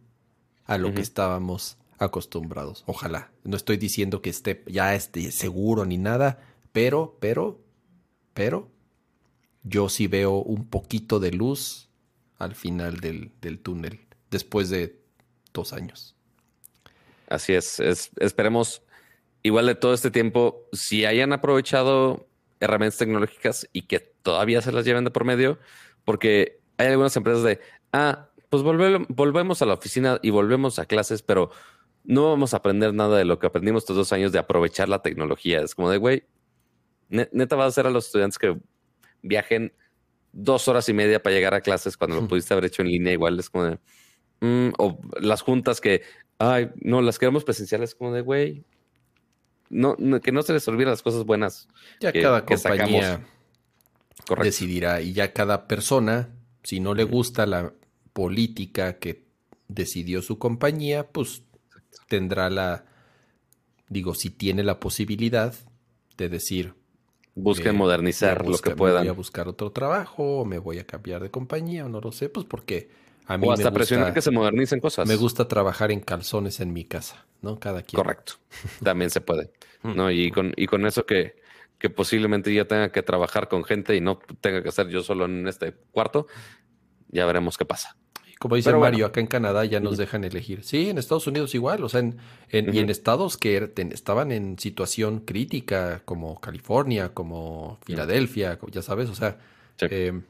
a 0.66 0.78
lo 0.78 0.94
que 0.94 1.02
estábamos 1.02 1.78
acostumbrados. 1.98 2.84
Ojalá. 2.86 3.32
No 3.44 3.58
estoy 3.58 3.78
diciendo 3.78 4.22
que 4.22 4.30
esté 4.30 4.64
ya 4.68 4.94
esté 4.94 5.32
seguro 5.32 5.86
ni 5.86 5.98
nada, 5.98 6.40
pero, 6.72 7.18
pero, 7.20 7.60
pero, 8.34 8.70
yo 9.64 9.90
sí 9.90 10.08
veo 10.08 10.36
un 10.36 10.68
poquito 10.68 11.20
de 11.20 11.32
luz 11.32 11.90
al 12.38 12.54
final 12.54 13.00
del, 13.00 13.32
túnel, 13.60 14.00
después 14.30 14.70
de 14.70 15.00
dos 15.54 15.74
años. 15.74 16.16
Así 17.30 17.54
es, 17.54 17.80
esperemos 17.80 18.84
igual 19.42 19.66
de 19.66 19.76
todo 19.76 19.94
este 19.94 20.12
tiempo, 20.12 20.68
si 20.72 21.06
hayan 21.06 21.34
aprovechado 21.34 22.28
herramientas 22.60 23.00
tecnológicas 23.00 23.68
y 23.74 23.84
que 23.84 24.00
todavía 24.00 24.62
se 24.62 24.72
las 24.72 24.86
lleven 24.86 25.04
de 25.04 25.12
por 25.12 25.26
medio, 25.26 25.58
porque 26.08 26.62
hay 26.78 26.88
algunas 26.88 27.14
empresas 27.18 27.44
de, 27.44 27.60
ah, 27.92 28.30
pues 28.50 28.64
volvemos 28.64 29.62
a 29.62 29.66
la 29.66 29.74
oficina 29.74 30.20
y 30.22 30.30
volvemos 30.30 30.80
a 30.80 30.86
clases, 30.86 31.22
pero 31.22 31.52
no 32.06 32.30
vamos 32.30 32.54
a 32.54 32.58
aprender 32.58 32.94
nada 32.94 33.18
de 33.18 33.26
lo 33.26 33.40
que 33.40 33.48
aprendimos 33.48 33.84
estos 33.84 33.98
dos 33.98 34.14
años 34.14 34.32
de 34.32 34.40
aprovechar 34.40 34.88
la 34.88 35.02
tecnología. 35.02 35.60
Es 35.60 35.76
como 35.76 35.90
de, 35.90 35.98
güey, 35.98 36.24
neta 37.10 37.58
vas 37.58 37.66
a 37.66 37.68
hacer 37.68 37.88
a 37.88 37.90
los 37.90 38.06
estudiantes 38.06 38.40
que 38.40 38.58
viajen 39.22 39.74
dos 40.32 40.70
horas 40.70 40.88
y 40.88 40.94
media 40.94 41.22
para 41.22 41.36
llegar 41.36 41.54
a 41.54 41.60
clases 41.60 41.98
cuando 41.98 42.16
lo 42.16 42.26
pudiste 42.26 42.54
haber 42.54 42.64
hecho 42.64 42.84
en 42.84 42.88
línea. 42.88 43.12
Igual 43.12 43.38
es 43.38 43.50
como 43.50 43.66
de, 43.66 43.80
mm", 44.40 44.76
o 44.78 45.02
las 45.20 45.42
juntas 45.42 45.82
que, 45.82 46.04
ay, 46.40 46.70
no, 46.78 47.02
las 47.02 47.20
queremos 47.20 47.44
presenciales, 47.44 47.96
como 47.96 48.14
de, 48.14 48.22
güey, 48.22 48.64
no, 49.70 49.98
que 50.22 50.32
no 50.32 50.42
se 50.42 50.54
les 50.54 50.66
olviden 50.70 50.92
las 50.92 51.04
cosas 51.04 51.26
buenas. 51.26 51.68
Ya 52.00 52.14
cada 52.14 52.46
compañía 52.46 53.28
decidirá 54.42 55.02
y 55.02 55.14
ya 55.14 55.34
cada 55.34 55.68
persona, 55.68 56.30
si 56.64 56.80
no 56.80 56.94
le 56.94 57.04
gusta 57.04 57.46
la 57.46 57.74
política 58.14 58.98
que 59.00 59.26
decidió 59.68 60.22
su 60.22 60.40
compañía, 60.40 61.08
pues 61.08 61.44
tendrá 62.08 62.50
la, 62.50 62.86
digo, 63.90 64.14
si 64.14 64.30
tiene 64.30 64.64
la 64.64 64.80
posibilidad 64.80 65.54
de 66.18 66.30
decir... 66.30 66.74
Busquen 67.36 67.76
eh, 67.76 67.78
modernizar 67.78 68.48
lo 68.48 68.58
que 68.58 68.72
puedan. 68.72 69.04
Voy 69.04 69.10
a 69.10 69.14
buscar 69.14 69.48
otro 69.48 69.72
trabajo, 69.72 70.40
o 70.40 70.46
me 70.46 70.58
voy 70.58 70.80
a 70.80 70.88
cambiar 70.88 71.22
de 71.22 71.30
compañía, 71.30 71.86
o 71.86 71.90
no 71.90 72.02
lo 72.02 72.12
sé, 72.12 72.30
pues 72.30 72.48
porque 72.48 72.90
a 73.28 73.38
mí 73.38 73.48
o 73.48 73.52
hasta 73.52 73.72
presionar 73.72 74.12
que 74.12 74.24
se 74.24 74.32
modernicen 74.32 74.80
cosas. 74.80 75.08
Me 75.08 75.16
gusta 75.16 75.48
trabajar 75.48 75.92
en 75.92 76.00
calzones 76.00 76.60
en 76.62 76.74
mi 76.74 76.84
casa, 76.84 77.28
¿no? 77.44 77.60
Cada 77.60 77.84
quien. 77.84 78.02
Correcto. 78.02 78.34
También 78.84 79.12
se 79.12 79.22
puede. 79.22 79.52
¿no? 79.84 80.12
Y 80.12 80.32
con, 80.32 80.54
y 80.56 80.68
con 80.68 80.86
eso 80.86 81.06
que, 81.06 81.36
que 81.78 81.90
posiblemente 81.90 82.54
ya 82.54 82.66
tenga 82.66 82.92
que 82.92 83.04
trabajar 83.04 83.48
con 83.48 83.64
gente 83.64 83.96
y 83.96 84.02
no 84.02 84.20
tenga 84.42 84.64
que 84.64 84.70
hacer 84.70 84.88
yo 84.90 85.04
solo 85.04 85.26
en 85.26 85.48
este 85.48 85.74
cuarto, 85.92 86.28
ya 87.10 87.26
veremos 87.26 87.58
qué 87.58 87.66
pasa. 87.66 87.96
Como 88.40 88.56
dice 88.56 88.72
Mario, 88.74 89.08
acá 89.08 89.20
en 89.20 89.28
Canadá 89.28 89.66
ya 89.66 89.80
nos 89.80 89.98
dejan 89.98 90.24
elegir. 90.24 90.64
Sí, 90.64 90.90
en 90.90 91.00
Estados 91.00 91.26
Unidos 91.26 91.56
igual, 91.56 91.84
o 91.84 91.90
sea, 91.90 92.02
en, 92.02 92.20
y 92.52 92.80
en 92.80 92.90
estados 92.90 93.36
que 93.36 93.56
er, 93.56 93.74
estaban 93.76 94.32
en 94.32 94.60
situación 94.60 95.22
crítica, 95.22 96.04
como 96.06 96.40
California, 96.40 97.14
como 97.16 97.80
Filadelfia, 97.84 98.60
ya 98.72 98.84
sabes, 98.84 99.10
o 99.10 99.16
sea, 99.16 99.40
eh, 99.82 100.22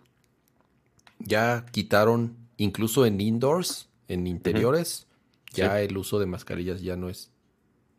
ya 1.19 1.65
quitaron, 1.71 2.37
incluso 2.55 3.05
en 3.05 3.19
indoors, 3.19 3.89
en 4.07 4.25
interiores, 4.25 5.07
ya 5.53 5.81
el 5.81 5.97
uso 5.97 6.17
de 6.17 6.27
mascarillas 6.27 6.81
ya 6.81 6.95
no 6.95 7.09
es 7.09 7.31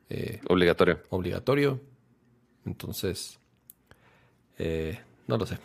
eh, 0.09 0.41
obligatorio. 0.49 1.01
Obligatorio. 1.11 1.81
Entonces, 2.65 3.38
eh, 4.59 4.99
no 5.27 5.37
lo 5.37 5.47
sé. 5.47 5.59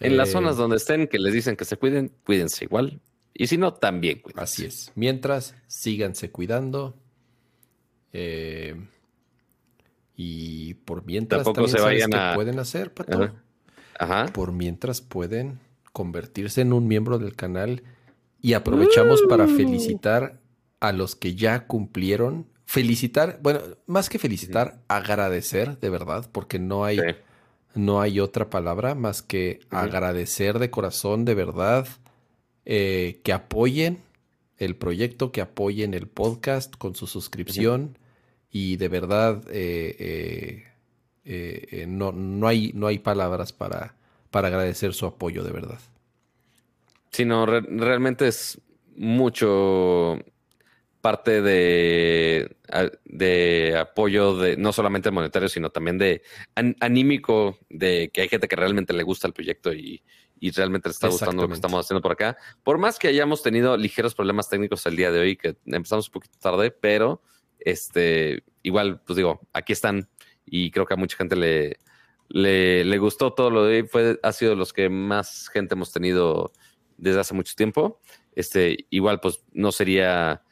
En 0.00 0.16
las 0.16 0.30
zonas 0.30 0.56
donde 0.56 0.76
estén, 0.76 1.08
que 1.08 1.18
les 1.18 1.32
dicen 1.32 1.56
que 1.56 1.64
se 1.64 1.76
cuiden, 1.76 2.12
cuídense 2.24 2.64
igual. 2.64 3.00
Y 3.32 3.46
si 3.46 3.58
no, 3.58 3.74
también 3.74 4.22
Así 4.34 4.66
es. 4.66 4.92
Mientras, 4.94 5.54
síganse 5.66 6.30
cuidando. 6.30 6.96
Eh, 8.12 8.76
y 10.14 10.74
por 10.74 11.04
mientras 11.04 11.44
también 11.44 11.68
se 11.68 11.80
vayan 11.80 12.14
a... 12.14 12.34
pueden 12.34 12.58
hacer, 12.58 12.92
Pato? 12.94 13.34
Ajá. 13.98 14.26
Por 14.32 14.52
mientras 14.52 15.00
pueden 15.00 15.60
convertirse 15.92 16.62
en 16.62 16.72
un 16.72 16.88
miembro 16.88 17.18
del 17.18 17.34
canal 17.34 17.82
y 18.40 18.54
aprovechamos 18.54 19.22
para 19.28 19.44
uh. 19.44 19.48
felicitar 19.48 20.40
a 20.80 20.92
los 20.92 21.16
que 21.16 21.34
ya 21.34 21.66
cumplieron. 21.66 22.46
Felicitar, 22.64 23.38
bueno, 23.42 23.60
más 23.86 24.08
que 24.08 24.18
felicitar, 24.18 24.82
agradecer 24.88 25.78
de 25.78 25.90
verdad, 25.90 26.28
porque 26.32 26.58
no 26.58 26.84
hay, 26.84 26.98
no 27.76 28.00
hay 28.00 28.20
otra 28.20 28.50
palabra 28.50 28.94
más 28.94 29.22
que 29.22 29.60
agradecer 29.70 30.58
de 30.58 30.70
corazón 30.70 31.24
de 31.24 31.34
verdad 31.34 31.86
eh, 32.64 33.20
que 33.22 33.32
apoyen 33.32 34.02
el 34.58 34.76
proyecto, 34.76 35.30
que 35.30 35.40
apoyen 35.40 35.94
el 35.94 36.08
podcast 36.08 36.74
con 36.76 36.94
su 36.94 37.06
suscripción 37.06 37.98
y 38.50 38.76
de 38.76 38.88
verdad 38.88 39.42
eh, 39.50 40.64
eh, 41.24 41.84
no, 41.86 42.12
no, 42.12 42.48
hay, 42.48 42.72
no 42.74 42.86
hay 42.86 42.98
palabras 42.98 43.52
para, 43.52 43.94
para 44.30 44.48
agradecer 44.48 44.94
su 44.94 45.06
apoyo 45.06 45.44
de 45.44 45.52
verdad. 45.52 45.80
Sí, 47.10 47.24
no, 47.24 47.46
realmente 47.46 48.28
es 48.28 48.60
mucho 48.96 50.18
parte 51.06 51.40
de, 51.40 52.56
de 53.04 53.78
apoyo 53.78 54.36
de 54.36 54.56
no 54.56 54.72
solamente 54.72 55.12
monetario, 55.12 55.48
sino 55.48 55.70
también 55.70 55.98
de 55.98 56.22
anímico, 56.80 57.60
de 57.70 58.10
que 58.12 58.22
hay 58.22 58.28
gente 58.28 58.48
que 58.48 58.56
realmente 58.56 58.92
le 58.92 59.04
gusta 59.04 59.28
el 59.28 59.32
proyecto 59.32 59.72
y, 59.72 60.02
y 60.40 60.50
realmente 60.50 60.88
le 60.88 60.94
está 60.94 61.06
gustando 61.06 61.42
lo 61.42 61.48
que 61.48 61.54
estamos 61.54 61.84
haciendo 61.84 62.02
por 62.02 62.10
acá. 62.10 62.36
Por 62.64 62.78
más 62.78 62.98
que 62.98 63.06
hayamos 63.06 63.44
tenido 63.44 63.76
ligeros 63.76 64.16
problemas 64.16 64.48
técnicos 64.48 64.84
el 64.86 64.96
día 64.96 65.12
de 65.12 65.20
hoy, 65.20 65.36
que 65.36 65.54
empezamos 65.66 66.08
un 66.08 66.12
poquito 66.12 66.40
tarde, 66.40 66.72
pero 66.72 67.22
este, 67.60 68.42
igual, 68.64 69.00
pues 69.06 69.16
digo, 69.16 69.46
aquí 69.52 69.74
están 69.74 70.08
y 70.44 70.72
creo 70.72 70.86
que 70.86 70.94
a 70.94 70.96
mucha 70.96 71.16
gente 71.16 71.36
le, 71.36 71.76
le, 72.30 72.98
gustó 72.98 73.32
todo 73.32 73.50
lo 73.50 73.64
de 73.64 73.76
hoy. 73.76 73.86
Fue, 73.86 74.18
ha 74.24 74.32
sido 74.32 74.56
los 74.56 74.72
que 74.72 74.88
más 74.88 75.50
gente 75.52 75.76
hemos 75.76 75.92
tenido 75.92 76.50
desde 76.96 77.20
hace 77.20 77.32
mucho 77.32 77.54
tiempo. 77.54 78.00
Este, 78.34 78.88
igual, 78.90 79.20
pues 79.20 79.44
no 79.52 79.70
sería 79.70 80.42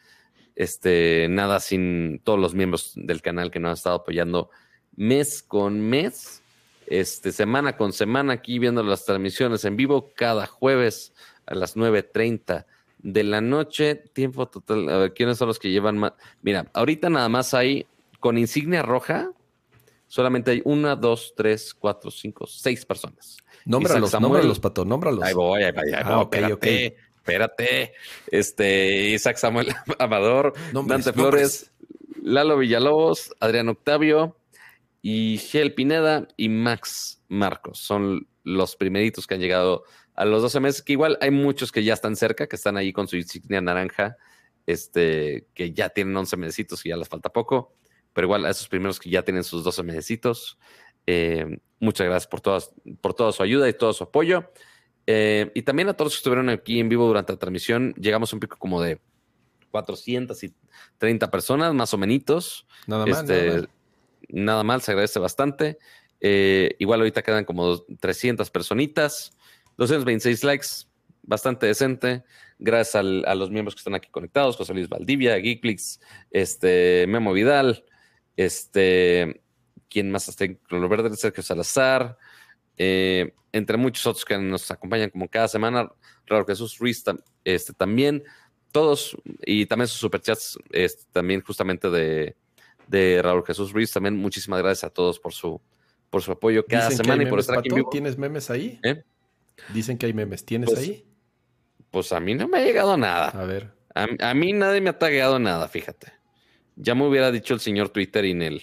este, 0.57 1.27
nada 1.29 1.61
sin 1.61 2.21
todos 2.23 2.39
los 2.39 2.55
miembros 2.55 2.93
del 2.97 3.23
canal 3.23 3.51
que 3.51 3.61
nos 3.61 3.69
han 3.69 3.75
estado 3.75 3.97
apoyando 3.97 4.51
mes 4.97 5.43
con 5.43 5.81
mes 5.81 6.43
este, 6.87 7.33
semana 7.33 7.77
con 7.77 7.93
semana 7.93 8.35
aquí 8.35 8.59
viendo 8.59 8.83
las 8.83 9.05
transmisiones 9.05 9.65
en 9.65 9.77
vivo 9.77 10.11
cada 10.15 10.47
jueves 10.47 11.13
a 11.47 11.55
las 11.55 11.77
9.30 11.77 12.67
de 12.99 13.23
la 13.23 13.41
noche, 13.41 13.95
tiempo 13.95 14.47
total. 14.49 14.89
A 14.89 14.99
ver, 14.99 15.15
¿quiénes 15.15 15.39
son 15.39 15.49
los 15.49 15.59
que 15.59 15.71
llevan 15.71 15.99
más? 15.99 16.13
Mira, 16.43 16.71
ahorita 16.73 17.11
nada 17.11 17.29
más 17.29 17.53
hay 17.53 17.87
con 18.19 18.39
insignia 18.39 18.83
roja, 18.83 19.31
solamente 20.07 20.53
hay 20.53 20.63
una, 20.65 20.97
dos, 20.97 21.35
tres, 21.37 21.75
cuatro, 21.75 22.11
cinco, 22.11 22.47
seis 22.47 22.85
personas. 22.85 23.37
Nómbralos, 23.67 24.19
nómbralos, 24.19 24.59
Pato, 24.59 24.85
nómbralos. 24.85 25.23
Ahí 25.23 25.35
voy, 25.35 25.63
ahí 25.63 25.73
voy, 25.73 25.93
ahí 25.93 26.03
ah, 26.05 26.25
voy. 26.25 26.95
Espérate. 27.25 27.95
Este, 28.27 29.09
Isaac 29.09 29.39
Samuel 29.39 29.69
Amador, 29.99 30.53
Dante 30.87 31.13
Flores, 31.15 31.73
Lalo 32.23 32.59
Villalobos, 32.59 33.35
Adrián 33.41 33.71
Octavio 33.71 34.37
y 35.01 35.39
Gel 35.39 35.75
Pineda 35.75 36.29
y 36.37 36.51
Max 36.51 37.23
Marcos. 37.29 37.79
Son 37.79 38.29
los 38.43 38.77
primeritos 38.77 39.27
que 39.27 39.35
han 39.35 39.41
llegado 39.41 39.85
a 40.15 40.27
los 40.27 40.43
12 40.43 40.61
meses, 40.61 40.83
que 40.83 40.93
igual 40.93 41.17
hay 41.23 41.31
muchos 41.31 41.73
que 41.73 41.83
ya 41.83 41.95
están 41.95 42.15
cerca, 42.15 42.47
que 42.47 42.57
están 42.57 42.77
ahí 42.77 42.93
con 42.93 43.09
su 43.09 43.17
insignia 43.17 43.63
naranja, 43.63 44.17
este, 44.67 45.49
que 45.55 45.73
ya 45.73 45.89
tienen 45.89 46.17
11 46.17 46.37
mesecitos 46.37 46.85
y 46.85 46.91
ya 46.91 46.97
les 46.97 47.09
falta 47.09 47.31
poco, 47.31 47.75
pero 48.13 48.27
igual 48.27 48.45
a 48.45 48.51
esos 48.51 48.69
primeros 48.69 49.01
que 49.01 49.11
ya 49.11 49.23
tienen 49.23 49.45
sus 49.45 49.65
12 49.65 49.83
mesecitos, 49.83 50.59
eh, 51.07 51.59
muchas 51.81 52.07
gracias 52.07 52.29
por, 52.29 52.43
todas, 52.43 52.71
por 53.01 53.15
toda 53.15 53.33
su 53.33 53.43
ayuda 53.43 53.69
y 53.69 53.73
todo 53.73 53.93
su 53.93 54.05
apoyo. 54.05 54.51
Eh, 55.07 55.51
y 55.55 55.63
también 55.63 55.89
a 55.89 55.95
todos 55.95 56.07
los 56.07 56.15
que 56.15 56.19
estuvieron 56.19 56.49
aquí 56.49 56.81
en 56.81 56.89
vivo 56.89 57.07
durante 57.07 57.33
la 57.33 57.39
transmisión, 57.39 57.95
llegamos 57.95 58.33
a 58.33 58.37
un 58.37 58.41
pico 58.41 58.57
como 58.57 58.81
de 58.81 58.99
430 59.71 61.31
personas, 61.31 61.75
más 61.75 61.93
o 61.93 61.99
menos. 61.99 62.67
Nada 62.87 63.07
más. 63.07 63.21
Este, 63.29 63.69
nada, 64.29 64.63
mal. 64.63 64.81
se 64.81 64.93
agradece 64.93 65.19
bastante. 65.19 65.79
Eh, 66.21 66.77
igual 66.79 67.01
ahorita 67.01 67.23
quedan 67.23 67.45
como 67.45 67.83
300 68.01 68.51
personitas, 68.51 69.37
226 69.77 70.45
likes, 70.45 70.69
bastante 71.23 71.67
decente. 71.67 72.25
Gracias 72.59 72.95
a 72.95 73.35
los 73.35 73.51
miembros 73.51 73.75
que 73.75 73.81
están 73.81 73.95
aquí 73.95 74.09
conectados, 74.11 74.57
José 74.57 74.73
Luis 74.73 74.89
Valdivia, 74.89 75.39
Geekflix, 75.39 76.01
este, 76.31 77.05
Memo 77.09 77.33
Vidal, 77.33 77.85
este, 78.37 79.43
¿Quién 79.95 80.11
más 80.11 80.27
está 80.27 80.45
en 80.45 80.57
Color 80.69 80.89
Verde? 80.89 81.17
Sergio 81.17 81.41
Salazar. 81.41 82.19
Eh, 82.79 83.33
entre 83.53 83.77
muchos 83.77 84.07
otros 84.07 84.25
que 84.25 84.37
nos 84.37 84.71
acompañan 84.71 85.11
como 85.11 85.29
cada 85.29 85.49
semana. 85.49 85.91
Raúl 86.27 86.45
Jesús 86.47 86.79
Ruiz 86.79 87.05
este, 87.45 87.73
también. 87.73 88.25
Todos, 88.73 89.17
y 89.43 89.67
también 89.67 89.87
sus 89.87 90.01
superchats, 90.01 90.59
este, 90.73 91.05
también 91.13 91.41
justamente 91.41 91.89
de, 91.89 92.35
de 92.89 93.23
Raúl 93.23 93.45
Jesús 93.47 93.73
Ruiz. 93.73 93.93
También 93.93 94.17
muchísimas 94.17 94.61
gracias 94.61 94.85
a 94.85 94.91
todos 94.91 95.21
por 95.21 95.33
su, 95.33 95.61
por 96.11 96.23
su 96.23 96.33
apoyo 96.33 96.67
cada 96.67 96.91
semana 96.91 97.23
y 97.23 97.27
por 97.27 97.39
estar 97.39 97.59
aquí 97.59 97.71
¿Tienes 97.93 98.19
memes 98.19 98.51
ahí? 98.51 98.81
¿Eh? 98.83 99.05
Dicen 99.73 99.99
que 99.99 100.07
hay 100.07 100.13
memes. 100.13 100.45
¿Tienes 100.45 100.71
pues, 100.71 100.81
ahí? 100.81 101.07
Pues 101.93 102.13
a 102.13 102.19
mí 102.19 102.35
no 102.35 102.49
me 102.49 102.59
ha 102.59 102.65
llegado 102.65 102.97
nada. 102.97 103.29
A 103.29 103.45
ver. 103.45 103.73
A, 103.95 104.09
a, 104.31 104.35
mí 104.35 104.53
nadie 104.53 104.81
me 104.81 104.91
ha 104.91 104.99
tagueado 104.99 105.39
nada, 105.39 105.69
fíjate. 105.69 106.13
Ya 106.75 106.97
me 106.97 107.07
hubiera 107.07 107.31
dicho 107.31 107.55
el 107.55 107.61
señor 107.61 107.91
Twitter 107.91 108.25
y 108.25 108.33
en 108.33 108.43
el, 108.43 108.57
o 108.57 108.61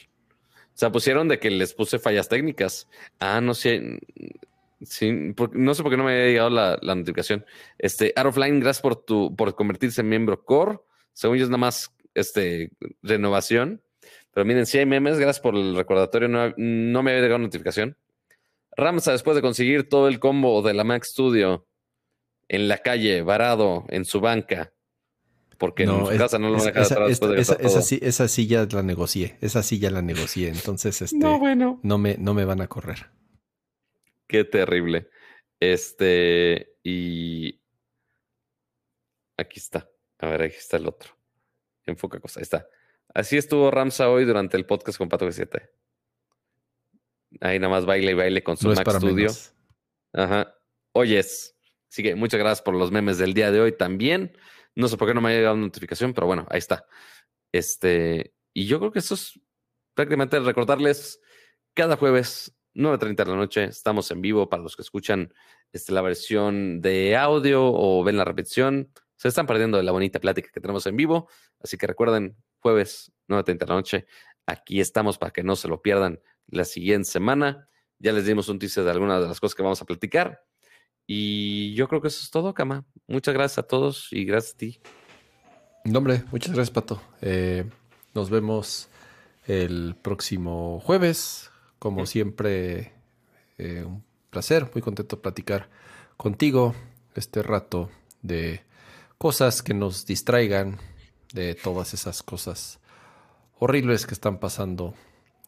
sea, 0.82 0.92
pusieron 0.92 1.28
de 1.28 1.40
que 1.40 1.52
les 1.52 1.74
puse 1.74 2.00
fallas 2.00 2.28
técnicas. 2.28 2.90
Ah, 3.20 3.40
no 3.40 3.54
sé. 3.54 4.00
No 4.80 5.74
sé 5.76 5.84
por 5.84 5.92
qué 5.92 5.98
no 5.98 6.06
me 6.06 6.14
había 6.14 6.26
llegado 6.26 6.50
la, 6.50 6.80
notificación. 6.82 7.46
Este, 7.78 8.14
Arofline, 8.16 8.60
gracias 8.60 8.82
por 8.82 8.96
tu, 8.96 9.36
por 9.36 9.54
convertirse 9.54 10.02
en 10.02 10.10
miembro 10.10 10.44
core. 10.44 10.80
Según 11.14 11.38
yo 11.38 11.44
es 11.44 11.50
nada 11.50 11.60
más 11.60 11.94
este 12.16 12.72
renovación. 13.04 13.84
Pero 14.34 14.44
miren, 14.44 14.66
si 14.66 14.80
hay 14.80 14.88
memes, 14.88 15.20
gracias 15.20 15.40
por 15.40 15.56
el 15.56 15.76
recordatorio. 15.76 16.28
No, 16.28 16.52
no 16.58 17.04
me 17.04 17.12
había 17.12 17.22
llegado 17.22 17.38
notificación. 17.38 17.96
Ramsa, 18.76 19.12
después 19.12 19.36
de 19.36 19.44
conseguir 19.44 19.88
todo 19.88 20.08
el 20.08 20.20
combo 20.20 20.64
de 20.64 20.74
la 20.74 20.84
Mac 20.84 21.04
Studio 21.04 21.68
en 22.48 22.68
la 22.68 22.80
calle, 22.80 23.22
varado, 23.22 23.86
en 23.90 24.04
su 24.04 24.20
banca, 24.20 24.74
porque 25.62 25.86
no, 25.86 26.10
en 26.10 26.18
su 26.18 26.18
casa 26.18 26.40
no 26.40 26.50
lo 26.50 26.58
van 26.58 26.62
a 26.62 26.66
dejar 26.72 26.84
atrás 26.84 27.12
esa, 27.12 27.54
esa, 27.54 27.82
sí, 27.84 28.00
esa, 28.02 28.28
sí, 28.28 28.48
ya 28.48 28.66
la 28.66 28.82
negocié, 28.82 29.38
esa 29.42 29.62
sí 29.62 29.78
ya 29.78 29.92
la 29.92 30.02
negocié, 30.02 30.48
entonces 30.48 31.04
este, 31.04 31.20
no, 31.20 31.38
bueno. 31.38 31.80
no, 31.84 32.00
me, 32.00 32.18
no 32.18 32.34
me 32.34 32.46
van 32.46 32.62
a 32.62 32.68
correr. 32.68 33.12
Qué 34.26 34.44
terrible. 34.44 35.08
Este, 35.60 36.78
y 36.82 37.62
aquí 39.38 39.60
está. 39.60 39.88
A 40.18 40.30
ver, 40.30 40.42
aquí 40.42 40.56
está 40.58 40.78
el 40.78 40.88
otro. 40.88 41.12
Enfoca 41.86 42.20
cosa, 42.20 42.40
ahí 42.40 42.44
está. 42.44 42.68
Así 43.14 43.38
estuvo 43.38 43.70
Ramsa 43.70 44.10
hoy 44.10 44.26
durante 44.26 44.58
el 44.58 44.66
podcast 44.66 44.98
con 44.98 45.10
Pato 45.10 45.28
G7. 45.28 45.70
Ahí 47.40 47.60
nada 47.60 47.70
más 47.70 47.86
baile 47.86 48.14
y 48.14 48.16
baile 48.16 48.42
con 48.42 48.58
su 48.58 48.70
Mac 48.70 48.90
Studio. 48.98 49.30
Ajá. 50.14 50.56
Oyes. 50.94 51.56
Así 51.88 52.02
que 52.02 52.16
muchas 52.16 52.40
gracias 52.40 52.64
por 52.64 52.74
los 52.74 52.90
memes 52.90 53.20
del 53.20 53.36
día 53.36 53.52
de 53.52 53.62
hoy 53.62 53.78
también. 53.78 54.36
No 54.76 54.88
sé 54.88 54.98
por 54.98 55.08
qué 55.08 55.14
no 55.14 55.22
me 55.22 55.30
ha 55.30 55.36
llegado 55.36 55.56
notificación, 55.56 56.14
pero 56.14 56.28
bueno, 56.28 56.48
ahí 56.50 56.60
está. 56.60 56.86
Este, 57.52 58.34
y 58.54 58.66
yo 58.66 58.80
creo 58.80 58.92
que 58.92 59.00
eso 59.00 59.16
es 59.16 59.40
prácticamente 59.94 60.40
recordarles 60.40 61.20
cada 61.74 61.98
jueves, 61.98 62.56
9.30 62.76 63.16
de 63.16 63.32
la 63.32 63.38
noche, 63.38 63.64
estamos 63.66 64.12
en 64.12 64.22
vivo 64.22 64.50
para 64.50 64.64
los 64.64 64.76
que 64.76 64.82
escuchan 64.82 65.34
este, 65.72 65.92
la 65.92 66.02
versión 66.02 66.82
de 66.82 67.16
audio 67.16 67.66
o 67.66 68.04
ven 68.04 68.18
la 68.18 68.26
repetición. 68.26 68.92
Se 69.16 69.28
están 69.28 69.46
perdiendo 69.46 69.82
la 69.82 69.92
bonita 69.92 70.20
plática 70.20 70.50
que 70.54 70.62
tenemos 70.62 70.86
en 70.88 70.96
vivo. 70.96 71.30
Así 71.60 71.78
que 71.78 71.88
recuerden, 71.88 72.38
jueves, 72.60 73.12
9.30 73.28 73.58
de 73.58 73.66
la 73.68 73.76
noche, 73.76 74.06
aquí 74.46 74.80
estamos 74.80 75.18
para 75.18 75.32
que 75.32 75.44
no 75.44 75.56
se 75.56 75.68
lo 75.68 75.82
pierdan 75.82 76.22
la 76.48 76.66
siguiente 76.66 77.10
semana. 77.10 77.70
Ya 78.00 78.14
les 78.14 78.26
dimos 78.26 78.50
un 78.50 78.58
teaser 78.60 78.84
de 78.84 78.92
algunas 78.92 79.22
de 79.22 79.28
las 79.28 79.40
cosas 79.40 79.56
que 79.56 79.64
vamos 79.64 79.82
a 79.82 79.86
platicar. 79.86 80.44
Y 81.08 81.74
yo 81.76 81.88
creo 81.88 82.02
que 82.02 82.08
eso 82.08 82.22
es 82.24 82.32
todo, 82.32 82.54
Cama. 82.54 82.86
Muchas 83.08 83.34
gracias 83.34 83.58
a 83.60 83.64
todos 83.64 84.08
y 84.12 84.26
gracias 84.26 84.54
a 84.54 84.58
ti. 84.58 84.80
No, 85.84 86.00
hombre, 86.00 86.24
muchas 86.32 86.54
gracias, 86.54 86.72
Pato. 86.72 87.02
Eh, 87.22 87.70
nos 88.14 88.30
vemos 88.30 88.88
el 89.46 89.96
próximo 90.02 90.80
jueves. 90.80 91.50
Como 91.80 92.06
siempre, 92.06 92.94
eh, 93.58 93.84
un 93.86 94.04
placer, 94.30 94.70
muy 94.74 94.82
contento 94.82 95.16
de 95.16 95.22
platicar 95.22 95.70
contigo 96.18 96.76
este 97.16 97.42
rato 97.42 97.90
de 98.22 98.62
cosas 99.18 99.64
que 99.64 99.74
nos 99.74 100.06
distraigan 100.06 100.78
de 101.34 101.56
todas 101.56 101.94
esas 101.94 102.24
cosas 102.24 102.80
horribles 103.60 104.06
que 104.06 104.14
están 104.14 104.40
pasando 104.40 104.94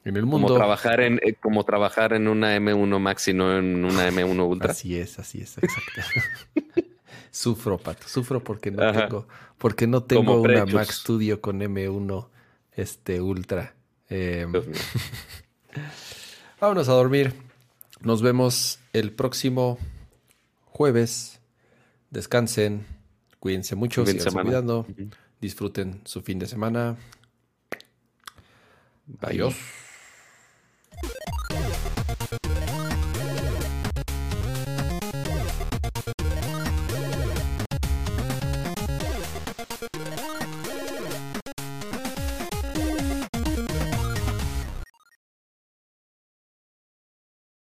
en 0.05 0.17
el 0.17 0.25
mundo. 0.25 0.47
Como 0.47 0.57
trabajar 0.57 1.01
en, 1.01 1.19
eh, 1.23 1.33
como 1.33 1.63
trabajar 1.63 2.13
en 2.13 2.27
una 2.27 2.55
M1 2.57 2.99
Max 2.99 3.27
y 3.27 3.33
no 3.33 3.57
en 3.57 3.85
una 3.85 4.09
M1 4.09 4.47
Ultra. 4.47 4.71
Así 4.71 4.97
es, 4.97 5.19
así 5.19 5.41
es, 5.41 5.57
exacto. 5.57 6.01
sufro, 7.31 7.77
Pato, 7.77 8.07
sufro 8.07 8.43
porque 8.43 8.71
no 8.71 8.91
tengo, 8.91 9.27
porque 9.57 9.87
no 9.87 10.03
tengo 10.03 10.41
una 10.41 10.65
Mac 10.65 10.91
Studio 10.91 11.41
con 11.41 11.61
M1 11.61 12.27
este, 12.73 13.21
Ultra. 13.21 13.75
Em, 14.09 14.51
vámonos 16.61 16.89
a 16.89 16.93
dormir. 16.93 17.33
Nos 18.01 18.21
vemos 18.21 18.79
el 18.91 19.13
próximo 19.13 19.77
jueves. 20.65 21.39
Descansen, 22.09 22.85
cuídense 23.39 23.75
mucho, 23.75 24.05
sigan 24.05 24.33
cuidando, 24.33 24.85
disfruten 25.41 26.01
su 26.05 26.21
fin 26.21 26.37
de 26.37 26.45
semana. 26.45 26.95
Adiós. 29.21 29.55